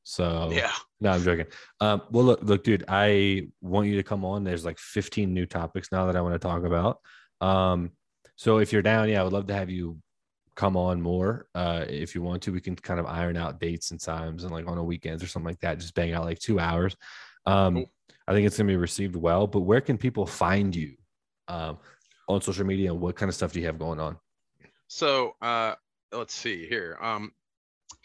so 0.04 0.50
yeah, 0.52 0.70
no, 1.00 1.10
I'm 1.10 1.22
joking. 1.22 1.46
Um, 1.80 2.02
well, 2.10 2.24
look, 2.24 2.40
look, 2.42 2.62
dude, 2.62 2.84
I 2.88 3.48
want 3.62 3.88
you 3.88 3.96
to 3.96 4.02
come 4.02 4.24
on. 4.24 4.44
There's 4.44 4.64
like 4.64 4.78
15 4.78 5.32
new 5.32 5.46
topics 5.46 5.90
now 5.90 6.06
that 6.06 6.16
I 6.16 6.20
want 6.20 6.34
to 6.34 6.38
talk 6.38 6.64
about. 6.64 7.00
Um, 7.40 7.90
so 8.36 8.58
if 8.58 8.72
you're 8.72 8.82
down, 8.82 9.08
yeah, 9.08 9.20
I 9.20 9.24
would 9.24 9.32
love 9.32 9.46
to 9.46 9.54
have 9.54 9.70
you 9.70 9.98
come 10.56 10.76
on 10.76 11.00
more. 11.00 11.46
Uh, 11.54 11.84
if 11.88 12.14
you 12.14 12.22
want 12.22 12.42
to, 12.42 12.52
we 12.52 12.60
can 12.60 12.76
kind 12.76 13.00
of 13.00 13.06
iron 13.06 13.36
out 13.36 13.60
dates 13.60 13.90
and 13.90 14.00
times 14.00 14.44
and 14.44 14.52
like 14.52 14.68
on 14.68 14.78
a 14.78 14.84
weekends 14.84 15.22
or 15.22 15.26
something 15.26 15.48
like 15.48 15.60
that. 15.60 15.78
Just 15.78 15.94
bang 15.94 16.12
out 16.12 16.24
like 16.24 16.38
two 16.38 16.60
hours. 16.60 16.96
Um, 17.46 17.74
cool. 17.74 17.92
I 18.26 18.32
think 18.32 18.46
it's 18.46 18.56
gonna 18.56 18.68
be 18.68 18.76
received 18.76 19.16
well. 19.16 19.46
But 19.46 19.60
where 19.60 19.80
can 19.80 19.98
people 19.98 20.26
find 20.26 20.74
you 20.74 20.96
um, 21.48 21.78
on 22.28 22.40
social 22.40 22.64
media? 22.64 22.92
And 22.92 23.00
what 23.00 23.16
kind 23.16 23.28
of 23.28 23.34
stuff 23.34 23.52
do 23.52 23.60
you 23.60 23.66
have 23.66 23.78
going 23.78 24.00
on? 24.00 24.16
So 24.88 25.34
uh, 25.42 25.74
let's 26.12 26.34
see 26.34 26.66
here. 26.66 26.98
Um, 27.00 27.32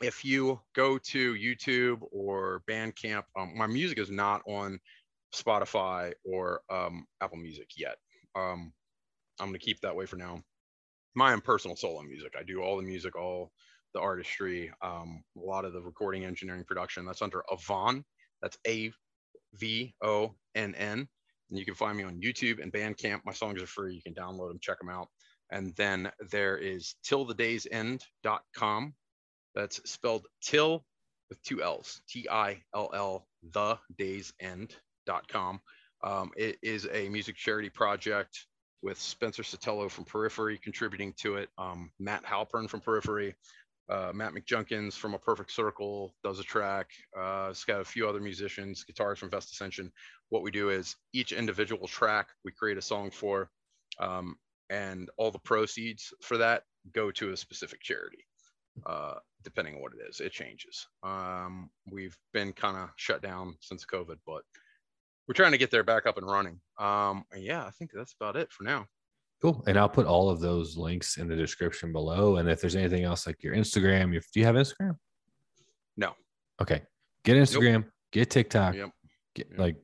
if 0.02 0.24
you 0.24 0.60
go 0.74 0.98
to 0.98 1.34
YouTube 1.36 2.02
or 2.12 2.64
Bandcamp, 2.70 3.24
um, 3.38 3.54
my 3.56 3.68
music 3.68 4.00
is 4.00 4.10
not 4.10 4.42
on 4.48 4.80
Spotify 5.34 6.14
or 6.24 6.62
um, 6.70 7.06
Apple 7.22 7.38
Music 7.38 7.72
yet. 7.78 7.98
Um, 8.36 8.72
I'm 9.40 9.48
going 9.48 9.60
to 9.60 9.66
keep 9.66 9.80
that 9.82 9.96
way 9.96 10.06
for 10.06 10.16
now. 10.16 10.42
My 11.16 11.34
own 11.34 11.42
personal 11.42 11.76
solo 11.76 12.02
music. 12.04 12.34
I 12.40 12.44
do 12.44 12.62
all 12.62 12.78
the 12.78 12.84
music, 12.84 13.16
all 13.16 13.52
the 13.94 14.00
artistry, 14.00 14.72
um, 14.82 15.24
a 15.38 15.46
lot 15.46 15.66
of 15.66 15.74
the 15.74 15.82
recording, 15.82 16.24
engineering, 16.24 16.64
production. 16.64 17.06
That's 17.06 17.22
under 17.22 17.44
Avonn. 17.52 18.04
That's 18.42 18.58
A 18.68 18.92
V 19.56 19.94
O 20.02 20.36
N 20.56 20.76
N. 20.76 21.08
And 21.50 21.58
you 21.58 21.66
can 21.66 21.76
find 21.76 21.98
me 21.98 22.04
on 22.04 22.22
YouTube 22.22 22.62
and 22.62 22.72
Bandcamp. 22.72 23.22
My 23.26 23.34
songs 23.34 23.62
are 23.62 23.68
free. 23.68 23.96
You 23.96 24.02
can 24.02 24.14
download 24.14 24.50
them, 24.50 24.60
check 24.62 24.80
them 24.80 24.90
out. 24.90 25.08
And 25.52 25.76
then 25.76 26.12
there 26.30 26.58
is 26.58 26.96
tillthedaysend.com 27.08 28.94
that's 29.56 29.90
spelled 29.90 30.28
till 30.42 30.86
with 31.30 31.42
two 31.44 31.62
L's, 31.64 32.02
T 32.08 32.28
I 32.30 32.62
L 32.76 32.92
L, 32.94 33.28
the 33.52 33.78
days 33.98 34.34
end.com. 34.40 35.60
Um, 36.04 36.32
it 36.38 36.58
is 36.62 36.88
a 36.92 37.10
music 37.10 37.36
charity 37.36 37.70
project 37.70 38.46
with 38.82 39.00
Spencer 39.00 39.44
Sotelo 39.44 39.90
from 39.90 40.06
Periphery 40.06 40.58
contributing 40.58 41.14
to 41.18 41.36
it, 41.36 41.50
um, 41.58 41.92
Matt 42.00 42.24
Halpern 42.24 42.70
from 42.70 42.80
Periphery, 42.80 43.36
uh, 43.90 44.12
Matt 44.14 44.34
McJunkins 44.34 44.94
from 44.94 45.14
A 45.14 45.20
Perfect 45.20 45.52
Circle 45.52 46.14
does 46.24 46.40
a 46.40 46.44
track. 46.44 46.92
Uh, 47.18 47.48
it's 47.50 47.66
got 47.66 47.82
a 47.82 47.86
few 47.86 48.08
other 48.08 48.20
musicians, 48.20 48.84
guitars 48.84 49.20
from 49.20 49.30
Vest 49.30 49.52
Ascension. 49.52 49.92
What 50.30 50.44
we 50.44 50.52
do 50.52 50.70
is 50.70 50.96
each 51.14 51.32
individual 51.32 51.88
track 51.88 52.30
we 52.46 52.52
create 52.52 52.78
a 52.78 52.82
song 52.82 53.12
for, 53.12 53.50
um, 54.00 54.36
and 54.70 55.10
all 55.18 55.32
the 55.32 55.40
proceeds 55.40 56.14
for 56.22 56.38
that 56.38 56.64
go 56.94 57.12
to 57.12 57.32
a 57.32 57.38
specific 57.38 57.82
charity 57.82 58.26
uh, 58.86 59.16
depending 59.44 59.76
on 59.76 59.82
what 59.82 59.94
it 59.94 60.08
is. 60.10 60.20
It 60.20 60.32
changes. 60.32 60.88
Um, 61.04 61.70
we've 61.92 62.18
been 62.34 62.54
kind 62.54 62.78
of 62.78 62.90
shut 62.96 63.22
down 63.22 63.56
since 63.62 63.86
COVID, 63.86 64.18
but 64.26 64.44
we're 65.28 65.34
trying 65.34 65.52
to 65.52 65.58
get 65.58 65.72
there 65.72 65.84
back 65.84 66.06
up 66.06 66.18
and 66.18 66.28
running. 66.28 66.60
Um, 66.80 67.24
and 67.32 67.44
yeah, 67.44 67.66
I 67.66 67.72
think 67.72 67.92
that's 67.94 68.16
about 68.20 68.36
it 68.36 68.52
for 68.52 68.64
now. 68.64 68.88
Cool. 69.42 69.64
And 69.68 69.78
I'll 69.78 69.90
put 69.90 70.06
all 70.06 70.30
of 70.30 70.42
those 70.42 70.76
links 70.76 71.18
in 71.18 71.28
the 71.28 71.36
description 71.36 71.94
below. 71.94 72.38
And 72.38 72.50
if 72.50 72.60
there's 72.60 72.76
anything 72.76 73.04
else 73.04 73.26
like 73.26 73.42
your 73.42 73.56
Instagram, 73.56 74.12
your, 74.12 74.22
do 74.34 74.40
you 74.40 74.46
have 74.46 74.56
Instagram? 74.56 74.98
No. 75.96 76.14
Okay. 76.62 76.82
Get 77.24 77.38
Instagram, 77.38 77.74
nope. 77.74 77.92
get 78.12 78.30
TikTok. 78.30 78.76
Yep. 78.76 78.90
Get, 79.36 79.48
yep. 79.52 79.60
Like, 79.60 79.76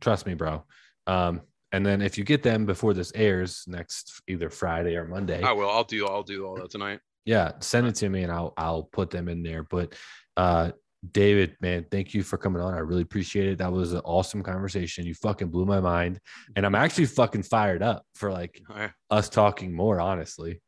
trust 0.00 0.26
me, 0.26 0.34
bro. 0.34 0.64
Um, 1.06 1.42
and 1.72 1.84
then 1.86 2.02
if 2.02 2.18
you 2.18 2.24
get 2.24 2.42
them 2.42 2.66
before 2.66 2.94
this 2.94 3.12
airs 3.14 3.64
next 3.66 4.22
either 4.26 4.50
Friday 4.50 4.96
or 4.96 5.06
Monday, 5.06 5.42
I 5.42 5.52
will. 5.52 5.70
I'll 5.70 5.84
do. 5.84 6.06
I'll 6.06 6.22
do 6.22 6.46
all 6.46 6.56
that 6.56 6.70
tonight. 6.70 7.00
Yeah, 7.24 7.52
send 7.60 7.86
it 7.86 7.94
to 7.96 8.08
me 8.08 8.22
and 8.22 8.32
I'll 8.32 8.52
I'll 8.56 8.82
put 8.84 9.10
them 9.10 9.28
in 9.28 9.42
there. 9.42 9.62
But 9.62 9.94
uh 10.36 10.72
David, 11.12 11.56
man, 11.60 11.86
thank 11.90 12.12
you 12.12 12.22
for 12.22 12.36
coming 12.36 12.60
on. 12.60 12.74
I 12.74 12.78
really 12.78 13.02
appreciate 13.02 13.48
it. 13.48 13.58
That 13.58 13.72
was 13.72 13.92
an 13.92 14.02
awesome 14.04 14.42
conversation. 14.42 15.06
You 15.06 15.14
fucking 15.14 15.48
blew 15.48 15.64
my 15.64 15.80
mind. 15.80 16.20
And 16.56 16.66
I'm 16.66 16.74
actually 16.74 17.06
fucking 17.06 17.44
fired 17.44 17.82
up 17.82 18.04
for 18.14 18.30
like 18.30 18.60
oh, 18.70 18.88
us 19.10 19.28
talking 19.28 19.74
more, 19.74 19.98
honestly. 19.98 20.60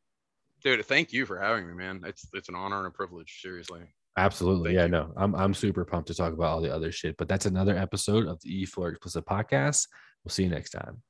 Dude, 0.63 0.83
thank 0.85 1.13
you 1.13 1.25
for 1.25 1.39
having 1.39 1.67
me, 1.67 1.73
man. 1.73 2.01
It's 2.05 2.27
it's 2.33 2.49
an 2.49 2.55
honor 2.55 2.77
and 2.77 2.87
a 2.87 2.91
privilege, 2.91 3.41
seriously. 3.41 3.81
Absolutely. 4.17 4.75
Thank 4.75 4.91
yeah, 4.91 4.99
you. 4.99 5.05
no. 5.07 5.13
I'm 5.17 5.35
I'm 5.35 5.53
super 5.53 5.85
pumped 5.85 6.07
to 6.07 6.15
talk 6.15 6.33
about 6.33 6.51
all 6.51 6.61
the 6.61 6.73
other 6.73 6.91
shit. 6.91 7.15
But 7.17 7.27
that's 7.27 7.45
another 7.45 7.77
episode 7.77 8.27
of 8.27 8.41
the 8.41 8.65
E4 8.65 8.91
Explicit 8.91 9.25
podcast. 9.25 9.87
We'll 10.23 10.31
see 10.31 10.43
you 10.43 10.49
next 10.49 10.71
time. 10.71 11.01